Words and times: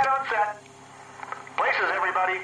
Quiet 0.00 0.18
on 0.18 0.26
set. 0.28 0.62
Places, 1.58 1.90
everybody. 1.94 2.40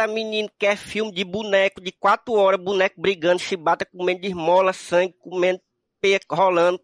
Eita, 0.00 0.06
menino, 0.06 0.50
que 0.58 0.64
é 0.64 0.74
filme 0.76 1.12
de 1.12 1.22
boneco, 1.24 1.78
de 1.78 1.92
quatro 1.92 2.32
horas, 2.32 2.58
boneco 2.58 2.98
brigando, 2.98 3.38
chibata 3.38 3.84
comendo 3.84 4.26
esmola, 4.26 4.72
sangue, 4.72 5.14
comendo 5.18 5.60
peia 6.00 6.18
rolando, 6.30 6.80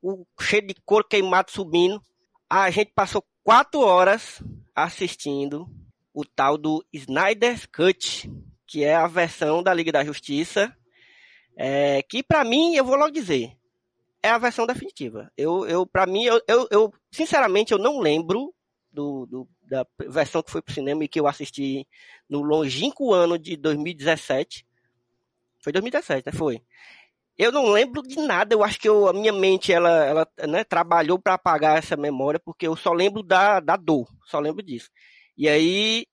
o 0.00 0.24
cheio 0.40 0.64
de 0.68 0.74
couro 0.84 1.04
queimado 1.04 1.50
subindo. 1.50 2.00
A 2.48 2.70
gente 2.70 2.92
passou 2.94 3.24
quatro 3.42 3.80
horas 3.80 4.40
assistindo 4.72 5.66
o 6.12 6.24
tal 6.24 6.56
do 6.56 6.84
Snyder's 6.92 7.66
Cut, 7.66 8.30
que 8.68 8.84
é 8.84 8.94
a 8.94 9.08
versão 9.08 9.60
da 9.60 9.74
Liga 9.74 9.90
da 9.90 10.04
Justiça, 10.04 10.72
é, 11.56 12.04
que 12.04 12.22
para 12.22 12.44
mim, 12.44 12.76
eu 12.76 12.84
vou 12.84 12.94
logo 12.94 13.10
dizer, 13.10 13.50
é 14.22 14.28
a 14.28 14.38
versão 14.38 14.64
definitiva. 14.64 15.28
Eu, 15.36 15.66
eu 15.66 15.84
para 15.84 16.06
mim, 16.06 16.22
eu, 16.22 16.40
eu, 16.46 16.68
eu, 16.70 16.94
sinceramente, 17.10 17.72
eu 17.72 17.78
não 17.78 17.98
lembro 17.98 18.54
do, 18.92 19.26
do, 19.26 19.48
da 19.74 19.86
versão 20.08 20.42
que 20.42 20.50
foi 20.50 20.62
pro 20.62 20.72
cinema 20.72 21.04
e 21.04 21.08
que 21.08 21.18
eu 21.18 21.26
assisti 21.26 21.86
no 22.28 22.42
longínquo 22.42 23.12
ano 23.12 23.38
de 23.38 23.56
2017. 23.56 24.64
Foi 25.58 25.72
2017, 25.72 26.26
né? 26.26 26.32
Foi. 26.32 26.62
Eu 27.36 27.50
não 27.50 27.66
lembro 27.66 28.00
de 28.02 28.16
nada, 28.16 28.54
eu 28.54 28.62
acho 28.62 28.78
que 28.78 28.88
eu, 28.88 29.08
a 29.08 29.12
minha 29.12 29.32
mente 29.32 29.72
ela, 29.72 29.90
ela 30.04 30.28
né, 30.46 30.62
trabalhou 30.62 31.18
para 31.18 31.34
apagar 31.34 31.76
essa 31.76 31.96
memória, 31.96 32.38
porque 32.38 32.68
eu 32.68 32.76
só 32.76 32.92
lembro 32.92 33.24
da, 33.24 33.58
da 33.58 33.74
dor, 33.74 34.08
só 34.24 34.38
lembro 34.38 34.62
disso. 34.62 34.88
E 35.36 35.48
aí, 35.48 36.06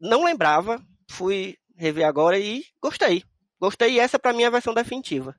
não 0.00 0.24
lembrava, 0.24 0.82
fui 1.10 1.58
rever 1.76 2.06
agora 2.06 2.38
e 2.38 2.64
gostei. 2.80 3.22
Gostei, 3.60 3.92
e 3.92 4.00
essa 4.00 4.18
para 4.18 4.32
mim 4.32 4.44
é 4.44 4.46
a 4.46 4.50
versão 4.50 4.72
definitiva. 4.72 5.36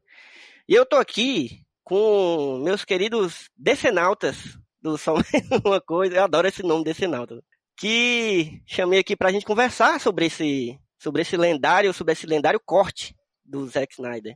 E 0.69 0.75
eu 0.75 0.85
tô 0.85 0.97
aqui 0.97 1.65
com 1.83 2.59
meus 2.63 2.85
queridos 2.85 3.49
decenautas 3.57 4.60
do 4.81 4.97
Só 4.97 5.15
Uma 5.63 5.79
Coisa, 5.79 6.15
eu 6.15 6.23
adoro 6.23 6.47
esse 6.47 6.63
nome 6.63 6.83
decenauta, 6.83 7.41
que 7.77 8.61
chamei 8.65 8.99
aqui 8.99 9.15
pra 9.15 9.31
gente 9.31 9.45
conversar 9.45 9.99
sobre 9.99 10.25
esse, 10.25 10.79
sobre 10.97 11.21
esse 11.21 11.37
lendário, 11.37 11.93
sobre 11.93 12.13
esse 12.13 12.25
lendário 12.25 12.59
corte 12.59 13.15
do 13.45 13.67
Zack 13.67 13.93
Snyder. 13.93 14.35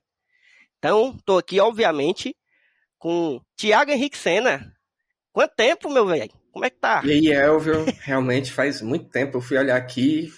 Então, 0.78 1.18
tô 1.26 1.38
aqui, 1.38 1.60
obviamente, 1.60 2.36
com 3.00 3.42
Tiago 3.56 3.92
Henrique 3.92 4.18
Senna. 4.18 4.72
Quanto 5.32 5.56
tempo, 5.56 5.90
meu 5.90 6.06
velho? 6.06 6.32
Como 6.52 6.64
é 6.64 6.70
que 6.70 6.80
tá? 6.80 7.02
E 7.04 7.12
aí, 7.12 7.28
Elvio, 7.32 7.86
realmente 8.02 8.52
faz 8.52 8.82
muito 8.82 9.10
tempo. 9.10 9.38
Eu 9.38 9.42
fui 9.42 9.58
olhar 9.58 9.76
aqui, 9.76 10.32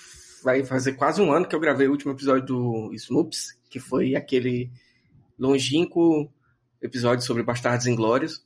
vai 0.44 0.64
fazer 0.64 0.94
quase 0.94 1.22
um 1.22 1.32
ano 1.32 1.48
que 1.48 1.56
eu 1.56 1.60
gravei 1.60 1.88
o 1.88 1.92
último 1.92 2.12
episódio 2.12 2.46
do 2.46 2.94
Smoops, 2.94 3.58
que 3.70 3.80
foi 3.80 4.16
aquele 4.16 4.72
longínquo 5.38 6.32
episódio 6.82 7.26
sobre 7.26 7.44
Bastardos 7.44 7.86
Inglórios. 7.86 8.42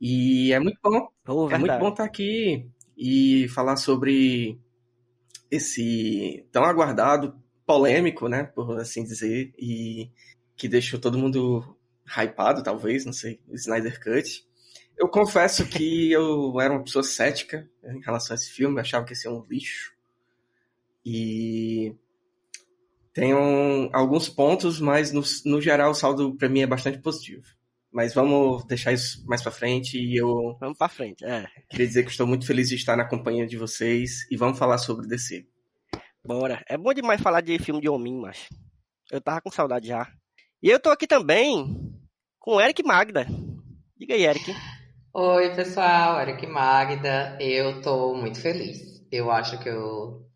E 0.00 0.52
é 0.52 0.60
muito 0.60 0.78
bom. 0.82 1.08
Oh, 1.26 1.50
é 1.50 1.58
muito 1.58 1.78
bom 1.78 1.88
estar 1.88 2.04
aqui 2.04 2.68
e 2.96 3.48
falar 3.48 3.76
sobre 3.76 4.58
esse 5.50 6.46
tão 6.52 6.64
aguardado, 6.64 7.40
polêmico, 7.64 8.28
né, 8.28 8.44
por 8.44 8.78
assim 8.78 9.04
dizer, 9.04 9.52
e 9.58 10.10
que 10.56 10.68
deixou 10.68 10.98
todo 10.98 11.18
mundo 11.18 11.76
hypado, 12.06 12.62
talvez, 12.62 13.04
não 13.04 13.12
sei, 13.12 13.40
o 13.46 13.54
Snyder 13.54 14.02
Cut. 14.02 14.46
Eu 14.96 15.08
confesso 15.08 15.66
que 15.66 16.10
eu 16.12 16.60
era 16.60 16.72
uma 16.72 16.82
pessoa 16.82 17.02
cética 17.02 17.68
em 17.84 18.00
relação 18.00 18.34
a 18.34 18.36
esse 18.36 18.50
filme, 18.50 18.80
achava 18.80 19.04
que 19.04 19.12
ia 19.12 19.16
ser 19.16 19.28
um 19.28 19.44
lixo. 19.48 19.92
E 21.04 21.94
tem 23.12 23.32
alguns 23.92 24.28
pontos, 24.28 24.80
mas 24.80 25.12
no, 25.12 25.22
no 25.44 25.60
geral 25.60 25.90
o 25.90 25.94
saldo 25.94 26.34
para 26.36 26.48
mim 26.48 26.60
é 26.60 26.66
bastante 26.66 26.98
positivo. 26.98 27.44
Mas 27.92 28.12
vamos 28.12 28.64
deixar 28.66 28.92
isso 28.92 29.24
mais 29.26 29.42
para 29.42 29.50
frente 29.50 29.98
e 29.98 30.16
eu. 30.16 30.56
Vamos 30.60 30.76
para 30.76 30.88
frente, 30.88 31.24
é. 31.24 31.46
Queria 31.70 31.86
dizer 31.86 32.04
que 32.04 32.10
estou 32.10 32.26
muito 32.26 32.46
feliz 32.46 32.68
de 32.68 32.74
estar 32.74 32.96
na 32.96 33.08
companhia 33.08 33.46
de 33.46 33.56
vocês 33.56 34.30
e 34.30 34.36
vamos 34.36 34.58
falar 34.58 34.78
sobre 34.78 35.06
DC. 35.06 35.46
Bora. 36.24 36.62
É 36.68 36.76
bom 36.76 36.92
demais 36.92 37.20
falar 37.20 37.40
de 37.40 37.58
filme 37.58 37.80
de 37.80 37.88
homem, 37.88 38.14
mas 38.14 38.48
eu 39.10 39.20
tava 39.20 39.40
com 39.40 39.50
saudade 39.50 39.88
já. 39.88 40.06
E 40.62 40.68
eu 40.68 40.78
tô 40.78 40.90
aqui 40.90 41.06
também 41.06 41.74
com 42.38 42.56
o 42.56 42.60
Eric 42.60 42.82
Magda. 42.82 43.26
Diga 43.96 44.14
aí, 44.14 44.24
Eric. 44.24 44.54
Oi, 45.14 45.54
pessoal, 45.54 46.20
Eric 46.20 46.46
Magda. 46.46 47.38
Eu 47.40 47.80
tô 47.80 48.14
muito 48.14 48.40
feliz. 48.40 49.02
Eu 49.10 49.30
acho 49.30 49.58
que 49.60 49.68
eu 49.68 50.28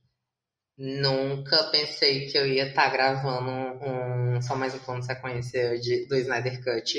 nunca 0.79 1.65
pensei 1.71 2.27
que 2.27 2.39
eu 2.39 2.47
ia 2.47 2.69
estar 2.69 2.85
tá 2.85 2.91
gravando 2.91 3.51
um, 3.51 4.41
só 4.41 4.57
mais 4.57 4.75
um 4.75 4.79
plano 4.79 5.03
sequência 5.03 5.79
de, 5.79 6.07
do 6.07 6.17
Snyder 6.17 6.65
Cut 6.65 6.99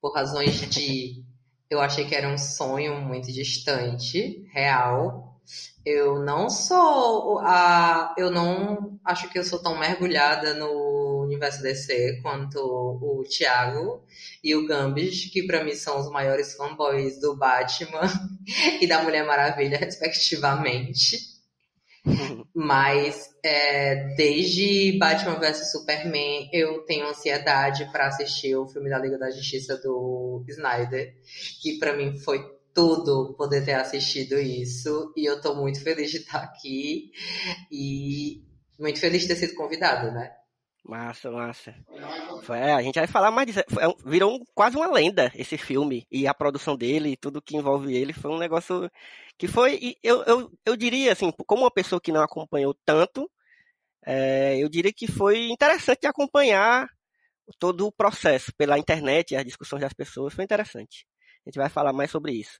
por 0.00 0.14
razões 0.14 0.60
de. 0.70 1.22
Eu 1.70 1.80
achei 1.80 2.06
que 2.06 2.14
era 2.14 2.28
um 2.28 2.38
sonho 2.38 3.00
muito 3.00 3.32
distante, 3.32 4.44
real. 4.52 5.40
Eu 5.84 6.18
não 6.22 6.50
sou 6.50 7.38
a. 7.40 8.14
Eu 8.16 8.30
não 8.30 8.98
acho 9.04 9.28
que 9.28 9.38
eu 9.38 9.44
sou 9.44 9.58
tão 9.62 9.78
mergulhada 9.78 10.54
no 10.54 11.22
universo 11.24 11.62
DC 11.62 12.20
quanto 12.22 12.58
o 12.58 13.22
Thiago 13.24 14.02
e 14.42 14.54
o 14.54 14.66
Gambis, 14.66 15.30
que 15.30 15.46
para 15.46 15.64
mim 15.64 15.74
são 15.74 16.00
os 16.00 16.10
maiores 16.10 16.54
fanboys 16.54 17.20
do 17.20 17.36
Batman 17.36 18.02
e 18.80 18.86
da 18.86 19.02
Mulher 19.02 19.24
Maravilha, 19.26 19.78
respectivamente. 19.78 21.37
Mas 22.54 23.28
é, 23.42 24.14
desde 24.16 24.98
Batman 24.98 25.38
vs 25.38 25.70
Superman 25.70 26.48
eu 26.52 26.84
tenho 26.84 27.08
ansiedade 27.08 27.90
para 27.92 28.08
assistir 28.08 28.56
o 28.56 28.66
filme 28.66 28.90
da 28.90 28.98
Liga 28.98 29.18
da 29.18 29.30
Justiça 29.30 29.76
do 29.76 30.44
Snyder, 30.48 31.14
que 31.62 31.78
para 31.78 31.96
mim 31.96 32.18
foi 32.18 32.44
tudo 32.74 33.34
poder 33.36 33.64
ter 33.64 33.74
assistido 33.74 34.38
isso 34.38 35.12
e 35.16 35.24
eu 35.24 35.40
tô 35.40 35.54
muito 35.54 35.82
feliz 35.82 36.10
de 36.10 36.18
estar 36.18 36.38
aqui 36.38 37.10
e 37.70 38.42
muito 38.78 39.00
feliz 39.00 39.22
de 39.22 39.28
ter 39.28 39.36
sido 39.36 39.54
convidado, 39.54 40.12
né? 40.12 40.30
Massa, 40.88 41.30
massa. 41.30 41.74
É, 42.48 42.72
a 42.72 42.80
gente 42.80 42.94
vai 42.98 43.06
falar 43.06 43.30
mais 43.30 43.46
disso. 43.46 43.60
É 43.60 44.08
virou 44.08 44.40
quase 44.54 44.74
uma 44.74 44.90
lenda 44.90 45.30
esse 45.34 45.58
filme. 45.58 46.06
E 46.10 46.26
a 46.26 46.32
produção 46.32 46.78
dele, 46.78 47.10
e 47.10 47.16
tudo 47.16 47.42
que 47.42 47.58
envolve 47.58 47.94
ele, 47.94 48.14
foi 48.14 48.30
um 48.30 48.38
negócio 48.38 48.90
que 49.36 49.46
foi. 49.46 49.96
Eu, 50.02 50.22
eu, 50.24 50.50
eu 50.64 50.76
diria, 50.76 51.12
assim, 51.12 51.30
como 51.46 51.64
uma 51.64 51.70
pessoa 51.70 52.00
que 52.00 52.10
não 52.10 52.22
acompanhou 52.22 52.74
tanto, 52.86 53.30
é, 54.06 54.56
eu 54.58 54.66
diria 54.70 54.90
que 54.90 55.06
foi 55.06 55.50
interessante 55.50 56.06
acompanhar 56.06 56.88
todo 57.58 57.86
o 57.86 57.92
processo 57.92 58.50
pela 58.56 58.78
internet, 58.78 59.36
as 59.36 59.44
discussões 59.44 59.82
das 59.82 59.92
pessoas, 59.92 60.32
foi 60.32 60.44
interessante. 60.44 61.06
A 61.44 61.50
gente 61.50 61.58
vai 61.58 61.68
falar 61.68 61.92
mais 61.92 62.10
sobre 62.10 62.32
isso. 62.32 62.58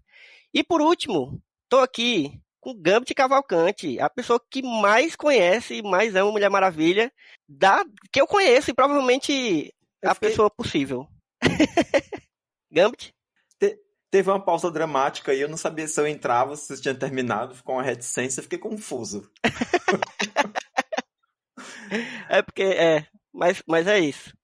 E 0.52 0.62
por 0.62 0.82
último, 0.82 1.40
estou 1.64 1.80
aqui 1.80 2.38
com 2.60 2.74
Gambit 2.74 3.14
Cavalcante, 3.14 4.00
a 4.00 4.10
pessoa 4.10 4.40
que 4.50 4.62
mais 4.62 5.14
conhece 5.14 5.74
e 5.74 5.82
mais 5.82 6.14
ama 6.14 6.32
Mulher 6.32 6.50
Maravilha, 6.50 7.12
da, 7.48 7.84
que 8.12 8.20
eu 8.20 8.26
conheço 8.26 8.70
e 8.70 8.74
provavelmente 8.74 9.72
eu 10.02 10.10
a 10.10 10.14
fiquei... 10.14 10.30
pessoa 10.30 10.50
possível. 10.50 11.06
Gambit? 12.70 13.14
Te, 13.58 13.78
teve 14.10 14.30
uma 14.30 14.44
pausa 14.44 14.70
dramática 14.70 15.32
e 15.32 15.40
eu 15.40 15.48
não 15.48 15.56
sabia 15.56 15.86
se 15.86 16.00
eu 16.00 16.06
entrava, 16.06 16.56
se 16.56 16.66
você 16.66 16.82
tinha 16.82 16.94
terminado, 16.94 17.54
ficou 17.54 17.76
uma 17.76 17.82
reticência, 17.82 18.42
fiquei 18.42 18.58
confuso. 18.58 19.30
é 22.28 22.42
porque, 22.42 22.62
é, 22.62 23.06
mas, 23.32 23.62
mas 23.66 23.86
é 23.86 23.98
isso. 23.98 24.36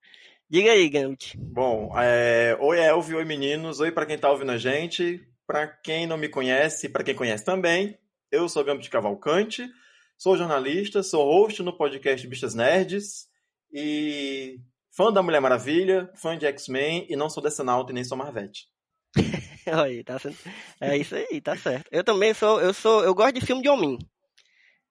Diga 0.48 0.70
aí, 0.70 0.88
Gambit. 0.88 1.36
Bom, 1.36 1.92
é, 1.98 2.56
oi 2.60 2.78
Elvio, 2.78 3.16
oi 3.16 3.24
meninos, 3.24 3.80
oi 3.80 3.90
para 3.90 4.06
quem 4.06 4.18
tá 4.18 4.30
ouvindo 4.30 4.52
a 4.52 4.58
gente. 4.58 5.26
Para 5.46 5.66
quem 5.66 6.06
não 6.06 6.16
me 6.16 6.28
conhece, 6.28 6.88
para 6.88 7.04
quem 7.04 7.14
conhece 7.14 7.44
também, 7.44 7.98
eu 8.34 8.48
sou 8.48 8.64
Gambit 8.64 8.90
Cavalcante, 8.90 9.68
Sou 10.16 10.36
jornalista, 10.36 11.02
sou 11.02 11.24
host 11.24 11.60
no 11.62 11.76
podcast 11.76 12.26
Bichas 12.28 12.54
Nerds 12.54 13.26
e 13.72 14.58
fã 14.96 15.12
da 15.12 15.20
Mulher 15.22 15.40
Maravilha, 15.40 16.08
fã 16.14 16.38
de 16.38 16.46
X-Men 16.46 17.04
e 17.10 17.16
não 17.16 17.28
sou 17.28 17.42
Decenalta 17.42 17.90
e 17.90 17.94
nem 17.94 18.04
sou 18.04 18.16
Marvete. 18.16 18.68
Aí, 19.66 20.04
tá 20.04 20.18
sendo... 20.18 20.36
É 20.80 20.96
isso 20.96 21.16
aí, 21.16 21.40
tá 21.40 21.56
certo. 21.56 21.88
Eu 21.90 22.04
também 22.04 22.32
sou, 22.34 22.60
eu 22.60 22.72
sou, 22.74 23.02
eu 23.02 23.14
gosto 23.14 23.34
de 23.40 23.44
filme 23.44 23.60
de 23.62 23.68
homem. 23.68 23.98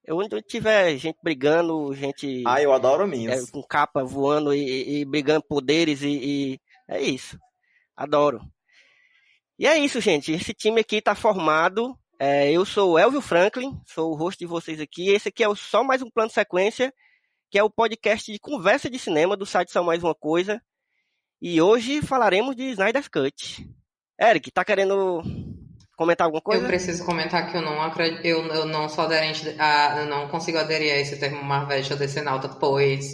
Eu, 0.03 0.17
onde 0.17 0.41
tiver 0.41 0.97
gente 0.97 1.17
brigando, 1.23 1.93
gente. 1.93 2.43
Ah, 2.45 2.61
eu 2.61 2.73
adoro 2.73 3.03
é, 3.03 3.07
minhas. 3.07 3.49
com 3.49 3.63
capa 3.63 4.03
voando 4.03 4.53
e, 4.53 4.59
e- 4.59 4.99
e 5.01 5.05
brigando 5.05 5.45
poderes 5.47 6.01
e, 6.01 6.09
e- 6.09 6.59
É 6.89 7.01
isso. 7.01 7.37
Adoro. 7.95 8.41
E 9.57 9.65
é 9.67 9.77
isso, 9.77 10.01
gente. 10.01 10.31
Esse 10.33 10.53
time 10.53 10.81
aqui 10.81 11.01
tá 11.01 11.15
formado. 11.15 11.95
É, 12.19 12.51
eu 12.51 12.65
sou 12.65 12.91
o 12.91 12.99
Elvio 12.99 13.21
Franklin, 13.21 13.79
sou 13.85 14.11
o 14.11 14.15
host 14.15 14.39
de 14.39 14.45
vocês 14.45 14.79
aqui. 14.79 15.09
Esse 15.09 15.29
aqui 15.29 15.43
é 15.43 15.49
o 15.49 15.55
só 15.55 15.83
mais 15.83 16.01
um 16.01 16.09
plano 16.09 16.29
sequência, 16.29 16.93
que 17.49 17.57
é 17.57 17.63
o 17.63 17.69
podcast 17.69 18.31
de 18.31 18.39
conversa 18.39 18.89
de 18.89 18.97
cinema 18.97 19.35
do 19.35 19.45
site 19.45 19.71
Só 19.71 19.83
Mais 19.83 20.03
Uma 20.03 20.15
Coisa. 20.15 20.61
E 21.41 21.61
hoje 21.61 22.01
falaremos 22.01 22.55
de 22.55 22.63
Snyder's 22.71 23.07
Cut. 23.07 23.67
Eric, 24.19 24.51
tá 24.51 24.63
querendo 24.63 25.21
comentar 25.97 26.25
alguma 26.25 26.41
coisa? 26.41 26.63
Eu 26.63 26.67
preciso 26.67 27.05
comentar 27.05 27.51
que 27.51 27.57
eu 27.57 27.61
não 27.61 27.81
acredito, 27.81 28.25
eu, 28.25 28.45
eu 28.47 28.65
não 28.65 28.87
sou 28.87 29.03
aderente 29.03 29.55
a, 29.59 29.99
eu 29.99 30.05
não 30.05 30.27
consigo 30.29 30.57
aderir 30.57 30.93
a 30.93 30.97
esse 30.97 31.17
termo 31.19 31.43
Marvete 31.43 31.91
ou 31.91 31.99
Decenalta, 31.99 32.47
pois 32.47 33.11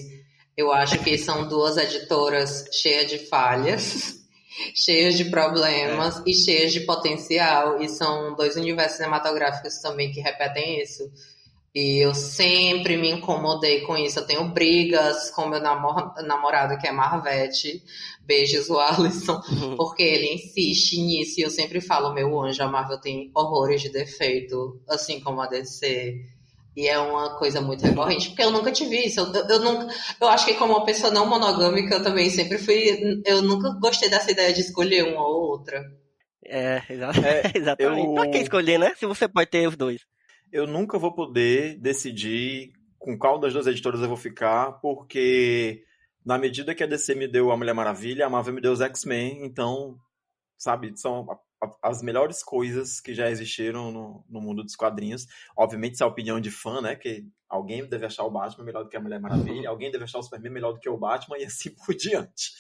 eu 0.56 0.72
acho 0.74 1.00
que 1.00 1.18
são 1.18 1.48
duas 1.48 1.78
editoras 1.78 2.66
cheias 2.72 3.10
de 3.10 3.19
falhas, 3.28 4.19
cheias 4.75 5.16
de 5.16 5.25
problemas 5.25 6.22
e 6.25 6.34
cheias 6.34 6.72
de 6.74 6.81
potencial, 6.81 7.81
e 7.81 7.90
são 7.90 8.36
dois 8.36 8.56
universos 8.56 8.98
cinematográficos 8.98 9.75
também 9.81 10.12
que 10.12 10.19
repetem 10.19 10.81
isso. 10.81 11.10
E 11.74 12.04
eu 12.04 12.16
sempre 12.16 12.98
me 12.98 13.12
incomodei 13.12 13.81
com 13.81 13.96
isso. 13.96 14.19
Eu 14.19 14.25
tenho 14.25 14.50
brigas 14.51 15.30
com 15.31 15.48
meu 15.48 15.62
namor- 15.62 16.13
namorado, 16.24 16.78
que 16.80 16.88
é 16.88 16.92
Marvete. 16.92 17.84
Beijos, 18.25 18.69
o 18.69 18.80
Alisson 18.80 19.40
porque 19.78 20.04
ele 20.04 20.34
insiste 20.34 21.00
nisso 21.00 21.40
e 21.40 21.44
eu 21.44 21.50
sempre 21.50 21.80
falo, 21.80 22.13
meu 22.13 22.42
anjo, 22.42 22.62
a 22.63 22.68
Marvel 22.68 23.00
tem 23.00 23.31
horrores 23.36 23.81
de 23.81 23.90
defeito, 23.90 24.81
assim 24.90 25.19
como 25.19 25.42
a 25.42 25.48
DC. 25.48 26.16
E 26.79 26.87
é 26.87 26.97
uma 26.97 27.37
coisa 27.37 27.59
muito 27.59 27.83
recorrente, 27.83 28.29
porque 28.29 28.41
eu 28.41 28.51
nunca 28.51 28.71
tive 28.71 28.95
isso. 29.05 29.19
Eu, 29.19 29.33
eu, 29.33 29.47
eu 29.49 29.59
nunca, 29.59 29.93
eu 30.21 30.27
acho 30.29 30.45
que 30.45 30.53
como 30.53 30.71
uma 30.77 30.85
pessoa 30.85 31.11
não 31.11 31.25
monogâmica, 31.27 31.95
eu 31.95 32.03
também 32.03 32.29
sempre 32.29 32.57
fui. 32.57 33.21
Eu 33.25 33.41
nunca 33.41 33.71
gostei 33.81 34.09
dessa 34.09 34.31
ideia 34.31 34.53
de 34.53 34.61
escolher 34.61 35.03
uma 35.03 35.21
ou 35.27 35.41
outra. 35.49 35.83
É, 36.45 36.77
É, 36.77 36.81
exatamente. 37.57 38.07
eu- 38.07 38.13
Pra 38.13 38.27
que 38.31 38.37
escolher, 38.37 38.79
né? 38.79 38.93
Se 38.95 39.05
você 39.05 39.27
pode 39.27 39.49
ter 39.49 39.67
os 39.67 39.75
dois. 39.75 40.01
Eu 40.53 40.65
nunca 40.65 40.97
vou 40.97 41.13
poder 41.13 41.77
decidir 41.79 42.71
com 42.97 43.17
qual 43.17 43.37
das 43.37 43.51
duas 43.51 43.67
editoras 43.67 43.99
eu 44.01 44.07
vou 44.07 44.17
ficar, 44.17 44.71
porque 44.81 45.83
na 46.25 46.37
medida 46.37 46.73
que 46.73 46.83
a 46.83 46.87
DC 46.87 47.13
me 47.13 47.27
deu 47.27 47.51
a 47.51 47.57
Mulher 47.57 47.73
Maravilha, 47.73 48.25
a 48.25 48.29
Marvel 48.29 48.53
me 48.53 48.61
deu 48.61 48.71
os 48.71 48.79
X-Men, 48.81 49.43
então, 49.43 49.97
sabe, 50.57 50.93
são 50.97 51.27
as 51.81 52.01
melhores 52.01 52.44
coisas 52.44 53.01
que 53.01 53.13
já 53.13 53.29
existiram 53.29 53.91
no, 53.91 54.25
no 54.29 54.41
mundo 54.41 54.63
dos 54.63 54.75
quadrinhos. 54.75 55.25
Obviamente, 55.57 55.95
isso 55.95 56.03
é 56.03 56.06
a 56.06 56.09
opinião 56.09 56.39
de 56.39 56.50
fã, 56.50 56.81
né? 56.81 56.95
Que 56.95 57.25
alguém 57.47 57.88
deve 57.88 58.06
achar 58.06 58.23
o 58.23 58.31
Batman 58.31 58.65
melhor 58.65 58.83
do 58.83 58.89
que 58.89 58.97
a 58.97 59.01
Mulher 59.01 59.19
Maravilha, 59.19 59.67
alguém 59.69 59.91
deve 59.91 60.03
achar 60.03 60.19
o 60.19 60.23
Superman 60.23 60.51
melhor 60.51 60.73
do 60.73 60.79
que 60.79 60.89
o 60.89 60.97
Batman 60.97 61.38
e 61.38 61.45
assim 61.45 61.69
por 61.85 61.94
diante. 61.95 62.51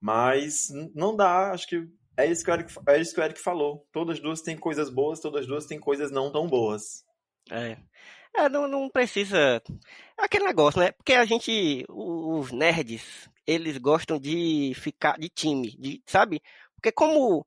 Mas 0.00 0.68
não 0.94 1.14
dá, 1.14 1.50
acho 1.50 1.66
que 1.66 1.88
é 2.16 2.26
isso 2.26 2.44
que 2.44 2.50
o 2.50 2.54
Eric, 2.54 2.74
é 2.88 3.00
isso 3.00 3.14
que 3.14 3.20
o 3.20 3.24
Eric 3.24 3.40
falou. 3.40 3.86
Todas 3.92 4.16
as 4.16 4.22
duas 4.22 4.42
têm 4.42 4.56
coisas 4.56 4.90
boas, 4.90 5.20
todas 5.20 5.42
as 5.42 5.46
duas 5.46 5.66
têm 5.66 5.78
coisas 5.78 6.10
não 6.10 6.32
tão 6.32 6.46
boas. 6.46 7.04
É. 7.50 7.76
É, 8.36 8.48
não, 8.48 8.68
não 8.68 8.88
precisa. 8.90 9.62
É 10.18 10.24
aquele 10.24 10.44
negócio, 10.44 10.80
né? 10.80 10.92
Porque 10.92 11.12
a 11.12 11.24
gente, 11.24 11.84
os 11.88 12.52
nerds, 12.52 13.28
eles 13.46 13.78
gostam 13.78 14.18
de 14.18 14.72
ficar 14.76 15.18
de 15.18 15.28
time, 15.28 15.70
de, 15.76 16.02
sabe? 16.06 16.40
Porque 16.80 16.92
como 16.92 17.46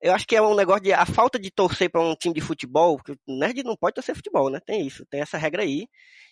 eu 0.00 0.12
acho 0.14 0.26
que 0.26 0.34
é 0.36 0.42
um 0.42 0.54
negócio 0.54 0.82
de 0.82 0.92
a 0.92 1.06
falta 1.06 1.38
de 1.38 1.50
torcer 1.50 1.90
para 1.90 2.00
um 2.00 2.14
time 2.16 2.34
de 2.34 2.40
futebol, 2.40 3.00
o 3.26 3.38
nerd 3.38 3.62
não 3.62 3.76
pode 3.76 3.94
torcer 3.94 4.14
futebol, 4.16 4.50
né? 4.50 4.60
Tem 4.64 4.86
isso, 4.86 5.06
tem 5.08 5.20
essa 5.20 5.38
regra 5.38 5.62
aí. 5.62 5.86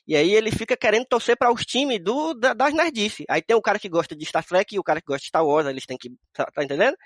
E 0.06 0.17
aí 0.17 0.32
ele 0.35 0.50
fica 0.50 0.76
querendo 0.76 1.05
torcer 1.06 1.37
para 1.37 1.52
os 1.52 1.64
times 1.64 2.00
do, 2.02 2.35
da- 2.35 2.52
das 2.55 2.75
nerdices. 2.75 3.25
Aí 3.29 3.41
tem 3.43 3.56
o 3.56 3.62
cara 3.62 3.79
que 3.79 3.88
gosta 3.88 4.17
de 4.17 4.25
Star 4.26 4.44
Trek 4.44 4.75
e 4.75 4.79
o 4.79 4.82
cara 4.82 5.00
que 5.00 5.06
gosta 5.06 5.20
de 5.23 5.29
Star 5.29 5.44
Wars, 5.47 5.67
eles 5.69 5.87
têm 5.87 5.97
que. 5.99 6.11
Tá, 6.32 6.47
tá 6.47 6.64
entendendo? 6.64 6.97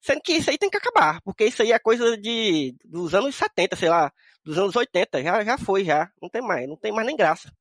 Sendo 0.00 0.20
que 0.22 0.32
isso 0.32 0.48
aí 0.50 0.56
tem 0.58 0.70
que 0.70 0.78
acabar, 0.78 1.20
porque 1.22 1.44
isso 1.44 1.62
aí 1.62 1.72
é 1.72 1.78
coisa 1.78 2.16
de 2.16 2.74
dos 2.84 3.14
anos 3.14 3.34
70, 3.36 3.76
sei 3.76 3.90
lá, 3.90 4.10
dos 4.44 4.56
anos 4.58 4.74
80, 4.74 5.22
já, 5.22 5.44
já 5.44 5.58
foi, 5.58 5.84
já. 5.84 6.10
Não 6.22 6.30
tem 6.30 6.40
mais, 6.40 6.66
não 6.68 6.76
tem 6.76 6.90
mais 6.92 7.06
nem 7.06 7.16
graça. 7.16 7.52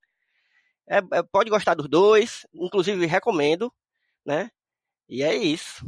É, 0.88 0.98
é, 1.00 1.24
pode 1.32 1.50
gostar 1.50 1.74
dos 1.76 1.90
dois, 1.90 2.48
inclusive 2.54 3.06
recomendo, 3.06 3.72
né? 4.26 4.50
E 5.10 5.22
é 5.24 5.36
isso. 5.36 5.86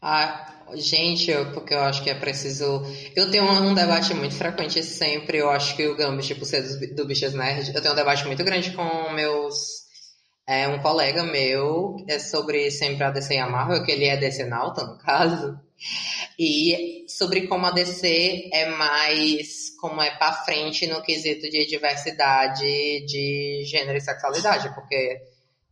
Ah, 0.00 0.52
gente, 0.74 1.30
eu- 1.30 1.52
porque 1.52 1.74
eu 1.74 1.80
acho 1.80 2.02
que 2.02 2.10
é 2.10 2.14
preciso. 2.14 2.82
Eu 3.14 3.30
tenho 3.30 3.44
um, 3.44 3.74
debate 3.74 4.14
muito 4.14 4.34
frequente 4.34 4.82
sempre. 4.82 5.38
Eu 5.38 5.50
acho 5.50 5.74
que 5.76 5.86
o 5.86 5.96
Gambit, 5.96 6.34
por 6.34 6.44
ser 6.44 6.62
do, 6.62 6.94
do 6.94 7.06
Bichas 7.06 7.34
Nerd, 7.34 7.72
eu 7.74 7.80
tenho 7.80 7.92
um 7.94 7.96
debate 7.96 8.26
muito 8.26 8.44
grande 8.44 8.72
com 8.72 9.10
meus. 9.12 9.86
É, 10.48 10.68
um 10.68 10.78
colega 10.80 11.24
meu 11.24 11.96
é 12.08 12.18
sobre 12.20 12.70
sempre 12.70 13.02
a 13.04 13.10
DC 13.10 13.34
e 13.34 13.38
a 13.38 13.48
Marvel, 13.48 13.82
que 13.84 13.90
ele 13.90 14.04
é 14.04 14.16
DC-nauta, 14.16 14.84
no 14.84 14.96
caso. 14.98 15.58
E 16.38 17.04
sobre 17.08 17.46
como 17.48 17.66
a 17.66 17.70
DC 17.70 18.50
é 18.52 18.66
mais. 18.70 19.70
como 19.80 20.00
é 20.02 20.10
pra 20.16 20.32
frente 20.32 20.86
no 20.86 21.02
quesito 21.02 21.48
de 21.50 21.66
diversidade 21.66 22.60
de 23.06 23.64
gênero 23.66 23.98
e 23.98 24.00
sexualidade, 24.00 24.72
porque. 24.74 25.20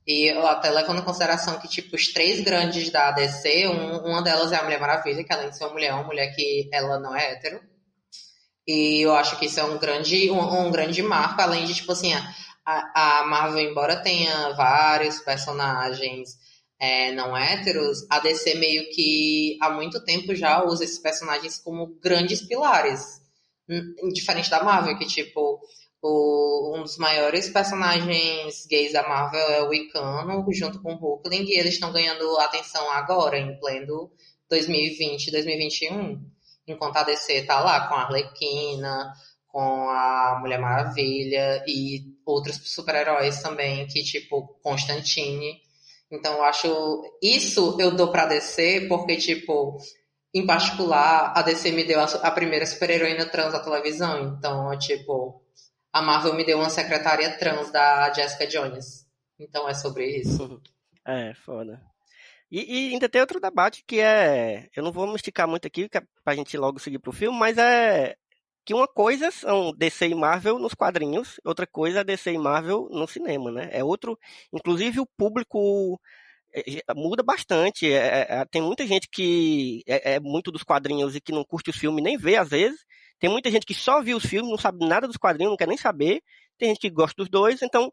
E 0.07 0.27
eu 0.31 0.47
até 0.47 0.71
levando 0.71 1.01
em 1.01 1.05
consideração 1.05 1.59
que, 1.59 1.69
tipo, 1.69 1.97
os 1.97 2.13
três 2.13 2.41
grandes 2.43 2.91
da 2.91 3.11
DC, 3.11 3.67
um- 3.69 3.99
uma 4.07 4.23
delas 4.23 4.53
é 4.53 4.57
a 4.57 4.63
Mulher 4.65 4.81
Maravilha, 4.81 5.25
que 5.25 5.33
além 5.33 5.51
de 5.51 5.57
ser 5.57 5.65
uma 5.65 5.73
mulher, 5.73 5.89
é 5.89 5.95
uma 5.95 6.05
mulher 6.05 6.35
que 6.35 6.69
ela 6.73 6.99
não 6.99 7.17
é 7.17 7.33
hétero. 7.33 7.61
E 8.67 9.01
eu 9.05 9.15
acho 9.15 9.39
que 9.39 9.47
isso 9.47 9.61
é 9.61 9.65
um 9.65 9.79
grande, 9.79 10.31
um, 10.31 10.67
um 10.67 10.71
grande 10.71 11.03
marco, 11.03 11.41
além 11.41 11.67
de, 11.67 11.75
tipo 11.75 11.93
assim, 11.93 12.13
a, 12.15 13.21
a 13.21 13.25
Marvel, 13.27 13.61
embora 13.71 13.97
tenha 14.03 14.51
vários 14.55 15.19
personagens 15.21 16.31
é, 16.81 17.13
não 17.13 17.37
héteros, 17.37 17.99
a 18.11 18.19
DC 18.19 18.55
meio 18.57 18.91
que 18.91 19.57
há 19.61 19.71
muito 19.71 20.03
tempo 20.05 20.35
já 20.35 20.63
usa 20.65 20.85
esses 20.85 20.99
personagens 20.99 21.59
como 21.59 21.99
grandes 22.03 22.43
pilares. 22.43 23.23
Diferente 24.13 24.51
da 24.51 24.63
Marvel, 24.63 24.99
que, 24.99 25.07
tipo, 25.07 25.61
o- 26.07 26.77
um 26.77 26.83
dos 26.83 26.99
maiores 26.99 27.49
personagens 27.49 28.67
gays 28.67 28.93
da 28.93 29.09
Marvel 29.09 29.41
é 29.49 29.63
o 29.63 29.69
Wicano, 29.69 30.45
junto 30.53 30.81
com 30.83 30.93
o 30.93 30.97
Hulkling, 30.97 31.45
e 31.45 31.59
eles 31.59 31.75
estão 31.75 31.93
ganhando 31.93 32.39
atenção 32.41 32.91
agora, 32.91 33.39
em 33.39 33.59
pleno 33.59 34.11
2020, 34.51 35.31
2021. 35.31 36.21
Enquanto 36.67 36.97
a 36.97 37.03
DC 37.03 37.43
tá 37.43 37.61
lá 37.61 37.89
com 37.89 37.95
a 37.95 38.03
Arlequina, 38.03 39.13
com 39.49 39.89
a 39.89 40.39
Mulher 40.41 40.59
Maravilha 40.59 41.63
e 41.67 42.03
outros 42.27 42.57
super-heróis 42.65 43.41
também, 43.43 43.87
que 43.87 44.03
tipo 44.03 44.59
Constantine. 44.63 45.61
Então 46.11 46.35
eu 46.35 46.43
acho. 46.45 47.03
Isso 47.23 47.77
eu 47.81 47.91
dou 47.93 48.09
pra 48.11 48.27
DC 48.27 48.87
porque, 48.89 49.17
tipo, 49.17 49.77
em 50.35 50.47
particular, 50.47 51.33
a 51.37 51.43
DC 51.43 51.71
me 51.73 51.85
deu 51.85 52.01
a, 52.01 52.05
a 52.05 52.31
primeira 52.31 52.67
super-heroína 52.67 53.27
trans 53.27 53.53
da 53.53 53.61
televisão. 53.61 54.35
Então, 54.37 54.73
é 54.73 54.77
tipo, 54.79 55.41
a 55.95 56.03
Marvel 56.03 56.35
me 56.35 56.45
deu 56.45 56.59
uma 56.59 56.69
secretária 56.69 57.39
trans 57.39 57.71
da 57.71 58.13
Jessica 58.13 58.49
Jones. 58.49 59.07
Então 59.39 59.69
é 59.69 59.73
sobre 59.73 60.07
isso. 60.19 60.61
É, 61.07 61.35
foda. 61.35 61.83
E, 62.51 62.89
e 62.89 62.93
ainda 62.95 63.11
tem 63.11 63.21
outro 63.21 63.39
debate 63.39 63.85
que 63.87 64.01
é. 64.01 64.71
Eu 64.75 64.83
não 64.83 64.91
vou 64.91 65.07
me 65.07 65.17
esticar 65.17 65.47
muito 65.47 65.67
aqui, 65.67 65.87
que 65.87 65.99
é 65.99 66.03
pra 66.25 66.35
gente 66.35 66.57
logo 66.57 66.79
seguir 66.79 66.99
pro 66.99 67.13
filme, 67.13 67.39
mas 67.39 67.59
é 67.59 68.17
que 68.65 68.73
uma 68.73 68.89
coisa 68.89 69.31
são 69.31 69.71
DC 69.77 70.09
e 70.09 70.15
Marvel 70.15 70.59
nos 70.59 70.73
quadrinhos, 70.73 71.39
outra 71.45 71.67
coisa 71.67 72.01
é 72.01 72.05
DC 72.05 72.33
e 72.33 72.39
Marvel 72.39 72.89
no 72.91 73.07
cinema, 73.07 73.53
né? 73.53 73.69
É 73.71 73.85
outro. 73.85 74.19
Inclusive 74.51 74.99
o 74.99 75.07
público 75.15 76.01
é, 76.55 76.79
é, 76.89 76.95
muda 76.95 77.23
bastante. 77.23 77.93
É, 77.93 78.27
é, 78.31 78.45
tem 78.47 78.63
muita 78.63 78.87
gente 78.87 79.11
que 79.13 79.83
é, 79.87 80.15
é 80.15 80.21
muito 80.21 80.51
dos 80.51 80.63
quadrinhos 80.63 81.15
e 81.15 81.21
que 81.21 81.33
não 81.33 81.45
curte 81.45 81.69
os 81.69 81.77
filmes 81.77 82.03
nem 82.03 82.17
vê 82.17 82.37
às 82.37 82.49
vezes. 82.49 82.81
Tem 83.19 83.31
muita 83.31 83.51
gente 83.51 83.67
que 83.67 83.75
só 83.75 84.03
viu 84.03 84.17
os 84.17 84.27
filmes, 84.27 84.51
não 84.51 84.59
sabe 84.59 84.87
nada 84.87 85.07
dos 85.07 85.17
quadrinhos, 85.17 85.51
não 85.51 85.57
quer 85.57 85.69
nem 85.69 85.77
saber. 85.77 86.23
Tem 86.59 86.69
gente 86.69 86.81
que 86.81 86.91
gosta 86.91 87.15
dos 87.17 87.29
dois, 87.29 87.63
então 87.63 87.93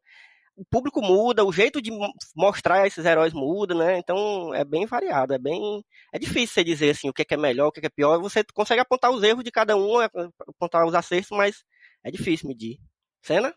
o 0.56 0.66
público 0.66 1.02
muda, 1.02 1.46
o 1.46 1.52
jeito 1.52 1.82
de 1.82 1.90
mo- 1.92 2.14
mostrar 2.36 2.86
esses 2.86 3.04
heróis 3.06 3.34
muda, 3.34 3.74
né? 3.74 3.98
Então 3.98 4.54
é 4.54 4.64
bem 4.64 4.86
variado, 4.86 5.34
é 5.34 5.40
bem. 5.40 5.84
É 6.14 6.20
difícil 6.20 6.54
você 6.54 6.64
dizer 6.64 6.92
assim 6.92 7.10
o 7.10 7.14
que 7.14 7.22
é 7.22 7.26
é 7.30 7.38
melhor, 7.38 7.68
o 7.68 7.72
que 7.72 7.80
é 7.80 7.82
que 7.82 7.88
é 7.88 7.90
pior. 7.90 8.20
Você 8.20 8.44
consegue 8.54 8.82
apontar 8.82 9.12
os 9.12 9.24
erros 9.24 9.44
de 9.44 9.52
cada 9.52 9.76
um, 9.76 10.02
é, 10.02 10.10
apontar 10.48 10.86
os 10.86 10.94
acertos, 10.94 11.32
mas 11.32 11.64
é 12.04 12.12
difícil 12.12 12.48
medir. 12.48 12.78
Cena? 13.22 13.54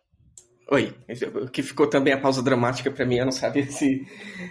Oi, 0.71 0.94
o 1.42 1.50
que 1.50 1.62
ficou 1.62 1.87
também 1.87 2.14
a 2.14 2.21
pausa 2.21 2.42
dramática 2.42 2.90
pra 2.90 3.04
mim, 3.04 3.16
eu 3.16 3.26
não 3.26 3.33
sabia 3.33 3.71
se, 3.71 4.06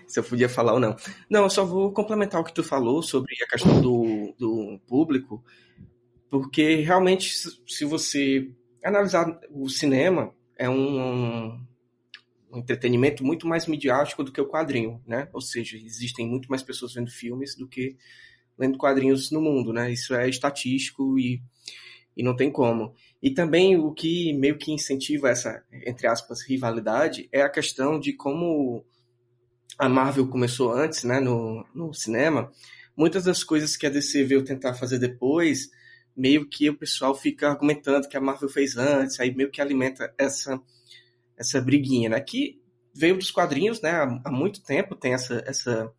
se 0.07 0.19
eu 0.19 0.23
podia 0.23 0.47
falar 0.47 0.73
ou 0.73 0.79
não. 0.79 0.95
Não, 1.27 1.43
eu 1.43 1.49
só 1.49 1.65
vou 1.65 1.91
complementar 1.91 2.39
o 2.39 2.43
que 2.43 2.53
tu 2.53 2.63
falou 2.63 3.01
sobre 3.01 3.33
a 3.43 3.47
questão 3.47 3.81
do, 3.81 4.35
do 4.37 4.79
público, 4.87 5.43
porque 6.33 6.77
realmente, 6.77 7.31
se 7.67 7.85
você 7.85 8.49
analisar 8.83 9.39
o 9.51 9.69
cinema 9.69 10.33
é 10.57 10.67
um, 10.67 11.63
um 12.51 12.57
entretenimento 12.57 13.23
muito 13.23 13.45
mais 13.45 13.67
midiático 13.67 14.23
do 14.23 14.31
que 14.31 14.41
o 14.41 14.49
quadrinho, 14.49 14.99
né? 15.05 15.29
Ou 15.31 15.39
seja, 15.39 15.77
existem 15.77 16.27
muito 16.27 16.49
mais 16.49 16.63
pessoas 16.63 16.95
vendo 16.95 17.11
filmes 17.11 17.55
do 17.55 17.67
que 17.67 17.95
lendo 18.57 18.79
quadrinhos 18.79 19.29
no 19.29 19.39
mundo, 19.39 19.71
né? 19.71 19.93
Isso 19.93 20.15
é 20.15 20.27
estatístico 20.27 21.19
e, 21.19 21.39
e 22.17 22.23
não 22.23 22.35
tem 22.35 22.51
como. 22.51 22.95
E 23.21 23.29
também 23.29 23.77
o 23.77 23.93
que 23.93 24.33
meio 24.33 24.57
que 24.57 24.71
incentiva 24.71 25.29
essa, 25.29 25.63
entre 25.85 26.07
aspas, 26.07 26.41
rivalidade 26.41 27.29
é 27.31 27.43
a 27.43 27.49
questão 27.49 27.99
de 27.99 28.11
como 28.11 28.83
a 29.77 29.87
Marvel 29.87 30.27
começou 30.27 30.73
antes, 30.73 31.03
né, 31.03 31.19
no, 31.19 31.63
no 31.75 31.93
cinema. 31.93 32.51
Muitas 32.97 33.23
das 33.23 33.43
coisas 33.43 33.77
que 33.77 33.85
a 33.85 33.89
DC 33.91 34.23
veio 34.23 34.43
tentar 34.43 34.73
fazer 34.73 34.97
depois, 34.97 35.69
meio 36.15 36.47
que 36.47 36.69
o 36.69 36.77
pessoal 36.77 37.15
fica 37.15 37.49
argumentando 37.49 38.07
que 38.07 38.17
a 38.17 38.21
Marvel 38.21 38.49
fez 38.49 38.77
antes, 38.77 39.19
aí 39.19 39.33
meio 39.33 39.51
que 39.51 39.61
alimenta 39.61 40.13
essa 40.17 40.61
essa 41.37 41.59
briguinha, 41.59 42.09
né? 42.09 42.19
Que 42.19 42.61
veio 42.93 43.17
dos 43.17 43.31
quadrinhos, 43.31 43.81
né? 43.81 43.91
Há, 44.23 44.31
muito 44.31 44.63
tempo 44.63 44.95
tem 44.95 45.13
essa, 45.13 45.43
essa 45.45 45.91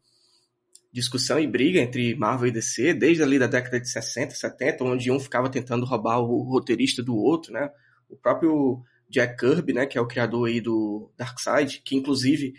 discussão 0.93 1.41
e 1.41 1.47
briga 1.47 1.81
entre 1.81 2.15
Marvel 2.15 2.49
e 2.49 2.53
DC, 2.53 2.95
desde 2.95 3.23
ali 3.23 3.39
da 3.39 3.47
década 3.47 3.81
de 3.81 3.89
60, 3.89 4.35
70, 4.35 4.85
onde 4.85 5.11
um 5.11 5.19
ficava 5.19 5.51
tentando 5.51 5.85
roubar 5.85 6.21
o 6.21 6.43
roteirista 6.43 7.03
do 7.03 7.17
outro, 7.17 7.53
né? 7.53 7.69
O 8.09 8.17
próprio 8.17 8.83
Jack 9.09 9.37
Kirby, 9.37 9.73
né, 9.73 9.87
que 9.87 9.99
é 9.99 10.01
o 10.01 10.07
criador 10.07 10.49
aí 10.49 10.61
do 10.61 11.11
Darkseid, 11.17 11.83
que 11.85 11.97
inclusive 11.97 12.55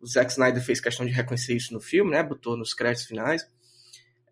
o 0.00 0.06
Zack 0.06 0.30
Snyder 0.30 0.62
fez 0.62 0.80
questão 0.80 1.04
de 1.04 1.12
reconhecer 1.12 1.54
isso 1.54 1.74
no 1.74 1.80
filme, 1.80 2.10
né? 2.10 2.22
Botou 2.22 2.56
nos 2.56 2.72
créditos 2.72 3.06
finais. 3.06 3.46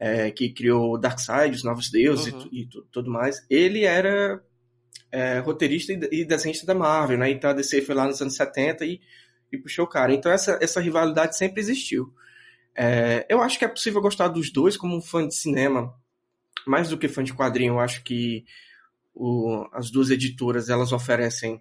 É, 0.00 0.30
que 0.30 0.50
criou 0.50 0.96
Darkseid, 0.96 1.56
os 1.56 1.64
Novos 1.64 1.90
Deuses 1.90 2.32
uhum. 2.32 2.48
e, 2.52 2.62
e 2.62 2.68
tudo 2.92 3.10
mais. 3.10 3.44
Ele 3.50 3.84
era 3.84 4.40
é, 5.10 5.38
roteirista 5.38 5.92
e 5.92 6.24
desenhista 6.24 6.66
da 6.66 6.74
Marvel, 6.74 7.18
né? 7.18 7.30
Então 7.30 7.50
a 7.50 7.52
DC 7.52 7.82
foi 7.82 7.94
lá 7.94 8.06
nos 8.06 8.20
anos 8.20 8.36
70 8.36 8.84
e, 8.84 9.00
e 9.52 9.58
puxou 9.58 9.84
o 9.84 9.88
cara. 9.88 10.12
Então 10.12 10.30
essa, 10.30 10.58
essa 10.60 10.80
rivalidade 10.80 11.36
sempre 11.36 11.60
existiu. 11.60 12.12
É, 12.76 13.26
eu 13.28 13.42
acho 13.42 13.58
que 13.58 13.64
é 13.64 13.68
possível 13.68 14.00
gostar 14.00 14.28
dos 14.28 14.52
dois 14.52 14.76
como 14.76 14.96
um 14.96 15.02
fã 15.02 15.26
de 15.26 15.34
cinema, 15.34 15.92
mais 16.66 16.88
do 16.88 16.98
que 16.98 17.08
fã 17.08 17.24
de 17.24 17.34
quadrinho. 17.34 17.74
Eu 17.74 17.80
acho 17.80 18.04
que 18.04 18.44
o, 19.14 19.66
as 19.72 19.90
duas 19.90 20.10
editoras 20.10 20.68
elas 20.68 20.92
oferecem 20.92 21.60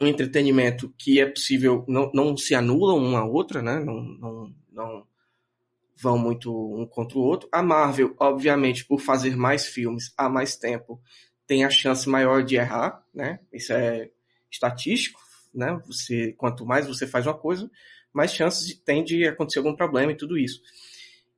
um 0.00 0.06
entretenimento 0.06 0.92
que 0.98 1.20
é 1.20 1.26
possível, 1.26 1.84
não, 1.88 2.10
não 2.14 2.36
se 2.36 2.54
anulam 2.54 2.98
uma 2.98 3.20
a 3.20 3.24
outra, 3.24 3.62
né? 3.62 3.80
Não, 3.80 4.02
não, 4.02 4.54
não 4.70 5.06
vão 5.96 6.18
muito 6.18 6.52
um 6.52 6.86
contra 6.86 7.18
o 7.18 7.22
outro. 7.22 7.48
A 7.52 7.62
Marvel, 7.62 8.14
obviamente, 8.18 8.84
por 8.84 9.00
fazer 9.00 9.36
mais 9.36 9.66
filmes 9.66 10.12
há 10.16 10.28
mais 10.28 10.56
tempo, 10.56 11.00
tem 11.46 11.64
a 11.64 11.70
chance 11.70 12.08
maior 12.08 12.42
de 12.42 12.56
errar, 12.56 13.04
né? 13.14 13.40
Isso 13.52 13.72
é 13.72 14.10
estatístico, 14.50 15.20
né? 15.54 15.80
Você, 15.86 16.32
quanto 16.32 16.66
mais 16.66 16.86
você 16.86 17.06
faz 17.06 17.26
uma 17.26 17.34
coisa, 17.34 17.70
mais 18.12 18.32
chances 18.32 18.74
tem 18.84 19.04
de 19.04 19.26
acontecer 19.26 19.58
algum 19.58 19.74
problema 19.74 20.12
e 20.12 20.16
tudo 20.16 20.38
isso. 20.38 20.60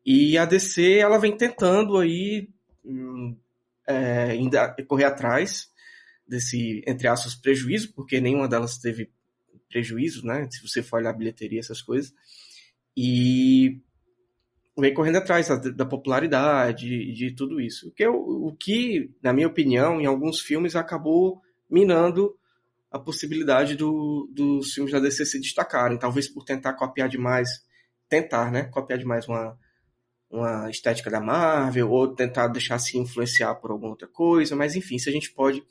E 0.04 0.38
a 0.38 0.44
DC, 0.44 0.98
ela 0.98 1.18
vem 1.18 1.36
tentando 1.36 1.98
aí 1.98 2.48
hum, 2.84 3.36
é, 3.86 4.30
ainda 4.30 4.74
correr 4.86 5.04
atrás 5.04 5.70
desse, 6.26 6.82
entre 6.86 7.08
aspas, 7.08 7.34
prejuízo, 7.34 7.92
porque 7.92 8.20
nenhuma 8.20 8.48
delas 8.48 8.78
teve 8.78 9.10
prejuízo, 9.68 10.24
né? 10.24 10.48
Se 10.50 10.62
você 10.66 10.82
for 10.82 10.98
olhar 11.00 11.10
a 11.10 11.14
bilheteria, 11.14 11.60
essas 11.60 11.82
coisas. 11.82 12.14
E 12.96 13.80
vem 14.78 14.92
correndo 14.92 15.16
atrás 15.16 15.48
da, 15.48 15.56
da 15.56 15.86
popularidade, 15.86 16.86
de, 16.86 17.12
de 17.12 17.34
tudo 17.34 17.60
isso. 17.60 17.88
O 17.88 17.92
que, 17.92 18.06
o 18.06 18.54
que, 18.58 19.10
na 19.22 19.32
minha 19.32 19.46
opinião, 19.46 20.00
em 20.00 20.06
alguns 20.06 20.40
filmes 20.40 20.76
acabou 20.76 21.40
minando 21.68 22.36
a 22.90 22.98
possibilidade 22.98 23.74
do, 23.74 24.30
dos 24.32 24.72
filmes 24.72 24.92
da 24.92 25.00
DC 25.00 25.24
se 25.24 25.40
destacarem, 25.40 25.98
talvez 25.98 26.28
por 26.28 26.44
tentar 26.44 26.74
copiar 26.74 27.08
demais, 27.08 27.48
tentar, 28.08 28.50
né, 28.52 28.64
copiar 28.64 28.98
demais 28.98 29.26
uma, 29.26 29.58
uma 30.30 30.70
estética 30.70 31.10
da 31.10 31.20
Marvel, 31.20 31.90
ou 31.90 32.14
tentar 32.14 32.48
deixar 32.48 32.78
se 32.78 32.98
influenciar 32.98 33.54
por 33.56 33.70
alguma 33.70 33.90
outra 33.90 34.06
coisa, 34.06 34.54
mas 34.54 34.76
enfim, 34.76 34.96
isso 34.96 35.08
a 35.08 35.12
gente 35.12 35.32
pode 35.32 35.62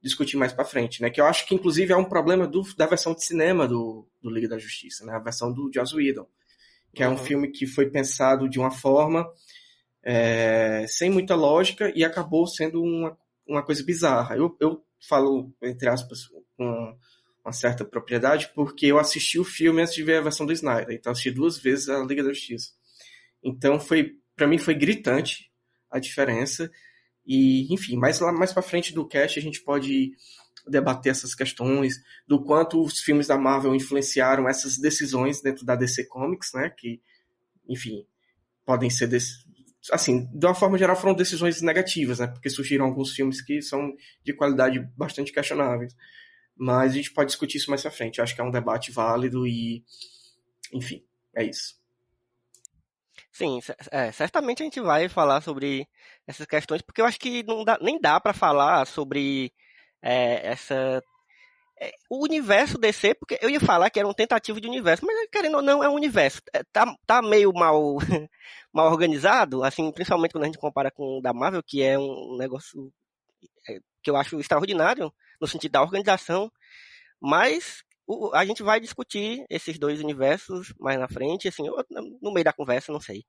discutir 0.00 0.36
mais 0.36 0.52
para 0.52 0.64
frente, 0.64 1.00
né, 1.00 1.10
que 1.10 1.20
eu 1.20 1.26
acho 1.26 1.46
que 1.46 1.54
inclusive 1.54 1.92
é 1.92 1.96
um 1.96 2.04
problema 2.04 2.46
do, 2.46 2.62
da 2.76 2.86
versão 2.86 3.14
de 3.14 3.24
cinema 3.24 3.66
do, 3.66 4.06
do 4.20 4.30
Liga 4.30 4.48
da 4.48 4.58
Justiça, 4.58 5.04
né, 5.04 5.14
a 5.14 5.18
versão 5.18 5.52
do 5.52 5.70
Joss 5.72 5.94
Whedon 5.94 6.26
que 6.94 7.02
é 7.02 7.08
um 7.08 7.12
uhum. 7.12 7.18
filme 7.18 7.48
que 7.50 7.66
foi 7.66 7.90
pensado 7.90 8.48
de 8.48 8.58
uma 8.58 8.70
forma 8.70 9.26
é, 10.02 10.84
sem 10.88 11.10
muita 11.10 11.34
lógica 11.34 11.92
e 11.94 12.04
acabou 12.04 12.46
sendo 12.46 12.82
uma, 12.82 13.16
uma 13.46 13.62
coisa 13.62 13.82
bizarra. 13.84 14.36
Eu, 14.36 14.56
eu 14.60 14.84
falo, 15.08 15.52
entre 15.62 15.88
aspas, 15.88 16.28
com 16.56 16.96
uma 17.44 17.52
certa 17.52 17.84
propriedade, 17.84 18.50
porque 18.54 18.86
eu 18.86 18.98
assisti 18.98 19.38
o 19.38 19.44
filme 19.44 19.82
antes 19.82 19.94
de 19.94 20.02
ver 20.02 20.18
a 20.18 20.22
versão 20.22 20.46
do 20.46 20.52
Snyder. 20.52 20.94
Então, 20.94 21.12
assisti 21.12 21.30
duas 21.30 21.58
vezes 21.58 21.88
a 21.88 21.98
Liga 22.04 22.22
da 22.22 22.32
Justiça. 22.32 22.70
Então, 23.42 23.80
foi 23.80 24.16
para 24.36 24.46
mim 24.46 24.58
foi 24.58 24.74
gritante 24.74 25.50
a 25.90 25.98
diferença. 25.98 26.70
E, 27.24 27.72
enfim, 27.72 27.96
mais 27.96 28.20
lá 28.20 28.32
mais 28.32 28.52
para 28.52 28.62
frente 28.62 28.92
do 28.92 29.06
cast 29.06 29.38
a 29.38 29.42
gente 29.42 29.62
pode 29.62 30.12
debater 30.66 31.10
essas 31.10 31.34
questões 31.34 32.00
do 32.26 32.42
quanto 32.42 32.82
os 32.82 33.00
filmes 33.00 33.26
da 33.26 33.38
Marvel 33.38 33.74
influenciaram 33.74 34.48
essas 34.48 34.78
decisões 34.78 35.40
dentro 35.40 35.64
da 35.64 35.74
DC 35.76 36.06
Comics, 36.06 36.52
né? 36.54 36.70
Que, 36.70 37.00
enfim, 37.68 38.06
podem 38.64 38.90
ser 38.90 39.08
assim, 39.90 40.28
de 40.32 40.46
uma 40.46 40.54
forma 40.54 40.78
geral 40.78 40.94
foram 40.94 41.14
decisões 41.14 41.60
negativas, 41.60 42.20
né? 42.20 42.28
Porque 42.28 42.48
surgiram 42.48 42.84
alguns 42.84 43.12
filmes 43.12 43.40
que 43.40 43.60
são 43.60 43.92
de 44.22 44.32
qualidade 44.32 44.78
bastante 44.96 45.32
questionáveis. 45.32 45.96
Mas 46.56 46.92
a 46.92 46.94
gente 46.94 47.12
pode 47.12 47.28
discutir 47.28 47.58
isso 47.58 47.70
mais 47.70 47.82
pra 47.82 47.90
frente. 47.90 48.18
Eu 48.18 48.24
acho 48.24 48.34
que 48.34 48.40
é 48.40 48.44
um 48.44 48.50
debate 48.50 48.92
válido 48.92 49.46
e, 49.46 49.82
enfim, 50.72 51.04
é 51.34 51.44
isso. 51.44 51.80
Sim, 53.32 53.60
é, 53.90 54.12
certamente 54.12 54.62
a 54.62 54.64
gente 54.64 54.80
vai 54.80 55.08
falar 55.08 55.40
sobre 55.40 55.88
essas 56.26 56.46
questões, 56.46 56.82
porque 56.82 57.00
eu 57.00 57.06
acho 57.06 57.18
que 57.18 57.42
não 57.42 57.64
dá, 57.64 57.78
nem 57.80 57.98
dá 57.98 58.20
para 58.20 58.34
falar 58.34 58.86
sobre 58.86 59.52
é, 60.02 60.48
essa 60.48 61.02
é, 61.82 61.92
o 62.08 62.22
universo 62.22 62.78
DC, 62.78 63.14
porque 63.14 63.36
eu 63.42 63.50
ia 63.50 63.58
falar 63.58 63.90
que 63.90 63.98
era 63.98 64.06
um 64.06 64.14
tentativo 64.14 64.60
de 64.60 64.68
universo, 64.68 65.04
mas 65.04 65.28
querendo 65.32 65.56
ou 65.56 65.62
não, 65.62 65.82
é 65.82 65.88
um 65.88 65.94
universo. 65.94 66.40
É, 66.52 66.62
tá, 66.72 66.94
tá 67.04 67.20
meio 67.20 67.52
mal, 67.52 67.96
mal 68.72 68.86
organizado, 68.86 69.64
assim, 69.64 69.90
principalmente 69.90 70.30
quando 70.30 70.44
a 70.44 70.46
gente 70.46 70.58
compara 70.58 70.92
com 70.92 71.18
o 71.18 71.20
da 71.20 71.32
Marvel, 71.32 71.60
que 71.60 71.82
é 71.82 71.98
um 71.98 72.36
negócio 72.38 72.92
é, 73.68 73.80
que 74.00 74.08
eu 74.10 74.16
acho 74.16 74.38
extraordinário, 74.38 75.12
no 75.40 75.48
sentido 75.48 75.72
da 75.72 75.82
organização, 75.82 76.52
mas 77.20 77.82
o, 78.06 78.32
a 78.32 78.44
gente 78.44 78.62
vai 78.62 78.78
discutir 78.78 79.44
esses 79.50 79.76
dois 79.76 80.00
universos 80.00 80.72
mais 80.78 81.00
na 81.00 81.08
frente, 81.08 81.48
assim, 81.48 81.64
no 82.20 82.32
meio 82.32 82.44
da 82.44 82.52
conversa, 82.52 82.92
não 82.92 83.00
sei. 83.00 83.24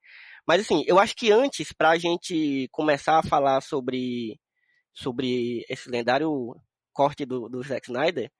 Mas 0.47 0.61
assim, 0.61 0.83
eu 0.85 0.99
acho 0.99 1.15
que 1.15 1.31
antes, 1.31 1.73
para 1.73 1.89
a 1.89 1.97
gente 1.97 2.67
começar 2.71 3.17
a 3.17 3.23
falar 3.23 3.61
sobre 3.61 4.39
sobre 4.93 5.65
esse 5.69 5.89
lendário 5.89 6.55
corte 6.93 7.25
do, 7.25 7.49
do 7.49 7.63
Zack 7.63 7.87
Snyder, 7.87 8.31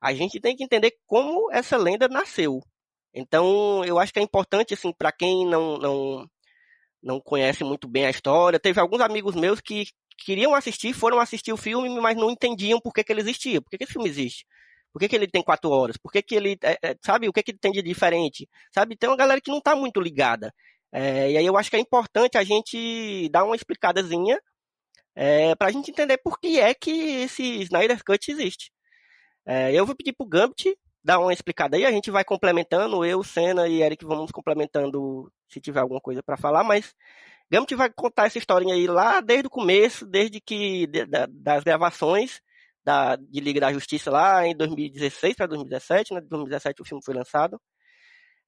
a 0.00 0.14
gente 0.14 0.40
tem 0.40 0.54
que 0.54 0.64
entender 0.64 0.92
como 1.06 1.50
essa 1.52 1.76
lenda 1.76 2.08
nasceu. 2.08 2.60
Então, 3.12 3.84
eu 3.84 3.98
acho 3.98 4.12
que 4.12 4.18
é 4.18 4.22
importante, 4.22 4.74
assim, 4.74 4.92
para 4.92 5.10
quem 5.10 5.46
não, 5.46 5.78
não, 5.78 6.30
não 7.02 7.20
conhece 7.20 7.64
muito 7.64 7.88
bem 7.88 8.06
a 8.06 8.10
história. 8.10 8.60
Teve 8.60 8.78
alguns 8.78 9.00
amigos 9.00 9.34
meus 9.34 9.60
que 9.60 9.86
queriam 10.18 10.54
assistir, 10.54 10.92
foram 10.92 11.18
assistir 11.18 11.52
o 11.52 11.56
filme, 11.56 11.88
mas 12.00 12.16
não 12.16 12.30
entendiam 12.30 12.80
por 12.80 12.92
que, 12.92 13.02
que 13.02 13.12
ele 13.12 13.22
existia. 13.22 13.60
Por 13.60 13.70
que, 13.70 13.78
que 13.78 13.84
esse 13.84 13.92
filme 13.92 14.08
existe? 14.08 14.44
Por 14.92 15.00
que, 15.00 15.08
que 15.08 15.16
ele 15.16 15.26
tem 15.26 15.42
quatro 15.42 15.70
horas? 15.70 15.96
Por 15.96 16.10
que, 16.10 16.22
que 16.22 16.34
ele. 16.34 16.58
É, 16.62 16.78
é, 16.82 16.96
sabe, 17.04 17.28
o 17.28 17.32
que, 17.32 17.42
que 17.42 17.50
ele 17.50 17.58
tem 17.58 17.72
de 17.72 17.82
diferente? 17.82 18.48
Sabe, 18.72 18.96
tem 18.96 19.10
uma 19.10 19.16
galera 19.16 19.40
que 19.40 19.50
não 19.50 19.58
está 19.58 19.76
muito 19.76 20.00
ligada. 20.00 20.52
É, 20.92 21.32
e 21.32 21.36
aí 21.36 21.44
eu 21.44 21.56
acho 21.56 21.68
que 21.70 21.76
é 21.76 21.80
importante 21.80 22.38
a 22.38 22.44
gente 22.44 23.28
dar 23.30 23.44
uma 23.44 23.56
explicadazinha 23.56 24.40
é, 25.16 25.54
para 25.56 25.68
a 25.68 25.72
gente 25.72 25.90
entender 25.90 26.18
por 26.18 26.38
que 26.38 26.60
é 26.60 26.74
que 26.74 26.90
esse 26.90 27.42
Snyder 27.62 28.04
Cut 28.04 28.30
existe. 28.30 28.70
É, 29.46 29.72
eu 29.72 29.86
vou 29.86 29.96
pedir 29.96 30.12
para 30.12 30.24
o 30.24 30.28
Gambit 30.28 30.76
dar 31.02 31.18
uma 31.20 31.32
explicada 31.32 31.76
aí, 31.76 31.86
a 31.86 31.90
gente 31.90 32.10
vai 32.10 32.24
complementando, 32.24 33.04
eu, 33.04 33.22
Senna 33.24 33.68
e 33.68 33.82
Eric 33.82 34.04
vamos 34.04 34.30
complementando 34.32 35.32
se 35.48 35.60
tiver 35.60 35.80
alguma 35.80 36.00
coisa 36.00 36.22
para 36.22 36.36
falar, 36.36 36.64
mas 36.64 36.94
Gambit 37.50 37.74
vai 37.76 37.90
contar 37.90 38.26
essa 38.26 38.38
historinha 38.38 38.74
aí 38.74 38.86
lá 38.86 39.20
desde 39.20 39.46
o 39.46 39.50
começo, 39.50 40.04
desde 40.04 40.40
que 40.40 40.86
da, 40.86 41.26
das 41.30 41.64
gravações 41.64 42.40
da, 42.84 43.16
de 43.16 43.40
Liga 43.40 43.60
da 43.60 43.72
Justiça 43.72 44.10
lá 44.10 44.46
em 44.46 44.56
2016 44.56 45.34
para 45.34 45.46
2017, 45.46 46.14
né? 46.14 46.20
2017 46.20 46.82
o 46.82 46.84
filme 46.84 47.04
foi 47.04 47.14
lançado. 47.14 47.60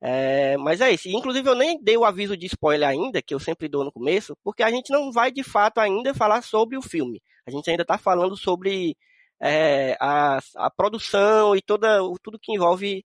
É, 0.00 0.56
mas 0.58 0.80
é 0.80 0.92
isso. 0.92 1.08
Inclusive, 1.08 1.48
eu 1.48 1.54
nem 1.54 1.82
dei 1.82 1.96
o 1.96 2.04
aviso 2.04 2.36
de 2.36 2.46
spoiler 2.46 2.88
ainda, 2.88 3.20
que 3.20 3.34
eu 3.34 3.40
sempre 3.40 3.68
dou 3.68 3.84
no 3.84 3.92
começo, 3.92 4.36
porque 4.44 4.62
a 4.62 4.70
gente 4.70 4.90
não 4.90 5.10
vai 5.12 5.30
de 5.32 5.42
fato 5.42 5.78
ainda 5.78 6.14
falar 6.14 6.42
sobre 6.42 6.76
o 6.76 6.82
filme. 6.82 7.20
A 7.46 7.50
gente 7.50 7.68
ainda 7.70 7.82
está 7.82 7.98
falando 7.98 8.36
sobre 8.36 8.96
é, 9.40 9.96
a, 10.00 10.38
a, 10.56 10.70
produção 10.70 11.56
e 11.56 11.62
toda, 11.62 11.98
tudo 12.22 12.38
que 12.38 12.52
envolve 12.52 13.04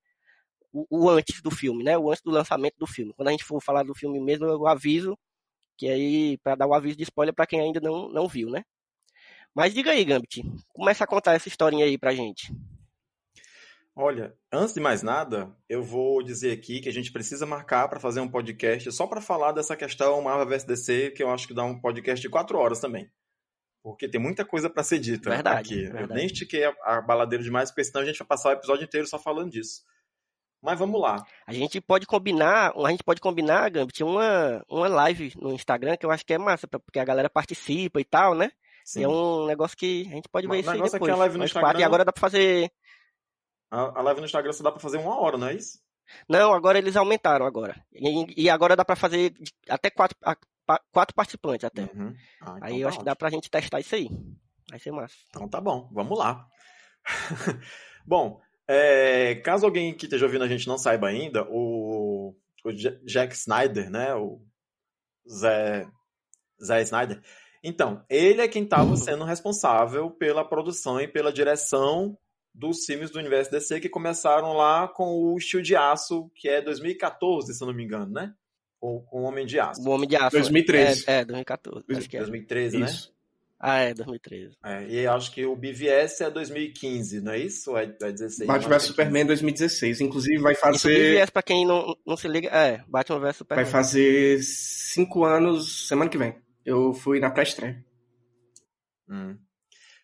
o, 0.72 0.86
o, 0.90 1.10
antes 1.10 1.42
do 1.42 1.52
filme, 1.52 1.84
né? 1.84 1.98
O 1.98 2.10
antes 2.12 2.24
do 2.24 2.32
lançamento 2.32 2.76
do 2.78 2.88
filme. 2.88 3.14
Quando 3.14 3.30
a 3.30 3.32
gente 3.32 3.44
for 3.44 3.62
falar 3.62 3.84
do 3.84 3.96
filme 3.96 4.20
mesmo, 4.20 4.46
eu 4.46 4.68
aviso, 4.68 5.18
que 5.78 5.88
aí, 5.90 6.38
para 6.40 6.56
dar 6.56 6.68
o 6.68 6.74
aviso 6.74 6.98
de 6.98 7.04
spoiler 7.04 7.34
para 7.34 7.48
quem 7.48 7.62
ainda 7.62 7.80
não, 7.80 8.10
não 8.10 8.28
viu, 8.28 8.50
né? 8.50 8.64
Mas 9.56 9.74
diga 9.74 9.92
aí, 9.92 10.04
Gambit, 10.04 10.44
começa 10.74 11.04
a 11.04 11.08
contar 11.08 11.34
essa 11.34 11.48
historinha 11.48 11.86
aí 11.86 11.98
pra 11.98 12.14
gente. 12.14 12.52
Olha, 13.96 14.34
antes 14.52 14.74
de 14.74 14.80
mais 14.80 15.04
nada, 15.04 15.56
eu 15.70 15.84
vou 15.84 16.24
dizer 16.24 16.52
aqui 16.52 16.80
que 16.82 16.90
a 16.90 16.92
gente 16.92 17.12
precisa 17.12 17.46
marcar 17.46 17.88
para 17.88 18.00
fazer 18.00 18.20
um 18.22 18.28
podcast 18.28 18.92
só 18.92 19.06
para 19.06 19.22
falar 19.22 19.52
dessa 19.52 19.76
questão 19.76 20.20
Marvel 20.22 20.48
vs 20.48 20.64
DC, 20.64 21.12
que 21.12 21.22
eu 21.22 21.30
acho 21.30 21.48
que 21.48 21.54
dá 21.54 21.64
um 21.64 21.80
podcast 21.80 22.20
de 22.20 22.30
quatro 22.30 22.58
horas 22.58 22.80
também. 22.80 23.08
Porque 23.84 24.08
tem 24.10 24.20
muita 24.20 24.44
coisa 24.44 24.68
para 24.70 24.82
ser 24.82 24.98
dita 24.98 25.30
Verdade, 25.30 25.60
aqui. 25.74 25.82
verdade. 25.84 26.04
Eu 26.12 26.16
nem 26.16 26.26
estiquei 26.26 26.64
a, 26.66 26.74
a 26.86 27.02
baladeira 27.02 27.44
demais, 27.44 27.70
porque 27.70 27.84
senão 27.84 28.02
a 28.02 28.06
gente 28.06 28.18
vai 28.18 28.28
passar 28.28 28.50
o 28.50 28.54
episódio 28.54 28.84
inteiro 28.86 29.06
só 29.06 29.20
falando 29.20 29.52
disso. 29.52 29.82
Mas 30.62 30.80
vamos 30.80 31.00
lá. 31.00 31.24
A 31.46 31.54
gente 31.54 31.80
pode 31.82 32.08
combinar, 32.08 32.74
a 32.76 32.90
gente 32.90 33.04
pode 33.04 33.20
combinar, 33.22 33.70
Gambit, 33.70 34.02
uma, 34.04 34.64
uma 34.70 34.88
live 34.88 35.34
no 35.36 35.54
Instagram 35.54 35.98
que 35.98 36.06
eu 36.06 36.10
acho 36.12 36.26
que 36.26 36.34
é 36.34 36.38
massa, 36.38 36.66
porque 36.68 36.98
a 37.00 37.06
galera 37.06 37.30
participa 37.30 38.00
e 38.00 38.06
tal, 38.06 38.34
né? 38.34 38.50
Sim. 38.86 39.02
E 39.02 39.04
é 39.04 39.08
um 39.08 39.46
negócio 39.46 39.78
que 39.78 40.08
a 40.10 40.16
gente 40.16 40.30
pode 40.30 40.48
ver 40.48 40.54
Mas 40.56 40.58
o 40.58 40.62
isso 40.62 40.70
aí 40.72 40.76
negócio 40.78 40.96
é 40.96 41.00
que 41.00 41.06
depois. 41.06 41.14
a 41.14 41.20
live 41.20 41.38
no 41.38 41.44
Instagram- 41.46 41.68
quatro, 41.68 41.82
E 41.82 41.84
agora 41.84 42.06
dá 42.06 42.12
pra 42.14 42.22
fazer. 42.22 42.72
A, 43.74 44.00
a 44.00 44.02
live 44.04 44.20
no 44.22 44.26
Instagram 44.26 44.54
só 44.54 44.64
dá 44.64 44.72
para 44.72 44.80
fazer 44.80 44.98
uma 45.00 45.20
hora, 45.20 45.36
não 45.38 45.48
é 45.48 45.56
isso? 45.56 45.80
Não, 46.30 46.54
agora 46.54 46.78
eles 46.78 46.96
aumentaram 46.96 47.44
agora. 47.46 47.76
E, 47.92 48.44
e 48.44 48.50
agora 48.50 48.76
dá 48.76 48.86
pra 48.86 48.96
fazer 48.96 49.34
até 49.68 49.90
quatro, 49.90 50.16
quatro 50.92 51.16
participantes 51.16 51.64
até. 51.64 51.84
Uhum. 51.84 52.14
Ah, 52.42 52.54
então 52.58 52.60
aí 52.62 52.82
eu 52.82 52.84
tá 52.84 52.90
acho 52.90 52.98
que 53.00 53.06
dá 53.06 53.12
ótimo. 53.14 53.20
pra 53.20 53.30
gente 53.32 53.50
testar 53.50 53.80
isso 53.80 53.96
aí. 53.96 54.10
Vai 54.70 54.80
ser 54.80 54.92
massa. 54.92 55.16
Então 55.30 55.48
tá 55.50 55.60
bom, 55.60 55.90
vamos 55.92 56.18
lá. 56.20 56.48
bom, 58.06 58.40
é, 58.68 59.36
caso 59.44 59.66
alguém 59.66 59.94
que 59.96 60.06
esteja 60.06 60.26
ouvindo 60.26 60.44
a 60.44 60.48
gente 60.48 60.68
não 60.68 60.78
saiba 60.78 61.08
ainda, 61.08 61.44
o, 61.50 62.36
o 62.64 62.72
Ja- 62.72 62.98
Jack 63.06 63.34
Snyder, 63.34 63.90
né? 63.90 64.14
O 64.14 64.40
Zé, 65.28 65.88
Zé 66.64 66.82
Snyder. 66.84 67.22
Então, 67.64 68.06
ele 68.10 68.42
é 68.42 68.48
quem 68.48 68.64
estava 68.66 68.96
sendo 68.98 69.24
responsável 69.24 70.12
pela 70.12 70.48
produção 70.48 71.00
e 71.00 71.08
pela 71.08 71.32
direção 71.34 72.18
dos 72.54 72.86
filmes 72.86 73.10
do 73.10 73.20
universo 73.20 73.50
DC 73.52 73.80
que 73.80 73.90
começaram 73.90 74.54
lá 74.54 74.88
com 74.88 75.06
o 75.06 75.38
Estilo 75.38 75.64
de 75.64 75.76
Aço, 75.76 76.30
que 76.36 76.48
é 76.48 76.62
2014, 76.62 77.54
se 77.54 77.64
eu 77.64 77.68
não 77.68 77.74
me 77.74 77.84
engano, 77.84 78.12
né? 78.12 78.34
Ou 78.80 79.02
com 79.02 79.22
o 79.22 79.24
Homem 79.24 79.46
de 79.46 79.60
Aço. 79.60 79.82
O 79.82 79.90
Homem 79.90 80.08
de 80.08 80.16
Aço. 80.16 80.32
2013. 80.32 81.06
É, 81.08 81.22
é 81.22 81.26
2014. 81.26 81.86
Acho 81.90 82.10
que 82.10 82.18
é. 82.18 82.20
2013, 82.20 82.78
né? 82.78 82.86
Isso. 82.86 83.14
Ah, 83.66 83.80
é, 83.80 83.94
2013. 83.94 84.58
É, 84.62 84.88
e 84.90 85.08
acho 85.08 85.32
que 85.32 85.46
o 85.46 85.56
BVS 85.56 86.20
é 86.20 86.30
2015, 86.30 87.22
não 87.22 87.32
é 87.32 87.40
isso? 87.40 87.72
Ou 87.72 87.78
é, 87.78 87.84
é 87.84 88.12
16? 88.12 88.46
Batman 88.46 88.68
Não, 88.68 88.76
é 88.76 88.78
vs 88.78 88.88
Superman 88.88 89.26
2016. 89.26 90.02
Inclusive 90.02 90.38
vai 90.40 90.52
Isso 90.52 90.62
fazer, 90.62 91.14
BVS, 91.14 91.30
pra 91.30 91.42
quem 91.42 91.66
não, 91.66 91.96
não 92.06 92.18
se 92.18 92.28
liga, 92.28 92.50
é, 92.50 92.84
Batman 92.90 93.20
vs 93.22 93.38
Superman. 93.38 93.64
vai 93.64 93.72
fazer 93.72 94.44
cinco 94.44 95.24
anos 95.24 95.88
semana 95.88 96.10
que 96.10 96.18
vem. 96.18 96.36
Eu 96.66 96.94
fui 96.94 97.22
na 97.22 97.32
pré-estreia. 97.32 97.82
Hum. 99.10 99.38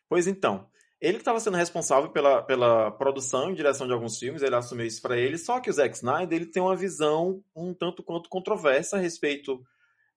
Pois 0.08 0.25
então, 0.25 0.70
ele 1.01 1.13
que 1.13 1.22
estava 1.22 1.39
sendo 1.39 1.58
responsável 1.58 2.10
pela, 2.10 2.41
pela 2.41 2.91
produção 2.91 3.51
e 3.51 3.56
direção 3.56 3.88
de 3.88 3.94
alguns 3.94 4.18
filmes, 4.18 4.41
ele 4.41 4.56
assumiu 4.56 4.86
isso 4.86 5.01
para 5.01 5.18
ele, 5.18 5.38
só 5.38 5.60
que 5.60 5.70
o 5.70 5.74
Zack 5.74 5.96
Snyder 5.96 6.41
ele 6.41 6.51
tem 6.51 6.62
uma 6.62 6.75
visão 6.75 7.44
um 7.56 7.74
tanto 7.74 8.03
quanto 8.03 8.29
controversa 8.29 8.98
a 8.98 9.00
respeito 9.00 9.63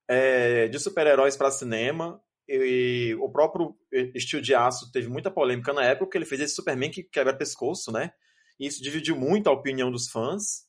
é, 0.09 0.69
de 0.69 0.79
super-heróis 0.79 1.37
para 1.37 1.51
cinema. 1.51 2.21
E 2.49 3.17
o 3.21 3.31
próprio 3.31 3.75
Estilo 4.15 4.43
de 4.43 4.55
Aço 4.55 4.91
teve 4.91 5.09
muita 5.09 5.31
polêmica 5.31 5.73
na 5.73 5.85
época, 5.85 6.07
porque 6.07 6.19
ele 6.19 6.25
fez 6.27 6.41
esse 6.41 6.55
Superman 6.55 6.91
que 6.91 7.03
quebra 7.03 7.37
pescoço, 7.37 7.93
né? 7.93 8.13
E 8.59 8.67
isso 8.67 8.83
dividiu 8.83 9.17
muito 9.17 9.49
a 9.49 9.53
opinião 9.53 9.91
dos 9.91 10.11
fãs. 10.11 10.67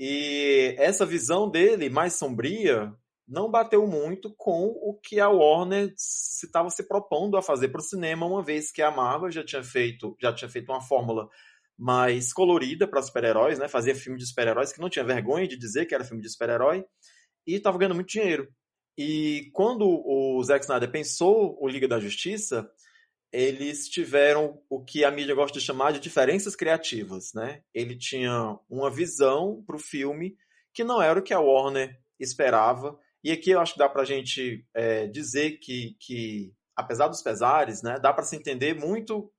E 0.00 0.74
essa 0.78 1.06
visão 1.06 1.48
dele, 1.48 1.88
mais 1.88 2.14
sombria, 2.14 2.92
não 3.26 3.50
bateu 3.50 3.86
muito 3.86 4.32
com 4.36 4.66
o 4.66 4.94
que 4.94 5.18
a 5.18 5.28
Warner 5.28 5.92
estava 5.96 6.70
se 6.70 6.86
propondo 6.86 7.36
a 7.36 7.42
fazer 7.42 7.68
para 7.68 7.80
o 7.80 7.84
cinema, 7.84 8.26
uma 8.26 8.42
vez 8.42 8.70
que 8.70 8.82
a 8.82 8.90
Marvel 8.90 9.30
já 9.30 9.44
tinha 9.44 9.62
feito, 9.62 10.16
já 10.20 10.32
tinha 10.32 10.48
feito 10.48 10.70
uma 10.70 10.80
fórmula 10.80 11.28
mais 11.78 12.32
colorida 12.32 12.86
para 12.88 13.02
super-heróis, 13.02 13.58
né? 13.58 13.68
Fazia 13.68 13.94
filme 13.94 14.18
de 14.18 14.26
super-heróis 14.26 14.72
que 14.72 14.80
não 14.80 14.88
tinha 14.88 15.04
vergonha 15.04 15.46
de 15.46 15.56
dizer 15.56 15.86
que 15.86 15.94
era 15.94 16.04
filme 16.04 16.22
de 16.22 16.30
super-herói 16.30 16.84
e 17.46 17.54
estava 17.54 17.78
ganhando 17.78 17.96
muito 17.96 18.08
dinheiro. 18.08 18.48
E 18.96 19.50
quando 19.52 19.86
o 19.86 20.42
Zack 20.42 20.64
Snyder 20.64 20.90
pensou 20.90 21.58
o 21.60 21.68
Liga 21.68 21.86
da 21.86 22.00
Justiça, 22.00 22.70
eles 23.30 23.88
tiveram 23.88 24.58
o 24.70 24.82
que 24.82 25.04
a 25.04 25.10
mídia 25.10 25.34
gosta 25.34 25.58
de 25.58 25.64
chamar 25.64 25.92
de 25.92 26.00
diferenças 26.00 26.56
criativas, 26.56 27.32
né? 27.34 27.62
Ele 27.74 27.96
tinha 27.96 28.58
uma 28.70 28.90
visão 28.90 29.62
para 29.66 29.76
o 29.76 29.80
filme 29.80 30.36
que 30.72 30.82
não 30.82 31.02
era 31.02 31.18
o 31.18 31.22
que 31.22 31.34
a 31.34 31.40
Warner 31.40 32.00
esperava. 32.18 32.98
E 33.24 33.32
aqui 33.32 33.50
eu 33.50 33.60
acho 33.60 33.72
que 33.72 33.78
dá 33.78 33.88
para 33.88 34.02
a 34.02 34.04
gente 34.06 34.64
é, 34.74 35.06
dizer 35.06 35.58
que, 35.58 35.96
que, 36.00 36.52
apesar 36.76 37.08
dos 37.08 37.22
pesares, 37.22 37.82
né, 37.82 37.98
dá 38.00 38.12
para 38.12 38.24
se 38.24 38.36
entender 38.36 38.74
muito 38.74 39.30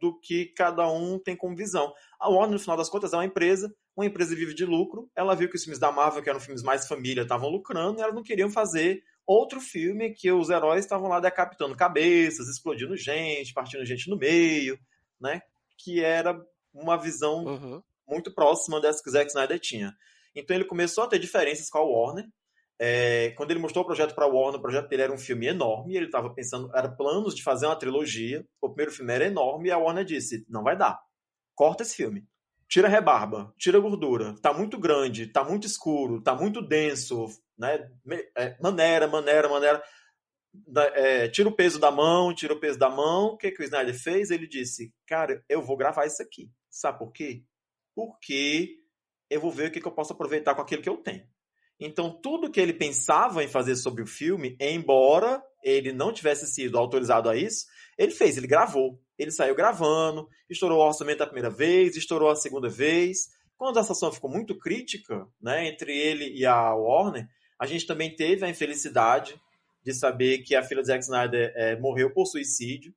do 0.00 0.18
que 0.18 0.46
cada 0.46 0.90
um 0.90 1.18
tem 1.18 1.36
como 1.36 1.54
visão. 1.56 1.92
A 2.18 2.28
Warner, 2.28 2.52
no 2.52 2.58
final 2.58 2.76
das 2.76 2.88
contas, 2.88 3.12
é 3.12 3.16
uma 3.16 3.24
empresa, 3.24 3.72
uma 3.96 4.06
empresa 4.06 4.34
vive 4.34 4.54
de 4.54 4.64
lucro. 4.64 5.10
Ela 5.14 5.34
viu 5.36 5.48
que 5.48 5.56
os 5.56 5.62
filmes 5.62 5.78
da 5.78 5.92
Marvel, 5.92 6.22
que 6.22 6.28
eram 6.30 6.40
filmes 6.40 6.62
mais 6.62 6.88
família, 6.88 7.22
estavam 7.22 7.50
lucrando, 7.50 7.98
e 8.00 8.02
elas 8.02 8.14
não 8.14 8.22
queriam 8.22 8.50
fazer 8.50 9.02
outro 9.26 9.60
filme 9.60 10.12
que 10.12 10.32
os 10.32 10.50
heróis 10.50 10.84
estavam 10.84 11.08
lá 11.08 11.20
decapitando 11.20 11.76
cabeças, 11.76 12.48
explodindo 12.48 12.96
gente, 12.96 13.52
partindo 13.54 13.84
gente 13.84 14.08
no 14.08 14.16
meio, 14.16 14.78
né? 15.20 15.42
Que 15.78 16.02
era 16.02 16.38
uma 16.72 16.96
visão 16.96 17.44
Uhum. 17.44 17.82
muito 18.08 18.34
próxima 18.34 18.80
dessa 18.80 19.02
que 19.02 19.08
o 19.08 19.12
Zack 19.12 19.28
Snyder 19.28 19.60
tinha. 19.60 19.94
Então 20.34 20.56
ele 20.56 20.64
começou 20.64 21.04
a 21.04 21.06
ter 21.06 21.18
diferenças 21.18 21.68
com 21.70 21.78
a 21.78 21.82
Warner. 21.82 22.26
É, 22.80 23.30
quando 23.36 23.50
ele 23.50 23.60
mostrou 23.60 23.84
o 23.84 23.86
projeto 23.86 24.14
para 24.14 24.26
Warner, 24.26 24.58
o 24.58 24.62
projeto 24.62 24.88
dele 24.88 25.02
era 25.02 25.12
um 25.12 25.18
filme 25.18 25.46
enorme. 25.46 25.96
Ele 25.96 26.06
estava 26.06 26.32
pensando, 26.34 26.70
era 26.74 26.88
planos 26.88 27.34
de 27.34 27.42
fazer 27.42 27.66
uma 27.66 27.76
trilogia. 27.76 28.44
O 28.60 28.68
primeiro 28.68 28.92
filme 28.92 29.12
era 29.12 29.26
enorme 29.26 29.68
e 29.68 29.72
a 29.72 29.78
Warner 29.78 30.04
disse: 30.04 30.44
não 30.48 30.62
vai 30.62 30.76
dar. 30.76 31.00
Corta 31.54 31.82
esse 31.82 31.96
filme. 31.96 32.26
Tira 32.68 32.88
rebarba, 32.88 33.54
tira 33.56 33.78
gordura. 33.78 34.34
Tá 34.40 34.52
muito 34.52 34.78
grande, 34.78 35.28
tá 35.28 35.44
muito 35.44 35.66
escuro, 35.66 36.20
tá 36.20 36.34
muito 36.34 36.60
denso, 36.60 37.26
né? 37.56 37.88
É, 38.36 38.56
maneira, 38.60 39.06
maneira, 39.06 39.48
maneira. 39.48 39.82
É, 40.94 41.28
tira 41.28 41.48
o 41.48 41.54
peso 41.54 41.78
da 41.78 41.90
mão, 41.90 42.34
tira 42.34 42.54
o 42.54 42.60
peso 42.60 42.78
da 42.78 42.88
mão. 42.88 43.26
O 43.26 43.36
que, 43.36 43.50
que 43.50 43.62
o 43.62 43.64
Snyder 43.64 43.94
fez? 43.94 44.30
Ele 44.30 44.46
disse: 44.46 44.92
Cara, 45.06 45.44
eu 45.48 45.62
vou 45.62 45.76
gravar 45.76 46.06
isso 46.06 46.22
aqui. 46.22 46.50
Sabe 46.68 46.98
por 46.98 47.12
quê? 47.12 47.44
Porque 47.94 48.80
eu 49.30 49.40
vou 49.40 49.50
ver 49.50 49.68
o 49.68 49.70
que, 49.70 49.80
que 49.80 49.86
eu 49.86 49.92
posso 49.92 50.12
aproveitar 50.12 50.54
com 50.54 50.62
aquilo 50.62 50.82
que 50.82 50.88
eu 50.88 50.96
tenho. 50.96 51.24
Então, 51.78 52.10
tudo 52.10 52.50
que 52.50 52.60
ele 52.60 52.72
pensava 52.72 53.42
em 53.42 53.48
fazer 53.48 53.76
sobre 53.76 54.02
o 54.02 54.06
filme, 54.06 54.56
embora 54.60 55.42
ele 55.62 55.92
não 55.92 56.12
tivesse 56.12 56.46
sido 56.46 56.78
autorizado 56.78 57.28
a 57.28 57.36
isso, 57.36 57.66
ele 57.98 58.12
fez, 58.12 58.36
ele 58.36 58.46
gravou. 58.46 59.00
Ele 59.18 59.30
saiu 59.30 59.54
gravando, 59.54 60.28
estourou 60.50 60.78
o 60.78 60.86
orçamento 60.86 61.22
a 61.22 61.26
primeira 61.26 61.50
vez, 61.50 61.96
estourou 61.96 62.30
a 62.30 62.36
segunda 62.36 62.68
vez. 62.68 63.28
Quando 63.56 63.78
a 63.78 63.82
situação 63.82 64.12
ficou 64.12 64.30
muito 64.30 64.58
crítica, 64.58 65.26
né, 65.40 65.68
entre 65.68 65.96
ele 65.96 66.36
e 66.36 66.44
a 66.44 66.74
Warner, 66.74 67.28
a 67.58 67.66
gente 67.66 67.86
também 67.86 68.14
teve 68.14 68.44
a 68.44 68.50
infelicidade 68.50 69.40
de 69.84 69.94
saber 69.94 70.38
que 70.38 70.56
a 70.56 70.62
filha 70.62 70.80
de 70.80 70.88
Zack 70.88 71.04
Snyder 71.04 71.52
eh, 71.54 71.76
morreu 71.78 72.12
por 72.12 72.26
suicídio. 72.26 72.92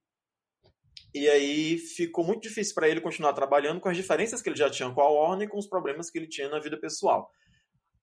E 1.13 1.27
aí 1.29 1.77
ficou 1.77 2.23
muito 2.23 2.43
difícil 2.43 2.73
para 2.73 2.89
ele 2.89 3.01
continuar 3.01 3.33
trabalhando 3.33 3.79
com 3.79 3.89
as 3.89 3.97
diferenças 3.97 4.41
que 4.41 4.49
ele 4.49 4.55
já 4.55 4.69
tinha 4.69 4.91
com 4.91 5.01
a 5.01 5.09
Warner 5.09 5.47
e 5.47 5.51
com 5.51 5.57
os 5.57 5.67
problemas 5.67 6.09
que 6.09 6.17
ele 6.17 6.27
tinha 6.27 6.49
na 6.49 6.59
vida 6.59 6.79
pessoal. 6.79 7.29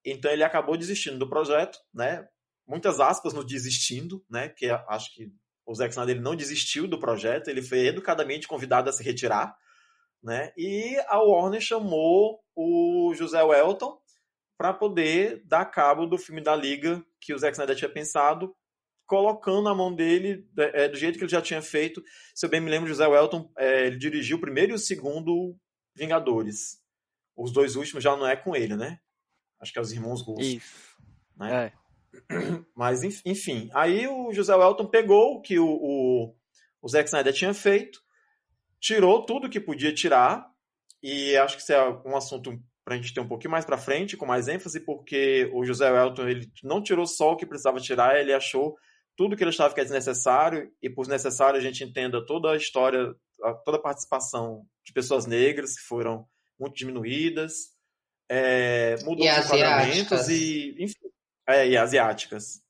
Então 0.05 0.31
ele 0.31 0.45
acabou 0.45 0.77
desistindo 0.77 1.19
do 1.19 1.29
projeto, 1.29 1.79
né? 1.93 2.27
Muitas 2.67 3.01
aspas 3.01 3.33
no 3.33 3.45
desistindo, 3.45 4.25
né? 4.29 4.49
Que 4.49 4.69
acho 4.71 5.15
que 5.15 5.33
o 5.67 5.75
Zack 5.75 5.91
Snyder 5.91 6.21
não 6.21 6.37
desistiu 6.37 6.87
do 6.87 6.99
projeto, 6.99 7.49
ele 7.49 7.63
foi 7.63 7.87
educadamente 7.87 8.47
convidado 8.47 8.91
a 8.91 8.93
se 8.93 9.03
retirar, 9.03 9.57
né? 10.23 10.53
E 10.57 10.97
a 11.09 11.19
Warner 11.21 11.61
chamou 11.61 12.41
o 12.55 13.13
José 13.15 13.43
Welton 13.43 13.99
para 14.59 14.73
poder 14.73 15.43
dar 15.47 15.65
cabo 15.65 16.07
do 16.07 16.19
filme 16.19 16.41
da 16.41 16.55
Liga 16.55 17.05
que 17.21 17.35
o 17.35 17.39
Zack 17.39 17.55
Snyder 17.55 17.77
tinha 17.77 17.91
pensado, 17.91 18.55
colocando 19.07 19.63
na 19.63 19.75
mão 19.75 19.95
dele 19.95 20.47
é, 20.57 20.89
do 20.89 20.97
jeito 20.97 21.19
que 21.19 21.25
ele 21.25 21.31
já 21.31 21.43
tinha 21.43 21.61
feito. 21.63 22.03
Se 22.35 22.47
eu 22.47 22.51
bem 22.51 22.61
me 22.61 22.71
lembro, 22.71 22.89
José 22.89 23.07
Welton 23.07 23.51
é, 23.59 23.87
ele 23.87 23.99
dirigiu 23.99 24.37
o 24.37 24.41
primeiro 24.41 24.73
e 24.73 24.75
o 24.75 24.79
segundo 24.79 25.57
Vingadores. 25.97 26.83
Os 27.37 27.53
dois 27.53 27.77
últimos 27.77 28.03
já 28.03 28.17
não 28.17 28.27
é 28.27 28.37
com 28.37 28.55
ele, 28.55 28.77
né? 28.77 28.99
Acho 29.65 29.73
que 29.73 29.79
é 29.79 29.83
os 29.83 29.93
irmãos 29.93 30.21
Russo. 30.21 30.43
Isso. 30.43 30.95
Né? 31.37 31.73
É. 31.73 31.73
Mas, 32.77 33.03
enf- 33.03 33.23
enfim, 33.25 33.71
aí 33.75 34.07
o 34.07 34.31
José 34.33 34.55
Welton 34.55 34.87
pegou 34.87 35.35
o 35.37 35.41
que 35.41 35.59
o, 35.59 35.67
o, 35.67 36.37
o 36.83 36.89
Zack 36.89 37.09
Snyder 37.09 37.33
tinha 37.33 37.55
feito, 37.55 38.01
tirou 38.81 39.25
tudo 39.25 39.49
que 39.49 39.59
podia 39.59 39.93
tirar, 39.93 40.47
e 41.03 41.37
acho 41.37 41.57
que 41.57 41.63
isso 41.63 41.73
é 41.73 41.89
um 42.07 42.17
assunto 42.17 42.57
para 42.85 42.95
a 42.95 42.97
gente 42.99 43.15
ter 43.15 43.21
um 43.21 43.27
pouquinho 43.27 43.51
mais 43.51 43.65
para 43.65 43.79
frente, 43.79 44.17
com 44.17 44.27
mais 44.27 44.47
ênfase, 44.47 44.79
porque 44.81 45.51
o 45.55 45.65
José 45.65 45.91
Welton 45.91 46.29
ele 46.29 46.53
não 46.63 46.83
tirou 46.83 47.07
só 47.07 47.33
o 47.33 47.37
que 47.37 47.47
precisava 47.47 47.81
tirar, 47.81 48.21
ele 48.21 48.33
achou 48.33 48.77
tudo 49.17 49.37
que 49.37 49.43
ele 49.43 49.51
achava 49.51 49.73
que 49.75 49.81
é 49.81 49.85
desnecessário, 49.85 50.71
e 50.83 50.91
por 50.91 51.07
necessário 51.09 51.59
a 51.59 51.63
gente 51.63 51.83
entenda 51.83 52.25
toda 52.27 52.53
a 52.53 52.57
história, 52.57 53.15
toda 53.65 53.79
a 53.79 53.81
participação 53.83 54.67
de 54.85 54.93
pessoas 54.93 55.25
negras 55.25 55.75
que 55.75 55.83
foram 55.87 56.29
muito 56.61 56.75
diminuídas, 56.77 57.74
é, 58.29 58.97
mudou 59.05 59.27
E 59.27 59.31
os 59.31 59.47
enquadramentos 59.47 60.29
e, 60.29 60.77
enfim, 60.79 61.09
é, 61.49 61.69
e 61.69 61.77
asiáticas. 61.77 62.63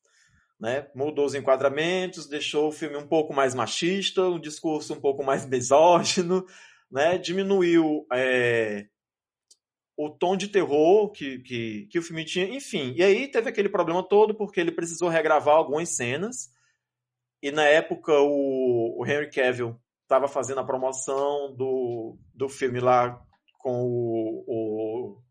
né? 0.58 0.88
Mudou 0.94 1.26
os 1.26 1.34
enquadramentos, 1.34 2.28
deixou 2.28 2.68
o 2.68 2.72
filme 2.72 2.96
um 2.96 3.06
pouco 3.06 3.32
mais 3.32 3.54
machista, 3.54 4.22
um 4.22 4.40
discurso 4.40 4.94
um 4.94 5.00
pouco 5.00 5.22
mais 5.22 5.46
misógino, 5.48 6.44
né? 6.90 7.18
Diminuiu 7.18 8.06
é, 8.12 8.86
o 9.96 10.10
tom 10.10 10.36
de 10.36 10.48
terror 10.48 11.10
que, 11.10 11.38
que, 11.40 11.86
que 11.86 11.98
o 11.98 12.02
filme 12.02 12.24
tinha, 12.24 12.46
enfim. 12.46 12.94
E 12.96 13.02
aí 13.02 13.28
teve 13.28 13.48
aquele 13.48 13.68
problema 13.68 14.02
todo 14.02 14.34
porque 14.34 14.60
ele 14.60 14.72
precisou 14.72 15.08
regravar 15.08 15.56
algumas 15.56 15.88
cenas. 15.90 16.50
E 17.42 17.50
na 17.52 17.64
época 17.64 18.12
o, 18.12 19.00
o 19.00 19.06
Henry 19.06 19.30
Cavill 19.30 19.78
estava 20.02 20.26
fazendo 20.28 20.60
a 20.60 20.64
promoção 20.64 21.54
do, 21.54 22.18
do 22.34 22.48
filme 22.48 22.80
lá 22.80 23.20
com 23.58 23.82
o, 23.84 24.44
o 24.46 25.23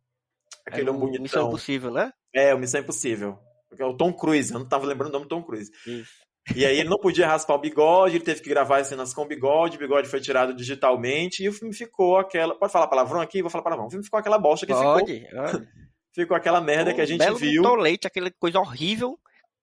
aquele 0.66 0.90
É 0.90 0.92
o 0.92 0.96
bonitão. 0.96 1.24
Missão 1.24 1.48
Impossível, 1.48 1.92
né? 1.92 2.12
É, 2.34 2.54
o 2.54 2.60
Missão 2.60 2.82
Impossível. 2.82 3.40
É 3.78 3.86
o 3.86 3.98
Tom 3.98 4.14
Cruise, 4.14 4.52
eu 4.52 4.60
não 4.60 4.66
estava 4.66 4.86
lembrando 4.86 5.10
o 5.10 5.14
nome 5.14 5.26
do 5.26 5.30
Tom 5.30 5.44
Cruise. 5.44 5.72
Isso. 5.86 6.12
E 6.56 6.66
aí 6.66 6.78
ele 6.78 6.90
não 6.90 7.00
podia 7.00 7.26
raspar 7.26 7.56
o 7.56 7.60
bigode, 7.60 8.18
ele 8.18 8.24
teve 8.24 8.42
que 8.42 8.50
gravar 8.50 8.80
as 8.80 8.88
cenas 8.88 9.14
com 9.14 9.26
bigode, 9.26 9.78
o 9.78 9.80
bigode 9.80 10.10
foi 10.10 10.20
tirado 10.20 10.54
digitalmente 10.54 11.42
e 11.42 11.48
o 11.48 11.54
filme 11.54 11.74
ficou 11.74 12.18
aquela. 12.18 12.54
Pode 12.54 12.72
falar 12.72 12.88
palavrão 12.88 13.22
aqui? 13.22 13.42
Vou 13.42 13.50
falar 13.50 13.64
palavrão. 13.64 13.88
O 13.88 13.90
filme 13.90 14.04
ficou 14.04 14.20
aquela 14.20 14.38
bosta 14.38 14.66
que 14.66 14.74
ficou. 14.74 14.94
Pode. 15.00 15.26
pode. 15.32 15.68
Ficou 16.14 16.38
aquela 16.38 16.62
merda 16.62 16.94
que 16.94 17.02
a 17.02 17.06
Um 17.06 17.08
gente 17.08 17.20
belo 17.20 17.38
viu. 17.38 17.64
Tolete, 17.64 18.06
aquela 18.06 18.30
coisa 18.30 18.60
horrível. 18.60 19.18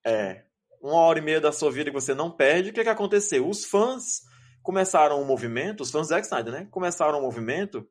É. 0.05 0.43
Uma 0.83 0.97
hora 0.97 1.19
e 1.19 1.23
meia 1.23 1.41
da 1.41 1.53
sua 1.53 1.71
vida 1.71 1.91
que 1.91 1.95
você 1.95 2.13
não 2.15 2.31
perde. 2.31 2.71
O 2.71 2.73
que, 2.73 2.83
que 2.83 2.89
aconteceu? 2.89 3.49
Os 3.49 3.65
fãs 3.65 4.23
começaram 4.63 5.21
um 5.21 5.25
movimento, 5.25 5.83
os 5.83 5.91
fãs 5.91 6.09
do 6.09 6.11
Zack 6.11 6.27
Snyder, 6.27 6.53
né? 6.53 6.69
Começaram 6.71 7.19
um 7.19 7.23
movimento 7.23 7.87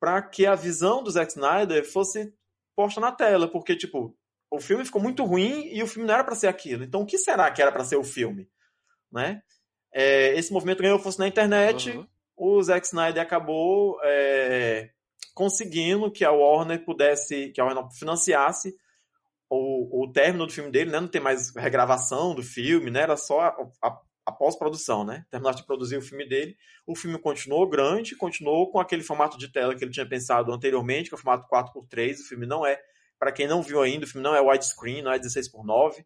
para 0.00 0.20
que 0.22 0.44
a 0.44 0.54
visão 0.54 1.02
do 1.04 1.10
Zack 1.10 1.30
Snyder 1.30 1.84
fosse 1.84 2.32
posta 2.74 3.00
na 3.00 3.12
tela, 3.12 3.48
porque, 3.48 3.76
tipo, 3.76 4.16
o 4.50 4.60
filme 4.60 4.84
ficou 4.84 5.00
muito 5.00 5.24
ruim 5.24 5.68
e 5.72 5.82
o 5.82 5.86
filme 5.86 6.06
não 6.06 6.14
era 6.14 6.24
para 6.24 6.34
ser 6.34 6.48
aquilo. 6.48 6.82
Então, 6.82 7.02
o 7.02 7.06
que 7.06 7.18
será 7.18 7.50
que 7.50 7.62
era 7.62 7.70
para 7.70 7.84
ser 7.84 7.96
o 7.96 8.04
filme? 8.04 8.48
Né? 9.10 9.42
É, 9.92 10.34
esse 10.38 10.52
movimento 10.52 10.82
ganhou 10.82 10.98
força 10.98 11.22
na 11.22 11.28
internet. 11.28 11.90
Uhum. 11.90 12.06
O 12.36 12.62
Zack 12.62 12.86
Snyder 12.86 13.22
acabou 13.22 13.98
é, 14.02 14.90
conseguindo 15.34 16.10
que 16.10 16.24
a 16.24 16.30
Warner 16.30 16.84
pudesse, 16.84 17.50
que 17.50 17.60
a 17.60 17.64
Warner 17.64 17.90
financiasse 17.92 18.74
o, 19.48 20.04
o 20.04 20.12
término 20.12 20.46
do 20.46 20.52
filme 20.52 20.70
dele, 20.70 20.90
né? 20.90 21.00
Não 21.00 21.08
tem 21.08 21.20
mais 21.20 21.54
regravação 21.54 22.34
do 22.34 22.42
filme, 22.42 22.90
né? 22.90 23.02
Era 23.02 23.16
só 23.16 23.40
a, 23.40 23.70
a, 23.82 24.00
a 24.30 24.32
pós-produção, 24.32 25.04
né? 25.04 25.24
Terminaram 25.30 25.56
de 25.56 25.66
produzir 25.66 25.96
o 25.96 26.02
filme 26.02 26.28
dele. 26.28 26.56
O 26.86 26.96
filme 26.96 27.18
continuou 27.18 27.68
grande, 27.68 28.16
continuou 28.16 28.70
com 28.70 28.80
aquele 28.80 29.02
formato 29.02 29.36
de 29.36 29.52
tela 29.52 29.74
que 29.74 29.84
ele 29.84 29.92
tinha 29.92 30.08
pensado 30.08 30.52
anteriormente, 30.52 31.08
que 31.08 31.14
é 31.14 31.18
o 31.18 31.20
formato 31.20 31.48
4x3. 31.48 32.20
O 32.20 32.28
filme 32.28 32.46
não 32.46 32.66
é, 32.66 32.80
para 33.18 33.32
quem 33.32 33.46
não 33.46 33.62
viu 33.62 33.82
ainda, 33.82 34.06
o 34.06 34.08
filme 34.08 34.24
não 34.24 34.34
é 34.34 34.40
widescreen, 34.40 35.02
não 35.02 35.12
é 35.12 35.18
16x9 35.18 36.04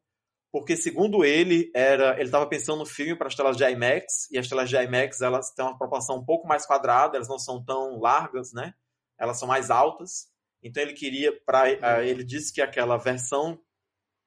porque 0.55 0.77
segundo 0.77 1.25
ele 1.25 1.69
era 1.75 2.13
ele 2.15 2.27
estava 2.27 2.47
pensando 2.47 2.79
no 2.79 2.87
filme 2.87 3.17
para 3.17 3.27
as 3.27 3.35
telas 3.35 3.57
de 3.57 3.65
IMAX 3.65 4.31
e 4.31 4.39
as 4.39 4.47
telas 4.47 4.71
de 4.71 4.77
IMAX 4.77 5.21
elas 5.21 5.51
têm 5.51 5.65
uma 5.65 5.77
proporção 5.77 6.19
um 6.19 6.25
pouco 6.25 6.47
mais 6.47 6.65
quadrada 6.65 7.17
elas 7.17 7.27
não 7.27 7.41
são 7.41 7.65
tão 7.65 7.99
largas 7.99 8.53
né 8.53 8.73
elas 9.19 9.37
são 9.37 9.49
mais 9.49 9.69
altas 9.69 10.29
então 10.63 10.81
ele 10.81 10.93
queria 10.93 11.33
para 11.45 12.05
ele 12.05 12.23
disse 12.23 12.53
que 12.53 12.63
aquela 12.63 12.97
versão 12.97 13.59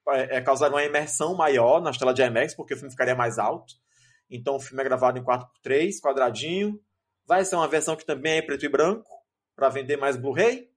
é, 0.10 0.42
causaria 0.42 0.76
uma 0.76 0.84
imersão 0.84 1.34
maior 1.34 1.82
nas 1.82 1.98
telas 1.98 2.14
de 2.14 2.24
IMAX 2.24 2.54
porque 2.54 2.74
o 2.74 2.78
filme 2.78 2.92
ficaria 2.92 3.16
mais 3.16 3.40
alto 3.40 3.76
então 4.30 4.56
o 4.56 4.60
filme 4.60 4.82
é 4.82 4.86
gravado 4.86 5.20
em 5.20 5.24
4x3 5.24 6.00
quadradinho 6.02 6.80
vai 7.26 7.44
ser 7.44 7.56
uma 7.56 7.68
versão 7.68 7.96
que 7.96 8.06
também 8.06 8.38
é 8.38 8.42
preto 8.42 8.66
e 8.66 8.70
branco 8.70 9.10
para 9.56 9.70
vender 9.70 9.98
mais 9.98 10.18
Blu-ray 10.18 10.70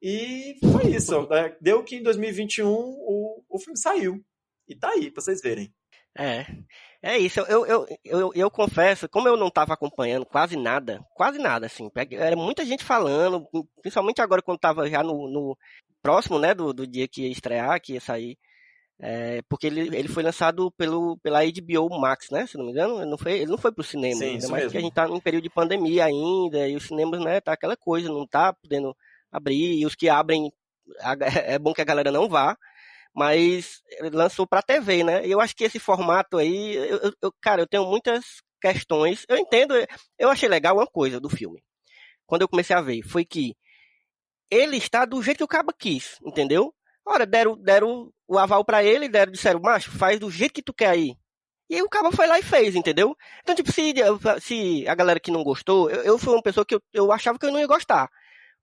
e 0.00 0.58
foi 0.72 0.90
isso 0.90 1.28
deu 1.60 1.82
que 1.82 1.96
em 1.96 2.02
2021 2.02 2.68
o, 2.68 3.44
o 3.48 3.58
filme 3.58 3.78
saiu 3.78 4.24
e 4.68 4.76
tá 4.76 4.90
aí, 4.90 5.10
pra 5.10 5.22
vocês 5.22 5.40
verem. 5.40 5.72
É, 6.16 6.44
é 7.02 7.16
isso. 7.16 7.40
Eu, 7.40 7.64
eu, 7.64 7.86
eu, 8.04 8.32
eu, 8.34 8.50
confesso, 8.50 9.08
como 9.08 9.28
eu 9.28 9.36
não 9.36 9.50
tava 9.50 9.72
acompanhando 9.72 10.26
quase 10.26 10.56
nada, 10.56 11.00
quase 11.14 11.38
nada, 11.38 11.66
assim, 11.66 11.88
era 12.12 12.36
muita 12.36 12.64
gente 12.66 12.84
falando, 12.84 13.46
principalmente 13.80 14.20
agora 14.20 14.42
quando 14.42 14.58
tava 14.58 14.88
já 14.90 15.02
no, 15.02 15.28
no 15.28 15.56
próximo, 16.02 16.38
né, 16.38 16.54
do, 16.54 16.72
do 16.74 16.86
dia 16.86 17.08
que 17.08 17.22
ia 17.22 17.30
estrear, 17.30 17.80
que 17.80 17.94
ia 17.94 18.00
sair, 18.00 18.36
é, 19.00 19.42
porque 19.48 19.66
ele, 19.66 19.96
ele 19.96 20.08
foi 20.08 20.22
lançado 20.22 20.70
pelo, 20.72 21.16
pela 21.18 21.40
HBO 21.44 22.00
Max, 22.00 22.30
né, 22.30 22.46
se 22.46 22.56
não 22.56 22.64
me 22.64 22.72
engano, 22.72 23.00
ele 23.00 23.10
não 23.10 23.18
foi, 23.18 23.32
ele 23.34 23.50
não 23.50 23.58
foi 23.58 23.70
pro 23.70 23.84
cinema, 23.84 24.16
Sim, 24.16 24.30
ainda 24.30 24.48
mais 24.48 24.62
mesmo. 24.64 24.70
que 24.72 24.78
a 24.78 24.80
gente 24.80 24.94
tá 24.94 25.06
num 25.06 25.20
período 25.20 25.44
de 25.44 25.50
pandemia 25.50 26.04
ainda, 26.04 26.68
e 26.68 26.74
os 26.74 26.84
cinemas, 26.86 27.20
né, 27.20 27.40
tá 27.40 27.52
aquela 27.52 27.76
coisa, 27.76 28.08
não 28.08 28.26
tá 28.26 28.52
podendo 28.52 28.96
abrir, 29.30 29.78
e 29.78 29.86
os 29.86 29.94
que 29.94 30.08
abrem, 30.08 30.52
é 31.46 31.58
bom 31.58 31.72
que 31.72 31.80
a 31.80 31.84
galera 31.84 32.10
não 32.10 32.28
vá, 32.28 32.56
mas 33.14 33.82
lançou 34.12 34.46
para 34.46 34.62
TV, 34.62 35.02
né? 35.02 35.26
E 35.26 35.30
eu 35.32 35.40
acho 35.40 35.54
que 35.56 35.64
esse 35.64 35.80
formato 35.80 36.38
aí, 36.38 36.76
eu, 36.76 37.12
eu, 37.20 37.34
cara, 37.40 37.62
eu 37.62 37.66
tenho 37.66 37.84
muitas 37.84 38.24
questões. 38.60 39.24
Eu 39.28 39.36
entendo, 39.36 39.74
eu 40.16 40.28
achei 40.28 40.48
legal 40.48 40.76
uma 40.76 40.86
coisa 40.86 41.18
do 41.18 41.28
filme. 41.28 41.60
Quando 42.26 42.42
eu 42.42 42.48
comecei 42.48 42.76
a 42.76 42.80
ver, 42.80 43.02
foi 43.02 43.24
que 43.24 43.56
ele 44.50 44.76
está 44.76 45.04
do 45.04 45.20
jeito 45.22 45.38
que 45.38 45.44
o 45.44 45.48
cabo 45.48 45.72
quis, 45.76 46.16
entendeu? 46.22 46.72
Ora, 47.04 47.26
deram, 47.26 47.56
deram 47.56 48.12
o 48.28 48.38
aval 48.38 48.64
para 48.64 48.84
ele, 48.84 49.08
deram, 49.08 49.32
disseram, 49.32 49.60
macho, 49.60 49.90
faz 49.90 50.20
do 50.20 50.30
jeito 50.30 50.52
que 50.52 50.62
tu 50.62 50.74
quer 50.74 50.90
aí. 50.90 51.16
E 51.70 51.74
aí 51.76 51.82
o 51.82 51.88
cabo 51.88 52.10
foi 52.12 52.26
lá 52.26 52.38
e 52.38 52.42
fez, 52.42 52.74
entendeu? 52.74 53.16
Então, 53.42 53.54
tipo, 53.54 53.72
se, 53.72 53.94
se 54.40 54.88
a 54.88 54.94
galera 54.94 55.20
que 55.20 55.30
não 55.30 55.42
gostou, 55.42 55.90
eu, 55.90 56.02
eu 56.02 56.18
fui 56.18 56.32
uma 56.34 56.42
pessoa 56.42 56.64
que 56.64 56.74
eu, 56.74 56.82
eu 56.92 57.12
achava 57.12 57.38
que 57.38 57.46
eu 57.46 57.52
não 57.52 57.60
ia 57.60 57.66
gostar. 57.66 58.08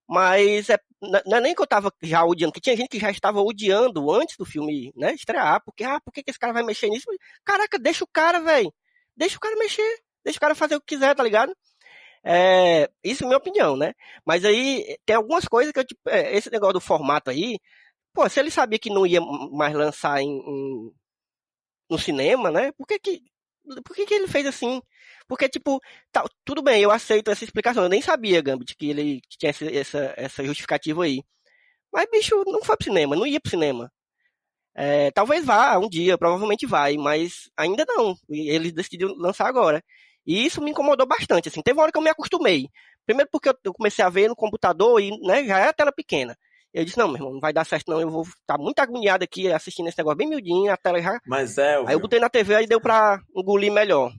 Mas 0.08 0.70
é, 0.70 0.78
não 1.26 1.38
é 1.38 1.42
nem 1.42 1.56
que 1.56 1.62
eu 1.62 1.68
tava 1.68 1.92
já 2.02 2.24
odiando, 2.24 2.54
que 2.54 2.62
tinha 2.62 2.78
gente 2.78 2.90
que 2.90 3.00
já 3.00 3.10
estava 3.12 3.42
odiando 3.42 4.12
antes 4.12 4.38
do 4.38 4.46
filme, 4.46 4.92
né, 4.96 5.14
estrear, 5.14 5.62
porque, 5.66 5.84
ah, 5.84 6.00
por 6.00 6.12
que, 6.12 6.24
que 6.24 6.30
esse 6.32 6.40
cara 6.40 6.54
vai 6.54 6.64
mexer 6.64 6.90
nisso? 6.90 7.08
Caraca, 7.44 7.80
deixa 7.80 8.04
o 8.04 8.08
cara, 8.08 8.40
velho. 8.40 8.74
Deixa 9.18 9.38
o 9.38 9.40
cara 9.40 9.56
mexer. 9.56 10.00
Deixa 10.24 10.38
o 10.38 10.42
cara 10.42 10.56
fazer 10.56 10.76
o 10.76 10.80
que 10.80 10.96
quiser, 10.96 11.16
tá 11.16 11.24
ligado? 11.24 11.56
É, 12.24 12.90
isso 13.04 13.24
é 13.24 13.28
minha 13.28 13.38
opinião, 13.38 13.78
né? 13.78 13.94
Mas 14.26 14.44
aí 14.44 14.98
tem 15.06 15.16
algumas 15.16 15.46
coisas 15.46 15.72
que 15.72 15.80
eu, 15.80 15.86
tipo, 15.86 16.02
é, 16.10 16.36
esse 16.36 16.52
negócio 16.52 16.74
do 16.74 16.82
formato 16.82 17.30
aí, 17.30 17.60
pô, 18.16 18.28
se 18.30 18.40
ele 18.40 18.50
sabia 18.50 18.80
que 18.80 18.90
não 18.90 19.06
ia 19.06 19.22
mais 19.22 19.76
lançar 19.76 20.22
em, 20.22 20.30
em 20.30 20.92
no 21.90 22.00
cinema, 22.00 22.50
né? 22.50 22.72
Por 22.72 22.88
que 22.88 23.00
que, 23.00 23.22
por 23.84 23.96
que 23.96 24.06
que 24.06 24.14
ele 24.14 24.28
fez 24.28 24.46
assim? 24.48 24.82
Porque, 25.28 25.50
tipo, 25.50 25.82
tá, 26.12 26.26
tudo 26.46 26.62
bem, 26.64 26.82
eu 26.82 26.92
aceito 26.92 27.30
essa 27.32 27.44
explicação. 27.44 27.84
Eu 27.84 27.90
nem 27.90 28.02
sabia, 28.02 28.42
Gambit, 28.42 28.76
que 28.78 28.90
ele 28.90 29.22
tinha 29.30 29.52
essa, 29.52 30.14
essa 30.18 30.44
justificativa 30.44 31.04
aí. 31.04 31.22
Mas, 31.94 32.08
bicho, 32.12 32.44
não 32.48 32.64
foi 32.64 32.78
pro 32.78 32.86
cinema, 32.86 33.16
não 33.16 33.28
ia 33.28 33.40
pro 33.40 33.50
cinema. 33.50 33.92
É, 34.76 35.12
talvez 35.12 35.46
vá 35.46 35.78
um 35.78 35.90
dia, 35.90 36.18
provavelmente 36.18 36.66
vai, 36.66 36.98
mas 36.98 37.50
ainda 37.58 37.86
não. 37.88 38.16
Ele 38.30 38.72
decidiu 38.72 39.16
lançar 39.16 39.48
agora. 39.48 39.84
E 40.26 40.46
isso 40.46 40.62
me 40.62 40.72
incomodou 40.72 41.08
bastante, 41.08 41.50
assim. 41.50 41.62
Teve 41.62 41.78
uma 41.78 41.84
hora 41.84 41.92
que 41.92 41.98
eu 41.98 42.02
me 42.02 42.10
acostumei. 42.10 42.68
Primeiro 43.06 43.30
porque 43.32 43.50
eu 43.64 43.74
comecei 43.74 44.04
a 44.04 44.10
ver 44.10 44.28
no 44.30 44.36
computador 44.36 45.02
e 45.02 45.12
né, 45.22 45.46
já 45.46 45.60
é 45.60 45.70
a 45.70 45.74
tela 45.74 45.92
pequena. 45.92 46.38
Eu 46.76 46.84
disse, 46.84 46.98
não, 46.98 47.08
meu 47.08 47.16
irmão, 47.16 47.32
não 47.32 47.40
vai 47.40 47.54
dar 47.54 47.66
certo 47.66 47.90
não, 47.90 48.02
eu 48.02 48.10
vou 48.10 48.24
estar 48.24 48.58
muito 48.58 48.78
agoniado 48.80 49.24
aqui 49.24 49.50
assistindo 49.50 49.88
esse 49.88 49.98
negócio 49.98 50.18
bem 50.18 50.28
miudinho, 50.28 50.70
a 50.74 50.76
tela 50.76 51.02
já... 51.02 51.22
Mas 51.26 51.58
é, 51.58 51.78
Aí 51.78 51.94
eu 51.94 52.02
botei 52.02 52.20
na 52.20 52.30
TV 52.30 52.64
e 52.64 52.68
deu 52.68 52.82
pra 52.82 53.22
engolir 53.34 53.72
melhor. 53.72 54.12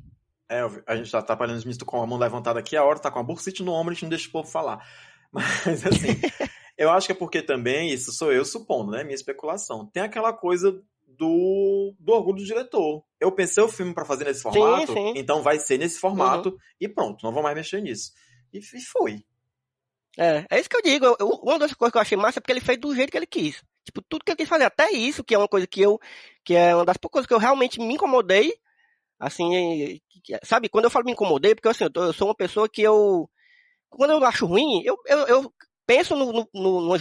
É, 0.49 0.63
a 0.87 0.97
gente 0.97 1.13
tá 1.13 1.19
atrapalhando 1.19 1.59
os 1.59 1.67
misto 1.67 1.85
com 1.85 2.01
a 2.01 2.07
mão 2.07 2.19
levantada 2.19 2.59
aqui, 2.59 2.75
a 2.75 2.83
hora 2.83 2.99
tá 2.99 3.11
com 3.11 3.19
a 3.19 3.23
bursite 3.23 3.63
no 3.63 3.73
ombro, 3.73 3.91
a 3.91 3.93
gente 3.93 4.05
não 4.05 4.09
deixa 4.09 4.31
o 4.31 4.33
povo 4.33 4.49
falar. 4.49 4.83
Mas, 5.31 5.85
assim, 5.85 6.09
eu 6.79 6.89
acho 6.89 7.09
que 7.09 7.13
é 7.13 7.15
porque 7.17 7.43
também, 7.43 7.93
isso 7.93 8.11
sou 8.11 8.33
eu 8.33 8.43
supondo, 8.43 8.93
né, 8.93 9.05
minha 9.05 9.15
especulação, 9.15 9.85
tem 9.93 10.03
aquela 10.03 10.33
coisa 10.33 10.73
do, 11.07 11.95
do 12.01 12.13
orgulho 12.13 12.39
do 12.39 12.47
diretor. 12.47 13.05
Eu 13.21 13.31
pensei 13.33 13.63
o 13.63 13.69
filme 13.69 13.93
para 13.93 14.07
fazer 14.07 14.25
nesse 14.25 14.41
formato, 14.41 14.95
sim, 14.95 14.95
sim. 14.95 15.13
então 15.15 15.43
vai 15.43 15.59
ser 15.59 15.77
nesse 15.77 16.01
formato, 16.01 16.49
uhum. 16.49 16.57
e 16.81 16.89
pronto, 16.89 17.23
não 17.23 17.33
vou 17.33 17.43
mais 17.43 17.55
mexer 17.55 17.83
nisso. 17.83 18.13
E, 18.51 18.61
e 18.61 18.81
foi. 18.81 19.23
É, 20.19 20.47
é 20.51 20.61
isso 20.61 20.69
que 20.69 20.77
eu 20.77 20.83
digo. 20.83 21.17
Eu, 21.19 21.29
uma 21.43 21.59
das 21.59 21.75
coisas 21.75 21.93
que 21.93 21.99
eu 21.99 22.03
achei 22.03 22.17
massa 22.17 22.39
é 22.39 22.41
porque 22.41 22.53
ele 22.53 22.61
fez 22.61 22.79
do 22.79 22.95
jeito 22.95 23.11
que 23.11 23.17
ele 23.17 23.27
quis. 23.27 23.63
Tipo, 23.85 24.03
tudo 24.09 24.25
que 24.25 24.33
ele 24.33 24.39
quis 24.39 24.49
fazer, 24.49 24.65
até 24.65 24.91
isso, 24.91 25.23
que 25.23 25.35
é 25.35 25.39
uma 25.39 25.49
coisa 25.49 25.67
que 25.67 25.81
eu, 25.81 26.01
que 26.45 26.55
é 26.55 26.75
uma 26.75 26.85
das 26.85 26.97
poucas 26.97 27.19
coisas 27.19 27.29
que 27.29 27.35
eu 27.35 27.39
realmente 27.39 27.79
me 27.79 27.95
incomodei, 27.95 28.53
assim, 29.19 30.01
sabe, 30.43 30.69
quando 30.69 30.87
eu 30.87 30.91
falo 30.91 31.05
me 31.05 31.13
incomodei, 31.13 31.55
porque 31.55 31.69
assim, 31.69 31.85
eu, 31.95 32.13
sou 32.13 32.29
uma 32.29 32.35
pessoa 32.35 32.69
que 32.69 32.83
eu, 32.83 33.31
quando 33.89 34.11
eu 34.11 34.25
acho 34.25 34.47
ruim, 34.47 34.83
eu, 34.85 34.97
eu, 35.07 35.19
eu 35.29 35.55
penso 35.87 36.17
no, 36.17 36.49
no, 36.53 36.99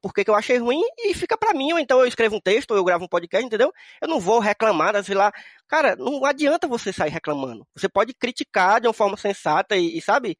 por 0.00 0.12
que 0.12 0.28
eu 0.28 0.34
achei 0.34 0.58
ruim 0.58 0.80
e 0.98 1.14
fica 1.14 1.38
para 1.38 1.54
mim, 1.54 1.72
ou 1.72 1.78
então 1.78 2.00
eu 2.00 2.06
escrevo 2.06 2.36
um 2.36 2.40
texto, 2.40 2.72
ou 2.72 2.76
eu 2.76 2.84
gravo 2.84 3.04
um 3.04 3.08
podcast, 3.08 3.44
entendeu? 3.46 3.72
Eu 4.00 4.08
não 4.08 4.20
vou 4.20 4.38
reclamar, 4.38 5.02
sei 5.02 5.14
lá, 5.14 5.32
cara, 5.66 5.96
não 5.96 6.24
adianta 6.24 6.68
você 6.68 6.92
sair 6.92 7.10
reclamando. 7.10 7.66
Você 7.74 7.88
pode 7.88 8.12
criticar 8.12 8.80
de 8.80 8.86
uma 8.86 8.92
forma 8.92 9.16
sensata 9.16 9.76
e, 9.76 9.96
e 9.96 10.02
sabe, 10.02 10.36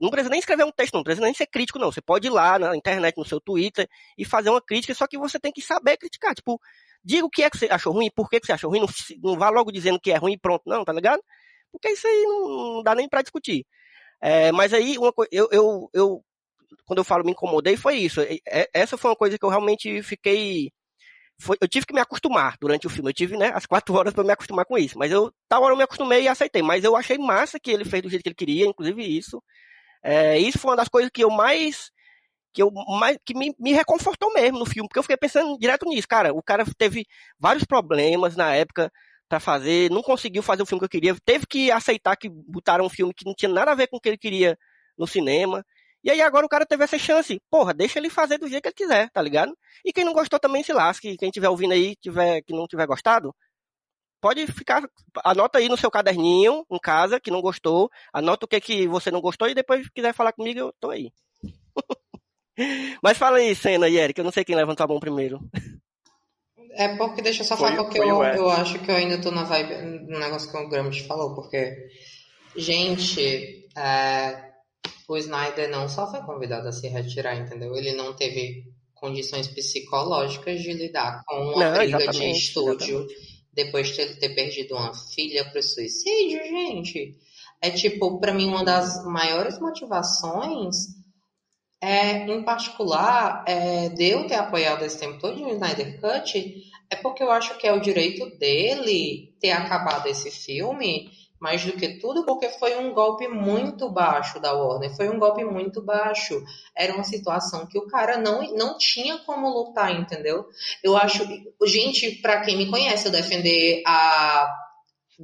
não 0.00 0.10
precisa 0.10 0.30
nem 0.30 0.40
escrever 0.40 0.64
um 0.64 0.72
texto, 0.72 0.94
não 0.94 1.02
precisa 1.02 1.24
nem 1.24 1.34
ser 1.34 1.46
crítico, 1.46 1.78
não. 1.78 1.92
Você 1.92 2.00
pode 2.00 2.26
ir 2.26 2.30
lá 2.30 2.58
na 2.58 2.76
internet, 2.76 3.16
no 3.16 3.24
seu 3.24 3.40
Twitter, 3.40 3.88
e 4.16 4.24
fazer 4.24 4.50
uma 4.50 4.60
crítica, 4.60 4.94
só 4.94 5.06
que 5.06 5.18
você 5.18 5.38
tem 5.38 5.52
que 5.52 5.62
saber 5.62 5.96
criticar. 5.96 6.34
Tipo, 6.34 6.60
diga 7.04 7.24
o 7.24 7.30
que 7.30 7.42
é 7.42 7.50
que 7.50 7.58
você 7.58 7.66
achou 7.66 7.92
ruim, 7.92 8.10
por 8.14 8.28
que, 8.28 8.40
que 8.40 8.46
você 8.46 8.52
achou 8.52 8.70
ruim, 8.70 8.80
não, 8.80 8.88
não 9.22 9.38
vá 9.38 9.50
logo 9.50 9.70
dizendo 9.70 10.00
que 10.00 10.10
é 10.10 10.16
ruim 10.16 10.32
e 10.34 10.38
pronto, 10.38 10.62
não, 10.66 10.84
tá 10.84 10.92
ligado? 10.92 11.22
Porque 11.72 11.90
isso 11.90 12.06
aí 12.06 12.22
não, 12.24 12.74
não 12.74 12.82
dá 12.82 12.94
nem 12.94 13.08
pra 13.08 13.22
discutir. 13.22 13.64
É, 14.20 14.52
mas 14.52 14.74
aí, 14.74 14.98
uma 14.98 15.12
eu, 15.32 15.48
eu, 15.50 15.90
eu, 15.94 16.24
quando 16.84 16.98
eu 16.98 17.04
falo 17.04 17.24
me 17.24 17.32
incomodei, 17.32 17.76
foi 17.76 17.96
isso. 17.96 18.20
Essa 18.74 18.96
foi 18.96 19.10
uma 19.10 19.16
coisa 19.16 19.38
que 19.38 19.44
eu 19.44 19.48
realmente 19.48 20.02
fiquei, 20.02 20.70
foi, 21.40 21.56
eu 21.60 21.68
tive 21.68 21.86
que 21.86 21.94
me 21.94 22.00
acostumar 22.00 22.56
durante 22.60 22.86
o 22.86 22.90
filme. 22.90 23.10
Eu 23.10 23.14
tive, 23.14 23.36
né, 23.36 23.50
as 23.54 23.66
quatro 23.66 23.94
horas 23.94 24.12
para 24.12 24.24
me 24.24 24.32
acostumar 24.32 24.64
com 24.64 24.76
isso. 24.78 24.98
Mas 24.98 25.10
eu, 25.10 25.32
tal 25.48 25.62
hora 25.62 25.72
eu 25.72 25.76
me 25.76 25.84
acostumei 25.84 26.22
e 26.22 26.28
aceitei. 26.28 26.62
Mas 26.62 26.84
eu 26.84 26.96
achei 26.96 27.18
massa 27.18 27.58
que 27.58 27.70
ele 27.70 27.84
fez 27.84 28.02
do 28.02 28.10
jeito 28.10 28.22
que 28.22 28.28
ele 28.28 28.34
queria, 28.34 28.66
inclusive 28.66 29.02
isso. 29.02 29.42
É, 30.02 30.38
isso 30.38 30.58
foi 30.58 30.70
uma 30.70 30.76
das 30.76 30.88
coisas 30.88 31.10
que 31.12 31.22
eu 31.24 31.30
mais 31.30 31.90
que 32.52 32.62
eu 32.62 32.70
mais 32.98 33.16
que 33.24 33.34
me, 33.34 33.54
me 33.58 33.72
reconfortou 33.72 34.32
mesmo 34.32 34.58
no 34.58 34.66
filme, 34.66 34.88
porque 34.88 34.98
eu 34.98 35.02
fiquei 35.04 35.16
pensando 35.16 35.56
direto 35.58 35.88
nisso, 35.88 36.08
cara. 36.08 36.32
O 36.34 36.42
cara 36.42 36.64
teve 36.76 37.06
vários 37.38 37.64
problemas 37.64 38.36
na 38.36 38.54
época 38.54 38.90
para 39.28 39.38
fazer, 39.38 39.90
não 39.90 40.02
conseguiu 40.02 40.42
fazer 40.42 40.62
o 40.62 40.66
filme 40.66 40.80
que 40.80 40.86
eu 40.86 40.88
queria, 40.90 41.16
teve 41.24 41.46
que 41.46 41.70
aceitar 41.70 42.16
que 42.16 42.28
botaram 42.28 42.84
um 42.84 42.88
filme 42.88 43.14
que 43.14 43.24
não 43.24 43.34
tinha 43.34 43.48
nada 43.48 43.70
a 43.70 43.74
ver 43.76 43.86
com 43.86 43.96
o 43.96 44.00
que 44.00 44.08
ele 44.08 44.18
queria 44.18 44.58
no 44.98 45.06
cinema. 45.06 45.64
E 46.02 46.10
aí 46.10 46.20
agora 46.20 46.46
o 46.46 46.48
cara 46.48 46.64
teve 46.64 46.84
essa 46.84 46.98
chance. 46.98 47.40
Porra, 47.50 47.74
deixa 47.74 47.98
ele 47.98 48.08
fazer 48.08 48.38
do 48.38 48.48
jeito 48.48 48.62
que 48.62 48.68
ele 48.68 48.74
quiser, 48.74 49.10
tá 49.10 49.20
ligado? 49.20 49.56
E 49.84 49.92
quem 49.92 50.04
não 50.04 50.12
gostou 50.12 50.38
também 50.38 50.62
se 50.62 50.72
lasque. 50.72 51.16
Quem 51.16 51.30
tiver 51.30 51.48
ouvindo 51.48 51.72
aí, 51.72 51.94
tiver, 51.96 52.42
que 52.42 52.52
não 52.52 52.66
tiver 52.66 52.86
gostado, 52.86 53.34
pode 54.20 54.46
ficar. 54.46 54.82
Anota 55.24 55.58
aí 55.58 55.68
no 55.68 55.76
seu 55.76 55.90
caderninho, 55.90 56.64
em 56.70 56.78
casa, 56.78 57.20
que 57.20 57.30
não 57.30 57.40
gostou. 57.40 57.90
Anota 58.12 58.46
o 58.46 58.48
que, 58.48 58.60
que 58.60 58.88
você 58.88 59.10
não 59.10 59.20
gostou 59.20 59.48
e 59.48 59.54
depois 59.54 59.88
quiser 59.90 60.14
falar 60.14 60.32
comigo, 60.32 60.58
eu 60.58 60.74
tô 60.80 60.90
aí. 60.90 61.10
Mas 63.02 63.16
fala 63.16 63.38
aí, 63.38 63.54
Senna 63.54 63.88
e 63.88 63.96
Eric, 63.96 64.18
eu 64.18 64.24
não 64.24 64.32
sei 64.32 64.44
quem 64.44 64.56
levantou 64.56 64.84
a 64.84 64.88
mão 64.88 65.00
primeiro. 65.00 65.40
É 66.72 66.96
porque, 66.96 67.22
deixa 67.22 67.42
eu 67.42 67.46
só 67.46 67.56
falar, 67.56 67.76
porque 67.76 67.98
eu, 67.98 68.22
eu 68.22 68.48
acho 68.50 68.78
que 68.78 68.90
eu 68.90 68.94
ainda 68.94 69.20
tô 69.20 69.30
na 69.30 69.44
vibe, 69.44 69.74
no 70.08 70.18
negócio 70.18 70.50
que 70.50 70.56
o 70.56 70.68
Gramsci 70.68 71.06
falou, 71.06 71.34
porque, 71.34 71.88
gente, 72.54 73.68
é, 73.76 74.49
o 75.08 75.16
Snyder 75.16 75.70
não 75.70 75.88
só 75.88 76.10
foi 76.10 76.20
convidado 76.20 76.68
a 76.68 76.72
se 76.72 76.86
retirar, 76.88 77.36
entendeu? 77.36 77.74
Ele 77.74 77.92
não 77.92 78.14
teve 78.14 78.64
condições 78.94 79.48
psicológicas 79.48 80.60
de 80.60 80.72
lidar 80.72 81.22
com 81.26 81.36
uma 81.36 81.70
não, 81.70 81.78
briga 81.78 82.06
de 82.08 82.30
estúdio 82.30 83.00
exatamente. 83.00 83.46
depois 83.52 83.88
de 83.88 83.94
ter, 83.96 84.18
ter 84.18 84.34
perdido 84.34 84.76
uma 84.76 84.94
filha 84.94 85.44
pro 85.50 85.62
suicídio, 85.62 86.42
gente. 86.44 87.16
É 87.62 87.70
tipo, 87.70 88.20
para 88.20 88.32
mim, 88.32 88.46
uma 88.46 88.64
das 88.64 89.04
maiores 89.04 89.58
motivações 89.58 90.76
é, 91.82 92.26
em 92.26 92.44
particular, 92.44 93.42
é, 93.46 93.88
de 93.88 94.04
eu 94.04 94.26
ter 94.26 94.34
apoiado 94.34 94.84
esse 94.84 94.98
tempo 94.98 95.18
todo 95.18 95.42
o 95.42 95.50
Snyder 95.50 95.98
Cut, 96.00 96.70
é 96.90 96.96
porque 96.96 97.22
eu 97.22 97.30
acho 97.30 97.56
que 97.56 97.66
é 97.66 97.72
o 97.72 97.80
direito 97.80 98.26
dele 98.38 99.34
ter 99.40 99.50
acabado 99.50 100.06
esse 100.06 100.30
filme 100.30 101.10
mais 101.40 101.64
do 101.64 101.72
que 101.72 101.98
tudo, 101.98 102.24
porque 102.24 102.50
foi 102.50 102.76
um 102.76 102.92
golpe 102.92 103.26
muito 103.26 103.90
baixo 103.90 104.38
da 104.38 104.52
Warner, 104.52 104.94
foi 104.94 105.08
um 105.08 105.18
golpe 105.18 105.42
muito 105.42 105.82
baixo. 105.82 106.42
Era 106.76 106.94
uma 106.94 107.04
situação 107.04 107.66
que 107.66 107.78
o 107.78 107.86
cara 107.86 108.18
não, 108.18 108.42
não 108.54 108.76
tinha 108.76 109.18
como 109.18 109.48
lutar, 109.48 109.98
entendeu? 109.98 110.44
Eu 110.84 110.96
acho, 110.96 111.26
gente, 111.64 112.20
para 112.20 112.42
quem 112.42 112.58
me 112.58 112.70
conhece, 112.70 113.06
eu 113.06 113.12
defender 113.12 113.82
a 113.86 114.54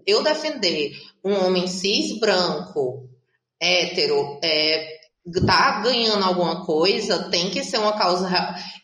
eu 0.07 0.23
defender 0.23 0.93
um 1.25 1.33
homem 1.47 1.67
cis 1.67 2.19
branco 2.19 3.09
hétero 3.59 4.39
é, 4.45 4.97
tá 5.47 5.81
ganhando 5.81 6.25
alguma 6.25 6.65
coisa, 6.65 7.31
tem 7.31 7.51
que 7.51 7.65
ser 7.65 7.79
uma 7.79 7.97
causa. 7.97 8.29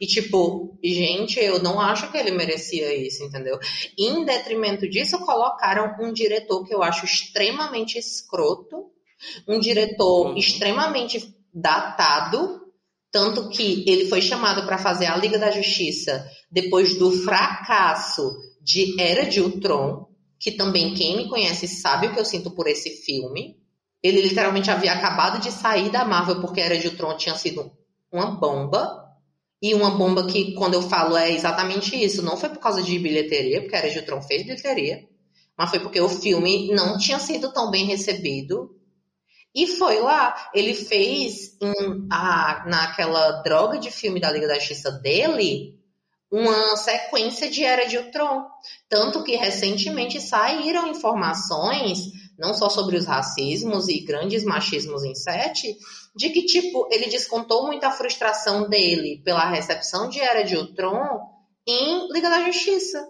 E, 0.01 0.07
tipo, 0.07 0.72
gente, 0.83 1.39
eu 1.39 1.63
não 1.63 1.81
acho 1.81 2.11
que 2.11 2.19
ele 2.19 2.31
merecia 2.33 2.95
isso, 2.95 3.23
entendeu? 3.23 3.59
em 3.99 4.25
detrimento 4.25 4.89
disso, 4.89 5.19
colocaram 5.21 5.97
um 6.01 6.13
diretor 6.13 6.65
que 6.65 6.75
eu 6.75 6.83
acho 6.83 7.05
extremamente 7.05 7.99
escroto, 7.99 8.91
um 9.47 9.61
diretor 9.61 10.29
uhum. 10.29 10.37
extremamente 10.37 11.35
datado, 11.55 12.63
tanto 13.11 13.51
que 13.51 13.85
ele 13.87 14.09
foi 14.09 14.23
chamado 14.23 14.65
para 14.67 14.79
fazer 14.79 15.07
a 15.07 15.17
Liga 15.17 15.39
da 15.39 15.51
Justiça 15.51 16.27
depois 16.51 16.99
do 16.99 17.13
fracasso 17.13 18.33
de 18.61 19.01
Era 19.01 19.27
de 19.27 19.41
Ultron, 19.41 20.07
que 20.41 20.53
também 20.53 20.95
quem 20.95 21.17
me 21.17 21.29
conhece 21.29 21.69
sabe 21.69 22.07
o 22.07 22.15
que 22.15 22.19
eu 22.19 22.25
sinto 22.25 22.51
por 22.51 22.67
esse 22.67 22.91
filme 23.05 23.63
ele 24.03 24.21
literalmente 24.21 24.71
havia 24.71 24.93
acabado 24.93 25.41
de 25.41 25.53
sair 25.53 25.89
da 25.91 26.05
Marvel 26.05 26.41
porque 26.41 26.61
Era 26.61 26.77
de 26.77 26.89
Ultron 26.89 27.17
tinha 27.17 27.37
sido 27.37 27.71
uma 28.11 28.33
bomba. 28.33 29.02
E 29.63 29.75
uma 29.75 29.91
bomba 29.91 30.27
que, 30.27 30.55
quando 30.55 30.75
eu 30.75 30.83
falo, 30.83 31.17
é 31.17 31.31
exatamente 31.31 31.95
isso. 31.95 32.21
Não 32.21 32.37
foi 32.37 32.49
por 32.49 32.59
causa 32.59 32.83
de 32.83 32.99
bilheteria, 32.99 33.61
porque 33.61 33.77
Era 33.77 33.89
de 33.89 34.01
Ultron 34.01 34.21
fez 34.21 34.43
bilheteria. 34.43 35.09
Mas 35.57 35.71
foi 35.71 35.79
porque 35.79 36.01
o 36.01 36.09
filme 36.09 36.75
não 36.75 36.99
tinha 36.99 37.21
sido 37.21 37.53
tão 37.53 37.71
bem 37.71 37.85
recebido. 37.85 38.77
E 39.55 39.69
foi 39.69 40.01
lá. 40.01 40.51
Ele 40.53 40.75
fez 40.75 41.57
em, 41.61 42.09
a, 42.11 42.65
naquela 42.67 43.43
droga 43.43 43.79
de 43.79 43.93
filme 43.93 44.19
da 44.19 44.33
Liga 44.33 44.49
da 44.49 44.59
Justiça 44.59 44.91
dele 44.91 45.79
uma 46.29 46.77
sequência 46.77 47.49
de 47.49 47.63
Era 47.63 47.85
de 47.85 47.99
Ultron. 47.99 48.47
Tanto 48.89 49.23
que 49.23 49.37
recentemente 49.37 50.21
saíram 50.21 50.89
informações 50.89 52.11
não 52.39 52.55
só 52.55 52.69
sobre 52.69 52.97
os 52.97 53.05
racismos 53.05 53.89
e 53.89 54.01
grandes 54.01 54.43
machismos 54.43 55.05
em 55.05 55.15
sete, 55.15 55.77
de 56.15 56.31
que, 56.31 56.45
tipo, 56.45 56.89
ele 56.91 57.07
descontou 57.07 57.67
muita 57.67 57.91
frustração 57.91 58.69
dele 58.69 59.23
pela 59.25 59.49
recepção 59.49 60.09
de 60.09 60.21
Era 60.21 60.43
de 60.43 60.57
Ultron 60.57 61.21
em 61.67 62.13
Liga 62.13 62.29
da 62.29 62.45
Justiça. 62.45 63.07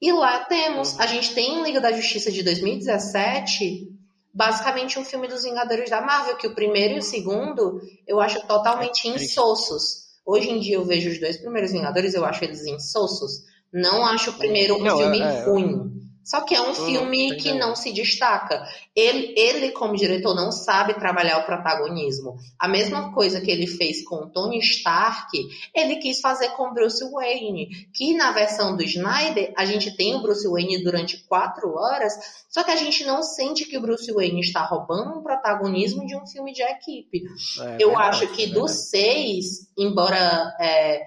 E 0.00 0.12
lá 0.12 0.44
temos, 0.44 0.98
a 0.98 1.06
gente 1.06 1.32
tem 1.34 1.54
em 1.54 1.62
Liga 1.62 1.80
da 1.80 1.92
Justiça 1.92 2.30
de 2.30 2.42
2017, 2.42 3.88
basicamente 4.34 4.98
um 4.98 5.04
filme 5.04 5.28
dos 5.28 5.44
Vingadores 5.44 5.88
da 5.88 6.00
Marvel, 6.00 6.36
que 6.36 6.46
o 6.46 6.54
primeiro 6.54 6.94
e 6.94 6.98
o 6.98 7.02
segundo 7.02 7.80
eu 8.06 8.20
acho 8.20 8.44
totalmente 8.46 9.08
é 9.08 9.12
insossos. 9.12 10.02
Hoje 10.26 10.50
em 10.50 10.58
dia 10.58 10.76
eu 10.76 10.84
vejo 10.84 11.10
os 11.10 11.20
dois 11.20 11.36
primeiros 11.36 11.72
Vingadores, 11.72 12.14
eu 12.14 12.24
acho 12.24 12.44
eles 12.44 12.64
insossos. 12.66 13.44
Não 13.72 14.04
acho 14.04 14.30
o 14.30 14.34
primeiro 14.34 14.76
um 14.76 14.82
não, 14.82 14.98
filme 14.98 15.20
é, 15.20 15.24
é, 15.24 15.44
ruim. 15.44 15.92
Só 16.24 16.42
que 16.42 16.54
é 16.54 16.60
um 16.60 16.70
hum, 16.70 16.74
filme 16.74 17.36
que 17.36 17.52
não 17.52 17.74
se 17.74 17.92
destaca. 17.92 18.62
Ele, 18.94 19.34
ele, 19.36 19.72
como 19.72 19.96
diretor, 19.96 20.34
não 20.34 20.52
sabe 20.52 20.94
trabalhar 20.94 21.38
o 21.38 21.44
protagonismo. 21.44 22.36
A 22.58 22.68
mesma 22.68 23.12
coisa 23.12 23.40
que 23.40 23.50
ele 23.50 23.66
fez 23.66 24.04
com 24.04 24.28
Tony 24.28 24.58
Stark, 24.58 25.36
ele 25.74 25.96
quis 25.96 26.20
fazer 26.20 26.50
com 26.50 26.72
Bruce 26.72 27.04
Wayne. 27.10 27.68
Que 27.92 28.14
na 28.14 28.30
versão 28.32 28.76
do 28.76 28.82
Snyder, 28.82 29.52
a 29.56 29.64
gente 29.64 29.96
tem 29.96 30.14
o 30.14 30.22
Bruce 30.22 30.46
Wayne 30.48 30.82
durante 30.84 31.18
quatro 31.26 31.74
horas, 31.74 32.12
só 32.48 32.62
que 32.62 32.70
a 32.70 32.76
gente 32.76 33.04
não 33.04 33.22
sente 33.22 33.64
que 33.64 33.76
o 33.76 33.82
Bruce 33.82 34.12
Wayne 34.12 34.40
está 34.40 34.62
roubando 34.64 35.18
um 35.18 35.22
protagonismo 35.22 36.06
de 36.06 36.14
um 36.14 36.26
filme 36.26 36.52
de 36.52 36.62
equipe. 36.62 37.22
É, 37.60 37.76
Eu 37.80 37.98
acho 37.98 38.28
que 38.28 38.44
é 38.44 38.46
dos 38.48 38.90
seis, 38.90 39.68
embora 39.76 40.54
é, 40.60 41.02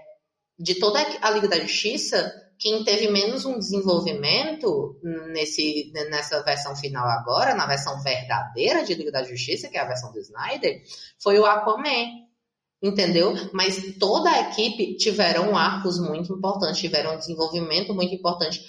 de 0.60 0.76
toda 0.76 1.00
a 1.22 1.30
Liga 1.30 1.48
da 1.48 1.60
Justiça 1.60 2.45
quem 2.58 2.84
teve 2.84 3.10
menos 3.10 3.46
um 3.46 3.58
desenvolvimento 3.58 5.00
nesse, 5.32 5.92
nessa 6.10 6.42
versão 6.44 6.76
final 6.76 7.08
agora, 7.08 7.54
na 7.54 7.66
versão 7.66 8.02
verdadeira 8.02 8.84
de 8.84 8.94
Liga 8.94 9.12
da 9.12 9.24
Justiça, 9.24 9.68
que 9.68 9.78
é 9.78 9.82
a 9.82 9.88
versão 9.88 10.12
do 10.12 10.20
Snyder, 10.20 10.82
foi 11.22 11.38
o 11.40 11.46
Aquaman. 11.46 12.26
Entendeu? 12.82 13.34
Mas 13.52 13.96
toda 13.98 14.30
a 14.30 14.42
equipe 14.52 14.96
tiveram 14.98 15.58
arcos 15.58 15.98
muito 15.98 16.34
importantes, 16.34 16.80
tiveram 16.80 17.16
um 17.16 17.18
desenvolvimento 17.18 17.94
muito 17.94 18.14
importante. 18.14 18.62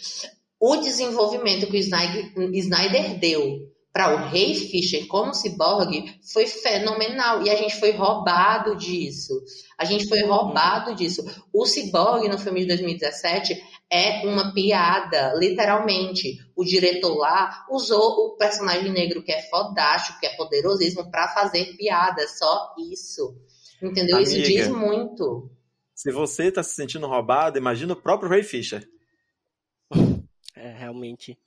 O 0.59 0.77
desenvolvimento 0.77 1.67
que 1.67 1.77
o 1.77 1.81
Snyder, 1.81 2.33
Snyder 2.55 3.19
deu 3.19 3.77
para 3.97 4.15
o 4.15 4.29
Ray 4.29 4.55
Fisher 4.55 5.07
como 5.07 5.33
ciborgue 5.33 6.21
foi 6.33 6.47
fenomenal 6.47 7.43
e 7.43 7.49
a 7.49 7.57
gente 7.57 7.81
foi 7.81 7.93
roubado 7.93 8.77
disso. 8.77 9.33
A 9.79 9.87
gente 9.87 10.07
foi 10.07 10.23
roubado 10.23 10.95
disso. 10.95 11.25
O 11.51 11.65
ciborgue 11.65 12.29
no 12.29 12.39
filme 12.39 12.61
de 12.61 12.67
2017 12.67 13.59
é 13.91 14.27
uma 14.27 14.53
piada, 14.53 15.33
literalmente. 15.35 16.39
O 16.57 16.65
diretor 16.65 17.17
lá 17.17 17.65
usou 17.71 18.01
o 18.01 18.37
personagem 18.37 18.93
negro 18.93 19.23
que 19.23 19.33
é 19.33 19.43
fodástico, 19.49 20.19
que 20.19 20.27
é 20.27 20.37
poderosíssimo, 20.37 21.11
para 21.11 21.29
fazer 21.29 21.77
piada, 21.77 22.27
só 22.29 22.75
isso. 22.93 23.37
Entendeu? 23.83 24.17
Amiga, 24.17 24.31
isso 24.31 24.43
diz 24.43 24.69
muito. 24.69 25.51
Se 25.95 26.11
você 26.11 26.51
tá 26.51 26.63
se 26.63 26.75
sentindo 26.75 27.07
roubado, 27.07 27.59
imagina 27.59 27.93
o 27.93 28.03
próprio 28.03 28.29
Ray 28.29 28.43
Fisher. 28.43 28.87
É, 30.55 30.73
realmente. 30.73 31.39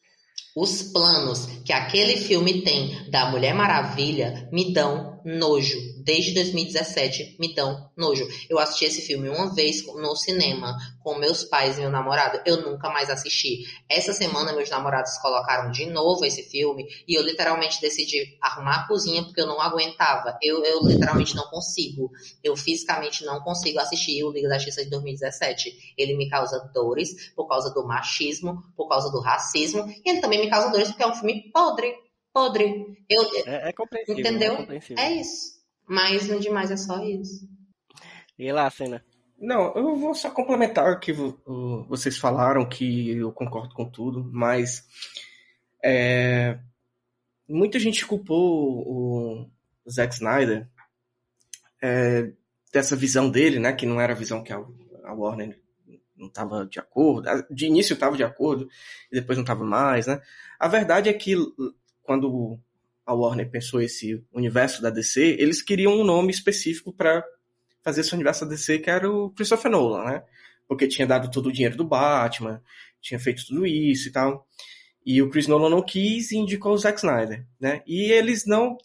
Os 0.56 0.84
planos 0.84 1.46
que 1.66 1.74
aquele 1.74 2.18
filme 2.18 2.64
tem 2.64 3.10
da 3.10 3.30
Mulher 3.32 3.54
Maravilha 3.54 4.50
me 4.52 4.74
dão 4.74 5.19
nojo. 5.26 5.78
Desde 6.04 6.34
2017 6.34 7.38
me 7.40 7.54
dão 7.54 7.90
nojo. 7.96 8.28
Eu 8.50 8.60
assisti 8.60 8.86
esse 8.86 9.02
filme 9.02 9.30
uma 9.30 9.54
vez 9.54 9.86
no 9.86 10.16
cinema 10.16 10.78
com 11.04 11.16
meus 11.16 11.44
pais 11.44 11.78
e 11.78 11.82
meu 11.82 11.90
namorado. 11.90 12.42
Eu 12.46 12.62
nunca 12.62 12.90
mais 12.90 13.10
assisti. 13.10 13.66
Essa 13.90 14.14
semana 14.14 14.54
meus 14.54 14.70
namorados 14.70 15.18
colocaram 15.18 15.72
de 15.72 15.86
novo 15.86 16.26
esse 16.26 16.44
filme 16.44 16.86
e 17.08 17.16
eu 17.16 17.24
literalmente 17.24 17.82
decidi 17.82 18.38
arrumar 18.42 18.82
a 18.84 18.88
cozinha 18.88 19.24
porque 19.24 19.42
eu 19.42 19.48
não 19.48 19.62
aguentava. 19.62 20.38
Eu, 20.42 20.64
eu 20.64 20.82
literalmente 20.84 21.36
não 21.36 21.48
consigo. 21.50 22.12
Eu 22.44 22.56
fisicamente 22.56 23.24
não 23.26 23.42
consigo 23.42 23.80
assistir 23.80 24.24
o 24.24 24.32
Liga 24.32 24.50
da 24.50 24.58
Justiça 24.58 24.84
de 24.84 24.90
2017. 24.90 25.94
Ele 25.98 26.16
me 26.16 26.30
causa 26.30 26.60
dores 26.74 27.32
por 27.36 27.48
causa 27.48 27.74
do 27.74 27.86
machismo, 27.86 28.64
por 28.76 28.88
causa 28.88 29.12
do 29.12 29.20
racismo 29.20 29.90
e 30.06 30.10
ele 30.10 30.22
também 30.22 30.40
me 30.40 30.50
causa 30.50 30.70
dores 30.70 30.90
porque 30.90 31.04
é 31.04 31.08
um 31.08 31.16
filme 31.16 31.52
podre 31.52 31.94
podre. 32.40 33.06
Eu, 33.10 33.24
é, 33.46 33.70
é 33.70 33.74
compreensível. 33.74 34.20
Entendeu? 34.20 34.54
É, 34.54 34.58
compreensível. 34.58 35.04
é, 35.04 35.12
isso. 35.14 35.60
Mas 35.88 36.28
no 36.30 36.40
demais 36.40 36.72
é 36.72 36.78
só 36.78 37.04
isso. 37.04 37.48
E 38.38 38.52
lá, 38.52 38.70
cena? 38.70 39.04
Não, 39.38 39.74
eu 39.76 39.96
vou 39.96 40.14
só 40.14 40.30
complementar 40.30 40.94
o 40.94 41.00
que 41.00 41.14
vocês 41.88 42.18
falaram, 42.18 42.68
que 42.68 43.12
eu 43.12 43.32
concordo 43.32 43.74
com 43.74 43.90
tudo, 43.90 44.30
mas 44.32 44.86
é, 45.84 46.60
muita 47.48 47.80
gente 47.80 48.06
culpou 48.06 48.84
o 48.86 49.50
Zack 49.90 50.14
Snyder 50.14 50.68
é, 51.82 52.32
dessa 52.72 52.96
visão 52.96 53.30
dele, 53.30 53.60
né, 53.60 53.72
que 53.74 53.86
não 53.86 54.00
era 54.00 54.12
a 54.12 54.16
visão 54.16 54.44
que 54.44 54.52
a, 54.52 54.58
a 55.06 55.14
Warner 55.14 55.58
não 56.18 56.28
estava 56.28 56.66
de 56.66 56.80
acordo. 56.80 57.30
De 57.50 57.66
início 57.66 57.94
estava 57.94 58.18
de 58.18 58.24
acordo, 58.24 58.70
e 59.10 59.16
depois 59.16 59.38
não 59.38 59.44
estava 59.44 59.64
mais, 59.64 60.06
né? 60.06 60.22
A 60.60 60.68
verdade 60.68 61.08
é 61.08 61.14
que 61.14 61.36
quando 62.10 62.60
a 63.06 63.14
Warner 63.14 63.52
pensou 63.52 63.80
esse 63.80 64.26
universo 64.34 64.82
da 64.82 64.90
DC, 64.90 65.36
eles 65.38 65.62
queriam 65.62 65.94
um 65.94 66.04
nome 66.04 66.32
específico 66.32 66.92
para 66.92 67.24
fazer 67.84 68.02
esse 68.02 68.16
universo 68.16 68.46
da 68.46 68.50
DC, 68.50 68.80
que 68.80 68.90
era 68.90 69.08
o 69.08 69.30
Christopher 69.30 69.70
Nolan, 69.70 70.06
né? 70.06 70.24
Porque 70.68 70.88
tinha 70.88 71.06
dado 71.06 71.30
todo 71.30 71.50
o 71.50 71.52
dinheiro 71.52 71.78
do 71.78 71.86
Batman, 71.86 72.64
tinha 73.00 73.20
feito 73.20 73.46
tudo 73.46 73.64
isso 73.64 74.08
e 74.08 74.12
tal. 74.12 74.48
E 75.06 75.22
o 75.22 75.30
Chris 75.30 75.46
Nolan 75.46 75.70
não 75.70 75.86
quis 75.86 76.32
e 76.32 76.38
indicou 76.38 76.74
o 76.74 76.78
Zack 76.80 76.98
Snyder, 76.98 77.46
né? 77.60 77.84
E 77.86 78.12
eles 78.12 78.44
não 78.48 78.76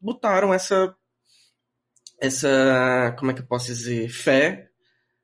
botaram 0.00 0.54
essa 0.54 0.96
essa, 2.18 3.14
como 3.18 3.32
é 3.32 3.34
que 3.34 3.42
eu 3.42 3.46
posso 3.46 3.66
dizer, 3.66 4.08
fé 4.08 4.70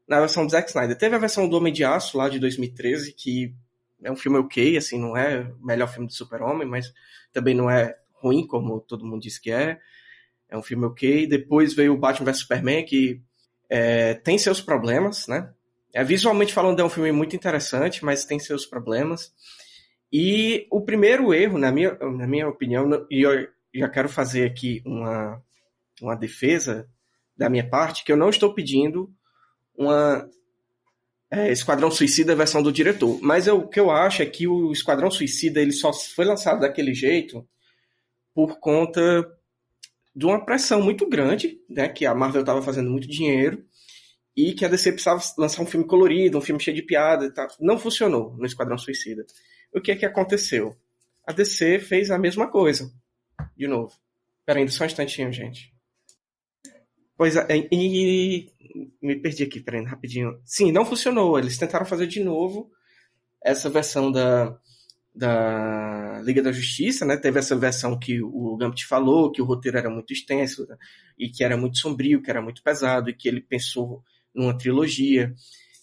na 0.07 0.21
versão 0.21 0.45
do 0.45 0.53
Zack 0.53 0.68
Snyder. 0.68 0.99
Teve 0.99 1.16
a 1.16 1.18
versão 1.18 1.49
do 1.49 1.57
Homem 1.57 1.73
de 1.73 1.83
Aço 1.83 2.18
lá 2.18 2.29
de 2.29 2.38
2013, 2.38 3.14
que 3.14 3.55
é 4.03 4.11
um 4.11 4.17
filme 4.17 4.38
ok, 4.38 4.77
assim, 4.77 4.99
não 4.99 5.17
é 5.17 5.53
o 5.61 5.67
melhor 5.67 5.88
filme 5.88 6.07
do 6.07 6.12
Super-Homem, 6.12 6.67
mas 6.67 6.93
também 7.33 7.55
não 7.55 7.71
é 7.71 7.97
ruim, 8.15 8.47
como 8.47 8.81
todo 8.81 9.05
mundo 9.05 9.23
diz 9.23 9.38
que 9.38 9.51
é. 9.51 9.79
É 10.49 10.57
um 10.57 10.62
filme 10.62 10.85
ok. 10.85 11.27
Depois 11.27 11.75
veio 11.75 11.95
o 11.95 11.99
Batman 11.99 12.27
vs 12.27 12.41
Superman, 12.41 12.85
que 12.85 13.23
é, 13.71 14.15
tem 14.15 14.37
seus 14.38 14.61
problemas, 14.61 15.27
né? 15.27 15.53
É, 15.95 16.03
visualmente 16.03 16.53
falando, 16.53 16.81
é 16.81 16.85
um 16.85 16.91
filme 16.91 17.12
muito 17.12 17.37
interessante, 17.37 18.05
mas 18.05 18.25
tem 18.25 18.38
seus 18.38 18.65
problemas. 18.67 19.33
E 20.12 20.67
o 20.71 20.81
primeiro 20.83 21.33
erro, 21.33 21.59
na 21.59 21.73
minha, 21.73 21.95
na 21.95 22.27
minha 22.27 22.49
opinião, 22.49 23.07
e 23.11 23.23
eu 23.23 23.49
já 23.75 23.88
quero 23.88 24.09
fazer 24.09 24.47
aqui 24.47 24.83
uma, 24.85 25.43
uma 26.01 26.15
defesa 26.15 26.88
da 27.37 27.49
minha 27.49 27.69
parte, 27.69 28.05
que 28.05 28.12
eu 28.12 28.17
não 28.17 28.29
estou 28.29 28.55
pedindo 28.55 29.11
uma 29.75 30.29
é, 31.33 31.51
Esquadrão 31.51 31.90
Suicida 31.90 32.37
versão 32.37 32.62
do 32.62 32.71
diretor. 32.71 33.18
Mas 33.23 33.47
eu, 33.47 33.61
o 33.61 33.68
que 33.68 33.81
eu 33.81 33.90
acho 33.90 34.21
é 34.21 34.27
que 34.27 34.47
o 34.47 34.71
Esquadrão 34.71 35.11
Suicida 35.11 35.62
ele 35.62 35.73
só 35.73 35.90
foi 35.90 36.27
lançado 36.27 36.61
daquele 36.61 36.92
jeito 36.92 37.49
por 38.35 38.61
conta 38.61 39.01
de 40.14 40.27
uma 40.27 40.45
pressão 40.45 40.83
muito 40.83 41.09
grande, 41.09 41.59
né, 41.71 41.88
que 41.88 42.05
a 42.05 42.14
Marvel 42.14 42.42
estava 42.42 42.61
fazendo 42.61 42.90
muito 42.90 43.09
dinheiro 43.09 43.64
e 44.37 44.53
que 44.53 44.62
a 44.62 44.68
DC 44.68 44.92
precisava 44.92 45.23
lançar 45.38 45.62
um 45.62 45.66
filme 45.66 45.87
colorido, 45.87 46.37
um 46.37 46.42
filme 46.42 46.61
cheio 46.61 46.77
de 46.77 46.83
piada 46.83 47.25
e 47.25 47.33
tal. 47.33 47.49
Não 47.59 47.79
funcionou 47.79 48.37
no 48.37 48.45
Esquadrão 48.45 48.77
Suicida. 48.77 49.25
O 49.75 49.81
que 49.81 49.90
é 49.90 49.97
que 49.97 50.05
aconteceu? 50.05 50.77
A 51.27 51.33
DC 51.33 51.79
fez 51.79 52.11
a 52.11 52.18
mesma 52.18 52.51
coisa. 52.51 52.92
De 53.57 53.66
novo. 53.66 53.92
Pera 54.45 54.59
ainda 54.59 54.71
só 54.71 54.85
um 54.85 54.87
instantinho, 54.87 55.33
gente. 55.33 55.71
Pois 57.22 57.37
é, 57.37 57.46
e, 57.70 58.50
me 59.00 59.14
perdi 59.14 59.44
aqui, 59.44 59.61
peraí, 59.61 59.85
rapidinho. 59.85 60.40
Sim, 60.44 60.72
não 60.72 60.85
funcionou. 60.85 61.38
Eles 61.38 61.56
tentaram 61.56 61.87
fazer 61.87 62.08
de 62.08 62.18
novo 62.18 62.68
essa 63.40 63.70
versão 63.70 64.11
da, 64.11 64.58
da 65.14 66.20
Liga 66.24 66.42
da 66.42 66.50
Justiça, 66.50 67.04
né? 67.06 67.16
Teve 67.16 67.38
essa 67.38 67.54
versão 67.54 67.96
que 67.96 68.20
o 68.20 68.56
Gambit 68.56 68.85
falou, 68.87 69.30
que 69.30 69.40
o 69.40 69.44
roteiro 69.44 69.78
era 69.78 69.88
muito 69.88 70.12
extenso 70.12 70.66
né? 70.66 70.76
e 71.16 71.28
que 71.28 71.44
era 71.44 71.56
muito 71.56 71.78
sombrio, 71.78 72.20
que 72.20 72.28
era 72.28 72.42
muito 72.42 72.61
pesado 72.61 73.08
e 73.08 73.14
que 73.14 73.28
ele 73.28 73.40
pensou 73.40 74.02
numa 74.35 74.58
trilogia. 74.58 75.32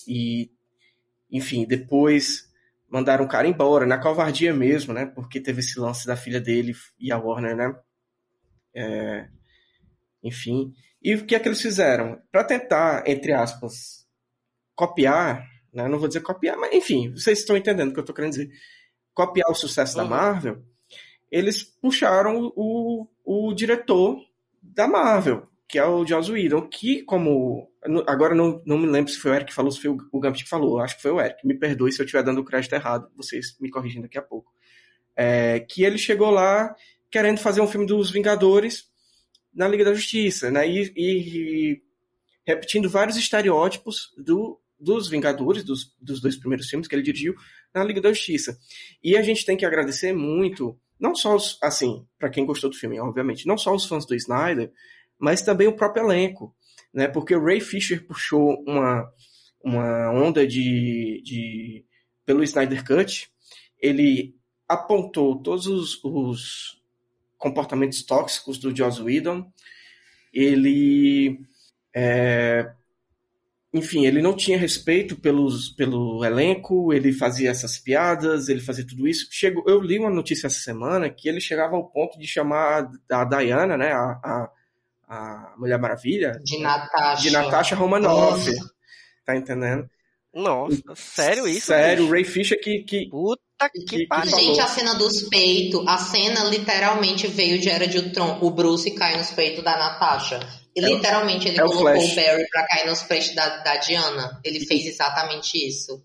E, 0.06 0.52
enfim, 1.32 1.66
depois 1.66 2.52
mandaram 2.90 3.24
o 3.24 3.30
cara 3.30 3.48
embora, 3.48 3.86
na 3.86 3.98
covardia 3.98 4.54
mesmo, 4.54 4.94
né? 4.94 5.06
Porque 5.06 5.40
teve 5.40 5.62
esse 5.62 5.80
lance 5.80 6.06
da 6.06 6.18
filha 6.18 6.42
dele 6.42 6.76
e 7.00 7.14
a 7.14 7.18
Warner, 7.18 7.56
né? 7.56 7.80
É, 8.76 9.30
enfim. 10.22 10.74
E 11.02 11.16
o 11.16 11.26
que 11.26 11.36
é 11.36 11.40
que 11.40 11.48
eles 11.48 11.62
fizeram? 11.62 12.22
Para 12.32 12.44
tentar, 12.44 13.04
entre 13.08 13.32
aspas, 13.32 14.06
copiar, 14.76 15.46
né? 15.74 15.88
não 15.88 16.00
vou 16.00 16.08
dizer 16.08 16.22
copiar, 16.22 16.58
mas 16.58 16.74
enfim, 16.74 17.12
vocês 17.12 17.40
estão 17.40 17.56
entendendo 17.56 17.90
o 17.90 17.94
que 17.94 18.00
eu 18.00 18.04
estou 18.04 18.16
querendo 18.16 18.32
dizer. 18.32 18.50
Copiar 19.14 19.50
o 19.50 19.56
sucesso 19.56 19.98
uhum. 19.98 20.04
da 20.04 20.10
Marvel, 20.10 20.64
eles 21.32 21.64
puxaram 21.64 22.52
o, 22.56 23.08
o 23.24 23.54
diretor 23.54 24.20
da 24.62 24.88
Marvel, 24.88 25.48
que 25.68 25.78
é 25.78 25.86
o 25.86 26.06
Joss 26.06 26.32
Whedon, 26.32 26.68
que 26.68 27.04
como... 27.04 27.70
Agora 28.08 28.36
não, 28.36 28.62
não 28.66 28.78
me 28.78 28.88
lembro 28.88 29.12
se 29.12 29.20
foi 29.20 29.32
o 29.32 29.36
Eric 29.36 29.50
que 29.50 29.56
falou, 29.56 29.72
se 29.72 29.82
foi 29.82 29.92
o 29.92 30.20
Gambit 30.20 30.44
que 30.44 30.50
falou, 30.50 30.80
acho 30.80 30.98
que 30.98 31.02
foi 31.02 31.12
o 31.12 31.22
Eric. 31.22 31.46
Me 31.48 31.54
perdoe 31.54 31.92
se 31.94 32.02
eu 32.02 32.06
estiver 32.06 32.24
dando 32.24 32.42
o 32.42 32.44
crédito 32.44 32.74
errado, 32.74 33.10
vocês 33.16 33.56
me 33.60 33.70
corrigindo 33.70 34.04
daqui 34.04 34.18
a 34.18 34.22
pouco. 34.22 34.52
É, 35.16 35.62
que 35.62 35.84
ele 35.84 35.98
chegou 35.98 36.30
lá 36.30 36.76
querendo 37.10 37.40
fazer 37.40 37.62
um 37.62 37.68
filme 37.68 37.86
dos 37.86 38.12
Vingadores 38.12 38.90
na 39.54 39.68
Liga 39.68 39.86
da 39.86 39.94
Justiça, 39.94 40.52
né? 40.52 40.68
E, 40.70 40.94
e 40.96 41.82
repetindo 42.46 42.90
vários 42.90 43.18
estereótipos 43.18 44.12
do, 44.18 44.60
dos 44.80 45.10
Vingadores, 45.10 45.64
dos, 45.64 45.94
dos 46.02 46.22
dois 46.22 46.36
primeiros 46.36 46.70
filmes 46.70 46.88
que 46.88 46.96
ele 46.96 47.04
dirigiu 47.04 47.36
na 47.74 47.84
Liga 47.84 48.02
da 48.02 48.14
Justiça. 48.14 48.58
E 49.04 49.18
a 49.18 49.22
gente 49.22 49.46
tem 49.46 49.58
que 49.58 49.66
agradecer 49.66 50.14
muito, 50.14 50.80
não 51.00 51.14
só 51.14 51.36
os, 51.36 51.58
assim, 51.62 52.06
para 52.18 52.30
quem 52.30 52.46
gostou 52.46 52.70
do 52.70 52.76
filme, 52.76 53.00
obviamente, 53.00 53.48
não 53.48 53.58
só 53.58 53.74
os 53.74 53.86
fãs 53.86 54.06
do 54.06 54.16
Snyder, 54.16 54.72
mas 55.18 55.42
também 55.42 55.68
o 55.68 55.76
próprio 55.76 56.06
elenco, 56.06 56.56
né? 56.94 57.08
Porque 57.08 57.36
o 57.36 57.44
Ray 57.44 57.60
Fisher 57.60 58.06
puxou 58.08 58.64
uma, 58.66 59.12
uma 59.64 60.12
onda 60.12 60.48
de, 60.48 61.22
de 61.24 61.86
pelo 62.26 62.44
Snyder 62.44 62.86
Cut, 62.86 63.30
ele 63.80 64.36
apontou 64.68 65.42
todos 65.42 65.68
os, 65.68 66.04
os 66.04 66.79
comportamentos 67.40 68.04
tóxicos 68.04 68.60
do 68.60 68.76
Joss 68.76 69.02
Whedon. 69.02 69.52
Ele, 70.32 71.40
é, 71.96 72.72
enfim, 73.74 74.06
ele 74.06 74.22
não 74.22 74.36
tinha 74.36 74.58
respeito 74.58 75.16
pelos, 75.16 75.70
pelo 75.70 76.24
elenco, 76.24 76.94
ele 76.94 77.12
fazia 77.12 77.50
essas 77.50 77.80
piadas, 77.80 78.50
ele 78.50 78.60
fazia 78.60 78.86
tudo 78.86 79.08
isso. 79.08 79.28
Chegou, 79.32 79.64
eu 79.66 79.82
li 79.82 79.98
uma 79.98 80.12
notícia 80.12 80.46
essa 80.46 80.60
semana 80.60 81.10
que 81.10 81.28
ele 81.28 81.42
chegava 81.42 81.76
ao 81.76 81.90
ponto 81.90 82.20
de 82.20 82.28
chamar 82.28 82.92
a 83.10 83.24
Diana, 83.24 83.76
né, 83.76 83.92
a, 83.92 84.20
a, 84.24 84.52
a 85.08 85.56
Mulher 85.58 85.80
Maravilha, 85.80 86.34
de 86.44 86.60
Natasha, 86.60 87.22
de 87.24 87.32
Natasha 87.32 87.76
Romanoff. 87.76 88.52
Tá 89.26 89.36
entendendo? 89.36 89.90
Nossa, 90.34 90.82
sério 90.96 91.48
isso? 91.48 91.68
Sério, 91.68 92.06
o 92.06 92.12
Ray 92.12 92.24
Fisher 92.24 92.60
que. 92.60 92.84
que 92.84 93.10
Puta 93.10 93.49
que, 93.68 93.84
que 93.84 94.08
pariu. 94.08 94.32
Gente, 94.38 94.60
a 94.60 94.68
cena 94.68 94.96
dos 94.96 95.24
peitos, 95.24 95.86
a 95.88 95.98
cena 95.98 96.46
literalmente 96.46 97.28
veio 97.28 97.60
de 97.60 97.70
Era 97.70 97.88
de 97.88 97.98
Ultron. 97.98 98.40
O 98.42 98.52
Bruce 98.52 98.92
cai 98.92 99.18
nos 99.18 99.32
peitos 99.32 99.64
da 99.64 99.78
Natasha. 99.78 100.40
E, 100.76 100.80
é 100.80 100.88
literalmente 100.88 101.48
ele 101.48 101.60
é 101.60 101.64
colocou 101.64 101.84
o, 101.84 102.06
o, 102.06 102.16
Barry 102.16 102.48
pra 102.50 102.68
cair 102.68 102.88
nos 102.88 103.04
peitos 103.04 103.36
da, 103.36 103.58
da 103.64 103.78
Diana. 103.78 104.40
Ele 104.46 104.66
fez 104.66 104.86
exatamente 104.86 105.58
isso. 105.58 106.02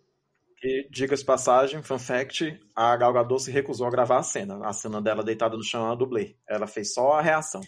E, 0.63 0.89
dicas 0.91 1.21
de 1.21 1.27
passagem, 1.27 1.83
fun 1.83 1.99
fact, 1.99 2.59
a 2.75 2.97
Gal 2.97 3.13
Gadot 3.13 3.43
se 3.43 3.51
recusou 3.51 3.87
a 3.87 3.91
gravar 3.91 4.19
a 4.19 4.23
cena. 4.23 4.67
A 4.67 4.73
cena 4.73 5.01
dela 5.01 5.23
deitada 5.23 5.57
no 5.57 5.63
chão 5.63 5.87
é 5.89 5.93
a 5.93 5.95
dublê. 5.95 6.35
Ela 6.49 6.67
fez 6.67 6.95
só 6.95 7.13
a 7.13 7.23
reação. 7.23 7.61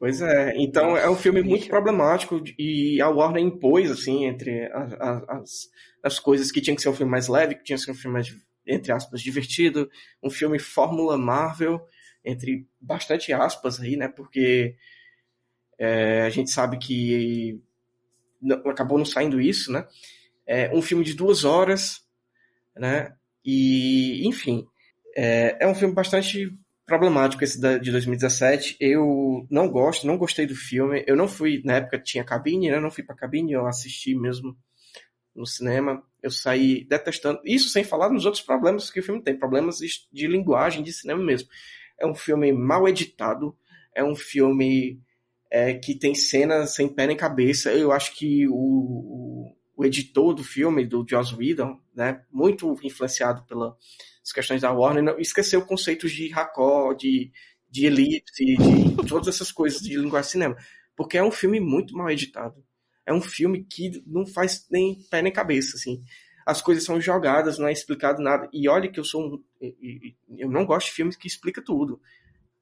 Pois 0.00 0.22
é, 0.22 0.54
então 0.56 0.96
é 0.96 1.10
um 1.10 1.14
filme 1.14 1.42
muito 1.42 1.68
problemático 1.68 2.42
e 2.58 3.02
a 3.02 3.10
Warner 3.10 3.44
impôs, 3.44 3.90
assim, 3.90 4.24
entre 4.24 4.64
as, 4.72 4.94
as, 5.28 5.50
as 6.02 6.18
coisas 6.18 6.50
que 6.50 6.62
tinha 6.62 6.74
que 6.74 6.80
ser 6.80 6.88
um 6.88 6.94
filme 6.94 7.12
mais 7.12 7.28
leve, 7.28 7.56
que 7.56 7.64
tinha 7.64 7.76
que 7.76 7.84
ser 7.84 7.90
um 7.90 7.94
filme 7.94 8.14
mais, 8.14 8.34
entre 8.70 8.92
aspas, 8.92 9.20
divertido, 9.20 9.90
um 10.22 10.30
filme 10.30 10.58
Fórmula 10.58 11.18
Marvel, 11.18 11.86
entre 12.24 12.66
bastante 12.80 13.32
aspas 13.32 13.80
aí, 13.80 13.96
né, 13.96 14.08
porque 14.08 14.76
é, 15.78 16.22
a 16.22 16.30
gente 16.30 16.50
sabe 16.50 16.78
que 16.78 17.60
não, 18.40 18.56
acabou 18.70 18.98
não 18.98 19.04
saindo 19.04 19.40
isso, 19.40 19.72
né, 19.72 19.86
é 20.46 20.70
um 20.74 20.82
filme 20.82 21.04
de 21.04 21.14
duas 21.14 21.44
horas, 21.44 22.04
né, 22.76 23.14
e, 23.44 24.26
enfim, 24.26 24.66
é, 25.16 25.56
é 25.60 25.66
um 25.66 25.74
filme 25.74 25.94
bastante 25.94 26.56
problemático 26.90 27.44
esse 27.44 27.60
de 27.78 27.90
2017. 27.92 28.76
Eu 28.80 29.46
não 29.48 29.68
gosto, 29.68 30.08
não 30.08 30.18
gostei 30.18 30.44
do 30.44 30.56
filme. 30.56 31.04
Eu 31.06 31.16
não 31.16 31.28
fui, 31.28 31.62
na 31.64 31.76
época 31.76 32.00
tinha 32.00 32.24
cabine, 32.24 32.68
né? 32.68 32.80
Não 32.80 32.90
fui 32.90 33.04
pra 33.04 33.14
cabine, 33.14 33.52
eu 33.52 33.64
assisti 33.64 34.12
mesmo 34.14 34.56
no 35.34 35.46
cinema. 35.46 36.02
Eu 36.22 36.30
saí 36.30 36.84
detestando. 36.84 37.40
Isso 37.44 37.68
sem 37.68 37.84
falar 37.84 38.10
nos 38.10 38.24
outros 38.26 38.42
problemas 38.42 38.90
que 38.90 39.00
o 39.00 39.02
filme 39.02 39.22
tem, 39.22 39.38
problemas 39.38 39.78
de 39.78 40.26
linguagem 40.26 40.82
de 40.82 40.92
cinema 40.92 41.22
mesmo. 41.22 41.48
É 41.98 42.06
um 42.06 42.14
filme 42.14 42.52
mal 42.52 42.88
editado, 42.88 43.56
é 43.94 44.02
um 44.02 44.14
filme 44.14 45.00
é, 45.50 45.74
que 45.74 45.94
tem 45.94 46.14
cenas 46.14 46.74
sem 46.74 46.88
pé 46.88 47.06
nem 47.06 47.16
cabeça. 47.16 47.72
Eu 47.72 47.92
acho 47.92 48.14
que 48.16 48.46
o, 48.48 48.54
o, 48.54 49.56
o 49.76 49.84
editor 49.84 50.34
do 50.34 50.44
filme, 50.44 50.86
do 50.86 51.04
Joss 51.08 51.34
Whedon, 51.34 51.80
né, 51.94 52.22
muito 52.30 52.78
influenciado 52.82 53.44
pela 53.44 53.76
as 54.22 54.32
questões 54.32 54.60
da 54.60 54.70
Warner, 54.70 55.16
esqueceu 55.18 55.62
conceitos 55.62 56.12
de 56.12 56.28
racó, 56.28 56.92
de, 56.92 57.32
de 57.68 57.86
elipse, 57.86 58.56
de 58.56 59.06
todas 59.08 59.28
essas 59.28 59.50
coisas 59.50 59.80
de 59.80 59.96
linguagem 59.96 60.26
de 60.26 60.32
cinema. 60.32 60.56
Porque 60.94 61.16
é 61.16 61.22
um 61.22 61.30
filme 61.30 61.58
muito 61.58 61.96
mal 61.96 62.10
editado. 62.10 62.62
É 63.10 63.12
um 63.12 63.20
filme 63.20 63.64
que 63.64 64.02
não 64.06 64.24
faz 64.24 64.68
nem 64.70 65.02
pé 65.10 65.20
nem 65.20 65.32
cabeça, 65.32 65.76
assim. 65.76 66.00
As 66.46 66.62
coisas 66.62 66.84
são 66.84 67.00
jogadas, 67.00 67.58
não 67.58 67.66
é 67.66 67.72
explicado 67.72 68.22
nada. 68.22 68.48
E 68.52 68.68
olha 68.68 68.88
que 68.88 69.00
eu 69.00 69.04
sou 69.04 69.34
um, 69.34 69.44
eu 70.38 70.48
não 70.48 70.64
gosto 70.64 70.86
de 70.86 70.92
filmes 70.92 71.16
que 71.16 71.26
explica 71.26 71.60
tudo. 71.60 72.00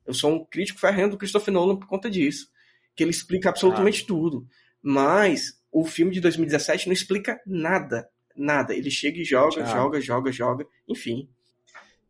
Eu 0.06 0.14
sou 0.14 0.32
um 0.32 0.44
crítico 0.46 0.80
ferrendo 0.80 1.10
do 1.10 1.18
Christopher 1.18 1.52
Nolan 1.52 1.76
por 1.76 1.86
conta 1.86 2.10
disso, 2.10 2.50
que 2.96 3.04
ele 3.04 3.10
explica 3.10 3.50
absolutamente 3.50 4.04
ah. 4.04 4.06
tudo. 4.06 4.48
Mas 4.82 5.60
o 5.70 5.84
filme 5.84 6.12
de 6.12 6.20
2017 6.22 6.86
não 6.86 6.94
explica 6.94 7.38
nada, 7.46 8.08
nada. 8.34 8.74
Ele 8.74 8.90
chega 8.90 9.20
e 9.20 9.24
joga, 9.24 9.66
joga, 9.66 10.00
joga, 10.00 10.32
joga, 10.32 10.66
enfim. 10.88 11.28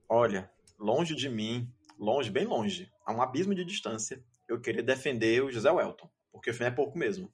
Olha, 0.09 0.49
longe 0.78 1.12
de 1.16 1.28
mim, 1.28 1.68
longe, 1.99 2.30
bem 2.30 2.45
longe, 2.45 2.89
a 3.05 3.12
um 3.12 3.20
abismo 3.20 3.53
de 3.53 3.64
distância, 3.64 4.22
eu 4.49 4.61
queria 4.61 4.82
defender 4.82 5.43
o 5.43 5.51
José 5.51 5.70
Welton, 5.72 6.09
porque 6.30 6.51
o 6.51 6.55
filme 6.55 6.70
é 6.70 6.74
pouco 6.74 6.97
mesmo. 6.97 7.28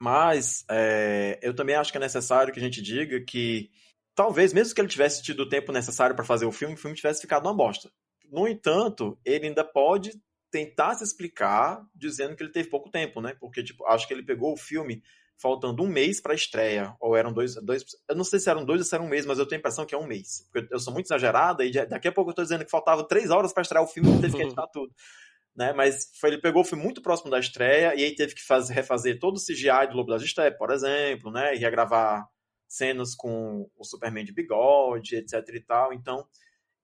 Mas 0.00 0.64
é, 0.70 1.38
eu 1.42 1.54
também 1.54 1.76
acho 1.76 1.90
que 1.90 1.98
é 1.98 2.00
necessário 2.00 2.52
que 2.52 2.58
a 2.58 2.62
gente 2.62 2.82
diga 2.82 3.20
que 3.20 3.70
talvez, 4.14 4.52
mesmo 4.52 4.74
que 4.74 4.80
ele 4.80 4.88
tivesse 4.88 5.22
tido 5.22 5.40
o 5.40 5.48
tempo 5.48 5.72
necessário 5.72 6.14
para 6.14 6.24
fazer 6.24 6.46
o 6.46 6.52
filme, 6.52 6.74
o 6.74 6.78
filme 6.78 6.96
tivesse 6.96 7.20
ficado 7.20 7.46
uma 7.46 7.54
bosta. 7.54 7.90
No 8.30 8.48
entanto, 8.48 9.18
ele 9.24 9.46
ainda 9.46 9.64
pode 9.64 10.12
tentar 10.50 10.94
se 10.94 11.04
explicar 11.04 11.84
dizendo 11.94 12.36
que 12.36 12.42
ele 12.42 12.52
teve 12.52 12.68
pouco 12.68 12.90
tempo, 12.90 13.20
né? 13.20 13.36
Porque, 13.40 13.62
tipo, 13.62 13.84
acho 13.86 14.06
que 14.06 14.14
ele 14.14 14.22
pegou 14.22 14.52
o 14.52 14.56
filme 14.56 15.02
faltando 15.36 15.82
um 15.82 15.88
mês 15.88 16.20
para 16.20 16.32
a 16.32 16.36
estreia, 16.36 16.94
ou 17.00 17.16
eram 17.16 17.32
dois, 17.32 17.56
dois, 17.56 17.84
eu 18.08 18.14
não 18.14 18.22
sei 18.22 18.38
se 18.38 18.48
eram 18.48 18.64
dois 18.64 18.80
ou 18.80 18.86
se 18.86 18.94
era 18.94 19.02
um 19.02 19.08
mês, 19.08 19.26
mas 19.26 19.38
eu 19.38 19.46
tenho 19.46 19.58
a 19.58 19.60
impressão 19.60 19.84
que 19.84 19.92
é 19.92 19.98
um 19.98 20.06
mês, 20.06 20.48
porque 20.52 20.72
eu 20.72 20.78
sou 20.78 20.92
muito 20.92 21.06
exagerada 21.06 21.64
e 21.64 21.72
daqui 21.86 22.06
a 22.06 22.12
pouco 22.12 22.30
eu 22.30 22.32
estou 22.32 22.44
dizendo 22.44 22.64
que 22.64 22.70
faltava 22.70 23.02
três 23.02 23.30
horas 23.30 23.52
para 23.52 23.62
estrear 23.62 23.82
o 23.82 23.88
filme 23.88 24.16
e 24.16 24.20
teve 24.20 24.36
que 24.36 24.42
editar 24.42 24.68
tudo 24.68 24.94
né? 25.56 25.72
Mas 25.72 26.10
foi, 26.20 26.30
ele 26.30 26.40
pegou 26.40 26.64
filme 26.64 26.82
muito 26.82 27.02
próximo 27.02 27.30
da 27.30 27.38
estreia 27.38 27.94
e 27.94 28.04
aí 28.04 28.14
teve 28.14 28.34
que 28.34 28.42
fazer, 28.42 28.74
refazer 28.74 29.18
todo 29.18 29.36
o 29.36 29.40
CGI 29.40 29.88
do 29.90 29.96
Lobo 29.96 30.10
das 30.10 30.22
Steppes, 30.22 30.58
por 30.58 30.70
exemplo, 30.70 31.30
né? 31.30 31.54
E 31.54 31.58
regravar 31.58 32.26
cenas 32.66 33.14
com 33.14 33.68
o 33.76 33.84
Superman 33.84 34.24
de 34.24 34.32
bigode, 34.32 35.16
etc 35.16 35.48
e 35.54 35.60
tal. 35.60 35.92
Então, 35.92 36.26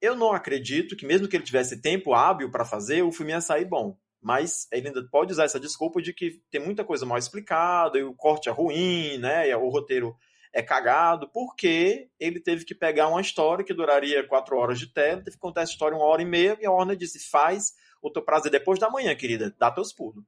eu 0.00 0.14
não 0.14 0.32
acredito 0.32 0.96
que 0.96 1.06
mesmo 1.06 1.28
que 1.28 1.36
ele 1.36 1.44
tivesse 1.44 1.80
tempo 1.80 2.14
hábil 2.14 2.50
para 2.50 2.64
fazer, 2.64 3.02
o 3.02 3.12
filme 3.12 3.32
ia 3.32 3.40
sair 3.40 3.64
bom. 3.64 3.96
Mas 4.22 4.68
ele 4.70 4.88
ainda 4.88 5.02
pode 5.10 5.32
usar 5.32 5.44
essa 5.44 5.58
desculpa 5.58 6.00
de 6.00 6.12
que 6.12 6.42
tem 6.50 6.60
muita 6.60 6.84
coisa 6.84 7.06
mal 7.06 7.18
explicada 7.18 7.98
e 7.98 8.02
o 8.02 8.14
corte 8.14 8.48
é 8.48 8.52
ruim, 8.52 9.18
né? 9.18 9.48
E 9.48 9.54
o 9.54 9.68
roteiro 9.68 10.14
é 10.52 10.62
cagado, 10.62 11.28
porque 11.32 12.08
ele 12.18 12.40
teve 12.40 12.64
que 12.64 12.74
pegar 12.74 13.08
uma 13.08 13.20
história 13.20 13.64
que 13.64 13.72
duraria 13.72 14.26
quatro 14.26 14.56
horas 14.56 14.78
de 14.78 14.92
tela, 14.92 15.22
teve 15.22 15.36
que 15.36 15.40
contar 15.40 15.62
essa 15.62 15.72
história 15.72 15.96
uma 15.96 16.06
hora 16.06 16.22
e 16.22 16.24
meia, 16.24 16.58
e 16.60 16.66
a 16.66 16.72
Warner 16.72 16.96
disse, 16.96 17.30
faz 17.30 17.72
o 18.02 18.10
teu 18.10 18.22
prazo 18.22 18.48
é 18.48 18.50
depois 18.50 18.78
da 18.78 18.90
manhã, 18.90 19.14
querida. 19.14 19.54
Dá 19.58 19.70
teus 19.70 19.92
pulos. 19.92 20.24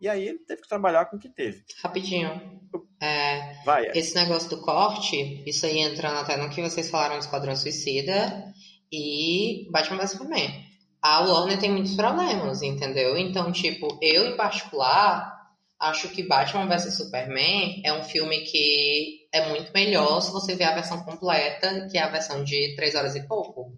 E 0.00 0.08
aí 0.08 0.28
ele 0.28 0.38
teve 0.40 0.62
que 0.62 0.68
trabalhar 0.68 1.06
com 1.06 1.16
o 1.16 1.18
que 1.18 1.28
teve. 1.28 1.64
Rapidinho. 1.82 2.60
É, 3.00 3.62
Vai, 3.64 3.86
é. 3.86 3.98
Esse 3.98 4.14
negócio 4.14 4.50
do 4.50 4.60
corte, 4.60 5.42
isso 5.46 5.64
aí 5.64 5.78
entrando 5.78 6.18
até 6.18 6.36
no 6.36 6.50
que 6.50 6.60
vocês 6.60 6.90
falaram 6.90 7.16
do 7.16 7.22
Esquadrão 7.22 7.56
Suicida 7.56 8.52
e 8.92 9.68
Batman 9.70 9.98
vs 9.98 10.10
Superman. 10.12 10.66
A 11.00 11.20
Warner 11.20 11.58
tem 11.58 11.70
muitos 11.70 11.94
problemas, 11.94 12.62
entendeu? 12.62 13.16
Então, 13.16 13.50
tipo, 13.52 13.98
eu 14.02 14.26
em 14.26 14.36
particular 14.36 15.34
acho 15.78 16.08
que 16.10 16.22
Batman 16.22 16.66
vs 16.66 16.96
Superman 16.96 17.80
é 17.84 17.92
um 17.92 18.02
filme 18.02 18.40
que 18.40 19.28
é 19.32 19.48
muito 19.48 19.72
melhor 19.72 20.20
se 20.20 20.32
você 20.32 20.54
ver 20.54 20.64
a 20.64 20.74
versão 20.74 21.02
completa, 21.04 21.88
que 21.90 21.96
é 21.96 22.02
a 22.02 22.10
versão 22.10 22.44
de 22.44 22.74
3 22.76 22.94
horas 22.94 23.14
e 23.14 23.26
pouco. 23.26 23.72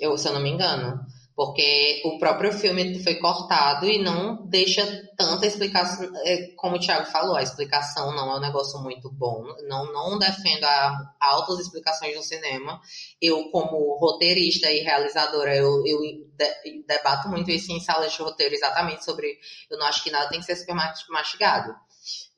Eu, 0.00 0.16
se 0.16 0.26
eu 0.26 0.32
não 0.32 0.42
me 0.42 0.50
engano 0.50 1.04
porque 1.36 2.00
o 2.06 2.18
próprio 2.18 2.50
filme 2.50 2.98
foi 3.04 3.16
cortado 3.16 3.86
e 3.86 4.02
não 4.02 4.46
deixa 4.46 4.86
tanta 5.18 5.46
explicação, 5.46 6.10
é, 6.24 6.54
como 6.56 6.76
o 6.76 6.80
Thiago 6.80 7.04
falou, 7.10 7.36
a 7.36 7.42
explicação 7.42 8.10
não 8.16 8.32
é 8.32 8.36
um 8.38 8.40
negócio 8.40 8.80
muito 8.80 9.12
bom, 9.12 9.44
não, 9.68 9.92
não 9.92 10.18
defendo 10.18 10.64
a, 10.64 11.14
altas 11.20 11.60
explicações 11.60 12.16
no 12.16 12.22
cinema, 12.22 12.80
eu 13.20 13.50
como 13.50 13.98
roteirista 13.98 14.72
e 14.72 14.80
realizadora, 14.80 15.54
eu, 15.54 15.86
eu 15.86 16.00
de, 16.00 16.82
debato 16.88 17.28
muito 17.28 17.50
isso 17.50 17.70
em 17.70 17.80
salas 17.80 18.14
de 18.14 18.22
roteiro, 18.22 18.54
exatamente 18.54 19.04
sobre, 19.04 19.38
eu 19.70 19.78
não 19.78 19.86
acho 19.86 20.02
que 20.02 20.10
nada 20.10 20.30
tem 20.30 20.40
que 20.40 20.46
ser 20.46 20.56
super 20.56 20.74
mastigado. 21.10 21.74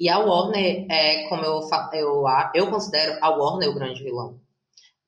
E 0.01 0.09
a 0.09 0.18
Warner, 0.18 0.86
é, 0.90 1.28
como 1.28 1.44
eu, 1.44 1.61
eu, 1.92 2.24
eu 2.55 2.70
considero 2.70 3.16
a 3.22 3.30
Warner 3.30 3.68
o 3.68 3.74
grande 3.74 4.03
vilão 4.03 4.40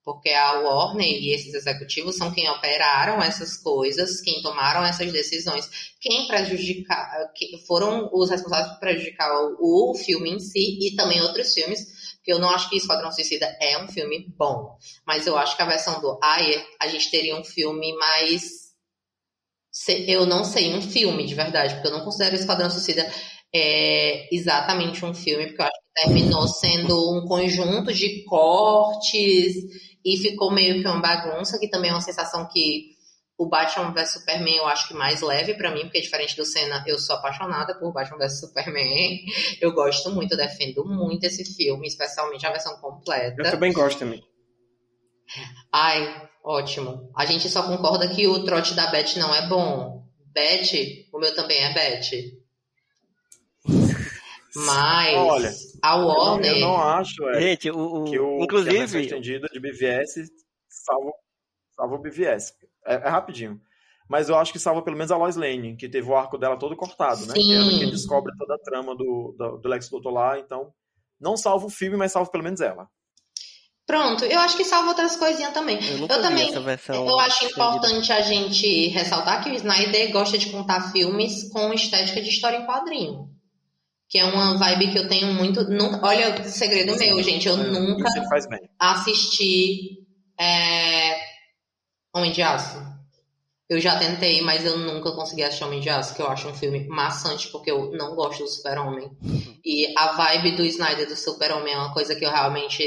porque 0.04 0.30
a 0.30 0.60
Warner 0.60 1.06
e 1.06 1.34
esses 1.34 1.54
executivos 1.54 2.16
são 2.16 2.32
quem 2.32 2.48
operaram 2.48 3.22
essas 3.22 3.56
coisas, 3.56 4.20
quem 4.20 4.40
tomaram 4.42 4.84
essas 4.84 5.12
decisões, 5.12 5.68
quem 6.00 6.26
prejudicar, 6.26 7.30
foram 7.66 8.08
os 8.12 8.30
responsáveis 8.30 8.72
por 8.72 8.80
prejudicar 8.80 9.30
o, 9.58 9.90
o 9.90 9.94
filme 9.94 10.30
em 10.30 10.38
si 10.38 10.78
e 10.80 10.96
também 10.96 11.20
outros 11.20 11.52
filmes, 11.52 12.14
porque 12.16 12.32
eu 12.32 12.38
não 12.38 12.50
acho 12.50 12.68
que 12.70 12.76
Esquadrão 12.76 13.12
Suicida 13.12 13.46
é 13.60 13.82
um 13.82 13.88
filme 13.88 14.26
bom, 14.36 14.76
mas 15.06 15.26
eu 15.26 15.36
acho 15.36 15.56
que 15.56 15.62
a 15.62 15.66
versão 15.66 16.00
do 16.00 16.18
Ayer, 16.22 16.66
a 16.80 16.88
gente 16.88 17.10
teria 17.10 17.36
um 17.36 17.44
filme 17.44 17.94
mais 17.96 18.70
eu 20.08 20.26
não 20.26 20.44
sei 20.44 20.74
um 20.74 20.82
filme 20.82 21.24
de 21.24 21.34
verdade, 21.34 21.74
porque 21.74 21.88
eu 21.88 21.92
não 21.92 22.04
considero 22.04 22.34
Esquadrão 22.34 22.68
Suicida 22.68 23.08
é, 23.54 24.28
exatamente 24.34 25.04
um 25.04 25.14
filme, 25.14 25.46
porque 25.46 25.62
eu 25.62 25.66
acho 25.66 25.80
que 25.80 26.02
terminou 26.02 26.48
sendo 26.48 27.16
um 27.16 27.26
conjunto 27.26 27.92
de 27.92 28.24
cortes 28.24 29.54
e 30.04 30.16
ficou 30.16 30.50
meio 30.50 30.80
que 30.80 30.88
uma 30.88 31.00
bagunça, 31.00 31.58
que 31.58 31.68
também 31.68 31.90
é 31.90 31.94
uma 31.94 32.00
sensação 32.00 32.48
que 32.48 32.98
o 33.38 33.48
Batman 33.48 33.92
vs 33.92 34.12
Superman 34.12 34.56
eu 34.56 34.66
acho 34.66 34.88
que 34.88 34.94
mais 34.94 35.22
leve 35.22 35.54
para 35.54 35.70
mim, 35.70 35.82
porque 35.82 36.00
diferente 36.00 36.36
do 36.36 36.44
Senna, 36.44 36.84
eu 36.86 36.98
sou 36.98 37.16
apaixonada 37.16 37.74
por 37.78 37.92
Batman 37.92 38.18
vs 38.18 38.40
Superman. 38.40 39.24
Eu 39.60 39.72
gosto 39.72 40.10
muito, 40.10 40.32
eu 40.32 40.38
defendo 40.38 40.84
muito 40.84 41.24
esse 41.24 41.44
filme, 41.54 41.86
especialmente 41.86 42.46
a 42.46 42.50
versão 42.50 42.78
completa. 42.78 43.36
Eu 43.38 43.50
também 43.50 43.72
gosto 43.72 43.98
também. 43.98 44.22
Ai, 45.72 46.28
ótimo. 46.44 47.10
A 47.16 47.24
gente 47.26 47.48
só 47.48 47.62
concorda 47.62 48.08
que 48.08 48.26
o 48.26 48.44
trote 48.44 48.74
da 48.74 48.90
Beth 48.90 49.16
não 49.16 49.34
é 49.34 49.46
bom. 49.48 50.02
Beth, 50.32 51.08
o 51.12 51.18
meu 51.18 51.34
também 51.34 51.58
é 51.58 51.72
Beth. 51.72 52.39
Mas 54.56 55.16
Olha, 55.16 55.52
a 55.82 55.96
Warner. 55.96 56.52
Eu 56.52 56.60
não, 56.60 56.68
eu 56.68 56.68
não 56.68 56.82
acho 56.82 57.28
é, 57.28 57.40
Gente, 57.40 57.70
o, 57.70 57.78
o, 57.78 58.04
que 58.04 58.18
o 58.18 58.42
inclusive 58.42 58.90
que 58.90 58.96
a 58.96 59.00
estendida 59.00 59.48
de 59.48 59.60
BVS 59.60 60.30
salva, 60.68 61.12
salva 61.74 61.94
o 61.94 61.98
BVS. 61.98 62.52
É, 62.86 62.94
é, 62.94 63.08
rapidinho. 63.08 63.60
Mas 64.08 64.28
eu 64.28 64.36
acho 64.36 64.52
que 64.52 64.58
salva 64.58 64.82
pelo 64.82 64.96
menos 64.96 65.12
a 65.12 65.16
Lois 65.16 65.36
Lane, 65.36 65.76
que 65.76 65.88
teve 65.88 66.08
o 66.08 66.16
arco 66.16 66.36
dela 66.36 66.58
todo 66.58 66.76
cortado, 66.76 67.26
né? 67.26 67.34
Que 67.34 67.54
ela 67.54 67.70
que 67.70 67.86
descobre 67.86 68.32
toda 68.36 68.54
a 68.56 68.58
trama 68.58 68.96
do, 68.96 69.34
do, 69.38 69.58
do 69.58 69.68
Lex 69.68 69.88
Luthor 69.90 70.12
lá. 70.12 70.38
Então, 70.38 70.72
não 71.20 71.36
salva 71.36 71.66
o 71.66 71.70
filme, 71.70 71.96
mas 71.96 72.10
salva 72.10 72.30
pelo 72.30 72.42
menos 72.42 72.60
ela. 72.60 72.88
Pronto, 73.86 74.24
eu 74.24 74.38
acho 74.40 74.56
que 74.56 74.64
salva 74.64 74.88
outras 74.88 75.16
coisinhas 75.16 75.52
também. 75.52 75.78
Eu, 75.84 75.98
eu 75.98 76.08
também, 76.08 76.52
eu 76.52 77.18
acho 77.20 77.44
importante 77.44 78.12
a 78.12 78.20
gente 78.20 78.88
ressaltar 78.88 79.42
que 79.42 79.50
o 79.50 79.54
Snyder 79.54 80.12
gosta 80.12 80.38
de 80.38 80.50
contar 80.50 80.92
filmes 80.92 81.48
com 81.52 81.72
estética 81.72 82.20
de 82.20 82.28
história 82.28 82.58
em 82.58 82.66
quadrinho 82.66 83.28
que 84.10 84.18
é 84.18 84.24
uma 84.24 84.58
vibe 84.58 84.90
que 84.90 84.98
eu 84.98 85.08
tenho 85.08 85.32
muito. 85.32 85.62
Nunca, 85.70 86.04
olha, 86.04 86.42
segredo 86.42 86.98
meu, 86.98 87.22
gente, 87.22 87.46
eu 87.46 87.56
nunca 87.56 88.08
assisti 88.76 90.00
é, 90.38 91.16
Homem 92.12 92.32
de 92.32 92.42
Aço. 92.42 92.76
Eu 93.68 93.78
já 93.78 93.96
tentei, 93.96 94.42
mas 94.42 94.66
eu 94.66 94.76
nunca 94.78 95.12
consegui 95.12 95.44
assistir 95.44 95.62
Homem 95.62 95.78
de 95.78 95.88
Aço, 95.88 96.16
que 96.16 96.20
eu 96.20 96.26
acho 96.26 96.48
um 96.48 96.54
filme 96.54 96.88
maçante, 96.88 97.46
porque 97.52 97.70
eu 97.70 97.92
não 97.92 98.16
gosto 98.16 98.42
do 98.42 98.48
Super-Homem. 98.48 99.08
E 99.64 99.94
a 99.96 100.10
vibe 100.10 100.56
do 100.56 100.64
Snyder 100.64 101.06
do 101.06 101.16
Super-Homem 101.16 101.72
é 101.72 101.76
uma 101.76 101.94
coisa 101.94 102.16
que 102.16 102.24
eu 102.24 102.30
realmente, 102.32 102.82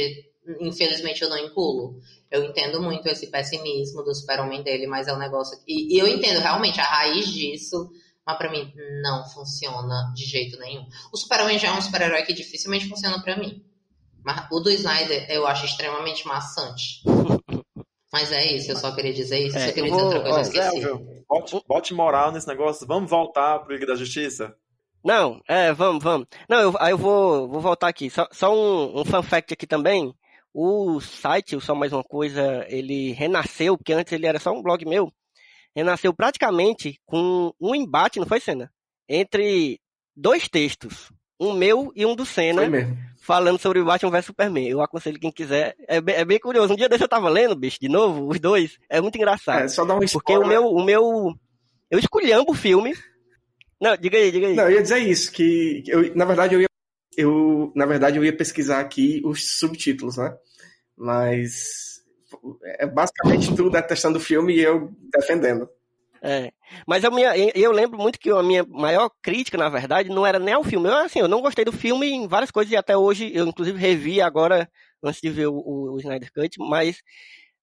infelizmente, 0.60 1.22
eu 1.22 1.30
não 1.30 1.38
enculo. 1.38 2.02
Eu 2.30 2.44
entendo 2.44 2.82
muito 2.82 3.08
esse 3.08 3.28
pessimismo 3.28 4.04
do 4.04 4.14
Super-Homem 4.14 4.62
dele, 4.62 4.88
mas 4.88 5.08
é 5.08 5.14
um 5.14 5.20
negócio. 5.20 5.58
E, 5.66 5.96
e 5.96 5.98
eu 5.98 6.06
entendo 6.06 6.42
realmente 6.42 6.82
a 6.82 6.84
raiz 6.84 7.32
disso 7.32 7.90
mas 8.26 8.38
para 8.38 8.50
mim 8.50 8.74
não 9.02 9.26
funciona 9.26 10.12
de 10.16 10.26
jeito 10.26 10.58
nenhum. 10.60 10.88
O 11.12 11.18
Super-Homem 11.18 11.60
já 11.60 11.70
é 11.70 11.72
um 11.72 11.82
super-herói 11.82 12.24
que 12.24 12.34
dificilmente 12.34 12.88
funciona 12.88 13.22
para 13.22 13.38
mim. 13.38 13.64
Mas 14.24 14.48
o 14.52 14.60
do 14.60 14.70
Snyder 14.70 15.30
eu 15.30 15.46
acho 15.46 15.66
extremamente 15.66 16.26
maçante. 16.28 17.04
Mas 18.12 18.32
é 18.32 18.46
isso, 18.46 18.72
eu 18.72 18.78
só 18.78 18.94
queria 18.94 19.12
dizer 19.12 19.48
isso. 19.48 19.58
É, 19.58 19.70
eu 19.70 19.74
queria 19.74 19.90
dizer 19.90 20.04
outra 20.04 20.22
coisa, 20.22 20.38
ó, 20.38 20.42
esqueci. 20.42 20.82
bote, 21.28 21.64
bote 21.68 21.94
moral 21.96 22.32
nesse 22.32 22.48
negócio. 22.48 22.86
Vamos 22.86 23.10
voltar 23.10 23.58
pro 23.60 23.74
Liga 23.74 23.88
da 23.88 23.96
Justiça? 23.96 24.56
Não, 25.04 25.42
é, 25.50 25.74
vamos, 25.74 26.04
vamos. 26.04 26.28
Não, 26.48 26.60
eu, 26.60 26.74
aí 26.80 26.92
eu 26.92 26.98
vou, 26.98 27.50
vou 27.50 27.60
voltar 27.60 27.88
aqui. 27.88 28.12
Só, 28.12 28.28
só 28.32 28.54
um, 28.54 29.02
um 29.02 29.04
fun 29.04 29.24
fact 29.24 29.54
aqui 29.54 29.66
também. 29.66 30.14
O 30.54 31.02
site, 31.02 31.60
só 31.60 31.74
mais 31.74 31.92
uma 31.92 32.04
coisa, 32.04 32.64
ele 32.70 33.12
renasceu, 33.14 33.76
porque 33.76 33.92
antes 33.92 34.14
ele 34.14 34.28
era 34.28 34.40
só 34.40 34.52
um 34.52 34.62
blog 34.62 34.86
meu 34.86 35.12
renasceu 35.76 36.14
praticamente 36.14 37.00
com 37.06 37.54
um 37.60 37.76
embate, 37.76 38.20
não 38.20 38.28
foi, 38.28 38.40
Senna? 38.40 38.72
Entre 39.08 39.80
dois 40.16 40.48
textos, 40.48 41.12
um 41.40 41.54
meu 41.54 41.92
e 41.96 42.06
um 42.06 42.16
do 42.16 42.26
Senna, 42.26 42.62
falando 43.22 43.60
sobre 43.60 43.80
o 43.80 43.86
Batman 43.86 44.12
vs 44.12 44.26
Superman. 44.26 44.68
Eu 44.68 44.82
aconselho 44.82 45.20
quem 45.20 45.32
quiser. 45.32 45.76
É 45.88 46.00
bem, 46.00 46.16
é 46.16 46.26
bem, 46.26 46.40
curioso. 46.40 46.74
Um 46.74 46.78
dia 46.78 46.90
desse 46.90 47.04
eu 47.04 47.10
tava 47.10 47.30
lendo, 47.30 47.56
bicho, 47.56 47.80
de 47.80 47.90
novo, 47.90 48.30
os 48.30 48.40
dois. 48.40 48.78
É 48.90 49.02
muito 49.02 49.16
engraçado. 49.16 49.64
É, 49.64 49.68
só 49.68 49.84
dar 49.84 49.96
um 49.96 50.00
Porque 50.00 50.38
o 50.38 50.48
meu, 50.48 50.66
o 50.66 50.84
meu. 50.84 51.34
Eu 51.90 52.00
escolhendo 52.00 52.46
o 52.48 52.54
filme. 52.54 52.96
Não, 53.82 53.98
diga 53.98 54.18
aí, 54.18 54.32
diga 54.32 54.48
aí. 54.48 54.56
Não, 54.56 54.64
eu 54.64 54.72
ia 54.72 54.82
dizer 54.82 55.00
isso, 55.00 55.32
que 55.32 55.84
eu, 55.88 56.16
na 56.16 56.26
verdade 56.26 56.56
eu 56.56 56.62
ia 56.62 56.68
eu, 57.18 57.72
na 57.76 57.86
verdade, 57.86 58.18
eu 58.18 58.26
ia 58.26 58.36
pesquisar 58.36 58.80
aqui 58.80 59.22
os 59.24 59.60
subtítulos, 59.60 60.18
né? 60.18 60.36
Mas 60.98 61.93
é 62.64 62.86
basicamente 62.86 63.56
tudo 63.56 63.70
detestando 63.70 64.18
o 64.18 64.22
filme 64.22 64.54
e 64.54 64.62
eu 64.62 64.92
defendendo. 65.14 65.70
É. 66.22 66.52
Mas 66.88 67.04
a 67.04 67.12
minha, 67.12 67.34
eu 67.54 67.72
lembro 67.72 68.00
muito 68.00 68.18
que 68.18 68.30
a 68.30 68.42
minha 68.42 68.64
maior 68.64 69.10
crítica, 69.22 69.58
na 69.58 69.68
verdade, 69.68 70.10
não 70.10 70.26
era 70.26 70.40
nem 70.40 70.54
ao 70.54 70.64
filme. 70.64 70.88
Eu, 70.88 70.96
assim, 70.96 71.20
eu 71.20 71.28
não 71.28 71.42
gostei 71.42 71.66
do 71.66 71.72
filme 71.74 72.10
em 72.10 72.28
várias 72.28 72.50
coisas 72.50 72.72
e 72.72 72.78
até 72.78 72.96
hoje 72.96 73.30
eu, 73.36 73.46
inclusive, 73.46 73.78
revi 73.78 74.22
agora, 74.22 74.70
antes 75.04 75.20
de 75.22 75.30
ver 75.30 75.48
o, 75.48 75.56
o, 75.56 75.94
o 75.94 76.00
Snyder 76.00 76.32
Cut, 76.32 76.58
mas 76.60 77.02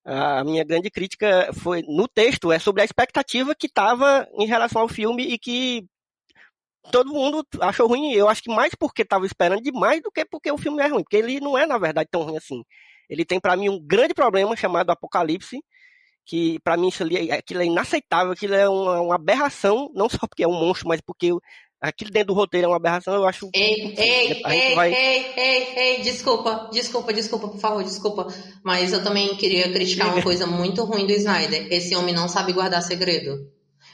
a 0.05 0.45
minha 0.45 0.65
grande 0.65 0.91
crítica 0.91 1.51
foi 1.55 1.83
no 1.83 2.07
texto, 2.09 2.53
é 2.53 2.59
sobre 2.59 2.83
a 2.83 2.85
expectativa 2.85 3.55
que 3.55 3.67
estava 3.67 4.29
em 4.35 4.47
relação 4.47 4.83
ao 4.83 4.89
filme 4.89 5.23
e 5.23 5.39
que 5.39 5.87
todo 6.91 7.13
mundo 7.13 7.47
achou 7.61 7.87
ruim. 7.87 8.13
Eu 8.13 8.29
acho 8.29 8.43
que 8.43 8.55
mais 8.55 8.75
porque 8.75 9.03
estava 9.03 9.27
esperando 9.27 9.63
demais 9.63 10.03
do 10.03 10.11
que 10.11 10.25
porque 10.25 10.51
o 10.51 10.59
filme 10.59 10.83
é 10.83 10.87
ruim, 10.87 11.03
porque 11.03 11.17
ele 11.17 11.41
não 11.41 11.57
é, 11.57 11.67
na 11.67 11.79
verdade, 11.79 12.09
tão 12.11 12.23
ruim 12.23 12.37
assim. 12.37 12.63
Ele 13.11 13.25
tem 13.25 13.41
para 13.41 13.57
mim 13.57 13.69
um 13.69 13.79
grande 13.85 14.15
problema 14.15 14.55
chamado 14.55 14.91
Apocalipse, 14.91 15.61
que 16.25 16.61
para 16.63 16.77
mim 16.77 16.89
isso 16.89 17.03
ali, 17.03 17.33
aquilo 17.33 17.61
é 17.61 17.67
inaceitável, 17.67 18.33
aquilo 18.33 18.55
é 18.55 18.69
uma, 18.69 19.01
uma, 19.01 19.15
aberração, 19.17 19.91
não 19.95 20.09
só 20.09 20.19
porque 20.29 20.45
é 20.45 20.49
um 20.49 20.53
monstro, 20.53 20.87
mas 20.87 21.01
porque 21.01 21.33
aquilo 21.81 22.11
dentro 22.13 22.29
do 22.29 22.35
roteiro 22.35 22.67
é 22.67 22.69
uma 22.69 22.77
aberração, 22.77 23.13
eu 23.13 23.25
acho. 23.25 23.51
Ei, 23.53 23.95
ei, 23.99 24.43
ei, 24.47 24.75
vai... 24.77 24.95
ei, 24.95 25.33
ei, 25.37 25.79
ei, 25.79 26.03
desculpa, 26.03 26.71
desculpa, 26.73 27.13
desculpa, 27.13 27.49
por 27.49 27.59
favor, 27.59 27.83
desculpa. 27.83 28.29
Mas 28.63 28.93
eu 28.93 29.03
também 29.03 29.35
queria 29.37 29.73
criticar 29.73 30.15
uma 30.15 30.23
coisa 30.23 30.47
muito 30.47 30.85
ruim 30.85 31.05
do 31.05 31.13
Snyder. 31.13 31.67
Esse 31.73 31.97
homem 31.97 32.15
não 32.15 32.29
sabe 32.29 32.53
guardar 32.53 32.83
segredo. 32.83 33.51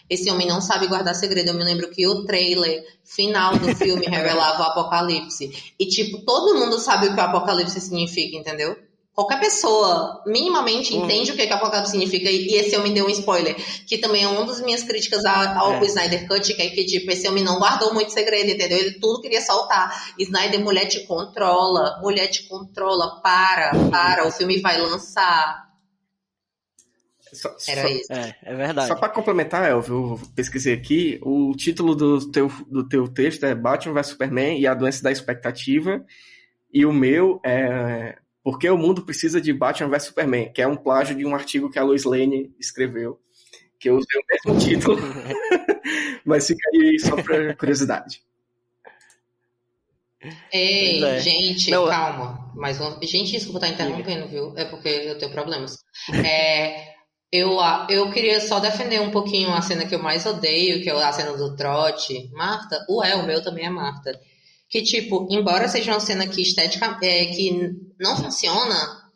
Esse 0.08 0.30
homem 0.30 0.46
não 0.46 0.60
sabe 0.60 0.86
guardar 0.86 1.14
segredo. 1.14 1.48
Eu 1.48 1.54
me 1.54 1.64
lembro 1.64 1.90
que 1.90 2.06
o 2.06 2.24
trailer 2.24 2.84
final 3.02 3.58
do 3.58 3.74
filme 3.74 4.06
revelava 4.06 4.62
o 4.62 4.66
apocalipse. 4.66 5.74
E, 5.78 5.86
tipo, 5.86 6.24
todo 6.24 6.58
mundo 6.58 6.78
sabe 6.78 7.08
o 7.08 7.14
que 7.14 7.20
o 7.20 7.24
apocalipse 7.24 7.80
significa, 7.80 8.36
entendeu? 8.36 8.76
Qualquer 9.16 9.40
pessoa 9.40 10.22
minimamente 10.26 10.92
uhum. 10.92 11.04
entende 11.04 11.32
o 11.32 11.34
que, 11.34 11.46
que 11.46 11.52
Apocalipse 11.52 11.92
significa, 11.92 12.30
e 12.30 12.54
esse 12.54 12.76
homem 12.76 12.92
deu 12.92 13.06
um 13.06 13.08
spoiler, 13.08 13.56
que 13.86 13.96
também 13.96 14.24
é 14.24 14.28
uma 14.28 14.44
das 14.44 14.60
minhas 14.60 14.82
críticas 14.82 15.24
ao, 15.24 15.72
é. 15.72 15.86
Snyder 15.86 16.28
Cut, 16.28 16.54
que 16.54 16.60
é 16.60 16.68
que, 16.68 16.84
tipo, 16.84 17.10
esse 17.10 17.26
homem 17.26 17.42
não 17.42 17.58
guardou 17.58 17.94
muito 17.94 18.12
segredo, 18.12 18.50
entendeu? 18.50 18.78
Ele 18.78 19.00
tudo 19.00 19.22
queria 19.22 19.40
soltar. 19.40 20.12
Snyder, 20.18 20.60
mulher 20.60 20.84
te 20.84 21.00
controla, 21.06 21.98
mulher 22.02 22.26
te 22.26 22.46
controla, 22.46 23.22
para, 23.22 23.72
para, 23.90 24.28
o 24.28 24.30
filme 24.30 24.60
vai 24.60 24.78
lançar. 24.78 25.64
Só, 27.32 27.56
Era 27.66 27.82
só, 27.82 27.88
isso. 27.88 28.12
É, 28.12 28.36
é 28.42 28.54
verdade. 28.54 28.88
Só 28.88 28.96
para 28.96 29.08
complementar, 29.08 29.70
Elvio, 29.70 30.20
eu 30.20 30.28
pesquisei 30.34 30.74
aqui, 30.74 31.18
o 31.22 31.54
título 31.56 31.94
do 31.94 32.30
teu, 32.30 32.48
do 32.68 32.86
teu 32.86 33.08
texto 33.08 33.44
é 33.44 33.54
Batman 33.54 33.94
vs 33.94 34.08
Superman 34.08 34.60
e 34.60 34.66
a 34.66 34.74
doença 34.74 35.02
da 35.02 35.10
expectativa, 35.10 36.04
e 36.70 36.84
o 36.84 36.92
meu 36.92 37.40
é 37.42 38.18
porque 38.46 38.70
o 38.70 38.78
mundo 38.78 39.02
precisa 39.02 39.40
de 39.40 39.52
Batman 39.52 39.90
vs 39.90 40.04
Superman, 40.04 40.52
que 40.52 40.62
é 40.62 40.68
um 40.68 40.76
plágio 40.76 41.16
de 41.16 41.26
um 41.26 41.34
artigo 41.34 41.68
que 41.68 41.80
a 41.80 41.82
Lois 41.82 42.04
Lane 42.04 42.54
escreveu, 42.60 43.18
que 43.76 43.90
eu 43.90 43.96
usei 43.96 44.20
o 44.20 44.54
mesmo 44.54 44.62
título, 44.64 44.98
mas 46.24 46.46
fica 46.46 46.62
aí 46.72 46.96
só 47.00 47.20
para 47.20 47.56
curiosidade. 47.56 48.22
Ei, 50.52 51.02
é. 51.02 51.18
gente, 51.18 51.72
Não, 51.72 51.88
calma. 51.88 52.52
Mas, 52.54 52.78
gente, 53.02 53.32
desculpa 53.32 53.66
estar 53.66 53.68
interrompendo, 53.68 54.28
viu? 54.28 54.56
É 54.56 54.64
porque 54.66 54.90
eu 54.90 55.18
tenho 55.18 55.32
problemas. 55.32 55.78
É, 56.24 56.94
eu, 57.32 57.58
eu 57.90 58.12
queria 58.12 58.40
só 58.40 58.60
defender 58.60 59.00
um 59.00 59.10
pouquinho 59.10 59.52
a 59.52 59.60
cena 59.60 59.86
que 59.86 59.94
eu 59.96 60.00
mais 60.00 60.24
odeio, 60.24 60.84
que 60.84 60.88
é 60.88 60.92
a 60.92 61.12
cena 61.12 61.36
do 61.36 61.56
trote. 61.56 62.30
Marta, 62.32 62.78
o 62.88 63.02
é, 63.02 63.16
o 63.16 63.26
meu 63.26 63.42
também 63.42 63.66
é 63.66 63.70
Marta 63.70 64.12
que, 64.68 64.82
tipo, 64.82 65.26
embora 65.30 65.68
seja 65.68 65.92
uma 65.92 66.00
cena 66.00 66.26
que 66.26 66.42
estética 66.42 66.98
é, 67.02 67.26
que 67.26 67.72
não 67.98 68.16
funciona, 68.16 69.06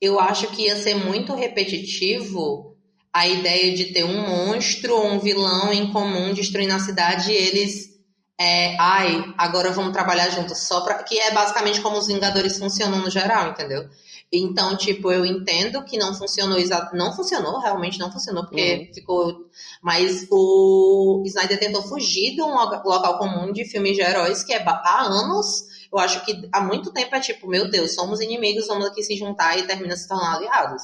eu 0.00 0.20
acho 0.20 0.48
que 0.48 0.62
ia 0.62 0.76
ser 0.76 0.94
muito 0.94 1.34
repetitivo 1.34 2.76
a 3.12 3.28
ideia 3.28 3.74
de 3.74 3.86
ter 3.86 4.04
um 4.04 4.26
monstro 4.26 4.94
ou 4.94 5.06
um 5.06 5.20
vilão 5.20 5.72
em 5.72 5.90
comum 5.92 6.34
destruindo 6.34 6.74
a 6.74 6.80
cidade 6.80 7.30
e 7.30 7.36
eles. 7.36 7.94
É, 8.38 8.76
ai, 8.80 9.32
agora 9.38 9.70
vamos 9.70 9.92
trabalhar 9.92 10.28
juntos 10.30 10.58
só 10.66 10.80
pra. 10.80 11.02
Que 11.04 11.18
é 11.18 11.30
basicamente 11.30 11.80
como 11.80 11.96
os 11.96 12.08
Vingadores 12.08 12.58
funcionam 12.58 12.98
no 12.98 13.08
geral, 13.08 13.50
entendeu? 13.50 13.88
Então, 14.36 14.76
tipo, 14.76 15.12
eu 15.12 15.24
entendo 15.24 15.84
que 15.84 15.96
não 15.96 16.12
funcionou 16.12 16.58
exato. 16.58 16.96
Não 16.96 17.12
funcionou, 17.12 17.60
realmente 17.60 17.98
não 17.98 18.10
funcionou, 18.10 18.44
porque 18.44 18.86
uhum. 18.88 18.94
ficou. 18.94 19.46
Mas 19.80 20.26
o 20.30 21.22
Snyder 21.24 21.58
tentou 21.58 21.82
fugir 21.82 22.34
de 22.34 22.42
um 22.42 22.52
local 22.52 23.18
comum 23.18 23.52
de 23.52 23.64
filmes 23.64 23.96
de 23.96 24.02
heróis 24.02 24.42
que 24.42 24.52
é 24.52 24.62
há 24.66 25.02
anos. 25.02 25.66
Eu 25.92 25.98
acho 25.98 26.24
que 26.24 26.48
há 26.52 26.60
muito 26.60 26.92
tempo 26.92 27.14
é 27.14 27.20
tipo, 27.20 27.46
meu 27.46 27.70
Deus, 27.70 27.94
somos 27.94 28.20
inimigos, 28.20 28.66
vamos 28.66 28.86
aqui 28.86 29.02
se 29.04 29.16
juntar 29.16 29.56
e 29.56 29.66
termina 29.66 29.96
se 29.96 30.08
tornando 30.08 30.38
aliados. 30.38 30.82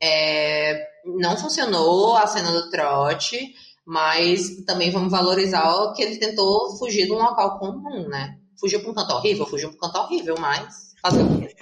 É, 0.00 0.86
não 1.04 1.36
funcionou 1.36 2.16
a 2.16 2.26
cena 2.26 2.50
do 2.52 2.70
trote, 2.70 3.54
mas 3.84 4.64
também 4.64 4.90
vamos 4.90 5.10
valorizar 5.10 5.92
que 5.94 6.02
ele 6.02 6.16
tentou 6.16 6.78
fugir 6.78 7.04
de 7.04 7.12
um 7.12 7.18
local 7.18 7.58
comum, 7.58 8.08
né? 8.08 8.38
Fugiu 8.58 8.80
para 8.80 8.90
um 8.90 8.94
canto 8.94 9.14
horrível, 9.14 9.44
fugiu 9.44 9.68
para 9.68 9.76
um 9.76 9.80
canto 9.80 9.98
horrível, 9.98 10.36
mas 10.38 10.94
fazer 11.02 11.22
o 11.22 11.38
quê? 11.38 11.54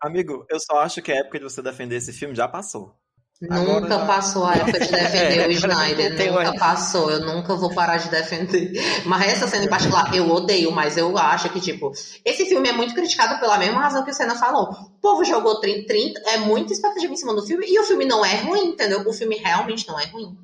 Amigo, 0.00 0.46
eu 0.48 0.58
só 0.58 0.80
acho 0.80 1.02
que 1.02 1.12
a 1.12 1.16
época 1.16 1.38
de 1.38 1.44
você 1.44 1.60
defender 1.60 1.96
esse 1.96 2.12
filme 2.12 2.34
já 2.34 2.48
passou. 2.48 2.94
Nunca 3.40 3.88
já... 3.88 4.06
passou 4.06 4.44
a 4.44 4.54
época 4.54 4.80
de 4.80 4.90
defender 4.90 5.48
o 5.48 5.52
Snyder. 5.52 6.30
nunca 6.30 6.58
passou. 6.58 7.10
Eu 7.10 7.20
nunca 7.20 7.54
vou 7.54 7.74
parar 7.74 7.96
de 7.96 8.10
defender. 8.10 8.72
Mas 9.06 9.32
essa 9.32 9.48
cena 9.48 9.64
em 9.64 9.68
particular, 9.68 10.14
eu 10.14 10.28
odeio, 10.28 10.70
mas 10.70 10.98
eu 10.98 11.16
acho 11.16 11.48
que, 11.50 11.58
tipo, 11.58 11.90
esse 12.22 12.44
filme 12.44 12.68
é 12.68 12.72
muito 12.72 12.94
criticado 12.94 13.40
pela 13.40 13.56
mesma 13.56 13.80
razão 13.80 14.04
que 14.04 14.10
o 14.10 14.14
Senna 14.14 14.36
falou. 14.36 14.70
O 14.70 15.00
povo 15.00 15.24
jogou 15.24 15.58
30, 15.58 15.86
30 15.86 16.20
é 16.28 16.36
muita 16.38 16.74
expectativa 16.74 17.12
em 17.12 17.16
cima 17.16 17.34
do 17.34 17.46
filme, 17.46 17.64
e 17.66 17.78
o 17.80 17.84
filme 17.84 18.04
não 18.04 18.22
é 18.22 18.36
ruim, 18.42 18.72
entendeu? 18.72 19.00
O 19.08 19.12
filme 19.12 19.36
realmente 19.36 19.88
não 19.88 19.98
é 19.98 20.04
ruim. 20.04 20.36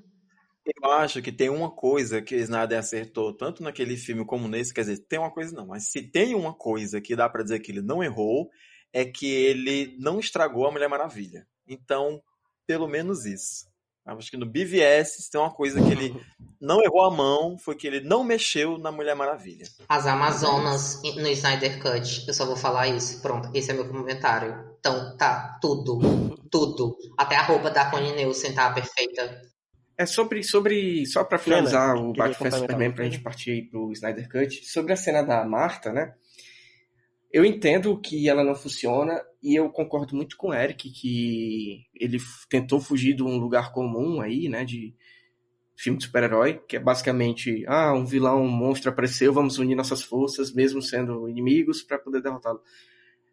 Eu 0.83 0.91
acho 0.93 1.21
que 1.21 1.31
tem 1.31 1.51
uma 1.51 1.71
coisa 1.71 2.23
que 2.23 2.35
o 2.35 2.39
Snyder 2.39 2.79
acertou, 2.79 3.33
tanto 3.33 3.63
naquele 3.63 3.97
filme 3.97 4.25
como 4.25 4.49
nesse, 4.49 4.73
quer 4.73 4.81
dizer, 4.81 5.05
tem 5.07 5.19
uma 5.19 5.31
coisa 5.31 5.55
não, 5.55 5.67
mas 5.67 5.91
se 5.91 6.03
tem 6.03 6.35
uma 6.35 6.55
coisa 6.55 7.01
que 7.01 7.15
dá 7.15 7.29
para 7.29 7.45
dizer 7.45 7.61
que 7.61 7.71
ele 7.71 7.83
não 7.83 8.03
errou, 8.03 8.49
é 8.97 9.05
que 9.05 9.27
ele 9.27 9.95
não 9.99 10.19
estragou 10.19 10.67
a 10.67 10.73
Mulher 10.73 10.89
Maravilha. 10.89 11.47
Então, 11.69 12.23
pelo 12.67 12.89
menos 12.89 13.27
isso. 13.27 13.67
Acho 14.07 14.31
que 14.31 14.39
no 14.39 14.47
BVS 14.47 15.29
tem 15.31 15.39
uma 15.39 15.51
coisa 15.51 15.83
que 15.83 15.91
ele 15.91 16.19
não 16.59 16.83
errou 16.83 17.05
a 17.05 17.11
mão, 17.11 17.59
foi 17.59 17.75
que 17.75 17.87
ele 17.87 18.01
não 18.01 18.25
mexeu 18.25 18.79
na 18.79 18.91
Mulher 18.91 19.15
Maravilha. 19.15 19.67
As 19.87 20.07
Amazonas 20.07 21.03
no 21.03 21.29
Snyder 21.29 21.83
Cut, 21.83 22.25
eu 22.27 22.33
só 22.33 22.47
vou 22.47 22.57
falar 22.57 22.89
isso. 22.89 23.21
Pronto, 23.21 23.51
esse 23.53 23.71
é 23.71 23.75
meu 23.75 23.87
comentário. 23.87 24.65
Então, 24.79 25.15
tá, 25.19 25.59
tudo, 25.61 26.35
tudo. 26.51 26.97
Até 27.19 27.37
a 27.37 27.43
roupa 27.43 27.71
da 27.71 27.91
Connie 27.91 28.15
Nielsen 28.15 28.55
tá 28.55 28.73
perfeita. 28.73 29.43
É 29.99 30.07
sobre, 30.07 30.43
sobre 30.43 31.05
só 31.05 31.23
para 31.23 31.37
finalizar 31.39 31.97
o 31.97 32.15
Batman 32.15 32.51
Superman 32.51 32.93
pra 32.93 33.05
gente 33.05 33.21
partir 33.21 33.51
aí 33.51 33.63
pro 33.63 33.93
Snyder 33.93 34.27
Cut, 34.31 34.65
sobre 34.65 34.95
a 34.95 34.97
cena 34.97 35.23
da 35.23 35.45
Marta, 35.45 35.93
né? 35.93 36.15
Eu 37.33 37.45
entendo 37.45 37.99
que 38.01 38.29
ela 38.29 38.45
não 38.45 38.55
funciona 38.55 39.21
e 39.43 39.55
eu 39.55 39.69
concordo 39.71 40.15
muito 40.15 40.37
com 40.37 40.49
o 40.49 40.55
Eric 40.55 40.91
que 40.91 41.85
ele 41.95 42.19
tentou 42.49 42.81
fugir 42.81 43.15
de 43.15 43.23
um 43.23 43.37
lugar 43.37 43.73
comum 43.73 44.21
aí, 44.21 44.49
né, 44.49 44.65
de 44.65 44.95
filme 45.77 45.99
de 45.99 46.07
super-herói, 46.07 46.61
que 46.67 46.77
é 46.77 46.81
basicamente, 46.81 47.65
ah, 47.67 47.93
um 47.93 48.05
vilão, 48.05 48.43
um 48.43 48.49
monstro 48.49 48.91
apareceu, 48.91 49.33
vamos 49.33 49.59
unir 49.59 49.75
nossas 49.75 50.03
forças, 50.03 50.53
mesmo 50.53 50.81
sendo 50.81 51.29
inimigos, 51.29 51.83
para 51.83 51.99
poder 51.99 52.23
derrotá-lo. 52.23 52.61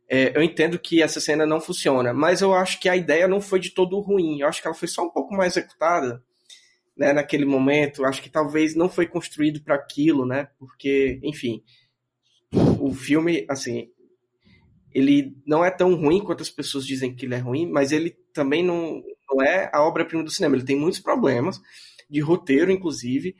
É, 0.09 0.37
eu 0.37 0.43
entendo 0.43 0.77
que 0.77 1.01
essa 1.01 1.21
cena 1.21 1.45
não 1.45 1.61
funciona, 1.61 2.13
mas 2.13 2.41
eu 2.41 2.53
acho 2.53 2.79
que 2.79 2.89
a 2.89 2.97
ideia 2.97 3.27
não 3.27 3.39
foi 3.39 3.59
de 3.59 3.69
todo 3.69 3.99
ruim. 3.99 4.41
Eu 4.41 4.47
acho 4.47 4.61
que 4.61 4.67
ela 4.67 4.75
foi 4.75 4.87
só 4.87 5.03
um 5.05 5.09
pouco 5.09 5.33
mais 5.33 5.55
executada, 5.55 6.21
né, 6.95 7.13
naquele 7.13 7.45
momento. 7.45 8.01
Eu 8.01 8.07
acho 8.07 8.21
que 8.21 8.29
talvez 8.29 8.75
não 8.75 8.89
foi 8.89 9.07
construído 9.07 9.63
para 9.63 9.75
aquilo, 9.75 10.25
né, 10.25 10.49
porque, 10.59 11.19
enfim, 11.23 11.63
o 12.79 12.93
filme, 12.93 13.45
assim, 13.49 13.89
ele 14.93 15.35
não 15.45 15.65
é 15.65 15.71
tão 15.71 15.95
ruim 15.95 16.23
quanto 16.23 16.41
as 16.41 16.49
pessoas 16.49 16.85
dizem 16.85 17.15
que 17.15 17.25
ele 17.25 17.35
é 17.35 17.39
ruim, 17.39 17.67
mas 17.69 17.91
ele 17.91 18.11
também 18.33 18.63
não, 18.63 19.01
não 19.29 19.41
é 19.41 19.69
a 19.73 19.83
obra-prima 19.83 20.23
do 20.23 20.31
cinema. 20.31 20.55
Ele 20.55 20.65
tem 20.65 20.77
muitos 20.77 20.99
problemas, 20.99 21.59
de 22.09 22.19
roteiro, 22.19 22.71
inclusive, 22.71 23.35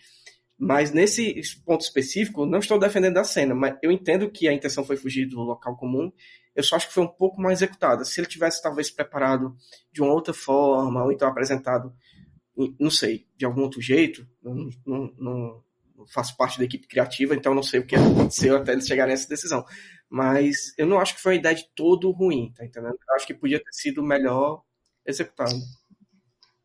mas 0.58 0.92
nesse 0.92 1.36
ponto 1.64 1.82
específico, 1.82 2.46
não 2.46 2.60
estou 2.60 2.80
defendendo 2.80 3.18
a 3.18 3.24
cena, 3.24 3.54
mas 3.54 3.78
eu 3.84 3.92
entendo 3.92 4.32
que 4.32 4.48
a 4.48 4.54
intenção 4.54 4.84
foi 4.84 4.98
fugir 4.98 5.28
do 5.28 5.42
local 5.42 5.76
comum, 5.76 6.12
eu 6.56 6.64
só 6.64 6.76
acho 6.76 6.88
que 6.88 6.94
foi 6.94 7.04
um 7.04 7.08
pouco 7.08 7.42
mais 7.42 7.60
executada. 7.60 8.06
Se 8.06 8.20
ele 8.20 8.28
tivesse 8.28 8.62
talvez 8.62 8.90
preparado 8.90 9.56
de 9.92 10.02
uma 10.02 10.14
outra 10.14 10.34
forma, 10.34 11.04
ou 11.04 11.12
então 11.12 11.28
apresentado, 11.28 11.94
não 12.80 12.90
sei, 12.90 13.28
de 13.36 13.46
algum 13.46 13.62
outro 13.62 13.82
jeito, 13.82 14.28
não, 14.42 15.14
não 15.18 15.64
faço 16.08 16.36
parte 16.38 16.58
da 16.58 16.66
equipe 16.66 16.88
criativa, 16.88 17.36
então 17.36 17.54
não 17.54 17.64
sei 17.64 17.80
o 17.80 17.86
que 17.86 17.96
aconteceu 17.96 18.58
até 18.58 18.72
eles 18.72 18.88
chegarem 18.88 19.12
a 19.12 19.16
essa 19.16 19.28
decisão. 19.28 19.66
Mas 20.10 20.74
eu 20.78 20.86
não 20.86 21.00
acho 21.00 21.16
que 21.16 21.22
foi 21.22 21.34
uma 21.34 21.40
ideia 21.40 21.56
de 21.56 21.68
todo 21.76 22.12
ruim, 22.12 22.52
tá 22.56 22.66
entendendo? 22.66 22.98
Eu 23.08 23.16
acho 23.16 23.26
que 23.26 23.34
podia 23.34 23.60
ter 23.60 23.72
sido 23.72 24.04
melhor 24.04 24.64
executado. 25.06 25.56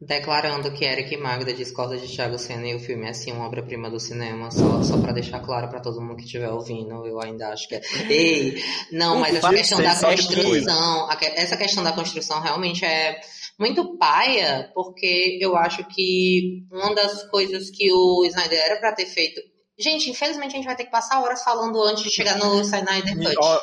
Declarando 0.00 0.70
que 0.70 0.84
Eric 0.84 1.16
Magda 1.16 1.52
discorda 1.52 1.96
de 1.96 2.06
Thiago 2.06 2.38
Senna 2.38 2.68
e 2.68 2.74
o 2.76 2.78
filme 2.78 3.08
é 3.08 3.12
sim 3.12 3.32
uma 3.32 3.44
obra-prima 3.46 3.90
do 3.90 3.98
cinema, 3.98 4.48
só, 4.48 4.80
só 4.84 4.96
para 5.00 5.10
deixar 5.10 5.40
claro 5.40 5.68
para 5.68 5.80
todo 5.80 6.00
mundo 6.00 6.16
que 6.16 6.22
estiver 6.22 6.48
ouvindo, 6.50 7.04
eu 7.04 7.20
ainda 7.20 7.48
acho 7.48 7.68
que 7.68 7.74
é. 7.74 7.80
Ei, 8.08 8.62
não, 8.92 9.18
mas 9.18 9.34
essa 9.34 9.50
questão 9.50 9.82
da 9.82 9.96
construção, 9.96 11.08
essa 11.34 11.56
questão 11.56 11.82
da 11.82 11.92
construção 11.92 12.40
realmente 12.40 12.84
é 12.84 13.20
muito 13.58 13.98
paia, 13.98 14.70
porque 14.72 15.36
eu 15.40 15.56
acho 15.56 15.84
que 15.88 16.64
uma 16.70 16.94
das 16.94 17.28
coisas 17.28 17.68
que 17.68 17.92
o 17.92 18.24
Snyder 18.24 18.56
era 18.56 18.76
para 18.78 18.94
ter 18.94 19.06
feito 19.06 19.40
Gente, 19.80 20.10
infelizmente 20.10 20.54
a 20.54 20.56
gente 20.56 20.66
vai 20.66 20.74
ter 20.74 20.86
que 20.86 20.90
passar 20.90 21.22
horas 21.22 21.40
falando 21.44 21.80
antes 21.84 22.02
de 22.02 22.10
chegar 22.10 22.36
no 22.36 22.60
Snyder 22.60 23.16
Cut. 23.16 23.60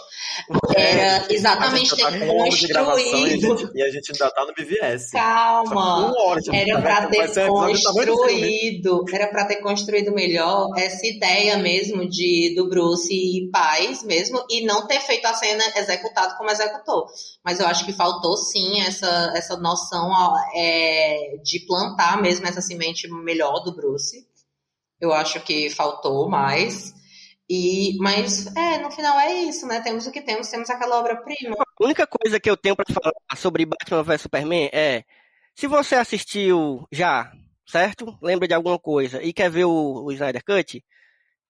Era 0.73 1.25
exatamente 1.29 1.89
tá 1.89 2.09
ter 2.09 2.25
construído. 2.25 3.71
E 3.75 3.83
a 3.83 3.91
gente 3.91 4.13
ainda 4.13 4.31
tá 4.31 4.45
no 4.45 4.53
BVS. 4.53 5.11
Calma. 5.11 6.13
Era 6.53 6.81
pra 6.81 7.07
ter 7.07 7.47
construído. 7.49 9.03
Era 9.11 9.27
pra 9.27 9.43
ter 9.43 9.57
construído 9.57 10.13
melhor 10.13 10.69
essa 10.77 11.05
ideia 11.05 11.57
mesmo 11.57 12.07
de 12.07 12.53
do 12.55 12.69
Bruce 12.69 13.13
e 13.13 13.49
paz 13.51 14.01
mesmo, 14.01 14.41
e 14.49 14.65
não 14.65 14.87
ter 14.87 15.01
feito 15.01 15.25
a 15.25 15.33
cena 15.33 15.65
executado 15.75 16.37
como 16.37 16.49
executou. 16.49 17.07
Mas 17.43 17.59
eu 17.59 17.67
acho 17.67 17.85
que 17.85 17.91
faltou 17.91 18.37
sim 18.37 18.79
essa, 18.81 19.33
essa 19.35 19.57
noção 19.57 20.09
é, 20.55 21.35
de 21.43 21.59
plantar 21.65 22.21
mesmo 22.21 22.47
essa 22.47 22.61
semente 22.61 23.05
melhor 23.09 23.59
do 23.65 23.75
Bruce 23.75 24.25
eu 25.05 25.13
acho 25.13 25.39
que 25.41 25.69
faltou 25.69 26.29
mais. 26.29 26.93
E, 27.49 27.95
mas, 27.99 28.47
é, 28.55 28.79
no 28.79 28.89
final 28.91 29.19
é 29.19 29.33
isso, 29.43 29.67
né? 29.67 29.79
Temos 29.81 30.07
o 30.07 30.11
que 30.11 30.21
temos, 30.21 30.49
temos 30.49 30.69
aquela 30.69 30.99
obra-prima. 30.99 31.55
A 31.59 31.83
única 31.83 32.07
coisa 32.07 32.39
que 32.39 32.49
eu 32.49 32.57
tenho 32.57 32.75
para 32.75 32.91
falar 32.91 33.13
sobre 33.35 33.65
Batman 33.65 34.03
vs 34.03 34.21
Superman 34.21 34.69
é: 34.73 35.03
se 35.53 35.67
você 35.67 35.95
assistiu 35.95 36.87
já, 36.91 37.31
certo? 37.67 38.17
Lembra 38.21 38.47
de 38.47 38.53
alguma 38.53 38.79
coisa 38.79 39.21
e 39.21 39.31
quer 39.31 39.49
ver 39.49 39.65
o, 39.65 40.05
o 40.05 40.11
Snyder 40.11 40.43
Cut, 40.43 40.83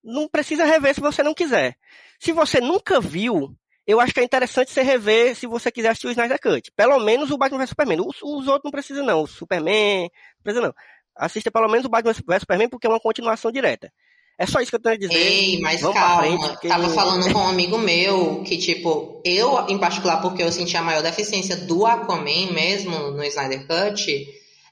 não 0.03 0.27
precisa 0.27 0.65
rever 0.65 0.93
se 0.93 1.01
você 1.01 1.23
não 1.23 1.33
quiser. 1.33 1.77
Se 2.19 2.33
você 2.33 2.59
nunca 2.59 2.99
viu, 2.99 3.55
eu 3.87 3.99
acho 4.01 4.13
que 4.13 4.19
é 4.19 4.23
interessante 4.23 4.71
você 4.71 4.81
rever 4.81 5.35
se 5.35 5.47
você 5.47 5.71
quiser 5.71 5.89
assistir 5.89 6.07
o 6.07 6.11
Snyder 6.11 6.41
Cut. 6.41 6.71
Pelo 6.75 6.99
menos 6.99 7.31
o 7.31 7.37
Batman 7.37 7.59
vs 7.59 7.69
Superman. 7.69 8.01
Os, 8.01 8.21
os 8.21 8.47
outros 8.47 8.65
não 8.65 8.71
precisam, 8.71 9.05
não. 9.05 9.21
O 9.23 9.27
Superman, 9.27 10.09
não 10.37 10.43
precisa, 10.43 10.67
não 10.67 10.73
assista 11.17 11.51
pelo 11.51 11.67
menos 11.67 11.85
o 11.85 11.89
Batman 11.89 12.13
vs 12.13 12.39
Superman 12.39 12.69
porque 12.69 12.87
é 12.87 12.89
uma 12.89 12.99
continuação 12.99 13.51
direta. 13.51 13.91
É 14.37 14.45
só 14.45 14.59
isso 14.59 14.69
que 14.69 14.75
eu 14.75 14.81
tenho 14.81 14.95
a 14.95 14.97
dizer. 14.97 15.15
Ei, 15.15 15.59
mas 15.61 15.79
Vamos 15.79 15.97
calma, 15.97 16.21
frente, 16.21 16.67
tava 16.67 16.89
falando 16.89 17.31
com 17.31 17.39
um 17.39 17.47
amigo 17.47 17.77
meu 17.77 18.43
que, 18.43 18.57
tipo, 18.57 19.21
eu, 19.23 19.65
em 19.69 19.77
particular, 19.77 20.21
porque 20.21 20.43
eu 20.43 20.51
senti 20.51 20.75
a 20.75 20.81
maior 20.81 21.01
deficiência 21.01 21.55
do 21.55 21.85
Aquaman 21.85 22.51
mesmo 22.51 23.11
no 23.11 23.23
Snyder 23.23 23.65
Cut, 23.65 24.27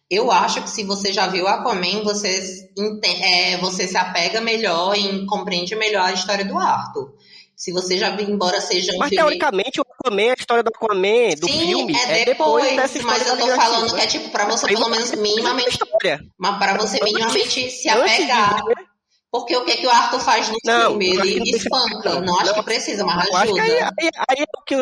eu 0.10 0.30
acho 0.32 0.62
que 0.62 0.70
se 0.70 0.84
você 0.84 1.14
já 1.14 1.28
viu 1.28 1.48
Aquaman, 1.48 2.04
você, 2.04 2.70
é, 3.22 3.58
você 3.58 3.88
se 3.88 3.96
apega 3.96 4.42
melhor 4.42 4.98
e 4.98 5.26
compreende 5.26 5.76
melhor 5.76 6.10
a 6.10 6.14
história 6.14 6.44
do 6.44 6.58
Arthur. 6.58 7.14
Se 7.56 7.72
você 7.72 7.98
já 7.98 8.10
viu, 8.10 8.30
embora 8.30 8.60
seja 8.60 8.94
um 8.94 8.98
Mas 8.98 9.10
filme... 9.10 9.24
teoricamente 9.24 9.80
o 9.80 9.86
Aquaman, 10.04 10.32
a 10.32 10.36
história 10.38 10.64
do 10.64 10.70
Aquaman, 10.70 11.36
do 11.40 11.48
Sim, 11.48 11.60
filme, 11.68 11.96
é 11.96 11.98
depois, 11.98 12.20
é 12.20 12.26
depois 12.26 12.76
dessa 12.76 12.98
história 12.98 13.20
mas 13.20 13.28
eu 13.28 13.38
tô 13.38 13.56
falando 13.56 13.96
que 13.96 14.02
é 14.02 14.08
tipo 14.08 14.30
pra 14.30 14.46
você 14.46 14.68
pelo 14.68 14.90
menos 14.90 15.12
minimamente... 15.12 15.80
Mas 16.38 16.58
para 16.58 16.78
você 16.78 17.00
minimamente 17.04 17.70
se 17.72 17.90
apegar... 17.90 18.62
Porque 19.34 19.58
o 19.58 19.66
que, 19.66 19.78
que 19.78 19.88
o 19.88 19.90
Arthur 19.90 20.20
faz 20.20 20.48
no 20.48 20.58
não, 20.64 20.90
filme? 20.92 21.10
Ele 21.10 21.56
espanca. 21.56 22.20
Não 22.22 22.36
acho 22.36 22.46
não, 22.46 22.54
que 22.54 22.64
precisa, 22.64 23.04
mas 23.04 23.34
ajuda. 23.34 23.64
Aí, 23.64 23.72
aí, 23.72 24.10
aí, 24.30 24.38
é 24.42 24.44
o 24.44 24.64
que, 24.64 24.76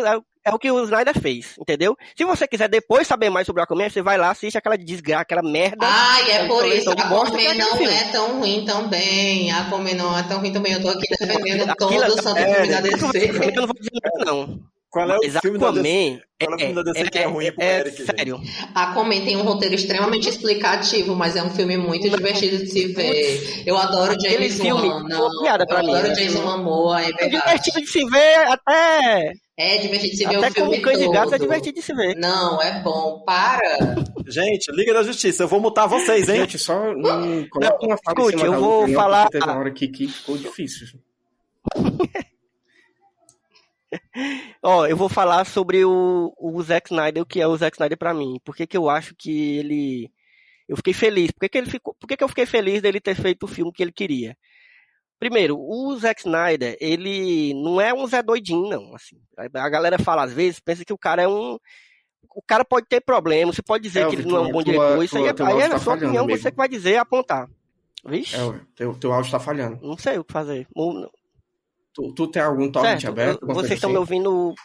é 0.44 0.54
o 0.54 0.60
que 0.60 0.70
o 0.70 0.84
Snyder 0.84 1.18
fez, 1.18 1.56
entendeu? 1.58 1.96
Se 2.18 2.26
você 2.26 2.46
quiser 2.46 2.68
depois 2.68 3.08
saber 3.08 3.30
mais 3.30 3.48
sobre 3.48 3.62
o 3.62 3.64
Aquaman, 3.64 3.90
você 3.90 4.02
vai 4.02 4.18
lá, 4.18 4.30
assiste 4.30 4.58
aquela 4.58 4.78
desgraça, 4.78 5.22
aquela 5.22 5.42
merda. 5.42 5.88
E 6.28 6.32
é 6.32 6.48
por 6.48 6.68
isso, 6.68 6.90
Aquaman 6.90 7.30
não 7.30 7.88
é 7.88 8.04
tão 8.12 8.40
ruim 8.40 8.66
também. 8.66 9.52
Aquaman 9.54 9.94
não 9.94 10.18
é 10.18 10.24
tão 10.24 10.40
ruim 10.40 10.52
também. 10.52 10.74
Eu 10.74 10.82
tô 10.82 10.90
aqui 10.90 11.08
defendendo 11.18 11.74
todo 11.78 11.96
o 11.96 12.22
santo 12.22 12.42
filme 12.42 12.68
da 12.68 12.82
DC. 12.82 13.06
Eu 13.56 13.56
não 13.56 13.68
vou 13.68 13.76
dizer 13.76 14.26
não. 14.26 14.60
Qual 14.92 15.10
é 15.10 15.18
o 15.18 15.22
filme 15.22 15.58
Aquaman 15.58 15.72
da 15.74 15.82
DC? 15.82 16.22
Qual 16.38 16.52
é 16.52 16.56
o 16.56 16.60
filme 16.60 16.74
da 16.76 16.84
DC 16.84 17.00
é, 17.00 17.10
que 17.10 17.18
é 17.18 17.26
ruim 17.26 17.52
pro 17.54 17.64
é, 17.64 17.80
Eric, 17.80 18.04
sério. 18.04 18.38
gente? 18.38 18.68
Aquaman 18.76 19.22
tem 19.22 19.38
um 19.38 19.44
roteiro 19.44 19.74
extremamente 19.74 20.28
explicativo, 20.28 21.16
mas 21.16 21.38
é 21.38 21.44
um 21.44 21.50
filme 21.50 21.78
muito 21.78 22.10
divertido 22.10 22.58
de 22.58 22.68
se 22.68 22.88
ver. 22.88 23.64
Eu 23.66 23.78
adoro 23.78 24.14
James 24.22 24.60
Wan. 24.60 25.04
Não, 25.08 25.46
eu 25.46 25.54
adoro 25.54 25.88
né? 25.88 26.10
Jason 26.10 26.42
Momoa, 26.42 27.02
é 27.02 27.06
verdade. 27.06 27.24
É 27.24 27.30
divertido 27.30 27.80
de 27.80 27.88
se 27.88 28.06
ver 28.06 28.36
até 28.48 29.34
é 29.58 29.78
divertido 29.78 30.12
de 30.12 30.18
se 30.18 30.26
ver 30.26 30.36
Até 30.38 30.48
o 30.48 30.54
filme 30.54 30.82
como 30.82 30.82
cães 30.82 31.06
todo. 31.06 31.36
é 31.36 31.38
divertido 31.38 31.76
de 31.76 31.82
se 31.84 31.94
ver. 31.94 32.16
Não, 32.16 32.62
é 32.62 32.82
bom. 32.82 33.24
Para! 33.26 33.96
Gente, 34.28 34.72
Liga 34.72 34.94
da 34.94 35.04
Justiça, 35.04 35.44
eu 35.44 35.48
vou 35.48 35.62
mutar 35.62 35.88
vocês, 35.88 36.28
hein? 36.28 36.38
Gente, 36.38 36.58
só 36.58 36.94
não 36.96 37.48
coloca 37.48 37.86
uma 37.86 37.98
fala 38.04 38.20
Escute, 38.20 38.44
eu 38.44 38.60
vou 38.60 38.88
falar... 38.90 39.30
Teve 39.30 39.46
uma 39.46 39.58
hora 39.60 39.70
aqui 39.70 39.88
que 39.88 40.08
ficou 40.08 40.38
difícil. 40.38 40.88
Ó, 44.64 44.86
eu 44.86 44.98
vou 44.98 45.10
falar 45.10 45.46
sobre 45.46 45.86
o, 45.86 46.34
o 46.38 46.62
Zack 46.62 46.92
Snyder, 46.92 47.24
o 47.24 47.26
que 47.26 47.40
é 47.42 47.48
o 47.48 47.58
Zack 47.58 47.76
Snyder 47.76 47.98
pra 47.98 48.14
mim. 48.14 48.40
Por 48.44 48.56
que 48.56 48.68
que 48.68 48.78
eu 48.78 48.90
acho 48.90 49.16
que 49.16 49.58
ele... 49.58 50.12
Eu 50.68 50.78
fiquei 50.78 50.94
feliz. 50.94 51.32
Por 51.32 51.42
que 51.42 51.50
que 51.50 51.58
ele 51.58 51.70
ficou... 51.70 51.96
Por 52.00 52.08
que 52.08 52.18
que 52.18 52.24
eu 52.24 52.30
fiquei 52.30 52.46
feliz 52.46 52.82
dele 52.82 53.00
ter 53.00 53.16
feito 53.16 53.44
o 53.44 53.48
filme 53.48 53.72
que 53.72 53.82
ele 53.82 53.92
queria? 53.92 54.38
Primeiro, 55.22 55.56
o 55.56 55.96
Zack 56.00 56.22
Snyder, 56.22 56.76
ele 56.82 57.54
não 57.54 57.80
é 57.80 57.94
um 57.94 58.08
Zé 58.08 58.24
doidinho, 58.24 58.68
não. 58.68 58.96
Assim, 58.96 59.18
a 59.38 59.70
galera 59.70 60.00
fala 60.00 60.24
às 60.24 60.34
vezes, 60.34 60.60
pensa 60.60 60.84
que 60.84 60.92
o 60.92 60.98
cara 60.98 61.22
é 61.22 61.28
um. 61.28 61.60
O 62.36 62.42
cara 62.42 62.66
pode 62.66 62.88
ter 62.88 63.02
problema, 63.02 63.54
você 63.54 63.62
pode 63.62 63.84
dizer 63.84 64.08
é, 64.08 64.10
que 64.10 64.16
ele 64.16 64.26
não 64.26 64.38
é 64.38 64.40
um 64.40 64.52
bom 64.52 64.64
diretor, 64.64 65.04
isso 65.04 65.18
aí, 65.20 65.26
é, 65.26 65.34
aí 65.46 65.60
é 65.60 65.66
a 65.68 65.78
sua 65.78 65.94
opinião, 65.94 66.24
amigo. 66.24 66.40
você 66.40 66.50
que 66.50 66.58
vai 66.58 66.68
dizer 66.68 66.98
apontar. 66.98 67.48
Vixe? 68.04 68.36
É, 68.36 68.60
teu, 68.76 68.96
teu 68.96 69.14
áudio 69.14 69.28
está 69.28 69.40
falhando. 69.40 69.80
Não 69.84 69.96
sei 69.96 70.18
o 70.18 70.24
que 70.24 70.34
fazer. 70.34 70.68
Tu, 71.94 72.14
tu 72.14 72.28
tem 72.28 72.42
algum 72.42 72.72
torrent 72.72 73.04
aberto? 73.06 73.46
Vocês 73.46 73.74
estão 73.74 73.90
assim? 73.90 73.94
me 73.94 74.00
ouvindo. 74.00 74.56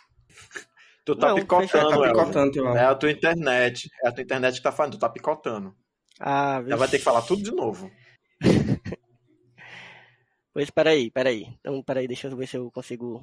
Tu 1.05 1.16
tá 1.16 1.29
não, 1.29 1.37
picotando, 1.37 1.91
tá 1.91 2.09
picotando 2.09 2.68
É 2.77 2.85
a 2.85 2.95
tua 2.95 3.11
internet. 3.11 3.89
É 4.05 4.09
a 4.09 4.12
tua 4.12 4.22
internet 4.22 4.57
que 4.57 4.62
tá 4.62 4.72
falando, 4.72 4.93
tu 4.93 4.99
tá 4.99 5.09
picotando. 5.09 5.74
Ah, 6.20 6.62
Ela 6.66 6.77
vai 6.77 6.89
ter 6.89 6.99
que 6.99 7.05
falar 7.05 7.22
tudo 7.22 7.43
de 7.43 7.53
novo. 7.53 7.91
Pois, 10.57 10.70
peraí, 10.70 11.11
peraí. 11.11 11.49
Então, 11.61 11.83
peraí, 11.83 12.09
deixa 12.09 12.29
eu 12.29 12.35
ver 12.35 12.47
se 12.47 12.57
eu 12.57 12.70
consigo. 12.70 13.22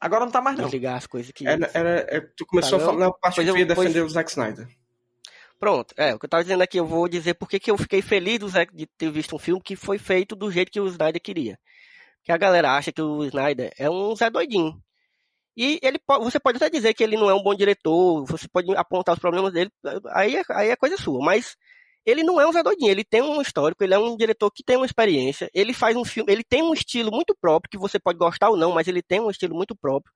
Agora 0.00 0.24
não 0.24 0.30
tá 0.30 0.40
mais, 0.40 0.56
não. 0.56 0.68
Ligar 0.68 0.96
as 0.96 1.08
coisas 1.08 1.30
aqui. 1.30 1.44
Era, 1.44 1.68
era, 1.74 2.06
é, 2.08 2.20
tu 2.20 2.46
começou 2.46 2.78
tá, 2.78 2.84
a 2.84 2.86
falar 2.86 2.98
na 3.00 3.12
parte 3.12 3.42
que 3.42 3.50
eu 3.50 3.56
ia 3.56 3.66
defender 3.66 4.00
o 4.00 4.08
Zack 4.08 4.30
Snyder. 4.30 4.68
Pronto, 5.58 5.92
é, 5.96 6.14
o 6.14 6.20
que 6.20 6.26
eu 6.26 6.30
tava 6.30 6.44
dizendo 6.44 6.62
aqui, 6.62 6.78
eu 6.78 6.86
vou 6.86 7.08
dizer 7.08 7.34
porque 7.34 7.58
que 7.58 7.68
eu 7.68 7.76
fiquei 7.76 8.00
feliz 8.00 8.38
do 8.38 8.48
Zack 8.48 8.72
de 8.72 8.86
ter 8.86 9.10
visto 9.10 9.34
um 9.34 9.40
filme 9.40 9.60
que 9.60 9.74
foi 9.74 9.98
feito 9.98 10.36
do 10.36 10.52
jeito 10.52 10.70
que 10.70 10.80
o 10.80 10.86
Snyder 10.86 11.20
queria. 11.20 11.58
Que 12.24 12.32
a 12.32 12.36
galera 12.36 12.76
acha 12.76 12.92
que 12.92 13.02
o 13.02 13.24
Snyder 13.24 13.72
é 13.78 13.88
um 13.90 14.14
Zé 14.14 14.30
doidinho. 14.30 14.80
E 15.56 15.80
ele 15.82 15.98
você 16.20 16.38
pode 16.38 16.56
até 16.56 16.70
dizer 16.70 16.94
que 16.94 17.02
ele 17.02 17.16
não 17.16 17.28
é 17.28 17.34
um 17.34 17.42
bom 17.42 17.54
diretor, 17.54 18.24
você 18.26 18.46
pode 18.48 18.70
apontar 18.76 19.14
os 19.14 19.18
problemas 19.20 19.52
dele, 19.52 19.70
aí 20.12 20.36
é, 20.36 20.42
aí 20.50 20.70
é 20.70 20.76
coisa 20.76 20.96
sua, 20.96 21.20
mas 21.20 21.56
ele 22.06 22.22
não 22.22 22.40
é 22.40 22.46
um 22.46 22.52
Zé 22.52 22.62
Doidinho, 22.62 22.90
ele 22.90 23.04
tem 23.04 23.22
um 23.22 23.42
histórico, 23.42 23.82
ele 23.82 23.92
é 23.92 23.98
um 23.98 24.16
diretor 24.16 24.50
que 24.52 24.62
tem 24.62 24.76
uma 24.76 24.86
experiência, 24.86 25.50
ele 25.52 25.72
faz 25.74 25.96
um 25.96 26.04
filme, 26.04 26.32
ele 26.32 26.44
tem 26.44 26.62
um 26.62 26.72
estilo 26.72 27.10
muito 27.10 27.36
próprio, 27.40 27.68
que 27.70 27.76
você 27.76 27.98
pode 27.98 28.18
gostar 28.18 28.50
ou 28.50 28.56
não, 28.56 28.72
mas 28.72 28.86
ele 28.86 29.02
tem 29.02 29.20
um 29.20 29.30
estilo 29.30 29.54
muito 29.54 29.76
próprio. 29.76 30.12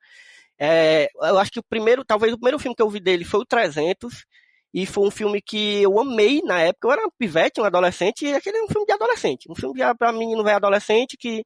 É, 0.59 1.09
eu 1.23 1.39
acho 1.39 1.51
que 1.51 1.59
o 1.59 1.65
primeiro, 1.65 2.05
talvez 2.05 2.33
o 2.33 2.39
primeiro 2.39 2.59
filme 2.59 2.77
que 2.77 2.83
eu 2.83 2.89
vi 2.89 3.01
dele 3.01 3.25
foi 3.25 3.41
o 3.41 3.45
300, 3.45 4.25
e 4.73 4.87
foi 4.87 5.07
um 5.07 5.11
filme 5.11 5.43
que 5.43 5.83
eu 5.83 5.99
amei 6.01 6.41
na 6.43 6.61
época, 6.61 6.87
eu 6.87 6.93
era 6.93 7.07
um 7.07 7.11
pivete, 7.19 7.61
um 7.61 7.65
adolescente, 7.65 8.25
e 8.25 8.33
aquele 8.33 8.59
é 8.59 8.63
um 8.63 8.69
filme 8.69 8.87
de 8.87 8.93
adolescente, 8.93 9.51
um 9.51 9.55
filme 9.55 9.81
para 9.99 10.13
menino 10.13 10.43
velho 10.45 10.57
adolescente 10.57 11.17
que 11.17 11.45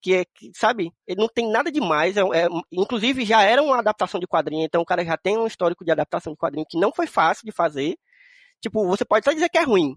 que 0.00 0.14
é, 0.14 0.24
que, 0.24 0.50
sabe, 0.54 0.92
ele 1.06 1.20
não 1.20 1.28
tem 1.28 1.50
nada 1.50 1.70
demais, 1.72 2.16
é, 2.16 2.20
é, 2.20 2.46
inclusive 2.72 3.24
já 3.24 3.42
era 3.42 3.62
uma 3.62 3.78
adaptação 3.78 4.20
de 4.20 4.26
quadrinho, 4.26 4.64
então 4.64 4.80
o 4.80 4.86
cara 4.86 5.04
já 5.04 5.16
tem 5.16 5.36
um 5.36 5.46
histórico 5.46 5.84
de 5.84 5.90
adaptação 5.90 6.32
de 6.32 6.38
quadrinho 6.38 6.66
que 6.68 6.78
não 6.78 6.92
foi 6.92 7.06
fácil 7.06 7.44
de 7.44 7.52
fazer, 7.52 7.96
Tipo, 8.60 8.86
você 8.86 9.04
pode 9.04 9.24
só 9.24 9.32
dizer 9.32 9.48
que 9.48 9.58
é 9.58 9.62
ruim. 9.62 9.96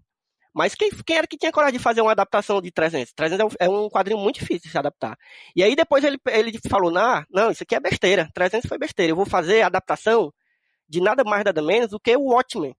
Mas 0.53 0.75
quem, 0.75 0.91
quem 1.05 1.17
era 1.17 1.27
que 1.27 1.37
tinha 1.37 1.51
coragem 1.51 1.77
de 1.77 1.83
fazer 1.83 2.01
uma 2.01 2.11
adaptação 2.11 2.61
de 2.61 2.71
300? 2.71 3.13
300 3.13 3.55
é 3.59 3.67
um, 3.67 3.69
é 3.69 3.69
um 3.69 3.89
quadrinho 3.89 4.19
muito 4.19 4.39
difícil 4.39 4.63
de 4.63 4.69
se 4.69 4.77
adaptar. 4.77 5.17
E 5.55 5.63
aí 5.63 5.75
depois 5.75 6.03
ele, 6.03 6.17
ele 6.27 6.51
falou, 6.69 6.91
nah, 6.91 7.25
não, 7.31 7.51
isso 7.51 7.63
aqui 7.63 7.75
é 7.75 7.79
besteira. 7.79 8.29
300 8.33 8.67
foi 8.67 8.77
besteira. 8.77 9.11
Eu 9.11 9.15
vou 9.15 9.25
fazer 9.25 9.61
a 9.61 9.67
adaptação 9.67 10.31
de 10.89 11.01
nada 11.01 11.23
mais, 11.23 11.45
nada 11.45 11.61
menos 11.61 11.89
do 11.89 11.99
que 11.99 12.15
o 12.15 12.23
Watchmen. 12.33 12.75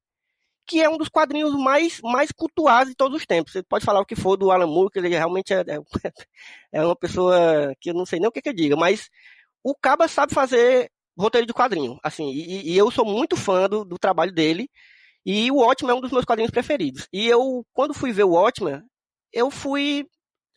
Que 0.67 0.81
é 0.81 0.89
um 0.89 0.97
dos 0.97 1.09
quadrinhos 1.09 1.55
mais, 1.55 2.01
mais 2.03 2.31
cultuados 2.31 2.91
de 2.91 2.97
todos 2.97 3.17
os 3.19 3.27
tempos. 3.27 3.53
Você 3.53 3.63
pode 3.63 3.85
falar 3.85 4.01
o 4.01 4.07
que 4.07 4.17
for 4.17 4.37
do 4.37 4.51
Alan 4.51 4.67
Moore, 4.67 4.91
que 4.91 4.99
ele 4.99 5.09
realmente 5.09 5.53
é, 5.53 5.61
é, 5.61 5.79
é 6.73 6.85
uma 6.85 6.97
pessoa 6.97 7.75
que 7.81 7.91
eu 7.91 7.95
não 7.95 8.07
sei 8.07 8.19
nem 8.21 8.29
o 8.29 8.33
que, 8.33 8.43
que 8.43 8.49
eu 8.49 8.55
diga. 8.55 8.77
Mas 8.77 9.09
o 9.63 9.75
Caba 9.75 10.09
sabe 10.09 10.35
fazer 10.35 10.91
roteiro 11.19 11.47
de 11.47 11.53
quadrinho. 11.53 11.99
Assim, 12.03 12.31
e, 12.31 12.73
e 12.73 12.79
eu 12.79 12.91
sou 12.91 13.05
muito 13.05 13.37
fã 13.37 13.69
do, 13.69 13.85
do 13.85 13.99
trabalho 13.99 14.33
dele. 14.33 14.69
E 15.25 15.51
o 15.51 15.57
Watchmen 15.57 15.93
é 15.93 15.95
um 15.95 16.01
dos 16.01 16.11
meus 16.11 16.25
quadrinhos 16.25 16.51
preferidos. 16.51 17.09
E 17.13 17.27
eu, 17.29 17.65
quando 17.73 17.95
fui 17.95 18.13
ver 18.13 18.25
o 18.25 18.31
Watchmen, 18.31 18.83
eu 19.33 19.51
fui, 19.51 20.05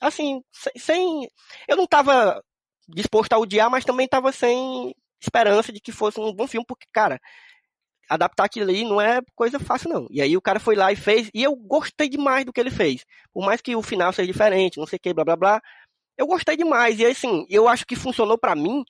assim, 0.02 0.42
sem. 0.78 1.28
Eu 1.68 1.78
não 1.78 1.86
estava 1.86 2.42
disposto 2.88 3.34
a 3.34 3.38
odiar, 3.40 3.70
mas 3.70 3.86
também 3.86 4.06
estava 4.06 4.32
sem 4.32 4.94
esperança 5.22 5.72
de 5.72 5.80
que 5.80 5.92
fosse 5.92 6.20
um 6.20 6.34
bom 6.34 6.48
filme, 6.48 6.66
porque, 6.68 6.86
cara, 6.92 7.20
adaptar 8.10 8.46
aquilo 8.46 8.70
ali 8.70 8.84
não 8.84 9.00
é 9.02 9.22
coisa 9.36 9.60
fácil, 9.60 9.90
não. 9.90 10.08
E 10.10 10.22
aí 10.22 10.36
o 10.38 10.42
cara 10.42 10.60
foi 10.60 10.76
lá 10.76 10.92
e 10.92 10.96
fez, 10.96 11.30
e 11.34 11.44
eu 11.44 11.56
gostei 11.56 12.10
demais 12.10 12.46
do 12.46 12.54
que 12.54 12.60
ele 12.60 12.72
fez. 12.72 13.06
Por 13.34 13.46
mais 13.46 13.62
que 13.62 13.76
o 13.76 13.82
final 13.82 14.14
seja 14.14 14.32
diferente, 14.32 14.78
não 14.78 14.88
sei 14.88 14.98
o 14.98 15.00
que, 15.00 15.14
blá 15.14 15.24
blá 15.24 15.36
blá. 15.36 15.62
Eu 16.18 16.28
gostei 16.28 16.56
demais. 16.56 17.00
E 17.00 17.06
assim, 17.06 17.46
eu 17.50 17.68
acho 17.68 17.86
que 17.86 17.96
funcionou 17.96 18.38
para 18.38 18.56
mim, 18.56 18.84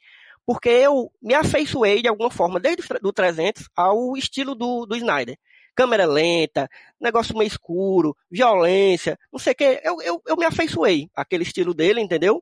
porque 0.46 0.70
eu 0.70 1.12
me 1.22 1.34
afeiçoei 1.34 2.02
de 2.02 2.08
alguma 2.08 2.30
forma, 2.30 2.60
desde 2.60 2.84
o 3.04 3.12
300, 3.12 3.70
ao 3.76 4.16
estilo 4.16 4.54
do, 4.54 4.86
do 4.86 4.96
Snyder. 4.96 5.38
Câmera 5.76 6.06
lenta, 6.06 6.70
negócio 7.02 7.38
meio 7.38 7.48
escuro, 7.48 8.16
violência, 8.32 9.20
não 9.32 9.40
sei 9.40 9.54
o 9.54 9.56
que. 9.56 9.82
Eu, 9.84 10.02
eu, 10.02 10.22
eu 10.26 10.38
me 10.38 10.46
afeiçoei 10.46 11.10
àquele 11.16 11.44
estilo 11.44 11.74
dele, 11.74 12.00
entendeu? 12.00 12.42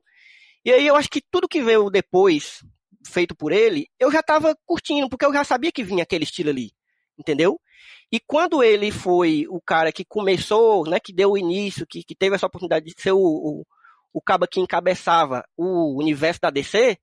E 0.64 0.72
aí 0.72 0.86
eu 0.86 0.96
acho 0.96 1.10
que 1.10 1.20
tudo 1.20 1.48
que 1.48 1.62
veio 1.62 1.90
depois, 1.90 2.64
feito 3.06 3.34
por 3.34 3.52
ele, 3.52 3.86
eu 3.98 4.10
já 4.10 4.20
estava 4.20 4.56
curtindo, 4.66 5.08
porque 5.08 5.24
eu 5.24 5.32
já 5.32 5.44
sabia 5.44 5.72
que 5.72 5.84
vinha 5.84 6.02
aquele 6.02 6.24
estilo 6.24 6.50
ali, 6.50 6.72
entendeu? 7.18 7.60
E 8.10 8.20
quando 8.20 8.62
ele 8.62 8.90
foi 8.90 9.46
o 9.48 9.60
cara 9.60 9.92
que 9.92 10.04
começou, 10.04 10.88
né, 10.88 10.98
que 11.00 11.12
deu 11.12 11.32
o 11.32 11.38
início, 11.38 11.86
que, 11.86 12.02
que 12.02 12.14
teve 12.14 12.36
essa 12.36 12.46
oportunidade 12.46 12.86
de 12.86 12.94
ser 12.96 13.12
o, 13.12 13.18
o, 13.18 13.66
o 14.12 14.20
caba 14.22 14.46
que 14.46 14.60
encabeçava 14.60 15.44
o 15.56 15.98
universo 15.98 16.40
da 16.40 16.50
DC, 16.50 16.96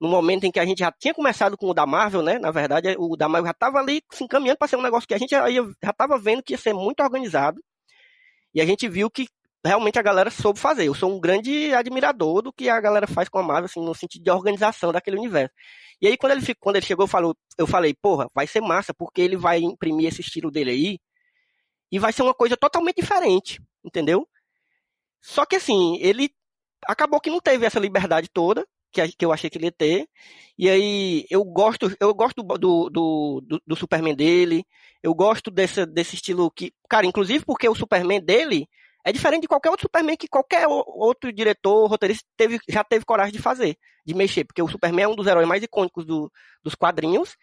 no 0.00 0.08
momento 0.08 0.44
em 0.44 0.50
que 0.50 0.58
a 0.58 0.64
gente 0.64 0.80
já 0.80 0.90
tinha 0.90 1.14
começado 1.14 1.56
com 1.56 1.68
o 1.68 1.74
da 1.74 1.86
Marvel, 1.86 2.22
né? 2.22 2.38
Na 2.38 2.50
verdade, 2.50 2.96
o 2.98 3.16
da 3.16 3.28
Marvel 3.28 3.46
já 3.46 3.52
estava 3.52 3.78
ali 3.78 4.02
se 4.10 4.24
encaminhando 4.24 4.58
para 4.58 4.66
ser 4.66 4.76
um 4.76 4.82
negócio 4.82 5.06
que 5.06 5.14
a 5.14 5.18
gente 5.18 5.30
já 5.30 5.48
estava 5.48 6.18
vendo 6.18 6.42
que 6.42 6.54
ia 6.54 6.58
ser 6.58 6.72
muito 6.72 7.00
organizado. 7.02 7.62
E 8.52 8.60
a 8.60 8.66
gente 8.66 8.88
viu 8.88 9.08
que 9.08 9.28
realmente 9.64 9.98
a 9.98 10.02
galera 10.02 10.30
soube 10.30 10.58
fazer. 10.58 10.88
Eu 10.88 10.94
sou 10.94 11.14
um 11.14 11.20
grande 11.20 11.72
admirador 11.72 12.42
do 12.42 12.52
que 12.52 12.68
a 12.68 12.80
galera 12.80 13.06
faz 13.06 13.28
com 13.28 13.38
a 13.38 13.42
Marvel, 13.42 13.66
assim, 13.66 13.84
no 13.84 13.94
sentido 13.94 14.24
de 14.24 14.30
organização 14.30 14.92
daquele 14.92 15.18
universo. 15.18 15.54
E 16.00 16.08
aí, 16.08 16.16
quando 16.16 16.32
ele, 16.32 16.54
quando 16.56 16.76
ele 16.76 16.86
chegou, 16.86 17.06
falou, 17.06 17.36
eu 17.56 17.66
falei, 17.66 17.94
porra, 17.94 18.28
vai 18.34 18.46
ser 18.46 18.60
massa, 18.60 18.92
porque 18.92 19.20
ele 19.20 19.36
vai 19.36 19.60
imprimir 19.60 20.08
esse 20.08 20.20
estilo 20.20 20.50
dele 20.50 20.70
aí, 20.70 20.98
e 21.92 21.98
vai 21.98 22.12
ser 22.12 22.22
uma 22.22 22.34
coisa 22.34 22.56
totalmente 22.56 22.96
diferente, 22.96 23.60
entendeu? 23.84 24.26
Só 25.20 25.46
que 25.46 25.56
assim, 25.56 25.96
ele 26.00 26.30
acabou 26.86 27.20
que 27.20 27.30
não 27.30 27.40
teve 27.40 27.64
essa 27.64 27.78
liberdade 27.78 28.28
toda, 28.32 28.66
que, 28.90 29.08
que 29.12 29.24
eu 29.24 29.32
achei 29.32 29.48
que 29.48 29.58
ele 29.58 29.66
ia 29.66 29.72
ter. 29.72 30.08
E 30.58 30.68
aí, 30.68 31.24
eu 31.30 31.44
gosto, 31.44 31.94
eu 32.00 32.12
gosto 32.14 32.42
do, 32.42 32.58
do, 32.58 32.90
do, 32.90 33.62
do 33.66 33.76
Superman 33.76 34.14
dele, 34.14 34.64
eu 35.02 35.14
gosto 35.14 35.50
desse, 35.50 35.86
desse 35.86 36.16
estilo 36.16 36.50
que. 36.50 36.72
Cara, 36.88 37.06
inclusive 37.06 37.44
porque 37.44 37.68
o 37.68 37.74
Superman 37.74 38.20
dele 38.20 38.68
é 39.04 39.12
diferente 39.12 39.42
de 39.42 39.48
qualquer 39.48 39.70
outro 39.70 39.84
Superman 39.84 40.16
que 40.16 40.28
qualquer 40.28 40.66
outro 40.68 41.32
diretor, 41.32 41.86
roteirista 41.86 42.24
teve, 42.36 42.58
já 42.68 42.84
teve 42.84 43.04
coragem 43.04 43.32
de 43.32 43.40
fazer, 43.40 43.76
de 44.04 44.14
mexer, 44.14 44.44
porque 44.44 44.62
o 44.62 44.68
Superman 44.68 45.04
é 45.04 45.08
um 45.08 45.16
dos 45.16 45.26
heróis 45.26 45.46
mais 45.46 45.62
icônicos 45.62 46.04
do, 46.04 46.30
dos 46.62 46.74
quadrinhos, 46.74 47.36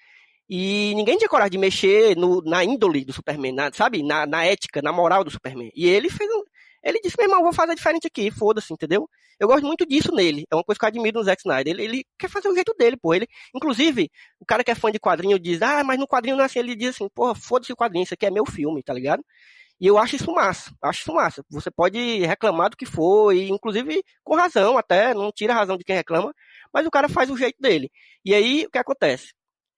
e 0.50 0.94
ninguém 0.96 1.18
tinha 1.18 1.30
coragem 1.30 1.52
de 1.52 1.58
mexer 1.60 2.18
no, 2.18 2.42
na 2.42 2.64
índole 2.64 3.06
do 3.06 3.14
Superman, 3.14 3.52
na, 3.54 3.72
sabe? 3.72 4.02
Na, 4.02 4.26
na, 4.26 4.44
ética, 4.44 4.82
na 4.82 4.92
moral 4.92 5.24
do 5.24 5.30
Superman. 5.30 5.72
E 5.76 5.88
ele 5.88 6.10
fez 6.10 6.28
um, 6.32 6.44
Ele 6.84 7.00
disse, 7.02 7.16
meu 7.18 7.28
irmão, 7.28 7.44
vou 7.44 7.54
fazer 7.54 7.76
diferente 7.76 8.08
aqui, 8.08 8.32
foda-se, 8.32 8.74
entendeu? 8.74 9.08
Eu 9.40 9.48
gosto 9.48 9.66
muito 9.66 9.86
disso 9.86 10.12
nele. 10.12 10.46
É 10.52 10.56
uma 10.56 10.64
coisa 10.64 10.80
que 10.80 10.86
eu 10.86 10.88
admiro 10.88 11.20
no 11.20 11.24
Zack 11.24 11.42
Snyder. 11.42 11.74
Ele, 11.74 11.84
ele 11.84 12.06
quer 12.18 12.30
fazer 12.30 12.50
o 12.50 12.56
jeito 12.56 12.74
dele, 12.74 12.98
pô. 12.98 13.14
Ele, 13.14 13.28
inclusive, 13.56 14.10
o 14.40 14.46
cara 14.46 14.64
que 14.64 14.72
é 14.72 14.76
fã 14.76 14.92
de 14.92 15.00
quadrinho 15.00 15.38
diz, 15.40 15.62
ah, 15.62 15.84
mas 15.84 16.00
no 16.00 16.08
quadrinho 16.08 16.36
não 16.36 16.44
é 16.44 16.46
assim. 16.48 16.60
Ele 16.60 16.76
diz 16.76 16.90
assim, 16.90 17.08
porra, 17.14 17.36
foda-se 17.36 17.72
o 17.72 17.76
quadrinho, 17.76 18.04
isso 18.04 18.16
aqui 18.16 18.26
é 18.26 18.32
meu 18.32 18.46
filme, 18.46 18.82
tá 18.82 18.94
ligado? 18.94 19.24
E 19.80 19.88
eu 19.88 19.98
acho 19.98 20.16
isso 20.18 20.32
massa, 20.34 20.72
acho 20.84 21.02
isso 21.02 21.14
massa. 21.14 21.44
Você 21.50 21.72
pode 21.72 22.26
reclamar 22.26 22.70
do 22.70 22.78
que 22.78 22.86
for, 22.86 23.34
e 23.34 23.50
inclusive 23.50 24.04
com 24.24 24.36
razão 24.36 24.78
até, 24.78 25.14
não 25.14 25.32
tira 25.32 25.54
a 25.54 25.56
razão 25.56 25.78
de 25.78 25.84
quem 25.86 25.96
reclama, 25.96 26.34
mas 26.74 26.86
o 26.86 26.92
cara 26.92 27.08
faz 27.08 27.30
o 27.30 27.38
jeito 27.38 27.58
dele. 27.62 27.90
E 28.26 28.34
aí, 28.34 28.66
o 28.66 28.70
que 28.70 28.78
acontece? 28.78 29.34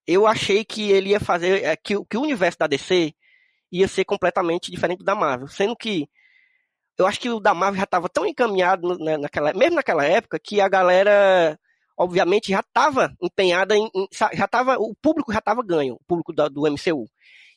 Eu 0.08 0.26
achei 0.26 0.66
que 0.66 0.92
ele 0.92 1.12
ia 1.12 1.20
fazer, 1.20 1.64
é, 1.64 1.76
que, 1.76 1.94
que 2.06 2.18
o 2.18 2.22
universo 2.22 2.58
da 2.60 2.68
DC 2.68 3.14
ia 3.72 3.88
ser 3.88 4.04
completamente 4.06 4.72
diferente 4.72 5.04
da 5.04 5.16
Marvel, 5.16 5.48
sendo 5.48 5.76
que 5.76 6.08
eu 6.98 7.06
acho 7.08 7.20
que 7.20 7.30
o 7.30 7.40
da 7.40 7.54
Marvel 7.54 7.78
já 7.78 7.84
estava 7.86 8.10
tão 8.10 8.26
encaminhado 8.26 8.98
né, 9.00 9.18
naquela, 9.18 9.54
mesmo 9.54 9.76
naquela 9.76 10.06
época, 10.06 10.40
que 10.40 10.60
a 10.62 10.68
galera, 10.68 11.58
obviamente, 11.98 12.52
já 12.52 12.60
estava 12.60 13.14
empenhada 13.22 13.76
em, 13.76 13.90
em, 13.96 14.08
já 14.12 14.46
estava, 14.46 14.78
o 14.78 14.94
público 15.02 15.32
já 15.32 15.40
estava 15.40 15.64
ganho, 15.64 15.96
o 15.96 16.04
público 16.08 16.34
da, 16.34 16.48
do 16.48 16.62
MCU. 16.70 17.08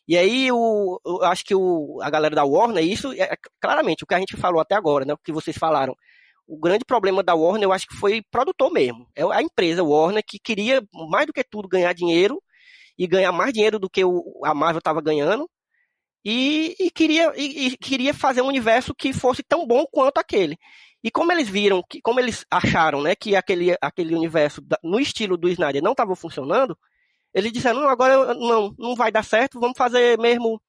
E 0.06 0.16
aí, 0.16 0.52
o, 0.52 1.00
eu 1.04 1.24
acho 1.24 1.44
que 1.44 1.54
o, 1.54 2.00
a 2.02 2.10
galera 2.10 2.34
da 2.34 2.44
Warner, 2.44 2.84
isso 2.84 3.12
é, 3.12 3.22
é 3.22 3.36
claramente 3.60 4.04
o 4.04 4.06
que 4.06 4.14
a 4.14 4.18
gente 4.18 4.36
falou 4.36 4.60
até 4.60 4.74
agora, 4.74 5.04
né? 5.04 5.14
O 5.14 5.18
que 5.18 5.32
vocês 5.32 5.56
falaram. 5.56 5.94
O 6.46 6.58
grande 6.58 6.84
problema 6.84 7.22
da 7.22 7.34
Warner, 7.34 7.64
eu 7.64 7.72
acho 7.72 7.86
que 7.86 7.96
foi 7.96 8.22
produtor 8.30 8.70
mesmo. 8.70 9.08
É 9.16 9.22
a 9.24 9.42
empresa 9.42 9.82
Warner 9.82 10.22
que 10.26 10.38
queria, 10.38 10.82
mais 11.08 11.26
do 11.26 11.32
que 11.32 11.42
tudo, 11.42 11.68
ganhar 11.68 11.94
dinheiro 11.94 12.42
e 12.98 13.06
ganhar 13.06 13.32
mais 13.32 13.52
dinheiro 13.52 13.78
do 13.78 13.88
que 13.88 14.04
o, 14.04 14.40
a 14.44 14.54
Marvel 14.54 14.78
estava 14.78 15.00
ganhando. 15.00 15.48
E, 16.24 16.74
e 16.80 16.90
queria, 16.90 17.32
e, 17.36 17.68
e, 17.68 17.76
queria 17.76 18.14
fazer 18.14 18.42
um 18.42 18.46
universo 18.46 18.94
que 18.94 19.12
fosse 19.12 19.42
tão 19.42 19.66
bom 19.66 19.84
quanto 19.90 20.18
aquele. 20.18 20.58
E 21.02 21.10
como 21.10 21.32
eles 21.32 21.48
viram, 21.48 21.82
que, 21.88 22.00
como 22.00 22.18
eles 22.18 22.46
acharam 22.50 23.02
né, 23.02 23.14
que 23.14 23.36
aquele, 23.36 23.76
aquele 23.80 24.14
universo, 24.14 24.62
no 24.82 24.98
estilo 24.98 25.36
do 25.36 25.50
Snyder, 25.50 25.82
não 25.82 25.92
estava 25.92 26.16
funcionando, 26.16 26.76
eles 27.34 27.52
disseram, 27.52 27.80
não, 27.80 27.88
agora 27.88 28.34
não, 28.34 28.74
não 28.78 28.94
vai 28.94 29.10
dar 29.10 29.24
certo, 29.24 29.60
vamos 29.60 29.76
fazer 29.76 30.18
mesmo 30.18 30.62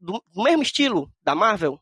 do, 0.00 0.22
do 0.32 0.42
mesmo 0.42 0.62
estilo 0.62 1.12
da 1.22 1.34
Marvel. 1.34 1.78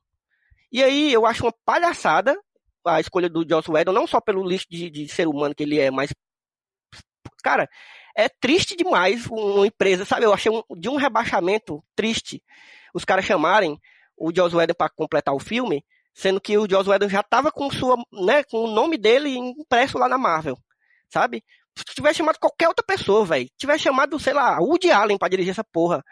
E 0.70 0.82
aí 0.82 1.12
eu 1.12 1.24
acho 1.24 1.44
uma 1.44 1.54
palhaçada 1.64 2.36
a 2.84 3.00
escolha 3.00 3.28
do 3.28 3.46
Joss 3.48 3.70
Whedon, 3.70 3.92
não 3.92 4.06
só 4.06 4.20
pelo 4.20 4.46
lixo 4.46 4.66
de, 4.68 4.90
de 4.90 5.08
ser 5.08 5.28
humano 5.28 5.54
que 5.54 5.62
ele 5.62 5.78
é, 5.78 5.90
mas 5.90 6.12
cara, 7.42 7.68
é 8.16 8.28
triste 8.28 8.76
demais 8.76 9.26
uma 9.26 9.66
empresa, 9.66 10.04
sabe? 10.04 10.24
Eu 10.24 10.32
achei 10.32 10.50
um, 10.50 10.62
de 10.76 10.88
um 10.88 10.96
rebaixamento 10.96 11.82
triste 11.94 12.42
os 12.94 13.04
caras 13.04 13.24
chamarem 13.24 13.78
o 14.16 14.30
Joss 14.34 14.54
Whedon 14.54 14.74
para 14.74 14.90
completar 14.90 15.34
o 15.34 15.40
filme, 15.40 15.84
sendo 16.12 16.40
que 16.40 16.56
o 16.58 16.68
Joss 16.68 16.88
Whedon 16.88 17.08
já 17.08 17.20
estava 17.20 17.50
com 17.50 17.70
sua, 17.70 17.96
né, 18.12 18.44
com 18.44 18.64
o 18.64 18.70
nome 18.70 18.98
dele 18.98 19.34
impresso 19.36 19.98
lá 19.98 20.08
na 20.08 20.18
Marvel, 20.18 20.58
sabe? 21.08 21.42
Se 21.76 21.94
tivesse 21.94 22.18
chamado 22.18 22.38
qualquer 22.38 22.68
outra 22.68 22.84
pessoa, 22.84 23.24
velho, 23.24 23.48
tivesse 23.58 23.84
chamado, 23.84 24.18
sei 24.18 24.32
lá, 24.32 24.58
Woody 24.60 24.90
Allen 24.90 25.18
pra 25.18 25.28
dirigir 25.28 25.52
essa 25.52 25.64
porra, 25.64 26.02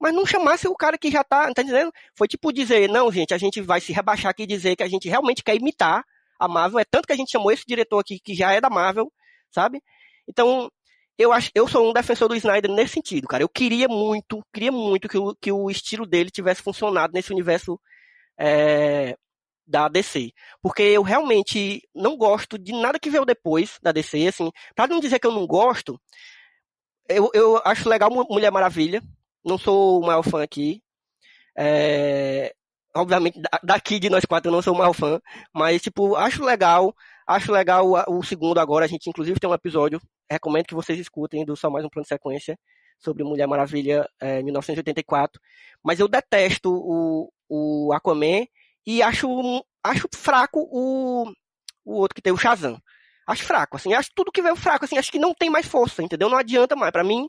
mas 0.00 0.14
não 0.14 0.24
chamasse 0.24 0.66
o 0.66 0.74
cara 0.74 0.96
que 0.96 1.10
já 1.10 1.22
tá, 1.22 1.52
tá 1.52 1.62
dizendo? 1.62 1.92
Foi 2.16 2.26
tipo 2.26 2.52
dizer, 2.52 2.88
não, 2.88 3.12
gente, 3.12 3.34
a 3.34 3.38
gente 3.38 3.60
vai 3.60 3.80
se 3.80 3.92
rebaixar 3.92 4.30
aqui 4.30 4.44
e 4.44 4.46
dizer 4.46 4.76
que 4.76 4.82
a 4.82 4.88
gente 4.88 5.08
realmente 5.08 5.42
quer 5.44 5.54
imitar 5.56 6.02
a 6.38 6.48
Marvel, 6.48 6.78
é 6.80 6.84
tanto 6.90 7.06
que 7.06 7.12
a 7.12 7.16
gente 7.16 7.30
chamou 7.30 7.52
esse 7.52 7.64
diretor 7.66 7.98
aqui 7.98 8.18
que 8.18 8.34
já 8.34 8.52
é 8.52 8.60
da 8.60 8.70
Marvel, 8.70 9.12
sabe? 9.50 9.82
Então, 10.26 10.70
eu 11.18 11.32
acho, 11.32 11.50
eu 11.54 11.68
sou 11.68 11.90
um 11.90 11.92
defensor 11.92 12.28
do 12.28 12.34
Snyder 12.34 12.70
nesse 12.70 12.94
sentido, 12.94 13.28
cara. 13.28 13.42
Eu 13.42 13.48
queria 13.48 13.88
muito, 13.88 14.42
queria 14.54 14.72
muito 14.72 15.06
que 15.06 15.18
o, 15.18 15.36
que 15.38 15.52
o 15.52 15.70
estilo 15.70 16.06
dele 16.06 16.30
tivesse 16.30 16.62
funcionado 16.62 17.12
nesse 17.12 17.30
universo 17.30 17.78
é, 18.38 19.14
da 19.70 19.88
DC. 19.88 20.32
Porque 20.60 20.82
eu 20.82 21.02
realmente 21.02 21.80
não 21.94 22.16
gosto 22.16 22.58
de 22.58 22.72
nada 22.72 22.98
que 22.98 23.08
veio 23.08 23.24
depois 23.24 23.78
da 23.80 23.92
DC, 23.92 24.26
assim. 24.26 24.50
Pra 24.74 24.86
não 24.86 25.00
dizer 25.00 25.18
que 25.18 25.26
eu 25.26 25.32
não 25.32 25.46
gosto, 25.46 25.98
eu, 27.08 27.30
eu 27.32 27.60
acho 27.64 27.88
legal 27.88 28.10
Mulher 28.10 28.50
Maravilha. 28.50 29.02
Não 29.44 29.56
sou 29.56 30.00
o 30.00 30.06
maior 30.06 30.22
fã 30.22 30.42
aqui. 30.42 30.82
É, 31.56 32.52
obviamente, 32.94 33.40
daqui 33.62 33.98
de 33.98 34.10
nós 34.10 34.24
quatro 34.24 34.48
eu 34.48 34.52
não 34.52 34.62
sou 34.62 34.74
o 34.74 34.78
maior 34.78 34.92
fã. 34.92 35.20
Mas, 35.54 35.80
tipo, 35.80 36.16
acho 36.16 36.44
legal. 36.44 36.94
Acho 37.26 37.52
legal 37.52 37.86
o, 38.08 38.22
segundo 38.24 38.58
agora. 38.58 38.84
A 38.84 38.88
gente, 38.88 39.08
inclusive, 39.08 39.38
tem 39.38 39.48
um 39.48 39.54
episódio. 39.54 40.00
Recomendo 40.28 40.66
que 40.66 40.74
vocês 40.74 40.98
escutem 40.98 41.44
do 41.44 41.56
Só 41.56 41.70
Mais 41.70 41.84
Um 41.84 41.88
Plano 41.88 42.04
de 42.04 42.08
Sequência 42.08 42.58
sobre 42.98 43.24
Mulher 43.24 43.46
Maravilha 43.46 44.06
é, 44.20 44.42
1984. 44.42 45.40
Mas 45.82 46.00
eu 46.00 46.08
detesto 46.08 46.70
o, 46.72 47.32
o 47.48 47.92
Aquaman 47.92 48.46
e 48.86 49.02
acho, 49.02 49.28
acho 49.84 50.08
fraco 50.14 50.60
o, 50.70 51.30
o 51.84 51.92
outro 51.94 52.14
que 52.14 52.22
tem, 52.22 52.32
o 52.32 52.36
Shazam. 52.36 52.80
Acho 53.26 53.44
fraco, 53.44 53.76
assim, 53.76 53.94
acho 53.94 54.10
tudo 54.14 54.32
que 54.32 54.42
veio 54.42 54.56
fraco, 54.56 54.84
assim, 54.84 54.98
acho 54.98 55.12
que 55.12 55.18
não 55.18 55.32
tem 55.32 55.48
mais 55.48 55.66
força, 55.66 56.02
entendeu? 56.02 56.28
Não 56.28 56.36
adianta 56.36 56.74
mais, 56.74 56.90
para 56.90 57.04
mim, 57.04 57.28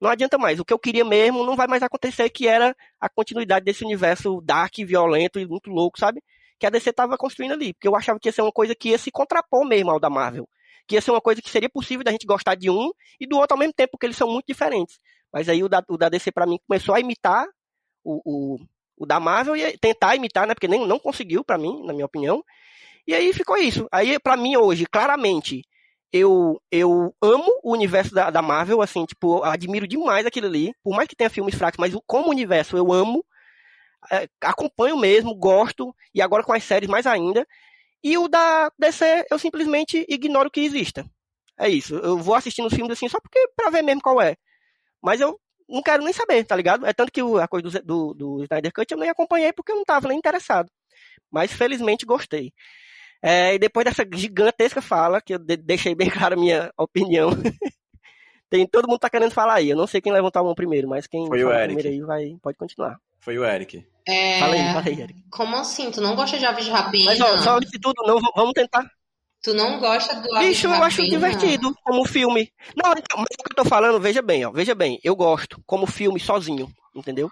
não 0.00 0.08
adianta 0.08 0.38
mais. 0.38 0.58
O 0.60 0.64
que 0.64 0.72
eu 0.72 0.78
queria 0.78 1.04
mesmo 1.04 1.44
não 1.44 1.56
vai 1.56 1.66
mais 1.66 1.82
acontecer, 1.82 2.30
que 2.30 2.46
era 2.46 2.74
a 3.00 3.08
continuidade 3.08 3.64
desse 3.64 3.84
universo 3.84 4.40
dark, 4.42 4.74
violento 4.78 5.38
e 5.38 5.46
muito 5.46 5.68
louco, 5.68 5.98
sabe? 5.98 6.22
Que 6.58 6.66
a 6.66 6.70
DC 6.70 6.92
tava 6.92 7.16
construindo 7.16 7.52
ali, 7.52 7.74
porque 7.74 7.88
eu 7.88 7.96
achava 7.96 8.18
que 8.18 8.28
ia 8.28 8.32
ser 8.32 8.42
uma 8.42 8.52
coisa 8.52 8.74
que 8.74 8.90
ia 8.90 8.98
se 8.98 9.10
contrapor 9.10 9.66
mesmo 9.66 9.90
ao 9.90 10.00
da 10.00 10.08
Marvel. 10.08 10.48
Que 10.86 10.94
ia 10.94 11.00
ser 11.00 11.10
uma 11.10 11.20
coisa 11.20 11.42
que 11.42 11.50
seria 11.50 11.68
possível 11.68 12.04
da 12.04 12.12
gente 12.12 12.26
gostar 12.26 12.54
de 12.54 12.70
um 12.70 12.90
e 13.18 13.26
do 13.26 13.36
outro 13.36 13.54
ao 13.54 13.58
mesmo 13.58 13.74
tempo, 13.74 13.92
porque 13.92 14.06
eles 14.06 14.16
são 14.16 14.28
muito 14.28 14.46
diferentes. 14.46 14.98
Mas 15.32 15.48
aí 15.48 15.62
o 15.62 15.68
da, 15.68 15.82
o 15.88 15.96
da 15.96 16.08
DC 16.08 16.32
para 16.32 16.46
mim 16.46 16.58
começou 16.66 16.94
a 16.94 17.00
imitar 17.00 17.46
o, 18.04 18.20
o, 18.24 18.58
o 19.00 19.06
da 19.06 19.18
Marvel 19.18 19.56
ia 19.56 19.76
tentar 19.78 20.14
imitar, 20.14 20.46
né? 20.46 20.54
Porque 20.54 20.68
nem, 20.68 20.86
não 20.86 20.98
conseguiu, 20.98 21.42
para 21.42 21.56
mim, 21.56 21.82
na 21.86 21.94
minha 21.94 22.04
opinião. 22.04 22.44
E 23.06 23.14
aí 23.14 23.32
ficou 23.32 23.56
isso. 23.56 23.88
Aí, 23.90 24.18
para 24.20 24.36
mim, 24.36 24.58
hoje, 24.58 24.84
claramente, 24.84 25.62
eu, 26.12 26.60
eu 26.70 27.14
amo 27.22 27.50
o 27.62 27.72
universo 27.72 28.14
da, 28.14 28.28
da 28.28 28.42
Marvel, 28.42 28.82
assim, 28.82 29.06
tipo, 29.06 29.42
admiro 29.42 29.88
demais 29.88 30.26
aquilo 30.26 30.46
ali. 30.46 30.74
Por 30.84 30.94
mais 30.94 31.08
que 31.08 31.16
tenha 31.16 31.30
filmes 31.30 31.54
fracos, 31.54 31.78
mas 31.78 31.94
como 32.06 32.28
universo 32.28 32.76
eu 32.76 32.92
amo. 32.92 33.24
É, 34.12 34.28
acompanho 34.42 34.98
mesmo, 34.98 35.34
gosto, 35.34 35.94
e 36.14 36.20
agora 36.20 36.42
com 36.42 36.52
as 36.52 36.64
séries 36.64 36.88
mais 36.88 37.06
ainda. 37.06 37.46
E 38.04 38.18
o 38.18 38.28
da 38.28 38.70
DC, 38.78 39.26
eu 39.30 39.38
simplesmente 39.38 40.04
ignoro 40.10 40.50
que 40.50 40.60
exista. 40.60 41.06
É 41.58 41.70
isso. 41.70 41.94
Eu 41.96 42.18
vou 42.18 42.34
assistindo 42.34 42.66
os 42.66 42.74
filmes 42.74 42.92
assim, 42.92 43.08
só 43.08 43.18
porque 43.18 43.48
pra 43.56 43.70
ver 43.70 43.82
mesmo 43.82 44.02
qual 44.02 44.20
é. 44.20 44.36
Mas 45.02 45.20
eu 45.22 45.40
não 45.70 45.82
quero 45.82 46.02
nem 46.02 46.12
saber, 46.12 46.44
tá 46.44 46.56
ligado? 46.56 46.84
É 46.84 46.92
tanto 46.92 47.12
que 47.12 47.20
a 47.20 47.48
coisa 47.48 47.80
do, 47.80 47.82
do, 47.82 48.14
do 48.14 48.44
Snyder 48.44 48.72
Cut 48.72 48.92
eu 48.92 48.98
nem 48.98 49.08
acompanhei 49.08 49.52
porque 49.52 49.72
eu 49.72 49.76
não 49.76 49.84
tava 49.84 50.08
nem 50.08 50.18
interessado. 50.18 50.70
Mas 51.30 51.52
felizmente 51.52 52.04
gostei. 52.04 52.52
É, 53.22 53.54
e 53.54 53.58
depois 53.58 53.84
dessa 53.84 54.04
gigantesca 54.12 54.80
fala, 54.80 55.20
que 55.20 55.34
eu 55.34 55.38
de 55.38 55.56
deixei 55.56 55.94
bem 55.94 56.08
clara 56.10 56.34
a 56.34 56.38
minha 56.38 56.72
opinião, 56.76 57.30
tem 58.50 58.66
todo 58.66 58.88
mundo 58.88 58.98
tá 58.98 59.10
querendo 59.10 59.32
falar 59.32 59.54
aí. 59.54 59.70
Eu 59.70 59.76
não 59.76 59.86
sei 59.86 60.00
quem 60.00 60.12
levantar 60.12 60.40
a 60.40 60.44
mão 60.44 60.54
primeiro, 60.54 60.88
mas 60.88 61.06
quem 61.06 61.26
Foi 61.26 61.44
o 61.44 61.52
Eric. 61.52 61.74
primeiro 61.74 61.88
aí 61.88 62.00
vai, 62.00 62.36
pode 62.42 62.58
continuar. 62.58 62.98
Foi 63.20 63.38
o 63.38 63.44
Eric. 63.44 63.86
É... 64.08 64.40
Fala 64.40 64.54
aí, 64.54 64.72
fala 64.72 64.86
aí, 64.86 65.00
Eric. 65.00 65.24
Como 65.30 65.56
assim? 65.56 65.90
Tu 65.90 66.00
não 66.00 66.16
gosta 66.16 66.38
de 66.38 66.46
Aves 66.46 66.64
de 66.64 66.70
Rapina? 66.70 67.04
Mas 67.04 67.20
ó, 67.20 67.38
só 67.38 67.56
antes 67.58 67.70
de 67.70 67.78
tudo, 67.78 68.02
não, 68.06 68.18
vamos 68.34 68.52
tentar. 68.54 68.90
Tu 69.42 69.54
não 69.54 69.78
gosta 69.80 70.16
do 70.16 70.34
Aves 70.36 70.48
Bicho, 70.48 70.66
eu 70.66 70.82
acho 70.82 71.02
divertido 71.02 71.74
como 71.82 72.04
filme. 72.06 72.52
Não, 72.76 72.92
então, 72.92 73.16
mas 73.18 73.26
o 73.38 73.42
que 73.42 73.52
eu 73.52 73.56
tô 73.56 73.64
falando, 73.64 73.98
veja 73.98 74.20
bem, 74.20 74.44
ó, 74.44 74.50
veja 74.50 74.74
bem, 74.74 75.00
eu 75.02 75.16
gosto 75.16 75.62
como 75.66 75.86
filme 75.86 76.20
sozinho, 76.20 76.70
entendeu? 76.94 77.30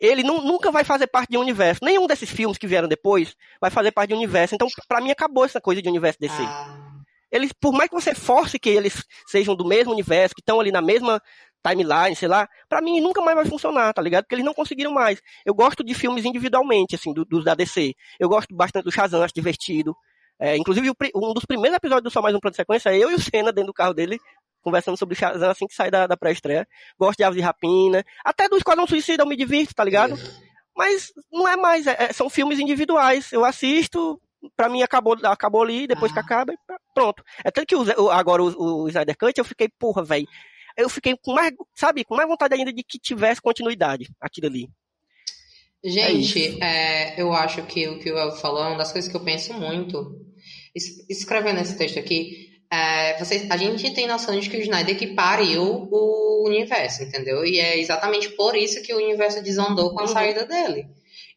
Ele 0.00 0.22
nu- 0.22 0.42
nunca 0.42 0.70
vai 0.70 0.84
fazer 0.84 1.06
parte 1.06 1.30
de 1.30 1.36
um 1.38 1.40
universo. 1.40 1.84
Nenhum 1.84 2.06
desses 2.06 2.28
filmes 2.30 2.58
que 2.58 2.66
vieram 2.66 2.88
depois 2.88 3.34
vai 3.60 3.70
fazer 3.70 3.92
parte 3.92 4.08
de 4.08 4.14
um 4.14 4.18
universo. 4.18 4.54
Então, 4.54 4.66
pra 4.88 5.00
mim, 5.00 5.10
acabou 5.10 5.44
essa 5.44 5.60
coisa 5.60 5.80
de 5.80 5.88
universo 5.88 6.18
DC. 6.20 6.42
Ah, 6.42 7.02
Eles, 7.30 7.52
por 7.52 7.72
mais 7.72 7.88
que 7.88 7.94
você 7.94 8.14
force 8.14 8.58
que 8.58 8.68
eles 8.68 9.04
sejam 9.26 9.54
do 9.54 9.64
mesmo 9.64 9.92
universo, 9.92 10.34
que 10.34 10.40
estão 10.40 10.58
ali 10.60 10.70
na 10.72 10.82
mesma 10.82 11.20
timeline, 11.64 12.16
sei 12.16 12.26
lá, 12.28 12.48
pra 12.68 12.80
mim 12.82 13.00
nunca 13.00 13.20
mais 13.20 13.36
vai 13.36 13.46
funcionar, 13.46 13.92
tá 13.94 14.02
ligado? 14.02 14.24
Porque 14.24 14.34
eles 14.34 14.44
não 14.44 14.52
conseguiram 14.54 14.92
mais. 14.92 15.20
Eu 15.46 15.54
gosto 15.54 15.84
de 15.84 15.94
filmes 15.94 16.24
individualmente, 16.24 16.96
assim, 16.96 17.12
do- 17.12 17.24
dos 17.24 17.44
da 17.44 17.54
DC. 17.54 17.94
Eu 18.18 18.28
gosto 18.28 18.54
bastante 18.54 18.84
do 18.84 18.92
Shazam, 18.92 19.22
acho 19.22 19.32
divertido. 19.34 19.96
É, 20.44 20.56
inclusive, 20.56 20.90
um 21.14 21.32
dos 21.32 21.44
primeiros 21.44 21.76
episódios 21.76 22.02
do 22.02 22.10
Só 22.10 22.20
Mais 22.20 22.34
Um 22.34 22.40
Plano 22.40 22.50
de 22.50 22.56
Sequência 22.56 22.90
é 22.90 22.98
eu 22.98 23.12
e 23.12 23.14
o 23.14 23.20
Senna 23.20 23.52
dentro 23.52 23.68
do 23.68 23.72
carro 23.72 23.94
dele, 23.94 24.18
conversando 24.60 24.96
sobre 24.96 25.14
o 25.14 25.16
Shazam 25.16 25.48
assim 25.50 25.68
que 25.68 25.74
sai 25.74 25.88
da, 25.88 26.06
da 26.08 26.16
pré-estreia. 26.16 26.66
Gosto 26.98 27.18
de 27.18 27.22
Aves 27.24 27.36
de 27.36 27.42
Rapina. 27.42 28.04
Até 28.24 28.48
do 28.48 28.56
Esquadrão 28.56 28.84
Suicida 28.86 29.22
eu 29.22 29.26
me 29.28 29.36
divirto, 29.36 29.72
tá 29.72 29.84
ligado? 29.84 30.16
Mas 30.76 31.12
não 31.32 31.46
é 31.46 31.56
mais, 31.56 31.86
é- 31.86 31.96
é- 31.96 32.12
são 32.12 32.28
filmes 32.28 32.58
individuais. 32.58 33.30
Eu 33.30 33.44
assisto, 33.44 34.20
pra 34.56 34.68
mim 34.68 34.82
acabou, 34.82 35.16
acabou 35.24 35.62
ali, 35.62 35.86
depois 35.86 36.10
Ah. 36.10 36.14
que 36.14 36.20
acaba, 36.20 36.52
pá, 36.66 36.76
pronto. 36.92 37.22
É 37.44 37.50
tanto 37.52 37.66
que 37.66 37.76
o 37.76 38.10
agora 38.10 38.42
o, 38.42 38.82
o 38.82 38.88
Snyder 38.88 39.16
Cut, 39.16 39.38
eu 39.38 39.44
fiquei, 39.44 39.68
porra, 39.78 40.02
velho. 40.02 40.26
Eu 40.76 40.88
fiquei 40.88 41.14
com 41.22 41.34
mais, 41.34 41.52
sabe, 41.74 42.02
com 42.04 42.16
mais 42.16 42.28
vontade 42.28 42.54
ainda 42.54 42.72
de 42.72 42.82
que 42.82 42.98
tivesse 42.98 43.40
continuidade 43.40 44.08
aquilo 44.20 44.48
ali. 44.48 44.68
Gente, 45.84 46.62
é, 46.62 47.20
eu 47.20 47.32
acho 47.32 47.62
que 47.66 47.88
o 47.88 47.98
que 47.98 48.10
o 48.12 48.16
El 48.16 48.32
falou 48.36 48.64
é 48.64 48.68
uma 48.68 48.78
das 48.78 48.92
coisas 48.92 49.10
que 49.10 49.16
eu 49.16 49.22
penso 49.24 49.52
muito. 49.54 50.31
Es- 50.74 51.04
Escrevendo 51.08 51.60
esse 51.60 51.76
texto 51.76 51.98
aqui, 51.98 52.50
é, 52.70 53.18
vocês, 53.18 53.50
a 53.50 53.56
gente 53.56 53.92
tem 53.92 54.06
noção 54.06 54.38
de 54.38 54.48
que 54.48 54.56
o 54.56 54.60
Snyder 54.60 54.96
que 54.96 55.08
pariu 55.08 55.88
o 55.90 56.44
universo, 56.46 57.02
entendeu? 57.02 57.44
E 57.44 57.60
é 57.60 57.78
exatamente 57.78 58.30
por 58.30 58.56
isso 58.56 58.82
que 58.82 58.94
o 58.94 58.96
universo 58.96 59.42
desandou 59.42 59.90
com 59.92 60.00
a 60.00 60.02
Uhum. 60.04 60.08
saída 60.08 60.46
dele. 60.46 60.86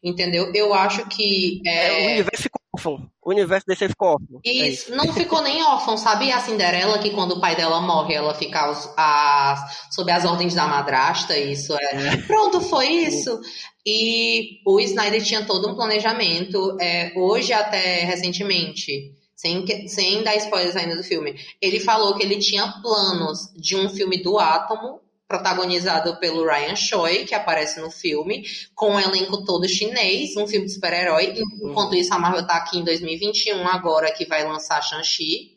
Entendeu? 0.02 0.52
Eu 0.54 0.72
acho 0.72 1.06
que. 1.08 1.60
É, 1.66 1.90
o 1.90 1.94
É, 1.94 2.06
universo 2.14 2.42
ficou 2.44 2.60
órfão. 2.74 3.10
O 3.22 3.30
universo 3.30 3.66
desse 3.66 3.88
ficou 3.88 4.08
órfão. 4.08 4.40
É 4.44 4.50
isso. 4.50 4.92
Isso, 4.92 4.96
não 4.96 5.12
ficou 5.12 5.42
nem 5.42 5.62
órfão, 5.64 5.96
sabe? 5.96 6.30
A 6.30 6.38
Cinderela, 6.40 6.98
que 6.98 7.10
quando 7.10 7.32
o 7.32 7.40
pai 7.40 7.56
dela 7.56 7.80
morre, 7.80 8.14
ela 8.14 8.32
fica 8.34 8.60
aos- 8.60 8.88
as- 8.96 9.88
sob 9.90 10.10
as 10.12 10.24
ordens 10.24 10.54
da 10.54 10.66
madrasta, 10.68 11.36
isso 11.36 11.74
é. 11.74 12.16
Pronto, 12.26 12.60
foi 12.60 12.86
isso. 12.88 13.40
E 13.84 14.60
o 14.66 14.78
Snyder 14.80 15.22
tinha 15.24 15.44
todo 15.44 15.68
um 15.68 15.74
planejamento. 15.74 16.76
é, 16.80 17.12
hoje, 17.16 17.52
até 17.52 18.04
recentemente, 18.04 19.12
sem, 19.36 19.86
sem 19.86 20.22
dar 20.22 20.34
spoilers 20.36 20.74
ainda 20.74 20.96
do 20.96 21.04
filme, 21.04 21.38
ele 21.60 21.78
falou 21.78 22.16
que 22.16 22.24
ele 22.24 22.38
tinha 22.38 22.66
planos 22.82 23.52
de 23.54 23.76
um 23.76 23.88
filme 23.88 24.22
do 24.22 24.38
Átomo, 24.38 25.00
protagonizado 25.28 26.18
pelo 26.18 26.46
Ryan 26.46 26.76
Choi, 26.76 27.24
que 27.24 27.34
aparece 27.34 27.80
no 27.80 27.90
filme, 27.90 28.44
com 28.74 28.92
um 28.92 29.00
elenco 29.00 29.44
todo 29.44 29.68
chinês, 29.68 30.36
um 30.36 30.46
filme 30.46 30.66
de 30.66 30.72
super-herói. 30.72 31.34
Enquanto 31.62 31.96
isso, 31.96 32.14
a 32.14 32.18
Marvel 32.18 32.46
tá 32.46 32.56
aqui 32.56 32.78
em 32.78 32.84
2021, 32.84 33.66
agora 33.68 34.12
que 34.12 34.24
vai 34.24 34.44
lançar 34.44 34.80
Shang-Chi. 34.80 35.56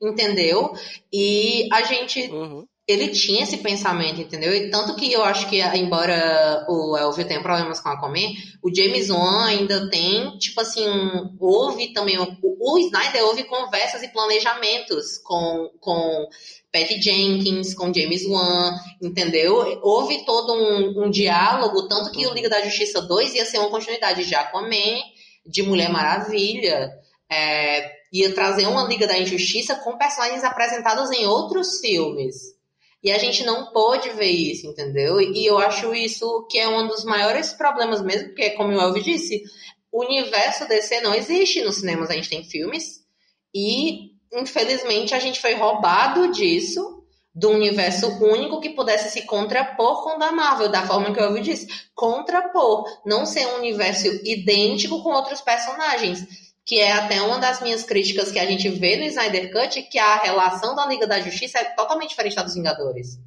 Entendeu? 0.00 0.72
E 1.12 1.68
a 1.72 1.82
gente 1.82 2.28
Uhum. 2.30 2.66
Ele 2.92 3.08
tinha 3.08 3.42
esse 3.42 3.58
pensamento, 3.58 4.20
entendeu? 4.20 4.54
E 4.54 4.70
tanto 4.70 4.94
que 4.96 5.12
eu 5.12 5.24
acho 5.24 5.48
que, 5.48 5.60
embora 5.60 6.64
o 6.68 6.96
Elvio 6.96 7.26
tenha 7.26 7.42
problemas 7.42 7.80
com 7.80 7.88
a 7.88 7.92
Aquaman, 7.92 8.32
o 8.62 8.74
James 8.74 9.10
Wan 9.10 9.46
ainda 9.46 9.88
tem, 9.90 10.36
tipo 10.38 10.60
assim, 10.60 10.86
houve 11.40 11.92
também, 11.92 12.18
o, 12.18 12.36
o 12.42 12.78
Snyder 12.78 13.24
houve 13.24 13.44
conversas 13.44 14.02
e 14.02 14.08
planejamentos 14.08 15.18
com, 15.24 15.70
com 15.80 16.28
Patty 16.72 17.00
Jenkins, 17.00 17.74
com 17.74 17.92
James 17.92 18.26
Wan, 18.26 18.74
entendeu? 19.02 19.80
Houve 19.82 20.24
todo 20.24 20.54
um, 20.54 21.04
um 21.04 21.10
diálogo, 21.10 21.88
tanto 21.88 22.10
que 22.10 22.26
o 22.26 22.32
Liga 22.32 22.48
da 22.48 22.62
Justiça 22.62 23.00
2 23.02 23.34
ia 23.34 23.44
ser 23.44 23.58
uma 23.58 23.70
continuidade 23.70 24.24
de 24.24 24.34
Aquaman, 24.34 25.00
de 25.46 25.62
Mulher 25.62 25.90
Maravilha, 25.90 26.90
é, 27.30 27.90
ia 28.12 28.34
trazer 28.34 28.66
uma 28.66 28.84
Liga 28.84 29.06
da 29.06 29.18
Injustiça 29.18 29.76
com 29.76 29.96
personagens 29.96 30.44
apresentados 30.44 31.10
em 31.10 31.26
outros 31.26 31.80
filmes. 31.80 32.51
E 33.02 33.10
a 33.10 33.18
gente 33.18 33.44
não 33.44 33.72
pôde 33.72 34.10
ver 34.10 34.30
isso, 34.30 34.66
entendeu? 34.66 35.20
E 35.20 35.44
eu 35.44 35.58
acho 35.58 35.92
isso 35.94 36.46
que 36.48 36.58
é 36.58 36.68
um 36.68 36.86
dos 36.86 37.04
maiores 37.04 37.52
problemas 37.52 38.00
mesmo, 38.00 38.28
porque, 38.28 38.50
como 38.50 38.72
o 38.72 38.80
Elvio 38.80 39.02
disse, 39.02 39.42
o 39.90 40.04
universo 40.04 40.68
DC 40.68 41.00
não 41.00 41.14
existe 41.14 41.62
nos 41.62 41.76
cinemas, 41.76 42.10
a 42.10 42.14
gente 42.14 42.30
tem 42.30 42.44
filmes, 42.44 43.00
e 43.52 44.12
infelizmente 44.32 45.14
a 45.14 45.18
gente 45.18 45.40
foi 45.40 45.54
roubado 45.54 46.30
disso, 46.32 47.02
do 47.34 47.50
universo 47.50 48.08
único 48.22 48.60
que 48.60 48.70
pudesse 48.70 49.10
se 49.10 49.26
contrapor 49.26 50.04
com 50.04 50.16
o 50.16 50.18
da 50.18 50.30
Marvel, 50.30 50.68
da 50.68 50.86
forma 50.86 51.12
que 51.12 51.20
o 51.20 51.24
Elvio 51.24 51.42
disse. 51.42 51.66
Contrapor, 51.94 52.84
não 53.06 53.24
ser 53.24 53.46
um 53.46 53.56
universo 53.56 54.06
idêntico 54.24 55.02
com 55.02 55.10
outros 55.10 55.40
personagens 55.40 56.51
que 56.64 56.78
é 56.78 56.92
até 56.92 57.20
uma 57.22 57.38
das 57.38 57.60
minhas 57.60 57.82
críticas 57.82 58.30
que 58.30 58.38
a 58.38 58.46
gente 58.46 58.68
vê 58.68 58.96
no 58.96 59.04
Snyder 59.04 59.52
Cut, 59.52 59.82
que 59.82 59.98
a 59.98 60.16
relação 60.16 60.74
da 60.74 60.86
Liga 60.86 61.06
da 61.06 61.20
Justiça 61.20 61.58
é 61.58 61.64
totalmente 61.64 62.10
diferente 62.10 62.36
da 62.36 62.42
dos 62.42 62.54
Vingadores. 62.54 63.18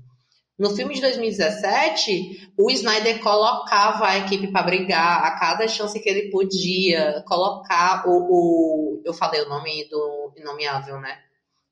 No 0.57 0.73
filme 0.73 0.95
de 0.95 1.01
2017, 1.01 2.53
o 2.57 2.71
Snyder 2.71 3.19
colocava 3.19 4.07
a 4.07 4.17
equipe 4.19 4.47
para 4.47 4.63
brigar 4.63 5.25
a 5.25 5.37
cada 5.37 5.67
chance 5.67 5.99
que 5.99 6.09
ele 6.09 6.29
podia, 6.29 7.21
colocar 7.27 8.07
o, 8.07 8.11
o 8.29 9.01
eu 9.03 9.13
falei 9.13 9.41
o 9.41 9.49
nome 9.49 9.85
do 9.89 10.31
inomeável, 10.37 10.99
né? 11.01 11.19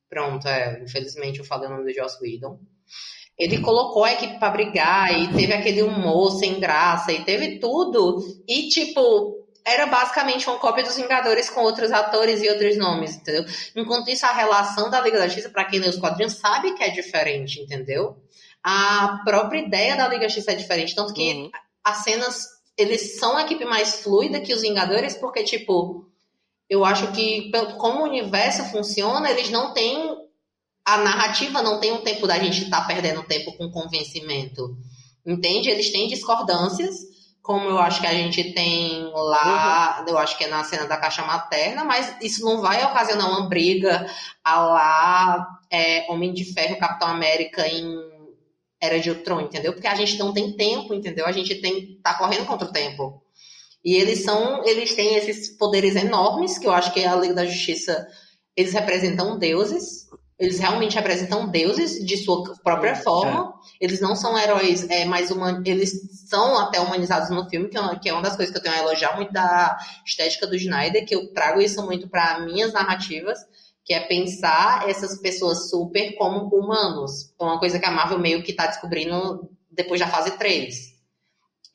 Pronto, 0.10 0.46
é, 0.50 0.84
infelizmente 0.84 1.40
eu 1.40 1.46
falei 1.46 1.68
o 1.68 1.72
nome 1.72 1.86
do 1.86 1.94
Joss 1.98 2.18
Whedon. 2.22 2.60
Ele 3.40 3.62
colocou 3.62 4.04
a 4.04 4.14
equipe 4.14 4.38
para 4.38 4.52
brigar 4.52 5.18
e 5.18 5.34
teve 5.34 5.54
aquele 5.54 5.82
humor 5.82 6.32
sem 6.32 6.60
graça 6.60 7.14
e 7.14 7.24
teve 7.24 7.60
tudo. 7.60 8.20
E 8.48 8.68
tipo, 8.68 9.43
era 9.66 9.86
basicamente 9.86 10.48
uma 10.50 10.60
cópia 10.60 10.84
dos 10.84 10.96
Vingadores 10.96 11.50
com 11.50 11.62
outros 11.62 11.92
atores 11.92 12.42
e 12.42 12.50
outros 12.50 12.78
nomes, 12.78 13.16
entendeu? 13.16 13.46
Enquanto 13.76 14.10
isso, 14.10 14.26
a 14.26 14.32
relação 14.32 14.90
da 14.90 15.00
Liga 15.02 15.18
da 15.18 15.28
Justiça, 15.28 15.50
pra 15.50 15.66
quem 15.66 15.80
lê 15.80 15.88
os 15.90 15.98
quadrinhos, 15.98 16.34
sabe 16.34 16.74
que 16.74 16.84
é 16.84 16.90
diferente, 16.90 17.62
entendeu? 17.62 18.18
A 18.62 19.22
própria 19.24 19.60
ideia 19.60 19.96
da 19.96 20.08
Liga 20.08 20.22
da 20.22 20.28
Justiça 20.28 20.52
é 20.52 20.56
diferente, 20.56 20.96
tanto 20.96 21.14
que 21.14 21.34
Uhum. 21.34 21.52
as 21.84 21.98
cenas, 22.04 22.48
eles 22.78 23.20
são 23.20 23.38
a 23.38 23.44
equipe 23.44 23.66
mais 23.66 24.02
fluida 24.02 24.42
que 24.42 24.54
os 24.54 24.62
Vingadores, 24.62 25.16
porque, 25.16 25.44
tipo, 25.44 26.10
eu 26.70 26.84
acho 26.84 27.12
que 27.12 27.52
como 27.78 28.02
o 28.02 28.04
universo 28.04 28.64
funciona, 28.66 29.30
eles 29.30 29.50
não 29.50 29.74
têm 29.74 30.24
a 30.86 30.98
narrativa 30.98 31.62
não 31.62 31.80
tem 31.80 31.94
um 31.94 32.02
tempo 32.02 32.28
da 32.28 32.38
gente 32.38 32.64
estar 32.64 32.86
perdendo 32.86 33.24
tempo 33.24 33.54
com 33.54 33.72
convencimento. 33.72 34.76
Entende? 35.26 35.70
Eles 35.70 35.92
têm 35.92 36.10
discordâncias, 36.10 36.94
como 37.44 37.68
eu 37.68 37.78
acho 37.78 38.00
que 38.00 38.08
a 38.08 38.14
gente 38.14 38.54
tem 38.54 39.12
lá, 39.14 40.06
eu 40.08 40.18
acho 40.18 40.38
que 40.38 40.46
é 40.46 40.48
na 40.48 40.64
cena 40.64 40.88
da 40.88 40.96
caixa 40.96 41.24
materna, 41.24 41.84
mas 41.84 42.16
isso 42.22 42.44
não 42.46 42.62
vai 42.62 42.82
ocasionar 42.86 43.30
uma 43.30 43.50
briga 43.50 44.10
a 44.42 44.66
lá 44.66 45.60
é, 45.70 46.10
Homem 46.10 46.34
de 46.34 46.46
Ferro, 46.54 46.80
Capitão 46.80 47.10
América 47.10 47.68
em 47.68 47.86
Era 48.82 48.98
de 48.98 49.10
Ultron, 49.10 49.42
entendeu? 49.42 49.74
Porque 49.74 49.88
a 49.88 49.96
gente 49.96 50.18
não 50.18 50.34
tem 50.34 50.56
tempo, 50.56 50.94
entendeu? 50.94 51.26
A 51.26 51.34
gente 51.34 51.56
tem 51.56 52.00
tá 52.02 52.14
correndo 52.18 52.46
contra 52.46 52.66
o 52.66 52.72
tempo. 52.72 53.22
E 53.84 53.94
eles 53.96 54.24
são, 54.24 54.64
eles 54.66 54.96
têm 54.96 55.16
esses 55.16 55.50
poderes 55.58 55.98
enormes, 55.98 56.58
que 56.58 56.66
eu 56.66 56.72
acho 56.72 56.94
que 56.94 57.04
a 57.04 57.14
Liga 57.14 57.34
da 57.34 57.46
Justiça, 57.46 58.08
eles 58.56 58.72
representam 58.72 59.38
deuses, 59.38 60.08
eles 60.40 60.60
realmente 60.60 60.96
representam 60.96 61.48
deuses 61.48 62.04
de 62.04 62.18
sua 62.18 62.56
própria 62.64 62.96
forma. 62.96 63.54
Eles 63.80 64.02
não 64.02 64.16
são 64.16 64.38
heróis 64.38 64.90
é, 64.90 65.06
mais 65.06 65.32
humanos, 65.32 65.62
eles 65.66 66.28
são 66.28 66.58
até 66.58 66.80
humanizados 66.80 67.30
no 67.30 67.48
filme, 67.50 67.70
que 67.70 67.78
é, 67.78 68.00
que 68.00 68.10
é 68.10 68.14
uma 68.14 68.22
das 68.22 68.36
coisas 68.36 68.52
que 68.52 68.58
eu 68.58 68.64
tenho 68.64 68.76
a 68.76 68.80
elogiar 68.80 69.16
muito 69.16 69.32
da 69.32 69.78
estética 70.06 70.48
do 70.48 70.56
Snyder, 70.56 71.06
que 71.06 71.16
eu 71.16 71.32
trago 71.34 71.62
isso 71.62 71.84
muito 71.86 72.08
para 72.10 72.40
minhas 72.40 72.74
narrativas, 72.74 73.40
que 73.86 73.94
é 73.94 74.00
pensar 74.00 74.90
essas 74.90 75.20
pessoas 75.20 75.70
super 75.70 76.16
como 76.16 76.48
humanos. 76.48 77.34
É 77.40 77.44
uma 77.44 77.60
coisa 77.60 77.80
que 77.80 77.86
a 77.86 77.92
Marvel 77.92 78.20
meio 78.20 78.44
que 78.44 78.54
tá 78.54 78.68
descobrindo 78.68 79.50
depois 79.70 80.00
da 80.00 80.08
fase 80.08 80.32
3. 80.32 80.94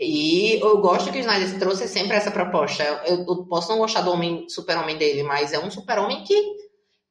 E 0.01 0.61
eu 0.63 0.81
gosto 0.81 1.11
que 1.11 1.19
o 1.19 1.21
Snyder 1.21 1.59
trouxe 1.59 1.89
sempre 1.89 2.17
essa 2.17 2.31
proposta. 2.31 2.83
Eu, 2.83 3.25
eu 3.27 3.45
posso 3.47 3.69
não 3.69 3.79
gostar 3.79 4.03
do 4.03 4.13
homem, 4.13 4.49
super-homem 4.49 4.97
dele, 4.97 5.23
mas 5.25 5.53
é 5.53 5.59
um 5.59 5.71
super-homem 5.71 6.23
que 6.23 6.68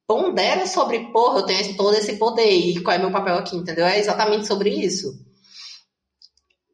pondera 0.08 0.66
sobre, 0.66 1.12
porra, 1.12 1.40
eu 1.40 1.46
tenho 1.46 1.76
todo 1.76 1.94
esse 1.94 2.16
poder 2.16 2.50
e 2.50 2.82
qual 2.82 2.96
é 2.96 3.00
meu 3.00 3.12
papel 3.12 3.36
aqui, 3.36 3.58
entendeu? 3.58 3.86
É 3.86 4.00
exatamente 4.00 4.48
sobre 4.48 4.70
isso. 4.70 5.14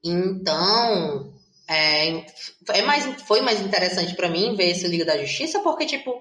Então, 0.03 1.33
é, 1.67 2.25
é 2.69 2.81
mais, 2.83 3.23
foi 3.23 3.41
mais 3.41 3.59
interessante 3.59 4.15
para 4.15 4.29
mim 4.29 4.55
ver 4.55 4.69
esse 4.69 4.87
Liga 4.87 5.05
da 5.05 5.17
Justiça, 5.17 5.61
porque, 5.61 5.85
tipo, 5.85 6.13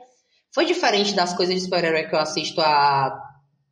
foi 0.54 0.64
diferente 0.64 1.14
das 1.14 1.34
coisas 1.34 1.54
de 1.54 1.60
super-herói 1.60 2.08
que 2.08 2.14
eu 2.14 2.18
assisto 2.18 2.60
há 2.62 3.12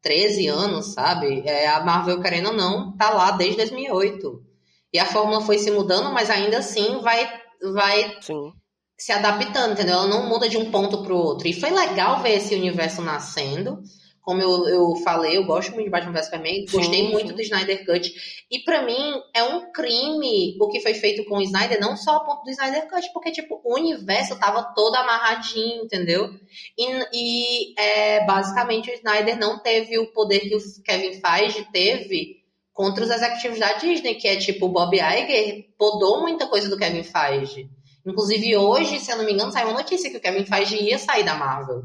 13 0.02 0.48
anos, 0.48 0.92
sabe? 0.92 1.42
É, 1.46 1.68
a 1.68 1.80
Marvel, 1.80 2.20
querendo 2.20 2.48
ou 2.48 2.54
não, 2.54 2.94
tá 2.96 3.10
lá 3.10 3.30
desde 3.32 3.56
2008. 3.56 4.44
E 4.92 4.98
a 4.98 5.06
fórmula 5.06 5.40
foi 5.40 5.58
se 5.58 5.70
mudando, 5.70 6.12
mas 6.12 6.28
ainda 6.28 6.58
assim 6.58 7.00
vai, 7.00 7.40
vai 7.72 8.18
Sim. 8.20 8.52
Se 9.00 9.12
adaptando, 9.12 9.72
entendeu? 9.72 9.94
Ela 9.94 10.06
não 10.06 10.28
muda 10.28 10.46
de 10.46 10.58
um 10.58 10.70
ponto 10.70 11.02
pro 11.02 11.16
outro. 11.16 11.48
E 11.48 11.58
foi 11.58 11.70
legal 11.70 12.20
ver 12.20 12.36
esse 12.36 12.54
universo 12.54 13.00
nascendo. 13.00 13.82
Como 14.20 14.42
eu, 14.42 14.68
eu 14.68 14.96
falei, 14.96 15.38
eu 15.38 15.46
gosto 15.46 15.72
muito 15.72 15.86
de 15.86 15.90
Batman 15.90 16.12
vs 16.12 16.26
Superman, 16.26 16.66
gostei 16.70 17.06
Sim, 17.06 17.10
muito 17.10 17.28
sim. 17.28 17.34
do 17.34 17.40
Snyder 17.40 17.86
Cut. 17.86 18.12
E 18.50 18.58
pra 18.58 18.82
mim 18.82 19.22
é 19.34 19.42
um 19.42 19.72
crime 19.72 20.54
o 20.60 20.68
que 20.68 20.80
foi 20.80 20.92
feito 20.92 21.24
com 21.24 21.38
o 21.38 21.42
Snyder, 21.42 21.80
não 21.80 21.96
só 21.96 22.16
a 22.16 22.20
ponto 22.20 22.44
do 22.44 22.50
Snyder 22.50 22.90
Cut, 22.90 23.10
porque 23.14 23.32
tipo, 23.32 23.58
o 23.64 23.74
universo 23.74 24.38
tava 24.38 24.62
todo 24.74 24.94
amarradinho, 24.96 25.84
entendeu? 25.84 26.28
E, 26.76 26.84
e, 27.14 27.80
é, 27.80 28.26
basicamente 28.26 28.90
o 28.90 28.94
Snyder 28.94 29.38
não 29.38 29.58
teve 29.58 29.98
o 29.98 30.12
poder 30.12 30.40
que 30.40 30.54
o 30.54 30.82
Kevin 30.84 31.18
Feige 31.18 31.66
teve 31.72 32.40
contra 32.74 33.02
os 33.02 33.10
executivos 33.10 33.58
da 33.58 33.72
Disney, 33.72 34.16
que 34.16 34.28
é 34.28 34.36
tipo, 34.36 34.66
o 34.66 34.68
Bob 34.68 34.94
Iger 34.94 35.64
podou 35.78 36.20
muita 36.20 36.46
coisa 36.46 36.68
do 36.68 36.76
Kevin 36.76 37.02
Feige. 37.02 37.70
Inclusive 38.06 38.56
hoje, 38.56 38.98
se 38.98 39.10
eu 39.12 39.16
não 39.18 39.24
me 39.24 39.32
engano, 39.32 39.52
saiu 39.52 39.68
uma 39.68 39.78
notícia 39.78 40.10
que 40.10 40.16
o 40.16 40.20
Kevin 40.20 40.44
Feige 40.46 40.76
ia 40.76 40.98
sair 40.98 41.24
da 41.24 41.34
Marvel. 41.34 41.82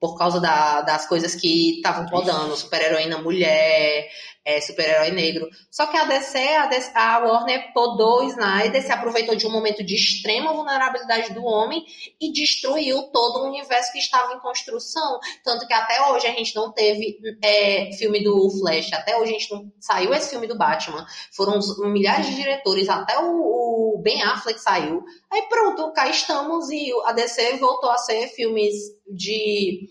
Por 0.00 0.16
causa 0.16 0.40
da- 0.40 0.80
das 0.80 1.06
coisas 1.06 1.34
que 1.34 1.76
estavam 1.76 2.06
podando, 2.06 2.56
super-heroína 2.56 3.18
mulher, 3.18 4.08
é, 4.44 4.60
super-herói 4.60 5.10
negro. 5.10 5.48
Só 5.70 5.86
que 5.86 5.96
a 5.96 6.04
DC, 6.04 6.38
a 6.38 6.66
DC, 6.66 6.90
a 6.94 7.18
Warner 7.18 7.72
podou 7.72 8.20
o 8.20 8.28
Snyder, 8.28 8.82
se 8.82 8.90
aproveitou 8.90 9.36
de 9.36 9.46
um 9.46 9.50
momento 9.50 9.84
de 9.84 9.94
extrema 9.94 10.52
vulnerabilidade 10.52 11.34
do 11.34 11.44
homem 11.44 11.84
e 12.20 12.32
destruiu 12.32 13.02
todo 13.12 13.40
o 13.40 13.48
universo 13.48 13.92
que 13.92 13.98
estava 13.98 14.34
em 14.34 14.40
construção. 14.40 15.18
Tanto 15.44 15.66
que 15.66 15.74
até 15.74 16.10
hoje 16.10 16.26
a 16.26 16.32
gente 16.32 16.54
não 16.54 16.72
teve 16.72 17.18
é, 17.42 17.92
filme 17.98 18.24
do 18.24 18.50
Flash, 18.58 18.92
até 18.92 19.16
hoje 19.16 19.30
a 19.30 19.38
gente 19.38 19.52
não 19.52 19.72
saiu 19.78 20.14
esse 20.14 20.30
filme 20.30 20.46
do 20.46 20.56
Batman. 20.56 21.06
Foram 21.32 21.60
milhares 21.92 22.26
de 22.26 22.34
diretores, 22.34 22.88
até 22.88 23.18
o, 23.18 23.94
o 23.96 24.00
Ben 24.02 24.22
Affleck 24.22 24.58
saiu. 24.60 25.02
Aí 25.30 25.42
pronto, 25.42 25.92
cá 25.92 26.08
estamos 26.08 26.70
e 26.70 26.90
a 27.04 27.12
DC 27.12 27.58
voltou 27.58 27.90
a 27.90 27.98
ser 27.98 28.28
filmes 28.28 28.74
de. 29.06 29.88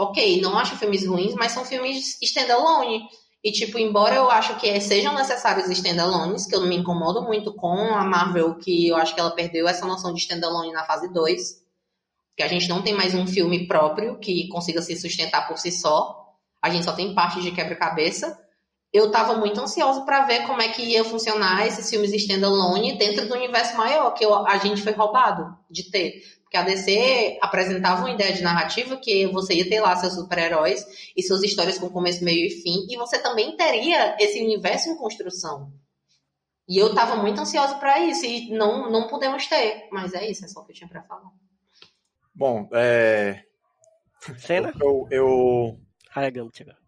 Ok, 0.00 0.40
não 0.40 0.56
acho 0.56 0.76
filmes 0.76 1.04
ruins, 1.04 1.34
mas 1.34 1.50
são 1.50 1.64
filmes 1.64 2.16
standalone. 2.22 3.02
E, 3.42 3.52
tipo, 3.52 3.78
embora 3.78 4.16
eu 4.16 4.30
acho 4.30 4.58
que 4.58 4.80
sejam 4.80 5.14
necessários 5.14 5.68
standalones, 5.70 6.46
que 6.46 6.54
eu 6.54 6.60
não 6.60 6.68
me 6.68 6.76
incomodo 6.76 7.22
muito 7.22 7.54
com 7.54 7.94
a 7.94 8.04
Marvel, 8.04 8.56
que 8.56 8.88
eu 8.88 8.96
acho 8.96 9.14
que 9.14 9.20
ela 9.20 9.30
perdeu 9.30 9.68
essa 9.68 9.86
noção 9.86 10.12
de 10.12 10.20
standalone 10.20 10.72
na 10.72 10.84
fase 10.84 11.12
2. 11.12 11.62
Que 12.36 12.42
a 12.42 12.48
gente 12.48 12.68
não 12.68 12.82
tem 12.82 12.94
mais 12.94 13.14
um 13.14 13.26
filme 13.26 13.66
próprio 13.66 14.18
que 14.18 14.48
consiga 14.48 14.82
se 14.82 14.96
sustentar 14.96 15.46
por 15.46 15.58
si 15.58 15.70
só. 15.70 16.34
A 16.60 16.70
gente 16.70 16.84
só 16.84 16.92
tem 16.92 17.14
parte 17.14 17.40
de 17.40 17.52
quebra-cabeça. 17.52 18.38
Eu 18.92 19.10
tava 19.10 19.34
muito 19.36 19.60
ansiosa 19.60 20.00
para 20.02 20.24
ver 20.24 20.46
como 20.46 20.62
é 20.62 20.68
que 20.68 20.82
ia 20.82 21.04
funcionar 21.04 21.66
esses 21.66 21.90
filmes 21.90 22.12
standalone 22.12 22.96
dentro 22.96 23.28
do 23.28 23.34
universo 23.34 23.76
maior, 23.76 24.12
que 24.12 24.24
eu- 24.24 24.46
a 24.46 24.56
gente 24.58 24.82
foi 24.82 24.92
roubado 24.92 25.56
de 25.70 25.90
ter. 25.90 26.22
Porque 26.42 26.56
a 26.56 26.62
DC 26.62 27.38
apresentava 27.42 28.00
uma 28.00 28.10
ideia 28.10 28.32
de 28.32 28.42
narrativa 28.42 28.96
que 28.96 29.26
você 29.26 29.52
ia 29.52 29.68
ter 29.68 29.80
lá 29.80 29.94
seus 29.96 30.14
super-heróis 30.14 30.82
e 31.14 31.22
suas 31.22 31.42
histórias 31.42 31.78
com 31.78 31.90
começo, 31.90 32.24
meio 32.24 32.46
e 32.46 32.50
fim, 32.50 32.86
e 32.88 32.96
você 32.96 33.18
também 33.18 33.54
teria 33.54 34.16
esse 34.18 34.40
universo 34.42 34.88
em 34.88 34.96
construção. 34.96 35.70
E 36.66 36.78
eu 36.78 36.94
tava 36.94 37.16
muito 37.16 37.38
ansiosa 37.38 37.74
para 37.74 38.00
isso, 38.00 38.24
e 38.24 38.50
não, 38.50 38.90
não 38.90 39.08
podemos 39.08 39.46
ter. 39.46 39.88
Mas 39.92 40.14
é 40.14 40.26
isso, 40.30 40.46
é 40.46 40.48
só 40.48 40.60
o 40.60 40.64
que 40.64 40.72
eu 40.72 40.76
tinha 40.76 40.88
pra 40.88 41.02
falar. 41.02 41.30
Bom, 42.34 42.66
é, 42.72 43.42
Cena? 44.38 44.72
eu, 44.80 45.06
eu 45.10 45.78
Ai, 46.14 46.30
Gambit 46.30 46.62
agora. 46.62 46.78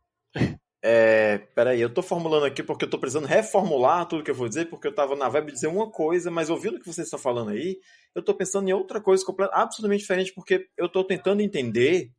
É, 0.83 1.39
peraí, 1.55 1.81
eu 1.81 1.93
tô 1.93 2.03
formulando 2.03 2.47
aqui 2.47 2.63
porque 2.63 2.87
eu 2.87 2.91
tô 2.91 2.99
precisando 2.99 3.27
reformular 3.27 4.07
tudo 4.07 4.25
que 4.25 4.31
eu 4.31 4.35
vou 4.35 4.49
dizer, 4.49 4.71
porque 4.71 4.89
eu 4.89 4.95
tava 4.95 5.15
na 5.15 5.29
web 5.29 5.49
de 5.49 5.53
dizer 5.53 5.67
uma 5.67 5.91
coisa, 5.91 6.31
mas 6.31 6.49
ouvindo 6.49 6.77
o 6.77 6.81
que 6.81 6.87
vocês 6.87 7.07
estão 7.07 7.19
falando 7.19 7.51
aí, 7.51 7.79
eu 8.15 8.23
tô 8.23 8.35
pensando 8.35 8.69
em 8.69 8.73
outra 8.73 9.01
coisa 9.01 9.25
comple- 9.25 9.51
absolutamente 9.53 10.01
diferente, 10.01 10.33
porque 10.33 10.69
eu 10.79 10.89
tô 10.89 11.05
tentando 11.05 11.43
entender 11.43 12.11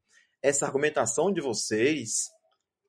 essa 0.44 0.66
argumentação 0.66 1.32
de 1.32 1.42
vocês, 1.42 2.30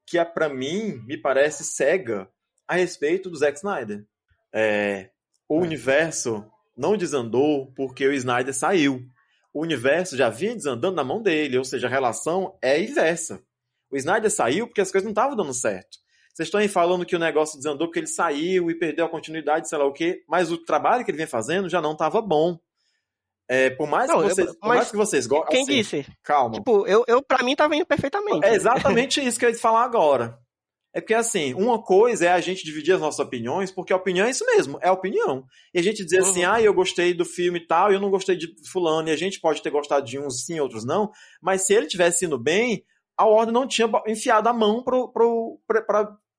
que 0.07 0.19
é, 0.19 0.25
para 0.25 0.49
mim 0.49 1.03
me 1.07 1.17
parece 1.17 1.65
cega 1.65 2.29
a 2.69 2.75
respeito 2.77 3.31
do 3.31 3.37
Zack 3.37 3.57
Snyder. 3.57 4.05
É, 4.53 5.11
o 5.49 5.59
universo 5.59 6.45
não 6.77 6.97
desandou 6.97 7.73
porque 7.75 8.07
o 8.07 8.13
Snyder 8.13 8.55
saiu. 8.55 9.03
O 9.55 9.61
universo 9.63 10.17
já 10.17 10.29
vinha 10.29 10.55
desandando 10.55 10.97
na 10.97 11.05
mão 11.05 11.23
dele, 11.23 11.59
ou 11.59 11.65
seja, 11.65 11.87
a 11.87 11.91
relação 11.91 12.57
é 12.63 12.81
inversa. 12.83 13.43
O 13.93 13.97
Snyder 13.97 14.31
saiu 14.31 14.67
porque 14.67 14.81
as 14.81 14.91
coisas 14.91 15.05
não 15.05 15.13
estavam 15.13 15.37
dando 15.37 15.53
certo. 15.55 15.99
Vocês 16.35 16.47
estão 16.49 16.61
aí 16.61 16.69
falando 16.69 17.05
que 17.05 17.15
o 17.15 17.19
negócio 17.19 17.59
desandou 17.59 17.87
porque 17.89 17.99
ele 18.01 18.07
saiu 18.07 18.71
e 18.71 18.79
perdeu 18.79 19.05
a 19.05 19.09
continuidade, 19.09 19.69
sei 19.69 19.77
lá 19.77 19.85
o 19.85 19.93
quê, 19.93 20.23
mas 20.27 20.51
o 20.51 20.57
trabalho 20.57 21.05
que 21.05 21.11
ele 21.11 21.19
vinha 21.19 21.29
fazendo 21.29 21.69
já 21.69 21.81
não 21.81 21.93
estava 21.93 22.23
bom. 22.23 22.59
É, 23.49 23.69
por 23.71 23.87
mais 23.87 24.09
Não, 24.09 24.19
que 24.21 24.25
eu- 24.25 24.29
vocês, 24.31 24.47
por 24.53 24.69
mas 24.69 24.77
mais 24.79 24.91
que 24.91 24.97
vocês 24.97 25.27
gostem. 25.27 25.67
Quem 25.67 25.77
disse? 25.77 26.07
Calma. 26.23 26.55
Tipo, 26.55 26.87
eu, 26.87 27.05
eu, 27.07 27.23
pra 27.23 27.43
mim 27.43 27.55
tava 27.55 27.77
indo 27.77 27.85
perfeitamente. 27.85 28.47
É 28.47 28.55
exatamente 28.55 29.21
isso 29.21 29.39
que 29.39 29.45
eu 29.45 29.51
ia 29.51 29.55
te 29.55 29.61
falar 29.61 29.83
agora. 29.85 30.39
É 30.95 31.01
porque, 31.01 31.15
assim, 31.15 31.53
uma 31.55 31.83
coisa 31.83 32.27
é 32.27 32.29
a 32.33 32.41
gente 32.41 32.65
dividir 32.65 32.95
as 32.95 33.01
nossas 33.01 33.19
opiniões, 33.19 33.71
porque 33.71 33.93
a 33.93 33.97
opinião 33.97 34.27
é 34.27 34.31
isso 34.31 34.45
mesmo, 34.47 34.79
é 34.83 34.89
a 34.89 34.93
opinião. 34.93 35.45
E 35.75 35.79
a 35.79 35.83
gente 35.83 36.05
dizer 36.05 36.21
assim, 36.21 36.45
Uhum. 36.45 36.53
ah, 36.53 36.63
eu 36.63 36.73
gostei 36.75 37.13
do 37.15 37.25
filme 37.25 37.59
e 37.59 37.67
tal, 37.67 37.91
e 37.91 37.95
eu 37.95 38.01
não 38.01 38.11
gostei 38.11 38.37
de 38.37 38.49
fulano, 38.71 39.09
e 39.09 39.11
a 39.13 39.17
gente 39.17 39.41
pode 39.41 39.63
ter 39.63 39.71
gostado 39.71 40.05
de 40.07 40.19
uns 40.19 40.45
sim, 40.45 40.61
outros 40.61 40.85
não, 40.85 41.11
mas 41.43 41.67
se 41.67 41.73
ele 41.75 41.87
tivesse 41.87 42.27
indo 42.27 42.39
bem, 42.39 42.85
a 43.17 43.25
Warner 43.27 43.53
não 43.53 43.67
tinha 43.67 43.89
enfiado 44.07 44.49
a 44.49 44.53
mão 44.53 44.83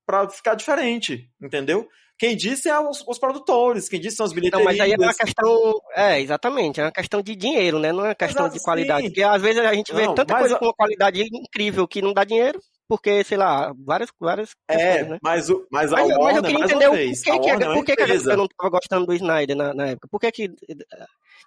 pra 0.06 0.28
ficar 0.30 0.54
diferente, 0.54 1.30
entendeu? 1.42 1.88
Quem 2.16 2.36
disse 2.36 2.68
é 2.68 2.78
os, 2.78 3.02
os 3.08 3.18
produtores, 3.18 3.88
quem 3.88 3.98
disse 4.00 4.16
são 4.18 4.24
as 4.26 4.30
Não, 4.30 4.36
bilheterias. 4.36 4.64
mas 4.64 4.80
aí 4.80 4.92
é 4.92 4.96
uma 4.96 5.12
questão. 5.12 5.80
É, 5.96 6.20
exatamente. 6.20 6.80
É 6.80 6.84
uma 6.84 6.92
questão 6.92 7.20
de 7.20 7.34
dinheiro, 7.34 7.80
né? 7.80 7.90
Não 7.90 8.04
é 8.04 8.08
uma 8.10 8.14
questão 8.14 8.42
Exato, 8.44 8.56
de 8.56 8.62
qualidade. 8.64 9.02
sim. 9.02 9.08
Porque 9.08 9.22
às 9.24 9.42
vezes 9.42 9.64
a 9.64 9.74
gente 9.74 9.92
vê 9.92 10.06
Não, 10.06 10.14
tanta 10.14 10.32
mas 10.34 10.42
coisa 10.42 10.54
a- 10.54 10.58
com 10.60 10.66
uma 10.66 10.74
qualidade 10.74 11.22
incrível 11.22 11.88
que 11.88 12.00
não 12.00 12.12
dá 12.12 12.22
dinheiro, 12.22 12.60
porque, 12.88 13.24
sei 13.24 13.36
lá, 13.36 13.72
várias, 13.84 14.10
várias 14.20 14.50
É, 14.68 14.76
questões, 14.76 15.10
né? 15.10 15.18
mas, 15.20 15.50
o, 15.50 15.66
mas 15.72 15.92
a 15.92 15.96
Mas, 15.96 16.08
mas 16.08 16.16
Warner, 16.18 16.36
eu 16.36 16.42
queria 16.44 16.64
entender 16.64 16.90
vez, 16.90 17.20
a 17.20 17.24
que, 17.24 17.30
Warner 17.30 17.62
é 17.62 17.68
uma 17.70 17.74
por 17.74 17.84
que, 17.84 17.96
que 17.96 18.02
a 18.02 18.06
galera 18.06 18.36
não 18.36 18.46
tava 18.46 18.70
gostando 18.70 19.06
do 19.06 19.14
Snyder 19.14 19.56
na, 19.56 19.74
na 19.74 19.86
época. 19.88 20.06
Por 20.08 20.20
que 20.20 20.30
que. 20.30 20.48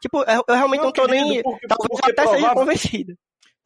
Tipo, 0.01 0.17
eu, 0.23 0.43
eu 0.49 0.55
realmente 0.55 0.79
Meu 0.81 0.85
não 0.87 0.91
tô 0.91 1.07
nem. 1.07 1.41
porque- 1.43 1.65
talvez 1.67 1.87
porque 1.89 2.11
até 2.11 2.21
seja 2.23 2.37
provável- 2.39 2.55
convencido. 2.65 3.13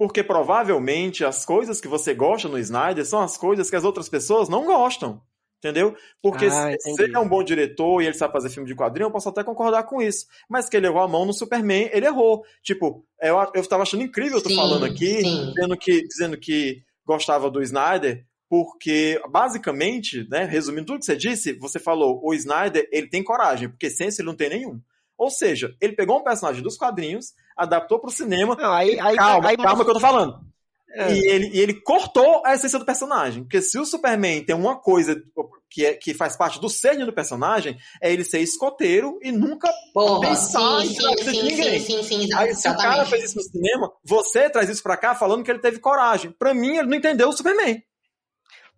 Porque 0.02 0.24
provavelmente 0.24 1.24
as 1.24 1.46
coisas 1.46 1.80
que 1.80 1.88
você 1.88 2.12
gosta 2.16 2.48
no 2.48 2.58
Snyder 2.58 3.06
são 3.06 3.22
as 3.22 3.38
coisas 3.38 3.70
que 3.70 3.76
as 3.76 3.84
outras 3.84 4.10
pessoas 4.10 4.50
não 4.50 4.66
gostam. 4.66 5.22
Entendeu? 5.60 5.96
Porque 6.20 6.48
Ah, 6.48 6.76
se, 6.80 7.04
ele 7.04 7.16
é 7.16 7.20
um 7.20 7.30
bom 7.30 7.44
diretor 7.44 8.02
e 8.02 8.08
ele 8.08 8.16
sabe 8.16 8.34
fazer 8.34 8.50
filme 8.50 8.68
de 8.68 8.74
quadrinho, 8.74 9.06
eu 9.06 9.12
posso 9.12 9.30
até 9.30 9.44
concordar 9.44 9.84
com 9.84 10.02
isso. 10.02 10.26
Mas 10.50 10.68
que 10.68 10.76
ele 10.76 10.88
errou 10.88 11.04
a 11.04 11.08
mão 11.08 11.24
no 11.24 11.32
Superman, 11.32 11.88
ele 11.94 12.08
errou. 12.08 12.44
Tipo, 12.64 13.06
eu, 13.22 13.38
eu 13.54 13.68
tava 13.68 13.84
achando 13.84 14.02
incrível 14.02 14.40
eu 14.40 14.44
tô 14.44 14.50
Sim, 14.50 14.56
falando 14.56 14.86
aqui, 14.86 15.22
sim. 15.22 15.54
dizendo 15.54 15.78
que, 15.78 16.08
dizendo 16.08 16.36
que 16.36 16.82
gostava 17.06 17.52
do 17.52 17.62
Snyder, 17.62 18.26
porque 18.50 19.22
basicamente, 19.30 20.28
né, 20.32 20.46
resumindo 20.46 20.88
tudo 20.88 21.00
que 21.02 21.06
você 21.06 21.16
disse, 21.16 21.54
você 21.54 21.78
falou, 21.78 22.20
o 22.24 22.34
Snyder, 22.34 22.90
ele 22.92 23.08
tem 23.08 23.24
coragem, 23.24 23.70
porque 23.70 23.92
sem 23.92 24.08
isso 24.08 24.20
ele 24.20 24.30
não 24.30 24.36
tem 24.36 24.50
nenhum. 24.50 24.82
Ou 25.16 25.30
seja, 25.30 25.76
ele 25.80 25.94
pegou 25.94 26.18
um 26.18 26.24
personagem 26.24 26.64
dos 26.64 26.76
quadrinhos, 26.76 27.36
adaptou 27.56 28.00
pro 28.00 28.12
cinema, 28.12 28.56
Não, 28.56 28.74
aí, 28.74 29.00
aí, 29.00 29.16
calma, 29.16 29.50
aí, 29.50 29.58
calma 29.58 29.84
que 29.84 29.90
eu 29.90 29.96
tô 29.96 30.00
falando. 30.00 30.52
É. 30.94 31.14
E, 31.14 31.26
ele, 31.26 31.50
e 31.54 31.60
ele 31.60 31.74
cortou 31.82 32.42
a 32.46 32.54
essência 32.54 32.78
do 32.78 32.86
personagem. 32.86 33.44
Porque 33.44 33.62
se 33.62 33.80
o 33.80 33.86
Superman 33.86 34.44
tem 34.44 34.56
uma 34.56 34.76
coisa 34.76 35.22
que, 35.70 35.86
é, 35.86 35.94
que 35.94 36.14
faz 36.14 36.36
parte 36.36 36.60
do 36.60 36.70
cerne 36.70 37.06
do 37.06 37.14
personagem, 37.14 37.78
é 38.02 38.12
ele 38.12 38.24
ser 38.24 38.40
escoteiro 38.40 39.18
e 39.22 39.32
nunca. 39.32 39.72
Porra, 39.94 40.20
Pensar 40.30 40.82
sim, 40.82 40.88
em 40.88 40.94
sim, 40.94 41.24
sim, 41.24 41.44
ninguém. 41.44 41.80
sim, 41.80 42.04
sim, 42.04 42.26
sim, 42.26 42.34
Aí, 42.36 42.54
se 42.54 42.70
o 42.70 42.76
cara 42.78 43.06
fez 43.06 43.24
isso 43.26 43.38
no 43.38 43.44
cinema, 43.44 43.92
você 44.04 44.50
traz 44.50 44.70
isso 44.70 44.84
pra 44.84 44.98
cá 44.98 45.16
falando 45.16 45.44
que 45.44 45.52
ele 45.52 45.60
teve 45.60 45.80
coragem. 45.80 46.32
Pra 46.38 46.54
mim, 46.54 46.78
ele 46.78 46.90
não 46.90 46.98
entendeu 46.98 47.30
o 47.30 47.34
Superman. 47.34 47.82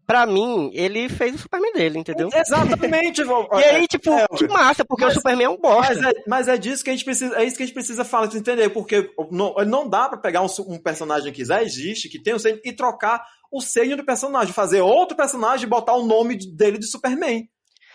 Pra 0.06 0.26
mim, 0.26 0.70
ele 0.74 1.08
fez 1.10 1.36
o 1.36 1.38
Superman 1.38 1.74
dele, 1.74 1.99
entendeu? 1.99 2.30
Exatamente, 2.34 3.24
vô. 3.24 3.47
E 3.54 3.64
aí, 3.64 3.88
tipo, 3.88 4.12
É, 4.12 4.28
que 4.38 4.47
massa, 4.47 4.84
porque 4.86 5.04
mas- 5.06 5.14
o 5.14 5.16
Superman 5.18 5.45
é 5.45 5.49
um 5.49 5.58
bosta. 5.58 5.93
Mas 5.95 6.04
é, 6.04 6.24
mas 6.28 6.47
é 6.47 6.58
disso 6.58 6.84
que 6.84 6.89
a 6.89 6.93
gente 6.93 7.06
precisa, 7.06 7.36
é 7.38 7.43
isso 7.45 7.56
que 7.58 7.64
a 7.64 7.66
gente 7.66 7.76
precisa 7.76 8.04
falar, 8.04 8.26
entender, 8.36 8.70
porque 8.70 9.10
não, 9.32 9.54
não 9.66 9.89
dá 9.89 10.10
pra 10.10 10.18
pegar 10.18 10.41
um, 10.41 10.47
um 10.68 10.78
personagem 10.78 11.32
que 11.32 11.45
já 11.45 11.62
existe, 11.64 12.10
que 12.10 12.22
tem 12.22 12.34
o 12.34 12.39
senho, 12.39 12.60
e 12.64 12.74
trocar 12.74 13.24
o 13.51 13.62
senho 13.62 13.95
do 13.95 14.04
personagem, 14.06 14.54
fazer 14.54 14.82
outro 14.82 15.16
personagem 15.16 15.66
e 15.66 15.70
botar 15.70 15.93
o 15.93 16.06
nome 16.06 16.36
de- 16.36 16.51
dele 16.56 16.78
de 16.78 16.88
Superman. 16.88 17.47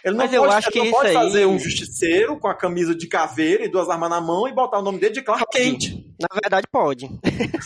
Ele 0.04 0.14
não 0.16 0.24
Mas 0.24 0.32
eu 0.32 0.42
pode, 0.42 0.54
acho 0.54 0.68
ele 0.68 0.72
que 0.72 0.84
não 0.84 0.90
pode 0.92 1.08
aí- 1.08 1.14
fazer 1.14 1.46
um 1.46 1.58
justiceiro 1.58 2.38
com 2.38 2.46
a 2.46 2.54
camisa 2.54 2.94
de 2.94 3.08
caveira 3.08 3.64
e 3.64 3.68
duas 3.68 3.90
armas 3.90 4.08
na 4.08 4.20
mão 4.20 4.46
e 4.46 4.52
botar 4.54 4.78
o 4.78 4.82
nome 4.82 5.00
dele 5.00 5.12
de 5.14 5.22
Clark 5.22 5.44
Kent. 5.50 5.90
Na 6.20 6.28
verdade, 6.40 6.66
pode. 6.70 7.08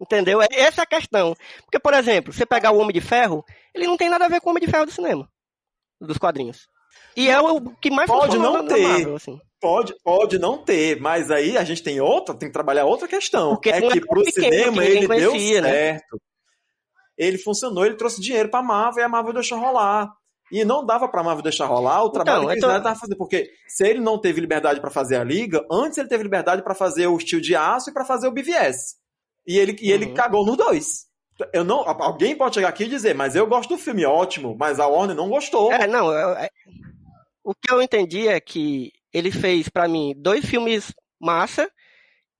Entendeu? 0.00 0.42
É- 0.42 0.48
Essa 0.52 0.82
é 0.82 0.84
a 0.84 0.86
questão. 0.86 1.34
Porque, 1.64 1.78
por 1.78 1.94
exemplo, 1.94 2.32
você 2.32 2.44
pegar 2.44 2.70
o 2.70 2.78
Homem 2.78 2.92
de 2.94 3.00
Ferro, 3.00 3.44
ele 3.76 3.86
não 3.86 3.96
tem 3.96 4.08
nada 4.08 4.24
a 4.24 4.28
ver 4.28 4.40
com 4.40 4.48
o 4.48 4.50
Homem 4.52 4.64
de 4.64 4.70
Ferro 4.70 4.86
do 4.86 4.92
cinema. 4.92 5.28
Dos 6.00 6.18
quadrinhos. 6.18 6.68
E 7.16 7.28
é 7.28 7.40
o 7.40 7.60
que 7.76 7.90
mais 7.90 8.08
Pode 8.10 8.36
não 8.38 8.62
na 8.62 8.68
ter. 8.68 8.82
Marvel, 8.86 9.16
assim. 9.16 9.40
Pode, 9.60 9.94
pode 10.04 10.38
não 10.38 10.58
ter, 10.62 11.00
mas 11.00 11.30
aí 11.30 11.56
a 11.56 11.64
gente 11.64 11.82
tem 11.82 12.00
outra, 12.00 12.34
tem 12.34 12.48
que 12.48 12.52
trabalhar 12.52 12.84
outra 12.84 13.08
questão. 13.08 13.54
Porque 13.54 13.70
é 13.70 13.80
não 13.80 13.88
que 13.88 14.00
pro 14.00 14.22
pequeno, 14.22 14.44
cinema 14.52 14.82
que 14.82 14.88
ele 14.88 15.08
deu 15.08 15.32
né? 15.32 15.70
certo. 15.72 16.20
Ele 17.16 17.38
funcionou, 17.38 17.86
ele 17.86 17.96
trouxe 17.96 18.20
dinheiro 18.20 18.50
pra 18.50 18.62
Marvel 18.62 19.02
e 19.02 19.04
a 19.04 19.08
Marvel 19.08 19.32
deixou 19.32 19.58
rolar. 19.58 20.10
E 20.52 20.64
não 20.64 20.84
dava 20.84 21.08
pra 21.08 21.22
Marvel 21.24 21.42
deixar 21.42 21.66
rolar 21.66 22.04
o 22.04 22.10
trabalho 22.10 22.42
Então, 22.42 22.48
que 22.48 22.54
o 22.54 22.58
então- 22.58 22.68
Snyder 22.70 22.84
tava 22.84 23.00
fazendo. 23.00 23.16
Porque 23.16 23.50
se 23.66 23.84
ele 23.88 23.98
não 24.00 24.20
teve 24.20 24.40
liberdade 24.40 24.80
pra 24.80 24.90
fazer 24.90 25.16
a 25.16 25.24
Liga, 25.24 25.64
antes 25.72 25.98
ele 25.98 26.08
teve 26.08 26.22
liberdade 26.22 26.62
pra 26.62 26.74
fazer 26.74 27.06
o 27.08 27.18
Steel 27.18 27.40
de 27.40 27.56
Aço 27.56 27.90
e 27.90 27.92
pra 27.92 28.04
fazer 28.04 28.28
o 28.28 28.32
BVS. 28.32 28.94
E 29.46 29.58
ele, 29.58 29.76
e 29.80 29.90
ele 29.90 30.06
Uhum. 30.06 30.14
cagou 30.14 30.44
nos 30.44 30.56
dois. 30.56 31.06
Eu 31.52 31.64
não, 31.64 31.80
alguém 31.80 32.34
pode 32.36 32.54
chegar 32.54 32.68
aqui 32.68 32.84
e 32.84 32.88
dizer, 32.88 33.14
mas 33.14 33.36
eu 33.36 33.46
gosto 33.46 33.70
do 33.76 33.78
filme, 33.78 34.04
ótimo, 34.06 34.56
mas 34.58 34.80
a 34.80 34.86
Warner 34.86 35.14
não 35.16 35.28
gostou. 35.28 35.70
É, 35.72 35.86
não, 35.86 36.12
é- 36.12 36.46
é- 36.46 36.50
o 37.44 37.54
que 37.54 37.72
eu 37.72 37.82
entendi 37.82 38.26
é 38.26 38.40
que 38.40 38.92
ele 39.12 39.30
fez, 39.30 39.68
pra 39.68 39.86
mim, 39.86 40.14
dois 40.16 40.44
filmes 40.46 40.92
massa 41.20 41.70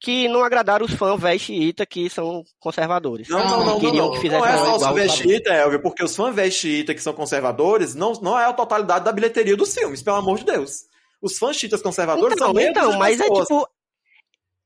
que 0.00 0.28
não 0.28 0.44
agradaram 0.44 0.84
os 0.84 0.94
fãs 0.94 1.20
velhos 1.20 1.42
xiita 1.42 1.86
que 1.86 2.08
são 2.10 2.44
conservadores. 2.60 3.28
Não, 3.28 3.44
não, 3.44 3.64
não, 3.64 3.80
queriam 3.80 4.06
não, 4.06 4.10
que 4.10 4.16
não. 4.16 4.22
fizesse 4.22 4.40
Não 4.42 4.46
é 4.46 4.78
só 4.78 4.92
os 4.92 5.12
xiita, 5.12 5.52
Elvio, 5.54 5.80
porque 5.80 6.04
os 6.04 6.14
fãs 6.14 6.34
velhos 6.34 6.54
xiita 6.54 6.94
que 6.94 7.02
são 7.02 7.12
conservadores 7.12 7.94
não, 7.94 8.12
não 8.14 8.38
é 8.38 8.44
a 8.44 8.52
totalidade 8.52 9.04
da 9.04 9.12
bilheteria 9.12 9.56
dos 9.56 9.72
filmes, 9.74 10.02
pelo 10.02 10.16
amor 10.16 10.38
de 10.38 10.44
Deus. 10.44 10.84
Os 11.20 11.38
fãs 11.38 11.56
xiitas 11.56 11.80
conservadores 11.80 12.36
Então, 12.36 12.52
são 12.52 12.60
então, 12.60 12.98
mas 12.98 13.18
é 13.20 13.24
pessoas. 13.24 13.48
tipo. 13.48 13.68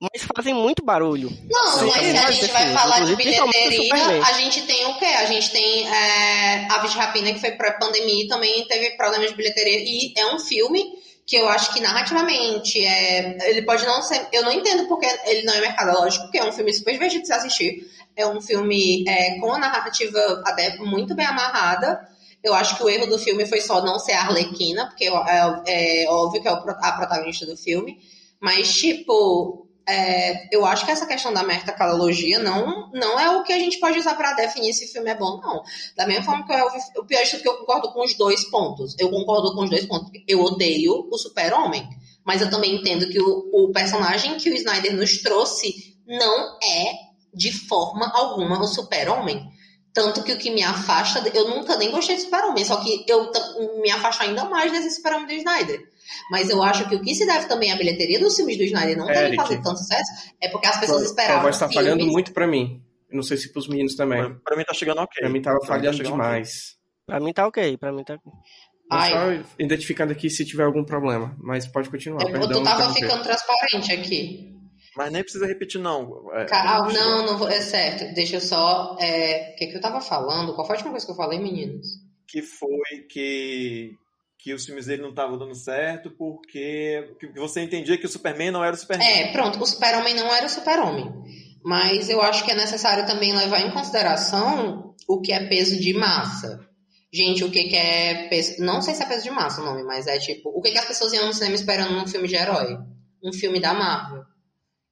Mas 0.00 0.26
fazem 0.34 0.54
muito 0.54 0.82
barulho. 0.82 1.30
Não, 1.50 1.78
Sim, 1.78 1.86
mas 1.86 2.06
se 2.06 2.16
a 2.16 2.30
gente 2.30 2.52
vai 2.52 2.72
falar 2.72 3.00
de 3.00 3.14
bilheteria, 3.14 4.22
a 4.24 4.32
gente 4.32 4.62
tem 4.62 4.86
o 4.86 4.98
quê? 4.98 5.04
A 5.04 5.26
gente 5.26 5.50
tem 5.50 5.86
é, 5.86 6.66
Aves 6.70 6.92
de 6.92 6.98
Rapina, 6.98 7.32
que 7.34 7.38
foi 7.38 7.50
pré-pandemia 7.50 8.24
e 8.24 8.28
também 8.28 8.66
teve 8.66 8.96
problemas 8.96 9.28
de 9.28 9.36
bilheteria. 9.36 9.78
E 9.78 10.14
é 10.16 10.34
um 10.34 10.38
filme 10.38 10.82
que 11.26 11.36
eu 11.36 11.46
acho 11.50 11.74
que 11.74 11.80
narrativamente 11.80 12.82
é, 12.82 13.50
ele 13.50 13.60
pode 13.62 13.84
não 13.84 14.00
ser. 14.00 14.26
Eu 14.32 14.42
não 14.42 14.52
entendo 14.52 14.88
porque 14.88 15.06
ele 15.26 15.42
não 15.42 15.52
é 15.52 15.60
mercadológico, 15.60 16.24
porque 16.24 16.38
é 16.38 16.44
um 16.44 16.52
filme 16.52 16.72
super 16.72 16.92
divertido 16.92 17.20
de 17.20 17.26
se 17.26 17.34
assistir. 17.34 17.86
É 18.16 18.26
um 18.26 18.40
filme 18.40 19.04
é, 19.06 19.38
com 19.38 19.52
a 19.52 19.58
narrativa 19.58 20.18
até 20.46 20.78
muito 20.78 21.14
bem 21.14 21.26
amarrada. 21.26 22.08
Eu 22.42 22.54
acho 22.54 22.74
que 22.76 22.82
o 22.82 22.88
erro 22.88 23.06
do 23.06 23.18
filme 23.18 23.44
foi 23.44 23.60
só 23.60 23.84
não 23.84 23.98
ser 23.98 24.12
a 24.12 24.22
Arlequina, 24.22 24.86
porque 24.86 25.04
é, 25.04 26.04
é 26.04 26.08
óbvio 26.08 26.40
que 26.40 26.48
é 26.48 26.50
a 26.50 26.92
protagonista 26.92 27.44
do 27.44 27.56
filme. 27.56 27.98
Mas, 28.40 28.72
tipo, 28.72 29.68
é, 29.88 30.54
eu 30.54 30.64
acho 30.64 30.84
que 30.84 30.90
essa 30.90 31.06
questão 31.06 31.32
da 31.32 31.42
mercadologia 31.42 32.38
não, 32.38 32.90
não 32.92 33.18
é 33.18 33.36
o 33.36 33.42
que 33.42 33.52
a 33.52 33.58
gente 33.58 33.78
pode 33.78 33.98
usar 33.98 34.14
pra 34.14 34.34
definir 34.34 34.72
se 34.72 34.84
o 34.84 34.88
filme 34.88 35.10
é 35.10 35.14
bom, 35.14 35.40
não. 35.40 35.62
Da 35.96 36.06
mesma 36.06 36.24
forma 36.24 36.46
que 36.46 36.52
eu, 36.52 37.02
o 37.02 37.04
pior 37.04 37.20
é 37.20 37.26
que 37.26 37.48
eu 37.48 37.58
concordo 37.58 37.92
com 37.92 38.04
os 38.04 38.14
dois 38.14 38.48
pontos. 38.50 38.94
Eu 38.98 39.10
concordo 39.10 39.54
com 39.54 39.64
os 39.64 39.70
dois 39.70 39.86
pontos. 39.86 40.10
Eu 40.28 40.40
odeio 40.40 41.08
o 41.10 41.18
super-homem, 41.18 41.88
mas 42.24 42.40
eu 42.40 42.50
também 42.50 42.76
entendo 42.76 43.08
que 43.08 43.20
o, 43.20 43.50
o 43.52 43.72
personagem 43.72 44.36
que 44.36 44.50
o 44.50 44.54
Snyder 44.54 44.96
nos 44.96 45.22
trouxe 45.22 45.96
não 46.06 46.58
é, 46.62 46.92
de 47.34 47.52
forma 47.52 48.10
alguma, 48.14 48.60
o 48.60 48.66
super-homem. 48.66 49.48
Tanto 49.92 50.22
que 50.22 50.32
o 50.32 50.38
que 50.38 50.50
me 50.50 50.62
afasta, 50.62 51.20
eu 51.34 51.48
nunca 51.48 51.76
nem 51.76 51.90
gostei 51.90 52.14
de 52.14 52.22
super-homem, 52.22 52.64
só 52.64 52.76
que 52.76 53.04
eu 53.08 53.28
me 53.82 53.90
afasto 53.90 54.22
ainda 54.22 54.44
mais 54.44 54.70
desse 54.70 54.92
super-homem 54.92 55.26
do 55.26 55.32
Snyder. 55.32 55.80
Mas 56.30 56.48
eu 56.50 56.62
acho 56.62 56.88
que 56.88 56.94
o 56.96 57.00
que 57.02 57.14
se 57.14 57.26
deve 57.26 57.46
também 57.46 57.72
à 57.72 57.76
bilheteria 57.76 58.18
dos 58.18 58.34
filmes 58.36 58.56
do 58.56 58.64
Snyder 58.64 58.96
não 58.96 59.06
terem 59.06 59.22
Eric. 59.28 59.36
fazer 59.42 59.62
tanto 59.62 59.78
sucesso 59.78 60.32
é 60.40 60.48
porque 60.48 60.66
as 60.66 60.78
pessoas 60.80 61.02
esperavam 61.04 61.36
Tua 61.36 61.42
voz 61.50 61.58
tá 61.58 61.70
falhando 61.70 62.06
muito 62.06 62.32
pra 62.32 62.46
mim. 62.46 62.82
Eu 63.10 63.16
não 63.16 63.22
sei 63.22 63.36
se 63.36 63.52
pros 63.52 63.66
meninos 63.68 63.94
também. 63.96 64.22
Pra, 64.22 64.34
pra 64.44 64.56
mim 64.56 64.64
tá 64.64 64.72
chegando 64.74 64.98
ok. 65.00 65.20
Pra 65.20 65.28
mim 65.28 65.42
tava 65.42 65.58
Pra 65.58 65.66
mim 65.66 65.68
tá 65.68 65.74
falhando 65.78 65.96
chegando 65.96 66.12
demais. 66.12 66.76
Pra 67.06 67.20
mim 67.20 67.32
tá 67.32 67.46
ok, 67.46 67.76
pra 67.76 67.92
mim 67.92 68.04
tá. 68.04 68.18
Ai. 68.92 69.10
Só 69.42 69.48
identificando 69.58 70.12
aqui 70.12 70.28
se 70.30 70.44
tiver 70.44 70.64
algum 70.64 70.84
problema. 70.84 71.36
Mas 71.38 71.66
pode 71.66 71.88
continuar. 71.90 72.22
Eu- 72.22 72.30
perdão, 72.32 72.60
tu 72.60 72.64
tava 72.64 72.92
ficando 72.92 73.22
transparente 73.22 73.92
aqui. 73.92 74.54
Mas 74.96 75.12
nem 75.12 75.22
precisa 75.22 75.46
repetir, 75.46 75.80
não. 75.80 76.28
É, 76.34 76.44
Cal- 76.46 76.92
não, 76.92 77.24
não 77.26 77.38
vou. 77.38 77.48
É 77.48 77.60
certo. 77.60 78.12
Deixa 78.14 78.36
eu 78.36 78.40
só. 78.40 78.96
é, 79.00 79.52
O 79.52 79.56
que, 79.56 79.68
que 79.68 79.76
eu 79.76 79.80
tava 79.80 80.00
falando? 80.00 80.54
Qual 80.54 80.66
foi 80.66 80.74
a 80.74 80.78
última 80.78 80.90
coisa 80.90 81.06
que 81.06 81.12
eu 81.12 81.16
falei, 81.16 81.38
meninos? 81.38 81.86
Que 82.26 82.42
foi 82.42 83.06
que, 83.08 83.92
que 84.42 84.54
os 84.54 84.64
filmes 84.64 84.86
dele 84.86 85.02
não 85.02 85.10
estavam 85.10 85.38
dando 85.38 85.54
certo 85.54 86.10
porque 86.10 87.14
que 87.20 87.28
você 87.38 87.60
entendia 87.60 87.98
que 87.98 88.06
o 88.06 88.08
Superman 88.08 88.50
não 88.50 88.64
era 88.64 88.74
o 88.74 88.78
Superman. 88.78 89.06
É, 89.06 89.32
pronto, 89.32 89.62
o 89.62 89.66
super-homem 89.66 90.14
não 90.14 90.34
era 90.34 90.46
o 90.46 90.48
super-homem. 90.48 91.12
Mas 91.62 92.08
eu 92.08 92.22
acho 92.22 92.44
que 92.44 92.50
é 92.50 92.54
necessário 92.54 93.06
também 93.06 93.36
levar 93.36 93.60
em 93.60 93.70
consideração 93.70 94.94
o 95.06 95.20
que 95.20 95.32
é 95.32 95.46
peso 95.46 95.78
de 95.78 95.92
massa. 95.92 96.66
Gente, 97.12 97.44
o 97.44 97.50
que, 97.50 97.64
que 97.64 97.76
é 97.76 98.28
peso. 98.28 98.62
Não 98.62 98.80
sei 98.80 98.94
se 98.94 99.02
é 99.02 99.06
peso 99.06 99.24
de 99.24 99.30
massa 99.30 99.60
o 99.60 99.64
nome, 99.64 99.82
mas 99.82 100.06
é 100.06 100.18
tipo. 100.18 100.48
O 100.50 100.62
que, 100.62 100.70
que 100.70 100.78
as 100.78 100.86
pessoas 100.86 101.12
iam 101.12 101.26
no 101.26 101.34
cinema 101.34 101.56
esperando 101.56 101.92
num 101.92 102.06
filme 102.06 102.28
de 102.28 102.36
herói? 102.36 102.78
Um 103.22 103.32
filme 103.32 103.60
da 103.60 103.74
Marvel. 103.74 104.22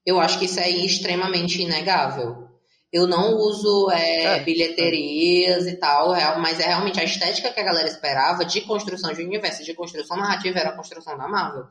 Eu 0.05 0.19
acho 0.19 0.37
que 0.37 0.45
isso 0.45 0.59
é 0.59 0.69
extremamente 0.69 1.61
inegável. 1.61 2.48
Eu 2.91 3.05
não 3.05 3.35
uso 3.35 3.89
é, 3.91 4.23
É. 4.37 4.39
bilheterias 4.39 5.67
e 5.67 5.75
tal, 5.77 6.13
é, 6.15 6.37
mas 6.39 6.59
é 6.59 6.67
realmente 6.67 6.99
a 6.99 7.03
estética 7.03 7.51
que 7.51 7.59
a 7.59 7.63
galera 7.63 7.87
esperava 7.87 8.43
de 8.43 8.61
construção 8.61 9.13
de 9.13 9.21
universo, 9.23 9.63
de 9.63 9.73
construção 9.75 10.17
narrativa, 10.17 10.57
era 10.59 10.69
a 10.69 10.75
construção 10.75 11.17
da 11.17 11.27
Marvel. 11.27 11.65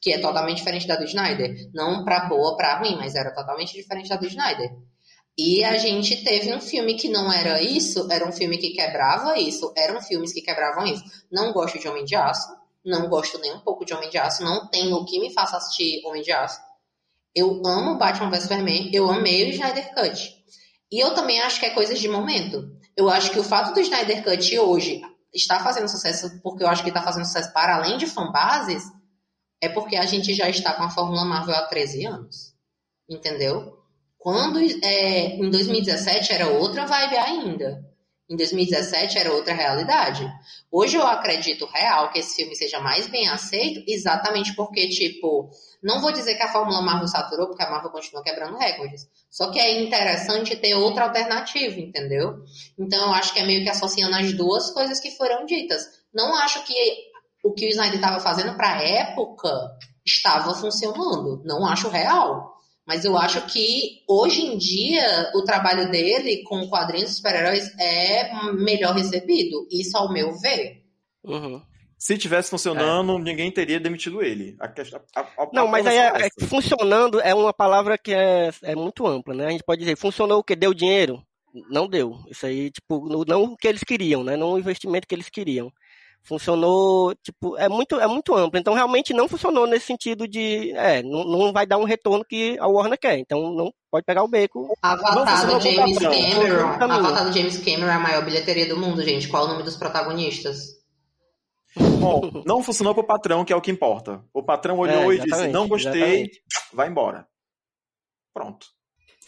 Que 0.00 0.12
é 0.12 0.18
totalmente 0.20 0.58
diferente 0.58 0.86
da 0.86 0.96
do 0.96 1.04
Snyder. 1.04 1.70
Não 1.74 2.04
pra 2.04 2.26
boa, 2.26 2.56
pra 2.56 2.78
ruim, 2.78 2.96
mas 2.96 3.14
era 3.14 3.30
totalmente 3.34 3.72
diferente 3.74 4.08
da 4.08 4.16
do 4.16 4.26
Snyder. 4.26 4.70
E 5.36 5.64
a 5.64 5.76
gente 5.76 6.22
teve 6.22 6.54
um 6.54 6.60
filme 6.60 6.94
que 6.94 7.08
não 7.08 7.30
era 7.32 7.60
isso, 7.60 8.06
era 8.10 8.26
um 8.26 8.32
filme 8.32 8.56
que 8.56 8.70
quebrava 8.70 9.36
isso, 9.38 9.72
eram 9.76 10.00
filmes 10.00 10.32
que 10.32 10.40
quebravam 10.40 10.86
isso. 10.86 11.02
Não 11.30 11.52
gosto 11.52 11.78
de 11.78 11.88
Homem 11.88 12.04
de 12.04 12.14
Aço, 12.14 12.48
não 12.84 13.08
gosto 13.08 13.38
nem 13.40 13.52
um 13.52 13.58
pouco 13.60 13.84
de 13.84 13.92
Homem 13.92 14.08
de 14.08 14.16
Aço, 14.16 14.44
não 14.44 14.68
tem 14.68 14.92
o 14.92 15.04
que 15.04 15.18
me 15.18 15.32
faça 15.32 15.56
assistir 15.56 16.00
Homem 16.06 16.22
de 16.22 16.30
Aço. 16.32 16.60
Eu 17.34 17.60
amo 17.66 17.98
Batman 17.98 18.30
vs 18.30 18.42
Superman, 18.44 18.90
eu 18.92 19.10
amei 19.10 19.44
o 19.44 19.48
Snyder 19.50 19.92
Cut. 19.92 20.43
E 20.94 21.00
eu 21.00 21.12
também 21.12 21.40
acho 21.40 21.58
que 21.58 21.66
é 21.66 21.70
coisas 21.70 21.98
de 21.98 22.06
momento. 22.06 22.70
Eu 22.96 23.10
acho 23.10 23.32
que 23.32 23.40
o 23.40 23.42
fato 23.42 23.74
do 23.74 23.80
Snyder 23.80 24.22
Cut 24.22 24.56
hoje 24.60 25.02
estar 25.34 25.58
fazendo 25.58 25.88
sucesso, 25.88 26.40
porque 26.40 26.62
eu 26.62 26.68
acho 26.68 26.84
que 26.84 26.88
está 26.88 27.02
fazendo 27.02 27.26
sucesso 27.26 27.52
para 27.52 27.74
além 27.74 27.98
de 27.98 28.06
fanbases, 28.06 28.84
é 29.60 29.68
porque 29.68 29.96
a 29.96 30.06
gente 30.06 30.32
já 30.32 30.48
está 30.48 30.72
com 30.72 30.84
a 30.84 30.90
Fórmula 30.90 31.24
Marvel 31.24 31.56
há 31.56 31.66
13 31.66 32.06
anos. 32.06 32.54
Entendeu? 33.10 33.76
Quando 34.16 34.60
é, 34.60 35.34
em 35.34 35.50
2017 35.50 36.32
era 36.32 36.46
outra 36.46 36.86
vibe 36.86 37.16
ainda. 37.16 37.84
Em 38.28 38.36
2017 38.36 39.18
era 39.18 39.32
outra 39.32 39.52
realidade. 39.52 40.26
Hoje 40.72 40.96
eu 40.96 41.06
acredito 41.06 41.66
real 41.66 42.10
que 42.10 42.18
esse 42.18 42.36
filme 42.36 42.56
seja 42.56 42.80
mais 42.80 43.06
bem 43.06 43.28
aceito, 43.28 43.84
exatamente 43.86 44.54
porque, 44.54 44.88
tipo, 44.88 45.50
não 45.82 46.00
vou 46.00 46.10
dizer 46.10 46.34
que 46.34 46.42
a 46.42 46.50
Fórmula 46.50 46.80
Marvel 46.80 47.06
saturou, 47.06 47.48
porque 47.48 47.62
a 47.62 47.70
Marvel 47.70 47.90
continua 47.90 48.22
quebrando 48.22 48.56
recordes. 48.56 49.06
Só 49.30 49.50
que 49.50 49.60
é 49.60 49.82
interessante 49.82 50.56
ter 50.56 50.74
outra 50.74 51.04
alternativa, 51.04 51.78
entendeu? 51.78 52.42
Então 52.78 53.08
eu 53.08 53.12
acho 53.12 53.34
que 53.34 53.40
é 53.40 53.44
meio 53.44 53.62
que 53.62 53.68
associando 53.68 54.16
as 54.16 54.32
duas 54.32 54.70
coisas 54.70 54.98
que 54.98 55.10
foram 55.10 55.44
ditas. 55.44 55.82
Não 56.14 56.34
acho 56.36 56.64
que 56.64 56.74
o 57.44 57.52
que 57.52 57.66
o 57.66 57.68
Snyder 57.68 57.96
estava 57.96 58.20
fazendo 58.20 58.56
para 58.56 58.74
a 58.74 58.82
época 58.82 59.50
estava 60.04 60.54
funcionando. 60.54 61.42
Não 61.44 61.66
acho 61.66 61.88
real. 61.90 62.53
Mas 62.86 63.04
eu 63.04 63.16
acho 63.16 63.40
que 63.46 64.02
hoje 64.06 64.42
em 64.42 64.58
dia 64.58 65.30
o 65.34 65.42
trabalho 65.42 65.90
dele 65.90 66.42
com 66.44 66.68
quadrinhos 66.68 67.10
de 67.10 67.16
super-heróis 67.16 67.72
é 67.78 68.30
melhor 68.52 68.94
recebido. 68.94 69.66
Isso 69.70 69.96
ao 69.96 70.12
meu 70.12 70.38
ver. 70.38 70.82
Uhum. 71.24 71.62
Se 71.96 72.18
tivesse 72.18 72.50
funcionando, 72.50 73.18
ninguém 73.18 73.50
teria 73.50 73.80
demitido 73.80 74.22
ele. 74.22 74.54
A 74.60 74.68
questão- 74.68 75.00
a- 75.16 75.20
a- 75.20 75.48
Não, 75.54 75.66
mas 75.66 75.86
aí 75.86 75.96
é 75.96 76.00
é- 76.00 76.26
é- 76.26 76.46
funcionando 76.46 77.18
é 77.20 77.34
uma 77.34 77.54
palavra 77.54 77.96
que 77.96 78.12
é, 78.12 78.50
é 78.62 78.74
muito 78.76 79.06
ampla, 79.06 79.32
né? 79.32 79.46
A 79.46 79.50
gente 79.50 79.64
pode 79.64 79.80
dizer, 79.80 79.96
funcionou 79.96 80.40
o 80.40 80.44
que? 80.44 80.54
Deu 80.54 80.74
dinheiro? 80.74 81.22
Não 81.70 81.88
deu. 81.88 82.18
Isso 82.28 82.44
aí, 82.44 82.70
tipo, 82.70 83.08
não 83.24 83.44
o 83.44 83.56
que 83.56 83.66
eles 83.68 83.82
queriam, 83.84 84.22
né? 84.22 84.36
Não 84.36 84.52
o 84.52 84.58
investimento 84.58 85.06
que 85.08 85.14
eles 85.14 85.30
queriam. 85.30 85.72
Funcionou, 86.26 87.14
tipo, 87.16 87.54
é 87.58 87.68
muito, 87.68 88.00
é 88.00 88.06
muito 88.06 88.34
amplo. 88.34 88.58
Então, 88.58 88.72
realmente 88.72 89.12
não 89.12 89.28
funcionou 89.28 89.66
nesse 89.66 89.86
sentido 89.86 90.26
de, 90.26 90.72
é, 90.72 91.02
não, 91.02 91.22
não 91.24 91.52
vai 91.52 91.66
dar 91.66 91.76
um 91.76 91.84
retorno 91.84 92.24
que 92.24 92.58
a 92.58 92.66
Warner 92.66 92.98
quer. 92.98 93.18
Então, 93.18 93.52
não 93.52 93.70
pode 93.90 94.06
pegar 94.06 94.24
o 94.24 94.28
beco. 94.28 94.74
Avatar 94.82 95.46
do 95.46 95.60
James. 95.60 95.98
Cameron. 95.98 96.66
Avatar 96.66 97.24
do 97.26 97.32
James 97.32 97.58
Cameron 97.58 97.88
é 97.90 97.94
a 97.94 98.00
maior 98.00 98.24
bilheteria 98.24 98.66
do 98.66 98.78
mundo, 98.78 99.02
gente. 99.02 99.28
Qual 99.28 99.42
é 99.42 99.46
o 99.46 99.50
nome 99.50 99.64
dos 99.64 99.76
protagonistas? 99.76 100.82
Bom, 101.76 102.42
não 102.46 102.62
funcionou 102.62 102.94
pro 102.94 103.04
patrão, 103.04 103.44
que 103.44 103.52
é 103.52 103.56
o 103.56 103.60
que 103.60 103.70
importa. 103.70 104.24
O 104.32 104.42
patrão 104.42 104.78
olhou 104.78 105.12
É, 105.12 105.16
e 105.16 105.20
disse: 105.20 105.48
não 105.48 105.68
gostei, 105.68 105.92
exatamente. 105.92 106.42
vai 106.72 106.88
embora. 106.88 107.26
Pronto. 108.32 108.66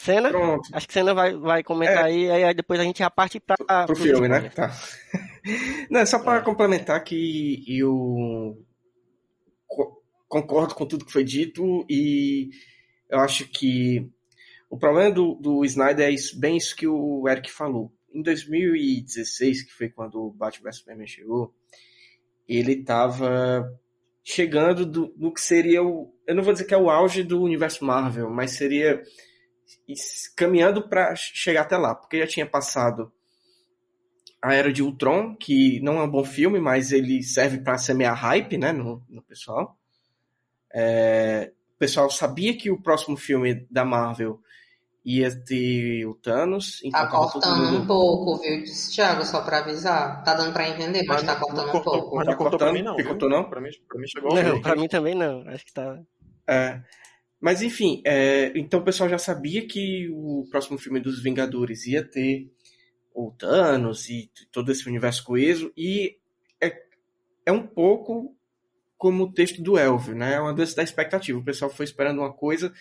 Cena? 0.07 0.28
Pronto. 0.31 0.69
Acho 0.73 0.87
que 0.87 0.93
Cena 0.95 1.12
vai, 1.12 1.37
vai 1.37 1.62
comentar 1.62 2.05
É. 2.05 2.31
aí, 2.31 2.31
aí 2.45 2.55
depois 2.55 2.81
a 2.81 2.85
gente 2.85 3.01
já 3.01 3.11
parte 3.11 3.39
Pro 3.41 3.57
pros 3.87 3.99
filme, 4.01 4.28
né? 4.28 4.49
Tá. 4.49 4.73
Não, 5.91 6.01
é 6.01 6.07
só 6.07 6.19
para 6.19 6.41
complementar 6.43 7.03
que 7.05 7.62
eu 7.69 8.57
co- 9.66 10.03
concordo 10.28 10.74
com 10.74 10.87
tudo 10.87 11.05
que 11.05 11.12
foi 11.12 11.24
dito 11.24 11.85
e 11.89 12.51
eu 13.11 13.20
acho 13.20 13.47
que 13.49 14.09
o 14.69 14.77
problema 14.77 15.11
do, 15.12 15.35
do 15.35 15.65
Snyder 15.65 16.07
é 16.09 16.11
isso, 16.11 16.39
bem 16.39 16.57
isso 16.57 16.74
que 16.74 16.87
o 16.87 17.28
Eric 17.28 17.51
falou. 17.51 17.93
Em 18.12 18.23
2016, 18.23 19.62
que 19.65 19.73
foi 19.73 19.89
quando 19.89 20.16
o 20.20 20.33
Batman 20.33 20.73
Superman 20.73 21.07
chegou, 21.07 21.55
ele 22.49 22.73
estava 22.73 23.65
chegando 24.24 24.85
do, 24.87 25.07
do 25.16 25.33
que 25.33 25.41
seria 25.41 25.83
o. 25.85 26.12
Eu 26.27 26.35
não 26.35 26.43
vou 26.43 26.53
dizer 26.53 26.65
que 26.65 26.74
é 26.74 26.78
o 26.78 26.91
auge 26.91 27.23
do 27.23 27.41
universo 27.43 27.85
Marvel, 27.85 28.28
mas 28.31 28.53
seria 28.53 29.01
caminhando 30.37 30.89
para 30.89 31.15
chegar 31.15 31.63
até 31.63 31.77
lá, 31.77 31.95
porque 31.95 32.19
já 32.19 32.27
tinha 32.27 32.47
passado 32.47 33.13
a 34.43 34.55
Era 34.55 34.73
de 34.73 34.83
Ultron, 34.83 35.35
que 35.35 35.81
não 35.81 35.99
é 35.99 36.03
um 36.03 36.11
bom 36.11 36.25
filme, 36.25 36.61
mas 36.61 36.93
ele 36.93 37.23
serve 37.23 37.59
para 37.59 37.79
semear 37.79 38.15
hype 38.15 38.57
né, 38.59 38.73
no, 38.73 39.03
no 39.09 39.23
pessoal. 39.23 39.77
É, 40.73 41.53
o 41.75 41.79
pessoal 41.79 42.11
sabia 42.11 42.57
que 42.57 42.71
o 42.71 42.81
próximo 42.81 43.17
filme 43.17 43.67
da 43.71 43.85
Marvel 43.85 44.41
ia 45.05 45.31
ter 45.45 46.05
o 46.05 46.15
Thanos. 46.15 46.81
Então 46.85 47.01
tá 47.01 47.09
cortando 47.09 47.65
mundo... 47.65 47.83
um 47.83 47.87
pouco, 47.87 48.43
viu, 48.43 48.65
Thiago, 48.93 49.25
só 49.25 49.41
pra 49.43 49.59
avisar. 49.59 50.23
Tá 50.25 50.35
dando 50.35 50.53
pra 50.53 50.69
entender, 50.69 51.05
mas, 51.07 51.23
mas 51.23 51.25
tá 51.25 51.41
cortando 51.41 51.71
cortou, 51.71 51.95
um 51.95 52.01
pouco. 52.01 52.17
Mas 52.17 52.27
não 52.27 52.37
cortou 52.37 52.59
pra 52.59 52.73
mim 52.73 52.83
não. 52.83 52.97
Picotou 52.97 53.29
não? 53.29 53.49
Pra 53.49 53.61
mim, 53.61 53.71
pra 53.89 53.99
mim 54.01 54.07
chegou 54.09 54.35
Não, 54.35 54.61
pra 54.61 54.75
mim 54.77 54.89
também 54.89 55.15
não. 55.15 55.49
Acho 55.49 55.65
que 55.65 55.73
tá... 55.73 55.99
É, 56.49 56.81
mas 57.41 57.63
enfim, 57.63 58.03
é, 58.05 58.53
então 58.57 58.81
o 58.81 58.85
pessoal 58.85 59.09
já 59.09 59.19
sabia 59.19 59.67
que 59.67 60.09
o 60.11 60.47
próximo 60.51 60.79
filme 60.79 61.01
dos 61.01 61.23
Vingadores 61.23 61.87
ia 61.87 62.03
ter 62.03 62.51
o 63.15 63.31
Thanos 63.31 64.09
e 64.11 64.31
todo 64.53 64.71
esse 64.71 64.87
universo 64.89 65.25
coeso, 65.25 65.73
e 65.77 66.17
é, 66.61 66.83
é 67.47 67.53
um 67.53 67.67
pouco 67.67 68.37
como 68.99 69.25
o 69.25 69.33
texto 69.33 69.63
do 69.63 69.79
Elvio, 69.79 70.15
né? 70.15 70.35
É 70.35 70.41
uma 70.41 70.55
doença 70.55 70.77
da 70.77 70.83
expectativa. 70.83 71.39
O 71.39 71.45
pessoal 71.45 71.71
foi 71.71 71.85
esperando 71.85 72.19
uma 72.19 72.33
coisa 72.33 72.73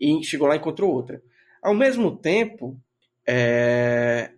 e 0.00 0.22
chegou 0.24 0.48
lá 0.48 0.54
e 0.54 0.58
encontrou 0.58 0.90
outra. 0.90 1.22
Ao 1.62 1.74
mesmo 1.74 2.16
tempo, 2.16 2.80
é... 3.26 4.32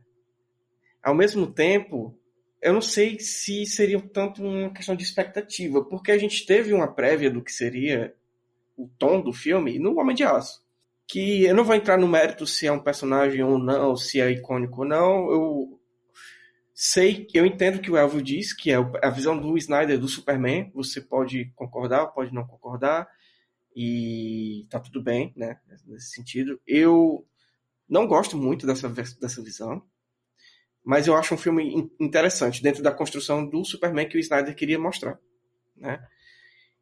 ao 1.03 1.15
mesmo 1.15 1.47
tempo, 1.47 2.19
eu 2.61 2.73
não 2.73 2.81
sei 2.81 3.19
se 3.19 3.65
seria 3.67 4.01
tanto 4.01 4.43
uma 4.43 4.73
questão 4.73 4.97
de 4.97 5.05
expectativa, 5.05 5.85
porque 5.85 6.11
a 6.11 6.19
gente 6.19 6.45
teve 6.45 6.73
uma 6.73 6.93
prévia 6.93 7.31
do 7.31 7.43
que 7.43 7.53
seria 7.53 8.15
o 8.77 8.89
tom 8.99 9.21
do 9.21 9.33
filme 9.33 9.79
no 9.79 9.99
Homem 9.99 10.15
de 10.15 10.25
Aço. 10.25 10.65
Que 11.09 11.45
eu 11.45 11.55
não 11.55 11.65
vou 11.65 11.75
entrar 11.75 11.97
no 11.97 12.09
mérito 12.09 12.47
se 12.47 12.67
é 12.67 12.73
um 12.73 12.83
personagem 12.83 13.43
ou 13.43 13.59
não, 13.59 13.97
se 13.97 14.21
é 14.21 14.31
icônico 14.31 14.83
ou 14.83 14.89
não. 14.89 15.31
Eu 15.31 15.81
sei, 16.75 17.27
eu 17.33 17.47
entendo 17.47 17.81
que 17.81 17.91
o 17.91 17.97
Elvio 17.97 18.21
diz, 18.21 18.53
que 18.53 18.71
é 18.71 18.77
a 18.77 19.11
visão 19.11 19.39
do 19.39 19.57
Snyder 19.57 19.99
do 19.99 20.09
Superman. 20.09 20.71
Você 20.75 21.01
pode 21.01 21.53
concordar, 21.55 22.09
pode 22.09 22.35
não 22.35 22.47
concordar 22.47 23.09
e 23.75 24.67
tá 24.69 24.81
tudo 24.81 25.03
bem, 25.03 25.33
né? 25.37 25.61
Nesse 25.87 26.11
sentido. 26.11 26.61
Eu 26.67 27.27
não 27.89 28.07
gosto 28.07 28.37
muito 28.37 28.67
dessa, 28.67 28.89
dessa 28.89 29.43
visão, 29.43 29.83
mas 30.85 31.07
eu 31.07 31.17
acho 31.17 31.35
um 31.35 31.39
filme 31.39 31.91
interessante 32.01 32.63
dentro 32.63 32.83
da 32.83 32.93
construção 32.93 33.47
do 33.49 33.65
Superman 33.65 34.09
que 34.09 34.17
o 34.17 34.21
Snyder 34.21 34.55
queria 34.55 34.79
mostrar, 34.79 35.19
né? 35.77 36.01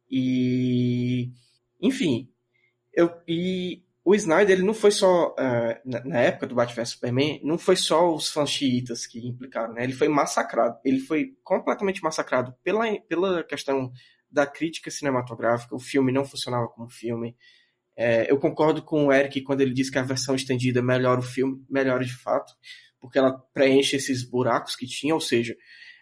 E, 0.09 1.31
enfim, 1.81 2.29
eu, 2.93 3.11
e 3.27 3.83
o 4.03 4.13
Snyder 4.13 4.57
ele 4.57 4.65
não 4.65 4.73
foi 4.73 4.91
só 4.91 5.31
uh, 5.31 5.79
na, 5.83 6.03
na, 6.05 6.19
época 6.19 6.45
do 6.45 6.55
Batman 6.55 6.75
vs 6.75 6.89
Superman, 6.89 7.41
não 7.43 7.57
foi 7.57 7.75
só 7.75 8.13
os 8.13 8.29
fãs 8.29 8.51
xiitas 8.51 9.07
que 9.07 9.19
implicaram, 9.27 9.73
né? 9.73 9.83
Ele 9.83 9.93
foi 9.93 10.07
massacrado, 10.07 10.77
ele 10.85 10.99
foi 10.99 11.35
completamente 11.43 12.03
massacrado 12.03 12.55
pela, 12.63 12.85
pela 13.01 13.43
questão 13.43 13.91
da 14.29 14.45
crítica 14.45 14.91
cinematográfica, 14.91 15.75
o 15.75 15.79
filme 15.79 16.11
não 16.11 16.23
funcionava 16.23 16.67
como 16.67 16.89
filme. 16.89 17.35
É, 17.97 18.29
eu 18.29 18.37
concordo 18.37 18.83
com 18.83 19.07
o 19.07 19.13
Eric 19.13 19.41
quando 19.41 19.61
ele 19.61 19.73
diz 19.73 19.89
que 19.89 19.97
a 19.97 20.03
versão 20.03 20.35
estendida 20.35 20.83
melhora 20.83 21.19
o 21.19 21.23
filme, 21.23 21.65
melhora 21.69 22.03
de 22.03 22.13
fato, 22.13 22.53
porque 22.99 23.17
ela 23.17 23.31
preenche 23.53 23.95
esses 23.95 24.23
buracos 24.23 24.75
que 24.75 24.85
tinha, 24.85 25.15
ou 25.15 25.21
seja, 25.21 25.55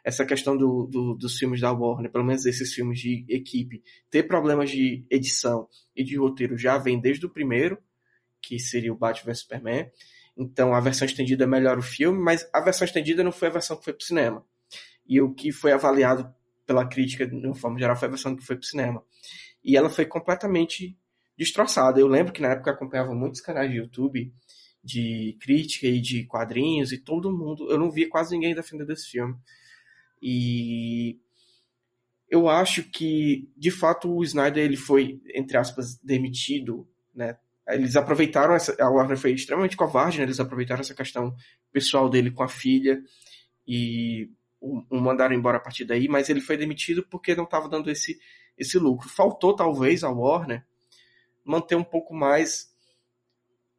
essa 0.04 0.26
questão 0.26 0.58
do, 0.58 0.86
do, 0.86 1.14
dos 1.14 1.38
filmes 1.38 1.62
da 1.62 1.72
Warner, 1.72 2.12
pelo 2.12 2.26
menos 2.26 2.46
esses 2.46 2.74
filmes 2.74 3.00
de 3.00 3.26
equipe, 3.30 3.82
ter 4.10 4.24
problemas 4.24 4.70
de 4.70 5.06
edição 5.10 5.68
e 5.96 6.04
de 6.04 6.18
roteiro 6.18 6.58
já 6.58 6.78
vem 6.78 7.00
desde 7.00 7.26
o 7.26 7.30
primeiro, 7.30 7.78
que 8.42 8.60
seria 8.60 8.92
o 8.92 8.98
Batman 8.98 9.32
vs 9.32 9.40
Superman. 9.40 9.90
Então 10.36 10.74
a 10.74 10.80
versão 10.80 11.06
estendida 11.06 11.48
melhora 11.48 11.80
o 11.80 11.84
filme, 11.84 12.20
mas 12.20 12.48
a 12.52 12.60
versão 12.60 12.86
estendida 12.86 13.24
não 13.24 13.32
foi 13.32 13.48
a 13.48 13.52
versão 13.52 13.78
que 13.78 13.86
foi 13.86 13.94
para 13.94 14.02
o 14.02 14.06
cinema. 14.06 14.46
E 15.08 15.22
o 15.22 15.34
que 15.34 15.52
foi 15.52 15.72
avaliado 15.72 16.34
pela 16.66 16.86
crítica, 16.86 17.26
de 17.26 17.36
uma 17.36 17.56
forma 17.56 17.80
geral, 17.80 17.96
foi 17.96 18.08
a 18.08 18.12
versão 18.12 18.36
que 18.36 18.44
foi 18.44 18.58
pro 18.58 18.66
cinema. 18.66 19.04
E 19.64 19.78
ela 19.78 19.90
foi 19.90 20.06
completamente 20.06 20.98
destroçada. 21.38 22.00
Eu 22.00 22.08
lembro 22.08 22.34
que 22.34 22.42
na 22.42 22.50
época 22.50 22.72
acompanhava 22.72 23.14
muitos 23.14 23.42
canais 23.42 23.72
de 23.72 23.78
YouTube 23.78 24.34
de 24.84 25.38
crítica 25.40 25.88
e 25.88 26.02
de 26.02 26.26
quadrinhos 26.26 26.92
e 26.92 26.98
todo 26.98 27.32
mundo, 27.32 27.72
eu 27.72 27.80
não 27.80 27.90
via 27.90 28.10
quase 28.10 28.36
ninguém 28.36 28.54
defendendo 28.54 28.92
esse 28.92 29.10
filme. 29.10 29.36
E 30.26 31.20
eu 32.30 32.48
acho 32.48 32.84
que, 32.84 33.52
de 33.58 33.70
fato, 33.70 34.10
o 34.10 34.24
Snyder 34.24 34.64
ele 34.64 34.78
foi, 34.78 35.22
entre 35.36 35.58
aspas, 35.58 35.98
demitido, 35.98 36.88
né? 37.14 37.38
Eles 37.68 37.98
aproveitaram 37.98 38.56
essa, 38.56 38.74
a 38.82 38.90
Warner 38.90 39.18
foi 39.18 39.34
extremamente 39.34 39.76
covarde, 39.76 40.18
né? 40.18 40.24
Eles 40.24 40.40
aproveitaram 40.40 40.80
essa 40.80 40.96
questão 40.96 41.36
pessoal 41.74 42.10
dele 42.10 42.32
com 42.32 42.42
a 42.42 42.48
filha 42.48 43.04
e 43.68 44.30
o, 44.62 44.82
mandaram 44.92 45.36
embora 45.36 45.58
a 45.58 45.62
partir 45.62 45.84
daí, 45.84 46.08
mas 46.08 46.30
ele 46.30 46.40
foi 46.40 46.56
demitido 46.56 47.06
porque 47.10 47.36
não 47.36 47.44
estava 47.44 47.68
dando 47.68 47.92
esse, 47.92 48.18
esse 48.58 48.80
lucro. 48.80 49.10
Faltou, 49.10 49.54
talvez, 49.54 50.06
a 50.06 50.10
Warner 50.10 50.66
manter 51.44 51.76
um 51.76 51.84
pouco 51.84 52.14
mais. 52.14 52.74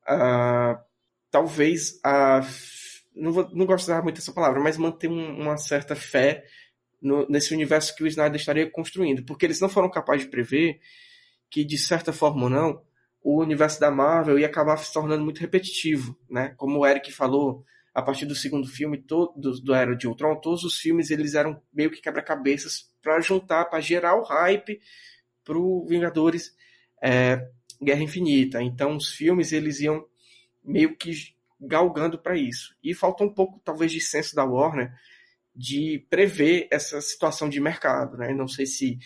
Uh, 0.06 0.78
talvez 1.30 1.98
a. 2.04 2.42
Não, 3.14 3.32
vou, 3.32 3.48
não 3.52 3.66
gosto 3.66 3.86
de 3.86 3.92
usar 3.92 4.02
muito 4.02 4.18
essa 4.18 4.32
palavra, 4.32 4.60
mas 4.60 4.76
manter 4.76 5.08
um, 5.08 5.40
uma 5.40 5.56
certa 5.56 5.94
fé 5.94 6.44
no, 7.00 7.26
nesse 7.28 7.54
universo 7.54 7.94
que 7.94 8.02
o 8.02 8.06
Snyder 8.06 8.40
estaria 8.40 8.70
construindo, 8.70 9.24
porque 9.24 9.46
eles 9.46 9.60
não 9.60 9.68
foram 9.68 9.90
capazes 9.90 10.24
de 10.24 10.30
prever 10.30 10.80
que, 11.50 11.64
de 11.64 11.78
certa 11.78 12.12
forma 12.12 12.44
ou 12.44 12.50
não, 12.50 12.82
o 13.22 13.40
universo 13.40 13.78
da 13.78 13.90
Marvel 13.90 14.38
ia 14.38 14.46
acabar 14.46 14.76
se 14.76 14.92
tornando 14.92 15.24
muito 15.24 15.40
repetitivo, 15.40 16.18
né? 16.28 16.54
Como 16.56 16.78
o 16.78 16.86
Eric 16.86 17.12
falou, 17.12 17.64
a 17.94 18.02
partir 18.02 18.26
do 18.26 18.34
segundo 18.34 18.66
filme 18.66 18.98
todo, 18.98 19.32
do, 19.36 19.52
do 19.60 19.74
Era 19.74 19.94
de 19.94 20.08
Ultron, 20.08 20.36
todos 20.40 20.64
os 20.64 20.78
filmes 20.78 21.10
eles 21.10 21.34
eram 21.34 21.62
meio 21.72 21.90
que 21.90 22.02
quebra-cabeças 22.02 22.92
para 23.00 23.20
juntar, 23.20 23.66
para 23.66 23.80
gerar 23.80 24.16
o 24.16 24.24
hype 24.24 24.80
pro 25.44 25.86
Vingadores 25.86 26.54
é, 27.02 27.48
Guerra 27.80 28.02
Infinita. 28.02 28.62
Então 28.62 28.96
os 28.96 29.12
filmes 29.12 29.52
eles 29.52 29.80
iam 29.80 30.04
meio 30.64 30.96
que 30.96 31.33
galgando 31.66 32.18
para 32.18 32.36
isso. 32.36 32.74
E 32.82 32.94
faltou 32.94 33.26
um 33.26 33.32
pouco, 33.32 33.60
talvez, 33.64 33.92
de 33.92 34.00
senso 34.00 34.34
da 34.34 34.44
Warner 34.44 34.92
de 35.54 36.04
prever 36.10 36.66
essa 36.70 37.00
situação 37.00 37.48
de 37.48 37.60
mercado. 37.60 38.16
Né? 38.16 38.34
Não 38.34 38.48
sei 38.48 38.66
se 38.66 38.98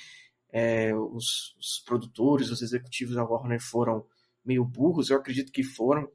é, 0.51 0.95
os, 0.95 1.55
os 1.59 1.83
produtores, 1.85 2.51
os 2.51 2.63
executivos 2.63 3.15
da 3.15 3.25
Warner 3.25 3.61
foram 3.61 4.07
meio 4.45 4.65
burros, 4.65 5.11
eu 5.11 5.19
acredito 5.19 5.53
que 5.53 5.63
foram, 5.63 6.09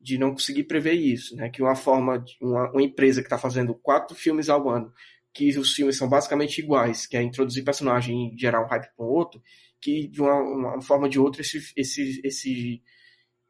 de 0.00 0.16
não 0.16 0.32
conseguir 0.32 0.64
prever 0.64 0.94
isso, 0.94 1.36
né? 1.36 1.48
Que 1.48 1.62
uma 1.62 1.74
forma, 1.74 2.24
uma, 2.40 2.70
uma 2.70 2.82
empresa 2.82 3.20
que 3.20 3.26
está 3.26 3.38
fazendo 3.38 3.74
quatro 3.74 4.14
filmes 4.14 4.48
ao 4.48 4.68
ano, 4.68 4.92
que 5.32 5.56
os 5.58 5.72
filmes 5.72 5.96
são 5.96 6.08
basicamente 6.08 6.58
iguais, 6.58 7.06
que 7.06 7.16
é 7.16 7.22
introduzir 7.22 7.64
personagem 7.64 8.32
e 8.32 8.38
gerar 8.38 8.62
um 8.62 8.68
hype 8.68 8.90
com 8.96 9.04
outro, 9.04 9.42
que 9.80 10.06
de 10.08 10.20
uma, 10.20 10.34
uma 10.40 10.80
forma 10.82 11.04
ou 11.04 11.10
de 11.10 11.18
outra 11.18 11.42
esse, 11.42 11.72
esse, 11.76 12.20
esse, 12.24 12.82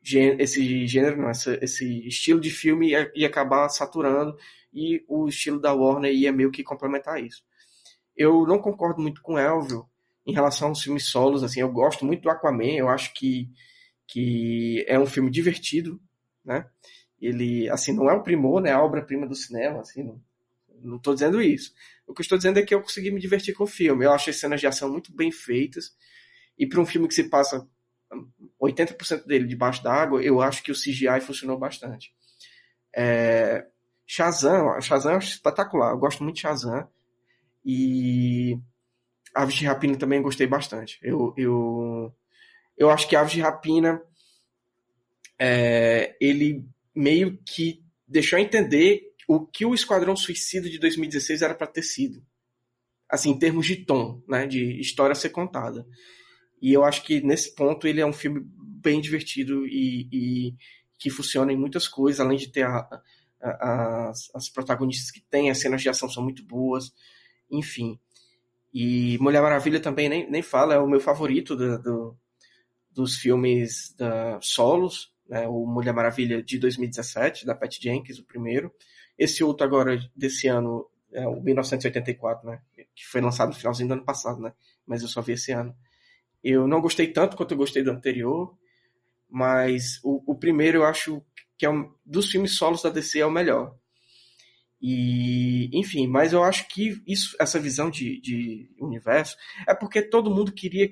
esse 0.05 0.87
gênero, 0.87 1.21
não, 1.21 1.31
esse, 1.31 2.07
estilo 2.07 2.41
de 2.41 2.51
filme 2.51 2.91
ia, 2.91 3.11
ia 3.15 3.27
acabar 3.27 3.69
saturando 3.69 4.37
e 4.73 5.05
o 5.09 5.29
estilo 5.29 5.59
da 5.59 5.73
Warner 5.73 6.13
ia 6.13 6.33
meio 6.33 6.51
que 6.51 6.63
complementar 6.63 7.23
isso. 7.23 7.43
Eu 8.17 8.47
não 8.47 8.59
concordo 8.59 9.01
muito 9.01 9.23
com 9.23 9.39
Elvio 9.39 9.89
em 10.27 10.33
relação 10.33 10.69
aos 10.69 10.83
filmes 10.83 11.07
solos, 11.07 11.43
assim, 11.43 11.61
eu 11.61 11.71
gosto 11.71 12.05
muito 12.05 12.23
do 12.23 12.31
Aquaman, 12.31 12.77
eu 12.77 12.89
acho 12.89 13.13
que, 13.15 13.51
que 14.07 14.85
é 14.87 14.99
um 14.99 15.07
filme 15.07 15.31
divertido, 15.31 16.01
né? 16.45 16.67
Ele, 17.21 17.69
assim, 17.71 17.93
não 17.93 18.09
é 18.11 18.15
um 18.15 18.23
primor, 18.23 18.61
né? 18.61 18.73
A 18.73 18.83
obra-prima 18.83 19.27
do 19.27 19.35
cinema, 19.35 19.81
assim, 19.81 20.03
não, 20.03 20.21
não 20.83 20.99
tô 20.99 21.15
dizendo 21.15 21.41
isso. 21.41 21.73
O 22.07 22.13
que 22.13 22.21
eu 22.21 22.25
estou 22.25 22.39
dizendo 22.39 22.59
é 22.59 22.63
que 22.63 22.75
eu 22.75 22.83
consegui 22.83 23.11
me 23.11 23.21
divertir 23.21 23.55
com 23.55 23.65
o 23.65 23.69
filme. 23.69 24.05
Eu 24.05 24.13
achei 24.13 24.33
cenas 24.33 24.61
de 24.61 24.67
ação 24.67 24.91
muito 24.91 25.15
bem 25.15 25.33
feitas. 25.33 25.97
E 26.59 26.67
para 26.67 26.81
um 26.81 26.87
filme 26.87 27.09
que 27.09 27.15
se 27.15 27.29
passa 27.31 27.67
80% 28.65 29.27
dele 29.27 29.47
debaixo 29.47 29.83
d'água, 29.83 30.23
eu 30.23 30.41
acho 30.41 30.63
que 30.63 30.73
o 30.73 30.75
CGI 30.75 31.21
funcionou 31.21 31.59
bastante. 31.59 32.13
É... 32.95 33.67
Shazam, 34.07 34.81
Shazam 34.81 35.15
é 35.15 35.19
espetacular. 35.19 35.93
Eu 35.93 35.99
gosto 35.99 36.23
muito 36.23 36.37
de 36.37 36.43
Shazam. 36.43 36.89
E 37.65 38.59
Aves 39.35 39.55
de 39.55 39.67
Rapina 39.67 39.97
também 39.97 40.23
gostei 40.23 40.47
bastante. 40.47 40.99
Eu, 41.03 41.33
eu, 41.37 42.15
eu 42.77 42.91
acho 42.91 43.09
que 43.09 43.17
Aves 43.17 43.33
de 43.33 43.41
Rapina 43.41 44.01
é, 45.39 46.17
ele 46.21 46.65
meio 46.95 47.39
que 47.45 47.83
deixou 48.07 48.39
entender 48.39 49.03
o 49.27 49.45
que 49.45 49.65
o 49.65 49.75
Esquadrão 49.75 50.15
Suicida 50.15 50.69
de 50.69 50.79
2016 50.79 51.43
era 51.43 51.55
para 51.55 51.67
ter 51.67 51.83
sido. 51.83 52.23
Assim, 53.09 53.31
em 53.31 53.39
termos 53.39 53.67
de 53.67 53.77
tom, 53.77 54.23
né, 54.29 54.47
de 54.47 54.81
história 54.81 55.13
a 55.13 55.17
ser 55.17 55.31
contada. 55.31 55.87
E 56.65 56.73
eu 56.73 56.83
acho 56.83 57.03
que 57.03 57.21
nesse 57.21 57.55
ponto 57.55 57.87
ele 57.87 58.01
é 58.01 58.07
um 58.07 58.13
filme 58.13 58.41
bem 58.43 58.99
divertido 58.99 59.67
e, 59.67 60.09
e 60.11 60.55
que 60.99 61.11
funciona 61.11 61.53
em 61.53 61.59
muitas 61.59 61.87
coisas, 61.87 62.21
além 62.21 62.39
de 62.39 62.49
ter 62.49 62.63
a, 62.63 62.89
a, 63.39 64.09
as, 64.09 64.31
as 64.35 64.49
protagonistas 64.49 65.11
que 65.11 65.21
tem, 65.21 65.51
as 65.51 65.61
cenas 65.61 65.83
de 65.83 65.91
ação 65.91 66.09
são 66.09 66.23
muito 66.23 66.43
boas, 66.43 66.91
enfim. 67.51 68.01
E 68.73 69.19
Mulher 69.21 69.43
Maravilha 69.43 69.79
também 69.79 70.09
nem, 70.09 70.31
nem 70.31 70.41
fala, 70.41 70.73
é 70.73 70.79
o 70.79 70.89
meu 70.89 71.01
favorito 71.01 71.55
do, 71.55 71.79
do 71.83 72.17
dos 72.91 73.17
filmes 73.17 73.95
da 73.99 74.39
solos, 74.41 75.13
né? 75.29 75.47
O 75.47 75.67
Mulher 75.67 75.93
Maravilha 75.93 76.43
de 76.43 76.59
2017, 76.59 77.45
da 77.45 77.55
Pat 77.55 77.79
Jenkins, 77.79 78.19
o 78.19 78.25
primeiro. 78.25 78.73
Esse 79.19 79.45
outro 79.45 79.67
agora, 79.67 80.01
desse 80.17 80.49
ano, 80.49 80.89
é 81.13 81.29
o 81.29 81.43
1984, 81.43 82.49
né? 82.49 82.63
Que 82.95 83.05
foi 83.05 83.21
lançado 83.21 83.49
no 83.49 83.55
finalzinho 83.55 83.89
do 83.89 83.95
ano 83.95 84.05
passado, 84.05 84.41
né? 84.41 84.55
Mas 84.87 85.03
eu 85.03 85.09
só 85.09 85.21
vi 85.21 85.33
esse 85.33 85.53
ano. 85.53 85.77
Eu 86.45 86.69
não 86.69 86.83
gostei 86.83 87.09
tanto 87.09 87.39
quanto 87.39 87.53
eu 87.53 87.59
gostei 87.59 87.83
do 87.83 87.91
anterior, 87.91 88.55
mas 89.31 89.99
o, 90.05 90.23
o 90.33 90.39
primeiro 90.39 90.79
eu 90.79 90.85
acho 90.85 91.25
que 91.57 91.65
é 91.65 91.71
um, 91.71 91.91
dos 92.05 92.31
filmes 92.31 92.57
solos 92.57 92.83
da 92.83 92.91
DC 92.91 93.19
é 93.21 93.27
o 93.27 93.31
melhor. 93.31 93.75
E, 94.81 95.71
enfim, 95.73 96.07
mas 96.07 96.35
eu 96.35 96.45
acho 96.45 96.69
que 96.69 97.03
isso, 97.07 97.35
essa 97.41 97.59
visão 97.59 97.89
de, 97.89 98.21
de 98.21 98.71
universo 98.79 99.35
é 99.67 99.75
porque 99.75 100.03
todo 100.03 100.31
mundo 100.31 100.53
queria 100.53 100.91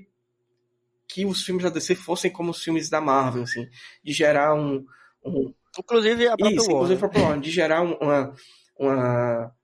que 1.07 1.27
os 1.27 1.45
filmes 1.45 1.65
da 1.65 1.69
DC 1.69 1.95
fossem 1.97 2.31
como 2.31 2.53
os 2.53 2.62
filmes 2.62 2.89
da 2.89 3.03
Marvel, 3.03 3.43
assim, 3.43 3.69
de 4.03 4.15
gerar 4.15 4.55
um. 4.55 4.83
um... 5.23 5.53
Inclusive 5.79 6.27
a 6.27 6.37
própria 6.37 6.57
Isso, 6.57 6.70
inclusive 6.70 6.95
a 6.95 6.99
própria 6.99 7.23
Warner, 7.23 7.41
de 7.41 7.51
gerar 7.51 7.83
uma, 7.83 8.35
uma 8.79 9.55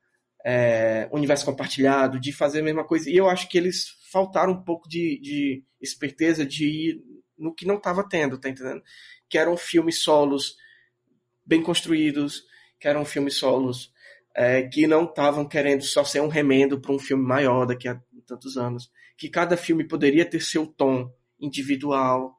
é, 0.44 1.08
universo 1.10 1.46
compartilhado, 1.46 2.20
de 2.20 2.30
fazer 2.30 2.60
a 2.60 2.64
mesma 2.64 2.84
coisa. 2.84 3.08
E 3.08 3.16
eu 3.16 3.30
acho 3.30 3.48
que 3.48 3.56
eles 3.56 3.97
faltaram 4.10 4.52
um 4.52 4.62
pouco 4.62 4.88
de, 4.88 5.20
de 5.20 5.64
esperteza 5.80 6.44
de 6.44 6.66
ir 6.66 7.02
no 7.36 7.54
que 7.54 7.66
não 7.66 7.76
estava 7.76 8.06
tendo, 8.06 8.38
tá 8.38 8.48
entendendo? 8.48 8.82
Que 9.28 9.38
eram 9.38 9.56
filmes 9.56 10.02
solos 10.02 10.56
bem 11.44 11.62
construídos, 11.62 12.44
que 12.78 12.88
eram 12.88 13.04
filmes 13.04 13.36
solos 13.36 13.92
é, 14.34 14.62
que 14.62 14.86
não 14.86 15.04
estavam 15.04 15.46
querendo 15.46 15.82
só 15.82 16.04
ser 16.04 16.20
um 16.20 16.28
remendo 16.28 16.80
para 16.80 16.92
um 16.92 16.98
filme 16.98 17.24
maior 17.24 17.66
daqui 17.66 17.88
a 17.88 18.00
tantos 18.26 18.56
anos. 18.56 18.90
Que 19.16 19.28
cada 19.28 19.56
filme 19.56 19.84
poderia 19.84 20.24
ter 20.24 20.40
seu 20.40 20.66
tom 20.66 21.12
individual, 21.40 22.36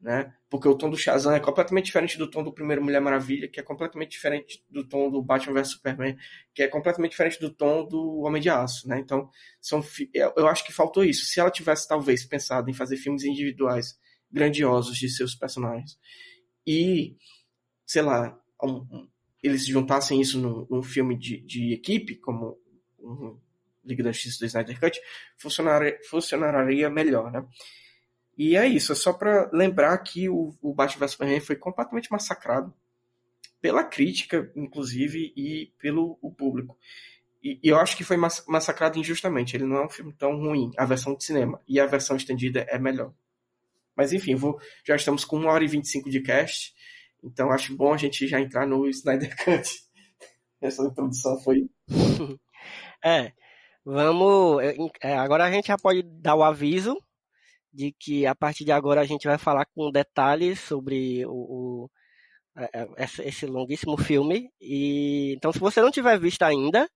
né? 0.00 0.32
Porque 0.50 0.66
o 0.66 0.74
tom 0.74 0.90
do 0.90 0.96
Shazam 0.96 1.32
é 1.32 1.38
completamente 1.38 1.86
diferente 1.86 2.18
do 2.18 2.28
tom 2.28 2.42
do 2.42 2.52
primeiro 2.52 2.82
Mulher 2.82 3.00
Maravilha, 3.00 3.48
que 3.48 3.60
é 3.60 3.62
completamente 3.62 4.10
diferente 4.10 4.64
do 4.68 4.86
tom 4.86 5.08
do 5.08 5.22
Batman 5.22 5.54
vs 5.54 5.70
Superman, 5.70 6.18
que 6.52 6.64
é 6.64 6.68
completamente 6.68 7.12
diferente 7.12 7.40
do 7.40 7.54
tom 7.54 7.86
do 7.86 8.22
Homem 8.22 8.42
de 8.42 8.50
Aço, 8.50 8.88
né? 8.88 8.98
Então, 8.98 9.30
são 9.60 9.80
eu 10.12 10.48
acho 10.48 10.66
que 10.66 10.72
faltou 10.72 11.04
isso. 11.04 11.24
Se 11.26 11.38
ela 11.38 11.52
tivesse 11.52 11.86
talvez 11.86 12.24
pensado 12.24 12.68
em 12.68 12.74
fazer 12.74 12.96
filmes 12.96 13.22
individuais 13.22 13.96
grandiosos 14.30 14.96
de 14.98 15.08
seus 15.08 15.36
personagens 15.36 15.96
e, 16.66 17.16
sei 17.86 18.02
lá, 18.02 18.36
um, 18.62 18.86
um, 18.90 19.08
eles 19.42 19.66
juntassem 19.66 20.20
isso 20.20 20.38
num, 20.38 20.66
num 20.68 20.82
filme 20.82 21.16
de, 21.16 21.40
de, 21.42 21.72
equipe, 21.72 22.16
como 22.16 22.58
um 22.98 23.38
Liga 23.84 24.02
da 24.02 24.12
Justiça 24.12 24.40
do 24.40 24.46
Snyder 24.46 24.78
Cut, 24.78 25.00
funcionaria, 25.38 25.98
funcionaria 26.08 26.90
melhor, 26.90 27.30
né? 27.32 27.46
E 28.42 28.56
é 28.56 28.66
isso, 28.66 28.90
é 28.90 28.94
só 28.94 29.12
para 29.12 29.50
lembrar 29.52 29.98
que 29.98 30.26
o, 30.26 30.56
o 30.62 30.72
Batman 30.72 31.00
vs 31.00 31.10
Superman 31.10 31.40
foi 31.40 31.56
completamente 31.56 32.10
massacrado 32.10 32.72
pela 33.60 33.84
crítica, 33.84 34.50
inclusive, 34.56 35.30
e 35.36 35.74
pelo 35.78 36.18
o 36.22 36.32
público. 36.32 36.74
E, 37.42 37.60
e, 37.62 37.68
eu 37.68 37.78
acho 37.78 37.94
que 37.94 38.02
foi 38.02 38.16
massacrado 38.16 38.98
injustamente. 38.98 39.54
Ele 39.54 39.66
não 39.66 39.76
é 39.76 39.84
um 39.84 39.90
filme 39.90 40.14
tão 40.14 40.38
ruim, 40.38 40.70
a 40.78 40.86
versão 40.86 41.14
de 41.14 41.22
cinema. 41.22 41.60
E 41.68 41.78
a 41.78 41.84
versão 41.84 42.16
estendida 42.16 42.60
é 42.70 42.78
melhor. 42.78 43.12
Mas 43.94 44.10
enfim, 44.10 44.34
vou, 44.34 44.58
já 44.86 44.96
estamos 44.96 45.22
com 45.22 45.36
1 45.36 45.46
hora 45.46 45.62
e 45.62 45.68
25 45.68 46.08
de 46.08 46.22
cast. 46.22 46.72
Então 47.22 47.50
acho 47.50 47.76
bom 47.76 47.92
a 47.92 47.98
gente 47.98 48.26
já 48.26 48.40
entrar 48.40 48.66
no 48.66 48.88
Snyder 48.88 49.36
Cut. 49.44 49.68
Essa 50.62 50.82
introdução 50.82 51.38
foi. 51.40 51.68
É, 53.04 53.32
vamos. 53.82 54.62
É, 55.02 55.16
agora 55.16 55.44
a 55.44 55.50
gente 55.50 55.68
já 55.68 55.76
pode 55.76 56.02
dar 56.02 56.34
o 56.34 56.42
aviso 56.42 57.02
de 57.72 57.92
que 57.98 58.26
a 58.26 58.34
partir 58.34 58.64
de 58.64 58.72
agora 58.72 59.00
a 59.00 59.04
gente 59.06 59.26
vai 59.26 59.38
falar 59.38 59.66
com 59.74 59.90
detalhes 59.90 60.60
sobre 60.60 61.24
o, 61.26 61.30
o 61.30 61.90
é, 62.56 62.82
é, 62.82 63.28
esse 63.28 63.46
longuíssimo 63.46 63.96
filme. 63.96 64.50
E 64.60 65.34
então, 65.36 65.52
se 65.52 65.58
você 65.58 65.80
não 65.80 65.90
tiver 65.90 66.18
visto 66.18 66.42
ainda 66.42 66.88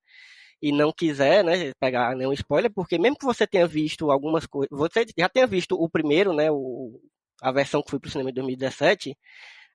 e 0.63 0.73
não 0.73 0.93
quiser, 0.93 1.45
né, 1.45 1.73
pegar 1.81 2.17
nenhum 2.17 2.33
spoiler, 2.33 2.73
porque 2.73 2.99
mesmo 2.99 3.19
que 3.19 3.27
você 3.27 3.47
tenha 3.47 3.67
visto 3.67 4.11
algumas 4.11 4.47
coisas, 4.47 4.71
você 4.77 5.05
já 5.19 5.29
tenha 5.29 5.47
visto 5.47 5.75
o 5.77 5.89
primeiro, 5.89 6.33
né, 6.35 6.51
o, 6.51 7.01
a 7.43 7.53
versão 7.53 7.83
que 7.83 7.91
foi 7.91 8.01
para 8.01 8.09
o 8.09 8.11
cinema 8.11 8.31
em 8.31 8.35
2017, 8.35 9.17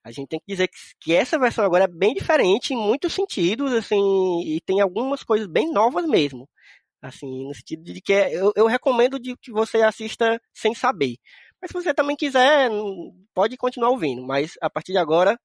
a 0.04 0.12
gente 0.12 0.30
tem 0.30 0.40
que 0.40 0.46
dizer 0.48 0.68
que, 0.68 0.78
que, 1.02 1.16
essa 1.16 1.38
versão 1.40 1.66
agora 1.66 1.86
é 1.86 1.88
bem 1.88 2.14
diferente 2.14 2.74
em 2.74 2.78
muitos 2.78 3.14
sentidos, 3.14 3.74
assim, 3.74 4.42
e 4.46 4.62
tem 4.62 4.82
algumas 4.82 5.24
coisas 5.24 5.48
bem 5.48 5.72
novas 5.72 6.06
mesmo. 6.08 6.50
Assim, 7.02 7.48
no 7.48 7.54
sentido 7.54 7.84
de 7.84 8.02
que 8.02 8.14
é, 8.14 8.34
eu, 8.36 8.52
eu 8.56 8.68
recomendo 8.68 9.20
de 9.20 9.36
que 9.38 9.52
você 9.52 9.82
assista 9.82 10.40
sem 10.54 10.76
saber. 10.76 11.18
Mas 11.62 11.72
se 11.72 11.74
você 11.74 11.94
também 11.94 12.16
quiser, 12.16 12.70
pode 13.34 13.58
continuar 13.58 13.90
ouvindo. 13.90 14.26
Mas 14.26 14.54
a 14.62 14.70
partir 14.70 14.92
de 14.92 14.98
agora, 14.98 15.40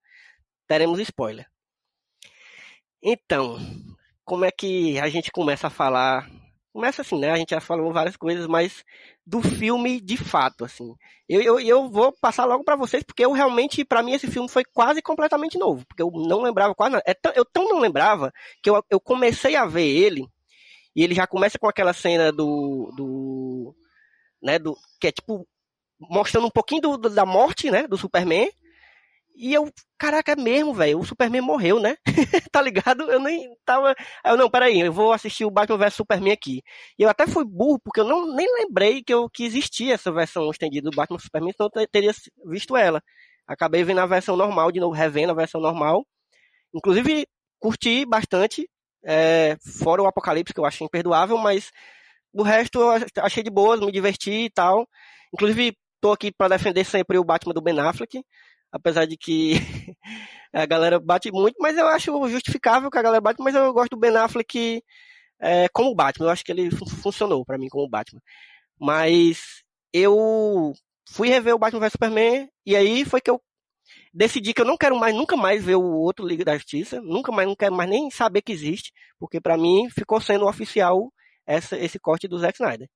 teremos 0.67 0.99
spoiler. 1.01 1.47
Então, 3.03 3.59
como 4.25 4.45
é 4.45 4.51
que 4.51 4.99
a 4.99 5.09
gente 5.09 5.31
começa 5.31 5.67
a 5.67 5.71
falar? 5.71 6.29
Começa 6.73 7.03
assim, 7.03 7.21
né? 7.21 7.31
A 7.31 7.37
gente 7.37 7.51
já 7.51 7.61
falou 7.61 7.93
várias 7.93 8.17
coisas, 8.17 8.47
mas 8.47 8.85
do 9.27 9.41
filme 9.43 10.01
de 10.01 10.17
fato, 10.17 10.65
assim. 10.65 10.95
Eu, 11.29 11.41
eu, 11.41 11.61
eu 11.61 11.91
vou 11.91 12.13
passar 12.21 12.45
logo 12.47 12.65
para 12.65 12.77
vocês, 12.77 13.03
porque 13.05 13.25
eu 13.25 13.33
realmente, 13.33 13.85
para 13.85 14.03
mim, 14.03 14.13
esse 14.13 14.27
filme 14.29 14.49
foi 14.49 14.65
quase 14.65 15.01
completamente 15.03 15.59
novo. 15.59 15.85
Porque 15.87 16.03
eu 16.03 16.11
não 16.11 16.43
lembrava 16.43 16.75
quase 16.75 16.93
nada. 16.93 17.05
É 17.07 17.15
eu 17.37 17.45
tão 17.45 17.69
não 17.69 17.79
lembrava 17.79 18.33
que 18.63 18.71
eu, 18.71 18.83
eu 18.91 19.01
comecei 19.01 19.55
a 19.55 19.67
ver 19.67 19.87
ele 19.87 20.29
e 20.95 21.03
ele 21.03 21.15
já 21.15 21.27
começa 21.27 21.59
com 21.59 21.69
aquela 21.69 21.93
cena 21.93 22.33
do. 22.33 22.93
do 22.97 23.75
né, 24.43 24.59
do, 24.59 24.77
que 25.01 25.09
é 25.09 25.13
tipo. 25.13 25.47
Mostrando 25.99 26.47
um 26.47 26.51
pouquinho 26.51 26.83
do, 26.83 26.97
do, 26.99 27.11
da 27.11 27.25
morte, 27.25 27.71
né? 27.71 27.87
Do 27.87 27.97
Superman. 27.97 28.51
E 29.37 29.53
eu, 29.53 29.69
caraca, 29.99 30.33
é 30.33 30.37
mesmo, 30.37 30.73
velho. 30.73 30.99
O 30.99 31.05
Superman 31.05 31.41
morreu, 31.41 31.81
né? 31.81 31.97
tá 32.53 32.63
ligado? 32.63 33.11
Eu 33.11 33.19
nem 33.19 33.57
tava. 33.65 33.95
Eu, 34.25 34.37
não, 34.37 34.49
peraí, 34.49 34.81
eu 34.81 34.93
vou 34.93 35.13
assistir 35.13 35.45
o 35.45 35.51
Batman 35.51 35.79
vs 35.79 35.95
Superman 35.95 36.33
aqui. 36.33 36.63
E 36.99 37.03
eu 37.03 37.09
até 37.09 37.27
fui 37.27 37.45
burro, 37.45 37.81
porque 37.83 38.01
eu 38.01 38.05
não, 38.05 38.33
nem 38.35 38.47
lembrei 38.55 39.03
que, 39.03 39.13
eu, 39.13 39.29
que 39.29 39.45
existia 39.45 39.95
essa 39.95 40.13
versão 40.13 40.49
estendida 40.51 40.89
do 40.89 40.97
Batman 40.97 41.19
Superman, 41.19 41.53
senão 41.57 41.71
eu 41.75 41.89
teria 41.89 42.13
visto 42.47 42.77
ela. 42.77 43.03
Acabei 43.47 43.83
vendo 43.83 44.01
a 44.01 44.07
versão 44.07 44.37
normal, 44.37 44.71
de 44.71 44.81
novo, 44.81 44.95
revendo 44.95 45.33
a 45.33 45.37
versão 45.37 45.61
normal. 45.61 46.07
Inclusive, 46.73 47.27
curti 47.59 48.05
bastante. 48.07 48.69
É, 49.05 49.57
fora 49.83 50.03
o 50.03 50.07
Apocalipse, 50.07 50.55
que 50.55 50.61
eu 50.61 50.65
achei 50.65 50.85
imperdoável, 50.85 51.37
mas 51.39 51.71
o 52.33 52.43
resto 52.43 52.81
eu 52.81 52.91
achei 53.23 53.43
de 53.43 53.51
boas, 53.51 53.81
me 53.81 53.93
diverti 53.93 54.31
e 54.31 54.51
tal. 54.51 54.89
Inclusive, 55.33 55.77
tô 56.01 56.13
aqui 56.13 56.33
para 56.33 56.57
defender 56.57 56.85
sempre 56.85 57.19
o 57.19 57.25
Batman 57.25 57.55
do 57.55 57.63
Ben 57.63 57.79
Affleck, 57.79 58.23
apesar 58.73 59.07
de 59.07 59.17
que 59.17 59.55
a 60.53 60.67
galera 60.67 60.99
bate 60.99 61.31
muito, 61.31 61.57
mas 61.61 61.77
eu 61.77 61.87
acho 61.89 62.29
justificável 62.29 62.91
que 62.91 62.99
a 62.99 63.03
galera 63.03 63.21
bate, 63.21 63.43
mas 63.43 63.55
eu 63.55 63.73
gosto 63.73 63.91
do 63.91 63.99
Ben 63.99 64.17
Affleck 64.17 64.83
é, 65.41 65.69
como 65.69 65.95
Batman, 65.95 66.27
eu 66.27 66.31
acho 66.31 66.45
que 66.45 66.53
ele 66.53 66.71
funcionou 67.03 67.45
para 67.45 67.59
mim 67.59 67.69
como 67.69 67.89
Batman. 67.89 68.21
Mas 68.81 69.63
eu 69.93 70.73
fui 71.09 71.29
rever 71.29 71.55
o 71.55 71.59
Batman 71.59 71.81
vs 71.81 71.93
Superman 71.93 72.49
e 72.67 72.77
aí 72.77 73.05
foi 73.05 73.21
que 73.21 73.31
eu 73.31 73.41
decidi 74.15 74.55
que 74.55 74.61
eu 74.61 74.65
não 74.65 74.77
quero 74.77 74.97
mais, 74.97 75.15
nunca 75.15 75.37
mais 75.37 75.65
ver 75.65 75.75
o 75.75 75.83
outro 75.83 76.27
Liga 76.27 76.45
da 76.45 76.57
Justiça, 76.57 77.01
nunca 77.03 77.33
mais, 77.33 77.49
não 77.49 77.57
quero 77.57 77.75
mais 77.75 77.91
nem 77.91 78.09
saber 78.11 78.43
que 78.43 78.53
existe, 78.53 78.93
porque 79.19 79.41
para 79.41 79.59
mim 79.59 79.89
ficou 79.91 80.21
sendo 80.21 80.47
oficial 80.47 81.13
essa, 81.45 81.77
esse 81.77 81.99
corte 81.99 82.29
do 82.29 82.39
Zack 82.39 82.55
Snyder. 82.55 82.89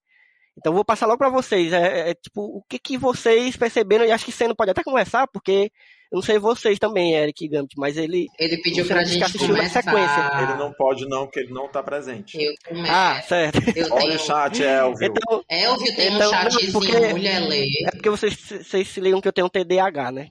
Então 0.56 0.72
vou 0.72 0.84
passar 0.84 1.06
logo 1.06 1.18
para 1.18 1.30
vocês, 1.30 1.72
é, 1.72 2.10
é, 2.10 2.14
tipo, 2.14 2.42
o 2.42 2.62
que 2.68 2.78
que 2.78 2.96
vocês 2.96 3.56
perceberam, 3.56 4.04
e 4.04 4.10
acho 4.10 4.24
que 4.24 4.32
você 4.32 4.46
não 4.48 4.56
pode 4.56 4.70
até 4.70 4.82
conversar, 4.82 5.28
porque 5.28 5.70
eu 6.10 6.16
não 6.16 6.22
sei 6.22 6.38
vocês 6.38 6.78
também, 6.78 7.14
Eric 7.14 7.46
Gambit, 7.48 7.74
mas 7.76 7.96
ele... 7.96 8.26
Ele 8.38 8.56
pediu 8.62 8.84
pra 8.86 9.04
gente 9.04 9.38
começar. 9.38 9.82
sequência. 9.82 10.42
Ele 10.42 10.54
não 10.54 10.72
pode 10.72 11.06
não, 11.06 11.26
porque 11.26 11.40
ele 11.40 11.52
não 11.52 11.68
tá 11.68 11.80
presente. 11.82 12.42
Eu 12.42 12.52
começo. 12.66 12.90
Ah, 12.92 13.22
certo. 13.22 13.58
Eu 13.76 13.86
Olha 13.92 14.00
tenho... 14.02 14.14
o 14.14 14.18
chat, 14.18 14.62
Elvio. 14.62 15.06
Então, 15.06 15.44
Elvio 15.48 15.96
tem 15.96 16.14
então, 16.14 16.28
um 16.28 16.30
chatzinho, 16.30 16.72
porque, 16.72 16.98
mulher 17.08 17.40
lê. 17.40 17.66
É 17.86 17.90
porque 17.90 18.10
vocês, 18.10 18.34
vocês 18.34 18.88
se 18.88 19.00
ligam 19.00 19.20
que 19.20 19.28
eu 19.28 19.32
tenho 19.32 19.46
um 19.46 19.50
TDAH, 19.50 20.10
né? 20.10 20.30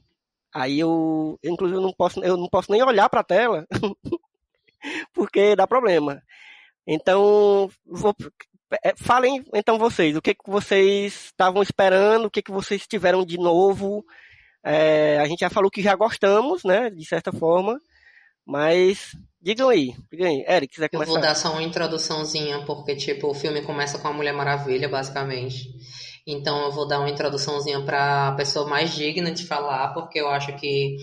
Aí 0.57 0.79
eu, 0.79 1.37
inclusive, 1.43 1.77
eu 1.77 1.83
não 1.83 1.93
posso, 1.93 2.19
eu 2.23 2.35
não 2.35 2.49
posso 2.49 2.71
nem 2.71 2.81
olhar 2.81 3.07
para 3.09 3.19
a 3.19 3.23
tela, 3.23 3.67
porque 5.13 5.55
dá 5.55 5.67
problema. 5.67 6.19
Então, 6.87 7.69
vou, 7.85 8.15
é, 8.83 8.95
falem 8.97 9.45
então 9.53 9.77
vocês, 9.77 10.15
o 10.15 10.21
que, 10.21 10.33
que 10.33 10.49
vocês 10.49 11.25
estavam 11.25 11.61
esperando, 11.61 12.25
o 12.25 12.31
que, 12.31 12.41
que 12.41 12.51
vocês 12.51 12.87
tiveram 12.87 13.23
de 13.23 13.37
novo. 13.37 14.03
É, 14.63 15.19
a 15.19 15.27
gente 15.27 15.41
já 15.41 15.49
falou 15.49 15.69
que 15.69 15.83
já 15.83 15.95
gostamos, 15.95 16.63
né, 16.63 16.89
de 16.89 17.05
certa 17.05 17.31
forma, 17.31 17.79
mas 18.43 19.15
digam 19.39 19.69
aí, 19.69 19.93
digam 20.11 20.27
aí. 20.27 20.43
Eric, 20.49 20.73
quiser 20.73 20.89
começar? 20.89 21.11
Eu 21.11 21.13
vou 21.13 21.21
dar 21.21 21.35
só 21.35 21.51
uma 21.51 21.61
introduçãozinha, 21.61 22.65
porque, 22.65 22.95
tipo, 22.95 23.27
o 23.27 23.35
filme 23.35 23.61
começa 23.61 23.99
com 23.99 24.07
a 24.07 24.13
Mulher 24.13 24.33
Maravilha, 24.33 24.89
basicamente. 24.89 25.69
Então 26.27 26.65
eu 26.65 26.71
vou 26.73 26.85
dar 26.85 26.99
uma 26.99 27.09
introduçãozinha 27.09 27.81
para 27.85 28.27
a 28.27 28.31
pessoa 28.33 28.67
mais 28.67 28.93
digna 28.93 29.31
de 29.31 29.45
falar, 29.45 29.93
porque 29.93 30.19
eu 30.19 30.27
acho 30.27 30.53
que 30.57 30.97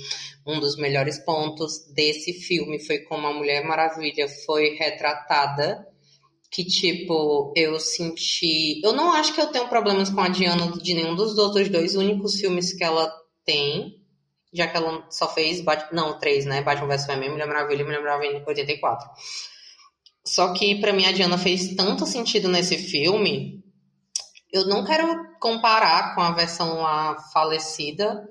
um 0.47 0.61
dos 0.61 0.77
melhores 0.77 1.19
pontos 1.19 1.91
desse 1.95 2.35
filme 2.35 2.79
foi 2.79 2.99
como 2.99 3.27
a 3.27 3.33
Mulher 3.33 3.65
Maravilha 3.65 4.29
foi 4.45 4.75
retratada, 4.75 5.87
que, 6.51 6.63
tipo, 6.63 7.53
eu 7.57 7.81
senti. 7.81 8.81
Eu 8.85 8.93
não 8.93 9.13
acho 9.13 9.35
que 9.35 9.41
eu 9.41 9.49
tenho 9.49 9.67
problemas 9.67 10.11
com 10.11 10.21
a 10.21 10.29
Diana 10.29 10.71
de 10.73 10.95
nenhum 10.95 11.17
dos 11.17 11.37
outros 11.39 11.69
dois 11.69 11.97
únicos 11.97 12.39
filmes 12.39 12.73
que 12.73 12.85
ela 12.85 13.11
tem, 13.45 13.97
já 14.53 14.69
que 14.69 14.77
ela 14.77 15.05
só 15.11 15.27
fez. 15.27 15.65
Não, 15.91 16.19
três, 16.19 16.45
né? 16.45 16.63
Batman 16.63 16.87
vs 16.89 17.01
Superman, 17.01 17.31
Mulher 17.31 17.49
Maravilha 17.49 17.85
Mulher 17.85 18.03
Maravilha 18.03 18.39
em 18.39 18.45
84. 18.47 19.09
Só 20.25 20.53
que, 20.53 20.77
pra 20.77 20.93
mim, 20.93 21.07
a 21.07 21.13
Diana 21.13 21.39
fez 21.39 21.75
tanto 21.75 22.07
sentido 22.07 22.49
nesse 22.49 22.79
filme. 22.79 23.64
Eu 24.55 24.67
não 24.67 24.85
quero 24.85 25.37
comparar 25.41 26.15
com 26.15 26.21
a 26.21 26.31
versão 26.31 26.81
lá 26.81 27.19
falecida, 27.33 28.25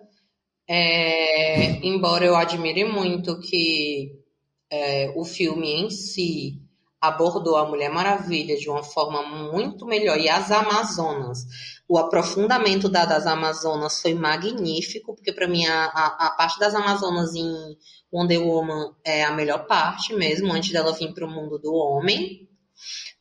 é... 0.65 1.85
embora 1.85 2.23
eu 2.23 2.33
admire 2.33 2.85
muito 2.85 3.41
que 3.41 4.23
é, 4.71 5.13
o 5.17 5.25
filme 5.25 5.67
em 5.81 5.89
si 5.89 6.61
abordou 7.01 7.57
a 7.57 7.67
Mulher 7.67 7.89
Maravilha 7.89 8.55
de 8.55 8.69
uma 8.69 8.83
forma 8.83 9.21
muito 9.51 9.85
melhor. 9.85 10.17
E 10.17 10.29
as 10.29 10.49
Amazonas, 10.49 11.45
o 11.89 11.97
aprofundamento 11.97 12.87
da, 12.87 13.03
das 13.03 13.27
Amazonas 13.27 14.01
foi 14.01 14.13
magnífico, 14.13 15.13
porque 15.13 15.33
para 15.33 15.45
mim 15.45 15.65
a, 15.65 15.87
a, 15.87 16.27
a, 16.27 16.29
parte 16.37 16.57
das 16.57 16.73
Amazonas 16.73 17.35
em 17.35 17.77
Wonder 18.13 18.41
Woman 18.41 18.95
é 19.03 19.25
a 19.25 19.33
melhor 19.33 19.67
parte 19.67 20.13
mesmo, 20.13 20.53
antes 20.53 20.71
dela 20.71 20.93
vir 20.93 21.13
para 21.13 21.25
o 21.25 21.29
mundo 21.29 21.59
do 21.59 21.73
homem. 21.73 22.47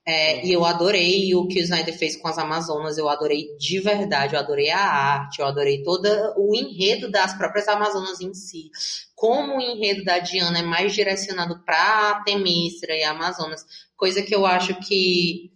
É, 0.04 0.44
e 0.44 0.52
eu 0.52 0.64
adorei 0.64 1.32
o 1.34 1.46
que 1.46 1.60
o 1.60 1.62
Snyder 1.62 1.96
fez 1.96 2.16
com 2.16 2.26
as 2.26 2.36
Amazonas, 2.36 2.98
eu 2.98 3.08
adorei 3.08 3.56
de 3.56 3.78
verdade, 3.78 4.34
eu 4.34 4.40
adorei 4.40 4.68
a 4.70 4.80
arte, 4.80 5.38
eu 5.38 5.46
adorei 5.46 5.82
todo 5.84 6.08
o 6.36 6.54
enredo 6.56 7.08
das 7.08 7.34
próprias 7.34 7.68
Amazonas 7.68 8.20
em 8.20 8.34
si. 8.34 8.70
Como 9.14 9.56
o 9.56 9.60
enredo 9.60 10.02
da 10.02 10.18
Diana 10.18 10.58
é 10.58 10.62
mais 10.62 10.92
direcionado 10.92 11.62
para 11.64 12.20
Temístra 12.24 12.96
e 12.96 13.04
Amazonas, 13.04 13.64
coisa 13.96 14.22
que 14.22 14.34
eu 14.34 14.44
acho 14.44 14.74
que 14.80 15.52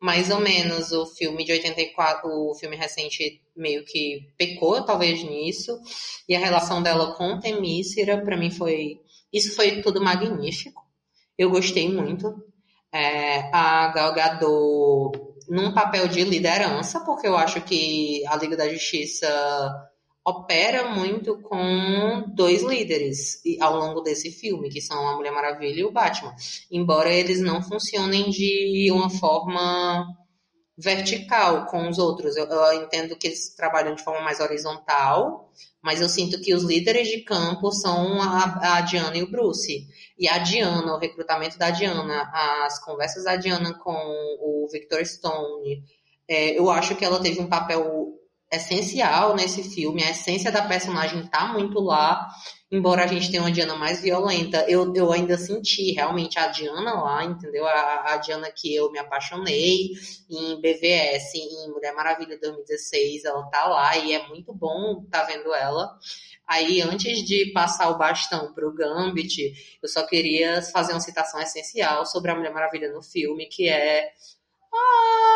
mais 0.00 0.30
ou 0.30 0.40
menos 0.40 0.92
o 0.92 1.04
filme 1.04 1.44
de 1.44 1.50
84, 1.50 2.28
o 2.30 2.54
filme 2.54 2.76
recente 2.76 3.42
meio 3.56 3.84
que 3.84 4.28
pecou 4.36 4.80
talvez 4.84 5.24
nisso, 5.24 5.76
e 6.28 6.36
a 6.36 6.38
relação 6.38 6.80
dela 6.80 7.14
com 7.14 7.40
Temícera, 7.40 8.22
para 8.24 8.36
mim 8.36 8.52
foi, 8.52 9.00
isso 9.32 9.56
foi 9.56 9.82
tudo 9.82 10.00
magnífico. 10.00 10.86
Eu 11.36 11.50
gostei 11.50 11.88
muito 11.92 12.47
é, 12.92 13.50
a 13.52 13.88
Gal 13.88 14.14
Gadot 14.14 15.28
num 15.48 15.72
papel 15.72 16.08
de 16.08 16.24
liderança, 16.24 17.00
porque 17.00 17.26
eu 17.26 17.36
acho 17.36 17.60
que 17.62 18.22
a 18.26 18.36
Liga 18.36 18.56
da 18.56 18.68
Justiça 18.68 19.28
opera 20.24 20.90
muito 20.90 21.40
com 21.40 22.24
dois 22.34 22.62
líderes 22.62 23.40
ao 23.60 23.76
longo 23.76 24.02
desse 24.02 24.30
filme, 24.30 24.68
que 24.68 24.82
são 24.82 25.08
a 25.08 25.16
Mulher 25.16 25.32
Maravilha 25.32 25.80
e 25.80 25.84
o 25.84 25.90
Batman. 25.90 26.34
Embora 26.70 27.12
eles 27.12 27.40
não 27.40 27.62
funcionem 27.62 28.28
de 28.28 28.90
uma 28.92 29.08
forma 29.08 30.06
vertical 30.76 31.66
com 31.66 31.88
os 31.88 31.98
outros. 31.98 32.36
Eu, 32.36 32.46
eu, 32.46 32.84
entendo 32.84 33.16
que 33.16 33.26
eles 33.26 33.54
trabalham 33.54 33.94
de 33.94 34.04
forma 34.04 34.20
mais 34.20 34.38
horizontal, 34.38 35.50
mas 35.82 36.00
eu 36.00 36.08
sinto 36.08 36.40
que 36.40 36.54
os 36.54 36.62
líderes 36.62 37.08
de 37.08 37.22
campo 37.22 37.72
são 37.72 38.20
a, 38.22 38.76
a 38.76 38.80
Diana 38.82 39.16
e 39.16 39.22
o 39.22 39.30
Bruce. 39.30 39.86
E 40.18 40.28
a 40.28 40.38
Diana, 40.38 40.94
o 40.94 40.98
recrutamento 40.98 41.56
da 41.58 41.70
Diana, 41.70 42.30
as 42.66 42.82
conversas 42.84 43.24
da 43.24 43.36
Diana 43.36 43.72
com 43.78 43.92
o 43.92 44.68
Victor 44.72 45.04
Stone, 45.06 45.82
é, 46.28 46.58
eu 46.58 46.70
acho 46.70 46.96
que 46.96 47.04
ela 47.04 47.20
teve 47.20 47.40
um 47.40 47.48
papel 47.48 48.14
essencial 48.52 49.36
nesse 49.36 49.62
filme. 49.62 50.02
A 50.02 50.10
essência 50.10 50.50
da 50.50 50.66
personagem 50.66 51.26
tá 51.28 51.52
muito 51.52 51.78
lá 51.80 52.28
embora 52.70 53.04
a 53.04 53.06
gente 53.06 53.30
tenha 53.30 53.42
uma 53.42 53.50
Diana 53.50 53.74
mais 53.74 54.00
violenta, 54.00 54.64
eu, 54.68 54.92
eu 54.94 55.10
ainda 55.10 55.38
senti 55.38 55.92
realmente 55.92 56.38
a 56.38 56.48
Diana 56.48 57.02
lá, 57.02 57.24
entendeu? 57.24 57.66
A, 57.66 58.12
a 58.12 58.16
Diana 58.18 58.50
que 58.54 58.74
eu 58.74 58.90
me 58.92 58.98
apaixonei 58.98 59.92
em 60.30 60.60
BVS, 60.60 61.34
em 61.34 61.70
Mulher 61.70 61.94
Maravilha 61.94 62.38
2016, 62.38 63.24
ela 63.24 63.42
tá 63.44 63.66
lá 63.66 63.96
e 63.96 64.12
é 64.12 64.28
muito 64.28 64.52
bom 64.52 65.02
tá 65.10 65.22
vendo 65.24 65.52
ela. 65.54 65.98
Aí, 66.48 66.80
antes 66.80 67.24
de 67.26 67.52
passar 67.52 67.90
o 67.90 67.98
bastão 67.98 68.52
pro 68.54 68.72
Gambit, 68.72 69.78
eu 69.82 69.88
só 69.88 70.06
queria 70.06 70.62
fazer 70.62 70.92
uma 70.92 71.00
citação 71.00 71.40
essencial 71.40 72.06
sobre 72.06 72.30
a 72.30 72.34
Mulher 72.34 72.52
Maravilha 72.52 72.90
no 72.90 73.02
filme, 73.02 73.46
que 73.46 73.68
é. 73.68 74.10
Ah, 74.72 75.28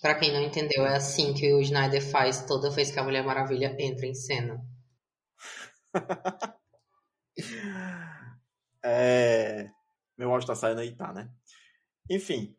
Pra 0.00 0.14
quem 0.14 0.32
não 0.32 0.40
entendeu, 0.40 0.86
é 0.86 0.96
assim 0.96 1.34
que 1.34 1.52
o 1.52 1.60
Snyder 1.60 2.02
faz 2.02 2.46
toda 2.46 2.70
vez 2.70 2.90
que 2.90 2.98
a 2.98 3.02
Mulher 3.02 3.24
Maravilha 3.24 3.74
entra 3.78 4.06
em 4.06 4.14
cena. 4.14 4.64
é... 8.82 9.68
Meu 10.16 10.30
áudio 10.32 10.46
tá 10.46 10.54
saindo 10.54 10.80
aí, 10.80 10.94
tá, 10.94 11.12
né? 11.12 11.28
Enfim. 12.08 12.56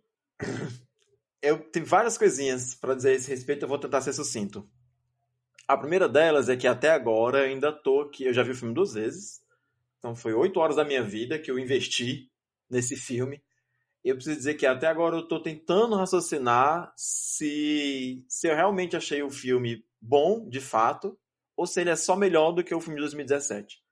Eu 1.42 1.60
tenho 1.60 1.86
várias 1.86 2.18
coisinhas 2.18 2.76
para 2.76 2.96
dizer 2.96 3.10
a 3.10 3.14
esse 3.14 3.30
respeito, 3.30 3.64
eu 3.64 3.70
vou 3.70 3.80
tentar 3.80 4.02
ser 4.02 4.14
sucinto. 4.14 4.70
A 5.68 5.78
primeira 5.78 6.10
delas 6.10 6.50
é 6.50 6.58
que 6.58 6.68
até 6.68 6.90
agora 6.90 7.44
ainda 7.44 7.72
tô 7.72 8.02
aqui, 8.02 8.26
eu 8.26 8.34
já 8.34 8.44
vi 8.44 8.52
o 8.52 8.56
filme 8.56 8.74
duas 8.74 8.94
vezes. 8.94 9.42
Então 10.00 10.16
foi 10.16 10.34
oito 10.34 10.60
horas 10.60 10.76
da 10.76 10.86
minha 10.86 11.04
vida 11.04 11.40
que 11.40 11.52
eu 11.52 11.60
investi 11.60 12.30
nesse 12.70 12.96
filme 12.96 13.42
eu 14.04 14.16
preciso 14.16 14.38
dizer 14.38 14.56
que 14.56 14.66
até 14.66 14.88
agora 14.88 15.16
eu 15.16 15.22
estou 15.22 15.42
tentando 15.42 15.96
raciocinar 15.96 16.94
se, 16.96 18.24
se 18.28 18.48
eu 18.48 18.56
realmente 18.56 18.96
achei 18.96 19.22
o 19.22 19.30
filme 19.30 19.84
bom, 20.02 20.48
de 20.48 20.62
fato, 20.62 21.18
ou 21.56 21.68
se 21.68 21.82
ele 21.82 21.90
é 21.90 21.96
só 21.96 22.16
melhor 22.16 22.52
do 22.52 22.64
que 22.64 22.74
o 22.74 22.80
filme 22.80 22.96
de 22.96 23.02
2017. 23.02 23.84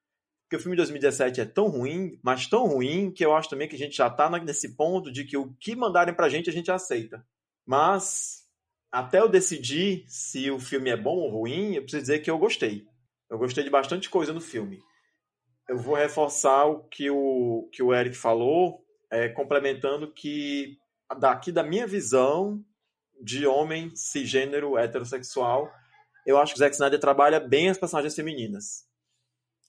Porque 0.43 0.55
o 0.55 0.59
filme 0.59 0.75
de 0.75 0.81
2017 0.81 1.41
é 1.41 1.45
tão 1.45 1.67
ruim, 1.67 2.17
mas 2.23 2.47
tão 2.47 2.65
ruim, 2.65 3.11
que 3.11 3.25
eu 3.25 3.35
acho 3.35 3.49
também 3.49 3.67
que 3.67 3.75
a 3.75 3.79
gente 3.79 3.97
já 3.97 4.07
está 4.07 4.29
nesse 4.39 4.77
ponto 4.77 5.11
de 5.11 5.25
que 5.25 5.35
o 5.35 5.53
que 5.59 5.75
mandarem 5.75 6.13
pra 6.13 6.29
gente 6.29 6.49
a 6.49 6.53
gente 6.53 6.71
aceita. 6.71 7.25
Mas, 7.67 8.45
até 8.89 9.19
eu 9.19 9.27
decidir 9.27 10.05
se 10.07 10.49
o 10.49 10.57
filme 10.57 10.89
é 10.89 10.95
bom 10.95 11.17
ou 11.17 11.29
ruim, 11.29 11.73
eu 11.73 11.81
preciso 11.81 12.03
dizer 12.03 12.19
que 12.19 12.31
eu 12.31 12.37
gostei. 12.37 12.87
Eu 13.29 13.37
gostei 13.37 13.61
de 13.61 13.69
bastante 13.69 14.09
coisa 14.09 14.31
no 14.31 14.39
filme. 14.39 14.79
Eu 15.67 15.77
vou 15.77 15.95
reforçar 15.95 16.65
o 16.65 16.87
que 16.87 17.09
o, 17.09 17.69
que 17.73 17.83
o 17.83 17.93
Eric 17.93 18.15
falou 18.15 18.81
é, 19.11 19.27
complementando 19.27 20.13
que 20.13 20.77
daqui 21.19 21.51
da 21.51 21.61
minha 21.61 21.85
visão 21.85 22.63
de 23.21 23.45
homem 23.45 23.93
cisgênero 23.93 24.77
heterossexual, 24.77 25.69
eu 26.25 26.37
acho 26.37 26.53
que 26.53 26.57
o 26.57 26.59
Zack 26.59 26.75
Snyder 26.75 26.99
trabalha 26.99 27.39
bem 27.39 27.69
as 27.69 27.77
personagens 27.77 28.15
femininas. 28.15 28.85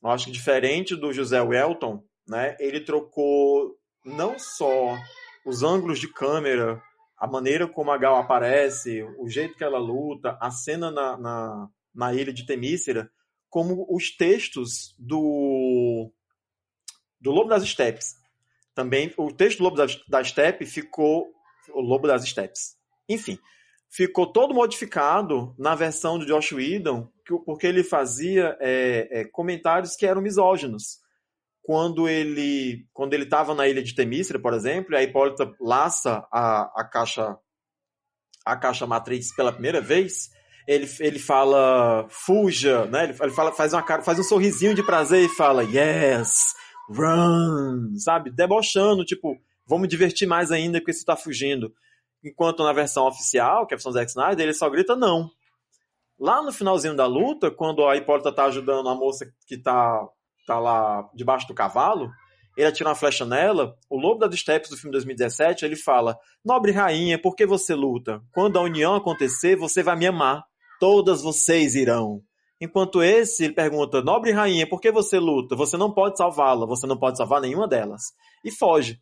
Eu 0.03 0.11
acho 0.11 0.27
que 0.27 0.31
diferente 0.31 0.95
do 0.95 1.13
José 1.13 1.41
Welton, 1.41 2.05
né, 2.29 2.57
ele 2.61 2.81
trocou 2.81 3.77
não 4.05 4.39
só 4.39 4.97
os 5.45 5.65
ângulos 5.65 5.99
de 5.99 6.07
câmera, 6.07 6.81
a 7.19 7.27
maneira 7.27 7.67
como 7.67 7.91
a 7.91 7.99
Gal 7.99 8.17
aparece, 8.17 9.03
o 9.19 9.29
jeito 9.29 9.57
que 9.57 9.65
ela 9.65 9.79
luta, 9.79 10.39
a 10.41 10.51
cena 10.51 10.91
na, 10.91 11.17
na, 11.17 11.69
na 11.95 12.15
ilha 12.15 12.33
de 12.33 12.47
Temícera, 12.47 13.11
como 13.49 13.87
os 13.91 14.17
textos 14.17 14.95
do 14.99 16.11
do 17.21 17.33
Lobo 17.33 17.49
das 17.49 17.67
Steppes 17.69 18.19
também 18.79 19.13
o 19.17 19.33
texto 19.33 19.59
do 19.59 19.65
Lobo 19.65 19.77
da, 19.77 19.87
da 20.09 20.23
Steppe 20.23 20.65
ficou 20.65 21.27
o 21.75 21.81
Lobo 21.81 22.07
das 22.07 22.23
Steppes. 22.23 22.77
Enfim, 23.09 23.37
ficou 23.91 24.25
todo 24.25 24.55
modificado 24.55 25.53
na 25.59 25.75
versão 25.75 26.17
do 26.17 26.25
Josh 26.25 26.53
Whedon, 26.53 27.09
porque 27.45 27.67
ele 27.67 27.83
fazia 27.83 28.57
é, 28.61 29.09
é, 29.11 29.25
comentários 29.25 29.97
que 29.97 30.07
eram 30.07 30.23
misóginos. 30.23 31.01
Quando 31.69 32.09
ele 32.09 32.87
quando 32.95 33.13
ele 33.13 33.25
estava 33.25 33.55
na 33.55 33.69
ilha 33.69 33.83
de 33.83 33.95
Temícera, 33.95 34.39
por 34.39 34.55
exemplo, 34.55 34.97
a 34.97 35.03
Hipólita 35.03 35.53
laça 35.61 36.27
a, 36.33 36.63
a 36.75 36.83
caixa 36.83 37.37
a 38.43 38.57
caixa 38.57 38.87
matriz 38.87 39.37
pela 39.37 39.53
primeira 39.53 39.79
vez, 39.79 40.31
ele, 40.67 40.89
ele 40.99 41.19
fala 41.19 42.07
fuja, 42.09 42.87
né? 42.87 43.05
Ele, 43.05 43.15
ele 43.21 43.33
fala 43.33 43.53
faz 43.53 43.75
uma 43.75 43.83
cara, 43.83 44.01
faz 44.01 44.19
um 44.19 44.23
sorrisinho 44.23 44.75
de 44.75 44.83
prazer 44.83 45.27
e 45.27 45.29
fala 45.29 45.63
yes, 45.63 46.55
run, 46.89 47.95
sabe? 47.99 48.31
Debochando, 48.31 49.05
tipo, 49.05 49.37
vamos 49.67 49.83
me 49.83 49.89
divertir 49.89 50.27
mais 50.27 50.51
ainda 50.51 50.81
porque 50.81 50.95
você 50.95 51.05
tá 51.05 51.17
fugindo. 51.17 51.71
Enquanto 52.25 52.65
na 52.65 52.73
versão 52.73 53.07
oficial, 53.07 53.67
que 53.67 53.75
é 53.75 53.77
a 53.77 53.77
versão 53.77 53.93
Zack 53.93 54.09
Snyder, 54.09 54.47
ele 54.47 54.55
só 54.55 54.71
grita 54.71 54.97
não. 54.97 55.31
Lá 56.19 56.43
no 56.43 56.51
finalzinho 56.51 56.97
da 56.97 57.05
luta, 57.05 57.51
quando 57.51 57.87
a 57.87 57.95
Hipólita 57.95 58.33
tá 58.33 58.47
ajudando 58.47 58.89
a 58.89 58.95
moça 58.95 59.31
que 59.47 59.59
tá, 59.59 60.09
tá 60.49 60.59
lá 60.59 61.09
debaixo 61.15 61.47
do 61.47 61.55
cavalo, 61.55 62.11
ele 62.57 62.67
atira 62.67 62.89
uma 62.89 62.95
flecha 62.95 63.25
nela, 63.25 63.77
o 63.89 63.97
Lobo 63.97 64.19
das 64.19 64.39
Steppes 64.39 64.69
do 64.69 64.77
filme 64.77 64.91
2017, 64.93 65.65
ele 65.65 65.77
fala, 65.77 66.19
nobre 66.45 66.73
rainha, 66.73 67.21
por 67.21 67.37
que 67.37 67.47
você 67.47 67.75
luta? 67.75 68.21
Quando 68.33 68.59
a 68.59 68.63
união 68.63 68.97
acontecer, 68.97 69.57
você 69.57 69.83
vai 69.83 69.97
me 69.97 70.07
amar. 70.07 70.45
Todas 70.81 71.23
vocês 71.23 71.75
irão. 71.75 72.23
Enquanto 72.61 73.03
esse, 73.03 73.45
ele 73.45 73.55
pergunta: 73.55 74.03
Nobre 74.03 74.33
rainha, 74.33 74.69
por 74.69 74.81
que 74.81 74.91
você 74.91 75.19
luta? 75.19 75.55
Você 75.55 75.77
não 75.77 75.93
pode 75.93 76.17
salvá-la, 76.17 76.67
você 76.67 76.87
não 76.87 76.99
pode 76.99 77.17
salvar 77.17 77.41
nenhuma 77.41 77.69
delas. 77.69 78.03
E 78.45 78.51
foge. 78.51 79.01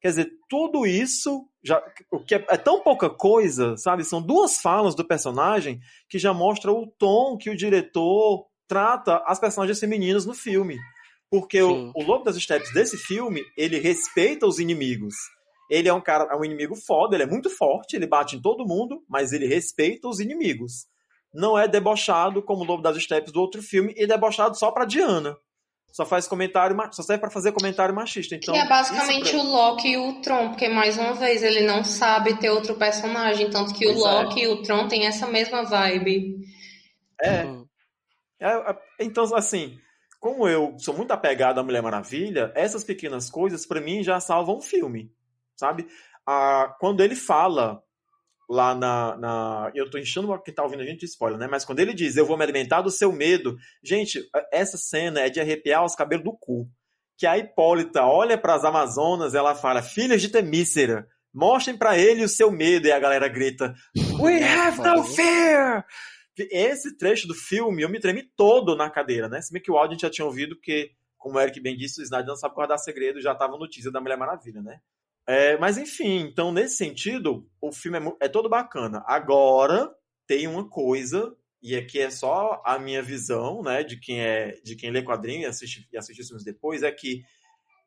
Quer 0.00 0.08
dizer, 0.08 0.30
tudo 0.48 0.84
isso, 0.84 1.46
já, 1.62 1.80
o 2.10 2.18
que 2.24 2.34
é, 2.34 2.44
é, 2.50 2.56
tão 2.56 2.82
pouca 2.82 3.08
coisa, 3.08 3.76
sabe? 3.76 4.02
São 4.02 4.20
duas 4.20 4.60
falas 4.60 4.96
do 4.96 5.06
personagem 5.06 5.78
que 6.08 6.18
já 6.18 6.34
mostra 6.34 6.72
o 6.72 6.88
tom 6.98 7.36
que 7.36 7.48
o 7.50 7.56
diretor 7.56 8.46
trata 8.72 9.22
as 9.26 9.38
personagens 9.38 9.78
femininas 9.78 10.24
no 10.24 10.34
filme. 10.34 10.78
Porque 11.30 11.60
o, 11.62 11.68
Sim. 11.74 11.92
o 11.94 12.02
Lobo 12.02 12.24
das 12.24 12.36
Steppes 12.36 12.72
desse 12.72 12.96
filme, 12.96 13.42
ele 13.56 13.78
respeita 13.78 14.46
os 14.46 14.58
inimigos. 14.58 15.14
Ele 15.70 15.88
é 15.88 15.92
um 15.94 16.00
cara, 16.00 16.28
é 16.30 16.36
um 16.36 16.44
inimigo 16.44 16.74
foda, 16.76 17.16
ele 17.16 17.22
é 17.22 17.26
muito 17.26 17.48
forte, 17.50 17.96
ele 17.96 18.06
bate 18.06 18.36
em 18.36 18.40
todo 18.42 18.66
mundo, 18.66 19.02
mas 19.08 19.32
ele 19.32 19.46
respeita 19.46 20.08
os 20.08 20.20
inimigos. 20.20 20.86
Não 21.32 21.58
é 21.58 21.66
debochado 21.66 22.42
como 22.42 22.62
o 22.62 22.66
Lobo 22.66 22.82
das 22.82 23.02
Steppes 23.02 23.32
do 23.32 23.40
outro 23.40 23.62
filme, 23.62 23.94
e 23.96 24.06
debochado 24.06 24.54
só 24.58 24.70
pra 24.70 24.84
Diana. 24.84 25.34
Só 25.90 26.04
faz 26.06 26.26
comentário, 26.26 26.76
só 26.92 27.02
serve 27.02 27.20
pra 27.20 27.30
fazer 27.30 27.52
comentário 27.52 27.94
machista. 27.94 28.34
Então, 28.34 28.54
que 28.54 28.60
é 28.60 28.68
basicamente 28.68 29.26
isso 29.28 29.38
o 29.38 29.42
Loki 29.42 29.88
e 29.92 29.96
o 29.98 30.20
Tron, 30.22 30.48
porque 30.48 30.68
mais 30.68 30.96
uma 30.98 31.12
vez 31.14 31.42
ele 31.42 31.66
não 31.66 31.84
sabe 31.84 32.38
ter 32.38 32.48
outro 32.50 32.74
personagem, 32.76 33.48
tanto 33.50 33.74
que 33.74 33.86
o 33.86 33.92
Pois 33.94 34.04
é. 34.04 34.08
Loki 34.22 34.40
e 34.42 34.48
o 34.48 34.62
Tron 34.62 34.88
têm 34.88 35.06
essa 35.06 35.26
mesma 35.26 35.62
vibe. 35.64 36.36
pra- 37.18 37.30
é, 37.30 37.44
Hum. 37.44 37.61
É, 38.42 38.70
é, 38.70 38.76
então, 39.00 39.24
assim, 39.34 39.78
como 40.20 40.48
eu 40.48 40.76
sou 40.78 40.94
muito 40.94 41.12
apegado 41.12 41.58
à 41.58 41.62
Mulher 41.62 41.82
Maravilha, 41.82 42.52
essas 42.54 42.84
pequenas 42.84 43.30
coisas, 43.30 43.64
pra 43.66 43.80
mim, 43.80 44.02
já 44.02 44.18
salvam 44.20 44.56
o 44.58 44.62
filme, 44.62 45.10
sabe? 45.56 45.86
Ah, 46.26 46.74
quando 46.78 47.02
ele 47.02 47.14
fala 47.16 47.82
lá 48.48 48.74
na, 48.74 49.16
na- 49.16 49.70
Eu 49.74 49.90
tô 49.90 49.96
enchendo 49.98 50.36
quem 50.42 50.52
tá 50.54 50.62
ouvindo 50.62 50.82
a 50.82 50.86
gente 50.86 51.00
de 51.00 51.06
spoiler, 51.06 51.38
né? 51.38 51.48
Mas 51.50 51.64
quando 51.64 51.80
ele 51.80 51.94
diz, 51.94 52.16
eu 52.16 52.26
vou 52.26 52.36
me 52.36 52.44
alimentar 52.44 52.82
do 52.82 52.90
seu 52.90 53.10
medo, 53.12 53.56
gente, 53.82 54.20
essa 54.52 54.76
cena 54.76 55.20
é 55.20 55.30
de 55.30 55.40
arrepiar 55.40 55.84
os 55.84 55.94
cabelos 55.94 56.24
do 56.24 56.32
cu. 56.38 56.68
Que 57.16 57.26
a 57.26 57.38
Hipólita 57.38 58.02
olha 58.04 58.36
pras 58.36 58.64
Amazonas, 58.64 59.34
ela 59.34 59.54
fala, 59.54 59.80
filhas 59.82 60.20
de 60.20 60.28
Temícera, 60.28 61.06
mostrem 61.32 61.76
pra 61.76 61.96
ele 61.96 62.24
o 62.24 62.28
seu 62.28 62.50
medo, 62.50 62.86
e 62.86 62.92
a 62.92 62.98
galera 62.98 63.26
grita, 63.28 63.74
We 64.18 64.42
have 64.42 64.78
no 64.80 65.02
fear! 65.04 65.84
Esse 66.36 66.96
trecho 66.96 67.28
do 67.28 67.34
filme, 67.34 67.82
eu 67.82 67.88
me 67.88 68.00
tremi 68.00 68.22
todo 68.36 68.76
na 68.76 68.88
cadeira, 68.88 69.28
né? 69.28 69.40
Se 69.40 69.52
bem 69.52 69.62
que 69.62 69.70
o 69.70 69.76
áudio 69.76 69.90
a 69.90 69.94
gente 69.94 70.02
já 70.02 70.10
tinha 70.10 70.26
ouvido, 70.26 70.56
porque, 70.56 70.92
como 71.18 71.36
o 71.36 71.40
Eric 71.40 71.60
bem 71.60 71.76
disse, 71.76 72.00
o 72.00 72.04
Snyder 72.04 72.28
não 72.28 72.36
sabe 72.36 72.54
guardar 72.54 72.78
segredo, 72.78 73.20
já 73.20 73.34
tava 73.34 73.58
no 73.58 73.68
teaser 73.68 73.92
da 73.92 74.00
Mulher 74.00 74.16
Maravilha, 74.16 74.62
né? 74.62 74.80
É, 75.26 75.56
mas 75.58 75.78
enfim, 75.78 76.20
então 76.20 76.50
nesse 76.50 76.76
sentido, 76.76 77.48
o 77.60 77.70
filme 77.70 77.98
é, 77.98 78.26
é 78.26 78.28
todo 78.28 78.48
bacana. 78.48 79.04
Agora, 79.06 79.94
tem 80.26 80.48
uma 80.48 80.68
coisa, 80.68 81.36
e 81.62 81.76
aqui 81.76 82.00
é 82.00 82.10
só 82.10 82.60
a 82.64 82.78
minha 82.78 83.02
visão, 83.02 83.62
né, 83.62 83.84
de 83.84 83.98
quem 83.98 84.20
é 84.20 84.58
de 84.64 84.74
quem 84.74 84.90
lê 84.90 85.02
quadrinho 85.02 85.42
e 85.42 85.46
assiste, 85.46 85.86
e 85.92 85.96
assiste 85.96 86.24
filmes 86.24 86.44
depois, 86.44 86.82
é 86.82 86.90
que 86.90 87.22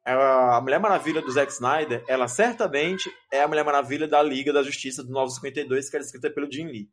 a 0.06 0.62
Mulher 0.62 0.80
Maravilha 0.80 1.22
do 1.22 1.32
Zack 1.32 1.52
Snyder, 1.52 2.04
ela 2.08 2.28
certamente 2.28 3.12
é 3.32 3.42
a 3.42 3.48
Mulher 3.48 3.66
Maravilha 3.66 4.08
da 4.08 4.22
Liga 4.22 4.54
da 4.54 4.62
Justiça 4.62 5.04
do 5.04 5.12
952, 5.12 5.90
que 5.90 5.96
era 5.96 6.06
escrita 6.06 6.30
pelo 6.30 6.52
Jim 6.52 6.68
Lee. 6.68 6.90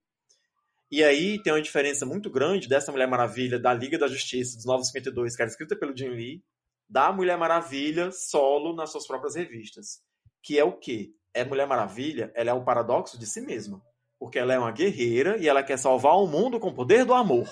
E 0.93 1.03
aí 1.03 1.43
tem 1.43 1.51
uma 1.51 1.63
diferença 1.63 2.05
muito 2.05 2.29
grande 2.29 2.69
dessa 2.69 2.93
Mulher 2.93 3.09
Maravilha 3.09 3.59
da 3.59 3.73
Liga 3.73 3.99
da 3.99 4.07
Justiça 4.07 4.57
dos 4.57 4.67
952, 4.67 5.35
que 5.35 5.41
era 5.41 5.51
escrita 5.51 5.75
pelo 5.75 5.97
Jim 5.97 6.11
Lee, 6.11 6.45
da 6.87 7.11
Mulher 7.11 7.39
Maravilha 7.39 8.11
solo 8.13 8.77
nas 8.77 8.93
suas 8.93 9.07
próprias 9.07 9.35
revistas. 9.35 10.03
Que 10.43 10.59
é 10.59 10.65
o 10.65 10.73
quê? 10.73 11.15
É 11.33 11.47
Mulher 11.47 11.67
Maravilha, 11.67 12.31
ela 12.35 12.51
é 12.51 12.53
o 12.53 12.63
paradoxo 12.63 13.19
de 13.19 13.25
si 13.25 13.41
mesma. 13.41 13.83
Porque 14.19 14.39
ela 14.39 14.53
é 14.53 14.59
uma 14.59 14.71
guerreira 14.71 15.39
e 15.39 15.49
ela 15.49 15.63
quer 15.63 15.79
salvar 15.79 16.19
o 16.19 16.27
mundo 16.27 16.61
com 16.61 16.69
o 16.69 16.75
poder 16.75 17.07
do 17.07 17.15
amor. 17.15 17.49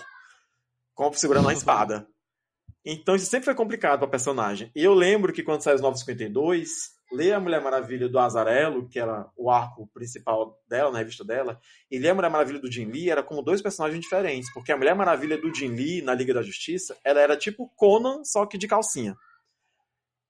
Como 0.95 1.15
segurando 1.15 1.47
uma 1.47 1.55
espada. 1.55 2.07
Então 2.83 3.15
isso 3.15 3.27
sempre 3.27 3.45
foi 3.45 3.55
complicado 3.55 3.99
para 3.99 4.09
personagem. 4.09 4.71
E 4.75 4.83
eu 4.83 4.95
lembro 4.95 5.35
que 5.35 5.43
quando 5.43 5.61
saiu 5.61 5.75
os 5.75 5.83
952, 5.83 6.95
ler 7.13 7.33
a 7.33 7.41
Mulher 7.41 7.61
Maravilha 7.61 8.09
do 8.09 8.19
Azarello, 8.19 8.89
que 8.89 8.99
era 8.99 9.29
o 9.37 9.51
arco 9.51 9.87
principal 9.93 10.59
dela, 10.69 10.91
na 10.91 10.99
revista 10.99 11.25
dela, 11.25 11.61
e 11.91 11.99
ler 11.99 12.11
a 12.11 12.15
Mulher 12.15 12.31
Maravilha 12.31 12.61
do 12.61 12.71
Jim 12.71 12.87
Lee 12.87 13.11
era 13.11 13.23
como 13.23 13.43
dois 13.43 13.61
personagens 13.61 14.01
diferentes. 14.01 14.53
Porque 14.53 14.73
a 14.73 14.77
Mulher 14.77 14.95
Maravilha 14.95 15.37
do 15.37 15.55
Jim 15.55 15.75
Lee, 15.75 16.03
na 16.03 16.15
Liga 16.15 16.33
da 16.35 16.43
Justiça, 16.43 16.97
ela 17.05 17.21
era 17.21 17.37
tipo 17.37 17.69
Conan, 17.77 18.25
só 18.25 18.47
que 18.47 18.57
de 18.57 18.69
calcinha. 18.69 19.17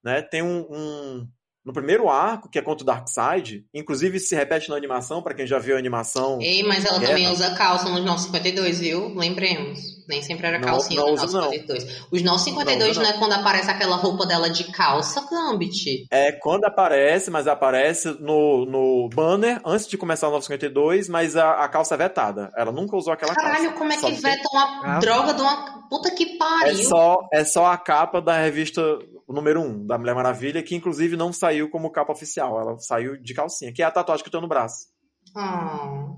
Né? 0.03 0.21
Tem 0.21 0.41
um, 0.41 0.65
um- 0.69 1.27
No 1.63 1.71
primeiro 1.73 2.09
arco, 2.09 2.49
que 2.49 2.57
é 2.57 2.61
contra 2.61 2.83
o 2.83 2.85
Darkseid, 2.85 3.63
inclusive 3.73 4.19
se 4.19 4.33
repete 4.35 4.67
na 4.69 4.75
animação, 4.75 5.21
para 5.21 5.33
quem 5.35 5.45
já 5.45 5.59
viu 5.59 5.75
a 5.75 5.79
animação. 5.79 6.39
Ei, 6.41 6.63
mas 6.63 6.83
ela 6.85 6.97
Guerra. 6.97 7.11
também 7.13 7.27
usa 7.31 7.53
calça 7.55 7.87
nos 7.87 8.03
952, 8.03 8.79
viu? 8.79 9.13
Lembremos. 9.15 9.79
Nem 10.09 10.21
sempre 10.23 10.47
era 10.47 10.57
Não- 10.59 10.67
calcinha 10.67 10.99
não 10.99 11.11
nos 11.11 11.23
usa, 11.23 11.37
não. 11.39 11.45
952. 11.45 12.07
Os 12.11 12.21
952 12.23 12.97
Não 12.97 13.03
não, 13.03 13.09
usa, 13.09 13.15
é 13.15 13.19
quando 13.19 13.33
aparece 13.33 13.69
aquela 13.69 13.95
roupa 13.95 14.25
dela 14.25 14.49
de 14.49 14.63
calça, 14.71 15.25
Gambit. 15.29 16.07
É 16.11 16.31
quando 16.31 16.65
aparece, 16.65 17.29
mas 17.29 17.47
aparece 17.47 18.07
no, 18.19 18.65
no 18.65 19.09
banner 19.13 19.61
antes 19.63 19.87
de 19.87 19.97
começar 19.97 20.27
o 20.27 20.31
952, 20.31 21.07
mas 21.07 21.37
a, 21.37 21.63
a 21.63 21.67
calça 21.69 21.93
é 21.93 21.97
vetada. 21.97 22.49
Ela 22.57 22.71
nunca 22.71 22.97
usou 22.97 23.13
aquela 23.13 23.35
calça. 23.35 23.49
Caralho, 23.51 23.73
como 23.75 23.93
é 23.93 23.97
Só 23.97 24.07
que 24.07 24.15
veta 24.15 24.47
uma 24.51 24.81
Ah. 24.95 24.99
droga 24.99 25.33
de 25.35 25.41
uma. 25.41 25.81
Puta 25.91 26.09
que 26.09 26.23
É 26.23 26.37
pariu. 26.37 26.83
só, 26.85 27.17
é 27.33 27.43
só 27.45 27.65
a 27.67 27.77
capa 27.77 28.21
da 28.21 28.37
revista 28.39 28.81
número 29.31 29.61
1 29.61 29.85
da 29.85 29.97
Mulher 29.97 30.15
Maravilha, 30.15 30.63
que 30.63 30.75
inclusive 30.75 31.15
não 31.17 31.31
saiu 31.33 31.69
como 31.69 31.91
capa 31.91 32.11
oficial. 32.13 32.59
Ela 32.59 32.77
saiu 32.79 33.17
de 33.21 33.33
calcinha, 33.33 33.73
que 33.73 33.81
é 33.81 33.85
a 33.85 33.91
tatuagem 33.91 34.23
que 34.23 34.27
eu 34.27 34.31
tenho 34.31 34.41
no 34.41 34.47
braço. 34.47 34.87
Ah. 35.35 36.13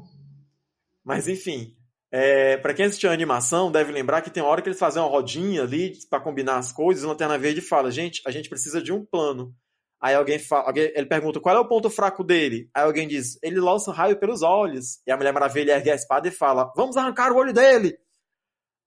Mas 1.04 1.28
enfim, 1.28 1.76
é, 2.12 2.58
para 2.58 2.74
quem 2.74 2.86
assistiu 2.86 3.10
a 3.10 3.14
animação, 3.14 3.72
deve 3.72 3.92
lembrar 3.92 4.22
que 4.22 4.30
tem 4.30 4.42
hora 4.44 4.62
que 4.62 4.70
eles 4.70 4.80
fazem 4.80 5.02
uma 5.02 5.10
rodinha 5.10 5.64
ali 5.64 5.94
pra 6.10 6.20
combinar 6.20 6.58
as 6.58 6.72
coisas, 6.72 7.04
e 7.04 7.06
o 7.06 7.10
Lanterna 7.10 7.38
Verde 7.38 7.62
fala, 7.62 7.92
gente, 7.92 8.22
a 8.26 8.32
gente 8.32 8.50
precisa 8.50 8.82
de 8.82 8.94
um 8.94 9.04
plano. 9.06 9.54
Aí 10.02 10.16
alguém 10.16 10.38
fala, 10.38 10.68
alguém- 10.68 10.92
ele 10.96 11.06
pergunta 11.06 11.40
qual 11.40 11.56
é 11.56 11.60
o 11.60 11.68
ponto 11.68 11.90
fraco 11.90 12.24
dele. 12.24 12.70
Aí 12.74 12.84
alguém 12.84 13.08
diz, 13.08 13.38
ele 13.42 13.60
lança 13.60 13.90
um 13.90 13.94
raio 13.94 14.20
pelos 14.20 14.42
olhos. 14.42 15.02
E 15.08 15.12
a 15.12 15.16
Mulher 15.18 15.32
Maravilha 15.32 15.74
ergue 15.74 15.92
a 15.92 15.96
espada 15.96 16.28
e 16.28 16.32
fala, 16.32 16.72
vamos 16.76 16.98
arrancar 16.98 17.32
o 17.32 17.38
olho 17.38 17.54
dele. 17.54 17.98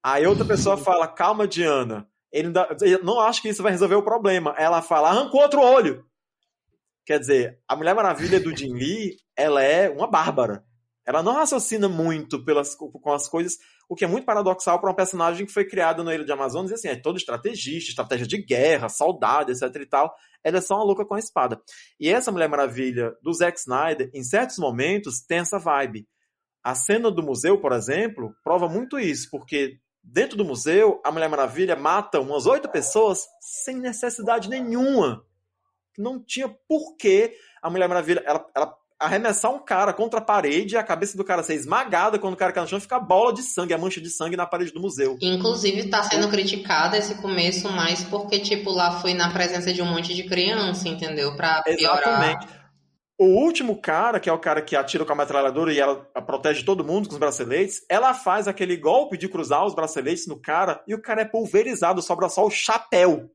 Aí 0.04 0.26
outra 0.26 0.44
pessoa 0.44 0.76
fala, 0.76 1.08
calma, 1.08 1.48
Diana. 1.48 2.06
Ele, 2.36 2.52
ele 2.82 3.02
não 3.02 3.18
acha 3.18 3.40
que 3.40 3.48
isso 3.48 3.62
vai 3.62 3.72
resolver 3.72 3.94
o 3.94 4.04
problema. 4.04 4.54
Ela 4.58 4.82
fala, 4.82 5.08
arrancou 5.08 5.40
outro 5.40 5.60
olho. 5.60 6.04
Quer 7.06 7.18
dizer, 7.18 7.60
a 7.68 7.76
Mulher 7.76 7.94
Maravilha 7.94 8.40
do 8.40 8.54
Jim 8.54 8.74
Lee, 8.74 9.16
ela 9.36 9.62
é 9.62 9.88
uma 9.88 10.06
bárbara. 10.06 10.64
Ela 11.06 11.22
não 11.22 11.34
raciocina 11.34 11.88
muito 11.88 12.44
pelas, 12.44 12.74
com 12.74 13.12
as 13.12 13.28
coisas, 13.28 13.56
o 13.88 13.94
que 13.94 14.04
é 14.04 14.08
muito 14.08 14.24
paradoxal 14.24 14.80
para 14.80 14.90
uma 14.90 14.96
personagem 14.96 15.46
que 15.46 15.52
foi 15.52 15.64
criada 15.64 16.02
no 16.02 16.12
Ilha 16.12 16.24
de 16.24 16.32
Amazonas, 16.32 16.72
e 16.72 16.74
assim, 16.74 16.88
é 16.88 16.96
todo 16.96 17.16
estrategista, 17.16 17.90
estratégia 17.90 18.26
de 18.26 18.42
guerra, 18.42 18.88
soldado, 18.88 19.52
etc 19.52 19.62
e 19.76 19.86
tal. 19.86 20.12
Ela 20.42 20.58
é 20.58 20.60
só 20.60 20.74
uma 20.74 20.84
louca 20.84 21.06
com 21.06 21.14
a 21.14 21.18
espada. 21.18 21.60
E 21.98 22.08
essa 22.08 22.32
Mulher 22.32 22.48
Maravilha 22.48 23.14
do 23.22 23.32
Zack 23.32 23.58
Snyder, 23.58 24.10
em 24.12 24.24
certos 24.24 24.58
momentos, 24.58 25.20
tem 25.20 25.38
essa 25.38 25.60
vibe. 25.60 26.08
A 26.62 26.74
cena 26.74 27.08
do 27.08 27.22
museu, 27.22 27.60
por 27.60 27.70
exemplo, 27.72 28.34
prova 28.42 28.68
muito 28.68 28.98
isso, 28.98 29.28
porque 29.30 29.78
dentro 30.06 30.36
do 30.36 30.44
museu, 30.44 31.00
a 31.04 31.10
Mulher 31.10 31.28
Maravilha 31.28 31.74
mata 31.74 32.20
umas 32.20 32.46
oito 32.46 32.68
pessoas 32.68 33.26
sem 33.40 33.76
necessidade 33.76 34.48
nenhuma. 34.48 35.22
Não 35.98 36.22
tinha 36.22 36.48
porquê 36.68 37.34
a 37.60 37.68
Mulher 37.68 37.88
Maravilha 37.88 38.22
ela, 38.24 38.46
ela 38.54 38.74
arremessar 38.98 39.52
um 39.52 39.58
cara 39.58 39.92
contra 39.92 40.20
a 40.20 40.22
parede 40.22 40.74
e 40.74 40.78
a 40.78 40.82
cabeça 40.82 41.16
do 41.16 41.24
cara 41.24 41.42
ser 41.42 41.54
esmagada 41.54 42.18
quando 42.18 42.34
o 42.34 42.36
cara 42.36 42.52
cai 42.52 42.62
no 42.62 42.68
chão 42.68 42.80
fica 42.80 42.96
a 42.96 43.00
bola 43.00 43.32
de 43.32 43.42
sangue, 43.42 43.74
a 43.74 43.78
mancha 43.78 44.00
de 44.00 44.08
sangue 44.08 44.36
na 44.36 44.46
parede 44.46 44.72
do 44.72 44.80
museu. 44.80 45.18
Inclusive, 45.20 45.88
tá 45.88 46.02
sendo 46.02 46.28
criticado 46.30 46.96
esse 46.96 47.16
começo 47.16 47.70
mais 47.70 48.02
porque, 48.04 48.38
tipo, 48.38 48.70
lá 48.70 49.00
foi 49.00 49.12
na 49.12 49.30
presença 49.30 49.72
de 49.72 49.82
um 49.82 49.86
monte 49.86 50.14
de 50.14 50.24
criança, 50.24 50.88
entendeu? 50.88 51.36
Pra 51.36 51.62
piorar. 51.62 51.98
Exatamente. 51.98 52.65
O 53.18 53.24
último 53.24 53.80
cara, 53.80 54.20
que 54.20 54.28
é 54.28 54.32
o 54.32 54.38
cara 54.38 54.60
que 54.60 54.76
atira 54.76 55.04
com 55.04 55.12
a 55.12 55.16
metralhadora 55.16 55.72
e 55.72 55.80
ela 55.80 55.96
protege 56.26 56.64
todo 56.64 56.84
mundo 56.84 57.08
com 57.08 57.14
os 57.14 57.18
braceletes, 57.18 57.84
ela 57.88 58.12
faz 58.12 58.46
aquele 58.46 58.76
golpe 58.76 59.16
de 59.16 59.28
cruzar 59.28 59.64
os 59.64 59.74
braceletes 59.74 60.26
no 60.26 60.38
cara 60.38 60.82
e 60.86 60.94
o 60.94 61.00
cara 61.00 61.22
é 61.22 61.24
pulverizado, 61.24 62.02
sobra 62.02 62.28
só 62.28 62.44
o 62.44 62.50
chapéu 62.50 63.30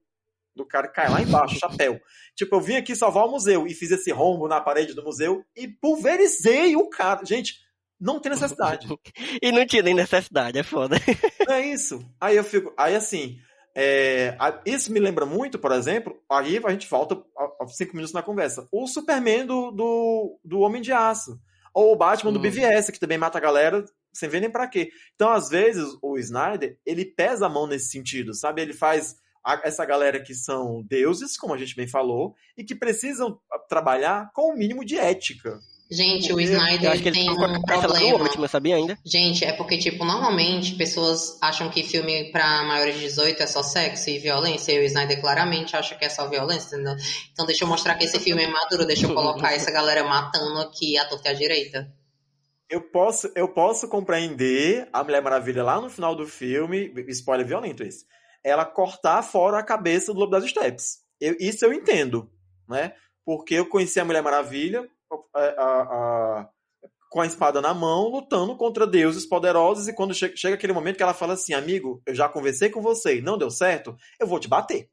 do 0.55 0.65
cara 0.65 0.87
que 0.87 0.93
cai 0.93 1.09
lá 1.09 1.21
embaixo, 1.21 1.57
chapéu. 1.57 1.99
Tipo, 2.35 2.57
eu 2.57 2.61
vim 2.61 2.75
aqui 2.75 2.95
salvar 2.95 3.25
o 3.25 3.31
museu 3.31 3.65
e 3.65 3.73
fiz 3.73 3.89
esse 3.91 4.11
rombo 4.11 4.47
na 4.47 4.61
parede 4.61 4.93
do 4.93 5.03
museu 5.03 5.43
e 5.55 5.67
pulverizei 5.67 6.75
o 6.75 6.89
cara. 6.89 7.25
Gente, 7.25 7.55
não 7.99 8.19
tem 8.19 8.31
necessidade. 8.31 8.87
E 9.41 9.51
não 9.51 9.65
tinha 9.65 9.81
nem 9.81 9.93
necessidade, 9.93 10.59
é 10.59 10.63
foda. 10.63 10.97
É 11.47 11.61
isso. 11.61 12.03
Aí 12.19 12.35
eu 12.35 12.43
fico. 12.43 12.73
Aí 12.77 12.95
assim. 12.95 13.39
É, 13.75 14.35
isso 14.65 14.91
me 14.91 14.99
lembra 14.99 15.25
muito, 15.25 15.57
por 15.59 15.71
exemplo, 15.71 16.21
aí 16.29 16.59
a 16.63 16.69
gente 16.71 16.87
volta 16.89 17.15
a- 17.37 17.63
a 17.63 17.67
cinco 17.67 17.93
minutos 17.95 18.13
na 18.13 18.21
conversa. 18.23 18.67
O 18.71 18.87
Superman 18.87 19.45
do, 19.45 19.71
do, 19.71 20.39
do 20.43 20.59
Homem 20.59 20.81
de 20.81 20.91
Aço. 20.91 21.39
Ou 21.73 21.93
o 21.93 21.95
Batman 21.95 22.33
do 22.33 22.39
Hum. 22.39 22.41
BVS, 22.41 22.91
que 22.91 22.99
também 22.99 23.17
mata 23.17 23.37
a 23.37 23.41
galera 23.41 23.85
sem 24.13 24.27
ver 24.27 24.41
nem 24.41 24.49
pra 24.51 24.67
quê. 24.67 24.89
Então, 25.15 25.31
às 25.31 25.47
vezes, 25.47 25.87
o 26.01 26.17
Snyder, 26.17 26.77
ele 26.85 27.05
pesa 27.05 27.45
a 27.45 27.49
mão 27.49 27.65
nesse 27.65 27.89
sentido, 27.91 28.33
sabe? 28.33 28.61
Ele 28.61 28.73
faz 28.73 29.15
a- 29.43 29.61
essa 29.63 29.85
galera 29.85 30.21
que 30.21 30.33
são 30.35 30.83
deuses, 30.83 31.37
como 31.37 31.53
a 31.53 31.57
gente 31.57 31.73
bem 31.75 31.87
falou, 31.87 32.35
e 32.57 32.63
que 32.65 32.75
precisam 32.75 33.39
trabalhar 33.69 34.29
com 34.33 34.51
o 34.51 34.55
mínimo 34.57 34.83
de 34.83 34.97
ética. 34.97 35.59
Gente, 35.91 36.31
o 36.31 36.39
Eu 36.39 36.47
Eu 36.47 36.53
Snyder 36.53 36.91
acho 36.91 37.03
que 37.03 37.09
ele 37.09 37.17
tem 37.17 37.29
um 37.29 37.35
problema. 37.35 38.29
eu 38.33 38.47
sabia 38.47 38.77
ainda. 38.77 38.97
Gente, 39.05 39.43
é 39.43 39.51
porque, 39.51 39.77
tipo, 39.77 40.05
normalmente 40.05 40.75
pessoas 40.75 41.37
acham 41.41 41.69
que 41.69 41.83
filme 41.83 42.31
pra 42.31 42.63
maiores 42.63 42.95
de 42.95 43.01
18 43.01 43.43
é 43.43 43.45
só 43.45 43.61
sexo 43.61 44.09
e 44.09 44.17
violência, 44.17 44.71
e 44.71 44.79
o 44.79 44.83
Snyder 44.83 45.19
claramente 45.19 45.75
acha 45.75 45.93
que 45.95 46.05
é 46.05 46.09
só 46.09 46.29
violência, 46.29 46.75
entendeu? 46.75 46.95
Então 47.33 47.45
deixa 47.45 47.65
eu 47.65 47.67
mostrar 47.67 47.95
que 47.95 48.05
esse 48.05 48.17
filme 48.19 48.41
é 48.41 48.47
maduro, 48.47 48.85
deixa 48.85 49.05
eu 49.05 49.13
colocar 49.13 49.51
essa 49.53 49.69
galera 49.69 50.01
matando 50.05 50.61
aqui 50.61 50.97
à 50.97 51.03
torta 51.03 51.27
e 51.27 51.31
à 51.31 51.33
direita. 51.33 51.93
Eu 52.69 52.89
posso, 52.89 53.29
eu 53.35 53.49
posso 53.49 53.89
compreender 53.89 54.87
a 54.93 55.03
Mulher 55.03 55.21
Maravilha 55.21 55.61
lá 55.61 55.81
no 55.81 55.89
final 55.89 56.15
do 56.15 56.25
filme, 56.25 56.93
spoiler 57.09 57.45
violento 57.45 57.83
esse, 57.83 58.05
ela 58.41 58.63
cortar 58.63 59.21
fora 59.23 59.59
a 59.59 59.63
cabeça 59.63 60.13
do 60.13 60.19
Lobo 60.21 60.31
das 60.31 60.49
Steppes. 60.49 60.99
Eu, 61.19 61.35
isso 61.37 61.65
eu 61.65 61.73
entendo, 61.73 62.31
né? 62.69 62.93
Porque 63.25 63.55
eu 63.55 63.65
conheci 63.65 63.99
a 63.99 64.05
Mulher 64.05 64.23
Maravilha 64.23 64.87
a, 65.33 65.39
a, 65.39 65.81
a, 66.41 66.49
com 67.09 67.21
a 67.21 67.25
espada 67.25 67.61
na 67.61 67.73
mão, 67.73 68.09
lutando 68.09 68.55
contra 68.55 68.87
deuses 68.87 69.25
poderosos, 69.25 69.87
e 69.87 69.93
quando 69.93 70.13
chega, 70.13 70.35
chega 70.35 70.55
aquele 70.55 70.73
momento 70.73 70.97
que 70.97 71.03
ela 71.03 71.13
fala 71.13 71.33
assim, 71.33 71.53
amigo, 71.53 72.01
eu 72.05 72.15
já 72.15 72.29
conversei 72.29 72.69
com 72.69 72.81
você 72.81 73.17
e 73.17 73.21
não 73.21 73.37
deu 73.37 73.49
certo, 73.49 73.95
eu 74.19 74.27
vou 74.27 74.39
te 74.39 74.47
bater. 74.47 74.89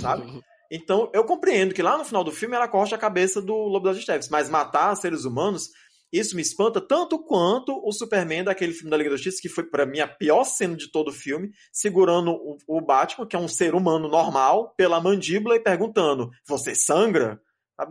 Sabe? 0.00 0.24
Então, 0.74 1.10
eu 1.12 1.22
compreendo 1.22 1.74
que 1.74 1.82
lá 1.82 1.98
no 1.98 2.04
final 2.04 2.24
do 2.24 2.32
filme 2.32 2.56
ela 2.56 2.66
corta 2.66 2.94
a 2.94 2.98
cabeça 2.98 3.42
do 3.42 3.54
Lobo 3.54 3.84
das 3.84 3.98
Steppes, 3.98 4.30
mas 4.30 4.48
matar 4.48 4.96
seres 4.96 5.26
humanos, 5.26 5.68
isso 6.12 6.36
me 6.36 6.40
espanta 6.40 6.80
tanto 6.80 7.18
quanto 7.22 7.78
o 7.86 7.90
Superman 7.90 8.44
daquele 8.44 8.72
filme 8.72 8.90
da 8.90 8.96
Liga 8.96 9.10
da 9.10 9.16
Justiça, 9.16 9.40
que 9.42 9.50
foi 9.50 9.64
para 9.64 9.84
mim 9.84 10.00
a 10.00 10.06
pior 10.06 10.44
cena 10.44 10.74
de 10.74 10.90
todo 10.90 11.08
o 11.08 11.12
filme, 11.12 11.50
segurando 11.72 12.32
o, 12.32 12.56
o, 12.66 12.80
Batman, 12.80 13.26
que 13.26 13.36
é 13.36 13.38
um 13.38 13.48
ser 13.48 13.74
humano 13.74 14.08
normal, 14.08 14.74
pela 14.74 14.98
mandíbula 14.98 15.56
e 15.56 15.60
perguntando: 15.60 16.30
"Você 16.46 16.74
sangra?" 16.74 17.40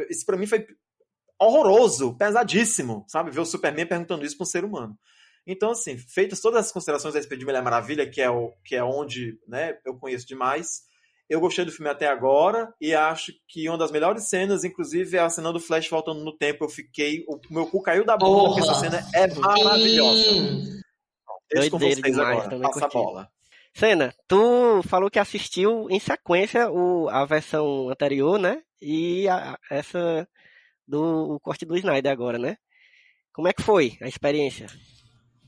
Isso 0.09 0.25
para 0.25 0.37
mim 0.37 0.45
foi 0.45 0.65
horroroso, 1.41 2.15
pesadíssimo, 2.15 3.03
sabe? 3.07 3.31
Ver 3.31 3.39
o 3.39 3.45
Superman 3.45 3.87
perguntando 3.87 4.25
isso 4.25 4.37
para 4.37 4.43
um 4.43 4.47
ser 4.47 4.63
humano. 4.63 4.97
Então, 5.45 5.71
assim, 5.71 5.97
feitas 5.97 6.39
todas 6.39 6.67
as 6.67 6.71
considerações 6.71 7.15
a 7.15 7.17
respeito 7.17 7.39
de 7.39 7.45
Mulher 7.45 7.63
Maravilha, 7.63 8.07
que 8.07 8.21
é, 8.21 8.29
o, 8.29 8.53
que 8.63 8.75
é 8.75 8.83
onde 8.83 9.39
né, 9.47 9.75
eu 9.83 9.95
conheço 9.95 10.27
demais, 10.27 10.83
eu 11.27 11.39
gostei 11.39 11.65
do 11.65 11.71
filme 11.71 11.89
até 11.89 12.07
agora 12.07 12.71
e 12.79 12.93
acho 12.93 13.31
que 13.47 13.67
uma 13.67 13.77
das 13.77 13.89
melhores 13.89 14.29
cenas, 14.29 14.63
inclusive, 14.63 15.17
é 15.17 15.21
a 15.21 15.29
cena 15.29 15.51
do 15.51 15.59
Flash 15.59 15.89
voltando 15.89 16.23
no 16.23 16.37
tempo. 16.37 16.65
Eu 16.65 16.69
fiquei. 16.69 17.23
O 17.25 17.39
meu 17.49 17.65
cu 17.65 17.81
caiu 17.81 18.05
da 18.05 18.17
bunda, 18.17 18.49
porque 18.49 18.59
essa 18.59 18.75
cena 18.75 19.01
é 19.15 19.33
maravilhosa. 19.35 20.81
Deixa 21.49 21.71
com 21.71 21.79
vocês 21.79 22.01
demais, 22.01 22.17
agora. 22.17 22.59
Passa 22.59 22.85
a 22.85 22.89
bola. 22.89 23.29
Cena, 23.73 24.13
tu 24.27 24.81
falou 24.83 25.09
que 25.09 25.19
assistiu 25.19 25.87
em 25.89 25.99
sequência 25.99 26.69
o, 26.69 27.07
a 27.07 27.25
versão 27.25 27.89
anterior, 27.89 28.37
né? 28.37 28.61
E 28.81 29.27
a, 29.29 29.57
essa 29.69 30.27
do 30.87 31.39
corte 31.41 31.65
do 31.65 31.77
Snyder 31.77 32.11
agora, 32.11 32.37
né? 32.37 32.57
Como 33.33 33.47
é 33.47 33.53
que 33.53 33.61
foi 33.61 33.97
a 34.01 34.07
experiência? 34.07 34.67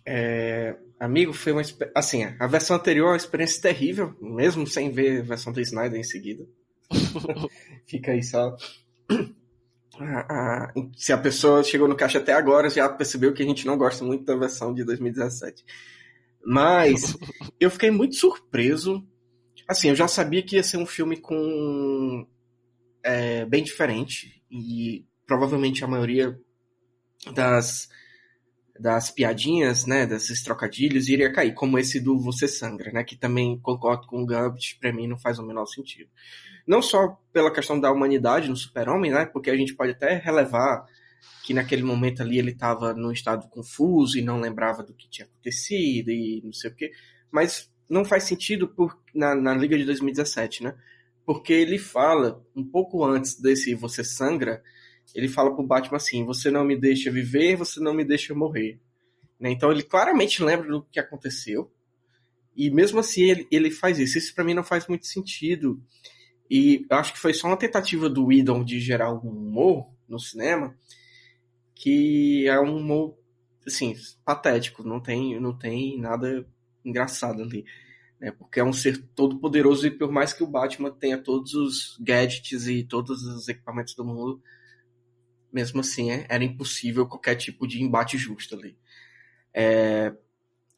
É, 0.05 0.76
amigo, 0.99 1.34
foi 1.34 1.51
uma 1.53 1.61
assim, 1.95 2.23
a 2.39 2.47
versão 2.47 2.76
anterior 2.76 3.07
é 3.07 3.11
uma 3.11 3.18
experiência 3.18 3.61
terrível, 3.61 4.15
mesmo 4.22 4.68
sem 4.68 4.91
ver 4.91 5.22
a 5.22 5.23
versão 5.23 5.53
do 5.53 5.61
Snyder 5.61 5.99
em 5.99 6.03
seguida. 6.03 6.45
Fica 7.88 8.11
aí 8.11 8.23
só. 8.23 8.55
se 10.95 11.14
a 11.14 11.18
pessoa 11.18 11.64
chegou 11.64 11.88
no 11.88 11.95
caixa 11.95 12.19
até 12.19 12.34
agora, 12.34 12.69
já 12.69 12.89
percebeu 12.89 13.34
que 13.34 13.43
a 13.43 13.45
gente 13.45 13.65
não 13.65 13.77
gosta 13.77 14.03
muito 14.03 14.26
da 14.26 14.35
versão 14.35 14.73
de 14.73 14.84
2017. 14.84 15.64
Mas 16.45 17.18
eu 17.60 17.69
fiquei 17.69 17.89
muito 17.89 18.15
surpreso. 18.15 19.05
Assim, 19.68 19.89
eu 19.89 19.95
já 19.95 20.07
sabia 20.07 20.43
que 20.43 20.57
ia 20.57 20.64
ser 20.64 20.77
um 20.77 20.85
filme 20.85 21.15
com 21.15 22.27
é, 23.01 23.45
bem 23.45 23.64
diferente 23.64 24.43
e 24.51 25.05
provavelmente 25.26 25.84
a 25.84 25.88
maioria 25.88 26.38
das 27.34 27.90
das 28.80 29.12
piadinhas, 29.12 29.86
né, 29.86 30.06
desses 30.06 30.41
trocadilhos, 30.41 31.08
iria 31.08 31.32
cair, 31.32 31.54
como 31.54 31.78
esse 31.78 32.00
do 32.00 32.20
Você 32.20 32.48
Sangra, 32.48 32.91
né, 32.91 33.04
que 33.04 33.16
também 33.16 33.60
concordo 33.60 34.08
com 34.08 34.22
o 34.22 34.26
Gambit, 34.26 34.78
para 34.80 34.91
mim 34.91 35.08
não 35.08 35.18
faz 35.18 35.38
o 35.38 35.45
menor 35.45 35.66
sentido. 35.68 36.10
Não 36.66 36.82
só 36.82 37.20
pela 37.32 37.54
questão 37.54 37.80
da 37.80 37.91
humanidade 37.91 38.50
no 38.50 38.56
super-homem, 38.56 39.12
né, 39.12 39.26
porque 39.26 39.52
a 39.52 39.56
gente 39.56 39.76
pode 39.76 39.91
até 39.91 40.16
relevar 40.16 40.86
que 41.44 41.54
naquele 41.54 41.84
momento 41.84 42.22
ali 42.22 42.40
ele 42.40 42.52
estava 42.52 42.94
num 42.94 43.12
estado 43.12 43.48
confuso 43.50 44.18
e 44.18 44.22
não 44.22 44.40
lembrava 44.40 44.82
do 44.82 44.94
que 44.94 45.10
tinha 45.10 45.28
acontecido 45.28 46.10
e 46.10 46.41
não 46.44 46.54
sei 46.54 46.72
o 46.72 46.76
quê, 46.76 46.91
mas 47.32 47.72
não 47.90 48.04
faz 48.04 48.24
sentido 48.24 48.68
por, 48.68 48.98
na, 49.14 49.36
na 49.36 49.54
Liga 49.54 49.78
de 49.78 49.86
2017, 49.86 50.64
né, 50.64 50.76
porque 51.26 51.54
ele 51.54 51.78
fala, 51.78 52.44
um 52.56 52.66
pouco 52.66 53.04
antes 53.06 53.40
desse 53.40 53.76
Você 53.76 54.04
Sangra, 54.04 54.64
ele 55.13 55.27
fala 55.27 55.53
pro 55.53 55.65
Batman 55.65 55.97
assim: 55.97 56.25
você 56.25 56.49
não 56.51 56.63
me 56.63 56.75
deixa 56.75 57.11
viver, 57.11 57.55
você 57.55 57.80
não 57.80 57.93
me 57.93 58.03
deixa 58.03 58.34
morrer. 58.34 58.80
Né? 59.39 59.51
Então 59.51 59.71
ele 59.71 59.84
claramente 59.84 60.43
lembra 60.43 60.67
do 60.67 60.84
que 60.84 60.99
aconteceu. 60.99 61.71
E 62.55 62.69
mesmo 62.69 62.99
assim 62.99 63.23
ele, 63.23 63.47
ele 63.51 63.71
faz 63.71 63.99
isso. 63.99 64.17
Isso 64.17 64.34
para 64.34 64.43
mim 64.43 64.53
não 64.53 64.63
faz 64.63 64.88
muito 64.88 65.07
sentido. 65.07 65.81
E 66.49 66.85
eu 66.89 66.97
acho 66.97 67.13
que 67.13 67.19
foi 67.19 67.34
só 67.34 67.47
uma 67.47 67.57
tentativa 67.57 68.09
do 68.09 68.27
Whedon 68.27 68.63
de 68.63 68.80
gerar 68.80 69.11
um 69.13 69.30
humor 69.30 69.89
no 70.07 70.19
cinema 70.19 70.75
que 71.75 72.47
é 72.47 72.59
um 72.59 72.77
humor 72.77 73.17
assim, 73.65 73.95
patético, 74.23 74.84
não 74.84 75.01
tem, 75.01 75.39
não 75.39 75.57
tem 75.57 75.99
nada 75.99 76.45
engraçado 76.84 77.41
ali. 77.41 77.65
Né? 78.19 78.31
Porque 78.31 78.59
é 78.59 78.63
um 78.63 78.73
ser 78.73 79.03
todo 79.15 79.38
poderoso 79.38 79.85
e 79.88 79.91
por 79.91 80.11
mais 80.11 80.31
que 80.31 80.43
o 80.43 80.47
Batman 80.47 80.91
tenha 80.91 81.17
todos 81.17 81.53
os 81.53 81.97
gadgets 81.99 82.67
e 82.67 82.84
todos 82.84 83.23
os 83.23 83.47
equipamentos 83.47 83.95
do 83.95 84.05
mundo, 84.05 84.41
mesmo 85.53 85.81
assim 85.81 86.11
é, 86.11 86.25
era 86.27 86.43
impossível 86.43 87.05
qualquer 87.05 87.35
tipo 87.35 87.67
de 87.67 87.81
embate 87.84 88.17
justo 88.17 88.55
ali. 88.55 88.75
É, 89.53 90.11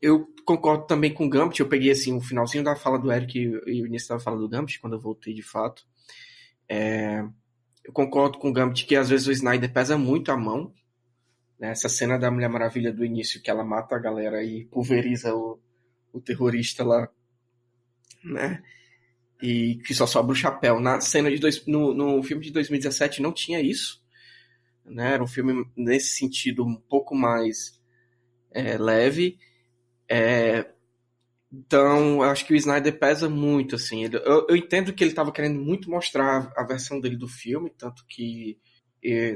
eu 0.02 0.28
concordo 0.46 0.86
também 0.86 1.14
com 1.14 1.26
o 1.26 1.30
Gambit, 1.30 1.62
eu 1.62 1.70
peguei 1.70 1.92
assim 1.92 2.16
o 2.16 2.22
finalzinho 2.22 2.64
da 2.64 2.76
fala 2.76 3.00
do 3.00 3.12
Eric 3.12 3.40
e 3.40 3.82
o 3.82 3.88
início 3.88 4.10
da 4.10 4.20
fala 4.20 4.38
do 4.38 4.50
Gambit, 4.50 4.80
quando 4.80 4.94
eu 4.94 5.00
voltei 5.00 5.34
de 5.34 5.42
fato. 5.42 5.88
É, 6.68 7.24
eu 7.84 7.94
concordo 7.94 8.38
com 8.38 8.50
o 8.50 8.54
Gambit 8.54 8.86
que 8.86 8.96
às 8.96 9.10
vezes 9.10 9.28
o 9.28 9.32
Snyder 9.32 9.72
pesa 9.72 9.98
muito 9.98 10.32
a 10.32 10.38
mão. 10.38 10.74
Né? 11.58 11.70
Essa 11.70 11.88
cena 11.88 12.20
da 12.20 12.30
Mulher 12.30 12.50
Maravilha 12.50 12.92
do 12.92 13.06
início, 13.06 13.42
que 13.42 13.50
ela 13.50 13.64
mata 13.64 13.96
a 13.96 14.00
galera 14.00 14.44
e 14.44 14.66
pulveriza 14.66 15.34
o, 15.34 15.58
o 16.12 16.20
terrorista 16.20 16.84
lá, 16.84 17.08
né? 18.22 18.62
E 19.42 19.76
que 19.86 19.94
só 19.94 20.06
sobra 20.06 20.34
o 20.34 20.36
chapéu. 20.36 20.80
Na 20.82 21.00
cena 21.00 21.32
de 21.32 21.38
dois, 21.38 21.66
no, 21.66 21.94
no 21.94 22.22
filme 22.24 22.44
de 22.44 22.52
2017 22.52 23.22
não 23.22 23.32
tinha 23.32 23.62
isso 23.62 24.05
né? 24.86 25.14
Era 25.14 25.24
um 25.24 25.28
filme 25.28 25.66
nesse 25.76 26.16
sentido 26.16 26.66
um 26.66 26.76
pouco 26.76 27.16
mais 27.16 27.80
é, 28.52 28.78
leve. 28.78 29.38
É, 30.10 30.70
então, 31.52 32.22
acho 32.22 32.46
que 32.46 32.54
o 32.54 32.56
Snyder 32.56 32.98
pesa 33.00 33.30
muito, 33.30 33.76
assim. 33.76 34.04
Ele, 34.04 34.18
eu, 34.18 34.48
eu, 34.50 34.56
entendo 34.56 34.94
que 34.94 35.04
ele 35.04 35.12
estava 35.12 35.32
querendo 35.32 35.60
muito 35.60 35.90
mostrar 35.90 36.52
a 36.56 36.64
versão 36.64 37.00
dele 37.00 37.16
do 37.16 37.28
filme, 37.28 37.70
tanto 37.70 38.06
que, 38.08 38.58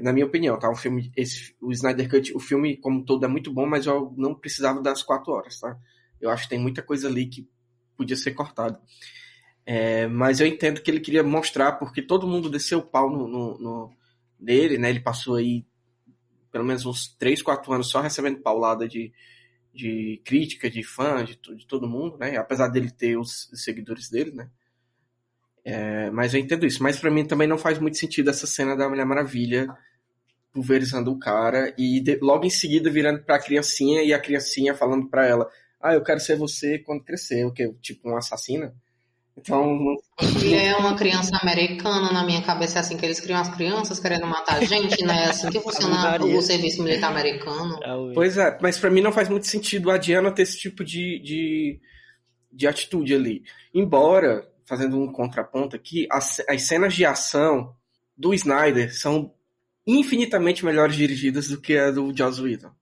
na 0.01 0.11
minha 0.11 0.25
opinião, 0.25 0.57
tá? 0.59 0.69
Um 0.69 0.75
filme, 0.75 1.11
esse, 1.15 1.55
o 1.61 1.71
Snyder 1.71 2.09
Cut, 2.09 2.35
o 2.35 2.39
filme 2.39 2.77
como 2.77 3.05
todo 3.05 3.25
é 3.25 3.27
muito 3.27 3.53
bom, 3.53 3.65
mas 3.65 3.85
eu 3.85 4.13
não 4.17 4.35
precisava 4.35 4.81
das 4.81 5.01
quatro 5.03 5.31
horas, 5.31 5.59
tá? 5.59 5.77
Eu 6.19 6.29
acho 6.29 6.43
que 6.43 6.49
tem 6.49 6.59
muita 6.59 6.81
coisa 6.81 7.07
ali 7.07 7.25
que 7.27 7.47
podia 7.95 8.15
ser 8.15 8.31
cortada. 8.31 8.79
É, 9.65 10.07
mas 10.07 10.39
eu 10.39 10.47
entendo 10.47 10.81
que 10.81 10.89
ele 10.89 10.99
queria 10.99 11.23
mostrar, 11.23 11.73
porque 11.73 12.01
todo 12.01 12.27
mundo 12.27 12.49
desceu 12.49 12.79
o 12.79 12.85
pau 12.85 13.09
no, 13.09 13.27
no, 13.27 13.59
no 13.59 13.98
dele, 14.39 14.77
né? 14.77 14.89
Ele 14.89 14.99
passou 14.99 15.35
aí 15.35 15.65
pelo 16.51 16.65
menos 16.65 16.85
uns 16.85 17.07
3, 17.17 17.41
4 17.41 17.71
anos 17.73 17.89
só 17.89 18.01
recebendo 18.01 18.41
paulada 18.41 18.87
de, 18.87 19.11
de 19.73 20.21
crítica, 20.25 20.69
de 20.69 20.83
fã, 20.83 21.23
de, 21.23 21.39
de 21.55 21.67
todo 21.67 21.87
mundo, 21.87 22.17
né? 22.17 22.37
Apesar 22.37 22.67
dele 22.69 22.89
ter 22.89 23.17
os 23.17 23.49
seguidores 23.53 24.09
dele, 24.09 24.31
né? 24.31 24.49
É, 25.63 26.09
mas 26.09 26.33
eu 26.33 26.39
entendo 26.39 26.65
isso. 26.65 26.81
Mas 26.81 26.99
para 26.99 27.11
mim 27.11 27.25
também 27.25 27.47
não 27.47 27.57
faz 27.57 27.79
muito 27.79 27.97
sentido 27.97 28.29
essa 28.29 28.47
cena 28.47 28.75
da 28.75 28.89
Mulher 28.89 29.05
Maravilha 29.05 29.67
pulverizando 30.51 31.11
o 31.11 31.19
cara 31.19 31.73
e 31.77 31.99
de, 31.99 32.17
logo 32.21 32.45
em 32.45 32.49
seguida 32.49 32.89
virando 32.89 33.23
pra 33.23 33.39
criancinha 33.39 34.01
e 34.01 34.13
a 34.13 34.19
criancinha 34.19 34.73
falando 34.73 35.07
pra 35.07 35.25
ela: 35.25 35.49
Ah, 35.79 35.93
eu 35.93 36.03
quero 36.03 36.19
ser 36.19 36.35
você 36.35 36.79
quando 36.79 37.03
crescer, 37.03 37.45
o 37.45 37.51
que? 37.51 37.71
Tipo, 37.81 38.09
um 38.09 38.17
assassina? 38.17 38.73
Então. 39.39 39.97
Ele 40.21 40.55
é 40.55 40.75
uma 40.75 40.95
criança 40.95 41.35
americana, 41.41 42.11
na 42.11 42.25
minha 42.25 42.41
cabeça 42.41 42.79
é 42.79 42.81
assim 42.81 42.97
que 42.97 43.05
eles 43.05 43.19
criam 43.19 43.39
as 43.39 43.49
crianças 43.49 43.99
querendo 43.99 44.27
matar 44.27 44.57
a 44.57 44.63
gente, 44.63 45.03
né? 45.05 45.25
É 45.25 45.29
assim 45.29 45.49
que 45.49 45.59
funciona 45.61 46.23
o 46.23 46.41
serviço 46.41 46.83
militar 46.83 47.11
americano. 47.11 47.79
É 47.81 48.13
pois 48.13 48.37
é, 48.37 48.57
mas 48.61 48.77
para 48.77 48.89
mim 48.89 49.01
não 49.01 49.11
faz 49.11 49.29
muito 49.29 49.47
sentido 49.47 49.89
a 49.89 49.97
Diana 49.97 50.31
ter 50.31 50.43
esse 50.43 50.57
tipo 50.57 50.83
de, 50.83 51.19
de, 51.19 51.79
de 52.51 52.67
atitude 52.67 53.15
ali. 53.15 53.43
Embora, 53.73 54.47
fazendo 54.65 54.99
um 54.99 55.11
contraponto 55.11 55.75
aqui, 55.75 56.07
as, 56.11 56.41
as 56.47 56.63
cenas 56.63 56.93
de 56.93 57.05
ação 57.05 57.73
do 58.17 58.33
Snyder 58.33 58.93
são 58.93 59.33
infinitamente 59.87 60.65
melhores 60.65 60.95
dirigidas 60.95 61.47
do 61.47 61.59
que 61.59 61.77
a 61.77 61.89
do 61.91 62.15
Joss 62.15 62.41
Whedon 62.41 62.78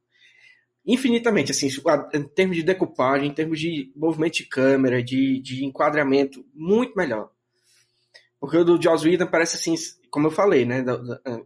infinitamente, 0.88 1.52
assim, 1.52 1.68
em 2.14 2.24
termos 2.24 2.56
de 2.56 2.64
decupagem, 2.64 3.28
em 3.28 3.34
termos 3.34 3.60
de 3.60 3.92
movimento 3.94 4.36
de 4.36 4.46
câmera, 4.46 5.04
de, 5.04 5.42
de 5.42 5.66
enquadramento, 5.66 6.46
muito 6.54 6.96
melhor. 6.96 7.30
Porque 8.40 8.56
o 8.56 8.64
do 8.64 8.82
Joss 8.82 9.06
Whedon 9.06 9.28
parece 9.28 9.58
assim, 9.58 9.76
como 10.10 10.28
eu 10.28 10.32
falei, 10.32 10.64
né, 10.64 10.86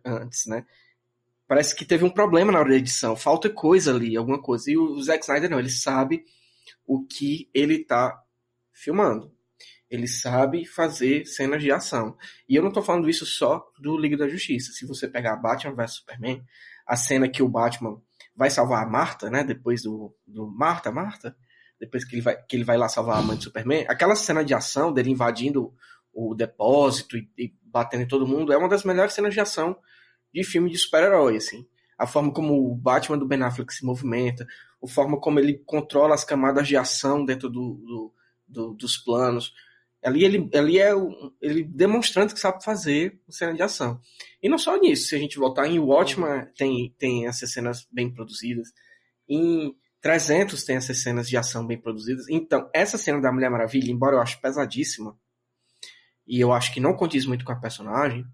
antes, 0.05 0.45
né, 0.45 0.63
parece 1.47 1.75
que 1.75 1.83
teve 1.83 2.05
um 2.05 2.09
problema 2.09 2.51
na 2.51 2.59
hora 2.59 2.69
da 2.69 2.75
edição, 2.75 3.15
falta 3.15 3.49
coisa 3.49 3.91
ali, 3.91 4.15
alguma 4.15 4.39
coisa. 4.39 4.69
E 4.69 4.77
o 4.77 5.01
Zack 5.01 5.23
Snyder 5.23 5.49
não, 5.49 5.59
ele 5.59 5.69
sabe 5.69 6.23
o 6.85 7.03
que 7.03 7.49
ele 7.51 7.83
tá 7.83 8.21
filmando. 8.71 9.33
Ele 9.89 10.07
sabe 10.07 10.65
fazer 10.65 11.25
cenas 11.25 11.61
de 11.61 11.71
ação. 11.71 12.15
E 12.47 12.55
eu 12.55 12.63
não 12.63 12.71
tô 12.71 12.81
falando 12.81 13.09
isso 13.09 13.25
só 13.25 13.69
do 13.79 13.97
Liga 13.97 14.15
da 14.15 14.29
Justiça. 14.29 14.71
Se 14.71 14.85
você 14.85 15.07
pegar 15.07 15.35
Batman 15.35 15.75
vs 15.75 15.95
Superman, 15.95 16.41
a 16.85 16.95
cena 16.95 17.27
que 17.27 17.43
o 17.43 17.49
Batman 17.49 18.01
vai 18.35 18.49
salvar 18.49 18.83
a 18.83 18.89
Marta, 18.89 19.29
né? 19.29 19.43
Depois 19.43 19.83
do, 19.83 20.15
do 20.25 20.47
Marta, 20.47 20.91
Marta, 20.91 21.35
depois 21.79 22.05
que 22.05 22.15
ele 22.15 22.21
vai, 22.21 22.41
que 22.43 22.55
ele 22.55 22.63
vai 22.63 22.77
lá 22.77 22.87
salvar 22.87 23.17
a 23.17 23.21
mãe 23.21 23.37
do 23.37 23.43
Superman, 23.43 23.85
aquela 23.87 24.15
cena 24.15 24.43
de 24.43 24.53
ação 24.53 24.93
dele 24.93 25.11
invadindo 25.11 25.73
o 26.13 26.35
depósito 26.35 27.17
e, 27.17 27.29
e 27.37 27.53
batendo 27.63 28.03
em 28.03 28.07
todo 28.07 28.27
mundo 28.27 28.51
é 28.51 28.57
uma 28.57 28.67
das 28.67 28.83
melhores 28.83 29.13
cenas 29.13 29.33
de 29.33 29.39
ação 29.39 29.77
de 30.33 30.43
filme 30.43 30.69
de 30.69 30.77
super-herói, 30.77 31.37
assim. 31.37 31.65
A 31.97 32.07
forma 32.07 32.31
como 32.33 32.71
o 32.71 32.75
Batman 32.75 33.17
do 33.17 33.27
Ben 33.27 33.41
Affleck 33.43 33.73
se 33.73 33.85
movimenta, 33.85 34.45
a 34.83 34.87
forma 34.87 35.19
como 35.19 35.39
ele 35.39 35.61
controla 35.65 36.15
as 36.15 36.23
camadas 36.23 36.67
de 36.67 36.75
ação 36.75 37.23
dentro 37.23 37.49
do, 37.49 37.75
do, 37.75 38.13
do 38.47 38.73
dos 38.73 38.97
planos. 38.97 39.53
Ali 40.03 40.23
ele, 40.25 40.49
ali 40.55 40.79
é 40.79 40.95
o, 40.95 41.31
ele 41.39 41.63
demonstrando 41.63 42.33
que 42.33 42.39
sabe 42.39 42.63
fazer 42.63 43.19
cena 43.29 43.53
de 43.53 43.61
ação. 43.61 43.99
E 44.41 44.49
não 44.49 44.57
só 44.57 44.75
nisso, 44.77 45.09
se 45.09 45.15
a 45.15 45.19
gente 45.19 45.37
voltar 45.37 45.67
em 45.67 45.79
Watchmen, 45.79 46.47
tem, 46.55 46.95
tem 46.97 47.27
essas 47.27 47.53
cenas 47.53 47.87
bem 47.91 48.11
produzidas. 48.11 48.69
Em 49.29 49.75
300 50.01 50.63
tem 50.63 50.75
essas 50.75 51.01
cenas 51.01 51.29
de 51.29 51.37
ação 51.37 51.65
bem 51.65 51.79
produzidas. 51.79 52.27
Então, 52.29 52.67
essa 52.73 52.97
cena 52.97 53.21
da 53.21 53.31
Mulher 53.31 53.51
Maravilha, 53.51 53.91
embora 53.91 54.15
eu 54.15 54.21
ache 54.21 54.41
pesadíssima, 54.41 55.15
e 56.25 56.39
eu 56.39 56.51
acho 56.51 56.73
que 56.73 56.79
não 56.79 56.95
condiz 56.95 57.25
muito 57.25 57.45
com 57.45 57.51
a 57.51 57.59
personagem, 57.59 58.25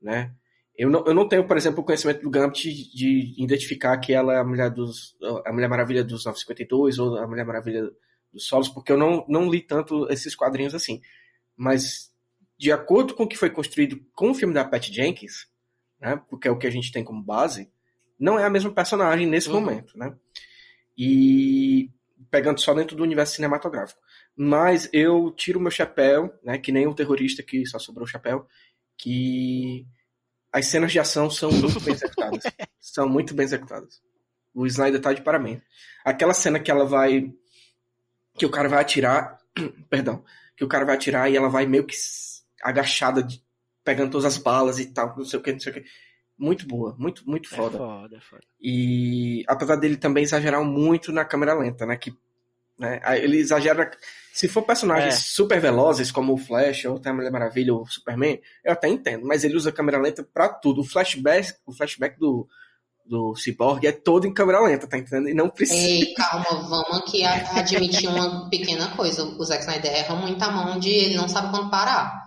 né? 0.00 0.32
Eu 0.74 0.88
não, 0.88 1.04
eu 1.06 1.12
não 1.12 1.28
tenho, 1.28 1.46
por 1.46 1.56
exemplo, 1.56 1.80
o 1.80 1.84
conhecimento 1.84 2.22
do 2.22 2.30
Gambit 2.30 2.72
de, 2.72 2.94
de 2.94 3.42
identificar 3.42 3.98
que 3.98 4.12
ela 4.14 4.34
é 4.34 4.38
a 4.38 4.44
Mulher, 4.44 4.70
dos, 4.70 5.14
a 5.44 5.52
Mulher 5.52 5.68
Maravilha 5.68 6.02
dos 6.02 6.24
952 6.24 6.98
ou 6.98 7.18
a 7.18 7.26
Mulher 7.26 7.44
Maravilha 7.44 7.90
dos 8.32 8.46
Solos, 8.46 8.68
porque 8.68 8.92
eu 8.92 8.98
não, 8.98 9.24
não 9.28 9.50
li 9.50 9.60
tanto 9.60 10.10
esses 10.10 10.34
quadrinhos 10.34 10.74
assim. 10.74 11.00
Mas, 11.56 12.12
de 12.58 12.72
acordo 12.72 13.14
com 13.14 13.24
o 13.24 13.28
que 13.28 13.36
foi 13.36 13.50
construído 13.50 14.00
com 14.14 14.30
o 14.30 14.34
filme 14.34 14.54
da 14.54 14.64
Pat 14.64 14.88
Jenkins, 14.90 15.46
né, 16.00 16.20
porque 16.28 16.48
é 16.48 16.50
o 16.50 16.58
que 16.58 16.66
a 16.66 16.70
gente 16.70 16.90
tem 16.90 17.04
como 17.04 17.22
base, 17.22 17.70
não 18.18 18.38
é 18.38 18.44
a 18.44 18.50
mesma 18.50 18.72
personagem 18.72 19.26
nesse 19.26 19.48
uhum. 19.48 19.60
momento, 19.60 19.96
né? 19.96 20.14
E 20.96 21.90
pegando 22.30 22.60
só 22.60 22.72
dentro 22.72 22.96
do 22.96 23.02
universo 23.02 23.34
cinematográfico. 23.34 24.00
Mas 24.36 24.88
eu 24.92 25.30
tiro 25.32 25.60
meu 25.60 25.70
chapéu, 25.70 26.32
né, 26.42 26.56
que 26.58 26.72
nem 26.72 26.86
o 26.86 26.94
terrorista 26.94 27.42
que 27.42 27.66
só 27.66 27.78
sobrou 27.78 28.04
o 28.04 28.08
chapéu, 28.08 28.46
que 28.96 29.86
as 30.52 30.66
cenas 30.66 30.92
de 30.92 31.00
ação 31.00 31.30
são 31.30 31.50
muito 31.50 31.80
bem 31.80 31.94
executadas. 31.94 32.42
são 32.80 33.08
muito 33.08 33.34
bem 33.34 33.44
executadas. 33.44 34.02
O 34.54 34.66
Snyder 34.66 35.00
tá 35.00 35.12
de 35.12 35.22
parabéns. 35.22 35.62
Aquela 36.04 36.34
cena 36.34 36.60
que 36.60 36.70
ela 36.70 36.84
vai. 36.84 37.32
Que 38.42 38.46
o 38.46 38.50
cara 38.50 38.68
vai 38.68 38.80
atirar. 38.80 39.38
Perdão. 39.88 40.24
Que 40.56 40.64
o 40.64 40.68
cara 40.68 40.84
vai 40.84 40.96
atirar 40.96 41.30
e 41.30 41.36
ela 41.36 41.48
vai 41.48 41.64
meio 41.64 41.86
que 41.86 41.94
agachada, 42.60 43.22
de, 43.22 43.40
pegando 43.84 44.10
todas 44.10 44.24
as 44.24 44.36
balas 44.36 44.80
e 44.80 44.86
tal, 44.86 45.14
não 45.16 45.24
sei 45.24 45.38
o 45.38 45.42
que, 45.42 45.52
não 45.52 45.60
sei 45.60 45.70
o 45.70 45.74
que. 45.76 45.84
Muito 46.36 46.66
boa, 46.66 46.96
muito, 46.98 47.22
muito 47.24 47.54
é 47.54 47.56
foda. 47.56 47.76
É 47.76 47.78
foda, 47.78 48.20
foda. 48.20 48.42
E 48.60 49.44
apesar 49.46 49.76
dele 49.76 49.96
também 49.96 50.24
exagerar 50.24 50.64
muito 50.64 51.12
na 51.12 51.24
câmera 51.24 51.54
lenta, 51.54 51.86
né? 51.86 51.96
Que, 51.96 52.12
né 52.76 53.00
ele 53.22 53.36
exagera. 53.36 53.88
Se 54.32 54.48
for 54.48 54.62
personagens 54.62 55.14
é. 55.14 55.18
super 55.18 55.60
velozes, 55.60 56.10
como 56.10 56.32
o 56.32 56.36
Flash, 56.36 56.84
ou 56.86 57.00
a 57.04 57.12
Mulher 57.12 57.30
Maravilha, 57.30 57.72
ou 57.72 57.82
o 57.82 57.86
Superman, 57.86 58.40
eu 58.64 58.72
até 58.72 58.88
entendo, 58.88 59.24
mas 59.24 59.44
ele 59.44 59.54
usa 59.54 59.70
câmera 59.70 60.00
lenta 60.00 60.24
pra 60.34 60.48
tudo. 60.48 60.80
O 60.80 60.84
flashback, 60.84 61.54
o 61.64 61.72
flashback 61.72 62.18
do, 62.18 62.48
do 63.12 63.34
Cyborg 63.36 63.86
é 63.86 63.92
todo 63.92 64.26
em 64.26 64.32
câmera 64.32 64.62
lenta, 64.62 64.86
tá 64.86 64.96
entendendo? 64.96 65.28
E 65.28 65.34
não 65.34 65.50
precisa. 65.50 65.78
Ei, 65.78 66.14
calma, 66.14 66.66
vamos 66.66 66.96
aqui 66.96 67.22
admitir 67.22 68.08
uma 68.08 68.48
pequena 68.48 68.88
coisa. 68.96 69.22
O 69.22 69.44
Zack 69.44 69.60
Snyder 69.60 69.92
erra 69.92 70.14
muito 70.14 70.42
a 70.42 70.50
mão 70.50 70.78
de 70.78 70.88
ele 70.88 71.14
não 71.14 71.28
sabe 71.28 71.50
quando 71.50 71.68
parar. 71.68 72.21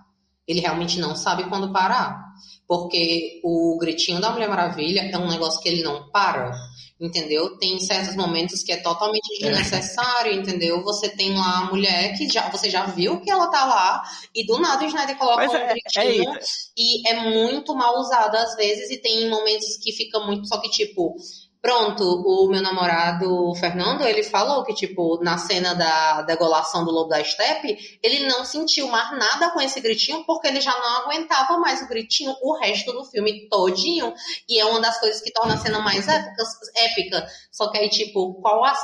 Ele 0.48 0.60
realmente 0.60 1.00
não 1.00 1.16
sabe 1.16 1.50
quando 1.50 1.72
parar. 1.72 2.24
Porque 2.68 3.40
o 3.44 3.78
gritinho 3.80 4.20
da 4.20 4.32
Mulher 4.32 4.50
Maravilha 4.50 5.02
é 5.02 5.18
um 5.18 5.30
negócio 5.30 5.62
que 5.62 5.70
ele 5.70 5.84
não 5.84 6.10
para 6.10 6.52
entendeu? 7.00 7.58
Tem 7.58 7.78
certos 7.80 8.16
momentos 8.16 8.64
que 8.64 8.72
é 8.72 8.78
totalmente 8.78 9.28
é. 9.42 9.50
desnecessário, 9.50 10.34
entendeu? 10.34 10.82
Você 10.84 11.10
tem 11.10 11.36
lá 11.36 11.60
a 11.60 11.66
mulher 11.66 12.18
que 12.18 12.28
já, 12.30 12.50
você 12.50 12.70
já 12.70 12.86
viu 12.86 13.20
que 13.22 13.30
ela 13.30 13.48
tá 13.48 13.66
lá 13.66 14.02
e 14.34 14.46
do 14.46 14.60
nada 14.60 14.84
o 14.84 14.88
Snyder 14.88 15.18
coloca 15.18 15.44
Mas 15.44 15.52
um 15.52 15.56
é, 15.56 15.68
gritinho 15.68 16.34
é 16.34 16.40
e 16.78 17.10
é 17.10 17.30
muito 17.30 17.76
mal 17.76 18.00
usado 18.00 18.36
às 18.36 18.56
vezes 18.56 18.90
e 18.92 18.98
tem 18.98 19.30
momentos 19.30 19.78
que 19.78 19.92
fica 19.92 20.20
muito 20.20 20.48
só 20.48 20.58
que 20.60 20.70
tipo 20.70 21.16
Pronto, 21.66 22.04
o 22.04 22.48
meu 22.48 22.62
namorado 22.62 23.52
Fernando, 23.56 24.06
ele 24.06 24.22
falou 24.22 24.64
que, 24.64 24.72
tipo, 24.72 25.20
na 25.24 25.36
cena 25.40 25.74
da 25.74 26.22
degolação 26.22 26.86
do 26.86 26.92
lobo 26.92 27.10
da 27.10 27.24
steppe, 27.24 27.98
ele 28.04 28.28
não 28.28 28.46
sentiu 28.46 28.88
mais 28.88 29.10
nada 29.18 29.50
com 29.50 29.60
esse 29.60 29.82
gritinho, 29.82 30.24
porque 30.28 30.48
ele 30.48 30.62
já 30.62 30.78
não 30.78 31.02
aguentava 31.02 31.58
mais 31.58 31.82
o 31.82 31.88
gritinho 31.88 32.36
o 32.44 32.56
resto 32.56 32.94
do 32.94 33.04
filme 33.06 33.50
todinho. 33.50 34.14
E 34.48 34.60
é 34.60 34.66
uma 34.66 34.80
das 34.80 35.00
coisas 35.00 35.20
que 35.24 35.34
torna 35.34 35.56
a 35.56 35.58
cena 35.58 35.80
mais 35.80 36.08
épica. 36.08 36.44
épica. 36.76 37.28
Só 37.52 37.72
que 37.72 37.80
aí, 37.80 37.90
tipo, 37.90 38.40
qual 38.44 38.64
a, 38.64 38.76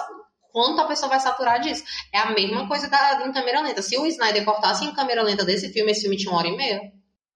quanto 0.52 0.82
a 0.82 0.88
pessoa 0.88 1.10
vai 1.10 1.20
saturar 1.20 1.62
disso? 1.62 1.84
É 2.12 2.18
a 2.18 2.32
mesma 2.32 2.68
coisa 2.68 2.90
da, 2.90 3.28
em 3.28 3.32
câmera 3.32 3.62
lenta. 3.62 3.84
Se 3.84 3.95
o 3.95 4.08
Snyder 4.08 4.44
cortasse 4.44 4.84
em 4.84 4.91
câmera 4.91 5.22
lenta 5.22 5.45
desse 5.45 5.72
filme, 5.72 5.91
esse 5.91 6.02
filme 6.02 6.18
tinha 6.18 6.32
uma 6.32 6.40
hora 6.40 6.48
e 6.48 6.58
meia. 6.58 6.82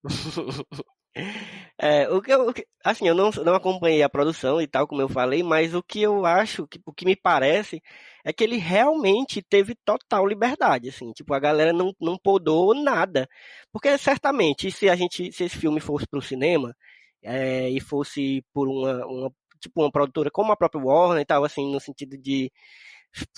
É, 1.77 2.07
o 2.09 2.21
que 2.21 2.31
eu, 2.31 2.53
assim, 2.83 3.07
eu 3.07 3.13
não, 3.13 3.29
não 3.43 3.53
acompanhei 3.53 4.01
a 4.01 4.09
produção 4.09 4.61
e 4.61 4.67
tal, 4.67 4.87
como 4.87 5.01
eu 5.01 5.09
falei, 5.09 5.43
mas 5.43 5.73
o 5.73 5.83
que 5.83 6.01
eu 6.01 6.25
acho, 6.25 6.65
que, 6.67 6.79
o 6.85 6.93
que 6.93 7.05
me 7.05 7.15
parece, 7.17 7.81
é 8.23 8.31
que 8.31 8.43
ele 8.43 8.57
realmente 8.57 9.41
teve 9.41 9.75
total 9.83 10.25
liberdade, 10.25 10.89
assim, 10.89 11.11
tipo, 11.11 11.33
a 11.33 11.39
galera 11.39 11.73
não, 11.73 11.93
não 11.99 12.17
podou 12.17 12.73
nada. 12.73 13.27
Porque 13.73 13.97
certamente, 13.97 14.71
se 14.71 14.89
a 14.89 14.95
gente, 14.95 15.31
se 15.33 15.43
esse 15.43 15.57
filme 15.57 15.81
fosse 15.81 16.07
para 16.07 16.19
o 16.19 16.21
cinema, 16.21 16.73
é, 17.21 17.69
e 17.69 17.81
fosse 17.81 18.43
por 18.53 18.67
uma, 18.69 19.05
uma, 19.05 19.33
tipo, 19.59 19.81
uma 19.81 19.91
produtora 19.91 20.29
como 20.31 20.51
a 20.51 20.57
própria 20.57 20.81
Warner 20.83 21.21
e 21.21 21.25
tal, 21.25 21.43
assim, 21.43 21.71
no 21.71 21.79
sentido 21.79 22.17
de 22.17 22.51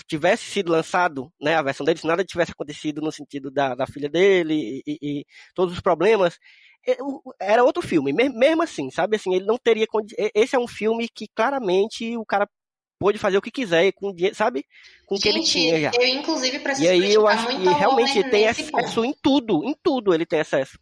tivesse 0.08 0.46
sido 0.46 0.72
lançado, 0.72 1.32
né, 1.42 1.56
a 1.56 1.62
versão 1.62 1.86
dele, 1.86 2.00
se 2.00 2.08
nada 2.08 2.24
tivesse 2.24 2.52
acontecido 2.52 3.02
no 3.02 3.12
sentido 3.12 3.52
da, 3.52 3.76
da 3.76 3.88
filha 3.88 4.10
dele 4.10 4.54
e, 4.54 4.84
e, 4.88 4.98
e 5.02 5.26
todos 5.54 5.74
os 5.74 5.82
problemas, 5.82 6.38
era 7.40 7.64
outro 7.64 7.82
filme, 7.82 8.14
mesmo 8.14 8.64
assim, 8.64 8.90
sabe? 8.90 9.18
Assim, 9.18 9.36
ele 9.36 9.46
não 9.46 9.58
teria. 9.58 9.86
Esse 10.34 10.56
é 10.56 10.60
um 10.60 10.68
filme 10.68 11.08
que 11.14 11.28
claramente 11.36 12.16
o 12.16 12.26
cara 12.26 12.48
pôde 13.00 13.18
fazer 13.18 13.38
o 13.38 13.42
que 13.42 13.52
quiser, 13.52 13.92
com, 13.94 14.14
sabe? 14.34 14.66
Com 15.06 15.16
o 15.16 15.20
que 15.20 15.28
ele 15.28 15.44
tinha 15.44 15.80
já. 15.80 15.92
Eu, 15.94 16.08
inclusive, 16.08 16.60
preciso 16.60 16.88
E 16.88 16.90
aí 16.90 17.14
eu 17.14 17.28
acho 17.28 17.48
que 17.48 17.64
realmente 17.68 18.24
tem 18.30 18.48
acesso 18.48 18.72
ponto. 18.72 19.06
em 19.06 19.14
tudo, 19.22 19.64
em 19.64 19.76
tudo 19.84 20.14
ele 20.14 20.26
tem 20.26 20.40
acesso. 20.40 20.80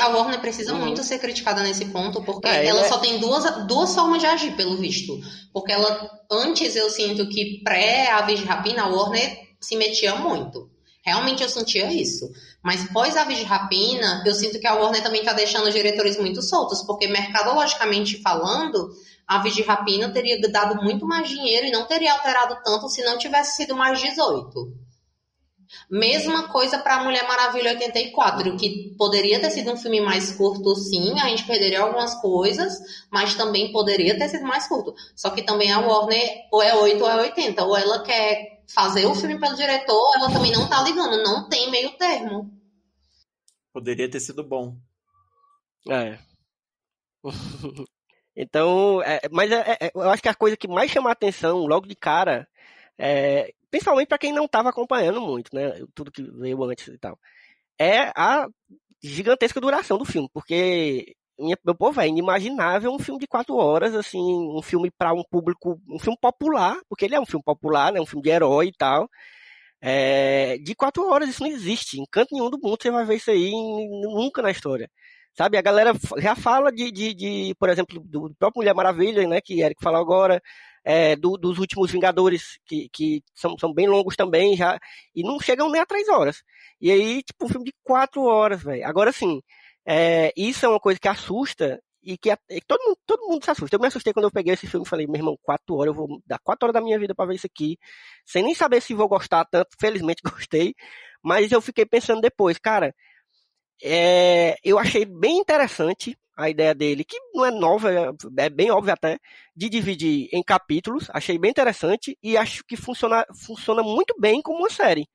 A 0.00 0.08
Warner 0.08 0.40
precisa 0.40 0.74
uhum. 0.74 0.80
muito 0.80 1.02
ser 1.04 1.18
criticada 1.18 1.62
nesse 1.62 1.86
ponto, 1.86 2.22
porque 2.22 2.48
é, 2.48 2.66
ela 2.66 2.80
é... 2.80 2.88
só 2.88 2.98
tem 2.98 3.18
duas, 3.18 3.66
duas 3.66 3.94
formas 3.94 4.20
de 4.20 4.26
agir, 4.26 4.56
pelo 4.56 4.76
visto. 4.76 5.20
Porque 5.52 5.72
ela, 5.72 6.10
antes 6.30 6.74
eu 6.74 6.90
sinto 6.90 7.28
que 7.28 7.62
pré-Aves 7.62 8.40
de 8.40 8.44
Rapina, 8.44 8.82
a 8.82 8.88
Warner 8.88 9.38
se 9.60 9.76
metia 9.76 10.16
muito. 10.16 10.68
Realmente 11.02 11.42
eu 11.42 11.48
sentia 11.48 11.90
isso. 11.92 12.28
Mas 12.62 12.90
pós 12.90 13.16
Aves 13.16 13.38
de 13.38 13.44
Rapina, 13.44 14.22
eu 14.26 14.34
sinto 14.34 14.58
que 14.58 14.66
a 14.66 14.74
Warner 14.74 15.02
também 15.02 15.20
está 15.20 15.32
deixando 15.32 15.66
os 15.66 15.74
diretores 15.74 16.18
muito 16.18 16.42
soltos, 16.42 16.82
porque 16.82 17.06
mercadologicamente 17.06 18.20
falando, 18.20 18.90
Aves 19.26 19.54
de 19.54 19.62
Rapina 19.62 20.12
teria 20.12 20.40
dado 20.50 20.82
muito 20.82 21.06
mais 21.06 21.28
dinheiro 21.28 21.66
e 21.66 21.70
não 21.70 21.86
teria 21.86 22.12
alterado 22.12 22.58
tanto 22.64 22.88
se 22.88 23.02
não 23.02 23.16
tivesse 23.16 23.56
sido 23.56 23.76
mais 23.76 24.00
18. 24.00 24.79
Mesma 25.90 26.48
coisa 26.48 26.78
para 26.78 27.02
Mulher 27.02 27.26
Maravilha 27.26 27.72
84, 27.72 28.56
que 28.56 28.94
poderia 28.96 29.40
ter 29.40 29.50
sido 29.50 29.72
um 29.72 29.76
filme 29.76 30.00
mais 30.00 30.32
curto, 30.32 30.74
sim, 30.74 31.18
a 31.20 31.28
gente 31.28 31.44
perderia 31.44 31.80
algumas 31.80 32.14
coisas, 32.20 32.78
mas 33.10 33.34
também 33.34 33.72
poderia 33.72 34.16
ter 34.18 34.28
sido 34.28 34.44
mais 34.44 34.68
curto. 34.68 34.94
Só 35.16 35.30
que 35.30 35.42
também 35.42 35.72
a 35.72 35.80
Warner 35.80 36.46
ou 36.52 36.62
é 36.62 36.74
8 36.74 37.02
ou 37.02 37.10
é 37.10 37.16
80, 37.16 37.64
ou 37.64 37.76
ela 37.76 38.02
quer 38.02 38.62
fazer 38.72 39.06
o 39.06 39.14
filme 39.14 39.38
pelo 39.38 39.56
diretor, 39.56 40.12
ela 40.16 40.30
também 40.30 40.52
não 40.52 40.68
tá 40.68 40.82
ligando, 40.82 41.22
não 41.22 41.48
tem 41.48 41.70
meio 41.70 41.90
termo. 41.96 42.50
Poderia 43.72 44.10
ter 44.10 44.20
sido 44.20 44.42
bom. 44.44 44.76
É. 45.88 46.18
então, 48.36 49.02
é, 49.02 49.20
mas 49.30 49.50
é, 49.50 49.78
é, 49.80 49.90
eu 49.94 50.08
acho 50.10 50.22
que 50.22 50.28
a 50.28 50.34
coisa 50.34 50.56
que 50.56 50.68
mais 50.68 50.90
chama 50.90 51.10
a 51.10 51.12
atenção 51.12 51.58
logo 51.66 51.86
de 51.86 51.94
cara, 51.94 52.48
é, 53.00 53.52
principalmente 53.70 54.08
para 54.08 54.18
quem 54.18 54.32
não 54.32 54.44
estava 54.44 54.68
acompanhando 54.68 55.20
muito, 55.20 55.54
né, 55.54 55.72
tudo 55.94 56.12
que 56.12 56.22
veio 56.22 56.62
antes 56.64 56.86
e 56.88 56.98
tal, 56.98 57.18
é 57.78 58.12
a 58.14 58.46
gigantesca 59.02 59.60
duração 59.60 59.96
do 59.96 60.04
filme, 60.04 60.28
porque 60.32 61.14
minha, 61.38 61.56
meu 61.64 61.74
povo, 61.74 62.00
é 62.00 62.06
inimaginável 62.06 62.92
um 62.92 62.98
filme 62.98 63.18
de 63.18 63.26
quatro 63.26 63.56
horas, 63.56 63.94
assim, 63.94 64.20
um 64.20 64.60
filme 64.62 64.90
para 64.90 65.12
um 65.14 65.24
público, 65.24 65.80
um 65.88 65.98
filme 65.98 66.18
popular, 66.20 66.76
porque 66.88 67.06
ele 67.06 67.14
é 67.14 67.20
um 67.20 67.26
filme 67.26 67.42
popular, 67.42 67.92
né, 67.92 68.00
um 68.00 68.06
filme 68.06 68.22
de 68.22 68.30
herói 68.30 68.66
e 68.68 68.72
tal. 68.72 69.08
É, 69.82 70.58
de 70.58 70.74
quatro 70.74 71.08
horas, 71.08 71.28
isso 71.30 71.42
não 71.42 71.50
existe. 71.50 71.98
Em 71.98 72.04
canto 72.10 72.34
nenhum 72.34 72.50
do 72.50 72.58
mundo 72.62 72.78
você 72.80 72.90
vai 72.90 73.04
ver 73.06 73.16
isso 73.16 73.30
aí 73.30 73.50
nunca 73.50 74.42
na 74.42 74.50
história. 74.50 74.90
Sabe, 75.34 75.56
a 75.56 75.62
galera 75.62 75.92
já 76.18 76.36
fala 76.36 76.70
de, 76.70 76.90
de, 76.92 77.14
de 77.14 77.54
por 77.58 77.70
exemplo, 77.70 78.00
do 78.04 78.34
próprio 78.38 78.60
Mulher 78.60 78.74
Maravilha, 78.74 79.26
né, 79.26 79.40
que 79.40 79.62
Eric 79.62 79.82
falou 79.82 80.00
agora, 80.00 80.42
é, 80.84 81.16
do, 81.16 81.36
dos 81.36 81.58
últimos 81.58 81.90
Vingadores, 81.90 82.58
que, 82.66 82.88
que 82.92 83.22
são, 83.34 83.56
são 83.58 83.72
bem 83.72 83.88
longos 83.88 84.16
também, 84.16 84.56
já, 84.56 84.78
e 85.14 85.22
não 85.22 85.40
chegam 85.40 85.70
nem 85.70 85.80
a 85.80 85.86
três 85.86 86.08
horas. 86.08 86.42
E 86.80 86.90
aí, 86.90 87.22
tipo, 87.22 87.46
um 87.46 87.48
filme 87.48 87.66
de 87.66 87.74
quatro 87.82 88.22
horas, 88.22 88.62
velho. 88.62 88.86
Agora, 88.86 89.12
sim, 89.12 89.40
é, 89.86 90.32
isso 90.36 90.64
é 90.64 90.68
uma 90.68 90.80
coisa 90.80 90.98
que 90.98 91.08
assusta 91.08 91.80
e 92.02 92.16
que, 92.16 92.30
e 92.30 92.60
todo, 92.66 92.82
mundo, 92.82 92.98
todo 93.06 93.28
mundo 93.28 93.44
se 93.44 93.50
assusta. 93.50 93.76
Eu 93.76 93.80
me 93.80 93.86
assustei 93.86 94.12
quando 94.12 94.24
eu 94.24 94.30
peguei 94.30 94.54
esse 94.54 94.66
filme 94.66 94.86
e 94.86 94.88
falei, 94.88 95.06
meu 95.06 95.16
irmão, 95.16 95.38
quatro 95.42 95.76
horas, 95.76 95.88
eu 95.88 95.94
vou 95.94 96.22
dar 96.26 96.38
quatro 96.38 96.66
horas 96.66 96.74
da 96.74 96.80
minha 96.80 96.98
vida 96.98 97.14
para 97.14 97.26
ver 97.26 97.34
isso 97.34 97.46
aqui, 97.46 97.78
sem 98.24 98.42
nem 98.42 98.54
saber 98.54 98.80
se 98.80 98.94
vou 98.94 99.08
gostar 99.08 99.44
tanto. 99.44 99.68
Felizmente 99.78 100.22
gostei, 100.24 100.74
mas 101.22 101.52
eu 101.52 101.60
fiquei 101.60 101.84
pensando 101.86 102.20
depois, 102.20 102.58
cara, 102.58 102.94
é, 103.82 104.56
eu 104.64 104.78
achei 104.78 105.04
bem 105.04 105.38
interessante 105.38 106.16
a 106.40 106.50
ideia 106.50 106.74
dele, 106.74 107.04
que 107.04 107.18
não 107.34 107.44
é 107.44 107.50
nova, 107.50 107.92
é, 107.92 108.10
é 108.38 108.50
bem 108.50 108.70
óbvio 108.70 108.92
até, 108.92 109.18
de 109.54 109.68
dividir 109.68 110.28
em 110.32 110.42
capítulos. 110.42 111.08
Achei 111.12 111.38
bem 111.38 111.50
interessante 111.50 112.16
e 112.22 112.36
acho 112.36 112.64
que 112.64 112.76
funciona, 112.76 113.24
funciona 113.34 113.82
muito 113.82 114.14
bem 114.18 114.42
como 114.42 114.60
uma 114.60 114.70
série. 114.70 115.06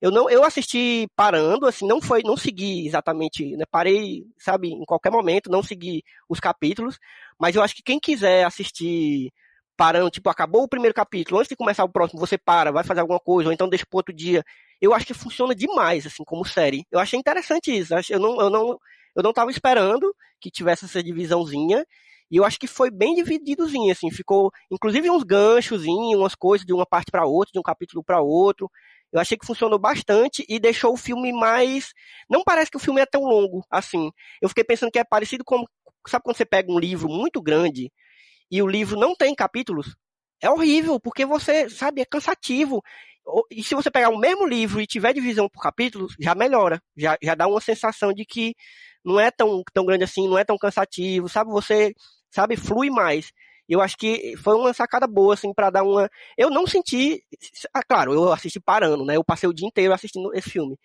Eu 0.00 0.10
não, 0.10 0.28
eu 0.28 0.44
assisti 0.44 1.08
parando, 1.16 1.66
assim, 1.66 1.86
não 1.86 2.02
foi, 2.02 2.22
não 2.22 2.36
segui 2.36 2.86
exatamente, 2.86 3.56
né, 3.56 3.64
parei, 3.70 4.24
sabe, 4.38 4.68
em 4.68 4.84
qualquer 4.84 5.10
momento, 5.10 5.50
não 5.50 5.62
segui 5.62 6.02
os 6.28 6.38
capítulos, 6.38 6.98
mas 7.38 7.56
eu 7.56 7.62
acho 7.62 7.74
que 7.74 7.82
quem 7.82 7.98
quiser 7.98 8.44
assistir 8.44 9.32
parando, 9.76 10.10
tipo, 10.10 10.28
acabou 10.30 10.62
o 10.64 10.68
primeiro 10.68 10.94
capítulo, 10.94 11.38
antes 11.38 11.48
de 11.48 11.56
começar 11.56 11.84
o 11.84 11.88
próximo, 11.88 12.20
você 12.20 12.38
para, 12.38 12.72
vai 12.72 12.84
fazer 12.84 13.00
alguma 13.00 13.20
coisa, 13.20 13.48
ou 13.48 13.52
então 13.52 13.68
deixa 13.68 13.86
para 13.88 13.98
outro 13.98 14.14
dia. 14.14 14.42
Eu 14.80 14.94
acho 14.94 15.06
que 15.06 15.14
funciona 15.14 15.54
demais, 15.54 16.06
assim, 16.06 16.24
como 16.24 16.44
série. 16.44 16.84
Eu 16.90 16.98
achei 16.98 17.18
interessante 17.18 17.76
isso. 17.76 17.94
Eu 18.10 18.18
não, 18.20 18.40
eu 18.40 18.50
não, 18.50 18.78
eu 19.16 19.22
não 19.22 19.32
tava 19.32 19.50
esperando 19.50 20.14
que 20.40 20.50
tivesse 20.50 20.84
essa 20.84 21.02
divisãozinha. 21.02 21.84
E 22.30 22.36
eu 22.36 22.44
acho 22.44 22.58
que 22.58 22.66
foi 22.66 22.90
bem 22.90 23.14
divididozinho, 23.14 23.90
assim, 23.92 24.10
ficou, 24.10 24.50
inclusive 24.70 25.08
uns 25.08 25.22
ganchos, 25.22 25.84
umas 25.86 26.34
coisas 26.34 26.66
de 26.66 26.72
uma 26.72 26.84
parte 26.84 27.10
para 27.10 27.24
outra, 27.24 27.52
de 27.52 27.58
um 27.58 27.62
capítulo 27.62 28.02
para 28.02 28.20
outro. 28.20 28.68
Eu 29.12 29.20
achei 29.20 29.38
que 29.38 29.46
funcionou 29.46 29.78
bastante 29.78 30.44
e 30.48 30.58
deixou 30.58 30.92
o 30.92 30.96
filme 30.96 31.32
mais. 31.32 31.92
Não 32.28 32.42
parece 32.42 32.70
que 32.70 32.76
o 32.76 32.80
filme 32.80 33.00
é 33.00 33.06
tão 33.06 33.22
longo 33.22 33.64
assim. 33.70 34.10
Eu 34.42 34.48
fiquei 34.48 34.64
pensando 34.64 34.90
que 34.90 34.98
é 34.98 35.04
parecido 35.04 35.44
com. 35.44 35.64
Sabe 36.08 36.24
quando 36.24 36.36
você 36.36 36.44
pega 36.44 36.70
um 36.70 36.78
livro 36.78 37.08
muito 37.08 37.40
grande 37.40 37.90
e 38.50 38.60
o 38.60 38.66
livro 38.66 38.98
não 38.98 39.14
tem 39.14 39.34
capítulos? 39.34 39.94
É 40.40 40.50
horrível, 40.50 41.00
porque 41.00 41.24
você, 41.24 41.68
sabe, 41.70 42.02
é 42.02 42.04
cansativo. 42.04 42.82
E 43.50 43.62
se 43.62 43.74
você 43.74 43.90
pegar 43.90 44.10
o 44.10 44.18
mesmo 44.18 44.46
livro 44.46 44.80
e 44.80 44.86
tiver 44.86 45.12
divisão 45.12 45.48
por 45.48 45.62
capítulos, 45.62 46.14
já 46.20 46.34
melhora. 46.34 46.80
Já, 46.96 47.16
já 47.22 47.34
dá 47.34 47.46
uma 47.46 47.60
sensação 47.60 48.12
de 48.12 48.24
que 48.24 48.54
não 49.06 49.20
é 49.20 49.30
tão, 49.30 49.62
tão 49.72 49.86
grande 49.86 50.02
assim, 50.02 50.28
não 50.28 50.36
é 50.36 50.44
tão 50.44 50.58
cansativo, 50.58 51.28
sabe? 51.28 51.52
Você, 51.52 51.94
sabe, 52.28 52.56
flui 52.56 52.90
mais. 52.90 53.30
Eu 53.68 53.80
acho 53.80 53.96
que 53.96 54.36
foi 54.38 54.56
uma 54.56 54.72
sacada 54.72 55.06
boa, 55.06 55.34
assim, 55.34 55.54
para 55.54 55.70
dar 55.70 55.84
uma. 55.84 56.10
Eu 56.36 56.50
não 56.50 56.66
senti. 56.66 57.22
Ah, 57.72 57.82
claro, 57.82 58.12
eu 58.12 58.32
assisti 58.32 58.58
parando, 58.58 59.04
né? 59.04 59.16
Eu 59.16 59.24
passei 59.24 59.48
o 59.48 59.52
dia 59.52 59.66
inteiro 59.66 59.94
assistindo 59.94 60.34
esse 60.34 60.50
filme. 60.50 60.76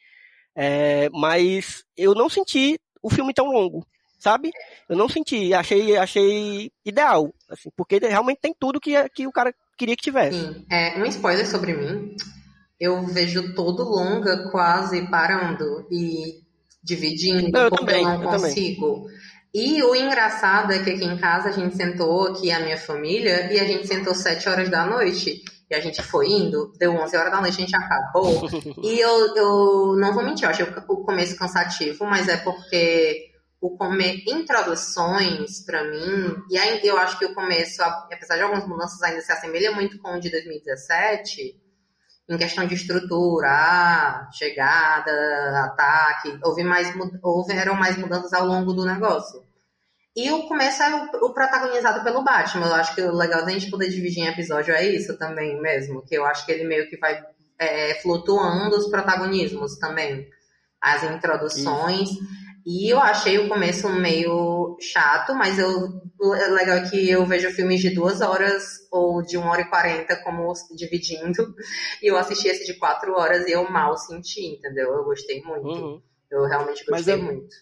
É, 0.56 1.10
mas 1.10 1.84
eu 1.98 2.14
não 2.14 2.30
senti 2.30 2.80
o 3.02 3.10
filme 3.10 3.34
tão 3.34 3.48
longo, 3.48 3.86
sabe? 4.20 4.52
Eu 4.88 4.96
não 4.96 5.10
senti, 5.10 5.54
achei, 5.54 5.98
achei 5.98 6.72
ideal, 6.86 7.34
assim, 7.50 7.70
porque 7.76 7.98
realmente 8.00 8.40
tem 8.42 8.54
tudo 8.60 8.80
que, 8.80 8.94
que 9.10 9.26
o 9.26 9.32
cara 9.32 9.54
queria 9.78 9.96
que 9.96 10.04
tivesse. 10.04 10.40
Sim. 10.40 10.66
É, 10.70 11.00
um 11.00 11.06
spoiler 11.06 11.48
sobre 11.48 11.74
mim. 11.74 12.16
Eu 12.80 13.06
vejo 13.06 13.54
todo 13.56 13.84
longa 13.84 14.50
quase 14.52 15.08
parando 15.10 15.88
e 15.90 16.42
dividindo, 16.84 17.58
eu 17.58 17.70
porque 17.70 17.86
também, 17.86 18.04
eu 18.04 18.10
não 18.10 18.24
consigo. 18.24 19.02
Também. 19.02 19.22
E 19.54 19.84
o 19.84 19.94
engraçado 19.94 20.72
é 20.72 20.80
que 20.80 20.90
aqui 20.92 21.04
em 21.04 21.18
casa 21.18 21.50
a 21.50 21.52
gente 21.52 21.76
sentou, 21.76 22.28
aqui 22.28 22.52
a 22.52 22.60
minha 22.62 22.78
família, 22.78 23.52
e 23.52 23.60
a 23.60 23.66
gente 23.66 23.86
sentou 23.86 24.16
sete 24.16 24.48
horas 24.48 24.70
da 24.70 24.86
noite. 24.86 25.44
E 25.70 25.76
a 25.76 25.80
gente 25.80 26.02
foi 26.02 26.28
indo, 26.28 26.74
deu 26.78 26.92
11 26.92 27.16
horas 27.16 27.32
da 27.32 27.40
noite, 27.40 27.56
a 27.56 27.62
gente 27.62 27.76
acabou. 27.76 28.42
e 28.84 29.00
eu, 29.00 29.36
eu 29.36 29.96
não 29.98 30.14
vou 30.14 30.24
mentir, 30.24 30.44
eu 30.44 30.50
acho 30.50 30.64
o 30.64 31.04
começo 31.06 31.38
cansativo, 31.38 32.06
mas 32.06 32.28
é 32.28 32.38
porque 32.38 33.32
o 33.62 33.78
comer 33.78 34.24
introduções 34.28 35.64
para 35.66 35.84
mim, 35.84 36.36
e 36.50 36.58
aí 36.58 36.82
eu 36.84 36.98
acho 36.98 37.18
que 37.20 37.26
o 37.26 37.34
começo, 37.34 37.82
apesar 37.84 38.36
de 38.36 38.42
algumas 38.42 38.68
mudanças, 38.68 39.02
ainda 39.04 39.22
se 39.22 39.32
assemelha 39.32 39.72
muito 39.72 40.00
com 40.00 40.16
o 40.16 40.20
de 40.20 40.30
2017 40.32 41.61
em 42.30 42.38
questão 42.38 42.66
de 42.66 42.76
estrutura, 42.76 44.30
chegada, 44.32 45.66
ataque, 45.66 46.40
houve 46.44 46.64
mais, 46.64 46.94
houveram 47.22 47.76
mais 47.76 47.98
mudanças 47.98 48.32
ao 48.34 48.46
longo 48.46 48.74
do 48.74 48.86
negócio. 48.86 49.44
E 50.16 50.30
o 50.32 50.44
começo 50.44 50.84
é 50.84 50.94
o, 50.94 51.26
o, 51.26 51.34
protagonizado 51.34 52.04
pelo 52.04 52.24
Batman. 52.24 52.68
Eu 52.68 52.76
acho 52.76 52.96
que 52.96 53.02
o 53.02 53.16
legal 53.16 53.46
da 53.46 53.52
gente 53.52 53.70
poder 53.70 53.90
dividir 53.90 54.24
em 54.24 54.28
episódio 54.28 54.74
é 54.74 54.86
isso 54.86 55.18
também 55.18 55.60
mesmo. 55.62 56.02
Que 56.02 56.16
eu 56.16 56.26
acho 56.26 56.46
que 56.46 56.52
ele 56.52 56.66
meio 56.66 56.90
que 56.90 56.98
vai 56.98 57.24
é, 57.58 57.96
flutuando 58.02 58.76
os 58.76 58.90
protagonismos 58.90 59.78
também. 59.78 60.28
As 60.82 61.04
introduções. 61.04 62.10
Isso. 62.10 62.42
E 62.66 62.92
eu 62.92 63.00
achei 63.00 63.40
o 63.40 63.50
começo 63.50 63.90
meio 63.90 64.78
chato, 64.80 65.34
mas 65.34 65.58
eu, 65.58 65.70
o 66.20 66.32
legal 66.54 66.78
é 66.78 66.90
que 66.90 67.10
eu 67.10 67.26
vejo 67.26 67.50
filmes 67.52 67.82
de 67.82 67.90
duas 67.90 68.22
horas 68.22 68.88
ou 68.92 69.22
de 69.24 69.38
uma 69.38 69.52
hora 69.52 69.62
e 69.62 69.70
quarenta 69.70 70.22
como 70.24 70.54
dividindo. 70.76 71.56
E 72.02 72.08
eu 72.08 72.18
assisti 72.18 72.48
esse 72.48 72.66
de 72.66 72.78
quatro 72.78 73.14
horas 73.14 73.48
e 73.48 73.52
eu 73.52 73.70
mal 73.70 73.98
senti, 73.98 74.56
entendeu? 74.56 74.94
Eu 74.94 75.04
gostei 75.04 75.42
muito. 75.42 75.68
Uhum. 75.68 76.02
Eu 76.30 76.46
realmente 76.46 76.86
gostei 76.86 77.16
é, 77.16 77.18
muito. 77.18 77.56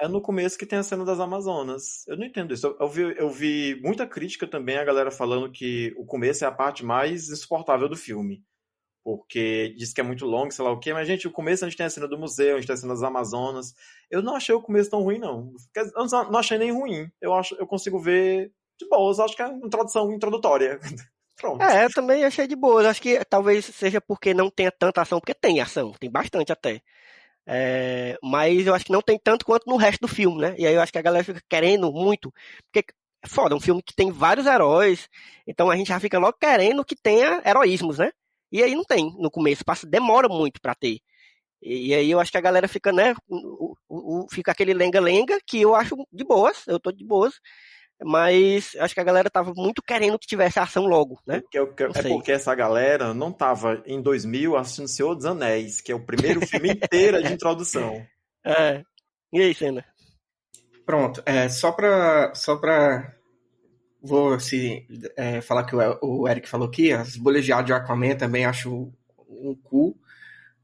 É 0.00 0.08
no 0.08 0.20
começo 0.20 0.58
que 0.58 0.66
tem 0.66 0.78
a 0.78 0.82
cena 0.82 1.04
das 1.04 1.20
Amazonas. 1.20 2.06
Eu 2.08 2.16
não 2.16 2.26
entendo 2.26 2.52
isso. 2.52 2.66
Eu, 2.66 2.76
eu, 2.80 2.88
vi, 2.88 3.14
eu 3.16 3.30
vi 3.30 3.80
muita 3.82 4.06
crítica 4.06 4.46
também, 4.46 4.78
a 4.78 4.84
galera 4.84 5.10
falando 5.10 5.50
que 5.50 5.94
o 5.96 6.04
começo 6.04 6.44
é 6.44 6.48
a 6.48 6.52
parte 6.52 6.84
mais 6.84 7.30
insuportável 7.30 7.88
do 7.88 7.96
filme 7.96 8.42
porque 9.04 9.74
diz 9.76 9.92
que 9.92 10.00
é 10.00 10.04
muito 10.04 10.24
longo, 10.24 10.50
sei 10.50 10.64
lá 10.64 10.72
o 10.72 10.80
quê, 10.80 10.94
mas, 10.94 11.06
gente, 11.06 11.28
o 11.28 11.30
começo 11.30 11.62
a 11.62 11.68
gente 11.68 11.76
tem 11.76 11.84
a 11.84 11.90
cena 11.90 12.08
do 12.08 12.18
museu, 12.18 12.54
a 12.54 12.58
gente 12.58 12.66
tem 12.66 12.74
a 12.74 12.76
cena 12.78 12.94
das 12.94 13.02
Amazonas. 13.02 13.74
Eu 14.10 14.22
não 14.22 14.34
achei 14.34 14.54
o 14.54 14.62
começo 14.62 14.90
tão 14.90 15.02
ruim, 15.02 15.18
não. 15.18 15.52
Eu 15.76 16.06
não 16.30 16.38
achei 16.38 16.56
nem 16.56 16.72
ruim. 16.72 17.10
Eu, 17.20 17.34
acho, 17.34 17.54
eu 17.56 17.66
consigo 17.66 17.98
ver 17.98 18.50
de 18.78 18.88
boas, 18.88 19.20
acho 19.20 19.36
que 19.36 19.42
é 19.42 19.46
uma 19.46 19.66
introdução 19.66 20.10
introdutória. 20.10 20.80
Pronto. 21.36 21.62
É, 21.62 21.84
eu 21.84 21.92
também 21.92 22.24
achei 22.24 22.46
de 22.46 22.56
boa. 22.56 22.88
Acho 22.88 23.02
que 23.02 23.22
talvez 23.26 23.66
seja 23.66 24.00
porque 24.00 24.32
não 24.32 24.48
tenha 24.48 24.72
tanta 24.72 25.02
ação, 25.02 25.20
porque 25.20 25.34
tem 25.34 25.60
ação, 25.60 25.92
tem 26.00 26.10
bastante 26.10 26.50
até. 26.50 26.80
É, 27.46 28.16
mas 28.22 28.66
eu 28.66 28.74
acho 28.74 28.86
que 28.86 28.92
não 28.92 29.02
tem 29.02 29.18
tanto 29.18 29.44
quanto 29.44 29.68
no 29.68 29.76
resto 29.76 30.00
do 30.00 30.08
filme, 30.08 30.40
né? 30.40 30.54
E 30.56 30.66
aí 30.66 30.74
eu 30.74 30.80
acho 30.80 30.92
que 30.92 30.98
a 30.98 31.02
galera 31.02 31.24
fica 31.24 31.42
querendo 31.46 31.92
muito. 31.92 32.32
Porque 32.72 32.90
é 33.22 33.28
foda, 33.28 33.54
um 33.54 33.60
filme 33.60 33.82
que 33.82 33.94
tem 33.94 34.10
vários 34.10 34.46
heróis, 34.46 35.08
então 35.46 35.70
a 35.70 35.76
gente 35.76 35.88
já 35.88 36.00
fica 36.00 36.18
logo 36.18 36.38
querendo 36.40 36.84
que 36.84 36.96
tenha 36.96 37.42
heroísmos, 37.44 37.98
né? 37.98 38.10
E 38.54 38.62
aí 38.62 38.72
não 38.72 38.84
tem 38.84 39.12
no 39.18 39.32
começo, 39.32 39.64
passa, 39.64 39.84
demora 39.84 40.28
muito 40.28 40.60
para 40.60 40.76
ter. 40.76 41.00
E, 41.60 41.92
aí 41.92 42.08
eu 42.08 42.20
acho 42.20 42.30
que 42.30 42.38
a 42.38 42.42
galera 42.42 42.68
fica, 42.68 42.92
né, 42.92 43.12
o, 43.28 44.28
fica 44.30 44.52
aquele 44.52 44.72
lenga-lenga 44.72 45.40
que 45.44 45.60
eu 45.60 45.74
acho 45.74 45.96
de 46.12 46.22
boas, 46.22 46.62
eu 46.68 46.78
tô 46.78 46.92
de 46.92 47.04
boas, 47.04 47.34
mas 48.00 48.76
acho 48.78 48.94
que 48.94 49.00
a 49.00 49.04
galera 49.04 49.28
tava 49.28 49.52
muito 49.56 49.82
querendo 49.82 50.16
que 50.20 50.26
tivesse 50.28 50.60
ação 50.60 50.86
logo, 50.86 51.20
né? 51.26 51.40
Porque, 51.40 51.58
é 51.58 52.02
porque 52.08 52.30
essa 52.30 52.54
galera 52.54 53.12
não 53.12 53.32
tava 53.32 53.82
em 53.86 54.00
2000 54.00 54.56
assistindo 54.56 54.86
Senhor 54.86 55.16
dos 55.16 55.26
Anéis, 55.26 55.80
que 55.80 55.90
é 55.90 55.94
o 55.96 56.06
primeiro 56.06 56.46
filme 56.46 56.70
inteiro 56.70 57.20
de 57.22 57.32
introdução. 57.32 58.06
É. 58.46 58.84
E 59.32 59.40
aí, 59.40 59.54
Senna? 59.54 59.82
Pronto, 60.84 61.22
é, 61.24 61.48
só 61.48 61.72
pra, 61.72 62.34
só 62.34 62.56
pra 62.56 63.13
vou 64.04 64.34
assim, 64.34 64.86
é, 65.16 65.40
falar 65.40 65.64
que 65.64 65.74
o, 65.74 65.98
o 66.02 66.28
Eric 66.28 66.48
falou 66.48 66.68
aqui, 66.68 66.92
as 66.92 67.16
bolhas 67.16 67.44
de 67.44 67.52
ar 67.52 67.64
de 67.64 67.72
Aquaman 67.72 68.14
também 68.16 68.44
acho 68.44 68.92
um 69.28 69.54
cu, 69.62 69.98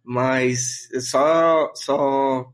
mas 0.04 0.88
só 1.00 1.72
só 1.74 2.52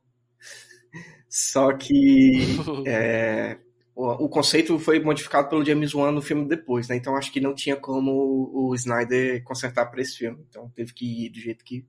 só 1.29 1.73
que 1.77 2.57
é, 2.87 3.59
o, 3.95 4.25
o, 4.25 4.29
conceito 4.29 4.79
foi 4.79 5.01
modificado 5.01 5.49
pelo 5.49 5.65
James 5.65 5.93
Wan 5.93 6.13
no 6.13 6.23
filme 6.23 6.49
depois, 6.49 6.89
né? 6.89 6.97
Então 6.97 7.17
acho 7.17 7.33
que 7.33 7.41
não 7.41 7.55
tinha 7.55 7.77
como 7.77 8.51
o 8.53 8.75
Snyder 8.75 9.43
consertar 9.43 9.87
para 9.87 10.01
esse 10.01 10.17
filme, 10.17 10.45
então 10.49 10.71
teve 10.71 10.95
que 10.95 11.27
ir 11.27 11.31
do 11.31 11.41
jeito 11.41 11.65
que 11.65 11.85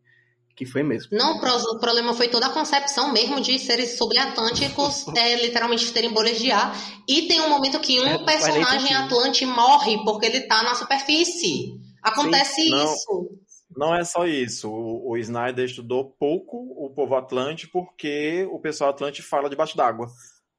que 0.58 0.66
foi 0.66 0.82
mesmo. 0.82 1.16
Não, 1.16 1.38
o 1.38 1.80
problema 1.80 2.16
foi 2.16 2.28
toda 2.30 2.48
a 2.48 2.50
concepção 2.50 3.14
mesmo 3.14 3.40
de 3.40 3.60
seres 3.60 3.96
subatlânticos 3.96 5.06
é, 5.16 5.36
literalmente 5.36 5.94
terem 5.94 6.12
bolhas 6.12 6.40
de 6.40 6.52
ar. 6.52 6.76
E 7.08 7.28
tem 7.28 7.40
um 7.42 7.50
momento 7.50 7.80
que 7.80 8.00
um 8.00 8.08
é, 8.08 8.26
personagem 8.26 8.96
atlante 8.96 9.46
morre 9.46 10.04
porque 10.04 10.26
ele 10.26 10.42
tá 10.42 10.64
na 10.64 10.74
superfície. 10.74 11.80
Acontece 12.02 12.56
Sim, 12.56 12.72
não, 12.72 12.94
isso. 12.94 13.30
Não 13.78 13.96
é 13.96 14.04
só 14.04 14.26
isso. 14.26 14.68
O, 14.68 15.12
o 15.12 15.18
Snyder 15.18 15.66
estudou 15.66 16.16
pouco 16.20 16.58
o 16.58 16.90
povo 16.90 17.16
atlante 17.16 17.68
porque 17.68 18.48
o 18.52 18.60
pessoal 18.60 18.90
atlante 18.90 19.22
fala 19.22 19.52
debaixo 19.52 19.78
d'água 19.78 20.08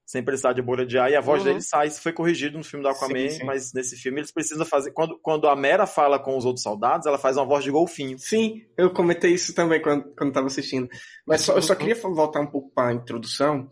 sem 0.09 0.23
precisar 0.23 0.53
de 0.53 0.61
bolha 0.63 0.87
de 0.87 0.97
ar, 0.97 1.11
e 1.11 1.15
a 1.15 1.21
voz 1.21 1.41
uhum. 1.41 1.49
dele 1.49 1.61
sai. 1.61 1.85
Isso 1.85 2.01
foi 2.01 2.11
corrigido 2.11 2.57
no 2.57 2.63
filme 2.63 2.81
do 2.81 2.89
Aquaman, 2.89 3.29
sim, 3.29 3.37
sim. 3.37 3.43
mas 3.43 3.71
nesse 3.73 3.95
filme 3.95 4.19
eles 4.19 4.31
precisam 4.31 4.65
fazer. 4.65 4.89
Quando, 4.89 5.19
quando 5.19 5.47
a 5.47 5.55
Mera 5.55 5.85
fala 5.85 6.17
com 6.17 6.35
os 6.35 6.45
outros 6.45 6.63
soldados, 6.63 7.05
ela 7.05 7.19
faz 7.19 7.37
uma 7.37 7.45
voz 7.45 7.63
de 7.63 7.69
golfinho. 7.69 8.17
Sim, 8.17 8.65
eu 8.75 8.89
comentei 8.89 9.31
isso 9.31 9.53
também 9.53 9.79
quando, 9.79 10.05
quando 10.15 10.33
tava 10.33 10.47
assistindo. 10.47 10.89
Mas 11.27 11.41
só, 11.41 11.53
eu 11.55 11.61
só 11.61 11.75
queria 11.75 11.93
voltar 11.93 12.41
um 12.41 12.47
pouco 12.47 12.71
para 12.71 12.89
a 12.89 12.93
introdução, 12.93 13.69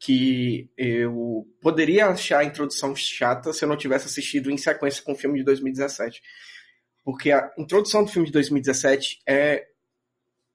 que 0.00 0.68
eu 0.76 1.46
poderia 1.60 2.08
achar 2.08 2.40
a 2.40 2.44
introdução 2.44 2.92
chata 2.96 3.52
se 3.52 3.64
eu 3.64 3.68
não 3.68 3.76
tivesse 3.76 4.06
assistido 4.06 4.50
em 4.50 4.58
sequência 4.58 5.00
com 5.04 5.12
o 5.12 5.16
filme 5.16 5.38
de 5.38 5.44
2017. 5.44 6.20
Porque 7.04 7.30
a 7.30 7.52
introdução 7.56 8.02
do 8.02 8.10
filme 8.10 8.26
de 8.26 8.32
2017 8.32 9.20
é 9.24 9.64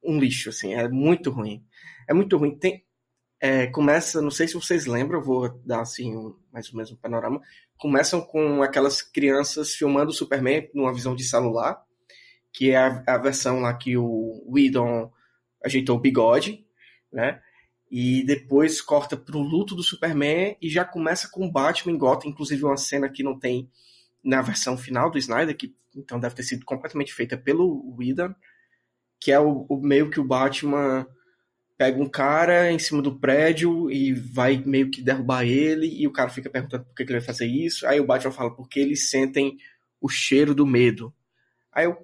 um 0.03 0.19
lixo, 0.19 0.49
assim, 0.49 0.73
é 0.73 0.89
muito 0.89 1.31
ruim. 1.31 1.63
É 2.09 2.13
muito 2.13 2.35
ruim. 2.35 2.57
Tem, 2.57 2.83
é, 3.43 3.67
começa, 3.67 4.21
não 4.21 4.31
sei 4.31 4.47
se 4.47 4.53
vocês 4.53 4.85
lembram, 4.85 5.21
vou 5.21 5.49
dar 5.65 5.81
assim 5.81 6.15
um, 6.15 6.33
mais 6.49 6.69
ou 6.69 6.75
menos 6.77 6.93
um 6.93 6.95
panorama. 6.95 7.41
Começam 7.77 8.21
com 8.21 8.63
aquelas 8.63 9.01
crianças 9.01 9.75
filmando 9.75 10.11
o 10.11 10.13
Superman 10.13 10.69
numa 10.73 10.93
visão 10.93 11.13
de 11.13 11.25
celular, 11.25 11.83
que 12.53 12.71
é 12.71 12.77
a, 12.77 13.03
a 13.05 13.17
versão 13.17 13.59
lá 13.59 13.73
que 13.73 13.97
o 13.97 14.45
Whedon 14.47 15.11
ajeitou 15.61 15.97
o 15.97 15.99
bigode, 15.99 16.65
né? 17.11 17.41
E 17.91 18.25
depois 18.25 18.79
corta 18.79 19.17
pro 19.17 19.39
luto 19.39 19.75
do 19.75 19.83
Superman 19.83 20.55
e 20.61 20.69
já 20.69 20.85
começa 20.85 21.27
com 21.29 21.45
o 21.45 21.51
Batman 21.51 21.91
em 21.91 21.97
Gotham, 21.97 22.29
inclusive 22.29 22.63
uma 22.63 22.77
cena 22.77 23.09
que 23.09 23.23
não 23.23 23.37
tem 23.37 23.69
na 24.23 24.41
versão 24.41 24.77
final 24.77 25.11
do 25.11 25.17
Snyder, 25.17 25.57
que 25.57 25.75
então 25.93 26.17
deve 26.17 26.33
ter 26.33 26.43
sido 26.43 26.63
completamente 26.63 27.13
feita 27.13 27.37
pelo 27.37 27.93
Whedon, 27.97 28.33
que 29.19 29.33
é 29.33 29.39
o, 29.41 29.65
o 29.67 29.81
meio 29.81 30.09
que 30.09 30.21
o 30.21 30.23
Batman 30.23 31.05
pega 31.77 32.01
um 32.01 32.07
cara 32.07 32.71
em 32.71 32.79
cima 32.79 33.01
do 33.01 33.17
prédio 33.19 33.89
e 33.91 34.13
vai 34.13 34.61
meio 34.65 34.89
que 34.91 35.01
derrubar 35.01 35.43
ele, 35.43 35.87
e 35.87 36.07
o 36.07 36.11
cara 36.11 36.29
fica 36.29 36.49
perguntando 36.49 36.85
por 36.85 36.95
que, 36.95 37.03
que 37.03 37.11
ele 37.11 37.19
vai 37.19 37.25
fazer 37.27 37.47
isso. 37.47 37.85
Aí 37.87 37.99
o 37.99 38.05
Batman 38.05 38.31
fala, 38.31 38.55
porque 38.55 38.79
eles 38.79 39.09
sentem 39.09 39.57
o 39.99 40.07
cheiro 40.07 40.53
do 40.53 40.65
medo. 40.65 41.13
Aí 41.71 41.85
eu, 41.85 41.97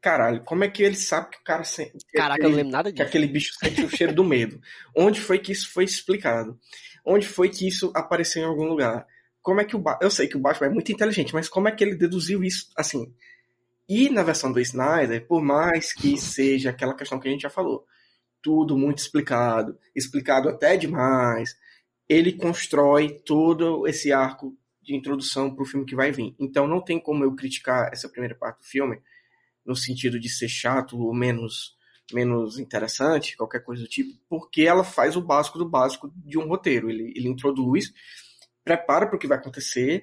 caralho, 0.00 0.42
como 0.42 0.64
é 0.64 0.68
que 0.68 0.82
ele 0.82 0.96
sabe 0.96 1.30
que 1.30 1.38
o 1.38 1.44
cara 1.44 1.64
sente. 1.64 2.04
Caraca, 2.12 2.34
aquele, 2.34 2.46
eu 2.46 2.50
não 2.50 2.56
lembro 2.56 2.72
nada 2.72 2.90
Que 2.90 2.96
disso. 2.96 3.08
aquele 3.08 3.26
bicho 3.26 3.54
sente 3.54 3.82
o 3.82 3.90
cheiro 3.90 4.12
do 4.12 4.24
medo. 4.24 4.60
Onde 4.96 5.20
foi 5.20 5.38
que 5.38 5.52
isso 5.52 5.70
foi 5.72 5.84
explicado? 5.84 6.58
Onde 7.04 7.26
foi 7.26 7.48
que 7.48 7.66
isso 7.66 7.92
apareceu 7.94 8.42
em 8.42 8.46
algum 8.46 8.64
lugar? 8.64 9.06
Como 9.40 9.60
é 9.60 9.64
que 9.64 9.74
o 9.76 9.78
ba... 9.78 9.98
Eu 10.00 10.10
sei 10.10 10.28
que 10.28 10.36
o 10.36 10.40
Batman 10.40 10.68
é 10.68 10.70
muito 10.70 10.92
inteligente, 10.92 11.34
mas 11.34 11.48
como 11.48 11.68
é 11.68 11.72
que 11.72 11.82
ele 11.82 11.96
deduziu 11.96 12.42
isso 12.44 12.70
assim? 12.76 13.12
E 13.88 14.08
na 14.08 14.22
versão 14.22 14.52
do 14.52 14.60
Snyder, 14.60 15.26
por 15.26 15.42
mais 15.42 15.92
que 15.92 16.16
seja 16.16 16.70
aquela 16.70 16.94
questão 16.94 17.18
que 17.18 17.28
a 17.28 17.30
gente 17.30 17.42
já 17.42 17.50
falou, 17.50 17.84
tudo 18.42 18.76
muito 18.76 18.98
explicado, 18.98 19.78
explicado 19.94 20.48
até 20.48 20.76
demais, 20.76 21.56
ele 22.08 22.32
constrói 22.32 23.20
todo 23.24 23.86
esse 23.86 24.12
arco 24.12 24.56
de 24.82 24.94
introdução 24.94 25.54
para 25.54 25.62
o 25.62 25.66
filme 25.66 25.86
que 25.86 25.94
vai 25.94 26.10
vir. 26.10 26.34
Então 26.38 26.66
não 26.66 26.80
tem 26.80 27.00
como 27.00 27.24
eu 27.24 27.34
criticar 27.34 27.90
essa 27.92 28.08
primeira 28.08 28.34
parte 28.34 28.58
do 28.58 28.64
filme 28.64 29.00
no 29.64 29.76
sentido 29.76 30.18
de 30.18 30.28
ser 30.28 30.48
chato 30.48 30.98
ou 30.98 31.14
menos 31.14 31.76
menos 32.12 32.58
interessante, 32.58 33.36
qualquer 33.36 33.60
coisa 33.60 33.82
do 33.82 33.88
tipo, 33.88 34.18
porque 34.28 34.62
ela 34.62 34.84
faz 34.84 35.16
o 35.16 35.22
básico 35.22 35.56
do 35.56 35.68
básico 35.68 36.12
de 36.14 36.36
um 36.36 36.46
roteiro. 36.46 36.90
Ele, 36.90 37.12
ele 37.16 37.28
introduz, 37.28 37.92
prepara 38.64 39.06
para 39.06 39.16
o 39.16 39.18
que 39.18 39.26
vai 39.26 39.38
acontecer 39.38 40.02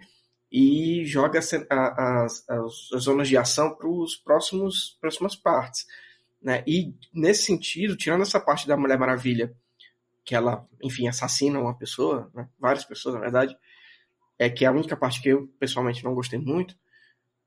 e 0.51 1.05
joga 1.05 1.39
as, 1.39 1.53
as, 1.53 2.49
as, 2.49 2.93
as 2.93 3.03
zonas 3.03 3.27
de 3.27 3.37
ação 3.37 3.75
para 3.75 3.87
os 3.87 4.15
próximos 4.15 4.97
próximas 4.99 5.35
partes. 5.35 5.85
Né? 6.41 6.63
E 6.65 6.93
nesse 7.13 7.43
sentido, 7.43 7.95
tirando 7.95 8.21
essa 8.21 8.39
parte 8.39 8.67
da 8.67 8.77
Mulher 8.77 8.97
Maravilha, 8.97 9.53
que 10.23 10.35
ela, 10.35 10.67
enfim, 10.83 11.07
assassina 11.07 11.59
uma 11.59 11.77
pessoa, 11.77 12.31
né? 12.33 12.47
várias 12.59 12.85
pessoas, 12.85 13.15
na 13.15 13.21
verdade, 13.21 13.57
é 14.37 14.49
que 14.49 14.63
é 14.63 14.67
a 14.67 14.71
única 14.71 14.95
parte 14.95 15.21
que 15.21 15.29
eu 15.29 15.47
pessoalmente 15.59 16.03
não 16.03 16.13
gostei 16.13 16.39
muito. 16.39 16.77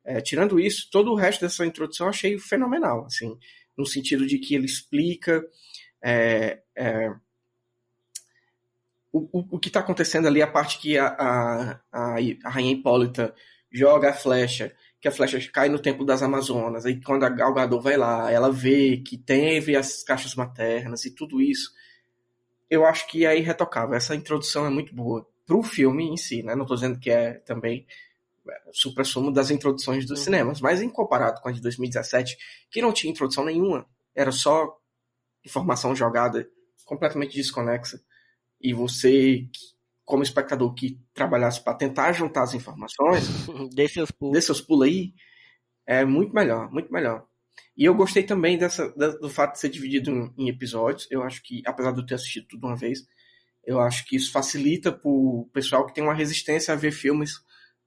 É, 0.04 0.20
tirando 0.20 0.58
isso, 0.58 0.88
todo 0.90 1.12
o 1.12 1.14
resto 1.14 1.40
dessa 1.42 1.64
introdução 1.64 2.06
eu 2.06 2.10
achei 2.10 2.38
fenomenal, 2.38 3.06
assim, 3.06 3.38
no 3.76 3.86
sentido 3.86 4.26
de 4.26 4.38
que 4.38 4.54
ele 4.54 4.66
explica 4.66 5.42
é, 6.02 6.60
é, 6.76 7.08
o, 9.12 9.20
o, 9.38 9.48
o, 9.52 9.58
que 9.58 9.68
está 9.68 9.80
acontecendo 9.80 10.26
ali, 10.26 10.42
a 10.42 10.46
parte 10.46 10.78
que 10.78 10.98
a, 10.98 11.06
a, 11.06 11.80
a, 11.92 12.16
a 12.44 12.50
Rainha 12.50 12.72
Hipólita 12.72 13.34
joga 13.70 14.10
a 14.10 14.14
flecha, 14.14 14.74
que 15.02 15.08
a 15.08 15.12
flecha 15.12 15.40
cai 15.50 15.68
no 15.68 15.80
Templo 15.80 16.06
das 16.06 16.22
Amazonas, 16.22 16.86
aí 16.86 17.02
quando 17.02 17.24
a 17.24 17.28
Gal 17.28 17.52
Gadot 17.52 17.82
vai 17.82 17.96
lá, 17.96 18.30
ela 18.30 18.52
vê 18.52 18.98
que 18.98 19.18
teve 19.18 19.74
as 19.74 20.04
caixas 20.04 20.36
maternas 20.36 21.04
e 21.04 21.10
tudo 21.10 21.42
isso, 21.42 21.72
eu 22.70 22.86
acho 22.86 23.08
que 23.08 23.26
é 23.26 23.36
irretocável. 23.36 23.96
Essa 23.96 24.14
introdução 24.14 24.64
é 24.64 24.70
muito 24.70 24.94
boa 24.94 25.28
pro 25.44 25.60
filme 25.64 26.04
em 26.08 26.16
si, 26.16 26.44
né? 26.44 26.54
Não 26.54 26.62
estou 26.62 26.76
dizendo 26.76 27.00
que 27.00 27.10
é 27.10 27.32
também 27.34 27.84
supra-sumo 28.70 29.32
das 29.32 29.50
introduções 29.50 30.06
dos 30.06 30.20
uhum. 30.20 30.24
cinemas, 30.24 30.60
mas 30.60 30.80
em 30.80 30.88
comparado 30.88 31.40
com 31.40 31.48
a 31.48 31.52
de 31.52 31.60
2017, 31.60 32.38
que 32.70 32.80
não 32.80 32.92
tinha 32.92 33.10
introdução 33.10 33.44
nenhuma, 33.44 33.84
era 34.14 34.30
só 34.30 34.78
informação 35.44 35.96
jogada 35.96 36.48
completamente 36.84 37.34
desconexa, 37.34 38.00
e 38.60 38.72
você, 38.72 39.48
como 40.04 40.22
espectador 40.22 40.74
que 40.74 40.98
trabalhasse 41.14 41.62
para 41.62 41.74
tentar 41.74 42.12
juntar 42.12 42.42
as 42.42 42.54
informações, 42.54 43.46
dê 43.74 43.88
seus 43.88 44.10
pulos. 44.10 44.34
dê 44.34 44.40
seus 44.40 44.60
pulos 44.60 44.88
aí, 44.88 45.14
é 45.86 46.04
muito 46.04 46.34
melhor, 46.34 46.70
muito 46.70 46.92
melhor. 46.92 47.26
E 47.76 47.84
eu 47.84 47.94
gostei 47.94 48.22
também 48.22 48.58
dessa, 48.58 48.88
do 48.90 49.28
fato 49.30 49.52
de 49.52 49.60
ser 49.60 49.68
dividido 49.68 50.32
em 50.36 50.48
episódios. 50.48 51.08
Eu 51.10 51.22
acho 51.22 51.42
que, 51.42 51.62
apesar 51.66 51.92
de 51.92 52.00
eu 52.00 52.06
ter 52.06 52.14
assistido 52.14 52.46
tudo 52.46 52.66
uma 52.66 52.76
vez, 52.76 53.06
eu 53.64 53.80
acho 53.80 54.04
que 54.06 54.16
isso 54.16 54.30
facilita 54.30 54.92
para 54.92 55.08
o 55.08 55.48
pessoal 55.52 55.86
que 55.86 55.94
tem 55.94 56.04
uma 56.04 56.14
resistência 56.14 56.74
a 56.74 56.76
ver 56.76 56.92
filmes 56.92 57.40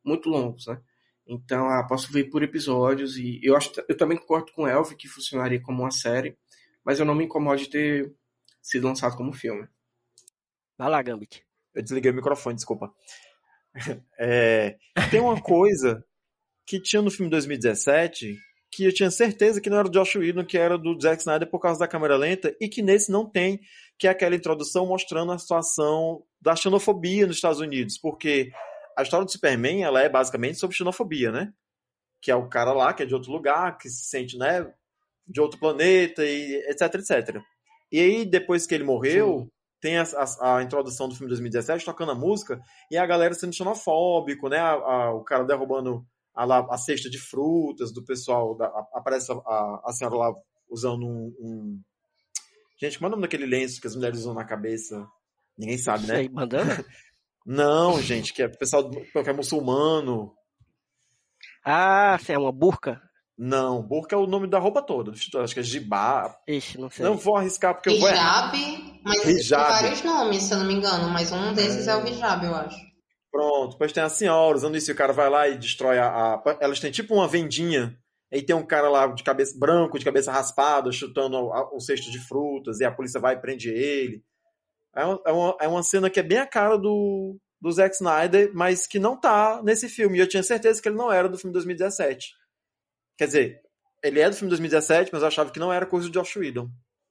muito 0.04 0.30
longos, 0.30 0.68
né? 0.68 0.80
Então, 1.28 1.68
ah, 1.68 1.86
posso 1.88 2.12
ver 2.12 2.26
por 2.26 2.44
episódios 2.44 3.18
e 3.18 3.40
eu 3.42 3.56
acho 3.56 3.72
eu 3.90 3.98
também 3.98 4.18
concordo 4.18 4.52
com 4.54 4.64
o 4.64 4.68
Elv 4.68 4.94
que 4.96 5.08
funcionaria 5.08 5.60
como 5.60 5.82
uma 5.82 5.92
série, 5.92 6.38
mas 6.84 7.00
eu 7.00 7.06
não 7.06 7.16
me 7.16 7.26
incomodo 7.26 7.58
de 7.58 7.70
ter 7.70 8.16
sido 8.62 8.88
lançado 8.88 9.18
como 9.18 9.34
filme. 9.34 9.68
Vai 10.78 10.90
lá, 10.90 11.02
Gambit. 11.02 11.45
Eu 11.76 11.84
desliguei 11.84 12.12
o 12.12 12.16
microfone, 12.16 12.56
desculpa. 12.56 12.92
É, 14.18 14.78
tem 15.12 15.20
uma 15.20 15.42
coisa 15.42 16.02
que 16.66 16.80
tinha 16.80 17.02
no 17.02 17.12
filme 17.12 17.30
2017 17.30 18.38
que 18.76 18.84
eu 18.84 18.94
tinha 18.94 19.10
certeza 19.10 19.62
que 19.62 19.70
não 19.70 19.78
era 19.78 19.88
do 19.88 19.92
Josh 19.98 20.16
Whedon, 20.16 20.46
que 20.46 20.58
era 20.58 20.78
do 20.78 21.00
Zack 21.00 21.22
Snyder 21.22 21.50
por 21.50 21.60
causa 21.60 21.80
da 21.80 21.88
câmera 21.88 22.18
lenta, 22.18 22.54
e 22.60 22.68
que 22.68 22.82
nesse 22.82 23.10
não 23.10 23.26
tem, 23.30 23.60
que 23.98 24.06
é 24.06 24.10
aquela 24.10 24.36
introdução 24.36 24.86
mostrando 24.86 25.32
a 25.32 25.38
situação 25.38 26.24
da 26.42 26.58
xenofobia 26.58 27.26
nos 27.26 27.38
Estados 27.38 27.62
Unidos, 27.62 27.98
porque 27.98 28.52
a 28.98 29.04
história 29.04 29.26
do 29.26 29.32
Superman, 29.32 29.84
ela 29.84 30.02
é 30.02 30.10
basicamente 30.10 30.60
sobre 30.60 30.76
xenofobia, 30.76 31.32
né? 31.32 31.54
Que 32.22 32.32
é 32.32 32.36
o 32.36 32.50
cara 32.50 32.74
lá, 32.74 32.94
que 32.94 33.04
é 33.04 33.06
de 33.06 33.14
outro 33.14 33.32
lugar, 33.32 33.78
que 33.78 33.88
se 33.90 34.06
sente, 34.06 34.38
né, 34.38 34.70
de 35.26 35.40
outro 35.40 35.58
planeta, 35.58 36.26
e 36.26 36.56
etc, 36.70 36.96
etc. 36.96 37.42
E 37.90 38.00
aí, 38.00 38.26
depois 38.26 38.68
que 38.68 38.76
ele 38.76 38.84
morreu, 38.84 39.40
Sim. 39.40 39.52
Tem 39.86 39.98
a, 39.98 40.04
a, 40.04 40.58
a, 40.58 40.64
introdução 40.64 41.08
do 41.08 41.14
filme 41.14 41.30
2017, 41.30 41.86
tocando 41.86 42.12
a 42.12 42.16
música, 42.16 42.60
e 42.90 42.98
a 42.98 43.06
galera 43.06 43.36
sendo 43.36 43.54
xenofóbico, 43.54 44.50
né? 44.50 44.58
A, 44.58 45.14
o 45.14 45.24
cara 45.24 45.44
derrubando 45.44 46.04
a, 46.36 46.74
a, 46.74 46.78
cesta 46.80 47.08
de 47.08 47.20
frutas 47.20 47.94
do 47.94 48.04
pessoal, 48.04 48.58
da, 48.58 48.66
aparece 48.96 49.32
a, 49.32 49.92
senhora 49.94 50.16
lá 50.16 50.34
usando 50.68 51.06
um, 51.06 51.36
um... 51.40 51.82
Gente, 52.82 52.98
como 52.98 53.06
é 53.06 53.10
o 53.10 53.12
nome 53.12 53.22
daquele 53.22 53.46
lenço 53.46 53.80
que 53.80 53.86
as 53.86 53.96
mulheres 53.96 54.22
usam 54.22 54.34
na 54.34 54.44
cabeça? 54.44 55.08
Ninguém 55.56 55.78
sabe, 55.78 56.08
né? 56.08 56.16
Sei, 56.16 56.30
bandana? 56.30 56.84
Não, 57.46 58.02
gente, 58.02 58.34
que 58.34 58.42
é 58.42 58.48
pessoal 58.48 58.90
que 58.90 59.30
é 59.30 59.34
muçulmano. 59.34 60.34
Ah, 61.64 62.18
sim, 62.20 62.34
é 62.34 62.40
uma 62.40 62.52
burca? 62.52 63.00
Não, 63.38 63.82
burca 63.82 64.16
é 64.16 64.20
o 64.20 64.28
nome 64.28 64.48
da 64.48 64.60
roupa 64.60 64.82
toda. 64.82 65.12
Acho 65.12 65.54
que 65.54 65.60
é 65.60 65.64
jibá. 65.64 66.38
Ixi, 66.48 66.80
não 66.80 66.90
sei. 66.90 67.06
Não 67.06 67.18
vou 67.18 67.36
arriscar 67.36 67.74
porque 67.74 67.90
eu 67.90 68.00
vou 68.00 68.10
Hijab, 68.10 69.02
mas 69.04 69.26
Hijab. 69.26 69.66
tem 69.66 69.82
vários 69.82 70.04
nomes, 70.04 70.44
se 70.44 70.54
eu 70.54 70.60
não 70.60 70.66
me 70.66 70.74
engano, 70.76 71.10
mas 71.10 71.32
um 71.34 71.54
desses 71.54 71.88
é, 71.88 71.92
é 71.92 71.96
o 71.98 72.08
hijab, 72.08 72.46
eu 72.46 72.56
acho. 72.56 72.78
Pronto, 73.30 73.72
depois 73.74 73.92
tem 73.92 74.02
a 74.02 74.08
senhora 74.08 74.56
usando 74.56 74.78
isso, 74.78 74.90
e 74.90 74.94
o 74.94 74.96
cara 74.96 75.12
vai 75.12 75.30
lá 75.30 75.50
e 75.50 75.58
destrói 75.58 75.98
a, 76.00 76.08
a, 76.08 76.58
Elas 76.62 76.80
têm 76.80 76.90
tipo 76.90 77.14
uma 77.14 77.28
vendinha, 77.28 77.98
aí 78.32 78.42
tem 78.42 78.56
um 78.56 78.66
cara 78.66 78.88
lá 78.88 79.08
de 79.08 79.24
cabeça 79.24 79.60
branco, 79.60 80.00
de 80.00 80.06
cabeça 80.06 80.32
raspada, 80.32 80.90
chutando 80.94 81.36
o, 81.36 81.76
o 81.76 81.80
cesto 81.82 82.10
de 82.10 82.20
frutas, 82.20 82.80
e 82.80 82.86
a 82.86 82.92
polícia 82.92 83.20
vai 83.20 83.36
e 83.36 83.42
prende 83.42 83.70
ele. 83.70 84.24
É 84.96 85.04
uma, 85.04 85.22
é 85.26 85.32
uma, 85.34 85.58
é 85.60 85.68
uma 85.68 85.84
cena 85.84 86.10
que 86.10 86.22
é 86.22 86.24
bem 86.24 86.38
a 86.38 86.48
cara 86.48 86.78
do, 86.78 87.38
do 87.60 87.70
Zack 87.70 87.96
Snyder, 87.96 88.52
mas 88.54 88.88
que 88.88 88.98
não 88.98 89.20
tá 89.20 89.62
nesse 89.62 89.90
filme. 89.90 90.18
E 90.18 90.22
eu 90.22 90.30
tinha 90.30 90.42
certeza 90.42 90.82
que 90.82 90.88
ele 90.88 90.96
não 90.96 91.12
era 91.12 91.28
do 91.28 91.38
filme 91.38 91.52
2017. 91.52 92.34
Quer 93.18 93.26
dizer, 93.28 93.62
ele 94.04 94.20
é 94.20 94.30
do 94.30 94.36
filme 94.36 94.50
2017, 94.50 95.10
mas 95.12 95.22
eu 95.22 95.28
achava 95.28 95.52
que 95.52 95.60
não 95.60 95.72
era 95.72 95.86
coisa 95.86 96.08
do 96.08 96.14
Josh 96.14 96.36
Whedon. 96.36 96.70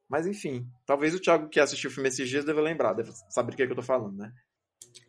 Mas 0.09 0.27
enfim, 0.27 0.67
talvez 0.87 1.15
o 1.15 1.21
Thiago 1.21 1.49
que 1.49 1.59
assistiu 1.59 1.91
o 1.91 1.93
filme 1.93 2.09
esses 2.09 2.29
dias 2.29 2.45
deva 2.45 2.61
lembrar, 2.61 2.93
deve 2.93 3.11
saber 3.31 3.53
do 3.53 3.57
que, 3.57 3.63
é 3.63 3.67
que 3.67 3.73
eu 3.73 3.77
tô 3.77 3.83
falando, 3.83 4.17
né? 4.17 4.33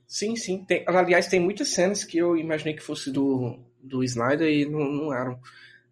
Sim, 0.08 0.36
sim. 0.36 0.64
Tem, 0.66 0.86
aliás, 0.88 1.28
tem 1.28 1.40
muitas 1.40 1.70
cenas 1.70 2.04
que 2.04 2.18
eu 2.18 2.38
imaginei 2.38 2.74
que 2.74 2.82
fosse 2.82 3.12
do, 3.12 3.60
do 3.82 4.04
Snyder 4.04 4.48
e 4.48 4.66
não, 4.66 4.80
não 4.80 5.14
eram. 5.14 5.40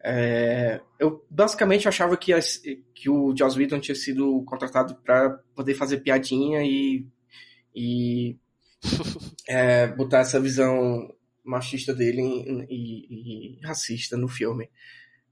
É, 0.03 0.81
eu 0.99 1.25
basicamente 1.29 1.87
achava 1.87 2.17
que, 2.17 2.33
as, 2.33 2.61
que 2.93 3.09
o 3.09 3.35
Joss 3.37 3.57
Whedon 3.57 3.79
tinha 3.79 3.95
sido 3.95 4.43
contratado 4.43 4.95
para 4.95 5.29
poder 5.55 5.75
fazer 5.75 5.97
piadinha 5.97 6.61
e, 6.63 7.05
e 7.75 8.37
é, 9.47 9.87
botar 9.87 10.19
essa 10.19 10.39
visão 10.39 11.13
machista 11.43 11.93
dele 11.93 12.21
e, 12.21 12.65
e, 12.69 13.57
e, 13.57 13.65
racista 13.65 14.17
no 14.17 14.27
filme. 14.27 14.69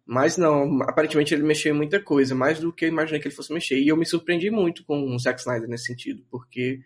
Mas 0.06 0.38
não, 0.38 0.82
aparentemente 0.84 1.34
ele 1.34 1.44
mexeu 1.44 1.74
em 1.74 1.78
muita 1.78 2.02
coisa, 2.02 2.36
mais 2.36 2.60
do 2.60 2.74
que 2.74 2.86
eu 2.86 2.90
imaginei 2.90 3.20
que 3.20 3.28
ele 3.28 3.36
fosse 3.36 3.54
mexer. 3.54 3.80
E 3.80 3.88
eu 3.88 3.98
me 3.98 4.06
surpreendi 4.06 4.50
muito 4.50 4.84
com 4.84 5.16
o 5.16 5.20
Zack 5.20 5.40
Snyder 5.40 5.70
nesse 5.70 5.86
sentido, 5.86 6.24
porque 6.30 6.82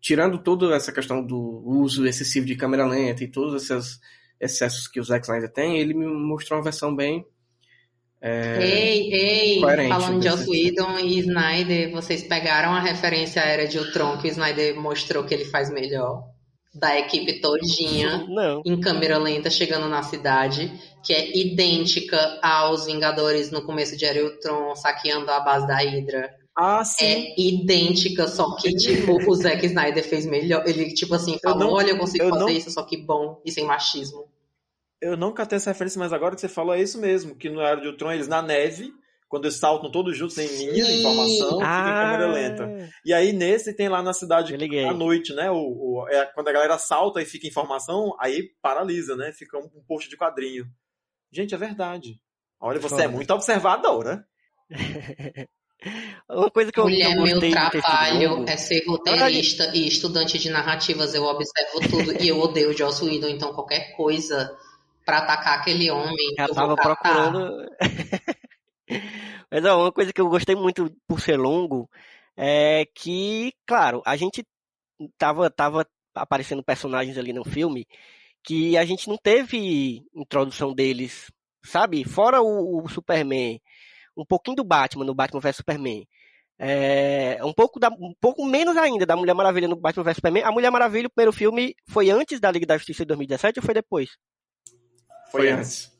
tirando 0.00 0.38
toda 0.38 0.74
essa 0.74 0.92
questão 0.92 1.24
do 1.24 1.62
uso 1.64 2.06
excessivo 2.06 2.46
de 2.46 2.56
câmera 2.56 2.86
lenta 2.86 3.24
e 3.24 3.28
todos 3.28 3.62
esses 3.62 4.00
excessos 4.38 4.86
que 4.86 5.00
o 5.00 5.04
Zack 5.04 5.24
Snyder 5.24 5.50
tem, 5.50 5.78
ele 5.78 5.94
me 5.94 6.06
mostrou 6.06 6.58
uma 6.58 6.64
versão 6.64 6.94
bem 6.94 7.24
é, 8.26 8.56
Ei, 8.58 9.12
ei, 9.12 9.60
falando 9.60 10.18
de 10.18 10.26
Joss 10.26 10.48
Whedon 10.48 10.98
e 10.98 11.18
Snyder, 11.18 11.90
vocês 11.90 12.22
pegaram 12.22 12.70
a 12.70 12.80
referência 12.80 13.42
à 13.42 13.44
Era 13.44 13.68
de 13.68 13.78
Ultron 13.78 14.16
que 14.16 14.26
o 14.26 14.30
Snyder 14.30 14.80
mostrou 14.80 15.24
que 15.24 15.34
ele 15.34 15.44
faz 15.44 15.70
melhor? 15.70 16.24
Da 16.74 16.98
equipe 16.98 17.40
todinha, 17.40 18.26
Não. 18.28 18.60
em 18.64 18.80
câmera 18.80 19.16
lenta, 19.16 19.48
chegando 19.48 19.88
na 19.88 20.02
cidade, 20.02 20.72
que 21.04 21.12
é 21.12 21.36
idêntica 21.38 22.18
aos 22.42 22.86
Vingadores 22.86 23.50
no 23.52 23.64
começo 23.64 23.96
de 23.96 24.04
Ultron, 24.06 24.74
saqueando 24.74 25.30
a 25.30 25.38
base 25.40 25.66
da 25.68 25.76
Hydra. 25.76 26.34
Ah, 26.56 26.84
sim. 26.84 27.04
É 27.04 27.40
idêntica, 27.40 28.26
só 28.28 28.56
que, 28.56 28.74
tipo, 28.76 29.12
o 29.28 29.34
Zack 29.34 29.64
Snyder 29.66 30.02
fez 30.04 30.26
melhor. 30.26 30.66
Ele, 30.66 30.92
tipo 30.94 31.14
assim, 31.14 31.38
falou, 31.42 31.58
não- 31.58 31.72
olha, 31.72 31.90
eu 31.90 31.98
consigo 31.98 32.24
eu 32.24 32.30
fazer 32.30 32.40
não- 32.44 32.48
isso, 32.50 32.70
só 32.70 32.82
que 32.82 32.96
bom, 32.96 33.40
e 33.44 33.50
sem 33.52 33.64
machismo. 33.64 34.24
Eu 35.00 35.16
nunca 35.16 35.44
tenho 35.46 35.58
essa 35.58 35.70
referência, 35.70 35.98
mas 35.98 36.12
agora 36.12 36.34
que 36.34 36.40
você 36.40 36.48
falou 36.48 36.74
é 36.74 36.80
isso 36.80 36.98
mesmo, 36.98 37.34
que 37.34 37.48
no 37.50 37.60
Era 37.60 37.80
de 37.80 37.88
Ultron 37.88 38.12
eles 38.12 38.26
na 38.28 38.40
neve, 38.40 38.92
quando 39.28 39.46
eles 39.46 39.56
saltam 39.56 39.90
todos 39.90 40.16
juntos 40.16 40.38
em 40.38 40.46
linha 40.46 40.84
de 40.84 40.92
informação, 41.00 41.48
fica 41.50 41.90
em 41.90 41.94
câmera 42.10 42.26
lenta. 42.32 42.90
E 43.04 43.12
aí 43.12 43.32
nesse 43.32 43.74
tem 43.74 43.88
lá 43.88 44.02
na 44.02 44.12
cidade 44.12 44.54
à 44.88 44.94
noite, 44.94 45.32
né? 45.34 45.50
O, 45.50 45.56
o- 45.56 46.08
é, 46.08 46.26
quando 46.26 46.48
a 46.48 46.52
galera 46.52 46.78
salta 46.78 47.20
e 47.20 47.24
fica 47.26 47.46
informação, 47.48 48.14
aí 48.20 48.50
paralisa, 48.62 49.16
né? 49.16 49.32
Fica 49.32 49.58
um, 49.58 49.64
um 49.74 49.82
post 49.86 50.08
de 50.08 50.16
quadrinho. 50.16 50.66
Gente, 51.32 51.54
é 51.54 51.58
verdade. 51.58 52.20
Olha, 52.60 52.78
você 52.80 53.02
é 53.02 53.08
muito 53.08 53.32
observadora. 53.32 54.24
Uma 56.30 56.50
coisa 56.50 56.72
que 56.72 56.80
eu, 56.80 56.84
Mulher, 56.84 57.14
eu 57.14 57.22
meu 57.22 57.40
trabalho 57.50 58.44
é 58.48 58.56
ser 58.56 58.82
roteirista 58.86 59.70
e 59.74 59.86
estudante 59.86 60.38
de 60.38 60.48
narrativas. 60.48 61.14
Eu 61.14 61.24
observo 61.24 61.80
tudo 61.90 62.22
e 62.22 62.28
eu 62.28 62.38
odeio 62.40 62.70
o 62.70 62.72
Joss 62.72 63.04
Whedon, 63.04 63.28
então 63.28 63.52
qualquer 63.52 63.94
coisa 63.94 64.56
pra 65.04 65.18
atacar 65.18 65.58
aquele 65.58 65.90
homem, 65.90 66.16
eu 66.38 66.54
tava 66.54 66.74
procurando. 66.76 67.66
Mas 69.50 69.64
ó, 69.64 69.82
uma 69.82 69.92
coisa 69.92 70.12
que 70.12 70.20
eu 70.20 70.28
gostei 70.28 70.54
muito 70.54 70.94
por 71.06 71.20
ser 71.20 71.36
longo 71.36 71.88
é 72.36 72.86
que, 72.94 73.52
claro, 73.66 74.02
a 74.04 74.16
gente 74.16 74.44
tava, 75.18 75.50
tava 75.50 75.86
aparecendo 76.14 76.62
personagens 76.62 77.16
ali 77.18 77.32
no 77.32 77.44
filme 77.44 77.86
que 78.42 78.76
a 78.76 78.84
gente 78.84 79.08
não 79.08 79.16
teve 79.16 80.04
introdução 80.14 80.74
deles, 80.74 81.30
sabe? 81.64 82.04
Fora 82.04 82.42
o, 82.42 82.84
o 82.84 82.88
Superman, 82.88 83.60
um 84.16 84.24
pouquinho 84.24 84.56
do 84.56 84.64
Batman 84.64 85.04
no 85.04 85.14
Batman 85.14 85.40
vs 85.40 85.56
Superman. 85.56 86.06
É, 86.56 87.38
um 87.42 87.52
pouco 87.52 87.80
da, 87.80 87.88
um 87.88 88.14
pouco 88.20 88.44
menos 88.46 88.76
ainda 88.76 89.04
da 89.04 89.16
Mulher 89.16 89.34
Maravilha 89.34 89.66
no 89.66 89.76
Batman 89.76 90.04
vs 90.04 90.16
Superman. 90.16 90.44
A 90.44 90.52
Mulher 90.52 90.70
Maravilha, 90.70 91.06
o 91.06 91.10
primeiro 91.10 91.32
filme, 91.32 91.74
foi 91.88 92.10
antes 92.10 92.38
da 92.38 92.50
Liga 92.50 92.66
da 92.66 92.76
Justiça 92.76 93.02
de 93.02 93.08
2017 93.08 93.58
ou 93.58 93.64
foi 93.64 93.74
depois? 93.74 94.10
Foi 95.30 95.50
antes. 95.50 95.93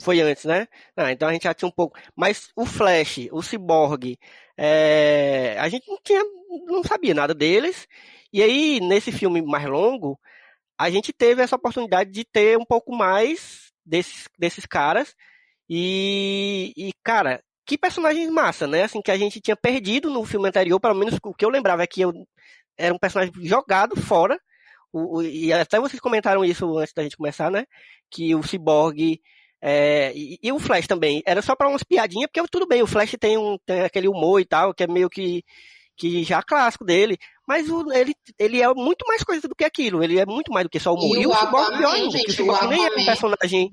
Foi 0.00 0.20
antes, 0.20 0.44
né? 0.44 0.68
Ah, 0.96 1.10
então 1.12 1.28
a 1.28 1.32
gente 1.32 1.42
já 1.44 1.54
tinha 1.54 1.68
um 1.68 1.72
pouco. 1.72 1.98
Mas 2.16 2.50
o 2.54 2.64
Flash, 2.64 3.28
o 3.32 3.42
Cyborg, 3.42 4.16
é, 4.56 5.56
a 5.58 5.68
gente 5.68 5.88
não 5.88 5.98
tinha, 6.02 6.22
não 6.66 6.84
sabia 6.84 7.14
nada 7.14 7.34
deles. 7.34 7.86
E 8.32 8.42
aí, 8.42 8.80
nesse 8.80 9.10
filme 9.10 9.42
mais 9.42 9.66
longo, 9.66 10.18
a 10.78 10.90
gente 10.90 11.12
teve 11.12 11.42
essa 11.42 11.56
oportunidade 11.56 12.10
de 12.12 12.24
ter 12.24 12.58
um 12.58 12.64
pouco 12.64 12.94
mais 12.96 13.72
desses, 13.84 14.28
desses 14.38 14.66
caras. 14.66 15.14
E, 15.68 16.72
e, 16.76 16.92
cara, 17.04 17.42
que 17.66 17.78
personagens 17.78 18.30
massa, 18.30 18.66
né? 18.66 18.84
Assim, 18.84 19.02
que 19.02 19.10
a 19.10 19.18
gente 19.18 19.40
tinha 19.40 19.56
perdido 19.56 20.10
no 20.10 20.24
filme 20.24 20.48
anterior, 20.48 20.80
pelo 20.80 20.94
menos 20.94 21.18
o 21.22 21.34
que 21.34 21.44
eu 21.44 21.50
lembrava 21.50 21.82
é 21.82 21.86
que 21.86 22.00
eu 22.02 22.12
era 22.76 22.94
um 22.94 22.98
personagem 22.98 23.32
jogado 23.46 23.96
fora. 24.00 24.40
O, 24.92 25.18
o- 25.18 25.22
e 25.22 25.52
até 25.52 25.78
vocês 25.80 26.00
comentaram 26.00 26.44
isso 26.44 26.78
antes 26.78 26.94
da 26.94 27.02
gente 27.02 27.16
começar, 27.16 27.50
né? 27.50 27.66
Que 28.10 28.34
o 28.34 28.42
Cyborg 28.42 29.20
é, 29.60 30.12
e, 30.14 30.38
e 30.42 30.52
o 30.52 30.58
Flash 30.58 30.86
também, 30.86 31.22
era 31.26 31.42
só 31.42 31.54
pra 31.56 31.68
umas 31.68 31.82
piadinhas, 31.82 32.28
porque 32.32 32.48
tudo 32.50 32.66
bem, 32.66 32.82
o 32.82 32.86
Flash 32.86 33.16
tem, 33.18 33.36
um, 33.36 33.56
tem 33.66 33.80
aquele 33.82 34.08
humor 34.08 34.40
e 34.40 34.44
tal, 34.44 34.72
que 34.74 34.84
é 34.84 34.86
meio 34.86 35.08
que, 35.10 35.42
que 35.96 36.22
já 36.24 36.42
clássico 36.42 36.84
dele, 36.84 37.18
mas 37.46 37.68
o- 37.68 37.92
ele, 37.92 38.14
ele 38.38 38.62
é 38.62 38.72
muito 38.74 39.04
mais 39.06 39.22
coisa 39.24 39.48
do 39.48 39.54
que 39.54 39.64
aquilo, 39.64 40.02
ele 40.02 40.18
é 40.18 40.26
muito 40.26 40.52
mais 40.52 40.64
do 40.64 40.70
que 40.70 40.78
só 40.78 40.92
humor. 40.94 41.16
E 41.16 41.22
E, 41.22 41.26
o 41.26 41.30
o 41.30 41.34
Cyborg 41.36 41.76
pior 41.76 41.94
ainda, 41.94 42.10
gente, 42.10 42.24
que 42.24 42.30
o 42.30 42.34
Cyborg 42.34 42.66
nem 42.68 42.84
é 42.84 42.90
um 42.90 43.04
personagem... 43.04 43.70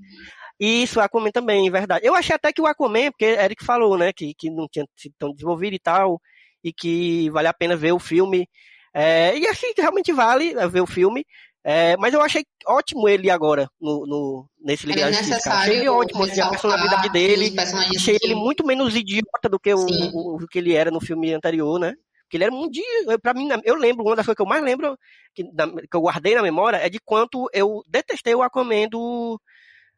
Isso, 0.58 1.00
o 1.00 1.02
Aquaman 1.02 1.32
também, 1.32 1.70
verdade. 1.70 2.08
Eu 2.08 2.16
achei 2.16 2.34
até 2.34 2.54
que 2.54 2.62
o 2.62 2.66
Aquaman, 2.66 3.12
porque 3.12 3.26
Eric 3.26 3.62
falou, 3.66 3.98
né, 3.98 4.14
que, 4.14 4.34
que 4.38 4.50
não 4.50 4.70
tinha 4.72 4.86
sido 4.96 5.14
tão 5.20 5.34
desenvolvido 5.34 5.74
e 5.76 5.80
tal, 5.80 6.18
e 6.64 6.72
que 6.72 7.30
vale 7.30 7.50
a 7.50 7.54
pena 7.54 7.76
ver 7.76 7.92
o 7.92 8.00
filme. 8.00 8.48
É, 8.94 9.38
e 9.38 9.46
assim, 9.48 9.74
realmente 9.78 10.14
vale 10.14 10.54
é, 10.58 10.66
ver 10.66 10.80
o 10.80 10.88
filme. 10.88 11.26
É, 11.68 11.98
mas 11.98 12.14
eu 12.14 12.22
achei 12.22 12.46
ótimo 12.68 13.10
ele 13.10 13.28
agora 13.32 13.68
no, 13.82 14.06
no, 14.06 14.50
nesse 14.62 14.86
Liga 14.86 15.02
É 15.02 15.04
da 15.06 15.12
Justiça. 15.14 15.50
Achei 15.52 15.78
ele 15.78 15.90
ótimo, 15.90 16.24
assim, 16.24 16.40
a 16.40 16.50
personalidade 16.52 17.10
dele. 17.10 17.50
Achei 17.98 18.18
ele 18.22 18.36
muito 18.36 18.64
menos 18.64 18.96
idiota 18.96 19.50
do 19.50 19.60
que 19.60 19.74
o, 19.74 19.80
o, 20.14 20.36
o 20.36 20.48
que 20.48 20.60
ele 20.60 20.74
era 20.76 20.92
no 20.92 21.02
filme 21.02 21.34
anterior, 21.34 21.80
né? 21.80 21.96
Porque 22.22 22.38
ele 22.38 22.44
era 22.44 22.54
um 22.54 22.70
dia, 22.70 22.86
pra 23.20 23.34
mim, 23.34 23.50
eu 23.64 23.74
lembro, 23.76 24.04
uma 24.06 24.16
das 24.16 24.26
coisas 24.28 24.36
que 24.36 24.42
eu 24.44 24.46
mais 24.48 24.64
lembro, 24.64 24.96
que, 25.34 25.44
da- 25.52 25.68
que 25.68 25.96
eu 25.96 26.02
guardei 26.02 26.36
na 26.36 26.44
memória, 26.44 26.78
é 26.78 26.88
de 26.88 27.00
quanto 27.04 27.50
eu 27.52 27.82
detestei 27.88 28.36
o 28.36 28.44
Aquaman 28.44 28.88
do, 28.88 29.42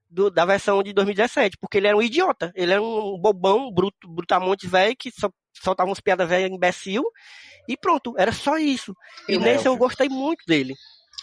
do- 0.09 0.31
da 0.31 0.45
versão 0.45 0.81
de 0.81 0.93
2017, 0.93 1.57
porque 1.59 1.77
ele 1.79 1.87
era 1.87 1.97
um 1.97 2.01
idiota, 2.01 2.49
ele 2.55 2.71
era 2.71 2.81
um 2.81 3.17
bobão, 3.19 3.69
bruto, 3.73 4.07
brutamonte 4.07 4.67
velho, 4.67 4.95
que 4.97 5.11
só 5.11 5.29
soltava 5.61 5.89
uns 5.91 5.99
piadas 5.99 6.29
velhas 6.29 6.49
imbecil, 6.49 7.03
e 7.67 7.75
pronto, 7.75 8.13
era 8.17 8.31
só 8.31 8.57
isso. 8.57 8.93
E 9.27 9.33
Eu- 9.33 9.41
nesse 9.41 9.65
eu 9.67 9.75
gostei 9.75 10.07
muito 10.07 10.43
dele. 10.47 10.73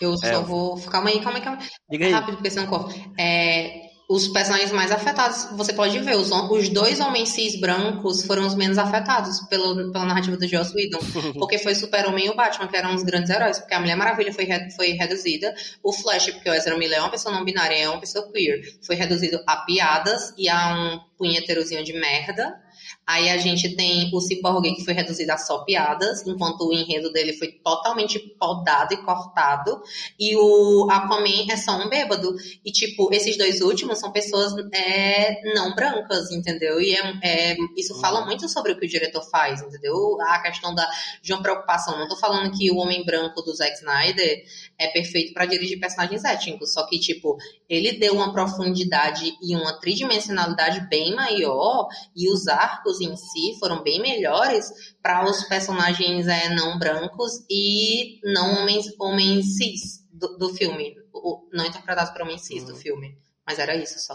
Eu 0.00 0.16
só 0.16 0.26
É. 0.26 0.42
vou. 0.42 0.80
Calma 0.82 1.10
aí, 1.10 1.20
calma 1.20 1.38
aí, 1.38 1.44
calma 1.44 1.58
aí. 1.60 1.68
Diga 1.90 2.06
aí. 2.06 2.12
Rápido, 2.12 2.36
porque 2.36 2.50
senão 2.50 2.66
corta. 2.66 2.94
É, 3.18 3.84
os 4.08 4.28
personagens 4.28 4.70
mais 4.70 4.90
afetados, 4.92 5.48
você 5.56 5.72
pode 5.72 5.98
ver, 6.00 6.16
os, 6.16 6.30
os 6.30 6.68
dois 6.68 7.00
homens 7.00 7.30
cis 7.30 7.58
brancos 7.58 8.22
foram 8.26 8.46
os 8.46 8.54
menos 8.54 8.76
afetados 8.76 9.40
pelo, 9.48 9.90
pela 9.92 10.04
narrativa 10.04 10.36
do 10.36 10.46
Joss 10.46 10.74
Whedon. 10.74 10.98
Porque 11.38 11.58
foi 11.58 11.74
Super-Homem 11.74 12.26
e 12.26 12.30
o 12.30 12.36
Batman, 12.36 12.68
que 12.68 12.76
eram 12.76 12.94
os 12.94 13.02
grandes 13.02 13.30
heróis. 13.30 13.58
Porque 13.58 13.72
a 13.72 13.80
Mulher 13.80 13.96
Maravilha 13.96 14.32
foi, 14.32 14.46
foi 14.76 14.88
reduzida. 14.92 15.54
O 15.82 15.92
Flash, 15.92 16.30
porque 16.32 16.50
o 16.50 16.54
Ezra 16.54 16.76
Miller 16.76 16.98
é 16.98 17.00
uma 17.00 17.10
pessoa 17.10 17.34
não 17.34 17.44
binária, 17.44 17.74
é 17.76 17.88
uma 17.88 18.00
pessoa 18.00 18.30
queer. 18.30 18.60
Foi 18.86 18.94
reduzido 18.94 19.40
a 19.46 19.56
piadas 19.64 20.34
e 20.36 20.48
a 20.48 20.74
um 20.74 21.00
punheteirozinho 21.16 21.82
de 21.82 21.94
merda. 21.94 22.60
Aí 23.06 23.28
a 23.28 23.36
gente 23.36 23.76
tem 23.76 24.10
o 24.14 24.20
Cyborg, 24.20 24.74
que 24.74 24.84
foi 24.84 24.94
reduzido 24.94 25.30
a 25.32 25.36
só 25.36 25.62
piadas, 25.64 26.26
enquanto 26.26 26.62
o 26.62 26.72
enredo 26.72 27.12
dele 27.12 27.34
foi 27.34 27.48
totalmente 27.62 28.18
podado 28.18 28.94
e 28.94 28.96
cortado. 29.04 29.82
E 30.18 30.34
o 30.36 30.88
Aquaman 30.90 31.46
é 31.50 31.56
só 31.56 31.72
um 31.76 31.88
bêbado. 31.88 32.34
E, 32.64 32.72
tipo, 32.72 33.12
esses 33.12 33.36
dois 33.36 33.60
últimos 33.60 33.98
são 33.98 34.10
pessoas 34.10 34.54
é, 34.72 35.54
não 35.54 35.74
brancas, 35.74 36.30
entendeu? 36.30 36.80
E 36.80 36.94
é, 36.94 37.52
é- 37.52 37.56
isso 37.76 38.00
fala 38.00 38.24
muito 38.24 38.48
sobre 38.48 38.72
o 38.72 38.78
que 38.78 38.86
o 38.86 38.88
diretor 38.88 39.22
faz, 39.30 39.60
entendeu? 39.60 40.18
A 40.22 40.40
questão 40.40 40.74
da, 40.74 40.88
de 41.22 41.32
uma 41.32 41.42
preocupação. 41.42 41.98
Não 41.98 42.08
tô 42.08 42.16
falando 42.16 42.56
que 42.56 42.70
o 42.70 42.76
homem 42.76 43.04
branco 43.04 43.42
do 43.42 43.54
Zack 43.54 43.74
Snyder 43.74 44.44
é 44.78 44.88
perfeito 44.88 45.34
pra 45.34 45.44
dirigir 45.46 45.78
personagens 45.78 46.24
étnicos, 46.24 46.72
só 46.72 46.86
que, 46.86 46.98
tipo, 46.98 47.36
ele 47.68 47.92
deu 47.92 48.14
uma 48.14 48.32
profundidade 48.32 49.34
e 49.42 49.54
uma 49.54 49.78
tridimensionalidade 49.78 50.88
bem 50.88 51.14
maior 51.14 51.86
e 52.16 52.30
os 52.32 52.48
arcos 52.48 52.93
em 53.00 53.16
si 53.16 53.58
foram 53.58 53.82
bem 53.82 54.00
melhores 54.00 54.70
para 55.02 55.24
os 55.24 55.44
personagens 55.44 56.26
é, 56.26 56.54
não 56.54 56.78
brancos 56.78 57.44
e 57.50 58.20
não 58.32 58.62
homens, 58.62 58.86
homens 58.98 59.56
cis 59.56 60.06
do, 60.12 60.36
do 60.38 60.54
filme. 60.54 60.94
O- 61.12 61.48
não 61.52 61.64
interpretados 61.66 62.12
por 62.12 62.22
homens 62.22 62.42
cis 62.46 62.64
do 62.64 62.76
filme. 62.76 63.16
Mas 63.46 63.58
era 63.58 63.76
isso 63.76 63.98
só. 63.98 64.14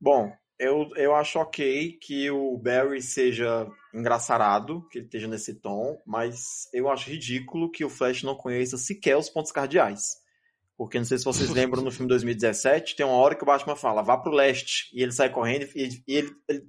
Bom, 0.00 0.30
eu, 0.58 0.88
eu 0.96 1.14
acho 1.14 1.38
ok 1.38 1.92
que 2.00 2.30
o 2.30 2.56
Barry 2.58 3.00
seja 3.00 3.66
engraçarado, 3.94 4.86
que 4.90 4.98
ele 4.98 5.06
esteja 5.06 5.26
nesse 5.28 5.54
tom, 5.54 6.00
mas 6.06 6.68
eu 6.72 6.88
acho 6.90 7.10
ridículo 7.10 7.70
que 7.70 7.84
o 7.84 7.90
Flash 7.90 8.22
não 8.22 8.34
conheça 8.34 8.76
sequer 8.76 9.16
os 9.16 9.30
pontos 9.30 9.52
cardeais. 9.52 10.16
Porque 10.76 10.98
não 10.98 11.04
sei 11.06 11.16
se 11.16 11.24
vocês 11.24 11.48
lembram 11.48 11.82
no 11.82 11.90
filme 11.90 12.08
2017, 12.08 12.96
tem 12.96 13.06
uma 13.06 13.14
hora 13.16 13.34
que 13.34 13.42
o 13.42 13.46
Batman 13.46 13.74
fala, 13.76 14.02
vá 14.02 14.18
pro 14.18 14.30
leste, 14.30 14.90
e 14.92 15.02
ele 15.02 15.10
sai 15.12 15.30
correndo 15.30 15.66
e, 15.74 16.02
e 16.06 16.14
ele, 16.16 16.30
ele, 16.46 16.62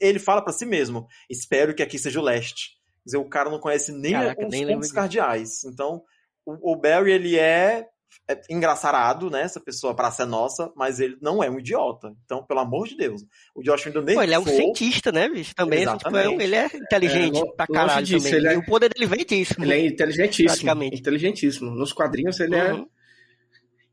ele 0.00 0.18
fala 0.18 0.42
pra 0.42 0.52
si 0.52 0.64
mesmo, 0.64 1.06
espero 1.28 1.74
que 1.74 1.82
aqui 1.82 1.98
seja 1.98 2.18
o 2.18 2.22
leste. 2.24 2.70
Quer 3.04 3.04
dizer, 3.04 3.16
o 3.18 3.28
cara 3.28 3.50
não 3.50 3.58
conhece 3.60 3.92
nem 3.92 4.12
Caraca, 4.12 4.46
os 4.46 4.50
nem 4.50 4.66
pontos 4.66 4.90
cardeais. 4.92 5.64
Então, 5.64 6.02
o, 6.46 6.72
o 6.72 6.76
Barry, 6.76 7.12
ele 7.12 7.38
é, 7.38 7.86
é 8.28 8.40
engraçarado, 8.48 9.28
né, 9.28 9.42
essa 9.42 9.60
pessoa 9.60 9.94
pra 9.94 10.10
ser 10.10 10.24
nossa, 10.24 10.72
mas 10.74 10.98
ele 10.98 11.18
não 11.20 11.42
é 11.44 11.50
um 11.50 11.58
idiota. 11.58 12.14
Então, 12.24 12.42
pelo 12.46 12.60
amor 12.60 12.88
de 12.88 12.96
Deus, 12.96 13.22
o 13.54 13.62
Josh 13.62 13.84
Whedon 13.86 14.00
nem 14.02 14.14
Pô, 14.16 14.22
ele 14.22 14.32
é 14.34 14.38
um 14.38 14.44
for- 14.44 14.54
cientista, 14.54 15.12
né, 15.12 15.28
bicho? 15.28 15.54
Também, 15.54 15.86
tipo, 15.86 16.16
é 16.16 16.26
ele 16.32 16.56
é 16.56 16.64
inteligente 16.64 17.38
É, 17.38 17.52
pra 17.56 17.66
caralho 17.66 18.06
disso, 18.06 18.24
também. 18.24 18.38
ele 18.38 18.48
é- 18.54 18.56
o 18.58 18.64
poder 18.64 18.88
dele 18.88 19.06
vem 19.06 19.24
disso. 19.26 19.54
Ele 19.60 19.72
é 19.74 19.86
inteligentíssimo. 19.86 20.48
Praticamente. 20.48 20.98
Inteligentíssimo. 20.98 21.70
Nos 21.72 21.92
quadrinhos 21.92 22.40
ele 22.40 22.56
é. 22.56 22.84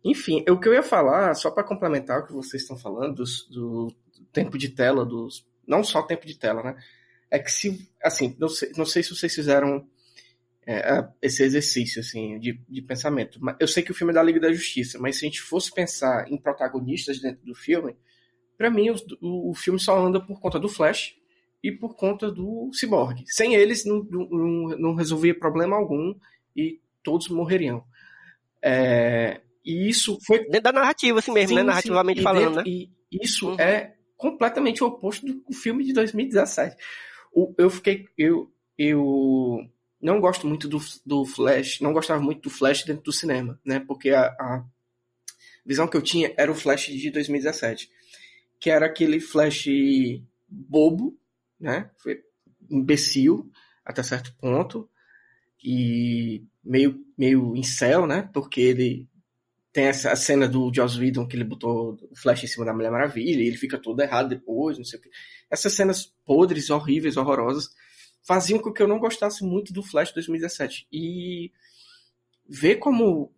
Enfim, 0.10 0.44
o 0.50 0.58
que 0.58 0.70
eu 0.70 0.74
ia 0.74 0.84
falar, 0.84 1.34
só 1.36 1.52
para 1.52 1.64
complementar 1.64 2.20
o 2.20 2.26
que 2.26 2.34
vocês 2.34 2.62
estão 2.62 2.78
falando, 2.78 3.24
do, 3.50 3.94
tempo 4.32 4.58
de 4.58 4.70
tela, 4.70 5.06
dos. 5.06 5.46
Não 5.68 5.84
só 5.84 6.02
tempo 6.02 6.26
de 6.26 6.38
tela, 6.38 6.64
né? 6.64 6.78
É 7.30 7.38
que 7.38 7.52
se. 7.52 7.92
Assim, 8.02 8.36
não 8.40 8.48
sei, 8.48 8.72
não 8.78 8.86
sei 8.86 9.04
se 9.04 9.14
vocês 9.14 9.36
fizeram 9.36 9.86
é, 10.66 11.08
esse 11.22 11.44
exercício 11.44 12.00
assim, 12.00 12.40
de, 12.40 12.60
de 12.70 12.82
pensamento. 12.82 13.40
Eu 13.60 13.68
sei 13.68 13.84
que 13.84 13.92
o 13.92 13.94
filme 13.94 14.12
é 14.12 14.16
da 14.16 14.24
Liga 14.24 14.40
da 14.40 14.52
Justiça, 14.52 14.98
mas 14.98 15.18
se 15.18 15.26
a 15.26 15.28
gente 15.28 15.42
fosse 15.42 15.74
pensar 15.74 16.32
em 16.32 16.38
protagonistas 16.38 17.20
dentro 17.20 17.46
do 17.46 17.54
filme, 17.54 17.96
para 18.58 18.70
mim 18.70 18.90
o, 18.90 19.50
o, 19.52 19.54
filme 19.54 19.80
só 19.80 19.98
anda 19.98 20.20
por 20.20 20.40
conta 20.40 20.60
do 20.60 20.70
Flash 20.70 21.16
e 21.64 21.72
por 21.72 21.96
conta 21.96 22.32
do 22.32 22.70
Cyborg. 22.74 23.24
Sem 23.28 23.56
eles 23.56 23.86
não, 23.86 24.04
não, 24.04 24.78
não 24.78 24.96
resolvia 24.96 25.38
problema 25.38 25.76
algum 25.76 26.16
e 26.56 26.80
todos 27.04 27.28
morreriam. 27.28 27.84
É, 28.62 29.42
e 29.68 29.90
isso 29.90 30.18
foi. 30.26 30.46
Dentro 30.46 30.62
da 30.62 30.72
narrativa, 30.72 31.20
assim 31.20 31.34
mesmo, 31.34 31.50
sim, 31.50 31.56
né? 31.56 31.64
Narrativamente 31.64 32.22
falando, 32.22 32.56
dentro, 32.56 32.56
né? 32.56 32.64
E 32.66 32.90
isso 33.12 33.50
uhum. 33.50 33.60
é 33.60 33.98
completamente 34.16 34.82
o 34.82 34.88
oposto 34.88 35.26
do 35.26 35.54
filme 35.54 35.84
de 35.84 35.92
2017. 35.92 36.78
O, 37.34 37.54
eu 37.58 37.70
fiquei. 37.70 38.06
Eu, 38.18 38.50
eu 38.78 39.60
não 40.02 40.22
gosto 40.22 40.48
muito 40.48 40.70
do, 40.70 40.80
do 41.06 41.26
Flash, 41.26 41.82
não 41.82 41.92
gostava 41.92 42.22
muito 42.22 42.44
do 42.44 42.50
Flash 42.50 42.86
dentro 42.86 43.04
do 43.04 43.12
cinema, 43.12 43.60
né? 43.66 43.82
Porque 43.82 44.12
a, 44.12 44.28
a 44.28 44.66
visão 45.66 45.86
que 45.86 45.98
eu 45.98 46.02
tinha 46.02 46.34
era 46.38 46.50
o 46.50 46.56
Flash 46.56 46.86
de 46.86 47.12
2017, 47.12 47.92
que 48.62 48.70
era 48.70 48.86
aquele 48.86 49.20
Flash 49.20 49.66
bobo, 50.48 51.20
né? 51.60 51.92
Foi 51.98 52.22
imbecil 52.70 53.52
até 53.84 54.02
certo 54.02 54.34
ponto 54.40 54.90
e 55.62 56.42
meio 56.64 57.06
meio 57.18 57.54
incel, 57.54 58.08
né? 58.08 58.30
Porque 58.32 58.62
ele 58.62 59.10
tem 59.78 59.86
essa 59.86 60.16
cena 60.16 60.48
do 60.48 60.74
Joss 60.74 61.00
Whedon 61.00 61.28
que 61.28 61.36
ele 61.36 61.44
botou 61.44 62.00
o 62.10 62.16
Flash 62.16 62.44
em 62.44 62.48
cima 62.48 62.66
da 62.66 62.74
Mulher 62.74 62.90
Maravilha 62.90 63.44
e 63.44 63.48
ele 63.48 63.58
fica 63.58 63.78
todo 63.78 64.02
errado 64.02 64.28
depois, 64.28 64.76
não 64.76 64.84
sei 64.84 64.98
o 64.98 65.02
que. 65.04 65.10
Essas 65.52 65.72
cenas 65.74 66.12
podres, 66.26 66.72
horríveis, 66.72 67.16
horrorosas 67.16 67.70
faziam 68.24 68.58
com 68.58 68.74
que 68.74 68.82
eu 68.82 68.88
não 68.88 68.98
gostasse 68.98 69.44
muito 69.44 69.72
do 69.72 69.84
Flash 69.84 70.12
2017. 70.14 70.88
E 70.92 71.52
ver 72.50 72.78
como 72.78 73.32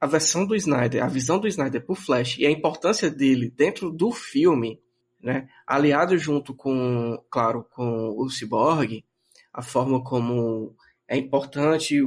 a 0.00 0.06
versão 0.06 0.46
do 0.46 0.54
Snyder, 0.54 1.02
a 1.02 1.08
visão 1.08 1.40
do 1.40 1.48
Snyder 1.48 1.84
pro 1.84 1.96
Flash 1.96 2.38
e 2.38 2.46
a 2.46 2.50
importância 2.52 3.10
dele 3.10 3.50
dentro 3.50 3.90
do 3.90 4.12
filme, 4.12 4.80
né, 5.20 5.48
aliado 5.66 6.16
junto 6.16 6.54
com, 6.54 7.20
claro, 7.28 7.66
com 7.72 8.14
o 8.16 8.30
Cyborg, 8.30 9.04
a 9.52 9.62
forma 9.62 10.00
como 10.04 10.76
é 11.12 11.18
importante 11.18 12.00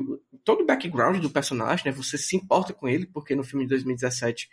todo 0.43 0.63
o 0.63 0.65
background 0.65 1.21
do 1.21 1.29
personagem, 1.29 1.85
né? 1.85 1.91
Você 1.91 2.17
se 2.17 2.35
importa 2.35 2.73
com 2.73 2.87
ele, 2.87 3.05
porque 3.05 3.35
no 3.35 3.43
filme 3.43 3.63
de 3.63 3.69
2017 3.69 4.49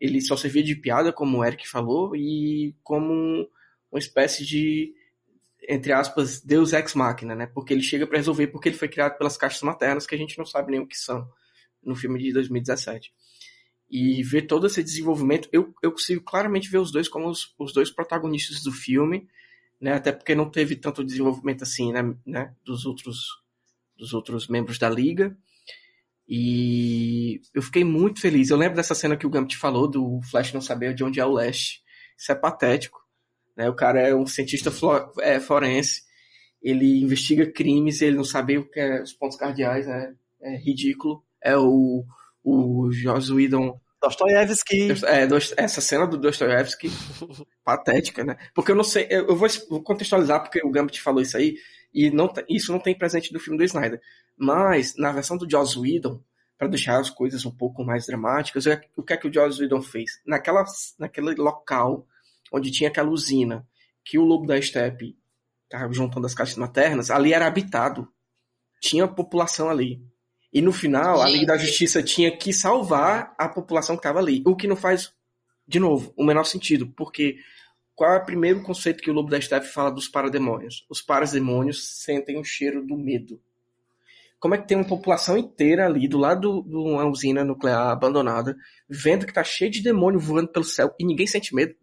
ele 0.00 0.22
só 0.22 0.38
servia 0.38 0.62
de 0.62 0.74
piada, 0.74 1.12
como 1.12 1.36
o 1.36 1.44
Eric 1.44 1.68
falou, 1.68 2.16
e 2.16 2.74
como 2.82 3.46
uma 3.92 3.98
espécie 3.98 4.46
de 4.46 4.94
entre 5.68 5.92
aspas, 5.92 6.40
Deus 6.40 6.72
ex 6.72 6.94
machina, 6.94 7.34
né? 7.34 7.46
Porque 7.46 7.74
ele 7.74 7.82
chega 7.82 8.06
para 8.06 8.16
resolver 8.16 8.46
porque 8.46 8.70
ele 8.70 8.78
foi 8.78 8.88
criado 8.88 9.18
pelas 9.18 9.36
caixas 9.36 9.60
maternas 9.60 10.06
que 10.06 10.14
a 10.14 10.18
gente 10.18 10.38
não 10.38 10.46
sabe 10.46 10.70
nem 10.70 10.80
o 10.80 10.86
que 10.86 10.96
são 10.96 11.30
no 11.84 11.94
filme 11.94 12.18
de 12.18 12.32
2017. 12.32 13.12
E 13.90 14.22
ver 14.22 14.42
todo 14.42 14.66
esse 14.66 14.82
desenvolvimento, 14.82 15.46
eu, 15.52 15.74
eu 15.82 15.92
consigo 15.92 16.22
claramente 16.24 16.70
ver 16.70 16.78
os 16.78 16.90
dois 16.90 17.06
como 17.06 17.28
os, 17.28 17.54
os 17.58 17.74
dois 17.74 17.90
protagonistas 17.90 18.62
do 18.62 18.72
filme, 18.72 19.28
né? 19.78 19.92
Até 19.92 20.10
porque 20.10 20.34
não 20.34 20.48
teve 20.48 20.74
tanto 20.74 21.04
desenvolvimento 21.04 21.64
assim, 21.64 21.92
né? 21.92 22.16
né? 22.24 22.54
Dos 22.64 22.86
outros 22.86 23.40
dos 24.00 24.14
outros 24.14 24.48
membros 24.48 24.78
da 24.78 24.88
liga. 24.88 25.36
E 26.26 27.40
eu 27.54 27.60
fiquei 27.60 27.84
muito 27.84 28.20
feliz. 28.20 28.50
Eu 28.50 28.56
lembro 28.56 28.76
dessa 28.76 28.94
cena 28.94 29.16
que 29.16 29.26
o 29.26 29.30
Gambit 29.30 29.56
falou 29.56 29.86
do 29.88 30.20
Flash 30.30 30.52
não 30.52 30.60
saber 30.60 30.94
de 30.94 31.04
onde 31.04 31.20
é 31.20 31.24
o 31.24 31.32
Leste. 31.32 31.82
Isso 32.16 32.32
é 32.32 32.34
patético. 32.34 33.00
Né? 33.56 33.68
O 33.68 33.74
cara 33.74 34.00
é 34.00 34.14
um 34.14 34.26
cientista 34.26 34.72
é, 35.20 35.38
forense, 35.38 36.02
ele 36.62 37.02
investiga 37.02 37.50
crimes 37.50 38.00
e 38.00 38.06
ele 38.06 38.16
não 38.16 38.24
sabe 38.24 38.58
o 38.58 38.68
que 38.68 38.80
é 38.80 39.02
os 39.02 39.12
pontos 39.12 39.36
cardeais, 39.36 39.86
é, 39.86 40.12
é 40.40 40.56
ridículo. 40.56 41.22
É 41.42 41.56
o, 41.56 42.04
o 42.42 42.90
Joss 42.92 43.32
Whedon 43.32 43.80
Dostoiévski. 44.00 44.92
É, 45.06 45.28
essa 45.62 45.80
cena 45.80 46.06
do 46.06 46.16
Dostoiévski, 46.16 46.90
patética, 47.64 48.24
né? 48.24 48.36
Porque 48.54 48.70
eu 48.70 48.76
não 48.76 48.84
sei, 48.84 49.06
eu 49.10 49.36
vou 49.36 49.48
contextualizar 49.82 50.40
porque 50.42 50.64
o 50.64 50.70
Gambit 50.70 51.00
falou 51.00 51.20
isso 51.20 51.36
aí, 51.36 51.56
e 51.92 52.10
não, 52.10 52.32
isso 52.48 52.72
não 52.72 52.78
tem 52.78 52.96
presente 52.96 53.32
do 53.32 53.40
filme 53.40 53.58
do 53.58 53.64
Snyder. 53.64 54.00
Mas, 54.36 54.96
na 54.96 55.12
versão 55.12 55.36
do 55.36 55.48
Joss 55.48 55.78
Whedon, 55.78 56.20
para 56.56 56.68
deixar 56.68 56.98
as 56.98 57.10
coisas 57.10 57.44
um 57.44 57.50
pouco 57.50 57.84
mais 57.84 58.06
dramáticas, 58.06 58.66
o 58.96 59.02
que 59.02 59.12
é 59.12 59.16
que 59.16 59.28
o 59.28 59.32
Joss 59.32 59.60
Whedon 59.60 59.82
fez? 59.82 60.20
Naquela, 60.26 60.64
naquele 60.98 61.34
local 61.34 62.06
onde 62.52 62.70
tinha 62.70 62.90
aquela 62.90 63.10
usina 63.10 63.66
que 64.04 64.18
o 64.18 64.24
lobo 64.24 64.46
da 64.46 64.60
steppe 64.60 65.16
estava 65.64 65.92
juntando 65.92 66.26
as 66.26 66.34
caixas 66.34 66.56
maternas, 66.56 67.10
ali 67.10 67.32
era 67.32 67.46
habitado. 67.46 68.08
Tinha 68.80 69.06
população 69.06 69.70
ali. 69.70 70.02
E 70.52 70.60
no 70.60 70.72
final, 70.72 71.22
a 71.22 71.28
Liga 71.28 71.46
da 71.46 71.58
Justiça 71.58 72.02
tinha 72.02 72.36
que 72.36 72.52
salvar 72.52 73.34
a 73.38 73.48
população 73.48 73.94
que 73.94 74.00
estava 74.00 74.18
ali. 74.18 74.42
O 74.44 74.56
que 74.56 74.66
não 74.66 74.74
faz, 74.74 75.12
de 75.66 75.78
novo, 75.78 76.12
o 76.16 76.24
menor 76.24 76.44
sentido. 76.44 76.88
Porque 76.88 77.36
qual 78.00 78.14
é 78.14 78.16
o 78.16 78.24
primeiro 78.24 78.62
conceito 78.62 79.02
que 79.02 79.10
o 79.10 79.12
Lobo 79.12 79.28
da 79.28 79.38
Steppe 79.38 79.66
fala 79.66 79.90
dos 79.90 80.08
parademônios? 80.08 80.86
Os 80.88 81.02
parademônios 81.02 82.00
sentem 82.02 82.40
o 82.40 82.42
cheiro 82.42 82.82
do 82.82 82.96
medo. 82.96 83.38
Como 84.38 84.54
é 84.54 84.58
que 84.58 84.66
tem 84.66 84.78
uma 84.78 84.86
população 84.86 85.36
inteira 85.36 85.84
ali, 85.84 86.08
do 86.08 86.16
lado 86.16 86.62
de 86.66 86.76
uma 86.76 87.04
usina 87.04 87.44
nuclear 87.44 87.90
abandonada, 87.90 88.56
vendo 88.88 89.26
que 89.26 89.34
tá 89.34 89.44
cheio 89.44 89.70
de 89.70 89.82
demônio 89.82 90.18
voando 90.18 90.48
pelo 90.48 90.64
céu 90.64 90.94
e 90.98 91.04
ninguém 91.04 91.26
sente 91.26 91.54
medo? 91.54 91.74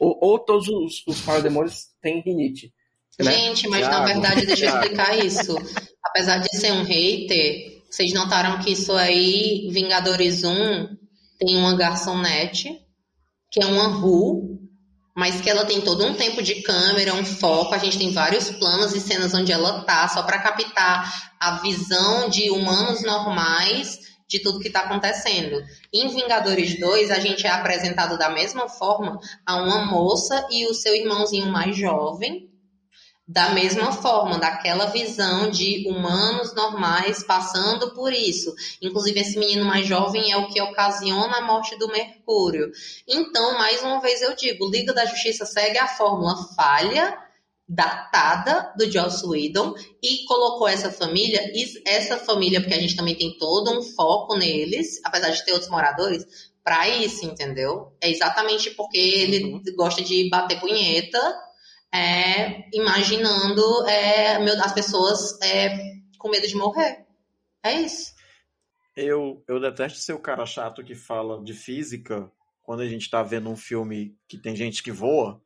Ou, 0.00 0.18
ou 0.18 0.38
todos 0.38 0.66
os, 0.66 1.06
os 1.06 1.20
parademônios 1.20 1.88
têm 2.00 2.22
rinite. 2.22 2.72
Né? 3.20 3.30
Gente, 3.30 3.68
mas 3.68 3.86
na 3.86 4.02
verdade, 4.02 4.46
deixa 4.46 4.64
eu 4.64 4.70
explicar 4.70 5.18
isso. 5.18 5.54
Apesar 6.02 6.38
de 6.38 6.56
ser 6.56 6.72
um 6.72 6.84
hater, 6.84 7.82
vocês 7.90 8.14
notaram 8.14 8.60
que 8.60 8.72
isso 8.72 8.92
aí, 8.94 9.68
Vingadores 9.70 10.42
1, 10.42 10.96
tem 11.38 11.54
uma 11.58 11.76
garçonete, 11.76 12.70
que 13.52 13.62
é 13.62 13.66
uma 13.66 13.88
Ru, 13.88 14.63
mas 15.14 15.40
que 15.40 15.48
ela 15.48 15.64
tem 15.64 15.80
todo 15.80 16.04
um 16.04 16.14
tempo 16.14 16.42
de 16.42 16.62
câmera, 16.62 17.14
um 17.14 17.24
foco, 17.24 17.74
a 17.74 17.78
gente 17.78 17.98
tem 17.98 18.12
vários 18.12 18.50
planos 18.50 18.94
e 18.94 19.00
cenas 19.00 19.32
onde 19.32 19.52
ela 19.52 19.82
tá, 19.82 20.08
só 20.08 20.22
para 20.22 20.40
captar 20.40 21.32
a 21.38 21.58
visão 21.58 22.28
de 22.28 22.50
humanos 22.50 23.02
normais 23.02 24.00
de 24.28 24.40
tudo 24.40 24.58
que 24.58 24.68
está 24.68 24.80
acontecendo. 24.80 25.62
Em 25.92 26.08
Vingadores 26.08 26.78
2, 26.80 27.10
a 27.10 27.20
gente 27.20 27.46
é 27.46 27.50
apresentado 27.50 28.18
da 28.18 28.30
mesma 28.30 28.68
forma 28.68 29.20
a 29.46 29.56
uma 29.56 29.84
moça 29.86 30.46
e 30.50 30.66
o 30.66 30.74
seu 30.74 30.94
irmãozinho 30.94 31.46
mais 31.46 31.76
jovem, 31.76 32.50
da 33.26 33.50
mesma 33.50 33.90
forma, 33.90 34.38
daquela 34.38 34.86
visão 34.86 35.50
de 35.50 35.88
humanos 35.88 36.54
normais 36.54 37.22
passando 37.22 37.94
por 37.94 38.12
isso. 38.12 38.54
Inclusive, 38.82 39.20
esse 39.20 39.38
menino 39.38 39.64
mais 39.64 39.86
jovem 39.86 40.30
é 40.30 40.36
o 40.36 40.48
que 40.48 40.60
ocasiona 40.60 41.38
a 41.38 41.42
morte 41.42 41.76
do 41.78 41.88
Mercúrio. 41.88 42.70
Então, 43.08 43.56
mais 43.58 43.82
uma 43.82 44.00
vez 44.00 44.20
eu 44.20 44.36
digo, 44.36 44.70
Liga 44.70 44.92
da 44.92 45.06
Justiça 45.06 45.46
segue 45.46 45.78
a 45.78 45.88
fórmula 45.88 46.36
falha 46.54 47.18
datada 47.66 48.74
do 48.76 48.90
Joss 48.90 49.26
Whedon 49.26 49.74
e 50.02 50.24
colocou 50.26 50.68
essa 50.68 50.90
família, 50.90 51.50
essa 51.86 52.18
família, 52.18 52.60
porque 52.60 52.74
a 52.74 52.80
gente 52.80 52.94
também 52.94 53.14
tem 53.14 53.38
todo 53.38 53.70
um 53.70 53.82
foco 53.82 54.36
neles, 54.36 55.00
apesar 55.02 55.30
de 55.30 55.42
ter 55.44 55.52
outros 55.52 55.70
moradores, 55.70 56.26
para 56.62 56.88
isso, 56.88 57.24
entendeu? 57.24 57.92
É 58.02 58.10
exatamente 58.10 58.70
porque 58.70 58.98
ele 58.98 59.44
uhum. 59.44 59.62
gosta 59.76 60.02
de 60.02 60.28
bater 60.28 60.60
punheta, 60.60 61.18
é, 61.94 62.64
imaginando 62.72 63.86
é, 63.86 64.36
as 64.36 64.72
pessoas 64.72 65.40
é, 65.40 65.78
com 66.18 66.28
medo 66.28 66.46
de 66.48 66.56
morrer. 66.56 67.04
É 67.62 67.72
isso. 67.80 68.12
Eu, 68.96 69.42
eu 69.46 69.60
detesto 69.60 69.98
ser 70.00 70.12
o 70.12 70.18
cara 70.18 70.44
chato 70.44 70.82
que 70.82 70.94
fala 70.94 71.42
de 71.42 71.54
física 71.54 72.30
quando 72.62 72.80
a 72.80 72.88
gente 72.88 73.08
tá 73.08 73.22
vendo 73.22 73.48
um 73.48 73.56
filme 73.56 74.16
que 74.26 74.38
tem 74.38 74.56
gente 74.56 74.82
que 74.82 74.90
voa, 74.90 75.40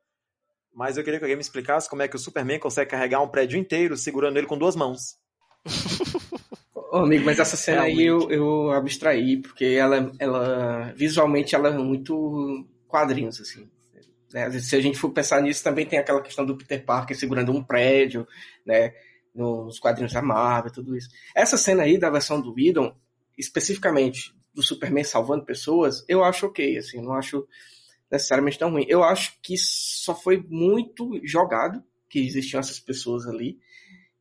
mas 0.75 0.97
eu 0.97 1.05
queria 1.05 1.19
que 1.19 1.25
alguém 1.25 1.37
me 1.37 1.43
explicasse 1.43 1.89
como 1.89 2.03
é 2.03 2.09
que 2.09 2.17
o 2.17 2.19
Superman 2.19 2.59
consegue 2.59 2.91
carregar 2.91 3.21
um 3.21 3.29
prédio 3.29 3.59
inteiro 3.59 3.97
segurando 3.97 4.39
ele 4.39 4.47
com 4.47 4.57
duas 4.57 4.77
mãos. 4.77 5.19
Ô, 6.91 6.99
amigo, 6.99 7.25
mas 7.27 7.39
essa 7.39 7.57
cena 7.57 7.83
Realmente. 7.83 8.01
aí 8.01 8.07
eu, 8.07 8.31
eu 8.31 8.71
abstraí, 8.71 9.37
porque 9.37 9.65
ela, 9.65 10.11
ela 10.19 10.93
visualmente 10.97 11.55
ela 11.55 11.69
é 11.69 11.77
muito 11.77 12.67
quadrinhos, 12.87 13.39
assim. 13.41 13.69
Né? 14.33 14.51
Se 14.61 14.77
a 14.77 14.81
gente 14.81 14.99
for 14.99 15.11
pensar 15.11 15.41
nisso, 15.41 15.63
também 15.63 15.87
tem 15.87 15.99
aquela 15.99 16.23
questão 16.23 16.45
do 16.45 16.57
Peter 16.57 16.85
Parker 16.85 17.17
segurando 17.17 17.53
um 17.53 17.63
prédio, 17.63 18.27
né? 18.65 18.93
Nos 19.35 19.79
quadrinhos 19.79 20.13
da 20.13 20.23
Marvel, 20.23 20.73
tudo 20.73 20.97
isso. 20.97 21.09
Essa 21.35 21.57
cena 21.57 21.85
aí 21.85 21.99
da 21.99 22.11
versão 22.11 22.41
do 22.41 22.53
Whedon, 22.53 22.97
especificamente 23.37 24.35
do 24.53 24.63
Superman 24.63 25.05
salvando 25.05 25.45
pessoas, 25.45 26.05
eu 26.09 26.25
acho 26.25 26.47
ok, 26.47 26.79
assim, 26.79 27.01
não 27.01 27.13
acho 27.13 27.47
necessariamente 28.11 28.59
tão 28.59 28.71
ruim. 28.71 28.85
Eu 28.89 29.05
acho 29.05 29.39
que 29.41 29.57
só 29.57 30.15
foi 30.15 30.45
muito 30.49 31.21
jogado 31.25 31.83
que 32.09 32.19
existiam 32.19 32.59
essas 32.59 32.81
pessoas 32.81 33.27
ali 33.27 33.59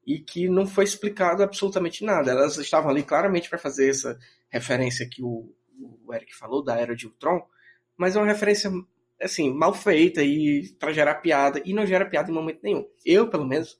e 0.05 0.19
que 0.19 0.47
não 0.47 0.67
foi 0.67 0.83
explicado 0.83 1.41
absolutamente 1.41 2.03
nada. 2.03 2.31
Elas 2.31 2.57
estavam 2.57 2.91
ali 2.91 3.03
claramente 3.03 3.49
para 3.49 3.57
fazer 3.57 3.89
essa 3.89 4.17
referência 4.49 5.07
que 5.09 5.23
o, 5.23 5.53
o 6.05 6.13
Eric 6.13 6.35
falou 6.35 6.63
da 6.63 6.77
Era 6.77 6.95
de 6.95 7.07
Ultron, 7.07 7.41
mas 7.97 8.15
é 8.15 8.19
uma 8.19 8.27
referência 8.27 8.71
assim, 9.21 9.53
mal 9.53 9.73
feita 9.73 10.23
e 10.23 10.69
para 10.79 10.93
gerar 10.93 11.15
piada 11.15 11.61
e 11.65 11.73
não 11.73 11.85
gera 11.85 12.09
piada 12.09 12.29
em 12.29 12.33
momento 12.33 12.59
nenhum. 12.63 12.85
Eu, 13.05 13.29
pelo 13.29 13.45
menos, 13.45 13.77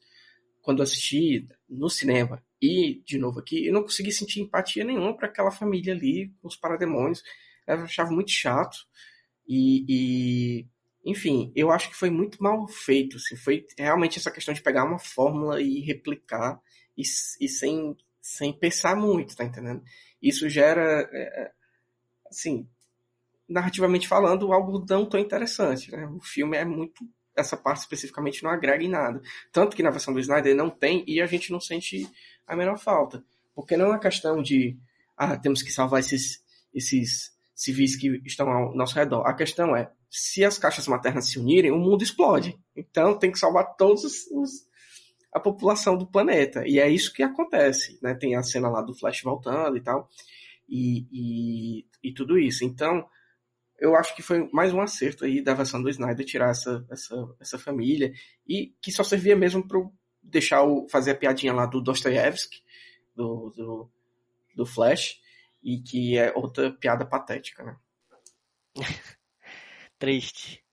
quando 0.62 0.84
assisti 0.84 1.48
no 1.70 1.90
cinema 1.90 2.44
e 2.62 3.02
de 3.06 3.18
novo 3.18 3.40
aqui, 3.40 3.68
eu 3.68 3.74
não 3.74 3.84
consegui 3.84 4.12
sentir 4.12 4.42
empatia 4.42 4.84
nenhuma 4.84 5.16
para 5.16 5.28
aquela 5.28 5.52
família 5.52 5.94
ali, 5.94 6.34
os 6.42 6.56
parademônios. 6.56 7.24
Eu 7.68 7.76
achava 7.84 8.12
muito 8.12 8.32
chato. 8.32 8.78
E, 9.48 9.86
e 9.88 10.68
enfim, 11.06 11.52
eu 11.56 11.72
acho 11.72 11.90
que 11.90 11.96
foi 11.96 12.10
muito 12.10 12.42
mal 12.42 12.68
feito. 12.68 13.18
Assim, 13.18 13.36
foi 13.36 13.66
realmente 13.78 14.18
essa 14.20 14.32
questão 14.32 14.54
de 14.54 14.62
pegar 14.62 14.84
uma 14.86 15.00
fórmula 15.00 15.62
e 15.62 15.80
replicar 15.82 16.60
e, 16.98 17.02
e 17.02 17.48
sem, 17.48 17.96
sem 18.20 18.52
pensar 18.52 18.96
muito, 18.96 19.36
tá 19.36 19.46
entendendo? 19.46 19.84
Isso 20.22 20.50
gera, 20.50 21.08
é, 21.14 21.44
é, 21.44 21.52
assim, 22.30 22.68
narrativamente 23.48 24.08
falando, 24.08 24.52
algo 24.52 24.84
não 24.88 25.06
tão 25.06 25.20
interessante. 25.20 25.92
Né? 25.92 26.06
O 26.08 26.22
filme 26.22 26.58
é 26.58 26.66
muito. 26.66 27.06
Essa 27.36 27.56
parte 27.56 27.82
especificamente 27.82 28.44
não 28.44 28.50
agrega 28.50 28.84
em 28.84 28.90
nada. 28.90 29.22
Tanto 29.52 29.76
que 29.76 29.84
na 29.84 29.92
versão 29.92 30.14
do 30.14 30.20
Snyder 30.20 30.56
não 30.56 30.70
tem 30.70 31.04
e 31.08 31.22
a 31.22 31.28
gente 31.28 31.52
não 31.52 31.60
sente 31.60 32.10
a 32.48 32.56
menor 32.56 32.80
falta. 32.80 33.24
Porque 33.54 33.78
não 33.78 33.86
é 33.86 33.90
uma 33.90 34.00
questão 34.00 34.42
de. 34.42 34.78
Ah, 35.16 35.38
temos 35.38 35.62
que 35.62 35.72
salvar 35.72 36.00
esses, 36.00 36.44
esses 36.74 37.32
civis 37.56 37.96
que 37.96 38.22
estão 38.26 38.50
ao 38.50 38.76
nosso 38.76 38.96
redor. 38.96 39.26
A 39.26 39.34
questão 39.34 39.76
é: 39.76 39.92
se 40.10 40.44
as 40.44 40.58
caixas 40.58 40.88
maternas 40.88 41.30
se 41.30 41.40
unirem, 41.40 41.72
o 41.72 41.78
mundo 41.78 42.04
explode. 42.04 42.58
Então 42.76 43.18
tem 43.18 43.32
que 43.32 43.40
salvar 43.40 43.76
todos 43.76 44.04
os, 44.04 44.28
os 44.32 44.68
a 45.34 45.40
população 45.40 45.98
do 45.98 46.08
planeta. 46.08 46.64
E 46.68 46.80
é 46.80 46.90
isso 46.90 47.14
que 47.14 47.24
acontece. 47.24 48.00
Né? 48.02 48.14
Tem 48.16 48.36
a 48.36 48.44
cena 48.44 48.70
lá 48.70 48.82
do 48.82 48.96
Flash 48.96 49.22
voltando 49.22 49.78
e 49.78 49.82
tal. 49.82 50.10
E, 50.68 51.06
e, 51.12 51.86
e 52.04 52.14
tudo 52.14 52.38
isso. 52.38 52.66
Então, 52.66 53.08
eu 53.80 53.96
acho 53.96 54.16
que 54.16 54.22
foi 54.22 54.50
mais 54.52 54.74
um 54.74 54.82
acerto 54.82 55.26
aí 55.26 55.42
da 55.42 55.54
versão 55.54 55.82
do 55.82 55.90
Snyder 55.90 56.26
tirar 56.26 56.50
essa, 56.50 56.86
essa, 56.90 57.36
essa 57.40 57.60
família 57.60 58.12
e 58.48 58.74
que 58.82 58.92
só 58.92 59.04
servia 59.04 59.36
mesmo 59.36 59.68
para 59.68 59.80
deixar 60.22 60.64
o 60.64 60.88
fazer 60.90 61.12
a 61.12 61.16
piadinha 61.16 61.54
lá 61.54 61.66
do 61.66 61.82
Dostoiévski 61.82 62.64
do, 63.16 63.52
do, 63.52 63.90
do 64.56 64.66
Flash 64.66 65.20
e 65.64 65.80
que 65.80 66.18
é 66.18 66.32
outra 66.36 66.72
piada 66.72 67.06
patética, 67.06 67.64
né? 67.64 67.78
Triste. 70.00 70.64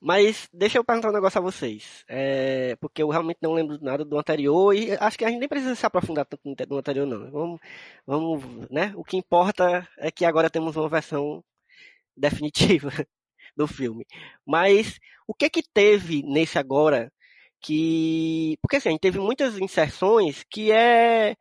Mas 0.00 0.48
deixa 0.52 0.76
eu 0.76 0.84
perguntar 0.84 1.08
um 1.08 1.14
negócio 1.14 1.38
a 1.38 1.42
vocês. 1.42 2.04
É, 2.06 2.76
porque 2.76 3.02
eu 3.02 3.08
realmente 3.08 3.38
não 3.40 3.54
lembro 3.54 3.78
nada 3.80 4.04
do 4.04 4.18
anterior 4.18 4.74
e 4.74 4.92
acho 4.92 5.16
que 5.16 5.24
a 5.24 5.28
gente 5.28 5.38
nem 5.38 5.48
precisa 5.48 5.74
se 5.74 5.86
aprofundar 5.86 6.26
tanto 6.26 6.42
no 6.68 6.76
anterior, 6.76 7.06
não. 7.06 7.30
Vamos, 7.30 7.60
vamos, 8.06 8.70
né? 8.70 8.92
O 8.96 9.02
que 9.02 9.16
importa 9.16 9.88
é 9.96 10.10
que 10.10 10.26
agora 10.26 10.50
temos 10.50 10.76
uma 10.76 10.88
versão 10.90 11.42
definitiva 12.16 12.90
do 13.56 13.66
filme. 13.66 14.06
Mas 14.46 14.98
o 15.26 15.34
que 15.34 15.50
que 15.50 15.62
teve 15.62 16.22
nesse 16.22 16.58
agora 16.58 17.12
que 17.60 18.58
porque 18.60 18.76
assim, 18.76 18.90
a 18.90 18.92
gente 18.92 19.00
teve 19.00 19.18
muitas 19.18 19.58
inserções 19.58 20.44
que 20.50 20.70
é 20.70 21.34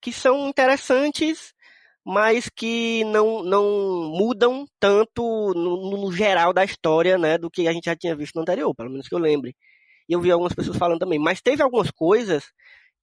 que 0.00 0.12
são 0.12 0.48
interessantes, 0.48 1.54
mas 2.04 2.48
que 2.48 3.04
não, 3.04 3.42
não 3.42 4.10
mudam 4.10 4.66
tanto 4.80 5.52
no, 5.54 5.98
no, 5.98 6.12
geral 6.12 6.52
da 6.52 6.64
história, 6.64 7.18
né, 7.18 7.36
do 7.36 7.50
que 7.50 7.68
a 7.68 7.72
gente 7.72 7.86
já 7.86 7.96
tinha 7.96 8.16
visto 8.16 8.36
no 8.36 8.42
anterior, 8.42 8.74
pelo 8.74 8.90
menos 8.90 9.08
que 9.08 9.14
eu 9.14 9.18
lembre. 9.18 9.54
E 10.08 10.12
eu 10.14 10.20
vi 10.20 10.30
algumas 10.30 10.54
pessoas 10.54 10.76
falando 10.78 11.00
também, 11.00 11.18
mas 11.18 11.40
teve 11.40 11.62
algumas 11.62 11.90
coisas 11.90 12.44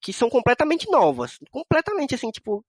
que 0.02 0.14
são 0.14 0.30
completamente 0.30 0.90
novas, 0.90 1.38
completamente 1.52 2.16
assim, 2.16 2.32
tipo, 2.32 2.66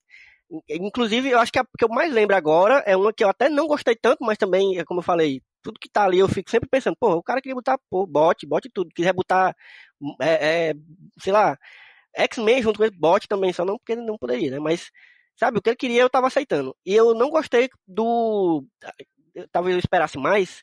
Inclusive, 0.70 1.28
eu 1.31 1.40
acho 1.40 1.52
que 1.52 1.59
a 1.59 1.64
que 1.64 1.85
eu 1.85 1.89
mais 1.89 2.12
lembro 2.12 2.36
agora 2.36 2.82
é 2.86 2.97
uma 2.97 3.12
que 3.12 3.24
eu 3.24 3.28
até 3.28 3.48
não 3.48 3.66
gostei 3.66 3.97
tanto, 3.97 4.24
mas 4.24 4.39
também, 4.39 4.78
é 4.78 4.85
como 4.85 5.01
eu 5.01 5.05
falei, 5.05 5.43
tudo 5.62 5.81
que 5.81 5.89
tá 5.89 6.05
ali 6.05 6.18
eu 6.20 6.28
fico 6.28 6.48
sempre 6.51 6.68
pensando, 6.68 6.97
pô, 6.98 7.14
o 7.14 7.23
cara 7.23 7.40
queria 7.40 7.55
botar 7.55 7.78
pô, 7.90 8.06
bot, 8.06 8.47
bot 8.47 8.68
tudo, 8.73 8.90
quiser 8.94 9.12
botar, 9.12 9.56
é, 10.20 10.70
é, 10.70 10.74
sei 11.20 11.32
lá, 11.32 11.59
X-Men 12.16 12.62
junto 12.62 12.78
com 12.78 12.85
ele, 12.85 12.97
bot 12.97 13.27
também, 13.28 13.52
só 13.52 13.64
não 13.64 13.78
porque 13.78 13.93
ele 13.93 14.02
não 14.02 14.18
poderia, 14.18 14.51
né? 14.52 14.59
Mas, 14.60 14.90
sabe, 15.36 15.59
o 15.59 15.62
que 15.62 15.70
ele 15.70 15.77
queria 15.77 16.02
eu 16.02 16.10
tava 16.10 16.28
aceitando. 16.28 16.77
E 16.86 16.94
eu 16.94 17.14
não 17.14 17.31
gostei 17.31 17.68
do. 17.86 18.64
Talvez 19.52 19.74
eu 19.77 19.81
esperasse 19.81 20.18
mais 20.18 20.62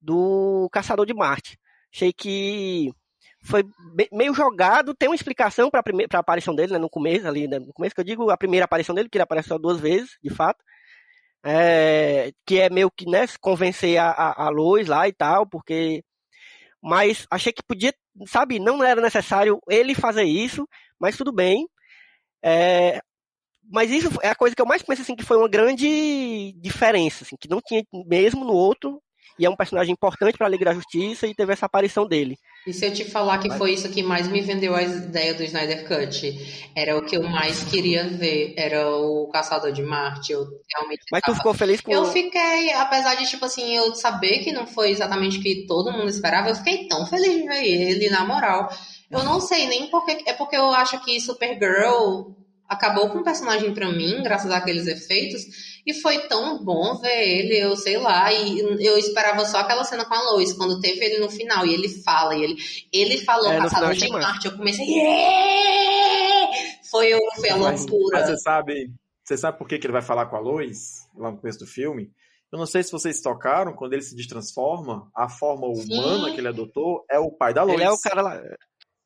do 0.00 0.68
Caçador 0.72 1.06
de 1.06 1.14
Marte. 1.14 1.58
Achei 1.94 2.12
que 2.12 2.92
foi 3.42 3.64
meio 4.12 4.34
jogado, 4.34 4.94
tem 4.94 5.08
uma 5.08 5.14
explicação 5.14 5.70
para 5.70 5.80
a 5.80 6.18
aparição 6.18 6.54
dele, 6.54 6.72
né, 6.72 6.78
no 6.78 6.90
começo, 6.90 7.26
ali, 7.26 7.46
né, 7.46 7.58
no 7.58 7.72
começo 7.72 7.94
que 7.94 8.00
eu 8.00 8.04
digo, 8.04 8.30
a 8.30 8.36
primeira 8.36 8.64
aparição 8.64 8.94
dele, 8.94 9.08
que 9.08 9.16
ele 9.16 9.22
apareceu 9.22 9.58
duas 9.58 9.80
vezes, 9.80 10.18
de 10.22 10.30
fato, 10.30 10.62
é, 11.44 12.32
que 12.44 12.60
é 12.60 12.68
meio 12.68 12.90
que, 12.90 13.06
né, 13.08 13.26
convencer 13.40 13.98
a, 13.98 14.10
a, 14.10 14.46
a 14.46 14.48
Lois 14.48 14.88
lá 14.88 15.08
e 15.08 15.12
tal, 15.12 15.46
porque, 15.46 16.02
mas 16.82 17.26
achei 17.30 17.52
que 17.52 17.62
podia, 17.62 17.94
sabe, 18.26 18.58
não 18.58 18.82
era 18.82 19.00
necessário 19.00 19.60
ele 19.68 19.94
fazer 19.94 20.24
isso, 20.24 20.68
mas 20.98 21.16
tudo 21.16 21.32
bem, 21.32 21.66
é, 22.42 23.00
mas 23.70 23.90
isso 23.90 24.08
é 24.22 24.30
a 24.30 24.34
coisa 24.34 24.56
que 24.56 24.62
eu 24.62 24.66
mais 24.66 24.82
penso, 24.82 25.02
assim, 25.02 25.14
que 25.14 25.24
foi 25.24 25.36
uma 25.36 25.48
grande 25.48 26.52
diferença, 26.56 27.24
assim, 27.24 27.36
que 27.38 27.48
não 27.48 27.60
tinha 27.60 27.82
mesmo 28.06 28.44
no 28.44 28.52
outro, 28.52 29.00
e 29.38 29.46
é 29.46 29.50
um 29.50 29.56
personagem 29.56 29.92
importante 29.92 30.36
para 30.36 30.46
a 30.46 30.50
Liga 30.50 30.64
da 30.64 30.74
Justiça 30.74 31.26
e 31.26 31.34
teve 31.34 31.52
essa 31.52 31.66
aparição 31.66 32.06
dele. 32.06 32.36
E 32.68 32.72
se 32.74 32.84
eu 32.84 32.92
te 32.92 33.02
falar 33.02 33.38
que 33.38 33.48
foi 33.56 33.72
isso 33.72 33.88
que 33.88 34.02
mais 34.02 34.28
me 34.28 34.42
vendeu 34.42 34.76
a 34.76 34.82
ideia 34.82 35.32
do 35.32 35.42
Snyder 35.42 35.88
Cut? 35.88 36.70
Era 36.76 36.98
o 36.98 37.02
que 37.02 37.16
eu 37.16 37.22
mais 37.22 37.64
queria 37.64 38.06
ver, 38.06 38.52
era 38.58 38.90
o 38.90 39.26
Caçador 39.28 39.72
de 39.72 39.80
Marte. 39.80 40.32
Eu 40.32 40.46
realmente 40.70 41.00
Mas 41.10 41.22
tu 41.24 41.34
ficou 41.34 41.54
feliz 41.54 41.80
com 41.80 41.90
Eu 41.90 42.04
fiquei, 42.04 42.70
apesar 42.74 43.14
de, 43.14 43.26
tipo 43.26 43.46
assim, 43.46 43.74
eu 43.74 43.94
saber 43.94 44.40
que 44.40 44.52
não 44.52 44.66
foi 44.66 44.90
exatamente 44.90 45.38
o 45.38 45.42
que 45.42 45.64
todo 45.66 45.90
mundo 45.90 46.10
esperava, 46.10 46.50
eu 46.50 46.56
fiquei 46.56 46.86
tão 46.86 47.06
feliz 47.06 47.36
de 47.36 47.48
ver 47.48 47.64
ele, 47.64 48.10
na 48.10 48.26
moral. 48.26 48.68
Eu 49.10 49.24
não 49.24 49.40
sei 49.40 49.66
nem 49.66 49.86
porque. 49.86 50.24
É 50.26 50.34
porque 50.34 50.54
eu 50.54 50.70
acho 50.70 51.02
que 51.02 51.18
Supergirl 51.18 52.34
acabou 52.68 53.08
com 53.08 53.20
o 53.20 53.24
personagem 53.24 53.72
para 53.72 53.90
mim, 53.90 54.22
graças 54.22 54.50
àqueles 54.50 54.86
efeitos, 54.86 55.77
e 55.88 55.94
foi 55.94 56.18
tão 56.28 56.62
bom 56.62 56.98
ver 56.98 57.26
ele, 57.26 57.58
eu 57.58 57.74
sei 57.74 57.96
lá, 57.96 58.30
e 58.30 58.60
eu 58.60 58.98
esperava 58.98 59.42
só 59.46 59.60
aquela 59.60 59.84
cena 59.84 60.04
com 60.04 60.12
a 60.12 60.32
Lois, 60.32 60.52
quando 60.52 60.80
teve 60.80 61.02
ele 61.02 61.18
no 61.18 61.30
final, 61.30 61.64
e 61.64 61.72
ele 61.72 61.88
fala, 61.88 62.36
e 62.36 62.42
ele, 62.42 62.56
ele 62.92 63.16
falou 63.24 63.50
é, 63.50 63.56
Caçador 63.56 63.94
de 63.94 64.06
Marte, 64.10 64.46
eu 64.46 64.56
comecei, 64.56 64.84
yeah! 64.84 66.52
foi, 66.90 67.18
foi 67.40 67.48
a 67.48 67.56
loucura. 67.56 68.18
Mas 68.18 68.26
você 68.26 68.36
sabe, 68.36 68.92
você 69.24 69.38
sabe 69.38 69.56
por 69.56 69.66
que, 69.66 69.78
que 69.78 69.86
ele 69.86 69.94
vai 69.94 70.02
falar 70.02 70.26
com 70.26 70.36
a 70.36 70.40
Lois, 70.40 71.08
lá 71.16 71.30
no 71.30 71.38
começo 71.38 71.60
do 71.60 71.66
filme? 71.66 72.10
Eu 72.52 72.58
não 72.58 72.66
sei 72.66 72.82
se 72.82 72.92
vocês 72.92 73.22
tocaram, 73.22 73.72
quando 73.72 73.94
ele 73.94 74.02
se 74.02 74.14
destransforma, 74.14 75.10
a 75.16 75.26
forma 75.26 75.68
humana 75.68 76.28
Sim. 76.28 76.34
que 76.34 76.40
ele 76.40 76.48
adotou 76.48 77.02
é 77.10 77.18
o 77.18 77.30
pai 77.30 77.54
da 77.54 77.62
Lois. 77.62 77.80
Ele 77.80 77.88
é 77.88 77.90
o 77.90 77.98
cara 77.98 78.20
lá, 78.20 78.42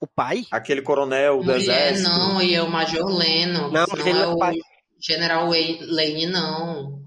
o 0.01 0.07
pai? 0.09 0.43
Aquele 0.51 0.83
coronel 0.83 1.39
do 1.39 1.45
Mulher, 1.45 1.59
exército. 1.59 2.11
Não, 2.11 2.43
e 2.43 2.57
é 2.57 2.61
o 2.63 2.69
Major 2.69 3.05
Leno. 3.05 3.71
Não, 3.71 3.87
não 3.87 4.07
ele 4.07 4.19
é 4.19 4.27
o 4.27 4.37
pai. 4.37 4.57
General 5.03 5.47
Lane, 5.49 6.27
não. 6.27 7.03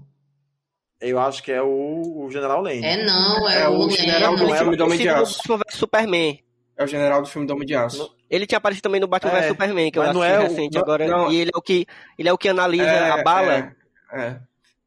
Eu 1.00 1.18
acho 1.18 1.42
que 1.42 1.52
é 1.52 1.60
o, 1.62 2.24
o 2.24 2.30
General 2.30 2.60
Lane. 2.62 2.84
É 2.84 3.04
não, 3.04 3.48
é, 3.48 3.62
É 3.62 3.68
o, 3.68 3.78
o 3.86 3.90
general 3.90 4.34
Leno. 4.34 4.48
do 4.48 4.54
filme 4.56 4.76
do 4.76 4.84
Homem 4.84 4.98
de 4.98 5.08
Aço. 5.08 5.40
vs 5.56 5.74
Superman. 5.74 6.40
É 6.76 6.84
o 6.84 6.86
general 6.86 7.22
do 7.22 7.28
filme 7.28 7.46
do 7.46 7.54
Homem 7.54 7.66
de 7.66 7.74
Aço. 7.74 8.14
Ele 8.28 8.46
tinha 8.46 8.58
aparecido 8.58 8.82
também 8.82 9.00
no 9.00 9.06
Batman 9.06 9.32
É, 9.32 9.40
vs 9.40 9.48
Superman, 9.48 9.90
que 9.90 9.98
eu 9.98 10.02
assisti 10.02 10.22
é 10.26 10.38
o- 10.38 10.42
recente 10.42 10.74
não- 10.74 10.82
agora. 10.82 11.06
não. 11.06 11.30
E 11.32 11.36
ele 11.40 11.50
é 11.54 11.58
o 11.58 11.62
que, 11.62 11.86
ele 12.18 12.28
é 12.28 12.32
o 12.32 12.38
que 12.38 12.48
analisa 12.48 12.84
É, 12.84 13.10
a 13.10 13.22
bala. 13.22 13.74
É, 14.12 14.20
é. 14.22 14.40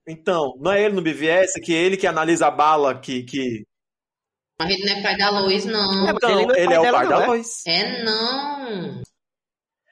Então, 0.08 0.56
não 0.60 0.72
é 0.72 0.84
ele 0.84 0.96
no 0.96 1.02
BVS, 1.02 1.54
que 1.64 1.74
é 1.76 1.78
ele 1.80 1.96
que 1.98 2.08
analisa 2.08 2.48
a 2.48 2.52
bala 2.52 3.00
que. 3.00 3.24
que... 3.24 3.66
Mas 4.60 4.72
ele 4.72 4.86
não 4.86 4.94
é 4.98 5.02
pai 5.04 5.18
da 5.18 5.30
Lois, 5.30 5.66
não. 5.66 6.08
É, 6.10 6.14
Não, 6.14 6.30
ele 6.32 6.46
não 6.48 6.56
é 6.56 6.60
ele 6.60 6.66
pai 6.68 6.76
é 6.76 6.80
o 6.80 6.82
dela, 6.84 6.98
pai 6.98 7.08
não, 7.08 7.18
da 7.18 7.24
é? 7.24 7.28
Lois. 7.28 7.64
É 7.68 8.04
não. 8.04 9.02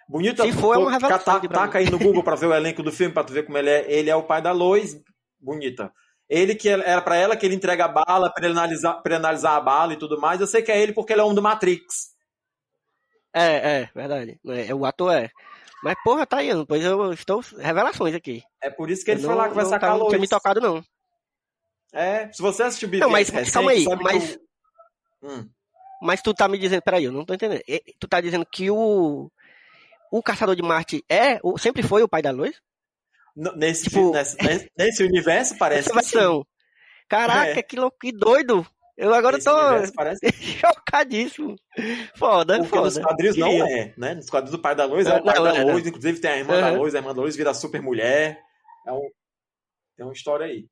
Bonito. 0.07 0.41
Se 0.43 0.51
for, 0.53 0.75
é 0.75 0.77
uma 0.77 0.91
revelação 0.91 1.39
pra 1.41 1.49
Taca 1.49 1.79
aí 1.79 1.89
no 1.89 1.99
Google 1.99 2.23
pra 2.23 2.35
ver 2.35 2.45
o 2.47 2.53
elenco 2.53 2.81
do 2.81 2.91
filme, 2.91 3.13
pra 3.13 3.23
tu 3.23 3.33
ver 3.33 3.43
como 3.45 3.57
ele 3.57 3.69
é. 3.69 3.91
Ele 3.91 4.09
é 4.09 4.15
o 4.15 4.23
pai 4.23 4.41
da 4.41 4.51
Lois. 4.51 4.95
Bonita. 5.39 5.91
Ele 6.29 6.55
que 6.55 6.67
era 6.69 7.01
pra 7.01 7.15
ela 7.15 7.35
que 7.37 7.45
ele 7.45 7.55
entrega 7.55 7.85
a 7.85 7.87
bala, 7.87 8.31
pra 8.33 8.43
ele 8.45 8.53
analisar, 8.53 8.93
pra 8.95 9.13
ele 9.15 9.19
analisar 9.25 9.55
a 9.55 9.61
bala 9.61 9.93
e 9.93 9.97
tudo 9.97 10.19
mais. 10.19 10.39
Eu 10.41 10.47
sei 10.47 10.61
que 10.61 10.71
é 10.71 10.81
ele 10.81 10.93
porque 10.93 11.13
ele 11.13 11.21
é 11.21 11.23
um 11.25 11.33
do 11.33 11.41
Matrix. 11.41 12.15
É, 13.33 13.81
é, 13.81 13.89
verdade. 13.93 14.39
É, 14.47 14.73
o 14.73 14.85
ator 14.85 15.13
é. 15.13 15.29
Mas, 15.83 15.95
porra, 16.03 16.25
tá 16.25 16.37
aí, 16.37 16.49
pois 16.65 16.83
eu 16.83 17.13
estou. 17.13 17.41
Revelações 17.59 18.15
aqui. 18.15 18.41
É 18.61 18.69
por 18.69 18.89
isso 18.89 19.05
que 19.05 19.11
ele 19.11 19.19
Eu 19.21 19.25
foi 19.25 19.35
não- 19.35 19.37
lá 19.41 19.47
que 19.49 19.55
vai 19.55 19.63
não 19.63 19.69
sacar 19.69 19.89
tava- 19.91 19.95
a 19.95 19.99
Não 19.99 20.07
tinha 20.07 20.17
me 20.17 20.21
Lois. 20.23 20.29
tocado, 20.29 20.59
não. 20.61 20.83
É, 21.93 22.31
se 22.31 22.41
você 22.41 22.63
assistiu 22.63 22.87
o 22.87 22.91
BVS 22.91 23.01
Não, 23.05 23.09
mas- 23.11 23.29
recente, 23.29 23.51
calma 23.53 23.71
aí, 23.71 23.85
mas-. 24.01 24.39
Hum. 25.21 25.47
Mas 26.01 26.21
tu 26.21 26.33
tá 26.33 26.47
me 26.47 26.57
dizendo, 26.57 26.81
peraí, 26.81 27.05
eu 27.05 27.11
não 27.11 27.25
tô 27.25 27.33
entendendo. 27.33 27.61
Tu 27.99 28.07
tá 28.07 28.19
dizendo 28.21 28.45
que 28.45 28.69
o. 28.71 29.31
O 30.11 30.21
Caçador 30.23 30.55
de 30.55 30.61
Marte 30.63 31.03
é, 31.09 31.39
sempre 31.59 31.83
foi 31.83 32.01
o 32.03 32.07
pai 32.07 32.21
da 32.21 32.31
luz? 32.31 32.59
Nesse, 33.55 33.83
Tipo- 33.89 34.11
nesse, 34.11 34.37
nesse- 34.77 35.03
universo 35.05 35.57
parece 35.57 35.89
que 35.91 36.03
sim. 36.03 36.43
Caraca, 37.07 37.59
É. 37.59 37.63
que 37.63 37.75
louco, 37.75 37.97
que 37.99 38.11
doido. 38.11 38.65
Eu 38.97 39.13
agora 39.13 39.37
Nesse 39.37 39.47
tô 39.47 39.93
parece 39.95 40.19
chocadíssimo. 40.59 41.55
Foda, 42.15 42.57
Porque 42.57 42.79
nos 42.79 42.95
foda. 42.95 43.05
quadrinhos 43.07 43.37
não 43.37 43.47
é, 43.67 43.93
né? 43.95 44.15
Nos 44.15 44.27
quadrinhos 44.29 44.57
o 44.57 44.61
pai 44.61 44.75
da 44.75 44.85
Lois 44.85 45.05
é, 45.05 45.11
É, 45.11 45.19
o 45.19 45.23
pai 45.23 45.35
não, 45.35 45.43
da 45.43 45.55
é. 45.55 45.63
Lois, 45.63 45.85
inclusive 45.85 46.19
tem 46.19 46.31
a 46.31 46.37
irmã 46.37 46.59
da 46.59 46.71
Uhum. 46.71 46.77
Lois, 46.79 46.95
a 46.95 46.97
irmã 46.97 47.13
da 47.13 47.21
Lois 47.21 47.35
vira 47.35 47.53
super 47.53 47.79
mulher. 47.81 48.39
É 48.87 48.91
um, 48.91 49.07
tem 49.95 50.05
uma 50.05 50.13
história 50.13 50.47
aí. 50.47 50.65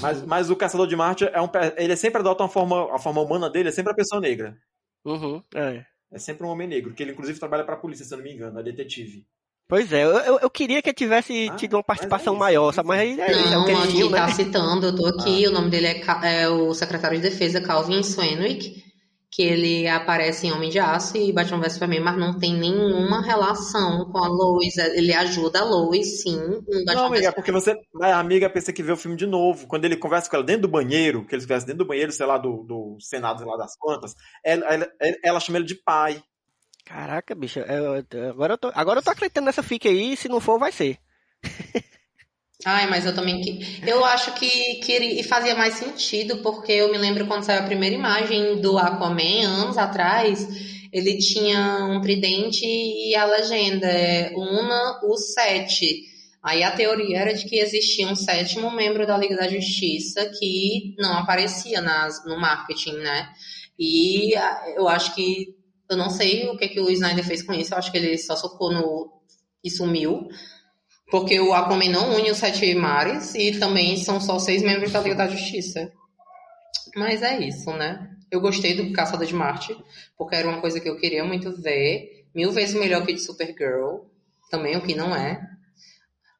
Mas, 0.00 0.22
mas 0.26 0.50
o 0.50 0.56
Caçador 0.56 0.88
de 0.88 0.96
Marte 0.96 1.24
é 1.24 1.40
um. 1.40 1.48
Ele 1.76 1.94
sempre 1.96 2.18
adota 2.20 2.42
uma 2.42 2.48
forma. 2.48 2.92
A 2.94 2.98
forma 2.98 3.20
humana 3.20 3.48
dele 3.48 3.68
é 3.68 3.72
sempre 3.72 3.92
a 3.92 3.96
pessoa 3.96 4.20
negra. 4.20 4.56
Uhum, 5.04 5.40
é. 5.54 5.84
É 6.12 6.18
sempre 6.18 6.44
um 6.46 6.50
homem 6.50 6.66
negro, 6.68 6.92
que 6.92 7.02
ele 7.02 7.12
inclusive 7.12 7.38
trabalha 7.38 7.64
pra 7.64 7.76
polícia, 7.76 8.04
se 8.04 8.12
eu 8.12 8.18
não 8.18 8.24
me 8.24 8.32
engano, 8.32 8.58
é 8.58 8.62
detetive. 8.62 9.24
Pois 9.68 9.92
é, 9.92 10.02
eu, 10.02 10.40
eu, 10.40 10.50
queria 10.50 10.82
que 10.82 10.88
ele 10.88 10.96
tivesse 10.96 11.48
Ah, 11.48 11.54
tido 11.54 11.74
uma 11.74 11.82
participação 11.84 12.34
mas 12.34 12.48
é 12.50 12.54
isso, 12.54 12.60
maior, 12.60 12.70
é 12.70 12.72
sabe? 12.74 12.88
mas 12.88 12.98
aí 13.00 13.20
é, 13.20 13.30
é 13.32 13.50
Não, 13.50 13.62
o 13.62 13.64
que 13.64 13.70
eles 13.70 13.84
aqui 13.84 14.10
né? 14.10 14.18
tá 14.18 14.28
citando, 14.28 14.86
eu 14.86 14.96
tô 14.96 15.06
aqui, 15.06 15.46
Ah. 15.46 15.48
o 15.48 15.52
nome 15.52 15.70
dele 15.70 15.86
é, 15.86 16.02
é 16.42 16.48
o 16.48 16.74
secretário 16.74 17.16
de 17.20 17.22
defesa 17.30 17.60
Calvin 17.60 18.02
Swanwick, 18.02 18.82
que 19.30 19.42
ele 19.42 19.86
aparece 19.86 20.46
em 20.46 20.52
Homem 20.52 20.70
de 20.70 20.78
Aço 20.80 21.16
e 21.16 21.32
Batman 21.32 21.60
vs 21.60 21.74
Superman, 21.74 22.00
mas 22.00 22.18
não 22.18 22.38
tem 22.38 22.52
nenhuma 22.58 23.22
relação 23.22 24.10
com 24.10 24.18
a 24.18 24.26
Lois. 24.26 24.76
Ele 24.76 25.12
ajuda 25.14 25.60
a 25.60 25.64
Lois, 25.64 26.22
sim, 26.22 26.36
em 26.36 26.84
Batman 26.84 26.94
Não, 26.94 27.06
amiga, 27.06 27.28
é 27.28 27.32
porque 27.32 27.52
você. 27.52 27.76
A 28.02 28.18
amiga 28.18 28.50
pensa 28.50 28.72
que 28.72 28.82
vê 28.82 28.90
o 28.90 28.96
filme 28.96 29.16
de 29.16 29.26
novo. 29.26 29.68
Quando 29.68 29.84
ele 29.84 29.96
conversa 29.96 30.28
com 30.28 30.36
ela 30.36 30.44
dentro 30.44 30.62
do 30.62 30.68
banheiro, 30.68 31.24
que 31.24 31.34
eles 31.34 31.44
conversam 31.44 31.66
dentro 31.68 31.84
do 31.84 31.88
banheiro, 31.88 32.10
sei 32.10 32.26
lá, 32.26 32.38
do, 32.38 32.64
do 32.64 32.96
Senado, 33.00 33.38
sei 33.38 33.46
lá 33.46 33.56
das 33.56 33.76
quantas, 33.78 34.14
ela, 34.44 34.66
ela, 34.66 34.88
ela 35.22 35.40
chama 35.40 35.58
ele 35.58 35.66
de 35.66 35.76
pai. 35.76 36.20
Caraca, 36.84 37.34
bicho, 37.36 37.60
eu- 37.60 38.04
eu- 38.10 38.30
agora, 38.30 38.54
eu 38.54 38.58
tô, 38.58 38.72
agora 38.74 38.98
eu 38.98 39.04
tô 39.04 39.10
acreditando 39.10 39.46
nessa 39.46 39.62
fic 39.62 39.86
aí, 39.86 40.16
se 40.16 40.28
não 40.28 40.40
for, 40.40 40.58
vai 40.58 40.72
ser. 40.72 40.98
Ai, 42.64 42.88
mas 42.90 43.06
eu 43.06 43.14
também 43.14 43.40
eu 43.86 44.04
acho 44.04 44.34
que, 44.34 44.48
que 44.76 45.22
fazia 45.22 45.54
mais 45.54 45.74
sentido, 45.74 46.38
porque 46.38 46.72
eu 46.72 46.90
me 46.90 46.98
lembro 46.98 47.26
quando 47.26 47.44
saiu 47.44 47.60
a 47.60 47.66
primeira 47.66 47.94
imagem 47.94 48.60
do 48.60 48.76
Aquaman, 48.76 49.46
anos 49.46 49.78
atrás, 49.78 50.46
ele 50.92 51.18
tinha 51.18 51.86
um 51.86 52.00
tridente 52.00 52.64
e 52.64 53.14
a 53.14 53.24
legenda 53.24 53.86
é 53.86 54.32
Una 54.34 55.00
o 55.04 55.16
Sete. 55.16 56.10
Aí 56.42 56.62
a 56.62 56.70
teoria 56.70 57.18
era 57.18 57.34
de 57.34 57.44
que 57.44 57.58
existia 57.58 58.08
um 58.08 58.14
sétimo 58.16 58.70
membro 58.70 59.06
da 59.06 59.16
Liga 59.16 59.36
da 59.36 59.48
Justiça 59.48 60.30
que 60.38 60.94
não 60.98 61.14
aparecia 61.14 61.80
nas, 61.80 62.24
no 62.24 62.38
marketing, 62.38 62.94
né? 62.94 63.28
E 63.78 64.34
ah, 64.36 64.64
eu 64.76 64.88
acho 64.88 65.14
que 65.14 65.54
eu 65.90 65.96
não 65.96 66.10
sei 66.10 66.48
o 66.48 66.56
que, 66.56 66.68
que 66.68 66.80
o 66.80 66.90
Snyder 66.90 67.24
fez 67.24 67.42
com 67.42 67.52
isso, 67.52 67.74
eu 67.74 67.78
acho 67.78 67.90
que 67.90 67.98
ele 67.98 68.16
só 68.18 68.36
socou 68.36 68.72
no 68.72 69.20
e 69.62 69.70
sumiu. 69.70 70.28
Porque 71.10 71.40
o 71.40 71.52
Aquaman 71.52 71.90
não 71.90 72.16
une 72.16 72.30
os 72.30 72.38
sete 72.38 72.74
mares 72.74 73.34
e 73.34 73.58
também 73.58 73.96
são 73.96 74.20
só 74.20 74.38
seis 74.38 74.62
membros 74.62 74.92
da 74.92 75.00
Liga 75.00 75.16
da 75.16 75.28
Justiça. 75.28 75.92
Mas 76.94 77.22
é 77.22 77.38
isso, 77.40 77.70
né? 77.72 78.10
Eu 78.30 78.40
gostei 78.40 78.74
do 78.74 78.92
Caçador 78.92 79.26
de 79.26 79.34
Marte, 79.34 79.76
porque 80.16 80.36
era 80.36 80.48
uma 80.48 80.60
coisa 80.60 80.80
que 80.80 80.88
eu 80.88 80.96
queria 80.96 81.24
muito 81.24 81.50
ver. 81.60 82.26
Mil 82.34 82.52
vezes 82.52 82.74
melhor 82.74 83.04
que 83.04 83.12
de 83.12 83.20
Supergirl. 83.20 84.04
Também 84.50 84.76
o 84.76 84.82
que 84.82 84.94
não 84.94 85.14
é. 85.14 85.40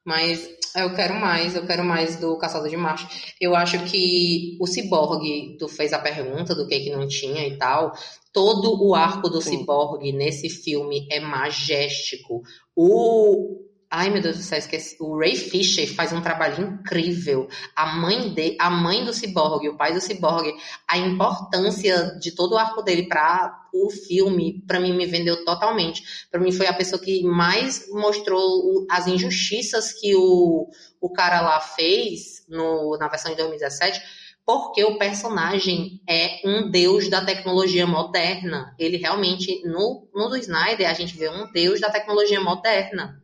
Mas 0.05 0.49
eu 0.77 0.95
quero 0.95 1.15
mais, 1.15 1.57
eu 1.57 1.67
quero 1.67 1.85
mais 1.85 2.17
do 2.17 2.39
Caçador 2.39 2.69
de 2.69 2.77
Marte. 2.77 3.35
Eu 3.41 3.57
acho 3.57 3.85
que 3.85 4.57
o 4.61 4.67
Cyborg, 4.67 5.57
tu 5.59 5.69
fez 5.69 5.93
a 5.93 5.99
pergunta 5.99 6.55
do 6.55 6.67
que 6.67 6.79
que 6.79 6.91
não 6.91 7.09
tinha 7.09 7.47
e 7.47 7.57
tal. 7.57 7.93
Todo 8.33 8.81
o 8.85 8.95
arco 8.95 9.29
do. 9.29 9.41
Cyborg 9.41 10.13
nesse 10.13 10.49
filme 10.49 11.09
é 11.11 11.19
majéstico. 11.19 12.43
O. 12.77 13.69
Ai, 13.93 14.09
meu 14.09 14.23
Deus 14.23 14.37
do 14.37 14.43
céu, 14.45 14.57
esqueci. 14.57 14.97
O 15.01 15.19
Ray 15.19 15.35
Fisher 15.35 15.93
faz 15.93 16.13
um 16.13 16.21
trabalho 16.21 16.63
incrível. 16.63 17.49
A 17.75 17.87
mãe 17.87 18.33
de, 18.33 18.57
a 18.61 18.71
mãe 18.71 19.05
do 19.05 19.13
Cyborg, 19.13 19.69
o 19.69 19.77
pai 19.77 19.93
do 19.93 20.01
Cyborg, 20.01 20.49
a 20.87 20.97
importância 20.97 22.17
de 22.21 22.31
todo 22.31 22.53
o 22.53 22.57
arco 22.57 22.83
dele 22.83 23.09
para 23.09 23.53
o 23.75 23.91
filme, 23.91 24.63
para 24.65 24.79
mim 24.79 24.97
me 24.97 25.07
vendeu 25.07 25.45
totalmente. 25.45 26.05
Para 26.31 26.39
mim 26.39 26.53
foi 26.53 26.69
a 26.69 26.73
pessoa 26.73 27.03
que 27.03 27.25
mais 27.25 27.89
mostrou 27.91 28.87
as 28.89 29.09
injustiças 29.09 29.93
que 29.93 30.15
o, 30.15 30.71
o 31.01 31.13
cara 31.13 31.41
lá 31.41 31.61
fez 31.61 32.47
no, 32.49 32.97
na 32.97 33.09
versão 33.09 33.33
de 33.33 33.39
2017 33.39 34.01
porque 34.47 34.83
o 34.83 34.99
personagem 34.99 36.01
é 36.09 36.41
um 36.45 36.71
deus 36.71 37.09
da 37.09 37.25
tecnologia 37.25 37.87
moderna. 37.87 38.75
Ele 38.79 38.97
realmente, 38.97 39.63
no, 39.65 40.09
no 40.13 40.29
do 40.29 40.37
Snyder, 40.37 40.89
a 40.89 40.93
gente 40.93 41.17
vê 41.17 41.29
um 41.29 41.51
deus 41.53 41.81
da 41.81 41.91
tecnologia 41.91 42.41
moderna. 42.41 43.20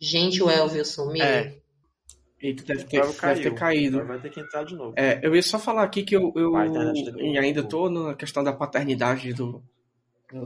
Gente, 0.00 0.42
o 0.42 0.50
Elvio 0.50 0.84
sumiu. 0.84 1.22
É. 1.22 1.54
Eita, 2.40 2.64
deve 2.64 2.84
ter, 2.84 3.02
deve 3.02 3.42
ter 3.42 3.54
caído. 3.54 4.04
Vai 4.06 4.18
ter 4.18 4.30
que 4.30 4.40
entrar 4.40 4.64
de 4.64 4.74
novo. 4.74 4.94
É, 4.96 5.20
eu 5.22 5.36
ia 5.36 5.42
só 5.42 5.58
falar 5.58 5.82
aqui 5.82 6.02
que 6.02 6.16
eu, 6.16 6.32
eu 6.34 6.52
Vai, 6.52 6.68
novo. 6.68 7.20
e 7.20 7.38
ainda 7.38 7.62
tô 7.62 7.90
na 7.90 8.14
questão 8.14 8.42
da 8.42 8.52
paternidade 8.52 9.34
do. 9.34 9.62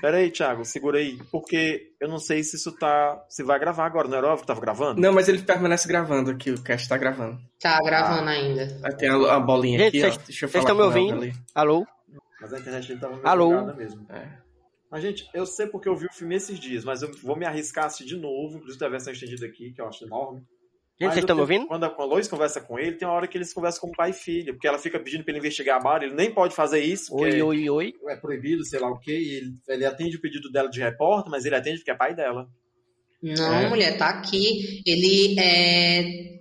Pera 0.00 0.16
aí, 0.18 0.30
Thiago, 0.30 0.64
segura 0.64 0.98
aí. 0.98 1.18
Porque 1.30 1.92
eu 2.00 2.08
não 2.08 2.18
sei 2.18 2.42
se 2.42 2.56
isso 2.56 2.72
tá. 2.72 3.24
Se 3.28 3.42
vai 3.44 3.58
gravar 3.58 3.86
agora, 3.86 4.08
não 4.08 4.18
era 4.18 4.26
óbvio 4.26 4.40
que 4.42 4.46
tava 4.48 4.60
gravando? 4.60 5.00
Não, 5.00 5.12
mas 5.12 5.28
ele 5.28 5.40
permanece 5.40 5.86
gravando 5.88 6.30
aqui, 6.32 6.50
o 6.50 6.60
cast 6.62 6.88
tá 6.88 6.96
gravando. 6.98 7.38
Tá 7.60 7.78
gravando 7.80 8.28
ainda. 8.28 8.78
Aí 8.84 8.96
tem 8.96 9.08
a, 9.08 9.34
a 9.36 9.40
bolinha 9.40 9.78
Gente, 9.78 9.88
aqui, 9.88 10.00
vocês- 10.00 10.16
ó. 10.16 10.26
Deixa 10.26 10.44
eu 10.44 10.48
vocês 10.50 10.64
falar 10.64 10.74
estão 10.74 10.76
me 10.76 10.82
ouvindo? 11.16 11.38
Alô? 11.54 11.86
Mas 12.40 12.52
a 12.52 12.58
internet 12.58 12.88
dele 12.88 13.00
tava 13.00 13.14
meio 13.14 13.26
Alô? 13.28 13.74
mesmo. 13.74 14.04
É. 14.10 14.28
Mas, 14.90 15.02
gente, 15.02 15.24
eu 15.34 15.44
sei 15.44 15.66
porque 15.66 15.88
eu 15.88 15.96
vi 15.96 16.06
o 16.06 16.12
filme 16.12 16.34
esses 16.36 16.58
dias, 16.58 16.84
mas 16.84 17.02
eu 17.02 17.10
vou 17.22 17.36
me 17.36 17.44
arriscar 17.44 17.84
a 17.84 17.86
assistir 17.88 18.06
de 18.06 18.16
novo, 18.16 18.56
inclusive 18.56 18.84
a 18.84 18.88
versão 18.88 19.12
estendida 19.12 19.44
aqui, 19.46 19.72
que 19.72 19.80
eu 19.80 19.86
acho 19.86 20.04
enorme. 20.04 20.40
Gente, 21.00 21.06
Mas 21.08 21.14
vocês 21.14 21.22
estão 21.24 21.36
me 21.36 21.42
ouvindo? 21.42 21.66
Quando 21.68 21.84
a, 21.84 21.90
quando 21.90 22.10
a 22.10 22.14
Lois 22.14 22.26
conversa 22.26 22.60
com 22.60 22.76
ele, 22.78 22.96
tem 22.96 23.06
uma 23.06 23.14
hora 23.14 23.28
que 23.28 23.38
eles 23.38 23.52
conversam 23.52 23.82
como 23.82 23.92
pai 23.94 24.10
e 24.10 24.14
filha, 24.14 24.52
porque 24.52 24.66
ela 24.66 24.78
fica 24.78 24.98
pedindo 24.98 25.22
pra 25.22 25.30
ele 25.30 25.38
investigar 25.38 25.76
a 25.76 25.80
Bárbara, 25.80 26.06
ele 26.06 26.14
nem 26.16 26.32
pode 26.34 26.54
fazer 26.56 26.80
isso, 26.80 27.10
porque 27.10 27.40
Oi, 27.40 27.42
oi, 27.42 27.70
oi. 27.70 27.92
é 28.08 28.16
proibido, 28.16 28.64
sei 28.64 28.80
lá 28.80 28.90
o 28.90 28.98
quê, 28.98 29.12
e 29.16 29.34
ele, 29.36 29.52
ele 29.68 29.84
atende 29.84 30.16
o 30.16 30.20
pedido 30.20 30.50
dela 30.50 30.68
de 30.68 30.80
repórter, 30.80 31.30
mas 31.30 31.44
ele 31.44 31.54
atende 31.54 31.78
porque 31.78 31.90
é 31.92 31.94
pai 31.94 32.14
dela. 32.16 32.48
Não, 33.22 33.52
É. 33.54 33.68
mulher, 33.68 33.96
tá 33.98 34.08
aqui. 34.08 34.82
Ele 34.86 35.38
é. 35.38 36.38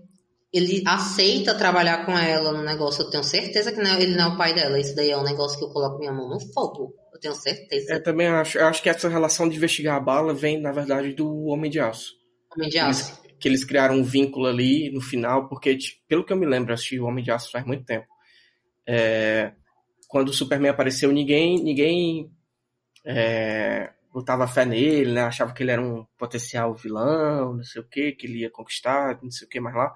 Ele 0.53 0.81
aceita 0.87 1.55
trabalhar 1.57 2.05
com 2.05 2.17
ela 2.17 2.51
no 2.53 2.63
negócio. 2.63 3.03
Eu 3.03 3.09
tenho 3.09 3.23
certeza 3.23 3.71
que 3.71 3.79
não 3.81 3.91
é- 3.91 4.01
ele 4.01 4.15
não 4.15 4.31
é 4.31 4.33
o 4.33 4.37
pai 4.37 4.53
dela. 4.55 4.79
Isso 4.79 4.95
daí 4.95 5.09
é 5.11 5.17
um 5.17 5.23
negócio 5.23 5.57
que 5.59 5.65
eu 5.65 5.69
coloco 5.69 5.99
minha 5.99 6.13
mão 6.13 6.29
no 6.29 6.39
fogo. 6.53 6.93
Eu 7.17 7.19
tenho 7.19 7.33
certeza. 7.33 7.93
É, 7.93 7.99
também 7.99 8.27
acho, 8.27 8.57
eu 8.59 8.67
acho 8.67 8.81
que 8.81 8.89
essa 8.89 9.09
relação 9.09 9.49
de 9.49 9.57
investigar 9.57 9.95
a 9.95 9.99
bala 9.99 10.33
vem, 10.33 10.61
na 10.61 10.71
verdade, 10.71 11.13
do 11.13 11.45
Homem 11.45 11.69
de 11.69 11.79
Aço. 11.79 12.13
Homem 12.55 12.69
de 12.69 12.77
aço. 12.77 13.19
Que 13.39 13.47
eles 13.47 13.63
criaram 13.63 13.95
um 13.95 14.03
vínculo 14.03 14.45
ali 14.45 14.91
no 14.91 15.01
final, 15.01 15.47
porque, 15.47 15.77
pelo 16.07 16.23
que 16.23 16.31
eu 16.31 16.37
me 16.37 16.45
lembro, 16.45 16.71
eu 16.71 16.75
assisti 16.75 16.99
o 16.99 17.05
Homem 17.05 17.23
de 17.23 17.31
Aço 17.31 17.51
faz 17.51 17.65
muito 17.65 17.83
tempo. 17.85 18.05
É, 18.85 19.51
quando 20.07 20.29
o 20.29 20.33
Superman 20.33 20.69
apareceu, 20.69 21.11
ninguém, 21.11 21.61
ninguém 21.61 22.31
é, 23.03 23.91
botava 24.13 24.47
fé 24.47 24.63
nele, 24.63 25.11
né? 25.11 25.21
Achava 25.23 25.53
que 25.53 25.63
ele 25.63 25.71
era 25.71 25.81
um 25.81 26.05
potencial 26.17 26.73
vilão, 26.75 27.55
não 27.55 27.63
sei 27.63 27.81
o 27.81 27.87
que, 27.87 28.11
que 28.11 28.27
ele 28.27 28.39
ia 28.39 28.49
conquistar, 28.51 29.19
não 29.23 29.31
sei 29.31 29.47
o 29.47 29.49
que 29.49 29.59
mais 29.59 29.75
lá. 29.75 29.93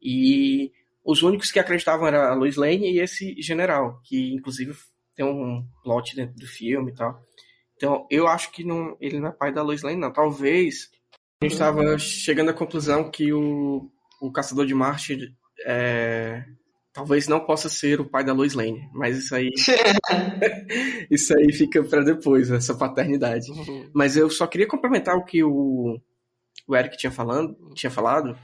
E 0.00 0.72
os 1.04 1.22
únicos 1.22 1.50
que 1.50 1.58
acreditavam 1.58 2.06
era 2.06 2.30
a 2.30 2.34
Lois 2.34 2.56
Lane 2.56 2.92
e 2.92 3.00
esse 3.00 3.40
general, 3.42 4.00
que 4.04 4.32
inclusive 4.32 4.72
tem 5.22 5.24
um 5.24 5.64
plot 5.84 6.16
dentro 6.16 6.34
do 6.34 6.46
filme 6.46 6.90
e 6.90 6.94
tal. 6.94 7.22
Então, 7.76 8.06
eu 8.10 8.26
acho 8.26 8.50
que 8.50 8.64
não, 8.64 8.96
ele 9.00 9.20
não 9.20 9.28
é 9.28 9.32
pai 9.32 9.52
da 9.52 9.62
Lois 9.62 9.82
Lane, 9.82 9.96
não. 9.96 10.12
Talvez 10.12 10.90
a 11.40 11.44
gente 11.44 11.52
estava 11.52 11.98
chegando 11.98 12.50
à 12.50 12.54
conclusão 12.54 13.10
que 13.10 13.32
o, 13.32 13.90
o 14.20 14.32
Caçador 14.32 14.66
de 14.66 14.74
Marte 14.74 15.34
é, 15.64 16.44
talvez 16.92 17.26
não 17.26 17.40
possa 17.40 17.68
ser 17.68 18.00
o 18.00 18.08
pai 18.08 18.24
da 18.24 18.32
Lois 18.32 18.54
Lane, 18.54 18.88
mas 18.92 19.18
isso 19.18 19.34
aí 19.34 19.50
isso 21.10 21.36
aí 21.36 21.52
fica 21.52 21.82
para 21.82 22.04
depois, 22.04 22.50
essa 22.50 22.74
paternidade. 22.76 23.46
Mas 23.94 24.16
eu 24.16 24.30
só 24.30 24.46
queria 24.46 24.68
complementar 24.68 25.16
o 25.16 25.24
que 25.24 25.42
o, 25.42 25.98
o 26.68 26.76
Eric 26.76 26.96
tinha, 26.96 27.10
falando, 27.10 27.56
tinha 27.74 27.90
falado, 27.90 28.36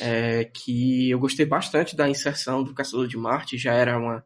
é, 0.00 0.44
que 0.44 1.10
eu 1.10 1.18
gostei 1.18 1.46
bastante 1.46 1.96
da 1.96 2.08
inserção 2.08 2.62
do 2.62 2.74
Caçador 2.74 3.06
de 3.06 3.16
Marte, 3.16 3.56
já 3.56 3.72
era 3.72 3.98
uma, 3.98 4.22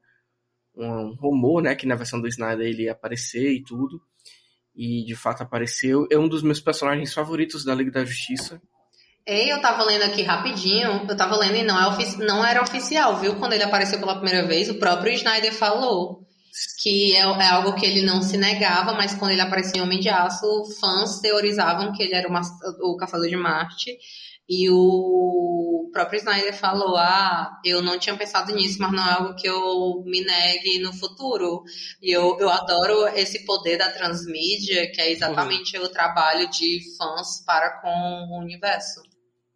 um 0.77 1.15
rumor, 1.15 1.63
né, 1.63 1.75
que 1.75 1.87
na 1.87 1.95
versão 1.95 2.21
do 2.21 2.29
Snyder 2.29 2.67
ele 2.67 2.85
ia 2.85 2.93
aparecer 2.93 3.53
e 3.53 3.63
tudo, 3.63 4.01
e 4.75 5.05
de 5.05 5.15
fato 5.15 5.43
apareceu. 5.43 6.07
É 6.11 6.19
um 6.19 6.29
dos 6.29 6.43
meus 6.43 6.61
personagens 6.61 7.13
favoritos 7.13 7.65
da 7.65 7.75
Liga 7.75 7.91
da 7.91 8.05
Justiça. 8.05 8.61
Ei, 9.27 9.53
eu 9.53 9.61
tava 9.61 9.85
lendo 9.85 10.03
aqui 10.03 10.23
rapidinho. 10.23 11.07
Eu 11.09 11.17
tava 11.17 11.37
lendo 11.37 11.57
e 11.57 11.63
não, 11.63 11.79
é 11.79 11.87
ofici- 11.89 12.19
não 12.19 12.45
era 12.45 12.63
oficial, 12.63 13.19
viu? 13.19 13.37
Quando 13.37 13.53
ele 13.53 13.63
apareceu 13.63 13.99
pela 13.99 14.17
primeira 14.19 14.47
vez, 14.47 14.71
o 14.71 14.79
próprio 14.79 15.13
Snyder 15.13 15.53
falou 15.53 16.27
que 16.83 17.15
é, 17.15 17.21
é 17.21 17.47
algo 17.49 17.75
que 17.75 17.85
ele 17.87 18.03
não 18.03 18.23
se 18.23 18.37
negava, 18.37 18.93
mas 18.95 19.15
quando 19.15 19.33
ele 19.33 19.41
apareceu 19.41 19.77
em 19.77 19.87
Homem 19.87 20.01
de 20.01 20.09
Aço, 20.09 20.65
fãs 20.81 21.21
teorizavam 21.21 21.93
que 21.93 22.03
ele 22.03 22.15
era 22.15 22.29
o, 22.29 22.33
mas- 22.33 22.51
o 22.83 22.97
Caçador 22.97 23.29
de 23.29 23.37
Marte. 23.37 23.97
E 24.53 24.69
o 24.69 25.89
próprio 25.93 26.19
Snyder 26.19 26.53
falou: 26.59 26.97
Ah, 26.97 27.61
eu 27.65 27.81
não 27.81 28.01
tinha 28.01 28.17
pensado 28.17 28.53
nisso, 28.53 28.79
mas 28.81 28.91
não 28.91 29.07
é 29.07 29.13
algo 29.13 29.37
que 29.37 29.49
eu 29.49 30.03
me 30.05 30.25
negue 30.25 30.81
no 30.81 30.93
futuro. 30.93 31.63
E 32.03 32.11
eu, 32.11 32.37
eu 32.41 32.51
adoro 32.51 33.07
esse 33.15 33.45
poder 33.45 33.79
da 33.79 33.93
transmídia, 33.93 34.91
que 34.91 35.01
é 35.01 35.13
exatamente 35.13 35.79
o 35.79 35.89
trabalho 35.89 36.51
de 36.51 36.81
fãs 36.99 37.45
para 37.47 37.81
com 37.81 37.89
o 37.89 38.41
universo. 38.41 39.01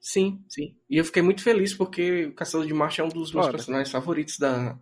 Sim, 0.01 0.45
sim. 0.49 0.77
E 0.89 0.97
eu 0.97 1.05
fiquei 1.05 1.23
muito 1.23 1.43
feliz 1.43 1.75
porque 1.75 2.27
o 2.27 2.35
Caçador 2.35 2.65
de 2.65 2.73
Marte 2.73 3.01
é 3.01 3.05
um 3.05 3.09
dos 3.09 3.33
meus 3.33 3.47
Foda. 3.47 3.59
personagens 3.59 3.91
favoritos 3.91 4.39
da, 4.39 4.79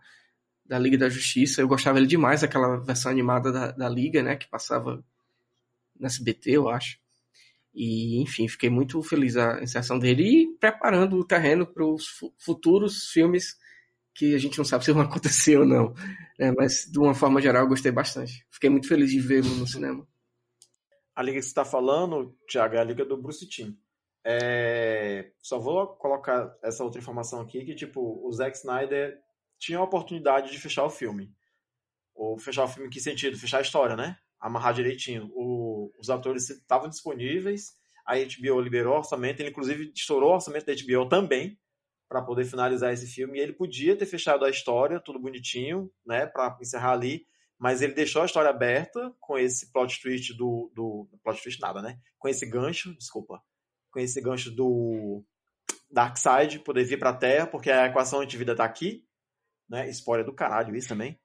da 0.66 0.78
Liga 0.78 0.98
da 0.98 1.08
Justiça. 1.08 1.62
Eu 1.62 1.68
gostava 1.68 1.94
dele 1.94 2.06
demais, 2.06 2.44
aquela 2.44 2.76
versão 2.76 3.10
animada 3.10 3.50
da, 3.50 3.70
da 3.70 3.88
Liga, 3.88 4.22
né? 4.22 4.36
Que 4.36 4.46
passava 4.46 5.02
no 5.98 6.06
SBT, 6.06 6.50
eu 6.50 6.68
acho. 6.68 7.01
E, 7.74 8.20
enfim, 8.22 8.48
fiquei 8.48 8.68
muito 8.70 9.02
feliz 9.02 9.36
a 9.36 9.62
inserção 9.62 9.98
dele 9.98 10.24
e 10.24 10.58
preparando 10.58 11.16
o 11.18 11.24
terreno 11.26 11.66
para 11.66 11.84
os 11.86 12.06
fu- 12.06 12.34
futuros 12.38 13.08
filmes 13.10 13.56
que 14.14 14.34
a 14.34 14.38
gente 14.38 14.58
não 14.58 14.64
sabe 14.64 14.84
se 14.86 14.92
vão 14.92 15.02
acontecer 15.02 15.58
ou 15.58 15.66
não. 15.66 15.94
né? 16.38 16.52
Mas, 16.56 16.86
de 16.90 16.98
uma 16.98 17.14
forma 17.14 17.40
geral, 17.40 17.62
eu 17.64 17.68
gostei 17.68 17.92
bastante. 17.92 18.46
Fiquei 18.50 18.68
muito 18.70 18.88
feliz 18.88 19.10
de 19.10 19.20
vê-lo 19.20 19.48
no 19.56 19.66
cinema. 19.66 20.06
a 21.14 21.22
liga 21.22 21.38
que 21.38 21.42
você 21.42 21.48
está 21.48 21.64
falando, 21.64 22.36
Thiago, 22.48 22.74
é 22.74 22.78
a 22.80 22.84
liga 22.84 23.04
do 23.04 23.16
Bruce 23.16 23.46
Timm. 23.48 23.74
É, 24.24 25.32
só 25.42 25.58
vou 25.58 25.86
colocar 25.96 26.56
essa 26.62 26.84
outra 26.84 27.00
informação 27.00 27.40
aqui, 27.40 27.64
que 27.64 27.74
tipo, 27.74 28.00
o 28.26 28.32
Zack 28.32 28.56
Snyder 28.56 29.18
tinha 29.58 29.78
a 29.78 29.82
oportunidade 29.82 30.50
de 30.50 30.58
fechar 30.58 30.84
o 30.84 30.90
filme. 30.90 31.34
Ou 32.14 32.38
fechar 32.38 32.64
o 32.64 32.68
filme 32.68 32.88
em 32.88 32.90
que 32.90 33.00
sentido? 33.00 33.38
Fechar 33.38 33.58
a 33.58 33.62
história, 33.62 33.96
né? 33.96 34.16
Amarrar 34.42 34.74
direitinho. 34.74 35.30
O, 35.34 35.92
os 35.98 36.10
atores 36.10 36.50
estavam 36.50 36.88
disponíveis, 36.88 37.74
a 38.04 38.16
HBO 38.16 38.60
liberou 38.60 38.94
o 38.94 38.98
orçamento, 38.98 39.40
ele 39.40 39.50
inclusive 39.50 39.92
estourou 39.94 40.32
o 40.32 40.34
orçamento 40.34 40.66
da 40.66 40.74
HBO 40.74 41.08
também, 41.08 41.56
para 42.08 42.20
poder 42.20 42.44
finalizar 42.44 42.92
esse 42.92 43.06
filme, 43.06 43.38
e 43.38 43.40
ele 43.40 43.52
podia 43.52 43.96
ter 43.96 44.04
fechado 44.04 44.44
a 44.44 44.50
história, 44.50 45.00
tudo 45.00 45.20
bonitinho, 45.20 45.90
né, 46.04 46.26
para 46.26 46.58
encerrar 46.60 46.92
ali, 46.92 47.24
mas 47.56 47.80
ele 47.80 47.94
deixou 47.94 48.20
a 48.20 48.26
história 48.26 48.50
aberta 48.50 49.14
com 49.20 49.38
esse 49.38 49.72
plot 49.72 50.02
twist 50.02 50.34
do, 50.34 50.70
do 50.74 51.08
plot 51.22 51.40
twist 51.40 51.60
nada, 51.60 51.80
né? 51.80 52.00
Com 52.18 52.28
esse 52.28 52.44
gancho, 52.44 52.92
desculpa, 52.96 53.40
com 53.92 54.00
esse 54.00 54.20
gancho 54.20 54.50
do 54.50 55.24
Darkseid 55.88 56.58
poder 56.58 56.82
vir 56.82 56.98
para 56.98 57.10
a 57.10 57.16
Terra, 57.16 57.46
porque 57.46 57.70
a 57.70 57.86
equação 57.86 58.20
antivida 58.20 58.56
tá 58.56 58.64
aqui, 58.64 59.06
né? 59.68 59.88
Spoiler 59.90 60.26
do 60.26 60.34
caralho 60.34 60.74
isso 60.74 60.88
também 60.88 61.21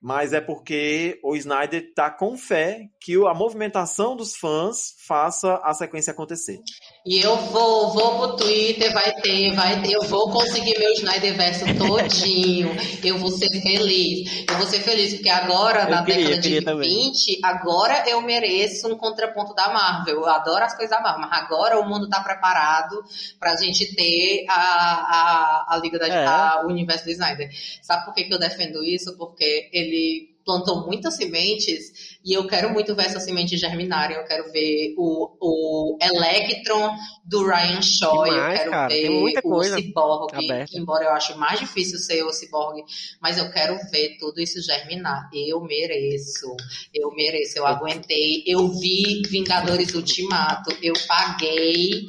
mas 0.00 0.32
é 0.32 0.40
porque 0.40 1.20
o 1.22 1.36
Snyder 1.36 1.92
tá 1.94 2.10
com 2.10 2.36
fé 2.36 2.88
que 2.98 3.14
a 3.26 3.34
movimentação 3.34 4.16
dos 4.16 4.34
fãs 4.34 4.94
faça 5.06 5.60
a 5.62 5.74
sequência 5.74 6.12
acontecer. 6.12 6.58
E 7.04 7.18
eu 7.18 7.36
vou, 7.36 7.92
vou 7.92 8.18
pro 8.18 8.36
Twitter, 8.36 8.92
vai 8.92 9.12
ter, 9.20 9.54
vai 9.54 9.82
ter, 9.82 9.92
eu 9.92 10.02
vou 10.02 10.30
conseguir 10.30 10.78
meu 10.78 10.92
Snyder 10.92 11.36
verso 11.36 11.64
todinho. 11.76 12.70
eu 13.04 13.18
vou 13.18 13.30
ser 13.30 13.48
feliz. 13.60 14.44
Eu 14.48 14.56
vou 14.56 14.66
ser 14.66 14.80
feliz, 14.80 15.14
porque 15.14 15.28
agora, 15.28 15.82
eu 15.82 15.90
na 15.90 16.04
queria, 16.04 16.36
década 16.36 16.40
de 16.42 16.48
20, 16.50 16.64
também. 16.64 17.40
agora 17.44 18.04
eu 18.08 18.22
mereço 18.22 18.88
um 18.88 18.96
contraponto 18.96 19.54
da 19.54 19.68
Marvel. 19.68 20.16
Eu 20.16 20.26
adoro 20.26 20.64
as 20.64 20.74
coisas 20.74 20.96
da 20.96 21.02
Marvel, 21.02 21.22
mas 21.22 21.42
agora 21.42 21.78
o 21.78 21.88
mundo 21.88 22.08
tá 22.08 22.20
preparado 22.20 23.02
pra 23.38 23.56
gente 23.56 23.94
ter 23.94 24.46
a, 24.48 24.54
a, 24.54 25.74
a 25.74 25.76
Liga 25.78 25.98
da 25.98 26.08
é. 26.08 26.26
a, 26.26 26.62
o 26.64 26.68
universo 26.68 27.04
do 27.04 27.10
Snyder. 27.10 27.50
Sabe 27.82 28.04
por 28.04 28.14
que, 28.14 28.24
que 28.24 28.34
eu 28.34 28.38
defendo 28.38 28.82
isso? 28.82 29.16
Porque 29.16 29.68
ele 29.72 29.89
ele 29.90 30.30
plantou 30.44 30.86
muitas 30.86 31.16
sementes 31.16 32.18
e 32.24 32.32
eu 32.32 32.46
quero 32.46 32.70
muito 32.70 32.94
ver 32.94 33.06
essas 33.06 33.24
sementes 33.24 33.58
germinarem. 33.58 34.16
Eu 34.16 34.24
quero 34.24 34.50
ver 34.50 34.94
o, 34.96 35.36
o 35.40 35.98
Electron 36.00 36.94
do 37.24 37.46
Ryan 37.46 37.80
Shaw, 37.80 38.24
Demais, 38.24 38.52
eu 38.52 38.58
quero 38.58 38.70
cara, 38.70 38.88
ver 38.88 39.10
o 39.10 39.28
Cyborg, 39.28 40.74
embora 40.74 41.04
eu 41.04 41.10
ache 41.10 41.34
mais 41.34 41.60
difícil 41.60 41.98
ser 41.98 42.22
o 42.24 42.32
Cyborg, 42.32 42.82
mas 43.20 43.38
eu 43.38 43.50
quero 43.50 43.76
ver 43.90 44.16
tudo 44.18 44.40
isso 44.40 44.60
germinar. 44.60 45.30
Eu 45.32 45.60
mereço, 45.62 46.56
eu 46.92 47.10
mereço, 47.14 47.58
eu 47.58 47.66
aguentei. 47.66 48.42
Eu 48.46 48.68
vi 48.68 49.22
Vingadores 49.28 49.94
Ultimato, 49.94 50.76
eu 50.82 50.94
paguei, 51.06 52.06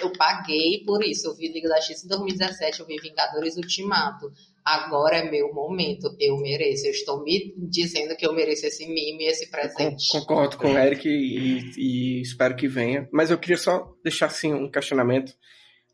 eu 0.00 0.12
paguei 0.12 0.82
por 0.84 1.04
isso. 1.04 1.28
Eu 1.28 1.34
vi 1.34 1.48
Liga 1.48 1.68
da 1.68 1.80
X 1.80 2.04
em 2.04 2.08
2017, 2.08 2.80
eu 2.80 2.86
vi 2.86 2.98
Vingadores 2.98 3.56
Ultimato 3.56 4.32
agora 4.66 5.18
é 5.18 5.30
meu 5.30 5.54
momento, 5.54 6.16
eu 6.18 6.36
mereço. 6.38 6.86
Eu 6.86 6.90
estou 6.90 7.22
me 7.22 7.54
dizendo 7.56 8.16
que 8.16 8.26
eu 8.26 8.34
mereço 8.34 8.66
esse 8.66 8.84
mime, 8.84 9.24
esse 9.24 9.48
presente. 9.48 10.08
Concordo 10.10 10.56
com 10.56 10.72
o 10.72 10.76
Eric 10.78 11.08
e, 11.08 11.70
e, 11.76 12.20
espero 12.20 12.56
que 12.56 12.66
venha. 12.66 13.08
Mas 13.12 13.30
eu 13.30 13.38
queria 13.38 13.56
só 13.56 13.94
deixar 14.02 14.26
assim 14.26 14.52
um 14.52 14.68
questionamento. 14.68 15.32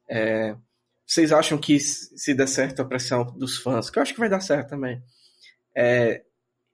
É, 0.09 0.57
vocês 1.07 1.33
acham 1.33 1.59
que 1.59 1.79
se 1.79 2.33
der 2.33 2.49
certo 2.49 2.81
a 2.81 2.85
pressão 2.87 3.25
dos 3.37 3.59
fãs, 3.59 3.91
que 3.91 3.99
eu 3.99 4.03
acho 4.03 4.15
que 4.15 4.21
vai 4.21 4.31
dar 4.31 4.41
certo 4.41 4.71
também, 4.71 5.03
é, 5.77 6.23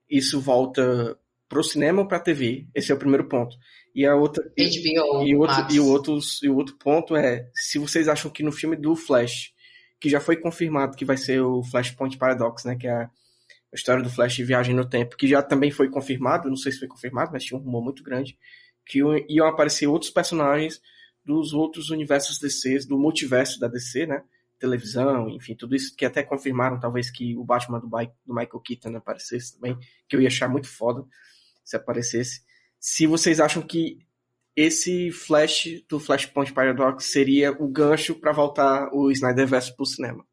isso 0.09 0.39
volta 0.39 1.19
pro 1.49 1.63
cinema 1.63 2.01
ou 2.01 2.07
pra 2.07 2.19
TV? 2.19 2.65
Esse 2.73 2.93
é 2.93 2.95
o 2.95 2.99
primeiro 2.99 3.27
ponto. 3.27 3.57
E 3.93 4.05
a 4.05 4.15
outra 4.15 4.41
HBO, 4.43 5.23
e, 5.27 5.35
outro, 5.35 5.67
e, 5.69 5.79
o 5.79 5.87
outro, 5.87 6.19
e 6.43 6.49
o 6.49 6.55
outro 6.55 6.77
ponto 6.77 7.15
é 7.17 7.49
se 7.53 7.77
vocês 7.77 8.07
acham 8.07 8.31
que 8.31 8.43
no 8.43 8.51
filme 8.53 8.77
do 8.77 8.95
Flash 8.95 9.51
que 9.99 10.09
já 10.09 10.19
foi 10.19 10.37
confirmado 10.37 10.95
que 10.95 11.05
vai 11.05 11.17
ser 11.17 11.41
o 11.41 11.63
Flashpoint 11.63 12.17
Paradox, 12.17 12.63
né? 12.65 12.75
Que 12.75 12.87
é 12.87 12.93
a 13.03 13.75
história 13.75 14.01
do 14.01 14.09
Flash 14.09 14.37
viagem 14.37 14.73
no 14.73 14.87
tempo, 14.87 15.15
que 15.15 15.27
já 15.27 15.41
também 15.41 15.69
foi 15.69 15.89
confirmado, 15.89 16.49
não 16.49 16.55
sei 16.55 16.71
se 16.71 16.79
foi 16.79 16.87
confirmado, 16.87 17.31
mas 17.31 17.43
tinha 17.43 17.59
um 17.59 17.63
rumor 17.63 17.83
muito 17.83 18.03
grande, 18.03 18.37
que 18.85 18.99
iam 19.29 19.47
aparecer 19.47 19.87
outros 19.87 20.09
personagens 20.09 20.81
dos 21.23 21.53
outros 21.53 21.91
universos 21.91 22.39
DC, 22.39 22.87
do 22.87 22.97
multiverso 22.97 23.59
da 23.59 23.67
DC, 23.67 24.07
né? 24.07 24.23
Televisão, 24.57 25.29
enfim, 25.29 25.55
tudo 25.55 25.75
isso 25.75 25.95
que 25.95 26.03
até 26.03 26.23
confirmaram, 26.23 26.79
talvez, 26.79 27.11
que 27.11 27.37
o 27.37 27.43
Batman 27.43 27.79
do, 27.79 27.87
do 27.87 28.33
Michael 28.33 28.59
Keaton 28.59 28.95
aparecesse 28.95 29.53
também, 29.53 29.77
que 30.07 30.15
eu 30.15 30.21
ia 30.21 30.27
achar 30.27 30.49
muito 30.49 30.67
foda 30.67 31.05
se 31.63 31.75
aparecesse. 31.75 32.41
Se 32.79 33.05
vocês 33.05 33.39
acham 33.39 33.61
que 33.61 33.99
esse 34.55 35.11
Flash 35.11 35.83
do 35.87 35.99
Flashpoint 35.99 36.53
Paradox 36.53 37.11
seria 37.11 37.51
o 37.51 37.67
gancho 37.67 38.15
para 38.15 38.31
voltar 38.31 38.89
o 38.93 39.11
Snyderverse 39.11 39.75
pro 39.75 39.85
cinema. 39.85 40.25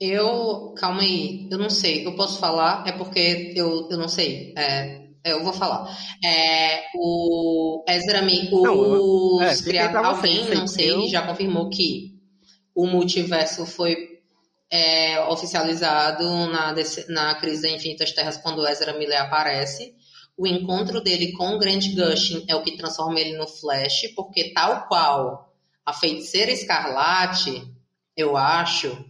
Eu, 0.00 0.74
calma 0.76 1.02
aí, 1.02 1.48
eu 1.50 1.58
não 1.58 1.70
sei, 1.70 2.06
eu 2.06 2.14
posso 2.14 2.38
falar, 2.38 2.86
é 2.86 2.92
porque 2.92 3.52
eu, 3.56 3.88
eu 3.90 3.98
não 3.98 4.08
sei, 4.08 4.54
é, 4.56 5.08
eu 5.24 5.42
vou 5.42 5.52
falar. 5.52 5.92
É, 6.24 6.84
o 6.94 7.84
Ezra 7.88 8.22
Mi, 8.22 8.48
o 8.52 9.42
é, 9.42 9.56
criado, 9.56 9.96
alguém, 9.96 10.48
não 10.54 10.68
sei, 10.68 10.90
eu... 10.92 11.08
já 11.08 11.26
confirmou 11.26 11.68
que 11.68 12.16
o 12.74 12.86
multiverso 12.86 13.66
foi 13.66 14.20
é, 14.70 15.20
oficializado 15.24 16.24
na, 16.46 16.74
na 17.08 17.34
crise 17.36 17.62
da 17.62 17.70
Infinitas 17.70 18.12
Terras 18.12 18.36
quando 18.36 18.60
o 18.60 18.68
Ezra 18.68 18.96
Miller 18.96 19.20
aparece 19.20 19.94
o 20.38 20.46
encontro 20.46 21.00
dele 21.00 21.32
com 21.32 21.48
o 21.48 21.58
Grant 21.58 21.84
Gustin 21.96 22.44
é 22.48 22.54
o 22.54 22.62
que 22.62 22.76
transforma 22.76 23.18
ele 23.18 23.36
no 23.36 23.48
Flash, 23.48 24.12
porque 24.14 24.52
tal 24.54 24.86
qual 24.86 25.52
a 25.84 25.92
feiticeira 25.92 26.52
escarlate, 26.52 27.66
eu 28.16 28.36
acho, 28.36 29.04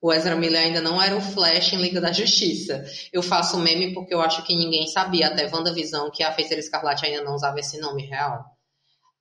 o 0.00 0.12
Ezra 0.12 0.34
Miller 0.34 0.62
ainda 0.62 0.80
não 0.80 1.00
era 1.00 1.16
o 1.16 1.20
Flash 1.20 1.72
em 1.74 1.76
Liga 1.76 2.00
da 2.00 2.10
Justiça. 2.10 2.84
Eu 3.12 3.22
faço 3.22 3.56
meme 3.56 3.94
porque 3.94 4.12
eu 4.12 4.20
acho 4.20 4.42
que 4.42 4.56
ninguém 4.56 4.88
sabia, 4.88 5.28
até 5.28 5.46
WandaVisão, 5.46 6.10
que 6.10 6.24
a 6.24 6.32
feiticeira 6.32 6.60
escarlate 6.60 7.06
ainda 7.06 7.22
não 7.22 7.34
usava 7.34 7.60
esse 7.60 7.78
nome 7.80 8.04
real. 8.06 8.44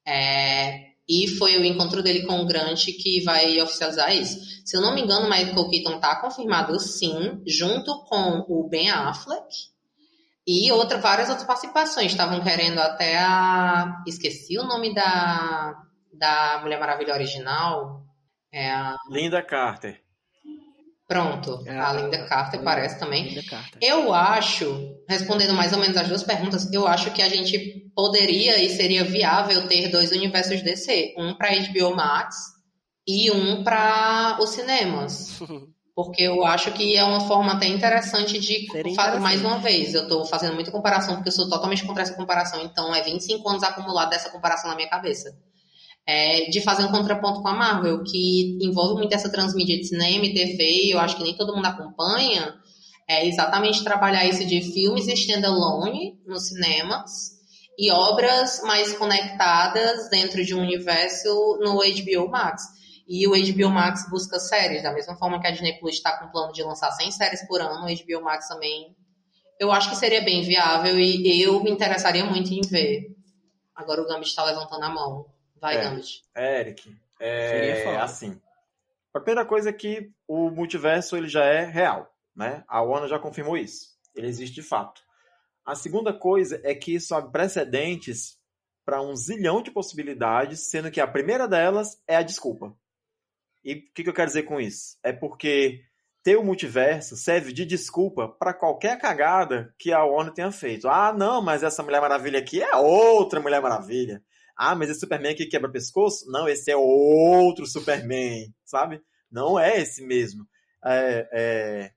É, 0.04 0.88
e 1.08 1.28
foi 1.28 1.56
o 1.56 1.64
encontro 1.64 2.02
dele 2.02 2.26
com 2.26 2.40
o 2.40 2.48
Grant 2.48 2.84
que 2.86 3.22
vai 3.22 3.62
oficializar 3.62 4.12
isso. 4.16 4.40
Se 4.66 4.76
eu 4.76 4.82
não 4.82 4.96
me 4.96 5.02
engano, 5.02 5.28
o 5.28 5.30
Michael 5.30 5.70
Keaton 5.70 5.98
está 5.98 6.20
confirmado 6.20 6.80
sim, 6.80 7.44
junto 7.46 8.06
com 8.06 8.44
o 8.48 8.68
Ben 8.68 8.90
Affleck 8.90 9.71
e 10.46 10.72
outra, 10.72 10.98
várias 10.98 11.30
outras 11.30 11.46
participações. 11.46 12.12
Estavam 12.12 12.42
querendo 12.42 12.80
até 12.80 13.18
a. 13.20 14.02
Esqueci 14.08 14.58
o 14.58 14.64
nome 14.64 14.94
da, 14.94 15.76
da 16.14 16.60
Mulher 16.62 16.80
Maravilha 16.80 17.14
original. 17.14 18.04
É 18.52 18.70
a... 18.70 18.96
Linda 19.10 19.42
Carter. 19.42 20.02
Pronto, 21.08 21.62
é 21.68 21.78
a, 21.78 21.90
a 21.90 21.94
Linda 21.94 22.26
Carter 22.26 22.64
parece 22.64 22.98
também. 22.98 23.36
Carter. 23.44 23.80
Eu 23.82 24.14
acho, 24.14 24.98
respondendo 25.10 25.54
mais 25.54 25.74
ou 25.74 25.80
menos 25.80 25.98
as 25.98 26.08
duas 26.08 26.24
perguntas, 26.24 26.72
eu 26.72 26.88
acho 26.88 27.12
que 27.12 27.22
a 27.22 27.28
gente 27.28 27.92
poderia 27.94 28.64
e 28.64 28.70
seria 28.70 29.04
viável 29.04 29.68
ter 29.68 29.90
dois 29.90 30.12
universos 30.12 30.62
DC, 30.62 31.14
um 31.18 31.36
para 31.36 31.50
HBO 31.50 31.96
Max 31.96 32.38
e 33.06 33.30
um 33.30 33.62
para 33.64 34.38
os 34.40 34.52
cinemas. 34.52 35.40
porque 36.04 36.24
eu 36.24 36.44
acho 36.44 36.72
que 36.72 36.98
é 36.98 37.04
uma 37.04 37.22
forma 37.22 37.54
até 37.54 37.68
interessante 37.68 38.40
de 38.40 38.68
fazer 38.96 39.20
mais 39.20 39.42
uma 39.42 39.60
vez. 39.60 39.94
Eu 39.94 40.04
estou 40.04 40.26
fazendo 40.26 40.56
muita 40.56 40.72
comparação 40.72 41.16
porque 41.16 41.30
eu 41.30 41.34
sou 41.34 41.48
totalmente 41.48 41.86
contra 41.86 42.02
essa 42.02 42.16
comparação, 42.16 42.62
então 42.64 42.94
é 42.94 43.02
25 43.04 43.48
anos 43.48 43.64
acumulado 43.64 44.10
dessa 44.10 44.30
comparação 44.30 44.70
na 44.70 44.76
minha 44.76 44.90
cabeça. 44.90 45.30
É, 46.08 46.50
de 46.50 46.60
fazer 46.62 46.84
um 46.84 46.92
contraponto 46.92 47.42
com 47.42 47.48
a 47.48 47.54
Marvel, 47.54 48.04
que 48.04 48.58
envolve 48.62 48.96
muito 48.96 49.14
essa 49.14 49.32
transmídia 49.32 49.78
de 49.78 49.88
cinema 49.88 50.26
e 50.26 50.34
TV, 50.34 50.90
eu 50.92 51.00
acho 51.00 51.16
que 51.16 51.24
nem 51.24 51.36
todo 51.36 51.56
mundo 51.56 51.68
acompanha, 51.68 52.56
é 53.08 53.28
exatamente 53.28 53.84
trabalhar 53.84 54.26
isso 54.26 54.44
de 54.46 54.62
filmes 54.74 55.08
standalone 55.08 56.20
nos 56.26 56.48
cinemas 56.48 57.40
e 57.78 57.92
obras 57.92 58.62
mais 58.64 58.94
conectadas 58.94 60.10
dentro 60.10 60.44
de 60.44 60.56
um 60.56 60.62
universo 60.62 61.30
no 61.62 61.76
HBO 61.76 62.30
Max. 62.30 62.64
E 63.14 63.28
o 63.28 63.32
HBO 63.32 63.70
Max 63.70 64.10
busca 64.10 64.40
séries, 64.40 64.84
da 64.84 64.94
mesma 64.94 65.18
forma 65.18 65.38
que 65.38 65.46
a 65.46 65.52
Disney 65.52 65.78
Plus 65.80 65.96
está 65.96 66.18
com 66.18 66.32
plano 66.32 66.54
de 66.54 66.64
lançar 66.64 66.90
100 66.94 67.12
séries 67.12 67.46
por 67.46 67.60
ano, 67.60 67.86
o 67.86 67.94
HBO 67.94 68.24
Max 68.24 68.48
também. 68.48 68.96
Eu 69.60 69.70
acho 69.70 69.90
que 69.90 69.98
seria 69.98 70.24
bem 70.24 70.42
viável 70.44 70.98
e 70.98 71.44
eu 71.44 71.62
me 71.62 71.70
interessaria 71.70 72.24
muito 72.24 72.54
em 72.54 72.62
ver. 72.62 73.14
Agora 73.76 74.02
o 74.02 74.08
Gambit 74.08 74.30
está 74.30 74.46
levantando 74.46 74.86
a 74.86 74.90
mão. 74.90 75.26
Vai, 75.60 75.76
é, 75.76 75.82
Gambit. 75.82 76.24
É, 76.34 76.60
Eric, 76.62 76.98
é 77.20 77.98
assim. 77.98 78.40
A 79.14 79.20
primeira 79.20 79.46
coisa 79.46 79.72
é 79.72 79.74
que 79.74 80.10
o 80.26 80.50
multiverso 80.50 81.18
ele 81.18 81.28
já 81.28 81.44
é 81.44 81.66
real, 81.66 82.10
né? 82.34 82.64
A 82.66 82.82
Warner 82.82 83.10
já 83.10 83.20
confirmou 83.20 83.58
isso. 83.58 83.90
Ele 84.16 84.28
existe 84.28 84.56
de 84.56 84.64
fato. 84.64 85.02
A 85.66 85.76
segunda 85.76 86.14
coisa 86.14 86.62
é 86.64 86.74
que 86.74 86.96
isso 86.96 87.14
abre 87.14 87.30
precedentes 87.30 88.38
para 88.86 89.02
um 89.02 89.14
zilhão 89.18 89.62
de 89.62 89.70
possibilidades, 89.70 90.70
sendo 90.70 90.90
que 90.90 91.02
a 91.02 91.08
primeira 91.08 91.46
delas 91.46 92.02
é 92.08 92.16
a 92.16 92.24
desculpa. 92.24 92.74
E 93.64 93.74
o 93.74 93.94
que, 93.94 94.04
que, 94.04 94.10
eu 94.10 94.14
quero 94.14 94.28
dizer 94.28 94.44
com 94.44 94.60
isso? 94.60 94.98
É 95.04 95.14
porque 95.14 95.82
ter 96.24 96.36
o 96.36 96.44
multiverso 96.44 97.16
serve 97.16 97.54
de 97.54 97.66
desculpa 97.66 98.28
para 98.28 98.54
qualquer 98.54 98.98
cagada 99.00 99.74
que 99.78 99.92
a 99.92 100.04
Warner 100.04 100.34
tenha 100.34 100.52
feito. 100.52 100.88
Ah, 100.88 101.14
não, 101.14 101.42
mas 101.42 101.64
essa 101.64 101.84
Mulher 101.84 102.02
Maravilha 102.02 102.40
aqui 102.40 102.62
é 102.62 102.76
outra 102.76 103.40
Mulher 103.40 103.62
Maravilha. 103.62 104.24
Ah, 104.56 104.76
mas 104.76 104.90
esse 104.90 105.00
Superman 105.00 105.34
aqui 105.34 105.46
quebra 105.46 105.72
pescoço? 105.72 106.30
Não, 106.30 106.48
esse 106.48 106.70
é 106.72 106.76
outro 106.76 107.66
Superman, 107.66 108.54
sabe? 108.66 109.02
Não 109.32 109.60
é 109.60 109.80
esse 109.80 110.06
mesmo. 110.06 110.46
É, 110.86 111.30
é... 111.32 111.92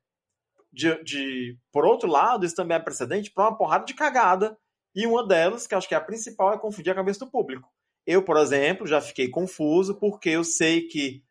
De, 0.73 1.03
de... 1.03 1.59
Por 1.73 1.85
outro 1.85 2.09
lado, 2.09 2.45
isso 2.45 2.55
também 2.55 2.77
é 2.77 2.81
precedente 2.81 3.31
para 3.31 3.45
uma 3.45 3.57
porrada 3.57 3.85
de 3.85 3.95
cagada. 3.95 4.57
E 4.95 5.07
uma 5.07 5.27
delas, 5.27 5.67
que 5.67 5.75
acho 5.75 5.89
que 5.89 5.95
é 5.95 5.99
a 5.99 6.01
principal, 6.01 6.53
é 6.53 6.59
confundir 6.59 6.93
a 6.93 6.97
cabeça 6.97 7.25
do 7.25 7.31
público. 7.31 7.69
Eu, 8.07 8.23
por 8.23 8.37
exemplo, 8.37 8.87
já 8.87 9.01
fiquei 9.01 9.29
confuso 9.29 9.99
porque 9.99 10.31
eu 10.31 10.45
sei 10.45 10.83
que 10.83 11.24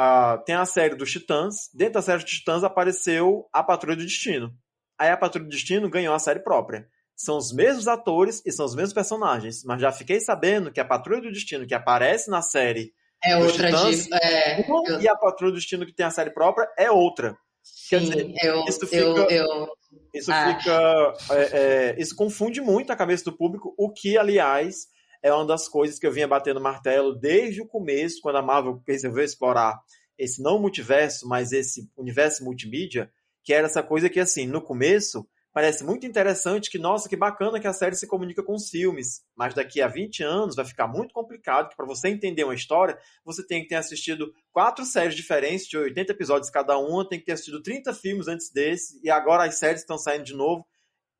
uh, 0.00 0.42
tem 0.44 0.54
a 0.54 0.64
série 0.64 0.94
dos 0.94 1.10
Titãs. 1.10 1.68
Dentro 1.74 1.94
da 1.94 2.02
série 2.02 2.22
dos 2.22 2.30
Titãs 2.30 2.64
apareceu 2.64 3.46
a 3.52 3.62
Patrulha 3.62 3.96
do 3.96 4.04
Destino. 4.04 4.52
Aí 4.98 5.10
a 5.10 5.16
Patrulha 5.16 5.44
do 5.46 5.50
Destino 5.50 5.90
ganhou 5.90 6.14
a 6.14 6.18
série 6.18 6.40
própria. 6.40 6.88
São 7.14 7.36
os 7.36 7.52
mesmos 7.52 7.86
atores 7.86 8.42
e 8.46 8.52
são 8.52 8.64
os 8.64 8.74
mesmos 8.74 8.94
personagens. 8.94 9.62
Mas 9.64 9.80
já 9.80 9.92
fiquei 9.92 10.20
sabendo 10.20 10.72
que 10.72 10.80
a 10.80 10.84
Patrulha 10.84 11.20
do 11.20 11.32
Destino 11.32 11.66
que 11.66 11.74
aparece 11.74 12.30
na 12.30 12.40
série 12.40 12.92
é 13.22 13.36
outra 13.36 13.66
Titãs, 13.66 14.06
de, 14.06 14.14
é, 14.14 14.60
eu... 14.60 15.00
e 15.00 15.06
a 15.06 15.14
Patrulha 15.14 15.52
do 15.52 15.58
Destino 15.58 15.84
que 15.84 15.92
tem 15.92 16.06
a 16.06 16.10
série 16.10 16.30
própria 16.30 16.66
é 16.78 16.90
outra. 16.90 17.36
Sim, 17.62 17.88
Quer 17.90 18.00
dizer, 18.00 18.34
eu, 18.42 18.64
isso 18.64 18.86
fica, 18.86 19.04
eu, 19.04 19.28
eu... 19.28 19.68
Isso 20.14 20.32
ah. 20.32 20.58
fica. 20.58 21.34
É, 21.34 21.58
é, 21.58 21.96
isso 21.98 22.16
confunde 22.16 22.60
muito 22.60 22.90
a 22.90 22.96
cabeça 22.96 23.24
do 23.24 23.36
público, 23.36 23.74
o 23.76 23.92
que, 23.92 24.16
aliás, 24.16 24.86
é 25.22 25.32
uma 25.32 25.46
das 25.46 25.68
coisas 25.68 25.98
que 25.98 26.06
eu 26.06 26.12
vinha 26.12 26.28
batendo 26.28 26.60
martelo 26.60 27.14
desde 27.14 27.60
o 27.60 27.66
começo, 27.66 28.20
quando 28.22 28.36
a 28.36 28.42
Marvel 28.42 28.82
resolveu 28.86 29.24
explorar 29.24 29.78
esse 30.18 30.42
não 30.42 30.58
multiverso, 30.58 31.26
mas 31.26 31.52
esse 31.52 31.90
universo 31.96 32.44
multimídia, 32.44 33.10
que 33.42 33.54
era 33.54 33.66
essa 33.66 33.82
coisa 33.82 34.08
que, 34.08 34.20
assim, 34.20 34.46
no 34.46 34.60
começo, 34.60 35.26
parece 35.52 35.82
muito 35.82 36.06
interessante 36.06 36.70
que, 36.70 36.78
nossa, 36.78 37.08
que 37.08 37.16
bacana 37.16 37.58
que 37.58 37.66
a 37.66 37.72
série 37.72 37.96
se 37.96 38.06
comunica 38.06 38.42
com 38.42 38.54
os 38.54 38.68
filmes, 38.68 39.22
mas 39.34 39.54
daqui 39.54 39.80
a 39.80 39.88
20 39.88 40.22
anos 40.22 40.56
vai 40.56 40.64
ficar 40.64 40.86
muito 40.86 41.12
complicado, 41.12 41.70
que 41.70 41.76
para 41.76 41.86
você 41.86 42.08
entender 42.08 42.44
uma 42.44 42.54
história, 42.54 42.98
você 43.24 43.44
tem 43.46 43.62
que 43.62 43.68
ter 43.68 43.76
assistido 43.76 44.32
quatro 44.52 44.84
séries 44.84 45.14
diferentes, 45.14 45.66
de 45.66 45.78
80 45.78 46.12
episódios 46.12 46.50
cada 46.50 46.78
uma, 46.78 47.08
tem 47.08 47.18
que 47.18 47.24
ter 47.24 47.32
assistido 47.32 47.62
30 47.62 47.94
filmes 47.94 48.28
antes 48.28 48.50
desse, 48.52 49.00
e 49.02 49.10
agora 49.10 49.44
as 49.44 49.58
séries 49.58 49.80
estão 49.80 49.98
saindo 49.98 50.24
de 50.24 50.34
novo. 50.34 50.66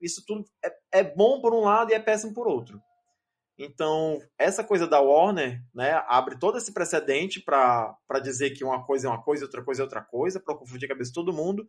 Isso 0.00 0.22
tudo 0.26 0.44
é, 0.64 1.00
é 1.00 1.04
bom 1.04 1.40
por 1.40 1.54
um 1.54 1.60
lado 1.60 1.90
e 1.90 1.94
é 1.94 2.00
péssimo 2.00 2.32
por 2.32 2.46
outro. 2.46 2.80
Então, 3.62 4.18
essa 4.38 4.64
coisa 4.64 4.86
da 4.86 5.02
Warner 5.02 5.62
né, 5.74 6.02
abre 6.08 6.38
todo 6.38 6.56
esse 6.56 6.72
precedente 6.72 7.42
para 7.42 7.94
dizer 8.22 8.52
que 8.52 8.64
uma 8.64 8.86
coisa 8.86 9.06
é 9.06 9.10
uma 9.10 9.22
coisa, 9.22 9.44
outra 9.44 9.62
coisa 9.62 9.82
é 9.82 9.84
outra 9.84 10.00
coisa, 10.00 10.40
para 10.40 10.54
confundir 10.54 10.86
a 10.86 10.88
cabeça 10.88 11.10
de 11.10 11.14
todo 11.14 11.30
mundo. 11.30 11.68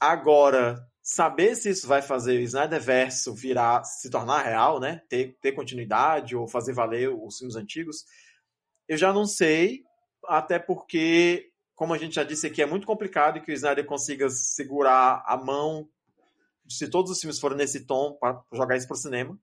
Agora, 0.00 0.82
saber 1.02 1.54
se 1.56 1.68
isso 1.68 1.86
vai 1.86 2.00
fazer 2.00 2.38
o 2.38 2.40
Snyderverse 2.40 3.30
virar, 3.34 3.84
se 3.84 4.08
tornar 4.08 4.40
real, 4.40 4.80
né, 4.80 5.02
ter, 5.10 5.36
ter 5.42 5.52
continuidade 5.52 6.34
ou 6.34 6.48
fazer 6.48 6.72
valer 6.72 7.10
os 7.10 7.36
filmes 7.36 7.56
antigos, 7.56 8.06
eu 8.88 8.96
já 8.96 9.12
não 9.12 9.26
sei, 9.26 9.84
até 10.24 10.58
porque, 10.58 11.50
como 11.74 11.92
a 11.92 11.98
gente 11.98 12.14
já 12.14 12.24
disse 12.24 12.46
aqui, 12.46 12.62
é 12.62 12.66
muito 12.66 12.86
complicado 12.86 13.42
que 13.42 13.52
o 13.52 13.54
Snyder 13.54 13.84
consiga 13.84 14.30
segurar 14.30 15.22
a 15.26 15.36
mão 15.36 15.86
se 16.66 16.88
todos 16.88 17.10
os 17.10 17.20
filmes 17.20 17.38
forem 17.38 17.58
nesse 17.58 17.84
tom 17.84 18.14
para 18.14 18.42
jogar 18.54 18.78
isso 18.78 18.88
para 18.88 18.94
o 18.94 18.98
cinema, 18.98 19.38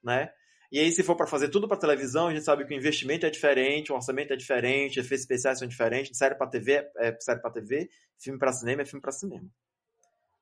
né? 0.00 0.32
E 0.74 0.80
aí, 0.80 0.90
se 0.90 1.04
for 1.04 1.14
para 1.14 1.28
fazer 1.28 1.50
tudo 1.50 1.68
para 1.68 1.76
televisão, 1.76 2.26
a 2.26 2.34
gente 2.34 2.42
sabe 2.42 2.66
que 2.66 2.74
o 2.74 2.76
investimento 2.76 3.24
é 3.24 3.30
diferente, 3.30 3.92
o 3.92 3.94
orçamento 3.94 4.32
é 4.32 4.36
diferente, 4.36 4.98
efeitos 4.98 5.20
especiais 5.20 5.60
são 5.60 5.68
diferentes, 5.68 6.18
série 6.18 6.34
para 6.34 6.48
TV 6.48 6.90
é 6.96 7.16
série 7.20 7.40
para 7.40 7.52
TV, 7.52 7.88
filme 8.18 8.40
para 8.40 8.52
cinema 8.52 8.82
é 8.82 8.84
filme 8.84 9.00
para 9.00 9.12
cinema. 9.12 9.48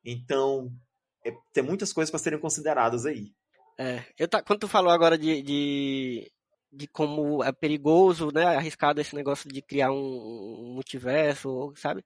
Então, 0.02 0.72
é, 1.22 1.34
tem 1.52 1.62
muitas 1.62 1.92
coisas 1.92 2.10
para 2.10 2.18
serem 2.18 2.38
consideradas 2.38 3.04
aí. 3.04 3.30
É, 3.78 4.02
eu 4.18 4.26
tá, 4.26 4.42
quando 4.42 4.60
tu 4.60 4.68
falou 4.68 4.90
agora 4.90 5.18
de, 5.18 5.42
de, 5.42 6.32
de, 6.72 6.86
como 6.86 7.44
é 7.44 7.52
perigoso, 7.52 8.30
né, 8.32 8.56
arriscado 8.56 9.02
esse 9.02 9.14
negócio 9.14 9.50
de 9.52 9.60
criar 9.60 9.92
um, 9.92 9.98
um 9.98 10.72
multiverso, 10.72 11.74
sabe? 11.76 12.02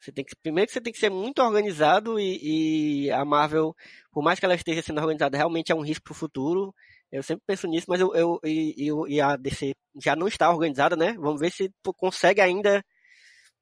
Você 0.00 0.10
tem 0.10 0.24
que, 0.24 0.34
primeiro 0.36 0.68
que 0.68 0.72
você 0.72 0.80
tem 0.80 0.92
que 0.92 0.98
ser 0.98 1.10
muito 1.10 1.42
organizado 1.42 2.18
e, 2.18 3.08
e, 3.08 3.10
a 3.10 3.26
Marvel, 3.26 3.76
por 4.10 4.24
mais 4.24 4.38
que 4.38 4.46
ela 4.46 4.54
esteja 4.54 4.80
sendo 4.80 5.02
organizada, 5.02 5.36
realmente 5.36 5.70
é 5.70 5.74
um 5.74 5.84
risco 5.84 6.04
para 6.04 6.12
o 6.12 6.16
futuro. 6.16 6.74
Eu 7.10 7.22
sempre 7.22 7.42
penso 7.46 7.66
nisso, 7.66 7.86
mas 7.88 8.00
eu, 8.00 8.14
eu, 8.14 8.40
eu, 8.42 9.08
e 9.08 9.20
a 9.20 9.36
DC 9.36 9.74
já 10.02 10.14
não 10.14 10.28
está 10.28 10.50
organizada, 10.50 10.94
né? 10.94 11.14
Vamos 11.18 11.40
ver 11.40 11.50
se 11.50 11.70
consegue 11.96 12.40
ainda 12.40 12.84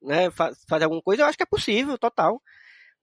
né, 0.03 0.31
fazer 0.69 0.85
alguma 0.85 1.03
coisa. 1.03 1.23
Eu 1.23 1.27
acho 1.27 1.37
que 1.37 1.45
é 1.45 1.47
possível, 1.47 1.97
total. 1.99 2.41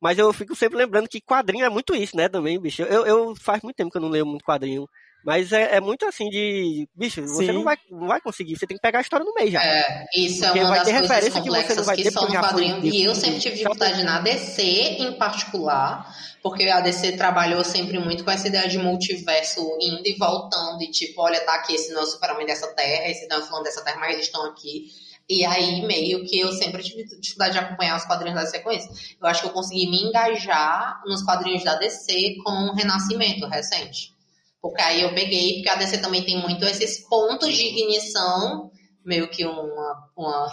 Mas 0.02 0.18
eu 0.20 0.34
fico 0.34 0.56
sempre 0.56 0.78
lembrando 0.78 1.07
que 1.07 1.22
quadrinho 1.22 1.65
é 1.65 1.70
muito 1.70 1.95
isso, 1.95 2.18
né? 2.18 2.28
Também, 2.28 2.60
bicho. 2.60 2.82
Eu, 2.84 3.06
eu 3.06 3.36
faz 3.38 3.61
muito 3.64 3.78
tempo 3.78 3.90
que 3.90 3.98
eu 3.98 4.02
não 4.02 4.10
leio 4.10 4.26
muito 4.26 4.44
quadrinho. 4.44 4.86
Mas 5.24 5.52
é, 5.54 5.78
é 5.78 5.82
muito 5.82 6.06
assim 6.06 6.30
de. 6.30 6.88
Bicho, 6.94 7.22
você 7.22 7.52
não 7.52 7.64
vai, 7.64 7.78
não 7.90 8.08
vai 8.08 8.20
conseguir, 8.20 8.58
você 8.58 8.68
tem 8.68 8.76
que 8.76 8.82
pegar 8.82 9.00
a 9.00 9.02
história 9.02 9.26
no 9.26 9.34
meio 9.34 9.52
já. 9.52 9.64
É, 9.64 10.06
isso 10.16 10.44
é 10.44 10.52
uma 10.52 10.68
vai 10.68 10.80
das 10.80 10.88
ter 10.88 11.08
coisas 11.08 11.34
complexas 11.34 11.68
que, 11.68 11.74
você 11.74 11.76
não 11.76 11.84
vai 11.86 11.95
que 11.95 12.04
ter, 12.04 12.12
são 12.12 12.28
no 12.28 12.34
quadrinho. 12.34 12.86
E 12.86 13.04
eu 13.04 13.16
sempre 13.16 13.40
tive 13.40 13.56
dificuldade 13.56 14.04
na 14.04 14.20
DC 14.20 14.62
em 14.64 15.14
particular, 15.14 16.14
porque 16.41 16.66
a 16.66 16.82
DC 16.82 17.14
trabalhou 17.14 17.64
sempre 17.64 18.00
muito 18.00 18.26
com 18.26 18.32
essa 18.32 18.50
ideia 18.50 18.68
de 18.68 18.77
multiverso 18.77 19.61
indo 19.82 20.06
e 20.06 20.18
voltando, 20.18 20.82
e 20.84 20.92
tipo, 20.92 21.22
olha, 21.22 21.40
tá 21.40 21.56
aqui, 21.56 21.76
esse 21.76 21.93
não 21.93 22.02
é 22.02 22.03
o 22.03 22.08
super-homem 22.08 22.45
dessa 22.45 22.68
terra, 22.76 23.10
esse 23.10 23.26
não 23.27 23.38
é 23.38 23.40
o 23.40 23.43
fulano 23.43 23.64
dessa 23.64 23.82
terra, 23.82 24.00
mas 24.00 24.14
eles 24.14 24.26
estão 24.26 24.45
aqui. 24.45 24.88
E 25.30 25.45
aí, 25.45 25.82
meio 25.88 26.26
que 26.26 26.38
eu 26.38 26.52
sempre 26.52 26.84
tive 26.84 27.06
dificuldade 27.06 27.53
de 27.53 27.60
acompanhar 27.60 27.95
os 27.95 28.03
quadrinhos 28.03 28.38
da 28.40 28.45
sequência. 28.45 28.92
Eu 29.22 29.27
acho 29.27 29.42
que 29.42 29.48
eu 29.48 29.53
consegui 29.53 29.90
me 29.90 30.03
engajar 30.03 31.02
nos 31.06 31.24
quadrinhos 31.24 31.64
da 31.64 31.76
DC 31.76 32.35
com 32.43 32.52
o 32.52 32.74
Renascimento 32.74 33.48
recente. 33.48 34.12
Porque 34.64 34.82
aí 34.82 35.01
eu 35.01 35.14
peguei, 35.14 35.56
porque 35.56 35.67
a 35.67 35.75
DC 35.75 35.98
também 35.98 36.24
tem 36.24 36.42
muito 36.42 36.64
esses 36.64 37.06
pontos 37.09 37.53
de 37.53 37.66
ignição, 37.66 38.72
meio 39.06 39.30
que 39.30 39.45
uma, 39.45 40.09
uma, 40.16 40.48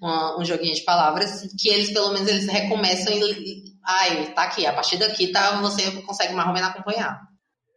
uma, 0.00 0.40
um 0.40 0.44
joguinho 0.44 0.72
de 0.72 0.82
palavras, 0.82 1.52
que 1.58 1.68
eles, 1.68 1.90
pelo 1.90 2.12
menos, 2.12 2.28
eles 2.28 2.46
recomeçam 2.46 3.12
e. 3.12 3.64
Ai, 3.84 4.32
tá 4.32 4.44
aqui, 4.44 4.64
a 4.64 4.72
partir 4.72 4.96
daqui 4.96 5.32
tá, 5.32 5.60
você 5.60 5.90
consegue 6.02 6.34
mais 6.34 6.46
ou 6.46 6.54
menos 6.54 6.68
acompanhar. 6.68 7.20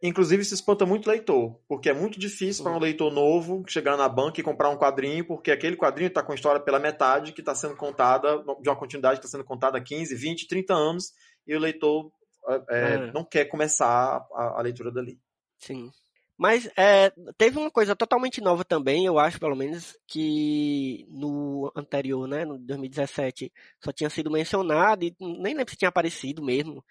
Inclusive, 0.00 0.40
isso 0.40 0.54
espanta 0.54 0.86
muito 0.86 1.10
leitor, 1.10 1.58
porque 1.66 1.88
é 1.88 1.92
muito 1.92 2.16
difícil 2.16 2.62
para 2.62 2.72
um 2.72 2.78
leitor 2.78 3.12
novo 3.12 3.64
chegar 3.66 3.96
na 3.96 4.08
banca 4.08 4.40
e 4.40 4.44
comprar 4.44 4.70
um 4.70 4.76
quadrinho, 4.76 5.26
porque 5.26 5.50
aquele 5.50 5.76
quadrinho 5.76 6.06
está 6.06 6.22
com 6.22 6.30
a 6.30 6.36
história 6.36 6.60
pela 6.60 6.78
metade, 6.78 7.32
que 7.32 7.40
está 7.40 7.56
sendo 7.56 7.74
contada, 7.74 8.38
de 8.62 8.68
uma 8.68 8.76
continuidade 8.76 9.18
que 9.18 9.26
está 9.26 9.36
sendo 9.36 9.44
contada 9.44 9.78
há 9.78 9.80
15, 9.82 10.14
20, 10.14 10.46
30 10.46 10.74
anos, 10.74 11.06
e 11.44 11.56
o 11.56 11.58
leitor 11.58 12.08
é, 12.48 12.60
é. 12.70 13.12
não 13.12 13.24
quer 13.24 13.46
começar 13.46 14.24
a, 14.32 14.58
a 14.58 14.62
leitura 14.62 14.92
dali. 14.92 15.18
Sim. 15.58 15.90
Mas 16.38 16.68
é, 16.76 17.10
teve 17.38 17.58
uma 17.58 17.70
coisa 17.70 17.96
totalmente 17.96 18.40
nova 18.42 18.62
também, 18.64 19.06
eu 19.06 19.18
acho, 19.18 19.40
pelo 19.40 19.56
menos, 19.56 19.96
que 20.06 21.06
no 21.08 21.72
anterior, 21.74 22.28
né, 22.28 22.44
no 22.44 22.58
2017, 22.58 23.50
só 23.82 23.90
tinha 23.90 24.10
sido 24.10 24.30
mencionado 24.30 25.04
e 25.04 25.14
nem 25.18 25.54
lembro 25.54 25.70
se 25.70 25.76
tinha 25.78 25.88
aparecido 25.88 26.42
mesmo, 26.44 26.84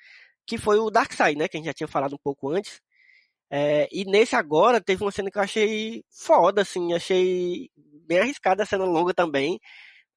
que 0.47 0.57
foi 0.57 0.79
o 0.79 0.89
Darkseid, 0.91 1.37
né, 1.37 1.47
que 1.47 1.57
a 1.57 1.59
gente 1.59 1.67
já 1.67 1.73
tinha 1.73 1.87
falado 1.87 2.15
um 2.15 2.19
pouco 2.23 2.49
antes. 2.49 2.81
É, 3.51 3.87
e 3.91 4.05
nesse 4.05 4.35
agora 4.35 4.81
teve 4.81 5.03
uma 5.03 5.11
cena 5.11 5.31
que 5.31 5.37
eu 5.37 5.43
achei 5.43 6.03
foda, 6.11 6.61
assim, 6.63 6.93
achei 6.93 7.69
bem 8.07 8.19
arriscada 8.19 8.63
a 8.63 8.65
cena 8.65 8.85
longa 8.85 9.13
também, 9.13 9.59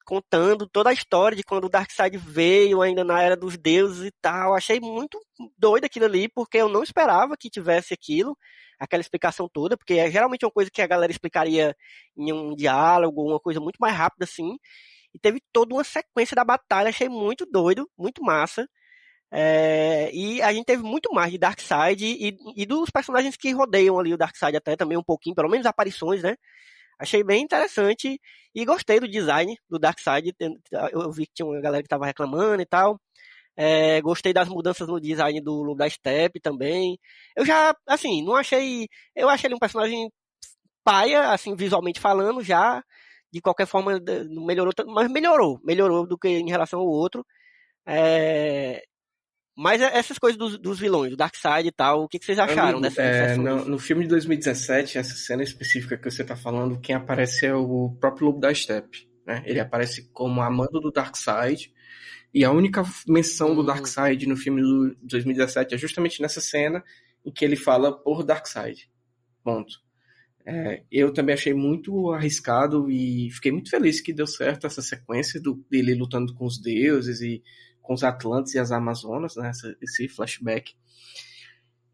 contando 0.09 0.67
toda 0.67 0.89
a 0.89 0.93
história 0.95 1.37
de 1.37 1.43
quando 1.43 1.67
o 1.67 1.69
Darkseid 1.69 2.17
veio, 2.17 2.81
ainda 2.81 3.05
na 3.05 3.21
era 3.21 3.37
dos 3.37 3.59
deuses 3.59 4.07
e 4.07 4.11
tal. 4.23 4.55
Achei 4.55 4.81
muito 4.81 5.21
doido 5.59 5.85
aquilo 5.85 6.07
ali, 6.07 6.31
porque 6.31 6.57
eu 6.57 6.67
não 6.67 6.83
esperava 6.83 7.37
que 7.37 7.51
tivesse 7.51 7.93
aquilo, 7.93 8.35
aquela 8.81 9.03
explicação 9.03 9.47
toda, 9.53 9.77
porque 9.77 9.95
é 9.95 10.11
geralmente 10.11 10.47
uma 10.47 10.51
coisa 10.51 10.71
que 10.71 10.81
a 10.81 10.87
galera 10.87 11.13
explicaria 11.13 11.77
em 12.17 12.33
um 12.33 12.57
diálogo, 12.57 13.23
uma 13.23 13.39
coisa 13.39 13.61
muito 13.61 13.77
mais 13.79 13.95
rápida 13.95 14.25
assim. 14.25 14.57
E 15.15 15.19
teve 15.19 15.43
toda 15.53 15.75
uma 15.75 15.85
sequência 15.85 16.35
da 16.35 16.43
batalha, 16.43 16.89
achei 16.89 17.11
muito 17.11 17.45
doido, 17.45 17.87
muito 17.99 18.23
massa. 18.25 18.67
É, 19.31 20.11
e 20.15 20.41
a 20.41 20.55
gente 20.55 20.65
teve 20.65 20.83
muito 20.83 21.13
mais 21.13 21.31
de 21.31 21.37
Darkseid 21.37 22.03
e, 22.03 22.35
e 22.57 22.65
dos 22.65 22.89
personagens 22.89 23.37
que 23.37 23.53
rodeiam 23.53 23.99
ali 23.99 24.15
o 24.15 24.17
Darkseid 24.17 24.57
até 24.57 24.75
também 24.75 24.97
um 24.97 25.05
pouquinho, 25.05 25.35
pelo 25.37 25.51
menos 25.51 25.67
aparições, 25.67 26.23
né? 26.23 26.35
Achei 26.99 27.23
bem 27.23 27.43
interessante 27.45 28.21
e 28.55 28.65
gostei 28.65 29.01
do 29.01 29.09
design 29.09 29.57
do 29.69 29.79
Darkseid. 29.79 30.35
Eu 30.93 31.13
vi 31.13 31.27
que 31.27 31.35
tinha 31.35 31.47
uma 31.47 31.61
galera 31.61 31.83
que 31.83 31.87
estava 31.87 32.07
reclamando 32.07 32.63
e 32.63 32.67
tal. 32.67 33.01
É, 33.57 34.01
gostei 34.03 34.33
das 34.33 34.49
mudanças 34.49 34.87
no 34.89 35.01
design 35.01 35.41
do 35.41 35.75
da 35.75 35.89
Steppe 35.91 36.41
também. 36.41 36.99
Eu 37.37 37.45
já, 37.45 37.75
assim, 37.87 38.23
não 38.25 38.35
achei. 38.37 38.89
Eu 39.17 39.29
achei 39.29 39.49
ele 39.49 39.55
um 39.57 39.59
personagem 39.59 40.11
paia, 40.85 41.33
assim, 41.33 41.55
visualmente 41.57 42.01
falando, 42.01 42.43
já. 42.43 42.83
De 43.33 43.41
qualquer 43.43 43.67
forma, 43.67 44.01
não 44.31 44.45
melhorou, 44.45 44.73
mas 44.89 45.11
melhorou. 45.11 45.61
Melhorou 45.65 46.07
do 46.07 46.19
que 46.19 46.29
em 46.29 46.49
relação 46.51 46.81
ao 46.81 46.87
outro. 46.87 47.27
É, 47.87 48.83
mas 49.59 49.83
é, 49.83 49.99
essas 49.99 50.21
coisas 50.21 50.39
dos, 50.39 50.57
dos 50.57 50.79
vilões, 50.79 51.11
do 51.11 51.17
Darkseid 51.17 51.67
e 51.67 51.73
tal, 51.73 52.05
o 52.05 52.09
que, 52.09 52.17
que 52.21 52.25
vocês 52.25 52.39
acharam 52.39 52.81
dessa 52.81 53.03
é, 53.03 53.37
no, 53.37 53.65
no, 53.65 53.77
filme 53.77 54.05
de 54.05 54.09
2017, 54.11 54.99
essa 54.99 55.17
cena 55.17 55.43
específica 55.43 55.99
que 55.99 56.09
você 56.09 56.23
está 56.23 56.37
falando, 56.37 56.79
quem 56.79 56.95
aparece 56.95 57.45
é 57.45 57.53
o 57.53 57.91
próprio 57.99 58.27
Lobo 58.27 58.39
da 58.39 58.55
Steppe. 58.55 59.09
né? 59.27 59.43
Ele 59.45 59.59
aparece 59.59 60.09
como 60.13 60.41
amando 60.41 60.81
do 60.81 60.93
Darkseid. 60.93 61.73
E 62.33 62.45
a 62.45 62.53
única 62.53 62.85
menção 63.09 63.53
do 63.53 63.63
Hum. 63.63 63.67
Darkseid 63.67 64.29
no 64.29 64.37
filme 64.37 64.63
do 64.63 64.95
2017 65.03 65.75
é 65.75 65.79
justamente 65.79 66.23
nessa 66.23 66.41
cena 66.41 66.85
em 67.27 67.33
que 67.33 67.45
ele 67.45 67.57
fala 67.57 67.91
por 67.91 68.23
Darkseid. 68.23 68.89
Ponto. 69.43 69.81
É, 70.47 70.85
eu 70.89 71.13
também 71.13 71.35
achei 71.35 71.53
muito 71.53 72.13
arriscado 72.13 72.89
e 72.89 73.29
fiquei 73.33 73.51
muito 73.51 73.71
feliz 73.71 74.01
que 74.01 74.13
deu 74.13 74.27
certo 74.27 74.69
essa 74.69 74.81
sequência 74.81 75.41
do, 75.41 75.57
dele 75.69 75.97
lutando 75.97 76.33
com 76.33 76.47
os 76.47 76.63
deuses 76.63 77.21
e 77.21 77.43
com 77.89 77.95
os 77.95 78.05
Atlantes 78.05 78.53
e 78.53 78.59
as 78.59 78.71
Amazonas, 78.71 79.35
né? 79.37 79.51
Esse 79.81 80.07
flashback 80.09 80.75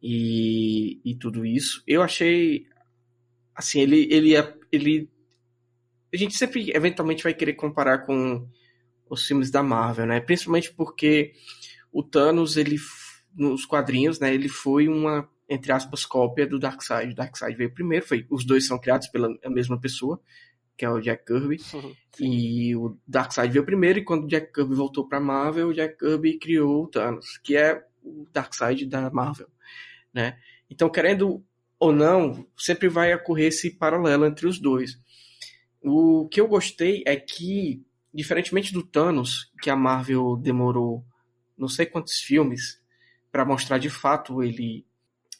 e, 0.02 1.00
e 1.04 1.14
tudo 1.14 1.46
isso. 1.46 1.84
Eu 1.86 2.02
achei 2.02 2.66
assim, 3.54 3.80
ele, 3.80 4.08
ele, 4.10 4.34
é- 4.34 4.54
ele 4.72 5.08
a 6.12 6.16
gente 6.16 6.34
sempre 6.34 6.72
eventualmente 6.74 7.22
vai 7.22 7.32
querer 7.32 7.54
comparar 7.54 7.98
com 7.98 8.44
os 9.08 9.24
filmes 9.24 9.52
da 9.52 9.62
Marvel, 9.62 10.06
né? 10.06 10.20
Principalmente 10.20 10.72
porque 10.72 11.32
o 11.92 12.02
Thanos, 12.02 12.56
ele 12.56 12.76
nos 13.36 13.64
quadrinhos, 13.64 14.18
né, 14.18 14.34
ele 14.34 14.48
foi 14.48 14.88
uma 14.88 15.28
entre 15.48 15.70
aspas 15.70 16.04
cópia 16.04 16.44
do 16.44 16.58
Darkseid. 16.58 17.12
O 17.12 17.14
Darkseid 17.14 17.56
veio 17.56 17.72
primeiro, 17.72 18.04
foi 18.04 18.26
os 18.28 18.44
dois 18.44 18.66
são 18.66 18.80
criados 18.80 19.06
pela 19.08 19.28
mesma 19.46 19.80
pessoa, 19.80 20.20
que 20.76 20.84
é 20.84 20.90
o 20.90 21.00
Jack 21.00 21.24
Kirby. 21.24 21.58
E 22.20 22.76
o 22.76 22.96
Darkseid 23.08 23.52
veio 23.52 23.66
primeiro, 23.66 23.98
e 23.98 24.04
quando 24.04 24.22
o 24.22 24.28
Jack 24.28 24.52
Kirby 24.52 24.76
voltou 24.76 25.08
pra 25.08 25.18
Marvel, 25.18 25.66
o 25.66 25.74
Jack 25.74 25.98
Kirby 25.98 26.38
criou 26.38 26.84
o 26.84 26.86
Thanos, 26.86 27.38
que 27.38 27.56
é 27.56 27.84
o 28.04 28.24
Darkseid 28.32 28.86
da 28.86 29.10
Marvel, 29.10 29.48
né? 30.12 30.38
Então, 30.70 30.88
querendo 30.88 31.44
ou 31.76 31.92
não, 31.92 32.46
sempre 32.56 32.88
vai 32.88 33.12
ocorrer 33.12 33.48
esse 33.48 33.68
paralelo 33.68 34.24
entre 34.26 34.46
os 34.46 34.60
dois. 34.60 34.96
O 35.82 36.28
que 36.28 36.40
eu 36.40 36.46
gostei 36.46 37.02
é 37.04 37.16
que, 37.16 37.84
diferentemente 38.14 38.72
do 38.72 38.84
Thanos, 38.84 39.52
que 39.60 39.68
a 39.68 39.74
Marvel 39.74 40.36
demorou 40.36 41.04
não 41.58 41.68
sei 41.68 41.86
quantos 41.86 42.20
filmes 42.20 42.80
para 43.30 43.44
mostrar 43.44 43.78
de 43.78 43.90
fato 43.90 44.42
ele 44.42 44.86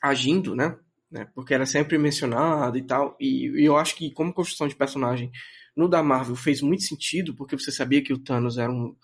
agindo, 0.02 0.54
né? 0.54 0.76
Né? 1.14 1.28
Porque 1.32 1.54
era 1.54 1.64
sempre 1.64 1.96
mencionado 1.96 2.76
e 2.76 2.82
tal. 2.82 3.16
E, 3.20 3.46
e 3.62 3.64
eu 3.64 3.76
acho 3.76 3.94
que, 3.94 4.10
como 4.10 4.34
construção 4.34 4.66
de 4.66 4.74
personagem, 4.74 5.30
no 5.76 5.88
da 5.88 6.02
Marvel 6.02 6.34
fez 6.34 6.60
muito 6.60 6.82
sentido, 6.82 7.36
porque 7.36 7.56
você 7.56 7.70
sabia 7.70 8.02
que 8.02 8.12
o 8.12 8.18
Thanos 8.18 8.58
era 8.58 8.70
um 8.70 8.96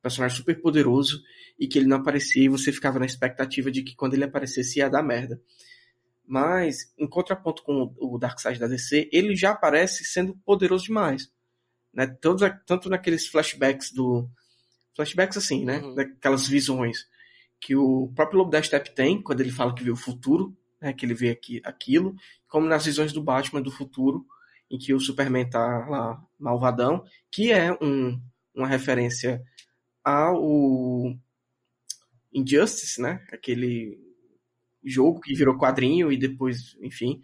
personagem 0.00 0.38
super 0.38 0.58
poderoso 0.62 1.22
e 1.58 1.68
que 1.68 1.78
ele 1.78 1.86
não 1.86 1.98
aparecia 1.98 2.44
e 2.44 2.48
você 2.48 2.72
ficava 2.72 2.98
na 2.98 3.04
expectativa 3.04 3.70
de 3.70 3.82
que 3.82 3.94
quando 3.94 4.14
ele 4.14 4.24
aparecesse 4.24 4.78
ia 4.78 4.88
dar 4.88 5.02
merda. 5.02 5.38
Mas, 6.26 6.90
em 6.98 7.06
contraponto 7.06 7.62
com 7.62 7.94
o 7.98 8.18
Darkseid 8.18 8.58
da 8.58 8.66
DC, 8.66 9.10
ele 9.12 9.36
já 9.36 9.50
aparece 9.50 10.04
sendo 10.04 10.34
poderoso 10.46 10.84
demais. 10.84 11.30
Né? 11.92 12.06
Todos, 12.06 12.48
tanto 12.66 12.88
naqueles 12.88 13.26
flashbacks 13.26 13.92
do. 13.92 14.26
Flashbacks 14.96 15.36
assim, 15.36 15.66
né? 15.66 15.80
Uhum. 15.80 15.94
Daquelas 15.94 16.48
visões 16.48 17.06
que 17.60 17.76
o 17.76 18.10
próprio 18.14 18.38
Lobo 18.38 18.50
da 18.50 18.62
Step 18.62 18.94
tem, 18.94 19.20
quando 19.20 19.40
ele 19.40 19.50
fala 19.50 19.74
que 19.74 19.82
vê 19.82 19.90
o 19.90 19.96
futuro, 19.96 20.56
né? 20.80 20.92
Que 20.92 21.06
ele 21.06 21.14
vê 21.14 21.30
aqui, 21.30 21.60
aquilo, 21.64 22.14
como 22.48 22.66
nas 22.66 22.84
visões 22.84 23.12
do 23.12 23.22
Batman 23.22 23.62
do 23.62 23.70
futuro, 23.70 24.26
em 24.70 24.78
que 24.78 24.92
o 24.92 25.00
Superman 25.00 25.48
tá 25.48 25.86
lá 25.88 26.22
malvadão, 26.38 27.04
que 27.30 27.52
é 27.52 27.72
um, 27.82 28.20
uma 28.54 28.66
referência 28.66 29.42
ao 30.04 31.14
Injustice, 32.32 33.00
né? 33.00 33.24
Aquele 33.32 33.98
jogo 34.84 35.20
que 35.20 35.34
virou 35.34 35.58
quadrinho 35.58 36.12
e 36.12 36.16
depois, 36.16 36.76
enfim, 36.80 37.22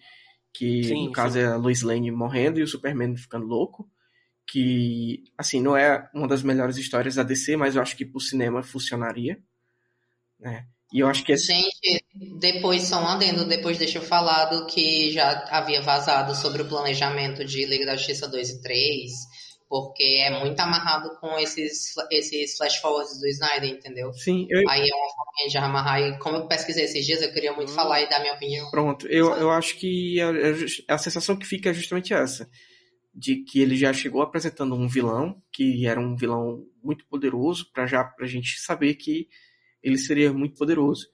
que 0.52 0.84
Sim, 0.84 1.06
no 1.06 1.12
caso 1.12 1.34
sim. 1.34 1.40
é 1.40 1.46
a 1.46 1.56
Lois 1.56 1.82
Lane 1.82 2.10
morrendo 2.10 2.58
e 2.58 2.62
o 2.62 2.68
Superman 2.68 3.16
ficando 3.16 3.46
louco, 3.46 3.90
que 4.46 5.24
assim 5.36 5.60
não 5.60 5.76
é 5.76 6.08
uma 6.14 6.28
das 6.28 6.42
melhores 6.42 6.76
histórias 6.76 7.14
da 7.14 7.22
DC, 7.22 7.56
mas 7.56 7.76
eu 7.76 7.82
acho 7.82 7.96
que 7.96 8.04
pro 8.04 8.20
cinema 8.20 8.62
funcionaria, 8.62 9.42
né? 10.38 10.68
E 10.94 11.00
eu 11.00 11.08
acho 11.08 11.24
que 11.24 11.32
esse 11.32 11.46
Gente, 11.46 12.04
depois, 12.40 12.82
só 12.84 13.02
um 13.02 13.06
adendo, 13.08 13.44
depois 13.44 13.76
deixa 13.78 13.98
eu 13.98 14.02
falar 14.02 14.46
do 14.46 14.66
que 14.66 15.10
já 15.12 15.30
havia 15.50 15.82
vazado 15.82 16.34
sobre 16.34 16.62
o 16.62 16.68
planejamento 16.68 17.44
de 17.44 17.64
Liga 17.66 17.84
da 17.86 17.96
Justiça 17.96 18.28
2 18.28 18.50
e 18.50 18.62
3, 18.62 19.10
porque 19.68 20.02
é 20.24 20.30
muito 20.40 20.58
amarrado 20.60 21.10
com 21.20 21.38
esses, 21.38 21.92
esses 22.10 22.56
flash 22.56 22.76
forwards 22.76 23.18
do 23.20 23.26
Snyder, 23.28 23.70
entendeu? 23.70 24.10
sim, 24.12 24.46
eu, 24.48 24.62
Aí 24.68 24.80
é 24.88 24.94
uma 24.94 25.08
forma 25.10 25.48
de 25.50 25.58
amarrar, 25.58 26.00
e 26.00 26.18
como 26.18 26.36
eu 26.36 26.46
pesquisei 26.48 26.84
esses 26.84 27.04
dias, 27.04 27.20
eu 27.22 27.32
queria 27.32 27.52
muito 27.52 27.72
Hum. 27.72 27.74
falar 27.74 28.00
e 28.02 28.08
dar 28.08 28.20
minha 28.20 28.34
opinião. 28.34 28.70
Pronto, 28.70 29.06
eu, 29.08 29.32
eu 29.36 29.50
acho 29.50 29.76
que 29.76 30.18
a, 30.20 30.94
a 30.94 30.98
sensação 30.98 31.36
que 31.36 31.46
fica 31.46 31.70
é 31.70 31.74
justamente 31.74 32.12
essa. 32.14 32.48
De 33.14 33.44
que 33.44 33.60
ele 33.60 33.76
já 33.76 33.92
chegou 33.92 34.22
apresentando 34.22 34.74
um 34.74 34.88
vilão, 34.88 35.40
que 35.52 35.86
era 35.86 36.00
um 36.00 36.16
vilão 36.16 36.64
muito 36.82 37.06
poderoso, 37.06 37.70
para 37.72 37.86
já 37.86 38.02
pra 38.04 38.26
gente 38.26 38.58
saber 38.60 38.94
que 38.94 39.28
ele 39.84 39.98
seria 39.98 40.32
muito 40.32 40.56
poderoso. 40.56 41.06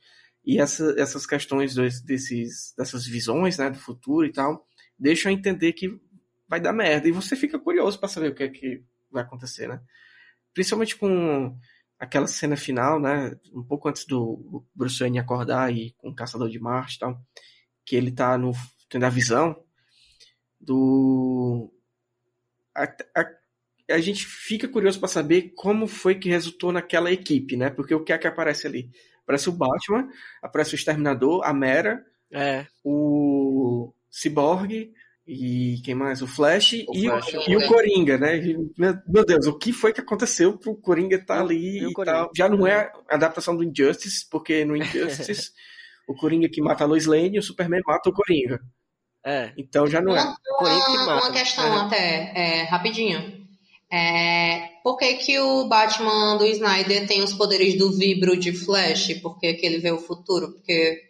E 0.44 0.58
essa, 0.58 0.94
essas 0.98 1.26
questões 1.26 1.74
desses, 2.02 2.72
dessas 2.76 3.06
visões 3.06 3.58
né, 3.58 3.68
do 3.68 3.78
futuro 3.78 4.26
e 4.26 4.32
tal, 4.32 4.66
deixam 4.98 5.30
a 5.30 5.34
entender 5.34 5.74
que 5.74 6.00
vai 6.48 6.60
dar 6.60 6.72
merda. 6.72 7.08
E 7.08 7.12
você 7.12 7.36
fica 7.36 7.58
curioso 7.58 7.98
para 7.98 8.08
saber 8.08 8.30
o 8.30 8.34
que 8.34 8.44
é 8.44 8.48
que 8.48 8.82
vai 9.10 9.22
acontecer, 9.22 9.68
né? 9.68 9.80
Principalmente 10.54 10.96
com 10.96 11.54
aquela 11.98 12.26
cena 12.26 12.56
final, 12.56 12.98
né? 12.98 13.36
Um 13.52 13.62
pouco 13.62 13.88
antes 13.88 14.06
do 14.06 14.64
Bruce 14.74 14.98
Wayne 14.98 15.18
acordar 15.18 15.70
e 15.74 15.92
com 15.98 16.08
o 16.08 16.14
Caçador 16.14 16.48
de 16.48 16.58
Marte 16.58 16.96
e 16.96 16.98
tal 17.00 17.20
que 17.90 17.96
ele 17.96 18.12
tá 18.12 18.38
no 18.38 18.52
tendo 18.88 19.04
a 19.04 19.08
visão 19.08 19.64
do 20.60 21.72
a, 22.72 22.84
a, 22.84 23.24
a 23.90 24.00
gente 24.00 24.24
fica 24.26 24.68
curioso 24.68 24.98
para 24.98 25.08
saber 25.08 25.52
como 25.56 25.86
foi 25.86 26.14
que 26.14 26.28
resultou 26.28 26.72
naquela 26.72 27.10
equipe, 27.12 27.56
né? 27.56 27.70
Porque 27.70 27.94
o 27.94 28.02
que 28.04 28.12
é 28.12 28.18
que 28.18 28.26
aparece 28.26 28.66
ali? 28.66 28.88
Aparece 29.22 29.48
o 29.48 29.52
Batman, 29.52 30.08
aparece 30.42 30.74
o 30.74 30.76
Exterminador, 30.76 31.42
a 31.44 31.52
Mera, 31.52 32.04
É, 32.32 32.66
o 32.84 33.92
Cyborg 34.10 34.92
e 35.26 35.80
quem 35.84 35.94
mais? 35.94 36.22
O 36.22 36.26
Flash, 36.26 36.72
O 36.88 36.96
e, 36.96 37.04
Flash, 37.06 37.34
o, 37.34 37.50
e 37.50 37.56
o 37.56 37.66
Coringa, 37.68 38.18
né? 38.18 38.40
Meu, 39.06 39.24
Deus, 39.24 39.46
o 39.46 39.56
que 39.58 39.72
foi 39.72 39.92
que 39.92 40.00
aconteceu 40.00 40.56
pro 40.58 40.74
Coringa 40.76 41.16
estar 41.16 41.38
o- 41.40 41.44
ali 41.44 41.78
e 41.78 41.90
e 41.90 41.92
tal? 42.04 42.30
Já 42.36 42.48
não 42.48 42.66
é 42.66 42.90
a 43.08 43.14
adaptação 43.14 43.56
do 43.56 43.62
Injustice, 43.64 44.28
porque 44.28 44.64
no 44.64 44.76
Injustice 44.76 45.50
o 46.08 46.14
Coringa 46.14 46.48
que 46.48 46.60
mata 46.62 46.82
a 46.84 46.86
Lois 46.86 47.06
Lane 47.06 47.36
e 47.36 47.38
o 47.38 47.42
Superman 47.42 47.82
mata 47.86 48.10
o 48.10 48.12
Coringa. 48.12 48.60
é. 49.24 49.52
Então 49.56 49.86
já 49.86 50.00
não 50.00 50.16
é. 50.16 50.22
Uma, 50.60 51.14
uma, 51.20 51.32
questão 51.32 51.64
É. 51.64 51.80
até, 51.86 52.32
é, 52.34 52.62
rapidinho. 52.64 53.39
É, 53.92 54.68
por 54.84 54.96
que, 54.96 55.14
que 55.14 55.38
o 55.40 55.66
Batman 55.68 56.36
do 56.36 56.46
Snyder 56.46 57.08
tem 57.08 57.22
os 57.22 57.32
poderes 57.32 57.76
do 57.76 57.90
vibro 57.96 58.36
de 58.36 58.52
Flash? 58.52 59.14
Por 59.20 59.38
que, 59.38 59.54
que 59.54 59.66
ele 59.66 59.78
vê 59.78 59.90
o 59.90 59.98
futuro? 59.98 60.52
Porque 60.52 61.00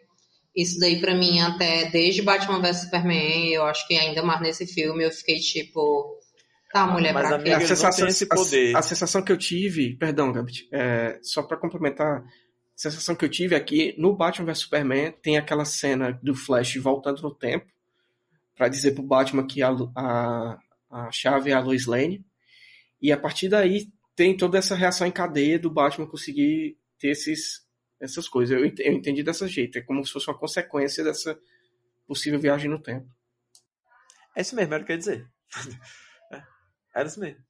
isso 0.56 0.78
daí 0.80 0.98
pra 0.98 1.14
mim, 1.14 1.40
até 1.40 1.90
desde 1.90 2.22
Batman 2.22 2.60
vs 2.60 2.82
Superman, 2.82 3.52
eu 3.52 3.64
acho 3.64 3.86
que 3.86 3.94
ainda 3.94 4.22
mais 4.22 4.40
nesse 4.40 4.66
filme, 4.66 5.04
eu 5.04 5.10
fiquei 5.10 5.36
tipo, 5.36 6.18
tá, 6.72 6.86
mulher, 6.86 7.12
Mas, 7.12 7.26
pra 7.26 7.36
amiga, 7.36 7.58
quê? 7.58 7.64
A 7.64 7.66
sensação, 7.66 8.08
esse 8.08 8.24
a- 8.24 8.34
poder. 8.34 8.76
A, 8.76 8.82
sensação 8.82 9.22
que 9.22 9.30
eu 9.30 9.36
tive, 9.36 9.96
perdão, 9.96 10.32
Gabit, 10.32 10.66
é, 10.72 11.18
só 11.22 11.42
pra 11.42 11.58
complementar, 11.58 12.20
a 12.22 12.24
sensação 12.74 13.14
que 13.14 13.24
eu 13.24 13.28
tive 13.28 13.54
é 13.54 13.60
que 13.60 13.94
no 13.98 14.16
Batman 14.16 14.46
vs 14.46 14.58
Superman 14.60 15.12
tem 15.22 15.36
aquela 15.36 15.66
cena 15.66 16.18
do 16.22 16.34
Flash 16.34 16.76
voltando 16.76 17.20
no 17.22 17.34
tempo 17.34 17.66
pra 18.56 18.68
dizer 18.68 18.92
pro 18.92 19.02
Batman 19.02 19.46
que 19.46 19.62
a, 19.62 19.70
a, 19.94 20.58
a 20.90 21.12
chave 21.12 21.50
é 21.50 21.54
a 21.54 21.60
Lois 21.60 21.86
Lane 21.86 22.24
e 23.00 23.12
a 23.12 23.16
partir 23.16 23.48
daí 23.48 23.88
tem 24.14 24.36
toda 24.36 24.58
essa 24.58 24.74
reação 24.74 25.06
em 25.06 25.12
cadeia 25.12 25.58
do 25.58 25.70
Batman 25.70 26.06
conseguir 26.06 26.76
ter 26.98 27.08
esses, 27.08 27.66
essas 27.98 28.28
coisas. 28.28 28.56
Eu, 28.56 28.64
eu 28.66 28.92
entendi 28.92 29.22
dessa 29.22 29.48
jeito, 29.48 29.78
é 29.78 29.80
como 29.82 30.04
se 30.04 30.12
fosse 30.12 30.28
uma 30.28 30.38
consequência 30.38 31.02
dessa 31.02 31.38
possível 32.06 32.38
viagem 32.40 32.70
no 32.70 32.82
tempo. 32.82 33.08
É 34.36 34.42
isso 34.42 34.54
mesmo, 34.54 34.74
era 34.74 34.82
o 34.82 34.86
que 34.86 34.92
eu 34.92 34.94
ia 34.94 34.98
dizer. 34.98 35.30
É, 36.32 36.42
Era 37.00 37.08
isso 37.08 37.18
mesmo. 37.18 37.40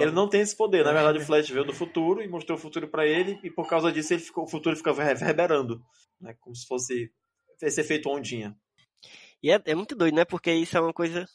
É- 0.00 0.02
ele 0.02 0.12
não 0.12 0.28
tem 0.28 0.40
esse 0.40 0.56
poder. 0.56 0.84
Na 0.84 0.92
verdade, 0.92 1.18
o 1.18 1.20
Flash 1.22 1.48
veio 1.50 1.64
do 1.64 1.72
futuro 1.74 2.22
e 2.22 2.28
mostrou 2.28 2.56
o 2.56 2.60
futuro 2.60 2.86
pra 2.88 3.06
ele, 3.06 3.38
e 3.42 3.50
por 3.50 3.68
causa 3.68 3.90
disso 3.90 4.12
ele 4.14 4.22
ficou, 4.22 4.44
o 4.44 4.48
futuro 4.48 4.76
fica 4.76 4.92
reverberando. 4.92 5.82
Né? 6.20 6.34
Como 6.40 6.54
se 6.54 6.66
fosse 6.66 7.10
esse 7.62 7.80
efeito 7.80 8.08
ondinha. 8.10 8.56
E 9.42 9.50
é, 9.50 9.60
é 9.64 9.74
muito 9.74 9.94
doido, 9.94 10.14
né? 10.14 10.24
Porque 10.24 10.52
isso 10.52 10.76
é 10.76 10.80
uma 10.80 10.92
coisa. 10.92 11.26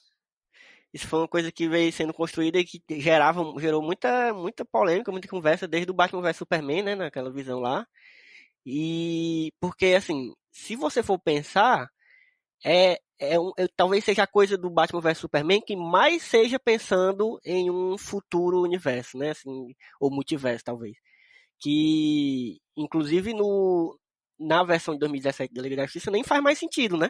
Isso 0.93 1.07
foi 1.07 1.19
uma 1.19 1.27
coisa 1.27 1.51
que 1.51 1.67
veio 1.67 1.91
sendo 1.91 2.13
construída 2.13 2.59
e 2.59 2.65
que 2.65 2.81
gerava, 3.01 3.43
gerou 3.59 3.81
muita, 3.81 4.33
muita 4.33 4.63
polêmica, 4.65 5.11
muita 5.11 5.27
conversa 5.27 5.67
desde 5.67 5.91
o 5.91 5.93
Batman 5.93 6.21
vs 6.21 6.37
Superman, 6.37 6.83
né? 6.83 6.95
Naquela 6.95 7.31
visão 7.31 7.59
lá. 7.59 7.85
E 8.65 9.51
porque 9.59 9.87
assim, 9.95 10.33
se 10.51 10.75
você 10.75 11.03
for 11.03 11.19
pensar, 11.19 11.89
é, 12.65 12.99
é, 13.19 13.39
um, 13.39 13.51
é- 13.57 13.67
talvez 13.75 14.03
seja 14.03 14.23
a 14.23 14.27
coisa 14.27 14.57
do 14.57 14.69
Batman 14.69 15.01
vs 15.01 15.17
Superman 15.19 15.61
que 15.61 15.75
mais 15.75 16.23
seja 16.23 16.59
pensando 16.59 17.39
em 17.45 17.69
um 17.71 17.97
futuro 17.97 18.61
universo, 18.61 19.17
né? 19.17 19.31
Assim, 19.31 19.49
ou 19.99 20.11
multiverso, 20.11 20.63
talvez. 20.65 20.95
Que, 21.59 22.59
inclusive, 22.77 23.33
no, 23.33 23.97
na 24.39 24.63
versão 24.63 24.93
de 24.95 24.99
2017 25.01 25.53
da 25.53 25.61
Liga 25.61 25.77
da 25.77 25.85
Justiça 25.85 26.11
nem 26.11 26.23
faz 26.23 26.43
mais 26.43 26.59
sentido, 26.59 26.97
né? 26.97 27.09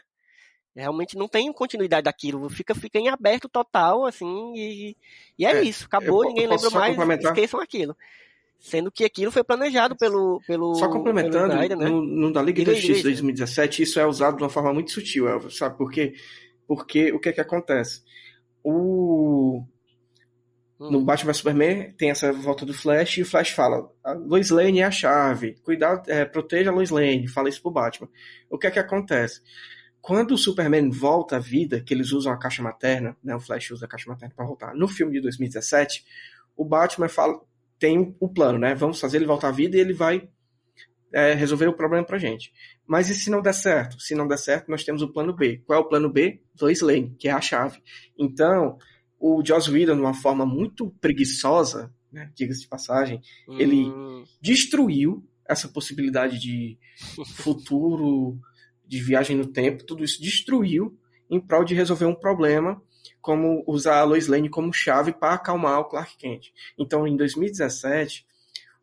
Realmente 0.76 1.16
não 1.16 1.28
tem 1.28 1.52
continuidade 1.54 2.06
daquilo. 2.06 2.50
Fica, 2.50 2.74
fica 2.74 2.98
em 2.98 3.08
aberto 3.08 3.48
total, 3.48 4.06
assim, 4.06 4.54
e, 4.56 4.98
e 5.38 5.46
é, 5.46 5.58
É, 5.58 5.64
isso. 5.64 5.86
Acabou, 5.86 6.24
eu- 6.24 6.30
ninguém 6.30 6.46
eu 6.46 6.50
lembra 6.50 6.70
mais, 6.72 7.24
esqueçam 7.24 7.60
aquilo. 7.60 7.96
Sendo 8.60 8.90
que 8.92 9.04
aquilo 9.04 9.30
foi 9.32 9.44
planejado 9.44 9.96
pelo. 9.96 10.42
pelo 10.48 10.74
Só 10.76 10.88
complementando, 10.90 11.56
pelo 11.60 11.82
né? 11.82 11.90
no, 11.90 12.02
no 12.02 12.32
da 12.32 12.42
Liga 12.42 12.64
da 12.64 12.72
Justiça 12.72 12.94
diga 12.94 13.10
aí, 13.10 13.14
2017, 13.16 13.84
isso 13.84 14.00
é 14.00 14.06
usado 14.06 14.38
de 14.38 14.44
uma 14.44 14.50
forma 14.50 14.74
muito 14.74 14.90
sutil, 14.92 15.26
sabe 15.52 15.78
por 15.78 15.92
quê? 15.92 16.14
Porque 16.66 17.12
o 17.12 17.20
que 17.20 17.30
é 17.30 17.34
que 17.34 17.42
acontece? 17.42 18.02
O... 18.64 19.64
Hum. 20.80 20.92
No 20.92 21.02
Batman 21.04 21.34
Superman 21.34 21.92
tem 21.98 22.10
essa 22.10 22.32
volta 22.32 22.66
do 22.66 22.74
Flash 22.74 23.18
e 23.18 23.22
o 23.22 23.26
Flash 23.26 23.50
fala: 23.50 23.92
a 24.04 24.14
Lois 24.14 24.50
Lane 24.50 24.80
é 24.80 24.86
a 24.86 24.92
chave, 24.92 25.56
cuidado, 25.62 26.10
é, 26.10 26.24
proteja 26.24 26.72
a 26.72 26.74
Lois 26.74 26.90
Lane, 26.90 27.28
fala 27.28 27.50
isso 27.50 27.62
pro 27.62 27.70
Batman. 27.70 28.10
O 28.50 28.58
que 28.58 28.68
é 28.68 28.72
que 28.72 28.80
acontece? 28.80 29.42
Quando 30.04 30.34
o 30.34 30.38
Superman 30.38 30.90
volta 30.90 31.38
à 31.38 31.40
vida, 31.40 31.80
que 31.80 31.94
eles 31.94 32.12
usam 32.12 32.34
a 32.34 32.38
caixa 32.38 32.62
materna, 32.62 33.16
né, 33.24 33.34
o 33.34 33.40
Flash 33.40 33.72
usa 33.72 33.86
a 33.86 33.88
caixa 33.88 34.10
materna 34.10 34.34
para 34.36 34.46
voltar, 34.46 34.76
no 34.76 34.86
filme 34.86 35.14
de 35.14 35.22
2017, 35.22 36.04
o 36.58 36.66
Batman 36.66 37.08
fala, 37.08 37.40
tem 37.80 38.14
o 38.20 38.28
plano, 38.28 38.60
né? 38.60 38.76
Vamos 38.76 39.00
fazer 39.00 39.16
ele 39.16 39.26
voltar 39.26 39.48
à 39.48 39.52
vida 39.52 39.78
e 39.78 39.80
ele 39.80 39.94
vai 39.94 40.28
é, 41.14 41.34
resolver 41.34 41.68
o 41.68 41.74
problema 41.74 42.06
pra 42.06 42.18
gente. 42.18 42.52
Mas 42.86 43.10
e 43.10 43.16
se 43.16 43.30
não 43.30 43.42
der 43.42 43.54
certo? 43.54 43.98
Se 44.02 44.14
não 44.14 44.28
der 44.28 44.38
certo, 44.40 44.70
nós 44.70 44.84
temos 44.84 45.02
o 45.02 45.08
plano 45.08 45.34
B. 45.34 45.62
Qual 45.66 45.80
é 45.80 45.82
o 45.82 45.88
plano 45.88 46.12
B? 46.12 46.42
Lois 46.62 46.82
Lane, 46.82 47.16
que 47.18 47.30
é 47.30 47.32
a 47.32 47.40
chave. 47.40 47.82
Então, 48.20 48.78
o 49.18 49.42
Joss 49.46 49.72
Whedon, 49.72 49.96
de 49.96 50.02
uma 50.02 50.14
forma 50.14 50.46
muito 50.46 50.90
preguiçosa, 51.00 51.94
né, 52.12 52.30
diga-se 52.36 52.62
de 52.62 52.68
passagem, 52.68 53.22
ele- 53.58 53.86
Hum, 53.86 54.26
destruiu 54.42 55.26
essa 55.48 55.70
possibilidade 55.70 56.38
de 56.40 56.78
futuro, 57.36 58.38
de 58.94 59.02
viagem 59.02 59.36
no 59.36 59.48
tempo, 59.48 59.84
tudo 59.84 60.04
isso 60.04 60.22
destruiu 60.22 60.96
em 61.30 61.40
prol 61.40 61.64
de 61.64 61.74
resolver 61.74 62.06
um 62.06 62.14
problema, 62.14 62.80
como 63.20 63.64
usar 63.68 64.00
a 64.00 64.04
Lois 64.04 64.28
Lane 64.28 64.50
como 64.50 64.72
chave 64.72 65.12
para 65.12 65.34
acalmar 65.34 65.80
o 65.80 65.86
Clark 65.86 66.16
Kent. 66.16 66.52
Então, 66.78 67.08
em 67.08 67.18
2017, 67.18 68.26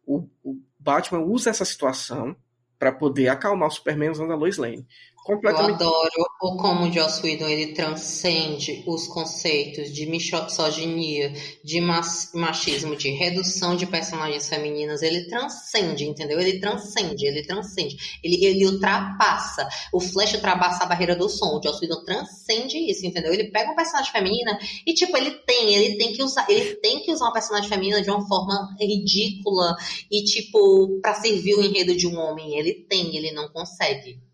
o, 0.05 0.29
o 0.43 0.61
Batman 0.79 1.21
usa 1.21 1.51
essa 1.51 1.65
situação 1.65 2.35
para 2.77 2.91
poder 2.91 3.29
acalmar 3.29 3.69
o 3.69 3.71
Superman 3.71 4.11
usando 4.11 4.33
a 4.33 4.37
Lois 4.37 4.57
Lane. 4.57 4.85
Eu 5.29 5.35
Completamente 5.37 5.75
adoro 5.75 6.27
o 6.43 6.57
como 6.57 6.87
o 6.87 6.93
Joss 6.93 7.23
Whedon 7.23 7.47
ele 7.47 7.75
transcende 7.75 8.83
os 8.87 9.07
conceitos 9.07 9.93
de 9.93 10.07
misoginia, 10.07 11.33
de 11.63 11.81
machismo, 11.81 12.97
de 12.97 13.11
redução 13.11 13.77
de 13.77 13.87
personagens 13.87 14.49
femininas. 14.49 15.03
Ele 15.03 15.29
transcende, 15.29 16.05
entendeu? 16.05 16.41
Ele 16.41 16.59
transcende, 16.59 17.27
ele 17.27 17.43
transcende. 17.43 18.19
Ele, 18.25 18.45
ele 18.45 18.67
ultrapassa. 18.67 19.69
O 19.93 20.01
Flash 20.01 20.35
ultrapassa 20.35 20.85
a 20.85 20.87
barreira 20.87 21.15
do 21.15 21.29
som. 21.29 21.59
O 21.59 21.63
Joss 21.63 21.81
Whedon 21.81 22.03
transcende 22.05 22.79
isso, 22.91 23.07
entendeu? 23.07 23.33
Ele 23.33 23.51
pega 23.51 23.67
uma 23.67 23.77
personagem 23.77 24.11
feminina 24.11 24.59
e, 24.87 24.95
tipo, 24.95 25.15
ele 25.17 25.33
tem, 25.47 25.75
ele 25.75 25.99
tem 25.99 26.13
que 26.15 26.23
usar, 26.23 26.47
ele 26.49 26.77
tem 26.77 27.01
que 27.01 27.13
usar 27.13 27.27
uma 27.27 27.33
personagem 27.35 27.69
feminina 27.69 28.03
de 28.03 28.11
uma 28.11 28.27
forma 28.27 28.75
ridícula 28.81 29.77
e, 30.11 30.25
tipo, 30.25 30.99
pra 31.03 31.15
servir 31.15 31.55
o 31.57 31.63
enredo 31.63 31.95
de 31.95 32.07
um 32.07 32.19
homem. 32.19 32.59
Ele 32.59 32.73
tem, 32.73 33.15
ele 33.15 33.33
não 33.33 33.49
consegue. 33.51 34.30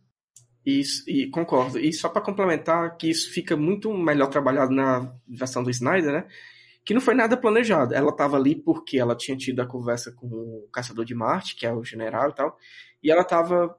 Isso, 0.67 1.09
e 1.09 1.31
concordo. 1.31 1.79
E 1.79 1.93
só 1.93 2.09
para 2.09 2.21
complementar, 2.21 2.97
que 2.97 3.09
isso 3.09 3.33
fica 3.33 3.57
muito 3.57 3.93
melhor 3.97 4.27
trabalhado 4.27 4.73
na 4.75 5.13
versão 5.29 5.63
do 5.63 5.71
Snyder, 5.71 6.13
né? 6.13 6.27
Que 6.85 6.93
não 6.93 7.01
foi 7.01 7.15
nada 7.15 7.37
planejado. 7.37 7.95
Ela 7.95 8.11
estava 8.11 8.37
ali 8.37 8.57
porque 8.57 8.99
ela 8.99 9.15
tinha 9.15 9.37
tido 9.37 9.61
a 9.61 9.67
conversa 9.67 10.11
com 10.11 10.27
o 10.27 10.69
Caçador 10.73 11.05
de 11.05 11.15
Marte, 11.15 11.55
que 11.55 11.65
é 11.65 11.73
o 11.73 11.85
general 11.85 12.31
e 12.31 12.35
tal. 12.35 12.59
E 13.01 13.11
ela 13.13 13.23
estava. 13.23 13.77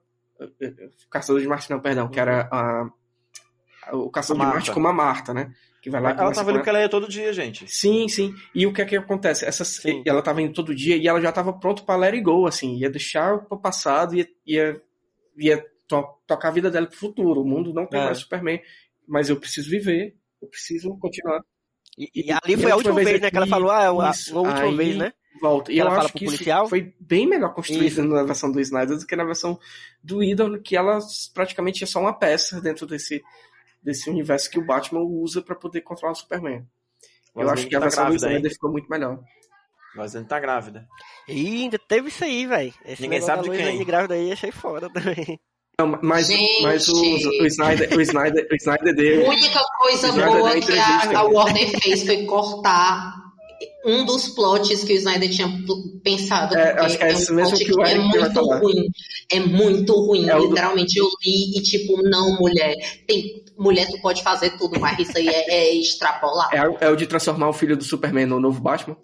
Caçador 1.11 1.41
de 1.41 1.47
Marte, 1.47 1.69
não, 1.69 1.79
perdão, 1.81 2.09
que 2.09 2.19
era 2.19 2.47
a, 2.51 2.89
o 3.93 4.09
Caçador 4.09 4.43
A 4.43 4.45
de. 4.45 4.53
Marte 4.53 4.71
como 4.71 4.87
a 4.87 4.93
Marta, 4.93 5.33
né? 5.33 5.53
Que 5.81 5.89
vai 5.89 6.01
lá 6.01 6.11
e 6.11 6.17
Ela 6.17 6.31
tava 6.31 6.45
com 6.45 6.49
ela. 6.51 6.59
porque 6.59 6.69
ela 6.69 6.79
ia 6.79 6.89
todo 6.89 7.07
dia, 7.09 7.33
gente. 7.33 7.69
Sim, 7.69 8.07
sim. 8.07 8.33
E 8.55 8.65
o 8.65 8.73
que 8.73 8.81
é 8.81 8.85
que 8.85 8.95
acontece? 8.95 9.45
Essa, 9.45 9.65
Sim. 9.65 10.03
ela 10.05 10.21
tava 10.21 10.41
indo 10.41 10.53
todo 10.53 10.73
dia 10.75 10.95
e 10.95 11.07
ela 11.07 11.19
já 11.21 11.31
tava 11.31 11.51
pronto 11.53 11.85
pra 11.85 11.95
let 11.97 12.13
it 12.13 12.23
go, 12.23 12.47
assim. 12.47 12.77
Ia 12.77 12.89
deixar 12.89 13.39
pro 13.39 13.59
passado 13.59 14.15
e 14.15 14.19
ia, 14.19 14.29
ia, 15.37 15.55
ia 15.55 15.65
to- 15.87 16.17
tocar 16.27 16.49
a 16.49 16.51
vida 16.51 16.69
dela 16.71 16.87
pro 16.87 16.97
futuro. 16.97 17.41
O 17.41 17.45
mundo 17.47 17.73
não 17.73 17.85
tem 17.85 17.99
É. 17.99 18.05
mais 18.05 18.17
Superman, 18.19 18.61
mas 19.07 19.29
eu 19.29 19.39
preciso 19.39 19.69
viver, 19.69 20.15
eu 20.41 20.47
preciso 20.47 20.97
continuar. 20.99 21.41
E, 21.97 22.05
E- 22.13 22.27
e 22.27 22.31
ali 22.31 22.53
e 22.53 22.57
foi 22.57 22.71
a 22.71 22.73
a 22.73 22.77
última 22.77 22.95
vez 22.95 23.07
vez, 23.09 23.21
né? 23.21 23.31
Que 23.31 23.37
ela 23.37 23.47
falou, 23.47 23.71
ah, 23.71 23.87
a, 23.87 24.07
a 24.07 24.11
isso, 24.11 24.37
última 24.37 24.59
aí- 24.61 24.75
vez, 24.75 24.95
né? 24.97 25.13
Volta. 25.39 25.71
E 25.71 25.79
Ela 25.79 25.89
eu 25.89 25.93
fala 25.93 26.03
acho 26.05 26.13
pro 26.13 26.17
que 26.19 26.25
isso 26.25 26.33
policial? 26.35 26.67
foi 26.67 26.95
bem 26.99 27.27
melhor 27.27 27.53
construído 27.53 27.83
Isso. 27.85 28.03
na 28.03 28.23
versão 28.23 28.51
do 28.51 28.59
Snyder 28.59 28.97
do 28.97 29.05
que 29.05 29.15
na 29.15 29.23
versão 29.23 29.59
do 30.03 30.23
Idol, 30.23 30.59
que 30.59 30.75
ela 30.75 30.97
praticamente 31.31 31.83
é 31.83 31.87
só 31.87 31.99
uma 31.99 32.11
peça 32.11 32.59
dentro 32.59 32.87
desse, 32.87 33.23
desse 33.83 34.09
universo 34.09 34.49
que 34.49 34.57
o 34.57 34.65
Batman 34.65 35.01
usa 35.01 35.39
pra 35.41 35.53
poder 35.55 35.81
controlar 35.81 36.13
o 36.13 36.15
Superman. 36.15 36.65
Eu 37.35 37.43
Mas 37.45 37.49
acho 37.49 37.67
que 37.67 37.75
a 37.75 37.79
tá 37.79 37.85
versão 37.85 38.03
do 38.05 38.07
grávida, 38.09 38.25
hein? 38.25 38.31
Snyder 38.33 38.51
ficou 38.51 38.71
muito 38.71 38.89
melhor. 38.89 39.23
Mas 39.95 40.15
ele 40.15 40.25
tá 40.25 40.39
grávida. 40.39 40.87
E 41.27 41.61
ainda 41.63 41.77
teve 41.77 42.07
isso 42.07 42.23
aí, 42.23 42.47
velho. 42.47 42.73
Ninguém 42.99 43.21
sabe 43.21 43.43
de 43.43 43.51
quem. 43.51 43.63
Lane 43.65 43.85
grávida 43.85 44.15
aí, 44.15 44.31
achei 44.31 44.51
foda 44.51 44.89
também. 44.89 45.39
Não, 45.79 45.99
mas, 46.01 46.25
Gente! 46.25 46.63
mas 46.63 46.87
o, 46.87 46.99
o 46.99 47.45
Snyder, 47.45 47.95
o 47.95 48.01
Snyder, 48.01 48.47
o 48.51 48.55
Snyder 48.55 48.89
A 48.89 48.95
deu. 48.95 49.27
única 49.29 49.61
coisa 49.79 50.11
boa 50.11 50.59
que 50.59 50.71
a, 50.71 51.19
a 51.19 51.23
Warner 51.23 51.69
fez 51.79 52.01
foi 52.01 52.25
cortar 52.25 53.13
um 53.85 54.03
dos 54.03 54.29
plots 54.29 54.83
que 54.83 54.93
o 54.93 54.95
Snyder 54.95 55.29
tinha 55.29 55.47
pensado. 56.03 56.55
É, 56.55 56.79
acho 56.79 56.97
que 56.97 57.03
é 57.03 57.09
esse 57.11 57.31
mesmo 57.31 57.51
plot 57.51 57.65
que 57.65 57.75
o 57.75 57.83
é 57.83 57.91
Eric 57.91 58.09
vai 58.09 58.29
muito 58.29 58.41
ruim. 58.41 58.89
É 59.31 59.39
muito 59.39 59.93
ruim. 59.93 60.27
É 60.27 60.35
o 60.35 60.39
do- 60.39 60.47
Literalmente, 60.47 60.97
eu 60.97 61.05
li 61.23 61.59
e 61.59 61.61
tipo, 61.61 62.01
não, 62.01 62.35
mulher. 62.39 62.75
Tem, 63.05 63.43
mulher, 63.55 63.85
tu 63.85 64.01
pode 64.01 64.23
fazer 64.23 64.57
tudo, 64.57 64.79
mas 64.79 64.97
isso 64.97 65.15
aí 65.15 65.27
é, 65.27 65.51
é 65.53 65.75
extrapolar. 65.75 66.49
É, 66.51 66.85
é 66.87 66.89
o 66.89 66.95
de 66.95 67.05
transformar 67.05 67.49
o 67.49 67.53
filho 67.53 67.77
do 67.77 67.83
Superman 67.83 68.25
no 68.25 68.39
novo 68.39 68.59
Batman? 68.59 68.97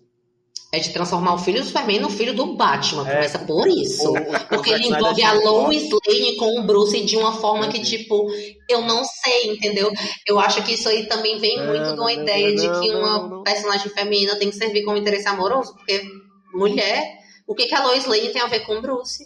É 0.73 0.79
de 0.79 0.89
transformar 0.91 1.35
o 1.35 1.37
filho 1.37 1.59
do 1.61 1.67
Superman 1.67 1.99
no 1.99 2.09
filho 2.09 2.33
do 2.33 2.55
Batman. 2.55 3.07
É. 3.07 3.13
Começa 3.13 3.37
por 3.39 3.67
isso. 3.67 4.11
Porque 4.49 4.71
ele 4.71 4.85
Snyder 4.85 4.97
envolve 4.99 5.15
tinha 5.15 5.29
a. 5.29 5.33
Lois 5.33 5.83
Lane 6.07 6.35
com 6.37 6.59
o 6.59 6.63
Bruce 6.63 6.99
de 7.05 7.15
uma 7.15 7.31
forma 7.33 7.67
que, 7.67 7.77
Uhum. 7.77 7.83
tipo, 7.83 8.27
eu 8.67 8.81
não 8.81 9.03
sei, 9.05 9.51
entendeu? 9.51 9.91
Eu 10.27 10.39
acho 10.39 10.63
que 10.63 10.73
isso 10.73 10.89
aí 10.89 11.05
também 11.05 11.37
vem 11.37 11.57
Não, 11.59 11.67
muito 11.67 11.83
de 11.83 11.89
uma 11.91 11.95
não, 11.95 12.09
ideia 12.09 12.55
de 12.55 12.61
que 12.81 12.91
não, 12.91 12.99
uma 12.99 13.27
não. 13.29 13.43
personagem 13.43 13.89
feminina 13.91 14.35
tem 14.35 14.49
que 14.49 14.55
servir 14.55 14.83
como 14.83 14.97
interesse 14.97 15.27
amoroso, 15.27 15.75
porque 15.75 16.01
mulher. 16.53 17.19
O 17.45 17.53
que, 17.53 17.67
que 17.67 17.75
a 17.75 17.83
Lois 17.85 18.05
Lane 18.07 18.29
tem 18.29 18.41
a 18.41 18.47
ver 18.47 18.61
com 18.65 18.77
o 18.77 18.81
Bruce? 18.81 19.23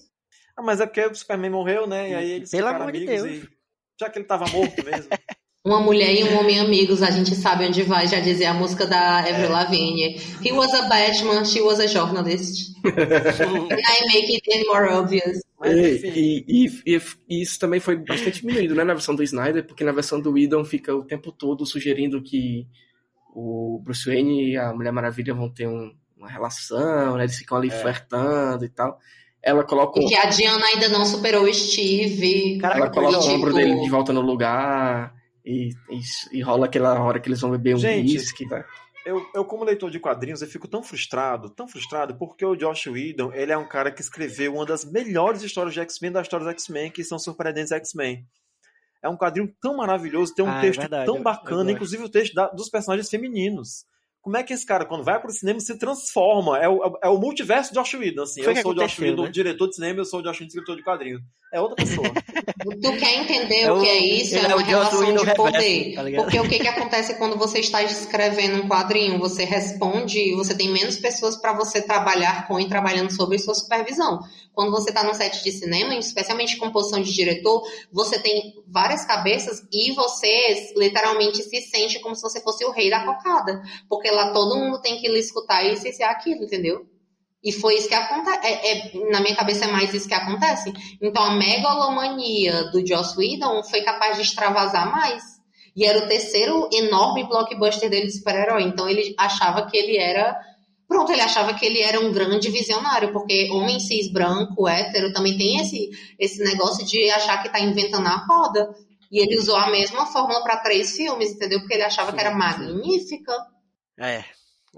Ah, 0.58 0.62
mas 0.64 0.82
é 0.82 0.86
porque 0.86 1.06
o 1.06 1.16
Superman 1.16 1.52
morreu, 1.52 1.88
né? 1.88 2.10
E 2.10 2.16
aí 2.16 2.32
eles 2.32 2.50
Pelo 2.52 2.68
amor 2.68 2.92
de 2.92 2.98
amigos 3.06 3.24
Deus. 3.24 3.44
e. 3.44 3.50
Já 4.02 4.10
que 4.10 4.20
ele 4.20 4.26
tava 4.26 4.46
morto 4.50 4.84
mesmo. 4.84 5.08
Uma 5.68 5.82
mulher 5.82 6.14
e 6.16 6.24
um 6.24 6.40
homem 6.40 6.60
amigos, 6.62 7.04
a 7.04 7.12
gente 7.12 7.36
sabe 7.36 7.66
onde 7.68 7.84
vai, 7.84 8.08
já 8.08 8.22
dizia 8.22 8.52
a 8.52 8.54
música 8.54 8.88
da 8.88 9.28
É. 9.28 9.34
Avril 9.34 9.50
Lavigne. 9.52 10.16
He 10.42 10.54
was 10.54 10.74
a 10.74 10.84
Batman, 10.88 11.44
she 11.44 11.60
was 11.60 11.80
a 11.82 11.88
journalist. 11.88 12.74
And 12.86 12.86
I 13.76 14.08
make 14.14 14.32
it 14.34 14.50
any 14.50 14.66
more 14.66 14.88
obvious. 14.94 15.42
E, 15.66 16.46
e- 16.48 16.68
e- 16.86 16.96
e- 16.96 17.42
isso 17.42 17.60
também 17.60 17.82
foi 17.82 17.98
bastante 17.98 18.40
diminuído, 18.40 18.76
né, 18.76 18.86
na 18.86 18.94
versão 18.94 19.14
do 19.14 19.24
Snyder, 19.24 19.66
porque 19.68 19.84
na 19.84 19.92
versão 19.92 20.22
do 20.22 20.32
Whedon 20.32 20.64
fica 20.64 20.96
o 20.96 21.04
tempo 21.04 21.32
todo 21.34 21.66
sugerindo 21.66 22.22
que 22.22 22.66
o 23.36 23.82
Bruce 23.84 24.06
Wayne 24.08 24.52
e 24.52 24.58
a 24.58 24.72
Mulher 24.74 24.92
Maravilha 24.94 25.34
vão 25.34 25.50
ter 25.50 25.68
um- 25.68 25.92
uma 26.18 26.30
relação, 26.30 27.18
né, 27.18 27.24
eles 27.26 27.36
ficam 27.38 27.58
ali 27.58 27.68
É. 27.68 27.72
flertando 27.72 28.64
e 28.64 28.70
tal. 28.70 28.98
Ela 29.44 29.64
coloca, 29.66 30.00
Porque 30.00 30.16
a 30.16 30.26
Diana 30.30 30.66
ainda 30.66 30.88
não 30.90 31.04
superou 31.06 31.44
o 31.44 31.54
Steve. 31.54 32.58
Caraca, 32.60 32.80
ela 32.82 32.90
coloca 32.90 33.20
tipo- 33.20 33.32
o 33.32 33.36
ombro 33.36 33.54
dele 33.54 33.80
de 33.82 33.90
volta 33.90 34.14
no 34.14 34.22
lugar 34.22 35.14
e, 35.48 35.70
e- 35.90 36.38
e 36.38 36.42
rola 36.42 36.66
aquela 36.66 37.00
hora 37.02 37.20
que 37.20 37.30
eles 37.30 37.40
vão 37.42 37.52
beber 37.52 37.76
um 37.76 37.80
whisky, 37.80 38.46
né? 38.46 38.64
Eu, 39.06 39.26
eu, 39.34 39.46
como 39.46 39.64
leitor 39.64 39.90
de 39.90 40.00
quadrinhos, 40.02 40.42
eu 40.42 40.48
fico 40.50 40.68
tão 40.68 40.84
frustrado, 40.84 41.50
tão 41.50 41.66
frustrado, 41.66 42.16
porque 42.18 42.46
o 42.46 42.58
Josh 42.58 42.88
Whedon, 42.88 43.32
ele 43.34 43.54
é 43.54 43.58
um 43.58 43.66
cara 43.68 43.90
que 43.90 44.02
escreveu 44.02 44.54
uma 44.54 44.66
das 44.66 44.84
melhores 44.84 45.42
histórias 45.42 45.74
de 45.74 45.80
X-Men 45.80 46.12
das 46.12 46.24
histórias 46.28 46.50
X-Men, 46.50 46.92
que 46.92 47.04
são 47.06 47.18
Surpreendentes 47.18 47.72
X-Men. 47.72 48.26
É 49.02 49.08
um 49.08 49.16
quadrinho 49.16 49.50
tão 49.62 49.78
maravilhoso, 49.78 50.36
tem 50.36 50.44
um 50.44 50.50
Ah, 50.50 50.58
é 50.58 50.62
texto 50.62 50.84
eu- 50.84 50.90
tão 51.06 51.18
eu 51.18 51.24
bacana, 51.24 51.56
gosto. 51.64 51.72
inclusive 51.72 52.04
o 52.04 52.10
texto 52.10 52.34
da- 52.34 52.50
dos 52.50 52.68
personagens 52.70 53.10
femininos. 53.10 53.86
Como 54.28 54.36
é 54.36 54.44
que 54.44 54.54
esse 54.54 54.66
cara, 54.66 54.84
quando 54.84 55.06
vai 55.06 55.22
pro 55.22 55.32
cinema, 55.32 55.58
se 55.62 55.74
transforma? 55.78 56.60
É 56.60 56.68
o, 56.68 57.00
é 57.02 57.08
o 57.08 57.18
multiverso 57.18 57.74
Josh 57.74 57.94
Whedon, 57.94 58.24
assim. 58.24 58.44
Foi 58.44 58.52
eu 58.52 58.62
sou 58.62 58.72
o 58.72 58.76
Josh 58.76 59.00
Whedon, 59.00 59.24
né? 59.24 59.32
diretor 59.32 59.70
de 59.70 59.76
cinema, 59.76 60.02
eu 60.02 60.06
sou 60.06 60.20
o 60.20 60.22
Josh 60.22 60.42
Whedon, 60.42 60.48
escritor 60.48 60.76
de 60.76 60.84
quadrinhos. 60.84 61.22
É 61.54 61.62
outra 61.62 61.78
pessoa. 61.78 62.08
Tu 62.82 62.98
quer 62.98 63.22
entender 63.22 63.62
É 63.62 63.72
o 63.72 63.80
que 63.80 63.88
é 63.88 63.98
isso? 63.98 64.36
É 64.36 64.40
é 64.40 64.56
uma 64.56 64.62
relação 64.62 65.00
de 65.00 65.12
reverso, 65.12 65.36
poder. 65.36 65.96
tá? 65.96 66.04
Porque 66.22 66.40
o 66.40 66.50
que, 66.50 66.60
que 66.60 66.68
acontece 66.68 67.18
quando 67.18 67.38
você 67.38 67.60
está 67.60 67.82
escrevendo 67.82 68.62
um 68.62 68.68
quadrinho? 68.68 69.18
Você 69.20 69.46
responde 69.46 70.20
e 70.20 70.36
você 70.36 70.54
tem 70.54 70.70
menos 70.70 71.00
pessoas 71.00 71.38
para 71.38 71.54
você 71.54 71.82
trabalhar 71.82 72.46
com 72.48 72.60
e 72.60 72.68
trabalhando 72.68 73.10
sobre 73.12 73.40
sua 73.40 73.54
supervisão. 73.54 74.20
Quando 74.54 74.72
você 74.72 74.90
está 74.90 75.04
no 75.04 75.14
set 75.14 75.44
de 75.44 75.52
cinema, 75.52 75.96
especialmente 75.96 76.58
com 76.58 76.72
posição 76.72 77.00
de 77.00 77.14
diretor, 77.14 77.62
você 77.92 78.20
tem 78.20 78.56
várias 78.68 79.06
cabeças 79.06 79.62
e 79.72 79.94
você 79.94 80.74
literalmente 80.76 81.44
se 81.44 81.62
sente 81.62 82.00
como 82.00 82.16
se 82.16 82.24
você 82.24 82.42
fosse 82.42 82.66
o 82.66 82.72
rei 82.72 82.90
da 82.90 83.06
cocada. 83.06 83.62
Porque 83.88 84.10
lá 84.18 84.32
todo 84.34 84.58
mundo 84.58 84.82
tem 84.82 85.00
que 85.00 85.08
lhe 85.08 85.20
escutar 85.20 85.64
e 85.64 85.78
se 85.78 86.04
aquilo, 86.04 86.44
entendeu? 86.44 86.86
E 87.44 87.52
foi 87.52 87.76
isso 87.76 87.88
que 87.88 87.96
acontece. 87.96 88.46
É, 88.46 88.72
é- 88.72 89.10
na 89.12 89.22
minha 89.22 89.36
cabeça 89.36 89.66
é 89.66 89.72
mais 89.72 89.94
isso 89.94 90.08
que 90.08 90.14
acontece. 90.14 90.74
Então 91.02 91.24
a 91.24 91.36
megalomania 91.36 92.66
do 92.72 92.86
Joss 92.86 93.18
Whedon 93.18 93.64
foi 93.64 93.82
capaz 93.82 94.18
de 94.18 94.24
extravasar 94.24 94.92
mais. 94.92 95.24
E 95.76 95.86
era 95.86 96.00
o 96.00 96.08
terceiro 96.08 96.68
enorme 96.74 97.24
blockbuster 97.28 97.90
dele 97.90 98.08
de 98.08 98.18
super-herói. 98.18 98.64
Então 98.64 98.90
ele 98.90 99.14
achava 99.18 99.66
que 99.68 99.78
ele 99.78 99.98
era. 99.98 100.36
Pronto, 100.88 101.12
ele 101.12 101.22
achava 101.22 101.54
que 101.54 101.66
ele 101.66 101.82
era 101.82 102.00
um 102.00 102.12
grande 102.12 102.50
visionário, 102.50 103.12
porque 103.12 103.50
homem 103.52 103.80
cis 103.80 104.12
branco, 104.12 104.68
hétero, 104.68 105.12
também 105.12 105.38
tem 105.38 105.60
esse, 105.60 105.90
esse 106.18 106.42
negócio 106.44 106.86
de 106.86 107.10
achar 107.12 107.44
que 107.44 107.50
tá 107.50 107.60
inventando 107.60 108.08
a 108.08 108.26
roda. 108.26 108.74
E 109.12 109.20
ele 109.20 109.38
usou 109.38 109.56
a 109.56 109.70
mesma 109.70 110.06
fórmula 110.08 110.42
para 110.44 110.58
três 110.58 110.96
filmes, 110.96 111.32
entendeu? 111.32 111.60
Porque 111.60 111.74
ele 111.76 111.84
achava 111.84 112.12
que 112.12 112.20
era 112.20 112.32
magnífica. 112.36 113.34
É, 114.00 114.24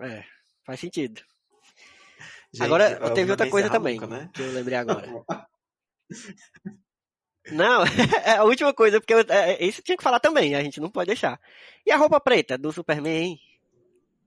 é, 0.02 0.24
faz 0.66 0.80
sentido. 0.80 1.22
Gente, 2.54 2.64
agora, 2.66 2.92
eu 3.02 3.14
teve 3.14 3.26
não 3.26 3.34
outra 3.34 3.50
coisa 3.50 3.70
também, 3.70 4.00
né? 4.00 4.30
que 4.34 4.42
eu 4.42 4.52
lembrei 4.52 4.78
agora. 4.78 5.08
Não, 7.52 7.84
é 8.26 8.38
a 8.38 8.44
última 8.44 8.74
coisa, 8.74 9.00
porque 9.00 9.14
eu, 9.14 9.20
é, 9.30 9.64
isso 9.64 9.82
tinha 9.82 9.98
que 9.98 10.04
falar 10.04 10.20
também, 10.20 10.56
a 10.56 10.62
gente 10.62 10.80
não 10.80 10.90
pode 10.90 11.08
deixar. 11.08 11.40
E 11.86 11.92
a 11.92 11.98
roupa 11.98 12.20
preta 12.20 12.58
do 12.58 12.72
Superman, 12.72 13.24
hein? 13.24 13.40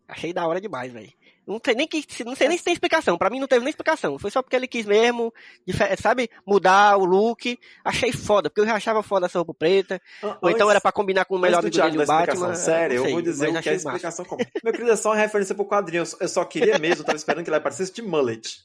Achei 0.09 0.33
da 0.33 0.47
hora 0.47 0.61
demais, 0.61 0.93
velho. 0.93 1.13
Não 1.47 1.61
sei 1.65 1.75
nem 1.75 1.89
que, 1.89 2.05
não 2.25 2.37
sei 2.37 2.47
nem 2.49 2.57
se 2.57 2.63
tem 2.63 2.73
explicação. 2.73 3.19
Pra 3.19 3.29
mim 3.29 3.41
não 3.41 3.49
teve 3.49 3.61
nem 3.65 3.71
explicação. 3.71 4.19
Foi 4.19 4.31
só 4.31 4.41
porque 4.43 4.55
ele 4.55 4.69
quis 4.69 4.87
mesmo, 4.87 5.35
sabe, 6.01 6.31
mudar 6.47 6.97
o 6.97 7.05
look. 7.05 7.59
Achei 7.85 8.13
foda, 8.13 8.49
porque 8.49 8.61
eu 8.61 8.67
já 8.67 8.75
achava 8.77 9.03
foda 9.03 9.27
essa 9.27 9.39
roupa 9.39 9.53
preta. 9.53 10.01
Ou 10.41 10.51
então 10.51 10.71
era 10.71 10.81
pra 10.81 10.93
combinar 10.93 11.25
com 11.25 11.35
o 11.35 11.39
melhor 11.39 11.59
amigo 11.59 11.77
dele, 11.77 12.03
o 12.03 12.07
Batman. 12.07 12.41
não 12.47 12.51
eu 12.51 12.55
sei, 13.03 13.13
vou 13.13 13.21
dizer 13.23 13.49
o 13.49 13.61
que 13.61 13.69
é 13.69 13.73
a 13.73 13.75
explicação 13.75 14.25
como. 14.25 14.45
Meu 14.63 14.73
querido, 14.73 14.93
é 14.93 14.97
só 14.97 15.09
uma 15.11 15.17
referência 15.17 15.55
pro 15.55 15.65
quadrinho. 15.67 16.05
Eu 16.21 16.29
só- 16.29 16.43
Eu 16.43 16.47
queria 16.47 16.79
mesmo, 16.79 17.03
eu 17.03 17.07
tava 17.07 17.17
esperando 17.17 17.43
que 17.45 17.51
ele 17.51 17.57
aparecesse 17.57 17.93
de 17.93 18.03
mullet. 18.03 18.59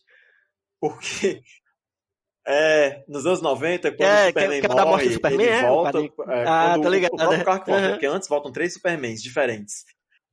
Porque. 0.80 1.42
É, 2.50 3.04
nos 3.10 3.26
anos 3.26 3.42
90, 3.42 3.92
quando 3.92 4.02
É, 4.10 4.24
o 4.24 4.28
Superman 4.28 4.62
que- 4.62 4.68
que 4.68 4.72
é 4.72 4.76
da 4.76 4.86
morte 4.86 4.90
morre, 4.92 5.08
do 5.08 5.14
Superman, 5.16 5.46
ele 5.48 5.56
é, 5.56 5.68
volta. 5.68 6.00
é, 6.00 6.04
Ah, 6.48 6.70
quando 6.76 6.82
tô 6.84 6.88
o- 6.88 6.92
ligado. 6.92 7.14
O 7.14 7.18
próprio 7.18 7.44
Clark 7.44 7.70
volta, 7.70 7.82
Aham. 7.86 7.92
porque 7.92 8.06
antes 8.06 8.30
voltam 8.30 8.52
três 8.54 8.74
Supermans 8.74 9.22
diferentes. 9.22 9.84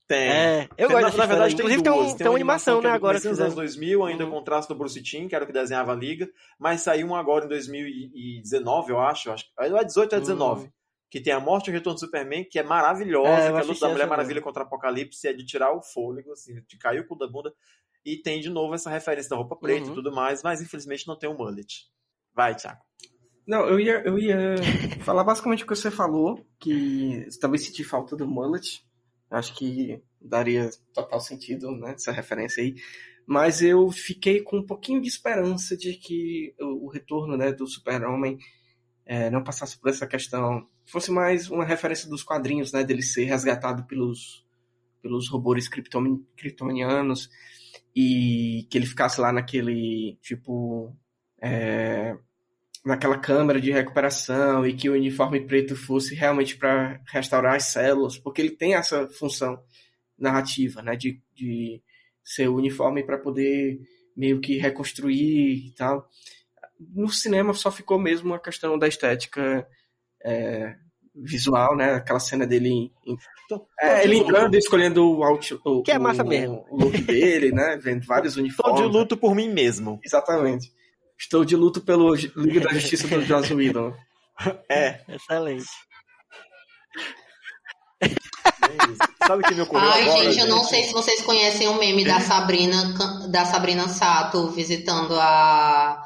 Tem. 0.07 0.29
É, 0.31 0.69
eu 0.77 0.89
Tem- 0.89 1.01
gosto 1.01 1.17
na, 1.17 1.23
na 1.25 1.27
verdade, 1.27 1.55
Inclusive 1.55 1.83
tem 1.83 1.93
tem, 1.93 2.01
duas. 2.03 2.13
um, 2.13 2.17
tem 2.19 2.27
uma 2.29 2.35
animação, 2.35 2.79
é 2.81 2.83
né, 2.83 2.91
agora. 2.91 3.17
dos 3.17 3.25
anos 3.27 3.39
fizeram. 3.39 3.55
2000, 3.55 4.05
ainda 4.05 4.25
Uhum. 4.27 4.31
com 4.33 4.43
traço 4.45 4.69
do 4.69 4.75
Bruce 4.75 5.03
Timm, 5.03 5.29
que 5.29 5.35
era 5.35 5.45
o 5.45 5.47
que 5.47 5.53
desenhava 5.53 5.93
a 5.93 5.95
Liga, 5.95 6.29
mas 6.59 6.83
saiu 6.83 7.07
um 7.07 7.15
agora 7.15 7.47
em 7.47 7.49
2019, 7.49 8.93
eu 8.93 9.01
acho. 9.01 9.31
acho 9.31 9.47
é 9.59 9.85
18 9.85 10.13
ou 10.13 10.19
é 10.19 10.21
19. 10.21 10.71
Que 11.11 11.21
tem 11.21 11.33
a 11.33 11.39
morte 11.41 11.69
e 11.69 11.71
o 11.71 11.73
retorno 11.73 11.95
do 11.97 12.01
Superman, 12.01 12.45
que 12.45 12.59
é 12.59 12.63
maravilhosa, 12.63 13.31
É, 13.31 13.51
que 13.53 13.57
é 13.57 13.61
a 13.61 13.63
luta 13.65 13.81
da 13.81 13.89
Mulher. 13.93 14.07
Maravilha 14.09 14.43
contra 14.43 14.63
o 14.63 14.67
Apocalipse, 14.67 15.29
é 15.29 15.33
de 15.33 15.45
tirar 15.45 15.73
o 15.73 15.81
fôlego, 15.81 16.33
assim, 16.33 16.61
de 16.69 16.77
cair 16.77 17.01
o 17.01 17.07
cu 17.07 17.17
da 17.17 17.27
bunda. 17.29 17.55
E 18.05 18.17
tem 18.17 18.41
de 18.41 18.51
novo 18.51 18.75
essa 18.75 18.91
referência 18.91 19.31
da 19.31 19.37
roupa 19.37 19.57
preta 19.57 19.87
Uhum. 19.87 19.93
e 19.93 19.95
tudo 19.95 20.13
mais, 20.13 20.43
mas 20.43 20.61
infelizmente 20.61 21.07
não 21.07 21.17
tem 21.17 21.31
o 21.31 21.35
mullet. 21.35 21.85
Vai, 22.35 22.55
Thiago. 22.55 22.81
Não, 23.47 23.61
eu 23.67 23.79
ia, 23.79 24.03
eu 24.05 24.19
ia 24.19 24.37
falar 25.07 25.23
basicamente 25.25 25.63
o 25.65 25.67
que 25.67 25.75
você 25.77 25.91
falou, 25.91 26.45
que 26.59 27.27
também 27.41 27.59
senti 27.59 27.85
falta 27.85 28.17
do 28.17 28.27
mullet. 28.27 28.85
Acho 29.39 29.55
que 29.55 30.03
daria 30.21 30.71
total 30.93 31.21
sentido, 31.21 31.71
né, 31.73 31.93
essa 31.95 32.13
referência 32.13 32.63
aí. 32.63 32.75
Mas 33.27 33.63
eu 33.63 33.91
fiquei 33.91 34.43
com 34.43 34.59
um 34.59 34.67
pouquinho 34.67 35.01
de 35.01 35.09
esperança 35.09 35.77
de 35.77 35.95
que 35.95 36.55
o, 36.61 36.89
retorno, 36.89 37.37
né, 37.37 37.53
do 37.53 37.67
super-homem 37.67 38.39
eh, 39.07 39.31
não 39.31 39.43
passasse 39.43 39.79
por 39.79 39.89
essa 39.91 40.07
questão. 40.07 40.69
Fosse 40.87 41.11
mais 41.11 41.51
uma 41.51 41.65
referência 41.65 42.09
dos 42.09 42.23
quadrinhos, 42.23 42.73
né, 42.73 42.85
dele 42.85 43.03
ser 43.03 43.25
resgatado 43.25 43.87
pelos, 43.87 44.47
pelos 45.01 45.29
robôs 45.29 45.69
krypton- 45.69 46.23
kryptonianos 46.37 47.31
e 47.97 48.67
que 48.71 48.77
ele 48.77 48.87
ficasse 48.87 49.21
lá 49.21 49.33
naquele, 49.33 50.19
tipo, 50.21 50.95
é, 51.41 52.17
naquela 52.85 53.19
câmara 53.19 53.61
de 53.61 53.71
recuperação 53.73 54.67
e 54.67 54.75
que 54.75 54.91
o 54.91 54.93
uniforme 54.93 55.41
preto 55.41 55.75
fosse 55.75 56.15
realmente 56.15 56.57
para 56.57 57.01
restaurar 57.11 57.55
as 57.55 57.65
células, 57.67 58.19
porque 58.19 58.43
ele 58.43 58.51
tem 58.51 58.75
essa 58.75 59.09
função 59.09 59.59
narrativa, 60.19 60.83
né, 60.83 60.95
de, 60.95 61.21
de 61.35 61.83
ser 62.23 62.49
o 62.49 62.57
uniforme 62.57 63.03
para 63.03 63.19
poder 63.19 63.81
meio 64.17 64.41
que 64.41 64.59
reconstruir 64.59 65.67
e 65.69 65.75
tal. 65.75 66.09
No 66.95 67.09
cinema 67.09 67.53
só 67.55 67.71
ficou 67.71 67.99
mesmo 67.99 68.35
a 68.35 68.39
questão 68.39 68.79
da 68.79 68.87
estética 68.87 69.67
é, 70.23 70.75
visual, 71.15 71.77
né, 71.77 71.95
aquela 71.95 72.21
cena 72.21 72.47
dele 72.47 72.69
em- 72.69 72.93
Tô- 73.49 73.67
é, 73.81 73.97
tô 74.01 74.03
ele 74.05 74.17
entrando 74.19 74.55
e 74.55 74.59
escolhendo 74.59 75.07
o, 75.07 75.23
out, 75.23 75.59
o, 75.65 75.83
Que 75.83 75.91
é 75.93 75.99
massa 75.99 76.23
o- 76.23 76.27
mesmo. 76.29 76.65
o 76.71 76.77
look 76.77 76.99
dele, 77.03 77.51
né, 77.53 77.79
vendo 77.83 78.05
vários 78.07 78.35
Tô 78.35 78.41
uniformes. 78.41 78.81
de 78.81 78.87
luto 78.87 79.17
por 79.17 79.35
mim 79.35 79.49
mesmo. 79.51 80.01
Exatamente. 80.05 80.73
Estou 81.19 81.45
de 81.45 81.57
luto 81.57 81.81
pelo 81.81 82.15
Liga 82.15 82.61
da 82.61 82.73
Justiça 82.73 83.09
do 83.09 83.23
Joss 83.25 83.53
Whedon. 83.53 83.95
É, 84.69 85.01
Excelente. 85.09 85.71
é. 88.03 88.09
Sabe 89.27 89.43
o 89.43 89.47
que 89.47 89.55
me 89.55 89.63
ocorreu 89.63 89.89
Ai, 89.89 90.03
agora, 90.03 90.25
gente, 90.25 90.39
eu 90.39 90.49
não 90.49 90.65
sei 90.65 90.85
se 90.85 90.93
vocês 90.93 91.23
conhecem 91.23 91.69
o 91.69 91.79
meme 91.79 92.05
da 92.05 92.21
Sabrina, 92.21 92.95
da 93.29 93.45
Sabrina 93.45 93.89
Sato 93.89 94.49
visitando 94.49 95.15
a, 95.19 96.03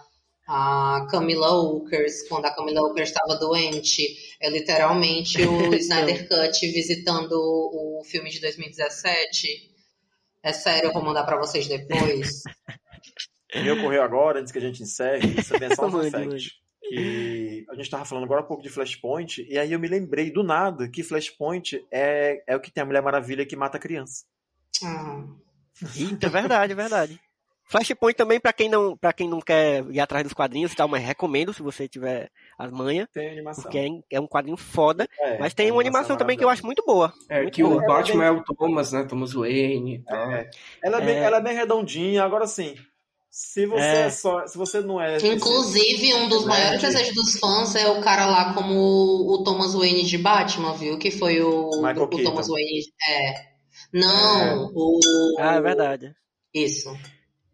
a 0.47 1.07
Camila 1.11 1.53
Walkers, 1.53 2.29
quando 2.29 2.45
a 2.45 2.55
Camila 2.55 2.83
Walkers 2.83 3.09
estava 3.09 3.35
doente. 3.37 4.17
É 4.41 4.49
literalmente 4.49 5.43
o 5.43 5.75
Snyder 5.75 6.29
Cut 6.29 6.67
visitando 6.69 7.33
o 7.33 8.03
filme 8.05 8.31
de 8.31 8.41
2017. 8.41 9.69
É 10.43 10.53
sério, 10.53 10.89
eu 10.89 10.93
vou 10.93 11.03
mandar 11.03 11.25
pra 11.25 11.39
vocês 11.39 11.67
depois. 11.67 12.43
me 13.55 13.71
ocorreu 13.73 14.03
agora, 14.03 14.41
antes 14.41 14.53
que 14.53 14.59
a 14.59 14.63
gente 14.63 14.83
encerre, 14.83 15.39
isso 15.41 15.55
é 15.57 15.75
só 15.75 15.87
um 15.89 15.91
fact. 16.11 16.19
mande. 16.27 16.53
Que 16.91 17.67
a 17.71 17.75
gente 17.75 17.91
tava 17.91 18.05
falando 18.05 18.25
agora 18.25 18.41
há 18.41 18.45
pouco 18.45 18.63
de 18.63 18.69
Flashpoint, 18.71 19.45
e 19.49 19.59
aí 19.59 19.73
eu 19.73 19.79
me 19.79 19.89
lembrei 19.89 20.31
do 20.31 20.43
nada 20.43 20.89
que 20.89 21.03
Flashpoint 21.03 21.85
é, 21.91 22.43
é 22.47 22.57
o 22.57 22.61
que 22.61 22.71
tem 22.71 22.83
a 22.83 22.87
Mulher 22.87 23.03
Maravilha 23.03 23.45
que 23.45 23.57
mata 23.57 23.77
a 23.77 23.81
criança. 23.81 24.25
Ah. 24.83 25.25
Eita, 25.97 26.27
é 26.27 26.31
verdade, 26.31 26.73
é 26.73 26.77
verdade. 26.77 27.21
Flashpoint 27.65 28.17
também, 28.17 28.41
pra 28.41 28.51
quem 28.55 28.71
não, 28.71 28.97
para 28.97 29.13
quem 29.13 29.29
não 29.29 29.41
quer 29.41 29.85
ir 29.91 30.01
atrás 30.01 30.25
dos 30.25 30.33
quadrinhos 30.33 30.73
e 30.73 30.77
tal, 30.77 30.89
mas 30.89 31.05
recomendo 31.05 31.53
se 31.53 31.61
você 31.63 31.87
tiver 31.87 32.31
as 32.59 32.71
manhas, 32.71 33.07
Tem 33.13 33.29
animação. 33.33 33.65
porque 33.65 33.79
é, 33.79 34.17
é 34.17 34.21
um 34.21 34.27
quadrinho 34.27 34.57
foda. 34.57 35.07
É, 35.21 35.37
Mas 35.39 35.53
tem 35.53 35.69
a 35.69 35.73
uma 35.75 35.83
animação 35.83 36.17
também 36.17 36.39
que 36.39 36.43
eu 36.45 36.49
acho 36.49 36.65
muito 36.65 36.83
boa. 36.87 37.13
É, 37.29 37.43
Muito 37.43 37.55
que 37.55 37.63
o 37.63 37.69
boa. 37.69 37.83
Batman 37.87 38.25
é 38.25 38.31
o 38.31 38.43
Thomas, 38.43 38.93
né? 38.93 39.05
Thomas 39.05 39.35
Wayne 39.35 39.97
e 39.97 40.03
tal. 40.05 40.31
É. 40.33 40.49
Ela, 40.83 41.03
é 41.03 41.05
bem, 41.05 41.17
É. 41.17 41.23
ela 41.25 41.37
é 41.37 41.41
bem 41.43 41.55
redondinha, 41.55 42.25
agora 42.25 42.47
sim. 42.47 42.75
Se 43.31 43.67
você 43.67 43.81
É. 43.81 44.01
é 44.07 44.11
só. 44.11 44.47
Se 44.47 44.57
você 44.57 44.81
não 44.81 45.01
é. 45.01 45.17
Inclusive, 45.19 46.15
um 46.15 46.29
dos 46.29 46.45
maiores 46.47 46.81
de- 46.81 46.87
desejos 46.87 47.15
dos 47.15 47.39
fãs 47.39 47.75
é 47.75 47.89
o 47.89 48.01
cara 48.01 48.27
lá 48.27 48.55
como 48.55 48.75
o 48.75 49.43
Thomas 49.45 49.75
Wayne 49.75 50.05
de 50.05 50.19
Batman, 50.19 50.75
viu? 50.75 50.99
Que 50.99 51.11
foi 51.11 51.41
o, 51.43 51.71
Michael 51.77 52.03
o 52.03 52.09
Keaton. 52.09 52.31
Thomas 52.31 52.49
Wayne. 52.49 52.81
É. 53.09 53.49
Não, 53.93 54.71
o. 54.75 54.99
Ah, 55.39 55.55
é 55.57 55.61
verdade. 55.61 56.13
Isso. 56.53 56.97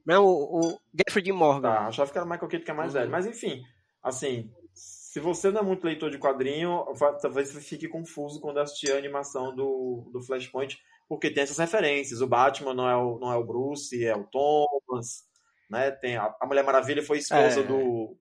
Não, 0.07 0.25
o, 0.25 0.59
o 0.75 0.79
Jeffrey 0.97 1.33
Morgan. 1.33 1.63
Tá, 1.73 1.87
achava 1.89 2.11
que 2.11 2.17
era 2.19 2.27
o 2.27 2.31
Michael 2.31 2.49
Keaton 2.49 2.65
que 2.65 2.71
é 2.71 2.75
mais 2.75 2.95
Uhum. 2.95 3.01
velho. 3.01 3.11
Mas 3.11 3.27
enfim, 3.27 3.63
assim, 4.03 4.51
se 4.73 5.19
você 5.21 5.51
não 5.51 5.61
é 5.61 5.65
muito 5.65 5.85
leitor 5.85 6.11
de 6.11 6.19
quadrinho, 6.19 6.85
talvez 7.21 7.49
você 7.51 7.61
fique 7.61 7.89
confuso 7.89 8.41
quando 8.41 8.59
assistir 8.59 8.93
a 8.93 8.97
animação 8.99 9.55
do, 9.55 10.09
do 10.13 10.23
Flashpoint, 10.23 10.79
porque 11.09 11.31
tem 11.31 11.43
essas 11.43 11.59
referências. 11.59 12.21
O 12.21 12.27
Batman 12.27 12.75
não 12.75 12.89
é 12.89 12.97
o, 12.97 13.19
não 13.19 13.33
é 13.33 13.37
o 13.37 13.45
Bruce, 13.45 14.05
é 14.05 14.15
o 14.17 14.25
Thomas, 14.25 15.25
né? 15.71 15.91
Tem 15.91 16.17
a, 16.17 16.35
a 16.41 16.47
Mulher 16.47 16.65
Maravilha 16.65 17.03
foi 17.03 17.19
esposa 17.19 17.61
É. 17.61 17.63
do, 17.63 18.17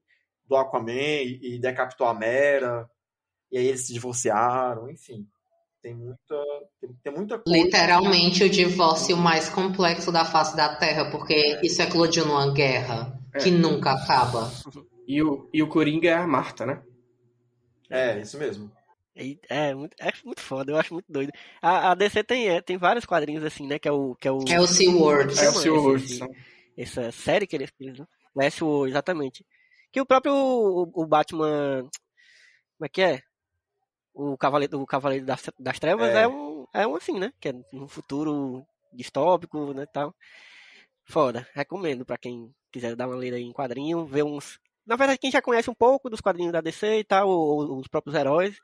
do 0.48 0.56
Aquaman 0.56 0.92
e, 0.92 1.56
e 1.56 1.60
decapitou 1.60 2.08
a 2.08 2.14
Mera, 2.14 2.90
e 3.52 3.58
aí 3.58 3.68
eles 3.68 3.86
se 3.86 3.94
divorciaram, 3.94 4.90
enfim. 4.90 5.28
Tem 5.82 5.94
muita, 5.94 6.42
tem, 6.80 6.90
tem 7.04 7.14
muita 7.14 7.38
coisa. 7.40 7.60
Literalmente 7.64 8.44
o 8.44 8.50
divórcio 8.50 9.18
mais 9.18 9.50
complexo 9.50 10.12
da 10.14 10.24
face 10.24 10.56
da 10.56 10.76
Terra, 10.78 11.12
porque 11.12 11.60
isso 11.62 11.82
eclodiu 11.82 12.26
numa 12.26 12.54
guerra 12.54 13.20
que 13.42 13.50
É. 13.50 13.52
nunca 13.52 13.92
acaba. 13.92 14.50
E 15.06 15.22
o, 15.22 15.50
e 15.54 15.62
o 15.62 15.68
Coringa 15.68 16.10
é 16.10 16.14
a 16.14 16.26
Marta, 16.26 16.66
né? 16.66 16.82
É, 17.90 18.18
isso 18.20 18.38
mesmo. 18.38 18.72
E 19.16 19.38
É 19.50 19.76
muito, 19.76 19.94
é 20.00 20.12
muito 20.26 20.40
foda, 20.42 20.72
eu 20.72 20.78
acho 20.78 20.94
muito 20.94 21.12
doido. 21.12 21.32
A, 21.62 21.92
a 21.92 21.96
DC 21.96 22.24
tem, 22.24 22.48
é, 22.48 22.62
tem 22.62 22.78
vários 22.78 23.06
quadrinhos 23.06 23.44
assim, 23.44 23.68
né? 23.68 23.78
Que 23.78 23.88
é 23.88 23.92
o. 23.92 24.16
Que 24.16 24.28
é 24.28 24.32
o 24.32 24.40
É 24.48 24.60
o 24.60 24.66
SeaWorld. 24.66 25.38
É 25.38 25.50
o 25.50 25.54
Chama 25.54 26.00
Sr. 26.00 26.30
essa 26.78 27.12
série 27.12 27.48
que 27.48 27.56
eles 27.56 27.72
fizeram, 27.78 28.00
né? 28.00 28.08
Westworld, 28.36 28.92
exatamente. 28.92 29.46
Que 29.92 30.02
o 30.02 30.06
próprio 30.06 30.34
o, 30.34 30.92
o 31.04 31.06
Batman. 31.06 31.82
Como 32.78 32.86
é 32.86 32.90
que 32.90 33.02
é? 33.02 33.22
O 34.14 34.38
Cavaleiro, 34.38 34.80
o 34.82 34.86
Cavaleiro 34.86 35.26
das, 35.26 35.44
das 35.60 35.80
Trevas 35.80 36.10
É. 36.10 36.24
é. 36.24 36.28
um. 36.28 36.66
É 36.74 36.88
um 36.88 36.96
assim, 36.96 37.20
né? 37.20 37.32
Que 37.40 37.50
é 37.50 37.54
um 37.74 37.88
futuro 37.88 38.66
distópico, 38.92 39.74
né? 39.74 39.86
Tal. 39.86 40.16
Foda. 41.06 41.48
Recomendo 41.54 42.06
pra 42.06 42.18
quem 42.18 42.54
quiser 42.72 42.96
dar 42.96 43.08
uma 43.08 43.18
lida 43.18 43.38
aí 43.38 43.44
em 43.44 43.52
quadrinho, 43.54 44.06
ver 44.06 44.24
uns. 44.24 44.60
Na 44.86 44.96
verdade, 44.96 45.20
quem 45.20 45.32
já 45.32 45.42
conhece 45.42 45.70
um 45.70 45.74
pouco 45.76 46.10
dos 46.10 46.20
quadrinhos 46.22 46.52
da 46.52 46.62
DC 46.62 47.00
e 47.00 47.04
tal, 47.04 47.30
ou, 47.30 47.70
ou 47.72 47.80
os 47.80 47.88
próprios 47.88 48.16
heróis, 48.16 48.58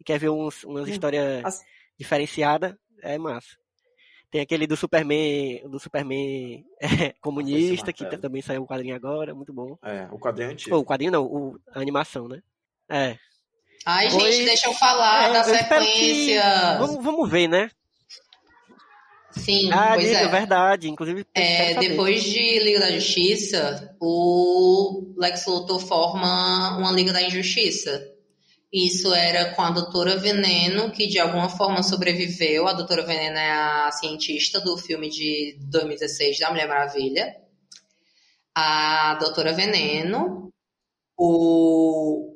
e 0.00 0.04
quer 0.04 0.18
ver 0.18 0.30
uns, 0.30 0.64
umas 0.64 0.86
Hum, 0.86 0.90
histórias 0.90 1.44
as- 1.44 1.64
diferenciadas, 1.98 2.74
é 3.02 3.18
massa. 3.18 3.56
Tem 4.30 4.40
aquele 4.40 4.66
do 4.66 4.76
Superman, 4.76 5.62
do 5.68 5.78
Superman 5.78 6.64
é, 6.80 7.14
comunista, 7.20 7.92
que 7.92 8.04
também 8.18 8.42
saiu 8.42 8.62
um 8.62 8.66
quadrinho 8.66 8.94
agora, 8.96 9.34
muito 9.34 9.52
bom. 9.52 9.76
É, 9.84 10.08
o 10.10 10.18
quadrinho 10.18 10.50
antigo. 10.50 10.74
Ou 10.76 10.82
o 10.82 10.84
quadrinho 10.84 11.12
não, 11.12 11.24
o, 11.24 11.58
a 11.72 11.80
animação, 11.80 12.26
né? 12.28 12.42
É. 12.90 13.16
Ai, 13.84 14.10
Pois- 14.10 14.34
gente, 14.34 14.46
deixa 14.46 14.66
eu 14.68 14.74
falar 14.74 15.28
É, 15.28 15.32
da 15.32 15.48
eu 15.48 15.54
espero 15.54 15.84
que- 15.84 15.90
sequência. 15.92 16.78
Vamos, 16.78 17.04
vamos 17.04 17.30
ver, 17.30 17.48
né? 17.48 17.70
Sim, 19.30 19.70
Ah, 19.70 19.92
pois 19.94 20.08
é. 20.10 20.26
verdade. 20.28 20.88
Inclusive, 20.88 21.26
É, 21.34 21.74
depois 21.74 22.22
de 22.24 22.58
Liga 22.58 22.80
da 22.80 22.90
Justiça, 22.92 23.94
o 24.00 25.12
Lex 25.16 25.46
Luthor 25.46 25.78
forma 25.78 26.76
uma 26.78 26.90
Liga 26.90 27.12
da 27.12 27.22
Injustiça. 27.22 28.02
Isso 28.72 29.14
era 29.14 29.54
com 29.54 29.62
a 29.62 29.70
Doutora 29.70 30.16
Veneno, 30.16 30.90
que 30.90 31.06
de 31.06 31.18
alguma 31.18 31.48
forma 31.48 31.82
sobreviveu. 31.82 32.66
A 32.66 32.72
Doutora 32.72 33.04
Veneno 33.06 33.38
é 33.38 33.50
a 33.50 33.90
cientista 33.92 34.60
do 34.60 34.76
filme 34.76 35.08
de 35.08 35.56
2016 35.70 36.38
da 36.38 36.50
Mulher 36.50 36.68
Maravilha. 36.68 37.34
A 38.54 39.14
Doutora 39.20 39.52
Veneno, 39.52 40.50
o 41.16 42.34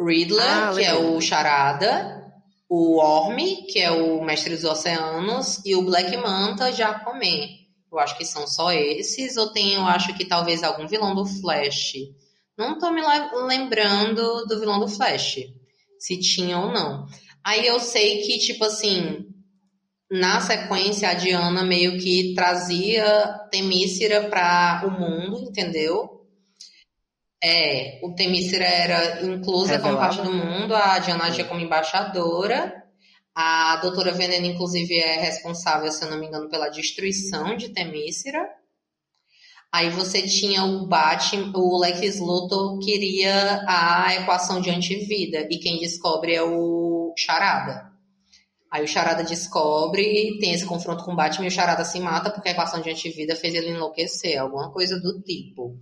Riddler, 0.00 0.42
Ah, 0.46 0.72
que 0.74 0.82
é 0.84 0.94
o 0.94 1.20
Charada, 1.20 2.32
o 2.68 2.96
Orme, 2.98 3.66
que 3.66 3.78
é 3.78 3.90
o 3.90 4.22
Mestre 4.22 4.54
dos 4.56 4.64
Oceanos, 4.64 5.60
e 5.64 5.74
o 5.76 5.82
Black 5.82 6.16
Manta 6.16 6.66
Aquaman. 6.68 7.46
Eu 7.92 7.98
acho 7.98 8.16
que 8.16 8.24
são 8.24 8.46
só 8.46 8.72
esses, 8.72 9.36
ou 9.36 9.52
tem, 9.52 9.74
eu 9.74 9.82
acho 9.84 10.14
que 10.14 10.24
talvez 10.24 10.62
algum 10.62 10.86
vilão 10.86 11.14
do 11.14 11.26
Flash. 11.26 11.94
Não 12.56 12.78
tô 12.78 12.90
me 12.90 13.00
le- 13.00 13.46
lembrando 13.46 14.46
do 14.46 14.60
vilão 14.60 14.78
do 14.78 14.88
Flash, 14.88 15.38
se 16.00 16.18
tinha 16.18 16.58
ou 16.58 16.72
não. 16.72 17.06
Aí 17.44 17.66
eu 17.66 17.78
sei 17.78 18.22
que, 18.22 18.38
tipo 18.38 18.64
assim, 18.64 19.26
na 20.10 20.40
sequência 20.40 21.10
a 21.10 21.14
Diana 21.14 21.62
meio 21.62 21.98
que 21.98 22.34
trazia 22.34 23.38
Temícera 23.50 24.28
para 24.28 24.82
o 24.86 24.90
mundo, 24.90 25.48
entendeu? 25.48 26.26
É, 27.42 28.00
o 28.02 28.14
Temícera 28.14 28.64
era 28.64 29.22
inclusa 29.22 29.78
como 29.78 29.96
parte 29.96 30.20
do 30.20 30.32
mundo, 30.32 30.74
a 30.74 30.98
Diana 30.98 31.24
agia 31.24 31.44
como 31.44 31.60
embaixadora. 31.60 32.80
A 33.34 33.76
Doutora 33.76 34.12
Veneno, 34.12 34.46
inclusive, 34.46 34.98
é 34.98 35.20
responsável, 35.20 35.90
se 35.92 36.04
eu 36.04 36.10
não 36.10 36.18
me 36.18 36.26
engano, 36.26 36.50
pela 36.50 36.68
destruição 36.68 37.56
de 37.56 37.70
Temícera. 37.70 38.46
Aí 39.72 39.88
você 39.90 40.22
tinha 40.22 40.64
o 40.64 40.86
Batman, 40.86 41.52
o 41.54 41.78
Lex 41.78 42.18
Luthor 42.18 42.78
queria 42.80 43.64
a 43.68 44.14
equação 44.16 44.60
de 44.60 44.68
antivida, 44.68 45.46
e 45.48 45.58
quem 45.58 45.78
descobre 45.78 46.34
é 46.34 46.42
o 46.42 47.14
Charada. 47.16 47.90
Aí 48.70 48.84
o 48.84 48.88
Charada 48.88 49.24
descobre, 49.24 50.38
tem 50.38 50.52
esse 50.52 50.64
confronto 50.64 51.04
com 51.04 51.12
o 51.12 51.16
Batman 51.16 51.44
e 51.44 51.48
o 51.48 51.50
Charada 51.50 51.84
se 51.84 51.98
mata 51.98 52.30
porque 52.30 52.48
a 52.48 52.52
equação 52.52 52.80
de 52.80 52.88
antivida 52.88 53.34
fez 53.34 53.54
ele 53.54 53.70
enlouquecer, 53.70 54.40
alguma 54.40 54.72
coisa 54.72 54.98
do 55.00 55.20
tipo. 55.22 55.76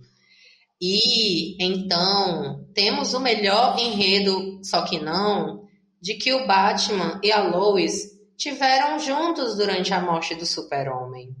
E 0.81 1.61
então 1.63 2.65
temos 2.73 3.13
o 3.13 3.19
melhor 3.19 3.77
enredo, 3.77 4.59
só 4.63 4.83
que 4.83 4.97
não, 4.99 5.67
de 6.01 6.15
que 6.15 6.33
o 6.33 6.47
Batman 6.47 7.19
e 7.23 7.31
a 7.31 7.43
Lois 7.43 8.17
tiveram 8.37 8.97
juntos 8.97 9.55
durante 9.55 9.93
a 9.93 10.01
morte 10.01 10.33
do 10.33 10.45
Super-Homem. 10.45 11.35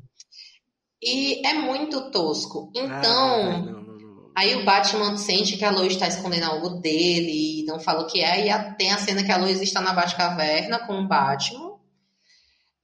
E 1.01 1.45
é 1.47 1.53
muito 1.53 2.11
tosco. 2.11 2.71
Ah, 2.75 2.79
Então, 2.79 3.43
não, 3.61 3.61
não, 3.61 3.81
não, 3.83 3.97
não. 3.99 4.31
Aí 4.35 4.55
o 4.55 4.65
Batman 4.65 5.17
sente 5.17 5.57
que 5.57 5.65
a 5.65 5.71
Lois 5.71 5.93
está 5.93 6.07
escondendo 6.07 6.45
algo 6.45 6.69
dele 6.81 7.61
e 7.61 7.65
não 7.65 7.79
fala 7.79 8.01
o 8.01 8.07
que 8.07 8.21
é. 8.21 8.45
E 8.45 8.49
a- 8.49 8.73
tem 8.73 8.91
a 8.91 8.97
cena 8.97 9.23
que 9.23 9.31
a 9.31 9.37
Lois 9.37 9.61
está 9.61 9.81
na 9.81 9.93
Batcaverna 9.93 10.79
com 10.79 10.99
o 10.99 11.07
Batman. 11.07 11.77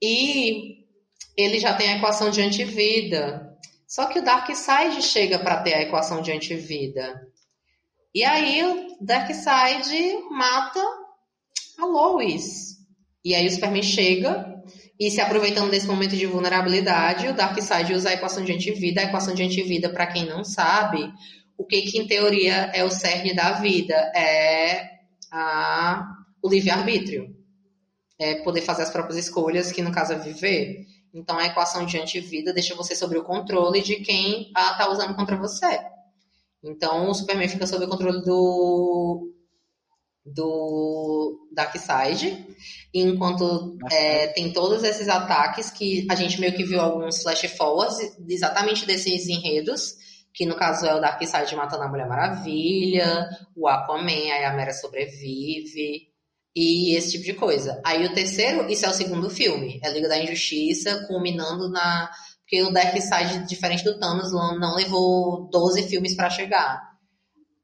E 0.02 0.84
ele 1.36 1.58
já 1.58 1.74
tem 1.74 1.90
a 1.92 1.96
equação 1.96 2.30
de 2.30 2.40
antivida. 2.42 3.54
Só 3.86 4.06
que 4.06 4.18
o 4.18 4.24
Darkseid 4.24 5.00
chega 5.02 5.38
para 5.38 5.62
ter 5.62 5.74
a 5.74 5.82
equação 5.82 6.20
de 6.20 6.32
antivida. 6.32 7.20
E 8.14 8.24
aí 8.24 8.62
o 8.64 8.96
Darkseid 9.00 10.18
mata 10.30 10.80
a 11.78 11.84
Lois. 11.86 12.76
E 13.24 13.34
aí 13.34 13.46
o 13.46 13.50
Superman 13.50 13.82
chega 13.82 14.55
e 14.98 15.10
se 15.10 15.20
aproveitando 15.20 15.70
desse 15.70 15.86
momento 15.86 16.16
de 16.16 16.26
vulnerabilidade, 16.26 17.28
o 17.28 17.34
Darkseid 17.34 17.92
usa 17.92 18.10
a 18.10 18.14
equação 18.14 18.42
de 18.42 18.52
antivida. 18.52 19.02
A 19.02 19.04
equação 19.04 19.34
de 19.34 19.42
antivida, 19.42 19.90
para 19.90 20.06
quem 20.06 20.24
não 20.24 20.42
sabe, 20.42 21.12
o 21.56 21.64
que, 21.64 21.82
que 21.82 21.98
em 21.98 22.06
teoria 22.06 22.70
é 22.74 22.82
o 22.82 22.90
cerne 22.90 23.34
da 23.34 23.52
vida? 23.52 23.94
É 24.14 24.88
a, 25.30 26.02
o 26.42 26.48
livre-arbítrio. 26.48 27.36
É 28.18 28.36
poder 28.36 28.62
fazer 28.62 28.84
as 28.84 28.90
próprias 28.90 29.18
escolhas, 29.18 29.70
que 29.70 29.82
no 29.82 29.92
caso 29.92 30.14
é 30.14 30.18
viver. 30.18 30.86
Então 31.12 31.38
a 31.38 31.46
equação 31.46 31.84
de 31.84 31.98
antivida 31.98 32.52
deixa 32.52 32.74
você 32.74 32.96
sob 32.96 33.16
o 33.18 33.24
controle 33.24 33.82
de 33.82 33.96
quem 33.96 34.50
a 34.54 34.74
tá 34.74 34.90
usando 34.90 35.14
contra 35.14 35.36
você. 35.36 35.78
Então 36.62 37.10
o 37.10 37.14
Superman 37.14 37.48
fica 37.48 37.66
sob 37.66 37.84
o 37.84 37.88
controle 37.88 38.22
do 38.22 39.30
do 40.26 41.48
Darkseid, 41.52 42.46
enquanto 42.92 43.78
é, 43.90 44.28
tem 44.28 44.52
todos 44.52 44.82
esses 44.82 45.08
ataques 45.08 45.70
que 45.70 46.06
a 46.10 46.14
gente 46.14 46.40
meio 46.40 46.54
que 46.54 46.64
viu 46.64 46.80
alguns 46.80 47.22
flash 47.22 47.46
forwards 47.56 47.96
exatamente 48.28 48.84
desses 48.84 49.28
enredos, 49.28 49.94
que 50.34 50.44
no 50.44 50.56
caso 50.56 50.84
é 50.84 50.94
o 50.94 51.00
Darkseid 51.00 51.54
matando 51.54 51.84
a 51.84 51.88
Mulher 51.88 52.08
Maravilha, 52.08 53.28
o 53.54 53.68
Aquaman, 53.68 54.32
aí 54.32 54.44
a 54.44 54.52
Mera 54.52 54.72
sobrevive, 54.72 56.08
e 56.54 56.96
esse 56.96 57.12
tipo 57.12 57.24
de 57.24 57.34
coisa. 57.34 57.80
Aí 57.84 58.04
o 58.04 58.14
terceiro, 58.14 58.68
isso 58.68 58.84
é 58.84 58.88
o 58.88 58.94
segundo 58.94 59.30
filme, 59.30 59.78
é 59.82 59.90
Liga 59.90 60.08
da 60.08 60.18
Injustiça, 60.18 61.06
culminando 61.06 61.70
na... 61.70 62.10
Porque 62.40 62.62
o 62.62 62.70
Darkseid, 62.70 63.44
diferente 63.46 63.82
do 63.82 63.98
Thanos, 63.98 64.32
não 64.32 64.76
levou 64.76 65.48
12 65.50 65.88
filmes 65.88 66.14
para 66.14 66.30
chegar. 66.30 66.95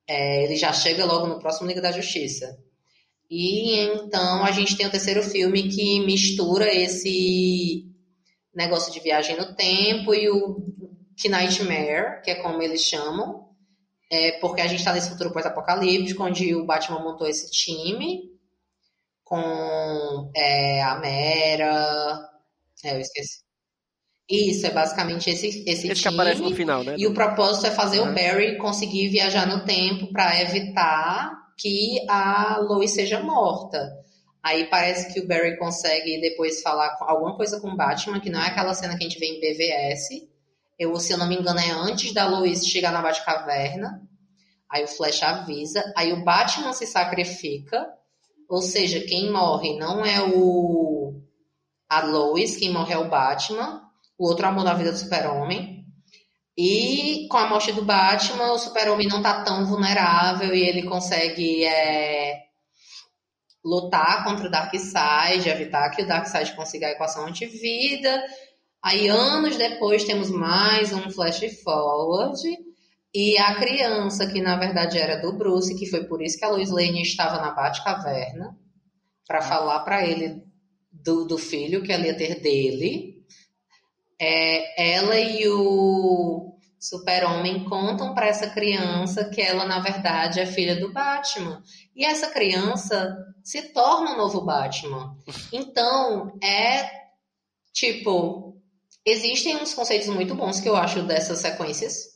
É, 0.07 0.45
ele 0.45 0.57
já 0.57 0.73
chega 0.73 1.05
logo 1.05 1.27
no 1.27 1.39
próximo 1.39 1.69
Liga 1.69 1.81
da 1.81 1.93
Justiça. 1.93 2.59
E 3.31 3.79
então 3.79 4.45
a 4.45 4.51
gente 4.51 4.77
tem 4.77 4.87
o 4.87 4.91
terceiro 4.91 5.23
filme 5.23 5.69
que 5.69 6.01
mistura 6.01 6.73
esse 6.73 7.87
negócio 8.55 8.93
de 8.93 9.01
viagem 9.01 9.37
no 9.37 9.55
tempo 9.55 10.15
e 10.15 10.29
o 10.29 10.57
que 11.17 11.29
Nightmare, 11.29 12.21
que 12.23 12.31
é 12.31 12.43
como 12.43 12.63
eles 12.63 12.83
chamam, 12.83 13.49
é 14.11 14.33
porque 14.33 14.61
a 14.61 14.67
gente 14.67 14.81
está 14.81 14.93
nesse 14.93 15.09
futuro 15.09 15.33
pós-apocalíptico, 15.33 16.23
onde 16.23 16.55
o 16.55 16.67
Batman 16.67 17.03
montou 17.03 17.27
esse 17.27 17.51
time 17.51 18.31
com 19.25 20.31
é, 20.37 20.83
a 20.83 20.97
Mera. 20.97 22.19
É, 22.85 22.95
eu 22.95 23.01
esqueci. 23.01 23.41
Isso, 24.33 24.67
é 24.67 24.71
basicamente 24.71 25.29
esse, 25.29 25.47
esse, 25.49 25.69
Esse 25.69 25.83
time. 25.89 25.95
que 25.95 26.09
aparece 26.09 26.41
no 26.41 26.55
final, 26.55 26.83
né? 26.83 26.95
E 26.97 27.07
o 27.07 27.13
propósito 27.13 27.67
é 27.67 27.71
fazer 27.71 28.01
Uhum. 28.01 28.11
o 28.11 28.15
Barry 28.15 28.57
conseguir 28.57 29.09
viajar 29.09 29.47
no 29.47 29.65
tempo 29.65 30.11
para 30.13 30.41
evitar 30.41 31.31
que 31.59 32.05
a 32.09 32.59
Lois 32.61 32.91
seja 32.93 33.21
morta. 33.21 33.93
Aí 34.43 34.65
parece 34.71 35.13
que 35.13 35.21
o 35.21 35.29
Barry 35.29 35.57
consegue 35.59 36.21
depois 36.21 36.63
falar 36.63 36.97
alguma 37.01 37.37
coisa 37.37 37.61
com 37.61 37.69
o 37.69 37.77
Batman, 37.77 38.21
que 38.21 38.31
não 38.31 38.41
é 38.41 38.47
aquela 38.49 38.75
cena 38.75 38.97
que 38.97 39.05
a 39.05 39.09
gente 39.09 39.19
vê 39.19 39.27
em 39.27 39.39
BVS. 39.41 40.09
Eu, 40.79 40.97
se 40.97 41.13
eu 41.13 41.19
não 41.19 41.29
me 41.29 41.37
engano, 41.37 41.61
é 41.61 41.71
antes 41.71 42.13
da 42.15 42.27
Lois 42.27 42.67
chegar 42.67 42.91
na 42.91 43.03
Batcaverna. 43.03 44.03
Aí 44.69 44.83
o 44.85 44.89
Flash 44.89 45.23
avisa. 45.23 45.85
Aí 45.97 46.13
o 46.13 46.25
Batman 46.25 46.73
se 46.73 46.87
sacrifica. 46.87 47.87
Ou 48.49 48.61
seja, 48.63 49.01
quem 49.01 49.31
morre 49.31 49.79
não 49.79 50.05
é 50.05 50.21
o 50.23 51.21
a 51.89 52.01
Lois, 52.07 52.57
quem 52.57 52.73
morre 52.73 52.95
é 52.95 52.99
o 52.99 53.09
Batman. 53.11 53.83
O 54.19 54.27
outro 54.27 54.47
amor 54.47 54.65
da 54.65 54.75
vida 54.75 54.93
do 54.93 54.99
super-homem. 54.99 55.85
E 56.57 57.27
com 57.31 57.39
a 57.39 57.49
morte 57.49 57.73
do 57.73 57.85
Batman, 57.85 58.53
o 58.53 58.59
super-homem 58.59 59.09
não 59.09 59.23
tá 59.23 59.43
tão 59.43 59.65
vulnerável 59.65 60.55
e 60.55 60.63
ele 60.63 60.83
consegue 60.83 61.65
é, 61.65 62.43
lutar 63.65 64.25
contra 64.25 64.47
o 64.47 64.51
Darkseid, 64.51 65.49
evitar 65.49 65.91
que 65.91 66.03
o 66.03 66.07
Darkseid 66.07 66.55
consiga 66.55 66.89
a 66.89 66.91
equação 66.91 67.27
antivida. 67.27 68.23
Aí, 68.83 69.09
anos 69.09 69.57
depois, 69.57 70.05
temos 70.05 70.31
mais 70.31 70.93
um 70.93 71.09
flash 71.11 71.41
forward. 71.63 72.43
E 73.15 73.39
a 73.39 73.55
criança, 73.55 74.27
que 74.27 74.41
na 74.41 74.57
verdade 74.57 74.99
era 74.99 75.21
do 75.21 75.35
Bruce, 75.35 75.79
que 75.79 75.87
foi 75.87 76.05
por 76.05 76.23
isso 76.23 76.39
que 76.39 76.45
a 76.45 76.49
Lois 76.49 76.71
Lane 76.71 77.03
estava 77.03 77.41
na 77.41 77.53
Batcaverna, 77.53 78.57
para 79.27 79.43
falar 79.43 79.81
para 79.81 80.05
ele 80.07 80.43
do, 80.91 81.25
do 81.25 81.39
filho 81.39 81.83
que 81.83 81.93
ela 81.93 82.07
ia 82.07 82.17
ter 82.17 82.41
dele. 82.41 83.12
É, 84.25 84.95
ela 84.95 85.19
e 85.19 85.49
o 85.49 86.57
Super-Homem 86.79 87.65
contam 87.65 88.15
para 88.15 88.29
essa 88.29 88.49
criança 88.49 89.29
que 89.29 89.41
ela, 89.41 89.65
na 89.65 89.81
verdade, 89.81 90.39
é 90.39 90.47
filha 90.47 90.79
do 90.79 90.93
Batman. 90.93 91.61
E 91.97 92.05
essa 92.05 92.31
criança 92.31 93.17
se 93.43 93.73
torna 93.73 94.13
o 94.13 94.17
novo 94.17 94.41
Batman. 94.43 95.17
Então, 95.53 96.39
é 96.41 96.89
tipo. 97.73 98.61
Existem 99.05 99.57
uns 99.57 99.75
conceitos 99.75 100.07
muito 100.07 100.37
bons 100.37 100.61
que 100.61 100.69
eu 100.69 100.77
acho 100.77 101.03
dessas 101.03 101.41
sequências. 101.41 102.13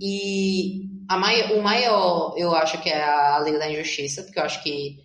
E 0.00 0.88
a 1.08 1.16
mai, 1.16 1.52
o 1.52 1.62
maior, 1.62 2.34
eu 2.36 2.52
acho 2.56 2.82
que 2.82 2.88
é 2.88 3.04
a 3.04 3.38
Liga 3.38 3.60
da 3.60 3.70
Injustiça, 3.70 4.24
porque 4.24 4.40
eu 4.40 4.44
acho 4.44 4.60
que. 4.64 4.96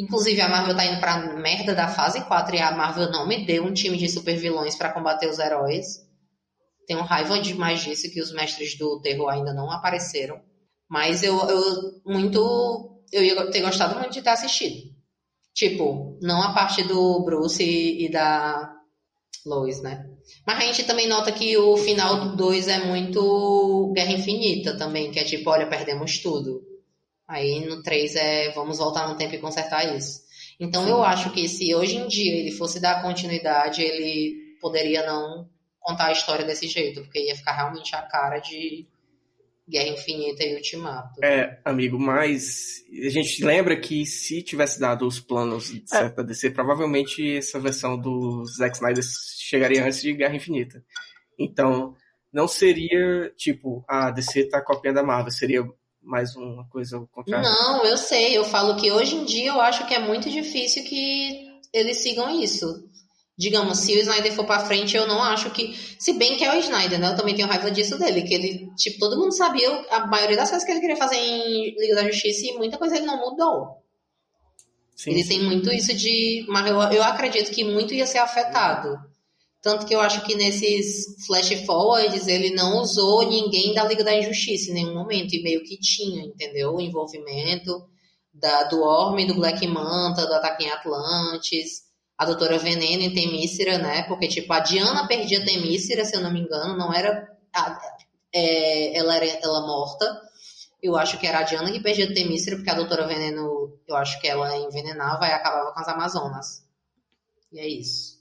Inclusive, 0.00 0.40
a 0.40 0.48
Marvel 0.48 0.74
tá 0.74 0.86
indo 0.86 0.98
pra 0.98 1.18
merda 1.36 1.74
da 1.74 1.86
fase 1.86 2.24
4 2.26 2.56
e 2.56 2.58
a 2.58 2.72
Marvel 2.72 3.10
não 3.10 3.28
me 3.28 3.44
deu 3.44 3.64
um 3.64 3.74
time 3.74 3.98
de 3.98 4.08
super 4.08 4.34
vilões 4.34 4.74
para 4.74 4.92
combater 4.94 5.28
os 5.28 5.38
heróis. 5.38 5.86
Tenho 6.86 7.02
raiva 7.02 7.38
demais 7.38 7.82
disso, 7.82 8.10
que 8.10 8.18
os 8.18 8.32
mestres 8.32 8.78
do 8.78 8.98
terror 9.02 9.28
ainda 9.28 9.52
não 9.52 9.70
apareceram. 9.70 10.40
Mas 10.88 11.22
eu, 11.22 11.38
eu 11.50 12.00
muito 12.04 13.02
eu 13.12 13.22
ia 13.22 13.50
ter 13.50 13.60
gostado 13.60 13.98
muito 13.98 14.12
de 14.12 14.22
ter 14.22 14.30
assistido. 14.30 14.90
Tipo, 15.54 16.18
não 16.22 16.42
a 16.42 16.54
parte 16.54 16.82
do 16.82 17.22
Bruce 17.22 17.62
e, 17.62 18.06
e 18.06 18.10
da 18.10 18.72
Lois, 19.44 19.82
né? 19.82 20.06
Mas 20.46 20.58
a 20.58 20.60
gente 20.62 20.84
também 20.84 21.06
nota 21.06 21.30
que 21.30 21.58
o 21.58 21.76
final 21.76 22.20
do 22.20 22.36
2 22.36 22.68
é 22.68 22.86
muito 22.86 23.92
Guerra 23.94 24.12
Infinita 24.12 24.78
também, 24.78 25.10
que 25.10 25.18
é 25.18 25.24
tipo, 25.24 25.50
olha, 25.50 25.68
perdemos 25.68 26.18
tudo. 26.20 26.69
Aí 27.30 27.64
no 27.64 27.80
3 27.80 28.16
é 28.16 28.50
vamos 28.50 28.78
voltar 28.78 29.08
no 29.08 29.16
tempo 29.16 29.36
e 29.36 29.38
consertar 29.38 29.96
isso. 29.96 30.20
Então 30.58 30.84
Sim. 30.84 30.90
eu 30.90 31.02
acho 31.02 31.32
que 31.32 31.48
se 31.48 31.72
hoje 31.74 31.96
em 31.96 32.08
dia 32.08 32.34
ele 32.34 32.50
fosse 32.50 32.80
dar 32.80 33.00
continuidade, 33.02 33.80
ele 33.80 34.56
poderia 34.60 35.06
não 35.06 35.48
contar 35.78 36.06
a 36.06 36.12
história 36.12 36.44
desse 36.44 36.66
jeito, 36.66 37.02
porque 37.02 37.20
ia 37.20 37.36
ficar 37.36 37.52
realmente 37.52 37.94
a 37.94 38.02
cara 38.02 38.40
de 38.40 38.84
Guerra 39.68 39.90
Infinita 39.90 40.42
e 40.42 40.56
Ultimato. 40.56 41.24
É, 41.24 41.60
amigo, 41.64 42.00
mas 42.00 42.84
a 43.06 43.08
gente 43.08 43.44
lembra 43.44 43.78
que 43.78 44.04
se 44.04 44.42
tivesse 44.42 44.80
dado 44.80 45.06
os 45.06 45.20
planos 45.20 45.70
de 45.70 45.84
é. 45.84 45.86
certa 45.86 46.24
DC, 46.24 46.50
provavelmente 46.50 47.36
essa 47.36 47.60
versão 47.60 47.96
do 47.96 48.44
Zack 48.44 48.74
Snyder 48.74 49.04
chegaria 49.38 49.84
antes 49.84 50.02
de 50.02 50.12
Guerra 50.12 50.34
Infinita. 50.34 50.84
Então, 51.38 51.94
não 52.32 52.48
seria 52.48 53.32
tipo, 53.36 53.84
a 53.88 54.08
ah, 54.08 54.10
DC 54.10 54.48
tá 54.48 54.60
copiando 54.60 54.98
a 54.98 55.04
Marvel, 55.04 55.30
seria 55.30 55.64
mais 56.02 56.34
uma 56.36 56.68
coisa 56.68 56.96
ao 56.96 57.06
contrário. 57.06 57.48
Não, 57.48 57.84
eu 57.84 57.96
sei, 57.96 58.36
eu 58.36 58.44
falo 58.44 58.76
que 58.76 58.90
hoje 58.90 59.14
em 59.14 59.24
dia 59.24 59.48
eu 59.48 59.60
acho 59.60 59.86
que 59.86 59.94
é 59.94 59.98
muito 59.98 60.30
difícil 60.30 60.84
que 60.84 61.60
eles 61.72 61.98
sigam 61.98 62.40
isso 62.40 62.90
digamos, 63.40 63.78
se 63.78 63.96
o 63.96 64.00
Snyder 64.00 64.34
for 64.34 64.44
para 64.44 64.66
frente, 64.66 64.94
eu 64.94 65.06
não 65.06 65.22
acho 65.22 65.50
que. 65.50 65.74
Se 65.98 66.12
bem 66.12 66.36
que 66.36 66.44
é 66.44 66.54
o 66.54 66.58
Snyder, 66.58 67.00
né? 67.00 67.08
Eu 67.08 67.16
também 67.16 67.34
tenho 67.34 67.48
raiva 67.48 67.70
disso 67.70 67.98
dele, 67.98 68.20
que 68.20 68.34
ele, 68.34 68.70
tipo, 68.76 68.98
todo 68.98 69.18
mundo 69.18 69.34
sabia 69.34 69.66
a 69.90 70.06
maioria 70.06 70.36
das 70.36 70.50
coisas 70.50 70.62
que 70.62 70.70
ele 70.70 70.80
queria 70.80 70.96
fazer 70.96 71.16
em 71.16 71.74
Liga 71.74 71.94
da 71.94 72.04
Justiça 72.04 72.44
e 72.44 72.58
muita 72.58 72.76
coisa 72.76 72.96
ele 72.96 73.06
não 73.06 73.18
mudou. 73.18 73.78
Sim, 74.94 75.12
ele 75.12 75.22
sim. 75.22 75.28
tem 75.30 75.42
muito 75.42 75.72
isso 75.72 75.94
de. 75.94 76.44
Mas 76.50 76.68
eu, 76.68 76.78
eu 76.92 77.02
acredito 77.02 77.50
que 77.50 77.64
muito 77.64 77.94
ia 77.94 78.06
ser 78.06 78.18
afetado. 78.18 78.94
Tanto 79.62 79.84
que 79.86 79.94
eu 79.94 80.00
acho 80.00 80.24
que 80.24 80.34
nesses 80.34 81.26
flash 81.26 81.52
forwards 81.66 82.26
ele 82.26 82.54
não 82.54 82.78
usou 82.80 83.28
ninguém 83.28 83.74
da 83.74 83.84
Liga 83.84 84.02
da 84.02 84.16
Injustiça 84.16 84.70
em 84.70 84.74
nenhum 84.74 84.94
momento, 84.94 85.34
e 85.34 85.42
meio 85.42 85.62
que 85.62 85.78
tinha, 85.78 86.24
entendeu? 86.24 86.74
O 86.74 86.80
envolvimento 86.80 87.86
da, 88.32 88.64
do 88.64 88.82
Orme, 88.82 89.26
do 89.26 89.34
Black 89.34 89.66
Manta, 89.66 90.26
do 90.26 90.34
ataque 90.34 90.64
em 90.64 90.70
Atlantis 90.70 91.90
a 92.20 92.26
doutora 92.26 92.58
Veneno 92.58 93.02
em 93.02 93.14
Temícera, 93.14 93.78
né? 93.78 94.02
Porque, 94.02 94.28
tipo, 94.28 94.52
a 94.52 94.60
Diana 94.60 95.08
perdia 95.08 95.42
Temícera, 95.42 96.04
se 96.04 96.14
eu 96.14 96.20
não 96.20 96.30
me 96.30 96.40
engano, 96.40 96.76
não 96.76 96.92
era. 96.92 97.26
A, 97.50 97.80
é, 98.30 98.94
ela 98.94 99.16
era 99.16 99.24
ela 99.24 99.66
morta. 99.66 100.04
Eu 100.82 100.98
acho 100.98 101.18
que 101.18 101.26
era 101.26 101.38
a 101.38 101.42
Diana 101.44 101.72
que 101.72 101.80
perdia 101.80 102.12
Temícera, 102.12 102.56
porque 102.56 102.68
a 102.68 102.74
doutora 102.74 103.06
Veneno, 103.06 103.74
eu 103.88 103.96
acho 103.96 104.20
que 104.20 104.28
ela 104.28 104.54
envenenava 104.54 105.26
e 105.26 105.32
acabava 105.32 105.72
com 105.72 105.80
as 105.80 105.88
Amazonas. 105.88 106.62
E 107.50 107.58
é 107.58 107.66
isso. 107.66 108.19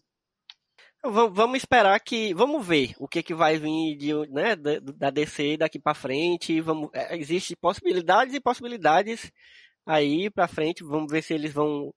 Vamos 1.03 1.57
esperar 1.57 1.99
que. 1.99 2.33
Vamos 2.33 2.65
ver 2.65 2.93
o 2.99 3.07
que, 3.07 3.23
que 3.23 3.33
vai 3.33 3.57
vir 3.57 3.95
de, 3.95 4.13
né, 4.29 4.55
da 4.55 5.09
DC 5.09 5.57
daqui 5.57 5.79
para 5.79 5.93
frente. 5.93 6.59
Vamos, 6.59 6.89
é, 6.93 7.17
existe 7.17 7.55
possibilidades 7.55 8.33
e 8.33 8.41
possibilidades 8.41 9.31
aí 9.85 10.29
para 10.29 10.47
frente. 10.47 10.83
Vamos 10.83 11.11
ver 11.11 11.21
se 11.21 11.33
eles 11.33 11.53
vão 11.53 11.93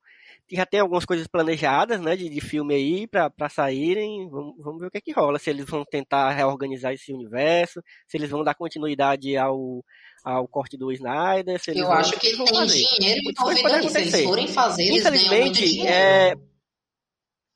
já 0.50 0.66
tem 0.66 0.80
algumas 0.80 1.04
coisas 1.04 1.26
planejadas, 1.26 2.00
né, 2.00 2.14
de, 2.14 2.28
de 2.28 2.40
filme 2.40 2.74
aí 2.74 3.06
para 3.06 3.48
saírem. 3.48 4.28
Vamos, 4.28 4.54
vamos, 4.58 4.80
ver 4.80 4.86
o 4.86 4.90
que 4.90 4.98
é 4.98 5.00
que 5.00 5.12
rola. 5.12 5.38
Se 5.38 5.50
eles 5.50 5.64
vão 5.66 5.84
tentar 5.84 6.30
reorganizar 6.30 6.92
esse 6.92 7.12
universo, 7.12 7.82
se 8.06 8.16
eles 8.16 8.30
vão 8.30 8.44
dar 8.44 8.54
continuidade 8.54 9.36
ao, 9.36 9.82
ao 10.22 10.46
corte 10.46 10.76
do 10.76 10.92
Snyder. 10.92 11.60
Eu 11.68 11.86
vão, 11.86 11.92
acho 11.92 12.18
que 12.18 12.26
eles 12.28 12.38
têm 12.38 12.54
fazer. 12.54 12.84
dinheiro 12.98 13.20
envolvido 13.30 13.68
nisso. 13.68 13.90
Se 13.90 13.98
eles 13.98 14.24
forem 14.24 14.48
fazer, 14.48 14.82
eles 14.84 15.00
Infelizmente, 15.00 15.86
é... 15.86 16.34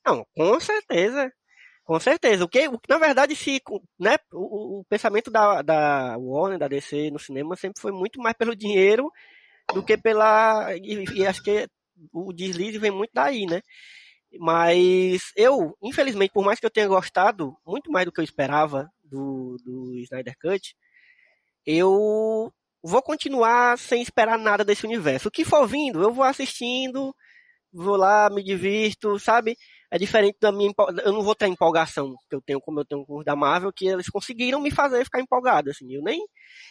Não, 0.07 0.25
com 0.37 0.61
certeza. 0.61 1.33
Com 1.85 2.01
certeza. 2.01 2.45
O 2.45 2.49
que, 2.49 2.69
o, 2.69 2.81
na 2.89 2.99
verdade, 2.99 3.35
se, 3.37 3.61
né, 3.99 4.17
o, 4.33 4.81
o 4.81 4.85
pensamento 4.89 5.31
da, 5.31 5.63
da 5.63 6.17
Warner, 6.19 6.59
da 6.59 6.69
DC 6.69 7.11
no 7.11 7.19
cinema 7.19 7.57
sempre 7.57 7.81
foi 7.81 7.93
muito 7.93 8.21
mais 8.21 8.37
pelo 8.37 8.57
dinheiro 8.57 9.11
do 9.75 9.83
que 9.85 9.97
pela. 9.97 10.75
E, 10.77 11.05
e 11.15 11.27
acho 11.27 11.43
que 11.43 11.69
o 12.13 12.33
deslize 12.33 12.79
vem 12.79 12.91
muito 12.91 13.11
daí, 13.15 13.47
né? 13.47 13.63
Mas 14.39 15.33
eu, 15.37 15.77
infelizmente, 15.83 16.33
por 16.33 16.45
mais 16.45 16.61
que 16.61 16.67
eu 16.67 16.71
tenha 16.71 16.89
gostado 16.89 17.57
muito 17.67 17.91
mais 17.91 18.05
do 18.07 18.13
que 18.13 18.21
eu 18.21 18.25
esperava 18.25 18.91
do, 19.05 19.57
do 19.65 19.99
Snyder 20.01 20.35
Cut, 20.41 20.75
eu 21.65 22.53
vou 22.83 23.03
continuar 23.03 23.79
sem 23.79 24.03
esperar 24.03 24.39
nada 24.39 24.65
desse 24.65 24.87
universo. 24.87 25.29
O 25.29 25.31
que 25.31 25.45
for 25.45 25.67
vindo, 25.67 26.03
eu 26.03 26.13
vou 26.13 26.25
assistindo, 26.25 27.15
vou 27.73 27.97
lá, 27.97 28.31
me 28.31 28.43
divirto, 28.43 29.19
sabe? 29.19 29.57
É 29.91 29.99
diferente 29.99 30.37
da 30.41 30.51
minha 30.51 30.73
eu 31.05 31.13
não 31.13 31.23
vou 31.23 31.35
ter 31.35 31.45
a 31.45 31.49
empolgação 31.49 32.17
que 32.29 32.35
eu 32.35 32.41
tenho 32.41 32.61
como 32.61 32.81
eu 32.81 32.85
tenho 32.85 33.05
com 33.05 33.19
os 33.19 33.25
da 33.25 33.37
Marvel, 33.37 33.73
que 33.73 33.87
eles 33.87 34.09
conseguiram 34.09 34.61
me 34.61 34.71
fazer 34.71 35.05
ficar 35.05 35.21
empolgado, 35.21 35.71
assim. 35.71 35.93
Eu 35.93 36.03
nem 36.03 36.21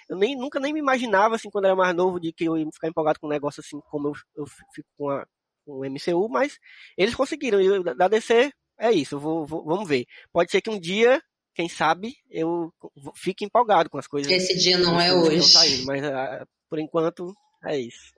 eu 0.10 0.18
nem 0.18 0.36
nunca 0.36 0.60
nem 0.60 0.74
me 0.74 0.80
imaginava 0.80 1.36
assim 1.36 1.50
quando 1.50 1.66
era 1.66 1.76
mais 1.76 1.96
novo 1.96 2.20
de 2.20 2.34
que 2.34 2.46
eu 2.46 2.58
ia 2.58 2.66
ficar 2.74 2.88
empolgado 2.88 3.20
com 3.20 3.28
um 3.28 3.30
negócio 3.30 3.62
assim 3.62 3.80
como 3.90 4.10
eu, 4.10 4.14
eu 4.36 4.46
fico 4.74 4.88
com 4.98 5.10
a 5.10 5.26
com 5.66 5.80
o 5.80 5.86
MCU, 5.86 6.30
mas 6.30 6.60
eles 6.98 7.16
conseguiram. 7.16 7.60
E 7.60 7.84
da 7.96 8.08
DC 8.08 8.52
é 8.80 8.92
isso, 8.92 9.20
vou, 9.20 9.46
vou, 9.46 9.66
vamos 9.66 9.88
ver. 9.88 10.06
Pode 10.32 10.52
ser 10.52 10.62
que 10.62 10.70
um 10.70 10.80
dia 10.80 11.22
quem 11.54 11.70
sabe 11.70 12.14
eu 12.30 12.72
fique 13.16 13.46
empolgado 13.46 13.90
com 13.90 13.98
as 13.98 14.08
coisas. 14.08 14.32
Esse 14.32 14.58
dia 14.58 14.78
não 14.78 15.00
é 15.00 15.14
hoje. 15.14 15.42
Saindo, 15.44 15.86
mas 15.86 16.04
uh, 16.04 16.46
por 16.70 16.80
enquanto 16.80 17.34
é 17.66 17.80
isso. 17.80 18.14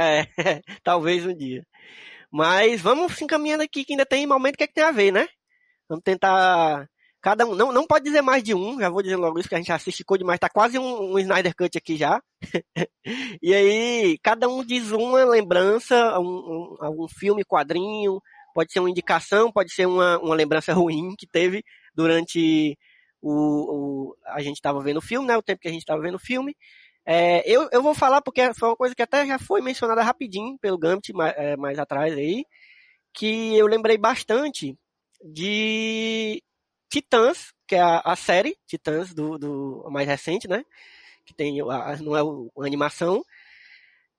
É, 0.00 0.26
talvez 0.82 1.24
um 1.24 1.34
dia. 1.34 1.64
Mas 2.30 2.80
vamos 2.80 3.16
se 3.16 3.24
encaminhando 3.24 3.62
aqui, 3.62 3.84
que 3.84 3.92
ainda 3.92 4.06
tem 4.06 4.26
momento 4.26 4.56
que, 4.56 4.64
é 4.64 4.66
que 4.66 4.74
tem 4.74 4.84
a 4.84 4.90
ver, 4.92 5.12
né? 5.12 5.28
Vamos 5.88 6.02
tentar. 6.04 6.88
Cada 7.20 7.46
um. 7.46 7.54
Não, 7.54 7.72
não 7.72 7.86
pode 7.86 8.04
dizer 8.04 8.22
mais 8.22 8.42
de 8.42 8.54
um, 8.54 8.78
já 8.78 8.88
vou 8.88 9.02
dizer 9.02 9.16
logo 9.16 9.38
isso, 9.38 9.48
que 9.48 9.54
a 9.54 9.58
gente 9.58 9.72
assiste 9.72 10.04
Code 10.04 10.20
demais, 10.20 10.38
tá 10.38 10.48
quase 10.48 10.78
um, 10.78 11.14
um 11.14 11.18
Snyder 11.18 11.54
Cut 11.56 11.76
aqui 11.76 11.96
já. 11.96 12.22
e 13.42 13.52
aí, 13.54 14.18
cada 14.22 14.48
um 14.48 14.64
diz 14.64 14.92
uma 14.92 15.24
lembrança, 15.24 16.18
um, 16.20 16.76
um, 16.80 17.04
um 17.04 17.08
filme, 17.08 17.44
quadrinho, 17.44 18.20
pode 18.54 18.72
ser 18.72 18.80
uma 18.80 18.90
indicação, 18.90 19.50
pode 19.50 19.72
ser 19.72 19.86
uma, 19.86 20.18
uma 20.18 20.34
lembrança 20.34 20.72
ruim 20.74 21.14
que 21.18 21.26
teve 21.26 21.64
durante 21.94 22.78
o, 23.20 23.32
o 24.10 24.16
a 24.26 24.40
gente 24.40 24.56
estava 24.56 24.80
vendo 24.82 24.98
o 24.98 25.02
filme, 25.02 25.26
né? 25.26 25.36
O 25.36 25.42
tempo 25.42 25.60
que 25.60 25.68
a 25.68 25.72
gente 25.72 25.80
estava 25.80 26.00
vendo 26.00 26.16
o 26.16 26.20
filme. 26.20 26.56
É, 27.10 27.42
eu, 27.50 27.66
eu 27.72 27.82
vou 27.82 27.94
falar 27.94 28.20
porque 28.20 28.52
foi 28.52 28.68
uma 28.68 28.76
coisa 28.76 28.94
que 28.94 29.00
até 29.00 29.26
já 29.26 29.38
foi 29.38 29.62
mencionada 29.62 30.02
rapidinho 30.02 30.58
pelo 30.58 30.76
Gambit 30.76 31.10
mais, 31.14 31.34
é, 31.38 31.56
mais 31.56 31.78
atrás 31.78 32.12
aí, 32.14 32.44
que 33.14 33.56
eu 33.56 33.66
lembrei 33.66 33.96
bastante 33.96 34.76
de 35.24 36.42
Titãs, 36.90 37.54
que 37.66 37.76
é 37.76 37.80
a, 37.80 38.00
a 38.00 38.14
série 38.14 38.58
Titãs 38.66 39.14
do, 39.14 39.38
do 39.38 39.88
mais 39.90 40.06
recente, 40.06 40.46
né? 40.46 40.62
Que 41.24 41.34
tem 41.34 41.58
a, 41.62 41.96
não 41.96 42.14
é 42.14 42.20
a 42.20 42.66
animação, 42.66 43.24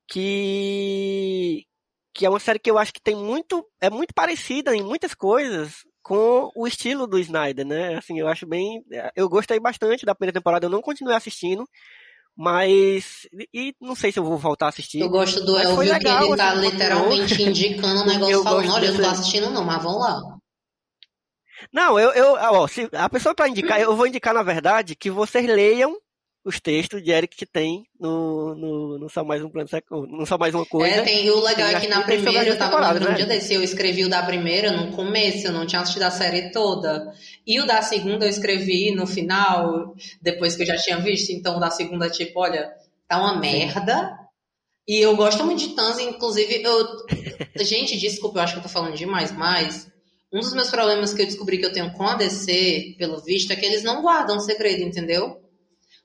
que 0.07 1.65
que 2.13 2.25
é 2.25 2.29
uma 2.29 2.39
série 2.39 2.59
que 2.59 2.71
eu 2.71 2.77
acho 2.79 2.91
que 2.93 3.01
tem 3.01 3.15
muito 3.15 3.65
é 3.79 3.89
muito 3.89 4.13
parecida 4.15 4.75
em 4.75 4.81
muitas 4.83 5.13
coisas 5.13 5.85
com 6.01 6.51
o 6.55 6.67
estilo 6.67 7.07
do 7.07 7.19
Snyder, 7.19 7.65
né? 7.65 7.97
Assim, 7.97 8.19
eu 8.19 8.27
acho 8.27 8.47
bem 8.47 8.83
eu 9.15 9.29
gostei 9.29 9.59
bastante 9.59 10.05
da 10.05 10.15
primeira 10.15 10.39
temporada, 10.39 10.65
eu 10.65 10.69
não 10.71 10.81
continuei 10.81 11.15
assistindo, 11.15 11.67
mas. 12.39 13.27
E 13.53 13.75
não 13.81 13.95
sei 13.95 14.13
se 14.13 14.19
eu 14.19 14.23
vou 14.23 14.37
voltar 14.37 14.67
a 14.67 14.69
assistir. 14.69 15.01
Eu 15.01 15.09
gosto 15.09 15.43
do 15.43 15.59
Elvio, 15.59 15.99
que 15.99 16.07
ele 16.07 16.37
tá 16.37 16.53
assim, 16.53 16.61
literalmente 16.61 17.43
indicando 17.43 18.03
um 18.03 18.05
negócio 18.05 18.43
falando: 18.43 18.71
olha, 18.71 18.85
eu 18.85 18.93
não 18.93 19.01
tô 19.01 19.09
assistindo, 19.09 19.49
não, 19.49 19.65
mas 19.65 19.83
vamos 19.83 19.99
lá. 19.99 20.21
Não, 21.73 21.99
eu, 21.99 22.13
eu 22.13 22.35
ó, 22.35 22.65
se 22.65 22.89
a 22.93 23.09
pessoa 23.09 23.35
para 23.35 23.49
indicar, 23.49 23.81
eu 23.81 23.93
vou 23.93 24.07
indicar 24.07 24.33
na 24.33 24.41
verdade 24.41 24.95
que 24.95 25.11
vocês 25.11 25.45
leiam 25.45 25.97
os 26.43 26.59
textos 26.59 27.03
de 27.03 27.11
Eric 27.11 27.35
que 27.35 27.45
tem 27.45 27.85
no, 27.99 28.55
no, 28.55 28.99
no 28.99 29.09
Só 29.09 29.23
Mais 29.23 29.43
Um 29.43 29.49
Plano 29.49 29.69
não 30.07 30.25
Só 30.25 30.37
Mais 30.37 30.55
Uma 30.55 30.65
Coisa. 30.65 30.95
É, 30.95 31.01
tem 31.01 31.29
o 31.29 31.39
legal 31.41 31.67
é 31.67 31.79
que 31.79 31.87
na 31.87 32.01
primeira, 32.01 32.47
eu 32.47 32.57
tava 32.57 32.79
lembrando 32.79 33.09
né? 33.09 33.15
dia 33.15 33.25
desse, 33.25 33.53
eu 33.53 33.61
escrevi 33.61 34.05
o 34.05 34.09
da 34.09 34.23
primeira 34.23 34.71
no 34.71 34.95
começo, 34.95 35.47
eu 35.47 35.51
não 35.51 35.65
tinha 35.65 35.81
assistido 35.81 36.03
a 36.03 36.11
série 36.11 36.51
toda. 36.51 37.11
E 37.45 37.59
o 37.59 37.65
da 37.65 37.81
segunda 37.81 38.25
eu 38.25 38.29
escrevi 38.29 38.91
no 38.95 39.05
final, 39.05 39.93
depois 40.21 40.55
que 40.55 40.63
eu 40.63 40.67
já 40.67 40.77
tinha 40.77 40.97
visto, 40.99 41.31
então 41.31 41.57
o 41.57 41.59
da 41.59 41.69
segunda, 41.69 42.09
tipo, 42.09 42.39
olha, 42.39 42.71
tá 43.07 43.19
uma 43.19 43.37
merda. 43.37 44.17
E 44.87 44.97
eu 44.97 45.15
gosto 45.15 45.43
muito 45.45 45.59
de 45.59 45.75
Tans, 45.75 45.99
inclusive, 45.99 46.63
eu... 46.63 46.87
Gente, 47.63 47.97
desculpa, 47.97 48.39
eu 48.39 48.43
acho 48.43 48.53
que 48.53 48.59
eu 48.59 48.63
tô 48.63 48.69
falando 48.69 48.95
demais, 48.95 49.31
mas... 49.31 49.89
Um 50.31 50.39
dos 50.41 50.53
meus 50.53 50.69
problemas 50.69 51.11
que 51.11 51.23
eu 51.23 51.25
descobri 51.25 51.57
que 51.57 51.65
eu 51.65 51.73
tenho 51.73 51.91
com 51.93 52.03
a 52.03 52.13
DC, 52.13 52.95
pelo 52.99 53.19
visto, 53.19 53.51
é 53.51 53.55
que 53.55 53.65
eles 53.65 53.83
não 53.83 54.03
guardam 54.03 54.39
segredo, 54.39 54.83
entendeu? 54.83 55.41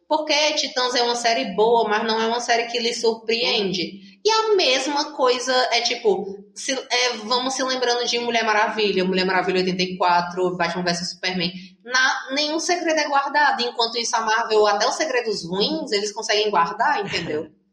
Porque 0.08 0.54
Titãs 0.54 0.94
é 0.94 1.02
uma 1.02 1.16
série 1.16 1.54
boa, 1.54 1.88
mas 1.88 2.04
não 2.04 2.20
é 2.20 2.26
uma 2.26 2.40
série 2.40 2.66
que 2.66 2.78
lhe 2.78 2.92
surpreende. 2.92 4.14
E 4.24 4.30
a 4.30 4.54
mesma 4.54 5.12
coisa 5.12 5.52
é 5.70 5.82
tipo, 5.82 6.44
se, 6.54 6.72
é, 6.72 7.16
vamos 7.24 7.54
se 7.54 7.62
lembrando 7.62 8.06
de 8.06 8.18
Mulher 8.18 8.44
Maravilha, 8.44 9.04
Mulher 9.04 9.26
Maravilha 9.26 9.60
84, 9.60 10.56
Batman 10.56 10.82
vs 10.82 11.10
Superman. 11.10 11.52
Na, 11.84 12.34
nenhum 12.34 12.58
segredo 12.58 13.00
é 13.00 13.08
guardado. 13.08 13.62
Enquanto 13.62 13.98
isso, 13.98 14.16
a 14.16 14.20
Marvel, 14.20 14.66
até 14.66 14.86
os 14.88 14.94
segredos 14.94 15.44
ruins, 15.44 15.92
eles 15.92 16.12
conseguem 16.12 16.50
guardar, 16.50 17.04
entendeu? 17.04 17.50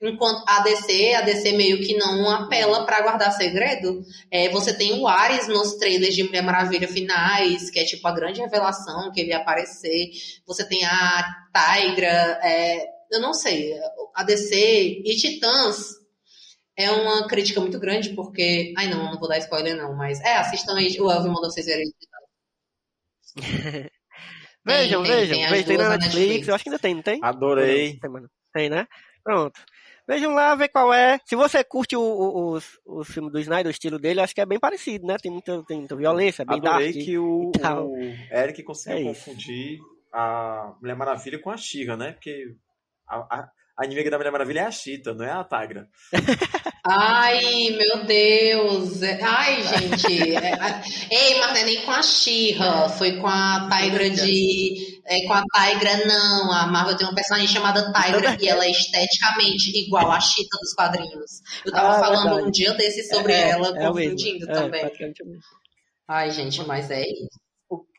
Enquanto 0.00 0.44
a 0.46 0.60
DC, 0.60 1.14
a 1.14 1.22
DC 1.22 1.52
meio 1.52 1.80
que 1.80 1.96
não 1.96 2.30
apela 2.30 2.86
pra 2.86 3.00
guardar 3.00 3.32
segredo. 3.32 4.00
É, 4.30 4.48
você 4.50 4.72
tem 4.72 5.00
o 5.00 5.08
Ares 5.08 5.48
nos 5.48 5.74
trailers 5.74 6.14
de 6.14 6.22
Mulher 6.22 6.42
Maravilha 6.42 6.86
finais, 6.86 7.68
que 7.68 7.80
é 7.80 7.84
tipo 7.84 8.06
a 8.06 8.12
grande 8.12 8.40
revelação 8.40 9.10
que 9.10 9.20
ele 9.20 9.30
ia 9.30 9.38
aparecer. 9.38 10.10
Você 10.46 10.68
tem 10.68 10.84
a 10.84 11.47
Tigra, 11.72 12.40
é, 12.42 12.86
eu 13.10 13.20
não 13.20 13.32
sei, 13.34 13.72
a 14.14 14.22
DC 14.22 15.02
e 15.04 15.16
Titãs 15.16 15.98
é 16.76 16.90
uma 16.92 17.26
crítica 17.26 17.60
muito 17.60 17.78
grande, 17.80 18.10
porque. 18.10 18.72
Ai 18.76 18.88
não, 18.88 19.10
não 19.10 19.18
vou 19.18 19.28
dar 19.28 19.38
spoiler 19.38 19.76
não, 19.76 19.96
mas. 19.96 20.20
É, 20.20 20.36
assistam 20.36 20.76
aí. 20.76 20.96
O 21.00 21.10
Elvio 21.10 21.32
mandou 21.32 21.50
vocês 21.50 21.66
verem. 21.66 21.92
Vejam, 24.64 25.02
tem, 25.02 25.12
vejam, 25.12 25.38
tem 25.38 25.64
tem 25.64 25.76
duas 25.76 25.88
na 25.88 25.96
Netflix, 25.96 26.14
Netflix. 26.14 26.48
eu 26.48 26.54
acho 26.54 26.64
que 26.64 26.68
ainda 26.70 26.78
tem, 26.78 26.94
não 26.94 27.02
tem? 27.02 27.18
Adorei. 27.22 27.98
Tem, 27.98 28.10
mano. 28.10 28.28
Tem, 28.52 28.68
né? 28.68 28.86
Pronto. 29.24 29.58
Vejam 30.06 30.34
lá, 30.34 30.54
vê 30.54 30.68
qual 30.68 30.92
é. 30.92 31.18
Se 31.24 31.34
você 31.36 31.64
curte 31.64 31.96
o, 31.96 32.00
o, 32.02 32.52
os, 32.52 32.78
os 32.84 33.08
filmes 33.08 33.32
do 33.32 33.38
Snyder, 33.38 33.68
o 33.68 33.70
estilo 33.70 33.98
dele, 33.98 34.20
acho 34.20 34.34
que 34.34 34.40
é 34.42 34.46
bem 34.46 34.58
parecido, 34.58 35.06
né? 35.06 35.16
Tem 35.22 35.30
muita, 35.32 35.62
tem 35.64 35.78
muita 35.78 35.96
violência, 35.96 36.42
é 36.42 36.44
bem 36.44 36.58
Adorei 36.58 36.92
dark. 36.92 37.04
que 37.04 37.16
o, 37.18 37.50
e 37.54 37.58
tal. 37.58 37.88
o 37.88 37.98
Eric 38.30 38.62
conseguiu 38.62 38.98
É 38.98 39.04
confundir 39.04 39.78
a 40.12 40.72
Mulher 40.80 40.96
Maravilha 40.96 41.38
com 41.40 41.50
a 41.50 41.56
Xirra, 41.56 41.96
né? 41.96 42.12
Porque 42.12 42.54
a, 43.08 43.16
a, 43.16 43.48
a 43.78 43.84
inimiga 43.84 44.10
da 44.10 44.16
Mulher 44.18 44.30
Maravilha 44.32 44.60
é 44.60 44.64
a 44.64 44.70
Chita, 44.70 45.14
não 45.14 45.24
é 45.24 45.30
a 45.32 45.44
Tigra. 45.44 45.88
Ai, 46.90 47.70
meu 47.76 48.04
Deus. 48.04 49.02
É- 49.02 49.20
Ai, 49.22 49.62
gente. 49.62 50.34
É- 50.36 50.82
Ei, 51.10 51.38
mas 51.38 51.50
não 51.52 51.56
é 51.56 51.64
nem 51.64 51.82
com 51.84 51.90
a 51.90 52.02
Xirra. 52.02 52.88
Foi 52.88 53.16
com 53.20 53.26
a 53.26 53.68
Tigra 53.70 54.08
de. 54.10 54.98
É 55.04 55.26
com 55.26 55.32
a 55.34 55.42
Tigra, 55.42 56.06
não. 56.06 56.52
A 56.52 56.66
Marvel 56.66 56.96
tem 56.96 57.06
uma 57.06 57.14
personagem 57.14 57.48
chamada 57.48 57.92
Tigra 57.92 58.36
e 58.40 58.48
ela 58.48 58.64
é 58.64 58.70
esteticamente 58.70 59.70
igual 59.78 60.10
a 60.10 60.20
Chita 60.20 60.56
dos 60.60 60.72
quadrinhos. 60.74 61.42
Eu 61.64 61.72
tava 61.72 61.96
Ah, 61.96 62.00
falando 62.00 62.24
verdade. 62.28 62.48
um 62.48 62.50
dia 62.50 62.72
desse 62.74 63.04
sobre 63.14 63.32
É, 63.32 63.50
ela, 63.50 63.68
é 63.78 63.86
confundindo 63.86 64.50
É, 64.50 64.52
também. 64.54 64.90
Ai, 66.06 66.30
gente, 66.30 66.62
mas 66.66 66.90
é 66.90 67.02
isso. 67.02 67.38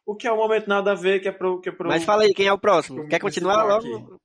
O, 0.09 0.13
o 0.13 0.15
que 0.15 0.27
é 0.27 0.31
um 0.31 0.37
momento 0.37 0.67
nada 0.67 0.91
a 0.91 0.95
ver, 0.95 1.19
que 1.19 1.27
é 1.27 1.31
pro. 1.31 1.61
Que 1.61 1.69
é 1.69 1.71
pro 1.71 1.87
Mas 1.87 2.03
fala 2.03 2.23
aí, 2.23 2.33
quem 2.33 2.47
é 2.47 2.53
o 2.53 2.59
próximo? 2.59 3.07
Quer 3.07 3.19
continuar 3.19 3.63
logo? 3.63 4.19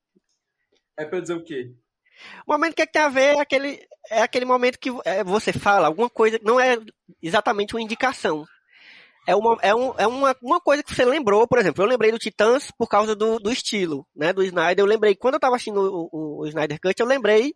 É 0.98 1.04
pra 1.04 1.20
dizer 1.20 1.34
o 1.34 1.44
quê? 1.44 1.74
O 2.46 2.52
momento 2.52 2.74
que, 2.74 2.82
é 2.82 2.86
que 2.86 2.92
tem 2.92 3.02
a 3.02 3.08
ver 3.08 3.36
é 3.36 3.40
aquele, 3.40 3.80
é 4.10 4.22
aquele 4.22 4.44
momento 4.44 4.78
que 4.78 4.90
é, 5.04 5.24
você 5.24 5.52
fala 5.52 5.88
alguma 5.88 6.08
coisa 6.08 6.38
que 6.38 6.44
não 6.44 6.60
é 6.60 6.78
exatamente 7.20 7.74
uma 7.74 7.82
indicação. 7.82 8.44
É, 9.26 9.34
uma, 9.34 9.58
é, 9.62 9.74
um, 9.74 9.94
é 9.98 10.06
uma, 10.06 10.36
uma 10.42 10.60
coisa 10.60 10.82
que 10.82 10.94
você 10.94 11.04
lembrou, 11.04 11.48
por 11.48 11.58
exemplo, 11.58 11.82
eu 11.82 11.88
lembrei 11.88 12.12
do 12.12 12.18
Titãs 12.18 12.70
por 12.78 12.88
causa 12.88 13.16
do, 13.16 13.38
do 13.38 13.50
estilo, 13.50 14.06
né, 14.14 14.32
do 14.32 14.44
Snyder. 14.44 14.84
Eu 14.84 14.88
lembrei, 14.88 15.14
quando 15.14 15.34
eu 15.34 15.40
tava 15.40 15.56
assistindo 15.56 15.80
o, 15.80 16.08
o, 16.12 16.42
o 16.42 16.46
Snyder 16.46 16.78
Cut, 16.78 17.00
eu 17.00 17.06
lembrei 17.06 17.54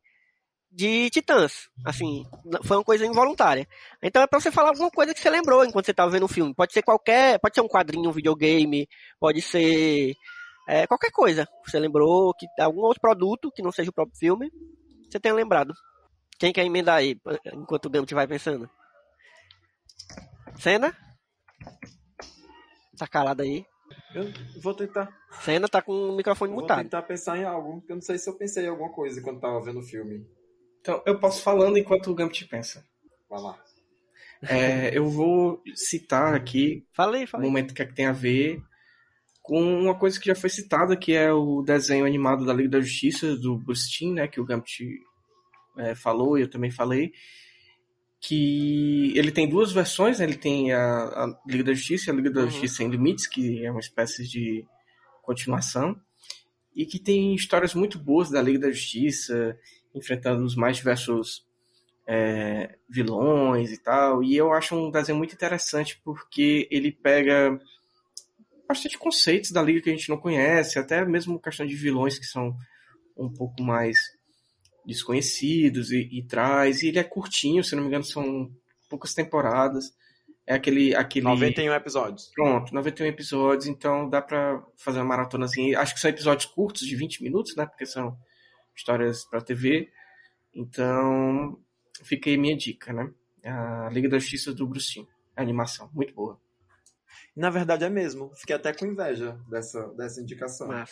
de 0.70 1.10
Titãs. 1.10 1.68
Assim, 1.84 2.24
foi 2.64 2.76
uma 2.76 2.84
coisa 2.84 3.05
involuntária. 3.06 3.66
Então 4.02 4.22
é 4.22 4.26
pra 4.26 4.40
você 4.40 4.50
falar 4.50 4.70
alguma 4.70 4.90
coisa 4.90 5.14
que 5.14 5.20
você 5.20 5.30
lembrou 5.30 5.64
enquanto 5.64 5.86
você 5.86 5.94
tava 5.94 6.10
vendo 6.10 6.24
o 6.24 6.28
filme. 6.28 6.55
Pode 6.55 6.72
ser 6.72 6.82
qualquer, 6.82 7.38
pode 7.40 7.55
ser 7.55 7.60
um 7.60 7.68
quadrinho, 7.68 8.10
um 8.10 8.12
videogame, 8.12 8.88
pode 9.18 9.40
ser 9.42 10.14
é, 10.68 10.86
qualquer 10.86 11.10
coisa. 11.10 11.48
Você 11.66 11.78
lembrou 11.78 12.34
que 12.34 12.47
algum 12.60 12.82
outro 12.82 13.00
produto 13.00 13.50
que 13.50 13.62
não 13.62 13.72
seja 13.72 13.90
o 13.90 13.94
próprio 13.94 14.18
filme, 14.18 14.50
você 15.10 15.18
tenha 15.18 15.34
lembrado. 15.34 15.72
Quem 16.38 16.52
quer 16.52 16.64
emendar 16.64 16.97
aí, 16.97 17.16
enquanto 17.52 17.86
o 17.86 17.90
Gambit 17.90 18.14
vai 18.14 18.26
pensando? 18.26 18.70
Cena? 20.58 20.97
Tá 22.97 23.06
calado 23.08 23.42
aí. 23.42 23.64
Eu 24.14 24.24
vou 24.62 24.74
tentar. 24.74 25.08
Cena 25.42 25.68
tá 25.68 25.82
com 25.82 25.92
o 25.92 26.16
microfone 26.16 26.52
Vou 26.52 26.62
mutado. 26.62 26.82
tentar 26.82 27.02
pensar 27.02 27.38
em 27.38 27.44
algo. 27.44 27.82
Eu 27.88 27.97
não 27.97 28.02
sei 28.02 28.18
se 28.18 28.28
eu 28.28 28.36
pensei 28.36 28.64
em 28.64 28.68
alguma 28.68 28.90
coisa 28.92 29.20
quando 29.22 29.40
tava 29.40 29.60
vendo 29.62 29.80
o 29.80 29.82
filme. 29.82 30.24
Então, 30.81 31.02
eu 31.07 31.18
posso 31.18 31.42
falando 31.42 31.76
enquanto 31.78 32.10
o 32.10 32.15
Gambit 32.15 32.47
pensa. 32.47 32.84
Vai 33.28 33.40
lá. 33.40 33.58
É, 34.42 34.97
eu 34.97 35.08
vou 35.10 35.62
citar 35.74 36.32
aqui 36.34 36.86
Falei, 36.92 37.24
um 37.24 37.26
falei. 37.26 37.48
momento 37.48 37.74
que, 37.74 37.82
é 37.82 37.86
que 37.86 37.94
tem 37.94 38.07
a 38.07 38.12
ver 38.12 38.62
com 39.42 39.60
uma 39.81 39.98
coisa 39.98 40.20
que 40.20 40.26
já 40.26 40.34
foi 40.34 40.50
citada, 40.50 40.97
que 40.97 41.12
é 41.15 41.32
o 41.32 41.62
desenho 41.62 42.05
animado 42.07 42.44
da 42.44 42.52
Liga 42.52 42.68
da 42.68 42.81
Justiça, 42.81 43.34
do 43.34 43.60
Timm, 43.90 44.15
né, 44.15 44.28
que 44.28 44.40
o 44.40 44.44
Gambit 44.44 44.86
é, 45.78 45.94
falou 45.94 46.39
e 46.39 46.42
eu 46.42 46.50
também 46.50 46.70
falei, 46.70 47.12
que 48.20 49.12
ele 49.16 49.32
tem 49.32 49.48
duas 49.48 49.73
versões, 49.73 50.18
né, 50.18 50.26
ele 50.26 50.36
tem 50.36 50.73
a, 50.73 50.81
a 50.81 51.40
Liga 51.47 51.65
da 51.65 51.73
Justiça 51.73 52.10
e 52.10 52.12
a 52.12 52.16
Liga 52.16 52.31
da 52.31 52.42
Uhum. 52.42 52.50
Justiça 52.50 52.76
Sem 52.76 52.89
Limites, 52.89 53.26
que 53.26 53.65
é 53.65 53.70
uma 53.70 53.81
espécie 53.81 54.28
de 54.28 54.65
continuação, 55.23 55.98
e 56.76 56.84
que 56.86 56.98
tem 56.98 57.34
histórias 57.34 57.74
muito 57.74 57.98
boas 57.98 58.31
da 58.31 58.42
Liga 58.42 58.58
da 58.60 58.70
Justiça, 58.70 59.58
enfrentando 59.94 60.44
os 60.44 60.55
mais 60.55 60.76
diversos 60.76 61.47
é, 62.07 62.76
vilões 62.89 63.70
e 63.70 63.78
tal. 63.78 64.23
E 64.23 64.36
eu 64.36 64.52
acho 64.52 64.75
um 64.75 64.91
desenho 64.91 65.18
muito 65.18 65.34
interessante 65.34 66.00
porque 66.02 66.67
ele 66.70 66.91
pega 66.91 67.60
bastante 68.67 68.99
conceitos 68.99 69.50
da 69.50 69.62
liga 69.62 69.81
que 69.81 69.91
a 69.91 69.94
gente 69.94 70.08
não 70.08 70.18
conhece, 70.18 70.78
até 70.78 71.05
mesmo 71.05 71.41
questão 71.41 71.67
de 71.67 71.75
vilões 71.75 72.18
que 72.18 72.26
são 72.26 72.57
um 73.17 73.33
pouco 73.33 73.62
mais 73.62 73.99
desconhecidos 74.86 75.91
e, 75.91 76.08
e 76.10 76.23
traz. 76.23 76.83
E 76.83 76.89
ele 76.89 76.99
é 76.99 77.05
curtinho, 77.05 77.62
se 77.62 77.75
não 77.76 77.83
me 77.83 77.89
engano, 77.89 78.05
são 78.05 78.50
poucas 78.89 79.12
temporadas. 79.12 79.92
É 80.47 80.55
aquele. 80.55 80.94
aquele 80.94 81.25
91 81.26 81.75
episódios. 81.75 82.31
Pronto, 82.34 82.75
91 82.75 83.07
episódios, 83.07 83.67
então 83.67 84.08
dá 84.08 84.23
pra 84.23 84.62
fazer 84.76 84.99
uma 84.99 85.05
maratonazinha. 85.05 85.78
Acho 85.78 85.92
que 85.94 86.00
são 86.00 86.10
episódios 86.10 86.47
curtos, 86.47 86.86
de 86.86 86.97
20 86.97 87.23
minutos, 87.23 87.55
né? 87.55 87.67
Porque 87.67 87.84
são 87.84 88.17
histórias 88.78 89.24
pra 89.24 89.40
TV. 89.40 89.90
Então, 90.55 91.58
fica 92.02 92.31
aí 92.31 92.36
minha 92.39 92.57
dica, 92.57 92.92
né? 92.92 93.10
A 93.44 93.89
Liga 93.90 94.08
da 94.08 94.18
Justiça 94.18 94.52
do 94.55 94.66
Brucinho. 94.66 95.07
A 95.36 95.42
animação, 95.42 95.90
muito 95.92 96.15
boa. 96.15 96.40
Na 97.36 97.50
verdade 97.50 97.84
é 97.84 97.89
mesmo. 97.90 98.32
Fiquei 98.34 98.57
até 98.57 98.73
com 98.73 98.86
inveja 98.86 99.39
dessa, 99.48 99.86
dessa 99.94 100.20
indicação. 100.20 100.68
Mas, 100.68 100.90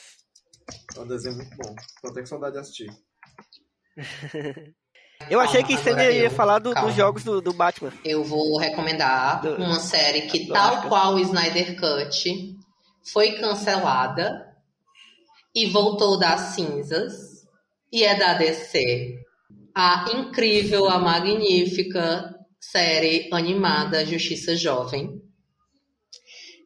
É 0.96 1.00
um 1.00 1.06
desenho 1.06 1.36
muito 1.36 1.56
bom. 1.56 1.74
Tô 2.02 2.08
até 2.08 2.20
com 2.20 2.26
saudade 2.26 2.54
de 2.54 2.60
assistir. 2.60 2.90
eu 5.30 5.40
achei 5.40 5.62
Calma, 5.62 5.76
que 5.76 5.82
você 5.82 6.12
ia 6.12 6.24
eu. 6.24 6.30
falar 6.30 6.58
do- 6.58 6.74
dos 6.74 6.94
jogos 6.94 7.24
do, 7.24 7.40
do 7.40 7.52
Batman. 7.52 7.92
Eu 8.04 8.22
vou 8.24 8.58
recomendar 8.58 9.42
Do- 9.42 9.56
uma 9.56 9.80
série 9.80 10.22
que, 10.22 10.46
do 10.46 10.52
tal 10.52 10.88
qual 10.88 11.14
o 11.14 11.18
Snyder 11.20 11.78
Cut, 11.80 12.56
foi 13.12 13.32
cancelada 13.38 14.54
e 15.54 15.66
voltou 15.70 16.18
das 16.18 16.54
cinzas. 16.54 17.25
E 17.92 18.04
é 18.04 18.14
da 18.14 18.34
DC. 18.34 19.18
A 19.74 20.06
incrível, 20.14 20.88
a 20.88 20.98
magnífica 20.98 22.34
série 22.58 23.28
animada 23.32 24.04
Justiça 24.04 24.56
Jovem. 24.56 25.20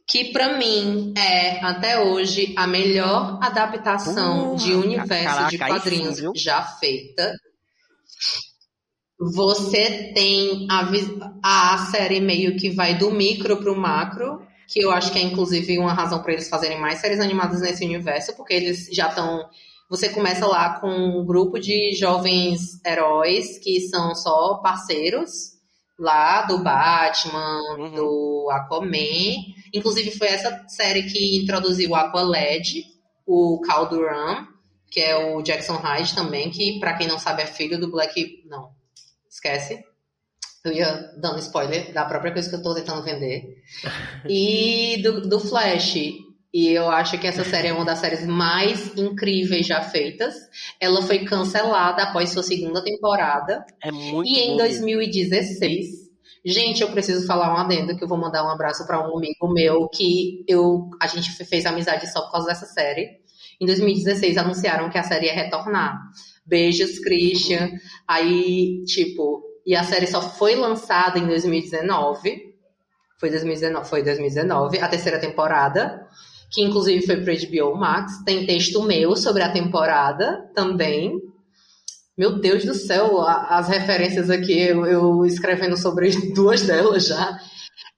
Que 0.08 0.32
pra 0.32 0.56
mim 0.58 1.14
é, 1.16 1.64
até 1.64 2.00
hoje, 2.00 2.52
a 2.56 2.66
melhor 2.66 3.38
adaptação 3.40 4.54
Uh, 4.54 4.56
de 4.56 4.72
universo 4.72 5.24
caraca, 5.24 5.50
de 5.50 5.58
sim, 5.58 5.64
quadrinhos 5.64 6.18
viu? 6.18 6.32
já 6.34 6.62
feita. 6.62 7.32
Você 9.34 10.12
tem 10.14 10.66
a, 10.70 10.90
a 11.74 11.78
série 11.90 12.20
meio 12.20 12.56
que 12.56 12.70
vai 12.70 12.96
do 12.96 13.10
micro 13.10 13.58
pro 13.58 13.76
macro, 13.76 14.44
que 14.66 14.80
eu 14.82 14.90
acho 14.90 15.12
que 15.12 15.18
é 15.18 15.22
inclusive 15.22 15.78
uma 15.78 15.92
razão 15.92 16.22
para 16.22 16.32
eles 16.32 16.48
fazerem 16.48 16.80
mais 16.80 16.98
séries 17.00 17.20
animadas 17.20 17.60
nesse 17.60 17.84
universo, 17.84 18.34
porque 18.34 18.54
eles 18.54 18.88
já 18.92 19.08
estão. 19.08 19.48
Você 19.90 20.08
começa 20.08 20.46
lá 20.46 20.78
com 20.80 20.88
um 20.88 21.26
grupo 21.26 21.58
de 21.58 21.92
jovens 21.96 22.80
heróis 22.86 23.58
que 23.58 23.80
são 23.88 24.14
só 24.14 24.54
parceiros 24.62 25.58
lá 25.98 26.42
do 26.42 26.62
Batman, 26.62 27.60
Uhum. 27.76 27.94
do 27.94 28.48
Aquaman. 28.52 29.34
Inclusive 29.74 30.12
foi 30.12 30.28
essa 30.28 30.64
série 30.68 31.02
que 31.02 31.36
introduziu 31.42 31.90
o 31.90 31.94
Aqualad, 31.96 32.66
o 33.26 33.60
Cal 33.66 33.88
Duran, 33.88 34.46
que 34.90 35.00
é 35.00 35.16
o 35.16 35.42
Jackson 35.42 35.74
Hyde 35.76 36.14
também, 36.14 36.50
que 36.50 36.78
pra 36.78 36.94
quem 36.96 37.06
não 37.08 37.18
sabe 37.18 37.42
é 37.42 37.46
filho 37.46 37.78
do 37.78 37.90
Black. 37.90 38.44
Não, 38.48 38.70
esquece. 39.28 39.84
Eu 40.64 40.72
ia 40.72 41.12
dando 41.18 41.38
spoiler 41.40 41.92
da 41.92 42.04
própria 42.04 42.32
coisa 42.32 42.48
que 42.48 42.54
eu 42.56 42.62
tô 42.62 42.74
tentando 42.74 43.02
vender. 43.02 43.56
E 44.28 45.00
do, 45.02 45.22
do 45.28 45.40
Flash. 45.40 45.96
E 46.52 46.68
eu 46.68 46.90
acho 46.90 47.18
que 47.18 47.26
essa 47.26 47.44
série 47.44 47.68
é 47.68 47.72
uma 47.72 47.84
das 47.84 48.00
séries 48.00 48.26
mais 48.26 48.96
incríveis 48.96 49.66
já 49.66 49.82
feitas. 49.82 50.34
Ela 50.80 51.00
foi 51.02 51.20
cancelada 51.20 52.02
após 52.02 52.30
sua 52.30 52.42
segunda 52.42 52.82
temporada. 52.82 53.64
É 53.82 53.92
muito 53.92 54.28
E 54.28 54.40
em 54.40 54.56
bom 54.56 54.62
mesmo. 54.62 54.86
2016, 54.86 55.86
gente, 56.44 56.82
eu 56.82 56.90
preciso 56.90 57.24
falar 57.26 57.54
um 57.54 57.56
adendo 57.56 57.96
que 57.96 58.02
eu 58.02 58.08
vou 58.08 58.18
mandar 58.18 58.44
um 58.44 58.50
abraço 58.50 58.84
para 58.84 59.00
um 59.00 59.16
amigo 59.16 59.52
meu 59.52 59.88
que 59.88 60.44
eu 60.48 60.90
a 61.00 61.06
gente 61.06 61.30
fez 61.44 61.64
amizade 61.66 62.10
só 62.12 62.22
por 62.22 62.32
causa 62.32 62.48
dessa 62.48 62.66
série. 62.66 63.20
Em 63.60 63.66
2016 63.66 64.36
anunciaram 64.36 64.90
que 64.90 64.98
a 64.98 65.04
série 65.04 65.26
ia 65.26 65.34
retornar. 65.34 66.00
Beijos, 66.44 66.98
Christian. 66.98 67.70
Aí, 68.08 68.82
tipo, 68.86 69.44
e 69.64 69.76
a 69.76 69.84
série 69.84 70.08
só 70.08 70.20
foi 70.20 70.56
lançada 70.56 71.16
em 71.16 71.26
2019. 71.26 72.50
Foi 73.20 73.28
2019, 73.28 73.86
foi 73.86 74.02
2019, 74.02 74.78
a 74.78 74.88
terceira 74.88 75.18
temporada, 75.18 76.08
que 76.50 76.62
inclusive 76.62 77.06
foi 77.06 77.16
pro 77.22 77.32
HBO 77.32 77.76
Max. 77.76 78.22
Tem 78.24 78.46
texto 78.46 78.82
meu 78.82 79.16
sobre 79.16 79.42
a 79.42 79.52
temporada 79.52 80.50
também. 80.54 81.20
Meu 82.18 82.38
Deus 82.38 82.64
do 82.64 82.74
céu, 82.74 83.22
as 83.22 83.68
referências 83.68 84.28
aqui, 84.28 84.60
eu, 84.60 85.24
escrevendo 85.24 85.76
sobre 85.76 86.10
duas 86.34 86.62
delas 86.62 87.06
já. 87.06 87.38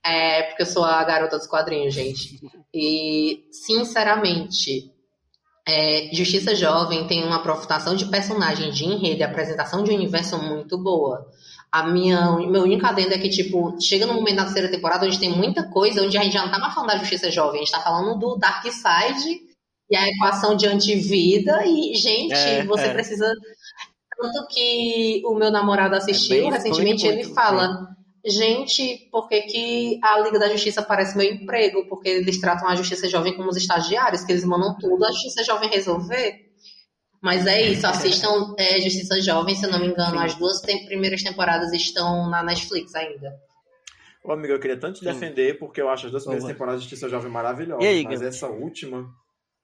É, 0.04 0.42
porque 0.44 0.62
eu 0.62 0.66
sou 0.66 0.84
a 0.84 1.02
garota 1.04 1.38
dos 1.38 1.46
quadrinhos, 1.46 1.94
gente. 1.94 2.40
E, 2.74 3.44
sinceramente, 3.50 4.92
é, 5.66 6.10
Justiça 6.12 6.54
Jovem 6.54 7.06
tem 7.06 7.24
uma 7.24 7.36
aprofundação 7.36 7.94
de 7.94 8.06
personagem, 8.06 8.72
de 8.72 8.84
enredo 8.84 9.20
e 9.20 9.22
apresentação 9.22 9.84
de 9.84 9.92
universo 9.92 10.36
muito 10.38 10.76
boa. 10.76 11.26
A 11.72 11.84
minha, 11.84 12.32
meu 12.36 12.64
único 12.64 12.84
adendo 12.84 13.14
é 13.14 13.18
que, 13.18 13.30
tipo, 13.30 13.74
chega 13.80 14.06
no 14.06 14.12
momento 14.12 14.36
da 14.36 14.44
terceira 14.44 14.70
temporada 14.70 15.06
onde 15.06 15.18
tem 15.18 15.30
muita 15.30 15.62
coisa, 15.70 16.02
onde 16.02 16.18
a 16.18 16.22
gente 16.22 16.34
já 16.34 16.44
não 16.44 16.50
tá 16.50 16.58
mais 16.58 16.74
falando 16.74 16.90
da 16.90 16.98
Justiça 16.98 17.30
Jovem, 17.30 17.62
a 17.62 17.64
gente 17.64 17.72
tá 17.72 17.80
falando 17.80 18.18
do 18.18 18.36
Dark 18.36 18.62
Side 18.64 19.40
e 19.90 19.96
a 19.96 20.06
equação 20.06 20.54
de 20.54 20.66
antivida. 20.66 21.64
E, 21.64 21.94
gente, 21.94 22.34
é, 22.34 22.64
você 22.64 22.84
é. 22.84 22.92
precisa. 22.92 23.32
Tanto 24.20 24.46
que 24.48 25.22
o 25.24 25.34
meu 25.34 25.50
namorado 25.50 25.96
assistiu 25.96 26.48
é 26.48 26.50
recentemente, 26.50 27.06
ele 27.06 27.24
fala 27.24 27.88
gente, 28.24 29.08
por 29.10 29.28
que, 29.28 29.40
que 29.42 30.00
a 30.02 30.20
Liga 30.20 30.38
da 30.38 30.48
Justiça 30.48 30.82
parece 30.82 31.16
meu 31.16 31.30
emprego? 31.30 31.86
Porque 31.88 32.08
eles 32.08 32.40
tratam 32.40 32.68
a 32.68 32.76
Justiça 32.76 33.08
Jovem 33.08 33.34
como 33.34 33.48
os 33.48 33.56
estagiários, 33.56 34.24
que 34.24 34.32
eles 34.32 34.44
mandam 34.44 34.76
tudo 34.78 35.04
a 35.04 35.10
Justiça 35.10 35.42
Jovem 35.44 35.68
resolver. 35.68 36.51
Mas 37.22 37.46
é 37.46 37.62
isso, 37.62 37.86
assistam 37.86 38.52
é, 38.58 38.80
Justiça 38.80 39.22
Jovem, 39.22 39.54
se 39.54 39.64
eu 39.64 39.70
não 39.70 39.78
me 39.78 39.86
engano, 39.86 40.18
Sim. 40.18 40.24
as 40.24 40.34
duas 40.34 40.60
tem, 40.60 40.84
primeiras 40.86 41.22
temporadas 41.22 41.72
estão 41.72 42.28
na 42.28 42.42
Netflix 42.42 42.92
ainda. 42.96 43.40
Ô, 44.24 44.32
amigo, 44.32 44.52
eu 44.52 44.58
queria 44.58 44.76
tanto 44.76 44.98
te 44.98 45.04
defender, 45.04 45.56
porque 45.56 45.80
eu 45.80 45.88
acho 45.88 46.06
as 46.06 46.10
duas 46.10 46.24
primeiras 46.24 46.48
temporadas 46.48 46.82
de 46.82 46.88
Justiça 46.88 47.08
Jovem 47.08 47.30
maravilhosas, 47.30 47.86
aí, 47.86 48.02
mas 48.02 48.22
essa 48.22 48.48
última, 48.48 49.08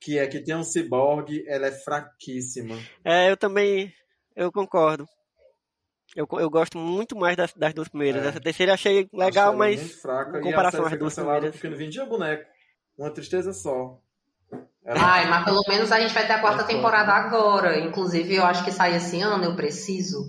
que 0.00 0.16
é 0.18 0.26
que 0.28 0.38
tem 0.38 0.54
um 0.54 0.62
ciborgue, 0.62 1.44
ela 1.48 1.66
é 1.66 1.72
fraquíssima. 1.72 2.78
É, 3.04 3.28
eu 3.28 3.36
também, 3.36 3.92
eu 4.36 4.52
concordo. 4.52 5.04
Eu, 6.14 6.26
eu 6.38 6.48
gosto 6.48 6.78
muito 6.78 7.16
mais 7.16 7.36
das, 7.36 7.52
das 7.54 7.74
duas 7.74 7.88
primeiras. 7.88 8.24
É. 8.24 8.28
Essa 8.28 8.40
terceira 8.40 8.74
achei 8.74 9.08
legal, 9.12 9.48
achei 9.48 9.58
mas 9.58 9.80
muito 9.80 10.00
fraca. 10.00 10.38
em 10.38 10.42
comparação 10.42 10.86
às 10.86 10.98
duas 10.98 11.14
primeiras. 11.14 11.50
Porque 11.50 11.68
não 11.68 11.76
vendia 11.76 12.06
boneco. 12.06 12.48
Uma 12.96 13.10
tristeza 13.10 13.52
só. 13.52 14.00
Ai, 14.96 15.28
mas 15.28 15.44
pelo 15.44 15.60
menos 15.68 15.92
a 15.92 16.00
gente 16.00 16.14
vai 16.14 16.26
ter 16.26 16.32
a 16.32 16.40
quarta 16.40 16.62
é 16.62 16.66
temporada 16.66 17.12
agora. 17.12 17.78
Inclusive, 17.78 18.34
eu 18.34 18.44
acho 18.44 18.64
que 18.64 18.72
sai 18.72 18.96
esse 18.96 19.20
ano, 19.20 19.44
eu 19.44 19.54
preciso. 19.54 20.24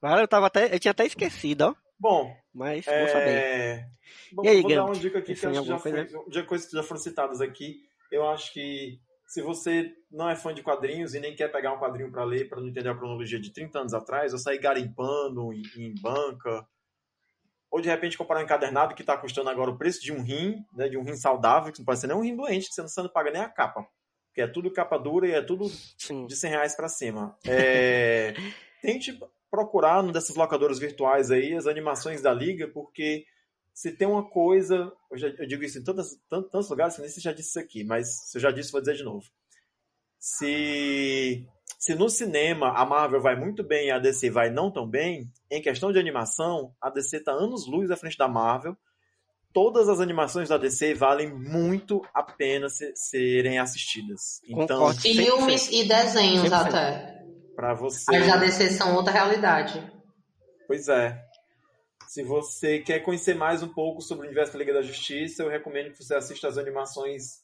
Claro, 0.00 0.20
eu 0.20 0.28
tava 0.28 0.46
até. 0.46 0.74
Eu 0.74 0.78
tinha 0.78 0.92
até 0.92 1.06
esquecido, 1.06 1.62
ó. 1.62 1.74
Bom. 1.98 2.36
Mas 2.52 2.86
é... 2.86 3.00
vou 3.00 3.08
saber. 3.08 3.86
Bom, 4.32 4.44
e 4.44 4.48
aí, 4.48 4.60
vou 4.60 4.74
dar 4.74 4.84
uma 4.84 4.94
dica 4.94 5.18
aqui 5.18 5.34
que 5.34 5.46
acho 5.46 5.60
que 5.62 5.66
já, 5.66 5.78
foi, 5.78 6.08
já 6.30 6.42
coisas 6.42 6.68
que 6.68 6.76
já 6.76 6.82
foram 6.82 7.00
citadas 7.00 7.40
aqui. 7.40 7.76
Eu 8.12 8.28
acho 8.28 8.52
que 8.52 9.00
se 9.26 9.42
você 9.42 9.92
não 10.10 10.30
é 10.30 10.36
fã 10.36 10.54
de 10.54 10.62
quadrinhos 10.62 11.14
e 11.14 11.20
nem 11.20 11.34
quer 11.34 11.50
pegar 11.50 11.72
um 11.72 11.78
quadrinho 11.78 12.10
para 12.10 12.24
ler, 12.24 12.48
para 12.48 12.60
não 12.60 12.68
entender 12.68 12.88
a 12.88 12.94
cronologia 12.94 13.40
de 13.40 13.52
30 13.52 13.78
anos 13.80 13.94
atrás, 13.94 14.32
ou 14.32 14.38
sair 14.38 14.58
garimpando 14.58 15.52
em, 15.52 15.62
em 15.76 15.94
banca, 16.00 16.66
ou 17.70 17.80
de 17.80 17.88
repente 17.88 18.16
comprar 18.16 18.38
um 18.38 18.42
encadernado 18.42 18.94
que 18.94 19.02
está 19.02 19.16
custando 19.16 19.50
agora 19.50 19.70
o 19.70 19.78
preço 19.78 20.00
de 20.00 20.12
um 20.12 20.22
rim, 20.22 20.64
né, 20.72 20.88
de 20.88 20.96
um 20.96 21.02
rim 21.02 21.16
saudável, 21.16 21.72
que 21.72 21.78
não 21.78 21.84
pode 21.84 22.00
ser 22.00 22.06
nem 22.06 22.16
um 22.16 22.22
rim 22.22 22.36
doente, 22.36 22.68
que 22.68 22.74
você 22.74 23.02
não 23.02 23.08
paga 23.08 23.30
nem 23.30 23.42
a 23.42 23.48
capa. 23.48 23.86
Porque 24.28 24.42
é 24.42 24.46
tudo 24.46 24.70
capa 24.70 24.98
dura 24.98 25.26
e 25.26 25.32
é 25.32 25.42
tudo 25.42 25.68
Sim. 25.98 26.26
de 26.26 26.36
100 26.36 26.50
reais 26.50 26.76
para 26.76 26.88
cima. 26.88 27.36
É, 27.46 28.34
tente 28.82 29.18
procurar 29.50 30.02
numa 30.02 30.12
dessas 30.12 30.36
locadoras 30.36 30.78
virtuais 30.78 31.30
aí 31.30 31.54
as 31.54 31.66
animações 31.66 32.20
da 32.20 32.32
Liga, 32.32 32.68
porque 32.68 33.24
se 33.72 33.92
tem 33.92 34.06
uma 34.06 34.28
coisa, 34.28 34.92
eu, 35.10 35.18
já, 35.18 35.28
eu 35.28 35.46
digo 35.46 35.62
isso 35.62 35.78
em 35.78 35.84
tantos, 35.84 36.18
tantos, 36.28 36.50
tantos 36.50 36.70
lugares, 36.70 36.98
nem 36.98 37.08
se 37.08 37.20
já 37.20 37.32
disse 37.32 37.50
isso 37.50 37.60
aqui, 37.60 37.84
mas 37.84 38.08
se 38.30 38.38
eu 38.38 38.42
já 38.42 38.50
disse, 38.50 38.72
vou 38.72 38.80
dizer 38.80 38.94
de 38.94 39.02
novo. 39.02 39.24
Se, 40.18 41.46
se 41.78 41.94
no 41.94 42.08
cinema 42.08 42.72
a 42.72 42.84
Marvel 42.84 43.20
vai 43.20 43.36
muito 43.36 43.62
bem 43.62 43.88
e 43.88 43.90
a 43.90 43.98
DC 43.98 44.30
vai 44.30 44.50
não 44.50 44.70
tão 44.70 44.88
bem, 44.88 45.30
em 45.50 45.60
questão 45.60 45.92
de 45.92 45.98
animação, 45.98 46.74
a 46.80 46.90
DC 46.90 47.18
está 47.18 47.32
anos 47.32 47.66
luz 47.66 47.90
à 47.90 47.96
frente 47.96 48.16
da 48.16 48.26
Marvel. 48.26 48.76
Todas 49.52 49.88
as 49.88 50.00
animações 50.00 50.48
da 50.48 50.58
DC 50.58 50.94
valem 50.94 51.32
muito 51.32 52.02
a 52.12 52.22
pena 52.22 52.68
se, 52.68 52.92
serem 52.94 53.58
assistidas. 53.58 54.40
Então, 54.46 54.92
Filmes 54.94 55.70
e 55.70 55.84
desenhos 55.84 56.52
até. 56.52 57.24
Para 57.54 57.72
você. 57.72 58.14
As 58.14 58.26
da 58.26 58.36
DC 58.36 58.70
são 58.70 58.94
outra 58.94 59.12
realidade. 59.12 59.82
Pois 60.66 60.88
é. 60.88 61.18
Se 62.06 62.22
você 62.22 62.80
quer 62.80 63.00
conhecer 63.00 63.34
mais 63.34 63.62
um 63.62 63.68
pouco 63.68 64.00
sobre 64.00 64.24
o 64.24 64.26
universo 64.26 64.52
da 64.52 64.58
Liga 64.58 64.74
da 64.74 64.82
Justiça, 64.82 65.42
eu 65.42 65.48
recomendo 65.48 65.90
que 65.90 66.02
você 66.02 66.14
assista 66.14 66.48
as 66.48 66.58
animações 66.58 67.42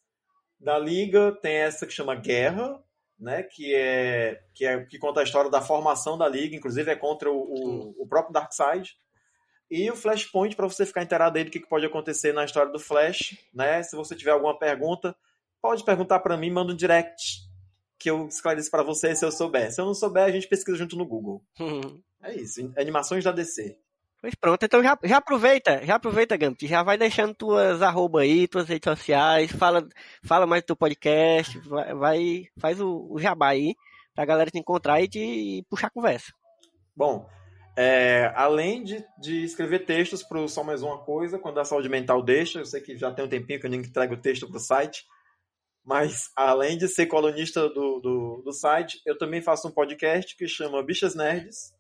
da 0.61 0.79
Liga. 0.79 1.33
Tem 1.41 1.55
essa 1.55 1.87
que 1.87 1.93
chama 1.93 2.15
Guerra, 2.15 2.79
né? 3.23 3.43
Que 3.45 3.75
é 3.75 4.43
que, 4.53 4.67
é, 4.67 4.85
que 4.85 4.99
conta 4.99 5.21
a 5.21 5.23
história 5.23 5.51
da 5.51 5.63
formação 5.63 6.19
da 6.19 6.29
Liga, 6.29 6.57
inclusive 6.57 6.91
é 6.91 6.97
contra 6.97 7.31
o, 7.31 7.37
o, 7.37 8.03
o 8.03 8.07
próprio 8.07 8.33
Darkseid. 8.33 8.97
E 9.71 9.91
o 9.91 9.97
Flashpoint, 9.97 10.55
para 10.55 10.69
você 10.69 10.85
ficar 10.85 11.03
inteirado 11.03 11.39
aí 11.39 11.45
do 11.45 11.51
que 11.51 11.61
pode 11.61 11.87
acontecer 11.87 12.33
na 12.33 12.45
história 12.45 12.71
do 12.71 12.79
Flash, 12.79 13.39
né? 13.55 13.83
Se 13.83 13.97
você 13.97 14.15
tiver 14.15 14.33
alguma 14.33 14.59
pergunta, 14.59 15.17
pode 15.63 15.85
perguntar 15.85 16.19
para 16.19 16.37
mim, 16.37 16.51
manda 16.51 16.73
um 16.73 16.77
direct 16.77 17.49
que 17.99 18.11
eu 18.11 18.27
esclareço 18.27 18.71
para 18.71 18.83
você 18.83 19.15
se 19.15 19.25
eu 19.25 19.31
souber. 19.31 19.73
Se 19.73 19.81
eu 19.81 19.87
não 19.87 19.95
souber, 19.95 20.25
a 20.25 20.31
gente 20.31 20.49
pesquisa 20.49 20.77
junto 20.77 20.97
no 20.97 21.07
Google. 21.07 21.43
é 22.23 22.35
isso, 22.35 22.73
animações 22.77 23.25
da 23.25 23.33
DC. 23.33 23.79
Pois 24.23 24.37
pronto, 24.37 24.65
então 24.65 24.81
já, 24.85 24.97
já 25.03 25.17
aproveita, 25.17 25.85
já 25.85 25.97
aproveita, 25.97 26.37
Gambit, 26.37 26.69
já 26.69 26.85
vai 26.85 26.97
deixando 26.97 27.35
tuas 27.35 27.83
arroba 27.83 28.21
aí, 28.21 28.47
tuas 28.47 28.69
redes 28.69 28.89
sociais, 28.89 29.51
fala, 29.51 29.85
fala 30.23 30.47
mais 30.47 30.63
do 30.63 30.67
teu 30.67 30.77
podcast, 30.77 31.59
vai, 31.69 31.93
vai 31.93 32.45
faz 32.57 32.81
o, 32.81 33.09
o 33.11 33.19
jabá 33.19 33.49
aí, 33.49 33.75
pra 34.15 34.25
galera 34.25 34.49
te 34.49 34.61
encontrar 34.61 35.03
e 35.03 35.09
te 35.09 35.67
puxar 35.69 35.91
conversa. 35.91 36.33
Bom, 36.95 37.29
é, 37.77 38.33
além 38.37 38.85
de, 38.85 39.05
de 39.19 39.43
escrever 39.43 39.87
textos 39.87 40.23
para 40.23 40.47
Só 40.47 40.63
Mais 40.63 40.85
Uma 40.85 40.99
Coisa, 40.99 41.37
quando 41.37 41.59
a 41.59 41.65
saúde 41.65 41.89
mental 41.89 42.23
deixa, 42.23 42.61
eu 42.61 42.65
sei 42.65 42.81
que 42.81 42.97
já 42.97 43.11
tem 43.11 43.25
um 43.25 43.29
tempinho 43.29 43.59
que 43.59 43.67
eu 43.67 43.71
nem 43.71 43.81
entrego 43.81 44.15
o 44.15 44.21
texto 44.21 44.47
para 44.47 44.57
o 44.57 44.61
site, 44.61 45.05
mas 45.85 46.31
além 46.37 46.79
de 46.79 46.87
ser 46.87 47.07
colunista 47.07 47.69
do, 47.69 47.99
do, 47.99 48.43
do 48.45 48.53
site, 48.53 49.03
eu 49.05 49.19
também 49.19 49.43
faço 49.43 49.67
um 49.67 49.73
podcast 49.73 50.37
que 50.37 50.47
chama 50.47 50.81
Bichas 50.81 51.17
Nerds, 51.17 51.75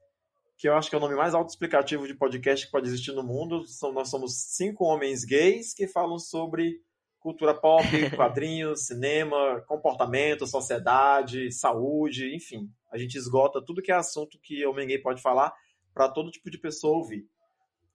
que 0.56 0.68
eu 0.68 0.74
acho 0.74 0.88
que 0.88 0.94
é 0.94 0.98
o 0.98 1.00
nome 1.00 1.14
mais 1.14 1.34
autoexplicativo 1.34 2.06
de 2.06 2.14
podcast 2.14 2.66
que 2.66 2.72
pode 2.72 2.86
existir 2.86 3.12
no 3.12 3.22
mundo. 3.22 3.66
São, 3.66 3.92
nós 3.92 4.08
somos 4.08 4.34
cinco 4.54 4.84
homens 4.84 5.24
gays 5.24 5.74
que 5.74 5.86
falam 5.86 6.18
sobre 6.18 6.80
cultura 7.18 7.54
pop, 7.54 7.84
quadrinhos, 8.16 8.86
cinema, 8.86 9.62
comportamento, 9.66 10.46
sociedade, 10.46 11.52
saúde, 11.52 12.34
enfim. 12.34 12.68
A 12.90 12.98
gente 12.98 13.16
esgota 13.16 13.64
tudo 13.64 13.82
que 13.82 13.92
é 13.92 13.94
assunto 13.94 14.38
que 14.42 14.66
homem 14.66 14.86
gay 14.86 14.98
pode 14.98 15.22
falar 15.22 15.52
para 15.94 16.08
todo 16.08 16.30
tipo 16.30 16.50
de 16.50 16.58
pessoa 16.58 16.98
ouvir. 16.98 17.26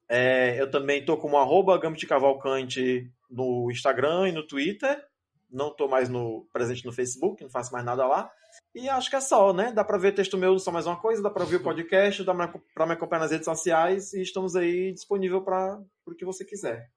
É, 0.10 0.60
eu 0.60 0.72
também 0.72 1.00
estou 1.00 1.18
como 1.18 1.38
arroba 1.38 1.80
Cavalcante 2.08 3.12
no 3.30 3.70
Instagram 3.70 4.30
e 4.30 4.32
no 4.32 4.48
Twitter. 4.48 5.06
Não 5.50 5.70
estou 5.70 5.88
mais 5.88 6.10
no, 6.10 6.48
presente 6.52 6.86
no 6.86 6.92
Facebook, 6.92 7.42
não 7.42 7.50
faço 7.50 7.72
mais 7.72 7.86
nada 7.86 8.06
lá. 8.06 8.32
E 8.76 8.90
acho 8.90 9.10
que 9.10 9.16
é 9.16 9.22
só, 9.22 9.54
né? 9.54 9.72
Dá 9.72 9.84
para 9.84 9.98
ver 9.98 10.14
texto 10.14 10.38
meu 10.38 10.60
só 10.60 10.72
mais 10.72 10.86
uma 10.86 11.00
coisa, 11.00 11.22
dá 11.22 11.30
para 11.30 11.44
ouvir 11.44 11.58
o 11.58 11.64
podcast, 11.64 12.24
dá 12.24 12.34
para 12.74 12.86
me 12.86 12.94
acompanhar 12.94 13.22
nas 13.22 13.32
redes 13.32 13.46
sociais 13.46 14.14
e 14.14 14.22
estamos 14.22 14.56
aí 14.56 14.94
disponível 14.94 15.42
para 15.42 15.82
o 16.06 16.16
que 16.16 16.26
você 16.26 16.44
quiser. 16.44 16.90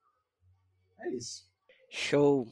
É 1.00 1.14
isso. 1.14 1.48
Show. 1.88 2.46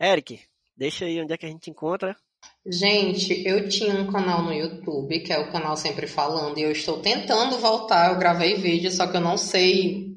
Eric, 0.00 0.40
deixa 0.76 1.04
aí 1.04 1.20
onde 1.20 1.32
é 1.32 1.36
que 1.36 1.46
a 1.46 1.48
gente 1.48 1.70
encontra. 1.70 2.16
Gente, 2.64 3.46
eu 3.46 3.68
tinha 3.68 3.94
um 3.94 4.10
canal 4.10 4.42
no 4.42 4.52
YouTube, 4.52 5.20
que 5.20 5.32
é 5.32 5.38
o 5.38 5.50
canal 5.50 5.76
Sempre 5.76 6.06
Falando, 6.06 6.58
e 6.58 6.62
eu 6.62 6.72
estou 6.72 7.00
tentando 7.00 7.58
voltar. 7.58 8.12
Eu 8.12 8.18
gravei 8.18 8.54
vídeo, 8.54 8.90
só 8.90 9.06
que 9.06 9.16
eu 9.16 9.20
não 9.20 9.36
sei. 9.36 10.16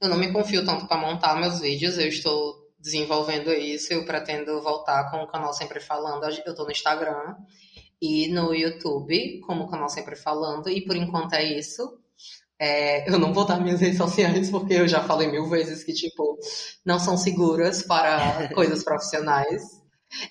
Eu 0.00 0.08
não 0.08 0.18
me 0.18 0.32
confio 0.32 0.64
tanto 0.64 0.86
para 0.86 1.00
montar 1.00 1.38
meus 1.38 1.60
vídeos. 1.60 1.98
Eu 1.98 2.08
estou 2.08 2.59
desenvolvendo 2.80 3.52
isso. 3.52 3.92
Eu 3.92 4.04
pretendo 4.04 4.60
voltar 4.62 5.10
com 5.10 5.18
o 5.18 5.26
canal 5.26 5.52
Sempre 5.52 5.80
Falando. 5.80 6.24
Eu 6.44 6.54
tô 6.54 6.64
no 6.64 6.70
Instagram 6.70 7.36
e 8.00 8.28
no 8.28 8.54
YouTube, 8.54 9.40
como 9.40 9.64
o 9.64 9.68
canal 9.68 9.88
Sempre 9.88 10.16
Falando. 10.16 10.68
E 10.68 10.84
por 10.84 10.96
enquanto 10.96 11.34
é 11.34 11.44
isso. 11.44 11.98
É, 12.58 13.08
eu 13.10 13.18
não 13.18 13.32
vou 13.32 13.46
dar 13.46 13.58
minhas 13.58 13.80
redes 13.80 13.96
sociais, 13.96 14.50
porque 14.50 14.74
eu 14.74 14.86
já 14.86 15.02
falei 15.02 15.28
mil 15.30 15.48
vezes 15.48 15.82
que, 15.82 15.94
tipo, 15.94 16.38
não 16.84 16.98
são 16.98 17.16
seguras 17.16 17.82
para 17.82 18.48
coisas 18.54 18.84
profissionais. 18.84 19.62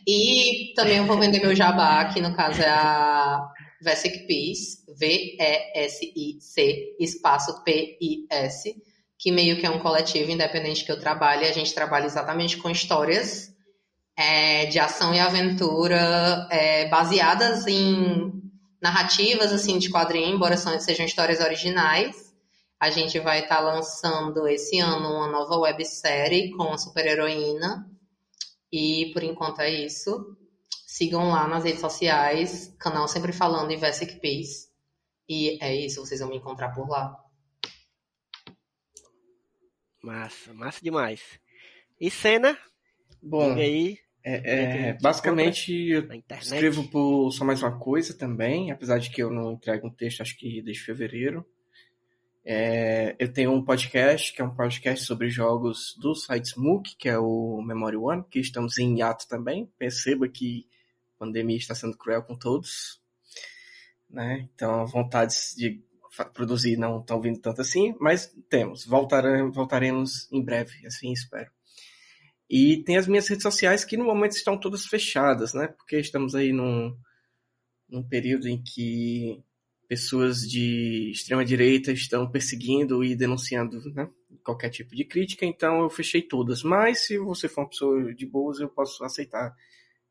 E 0.05 0.73
também 0.75 0.97
eu 0.97 1.05
vou 1.05 1.17
vender 1.17 1.39
meu 1.39 1.55
jabá, 1.55 2.05
que 2.05 2.21
no 2.21 2.35
caso 2.35 2.61
é 2.61 2.69
a 2.69 3.49
Vesic 3.81 4.27
Peace, 4.27 4.83
V-E-S-I-C, 4.99 6.95
espaço 6.99 7.63
P-I-S 7.63 8.75
que 9.19 9.31
meio 9.33 9.59
que 9.59 9.65
é 9.65 9.69
um 9.69 9.79
coletivo 9.79 10.31
independente 10.31 10.85
que 10.85 10.91
eu 10.91 10.99
trabalho, 10.99 11.43
e 11.43 11.47
a 11.47 11.51
gente 11.51 11.73
trabalha 11.73 12.05
exatamente 12.05 12.55
com 12.55 12.69
histórias 12.69 13.53
é, 14.17 14.65
de 14.67 14.79
ação 14.79 15.13
e 15.13 15.19
aventura 15.19 16.47
é, 16.49 16.87
baseadas 16.87 17.67
em 17.67 18.31
narrativas 18.81 19.51
assim 19.51 19.77
de 19.77 19.91
quadrinho, 19.91 20.35
embora 20.35 20.55
sejam 20.55 21.05
histórias 21.05 21.41
originais. 21.41 22.33
A 22.79 22.89
gente 22.89 23.19
vai 23.19 23.41
estar 23.41 23.57
tá 23.57 23.61
lançando 23.61 24.47
esse 24.47 24.79
ano 24.79 25.09
uma 25.09 25.27
nova 25.27 25.57
websérie 25.57 26.51
com 26.51 26.71
a 26.71 26.77
super-heroína. 26.77 27.85
E 28.71 29.11
por 29.13 29.21
enquanto 29.21 29.59
é 29.59 29.69
isso. 29.69 30.37
Sigam 30.87 31.29
lá 31.29 31.45
nas 31.45 31.65
redes 31.65 31.81
sociais, 31.81 32.73
canal 32.79 33.05
Sempre 33.07 33.33
Falando 33.33 33.71
e 33.71 33.75
Vesic 33.75 34.19
Peace. 34.21 34.69
E 35.27 35.61
é 35.61 35.75
isso, 35.75 36.05
vocês 36.05 36.21
vão 36.21 36.29
me 36.29 36.37
encontrar 36.37 36.69
por 36.69 36.87
lá. 36.87 37.17
Massa, 40.01 40.53
massa 40.53 40.79
demais. 40.81 41.39
E 41.99 42.09
cena? 42.09 42.57
Bom, 43.21 43.49
Diga 43.49 43.61
aí. 43.61 43.97
é, 44.23 44.89
é, 44.89 44.93
basicamente 44.93 45.73
eu 45.89 46.07
escrevo 46.39 46.87
por 46.89 47.31
Só 47.31 47.43
Mais 47.43 47.61
Uma 47.61 47.77
Coisa 47.77 48.17
também, 48.17 48.71
apesar 48.71 48.97
de 48.97 49.09
que 49.09 49.21
eu 49.21 49.29
não 49.29 49.53
entrego 49.53 49.87
um 49.87 49.93
texto, 49.93 50.21
acho 50.21 50.37
que 50.37 50.61
desde 50.61 50.83
fevereiro. 50.83 51.45
É, 52.45 53.15
eu 53.19 53.31
tenho 53.31 53.51
um 53.51 53.63
podcast, 53.63 54.33
que 54.33 54.41
é 54.41 54.45
um 54.45 54.55
podcast 54.55 55.05
sobre 55.05 55.29
jogos 55.29 55.95
do 55.99 56.15
site 56.15 56.49
Smook, 56.49 56.95
que 56.97 57.09
é 57.09 57.17
o 57.17 57.61
Memory 57.61 57.97
One, 57.97 58.23
que 58.29 58.39
estamos 58.39 58.77
em 58.77 58.97
hiato 58.97 59.27
também. 59.27 59.69
Perceba 59.77 60.27
que 60.27 60.65
a 61.15 61.19
pandemia 61.19 61.57
está 61.57 61.75
sendo 61.75 61.97
cruel 61.97 62.23
com 62.23 62.35
todos. 62.35 63.01
Né? 64.09 64.49
Então, 64.55 64.87
vontades 64.87 65.53
de 65.55 65.83
produzir 66.25 66.77
não 66.77 66.99
estão 66.99 67.21
vindo 67.21 67.39
tanto 67.39 67.61
assim, 67.61 67.95
mas 67.99 68.33
temos. 68.49 68.85
Voltaremos, 68.85 69.55
voltaremos 69.55 70.31
em 70.31 70.43
breve, 70.43 70.85
assim 70.85 71.11
espero. 71.11 71.49
E 72.49 72.83
tem 72.83 72.97
as 72.97 73.07
minhas 73.07 73.27
redes 73.27 73.43
sociais 73.43 73.85
que 73.85 73.95
no 73.95 74.05
momento 74.05 74.31
estão 74.31 74.57
todas 74.57 74.85
fechadas, 74.85 75.53
né? 75.53 75.67
Porque 75.67 75.97
estamos 75.97 76.33
aí 76.33 76.51
num, 76.51 76.97
num 77.87 78.01
período 78.01 78.47
em 78.47 78.61
que 78.61 79.43
pessoas 79.87 80.41
de 80.41 81.11
extrema 81.11 81.43
direita 81.43 81.91
estão 81.91 82.29
perseguindo 82.29 83.03
e 83.03 83.15
denunciando 83.15 83.81
né, 83.93 84.07
qualquer 84.43 84.69
tipo 84.69 84.95
de 84.95 85.03
crítica, 85.03 85.45
então 85.45 85.81
eu 85.81 85.89
fechei 85.89 86.21
todas. 86.21 86.61
Mas 86.61 87.05
se 87.05 87.17
você 87.17 87.49
for 87.49 87.61
uma 87.61 87.69
pessoa 87.69 88.13
de 88.13 88.25
boas, 88.25 88.59
eu 88.59 88.69
posso 88.69 89.03
aceitar. 89.03 89.55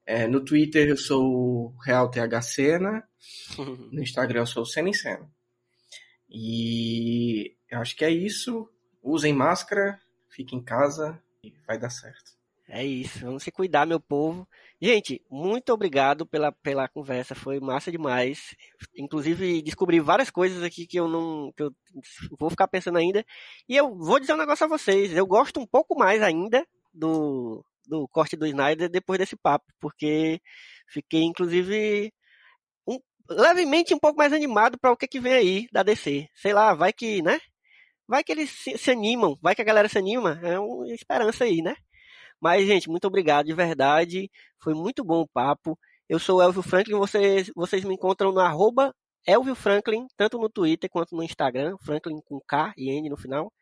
É, 0.05 0.27
no 0.27 0.45
Twitter 0.45 0.89
eu 0.89 0.97
sou 0.97 1.23
o 1.23 1.77
Real 1.85 2.11
TH 2.11 2.43
Sena, 2.43 3.05
no 3.93 4.03
Instagram 4.03 4.41
eu 4.41 4.47
sou 4.47 4.63
o 4.63 4.67
Sena 4.67 4.89
em 4.89 4.93
Sena. 4.93 5.31
E 6.29 7.57
eu 7.71 7.81
acho 7.81 7.97
que 7.97 8.05
é 8.05 8.11
isso. 8.11 8.69
Usem 9.03 9.33
máscara, 9.33 10.01
fiquem 10.29 10.59
em 10.59 10.63
casa 10.63 11.21
e 11.43 11.53
vai 11.67 11.79
dar 11.79 11.91
certo. 11.91 12.39
É 12.71 12.85
isso, 12.85 13.21
vamos 13.21 13.43
se 13.43 13.51
cuidar, 13.51 13.87
meu 13.87 13.99
povo. 13.99 14.47
Gente, 14.81 15.25
muito 15.31 15.73
obrigado 15.73 16.27
pela, 16.27 16.53
pela 16.53 16.87
conversa, 16.87 17.35
foi 17.35 17.59
massa 17.59 17.91
demais. 17.91 18.55
Inclusive, 18.95 19.63
descobri 19.63 20.01
várias 20.01 20.31
coisas 20.31 20.63
aqui 20.63 20.87
que 20.87 21.01
eu 21.01 21.09
não. 21.09 21.51
que 21.57 21.63
eu 21.63 21.73
vou 22.39 22.51
ficar 22.51 22.69
pensando 22.69 22.99
ainda. 22.99 23.25
E 23.67 23.75
eu 23.75 23.97
vou 23.97 24.21
dizer 24.21 24.35
um 24.35 24.37
negócio 24.39 24.67
a 24.67 24.69
vocês, 24.69 25.17
eu 25.17 25.27
gosto 25.27 25.59
um 25.59 25.67
pouco 25.67 25.99
mais 25.99 26.21
ainda 26.23 26.67
do, 26.93 27.65
do 27.87 28.07
corte 28.09 28.37
do 28.37 28.47
Snyder 28.47 28.91
depois 28.91 29.19
desse 29.19 29.35
papo, 29.35 29.65
porque 29.81 30.39
fiquei, 30.89 31.23
inclusive, 31.23 32.13
levemente 33.29 33.95
um 33.95 33.99
pouco 33.99 34.19
mais 34.19 34.33
animado 34.33 34.79
para 34.79 34.93
o 34.93 34.97
que, 34.97 35.07
que 35.09 35.21
vem 35.21 35.33
aí 35.33 35.69
da 35.73 35.83
DC. 35.83 36.29
Sei 36.35 36.53
lá, 36.53 36.75
vai 36.75 36.93
que, 36.93 37.23
né? 37.23 37.39
Vai 38.07 38.25
que 38.25 38.33
eles 38.33 38.51
se, 38.51 38.79
se 38.79 38.91
animam, 38.91 39.37
vai 39.43 39.55
que 39.55 39.63
a 39.63 39.65
galera 39.65 39.89
se 39.89 39.99
anima, 39.99 40.41
é 40.43 40.59
uma 40.59 40.89
esperança 40.89 41.45
aí, 41.45 41.63
né? 41.63 41.77
Mas, 42.41 42.67
gente, 42.67 42.89
muito 42.89 43.07
obrigado 43.07 43.47
de 43.47 43.55
verdade. 43.55 44.31
Foi 44.59 44.75
muito 44.75 45.05
bom 45.05 45.23
o 45.23 45.29
papo. 45.29 45.79
Eu 46.09 46.19
sou 46.19 46.39
o 46.39 46.43
Elvio 46.43 46.63
Franklin. 46.63 46.97
Vocês, 46.97 47.51
vocês 47.55 47.85
me 47.85 47.95
encontram 47.95 48.33
no 48.33 48.41
arroba 48.41 48.95
Elvio 49.27 49.55
Franklin, 49.55 50.07
tanto 50.17 50.39
no 50.39 50.49
Twitter 50.49 50.89
quanto 50.89 51.17
no 51.17 51.23
Instagram. 51.23 51.77
Franklin 51.83 52.21
com 52.25 52.41
K 52.41 52.73
e 52.77 52.91
N 52.91 53.11
no 53.11 53.17
final. 53.17 53.53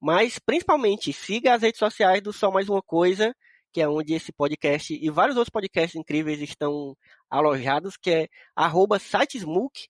Mas, 0.00 0.38
principalmente, 0.38 1.12
siga 1.12 1.54
as 1.54 1.62
redes 1.62 1.78
sociais 1.78 2.22
do 2.22 2.32
Só 2.32 2.50
Mais 2.50 2.68
Uma 2.68 2.82
Coisa, 2.82 3.34
que 3.76 3.82
é 3.82 3.86
onde 3.86 4.14
esse 4.14 4.32
podcast 4.32 4.94
e 4.94 5.10
vários 5.10 5.36
outros 5.36 5.52
podcasts 5.52 5.94
incríveis 5.94 6.40
estão 6.40 6.96
alojados, 7.28 7.98
que 7.98 8.10
é 8.10 8.28
arroba 8.56 8.98
sitesmook, 8.98 9.86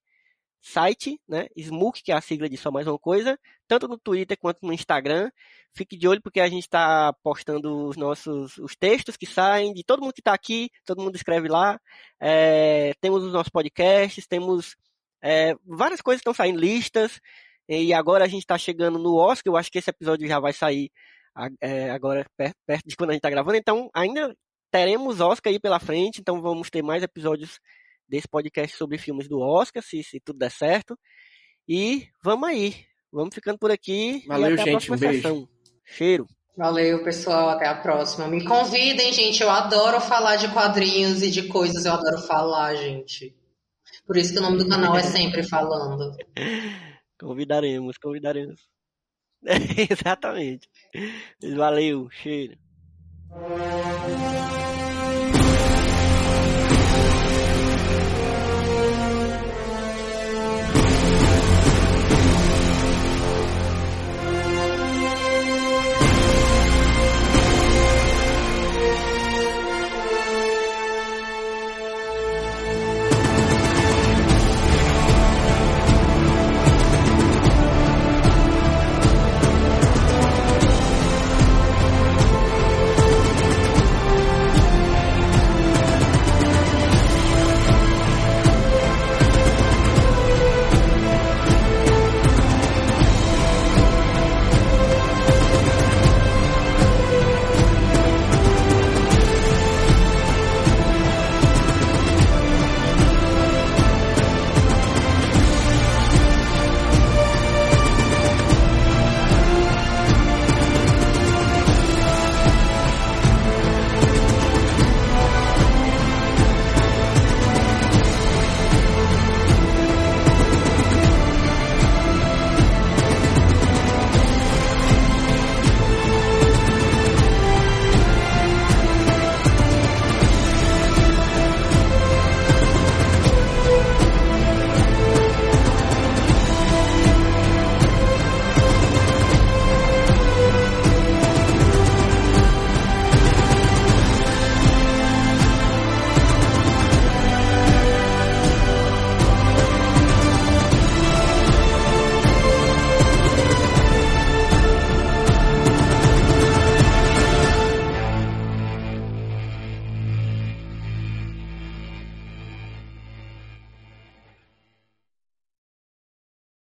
site, 0.60 1.20
né? 1.28 1.46
Smook, 1.56 2.02
que 2.02 2.10
é 2.10 2.16
a 2.16 2.20
sigla 2.20 2.48
de 2.48 2.56
Só 2.56 2.72
Mais 2.72 2.88
Uma 2.88 2.98
Coisa, 2.98 3.38
tanto 3.68 3.86
no 3.86 3.96
Twitter 3.96 4.36
quanto 4.36 4.66
no 4.66 4.72
Instagram. 4.72 5.30
Fique 5.72 5.96
de 5.96 6.08
olho 6.08 6.20
porque 6.20 6.40
a 6.40 6.48
gente 6.48 6.64
está 6.64 7.12
postando 7.22 7.86
os 7.86 7.96
nossos 7.96 8.58
os 8.58 8.74
textos 8.74 9.16
que 9.16 9.24
saem 9.24 9.72
de 9.72 9.84
todo 9.84 10.00
mundo 10.00 10.12
que 10.14 10.20
está 10.20 10.34
aqui, 10.34 10.68
todo 10.84 11.00
mundo 11.00 11.14
escreve 11.14 11.46
lá. 11.46 11.80
É, 12.20 12.92
temos 13.00 13.22
os 13.22 13.32
nossos 13.32 13.50
podcasts, 13.50 14.26
temos 14.26 14.74
é, 15.22 15.54
várias 15.64 16.00
coisas 16.00 16.20
que 16.20 16.28
estão 16.28 16.34
saindo, 16.34 16.58
listas. 16.58 17.20
E 17.68 17.94
agora 17.94 18.24
a 18.24 18.28
gente 18.28 18.40
está 18.40 18.58
chegando 18.58 18.98
no 18.98 19.14
Oscar. 19.14 19.52
Eu 19.52 19.56
acho 19.56 19.70
que 19.70 19.78
esse 19.78 19.90
episódio 19.90 20.26
já 20.26 20.40
vai 20.40 20.52
sair 20.52 20.90
é, 21.60 21.90
agora 21.90 22.24
perto, 22.36 22.56
perto 22.66 22.86
de 22.86 22.96
quando 22.96 23.10
a 23.10 23.12
gente 23.12 23.20
está 23.20 23.30
gravando. 23.30 23.56
Então 23.56 23.90
ainda 23.94 24.34
teremos 24.70 25.20
Oscar 25.20 25.52
aí 25.52 25.60
pela 25.60 25.78
frente. 25.78 26.20
Então 26.20 26.40
vamos 26.40 26.70
ter 26.70 26.82
mais 26.82 27.02
episódios 27.02 27.60
desse 28.08 28.28
podcast 28.28 28.76
sobre 28.76 28.98
filmes 28.98 29.28
do 29.28 29.40
Oscar, 29.40 29.82
se, 29.82 30.02
se 30.02 30.20
tudo 30.20 30.38
der 30.38 30.50
certo. 30.50 30.98
E 31.68 32.08
vamos 32.22 32.48
aí. 32.48 32.74
Vamos 33.12 33.34
ficando 33.34 33.58
por 33.58 33.70
aqui. 33.70 34.24
Valeu, 34.26 34.50
e 34.50 34.52
até 34.54 34.62
a 34.62 34.64
gente, 34.64 34.86
próxima 34.86 34.96
um 34.96 34.98
beijo. 34.98 35.22
sessão. 35.22 35.48
Cheiro. 35.84 36.26
Valeu, 36.56 37.04
pessoal. 37.04 37.50
Até 37.50 37.66
a 37.66 37.74
próxima. 37.74 38.28
Me 38.28 38.44
convidem, 38.44 39.12
gente. 39.12 39.42
Eu 39.42 39.50
adoro 39.50 40.00
falar 40.00 40.36
de 40.36 40.52
quadrinhos 40.52 41.22
e 41.22 41.30
de 41.30 41.48
coisas. 41.48 41.84
Eu 41.84 41.92
adoro 41.92 42.18
falar, 42.26 42.74
gente. 42.74 43.36
Por 44.06 44.16
isso 44.16 44.32
que 44.32 44.38
o 44.38 44.42
nome 44.42 44.58
do 44.58 44.68
canal 44.68 44.96
é 44.96 45.02
Sempre 45.04 45.42
Falando. 45.42 46.16
Convidaremos, 47.18 47.96
convidaremos. 47.98 48.60
Exatamente. 49.90 50.68
Valeu, 51.56 52.08
cheiro. 52.10 52.56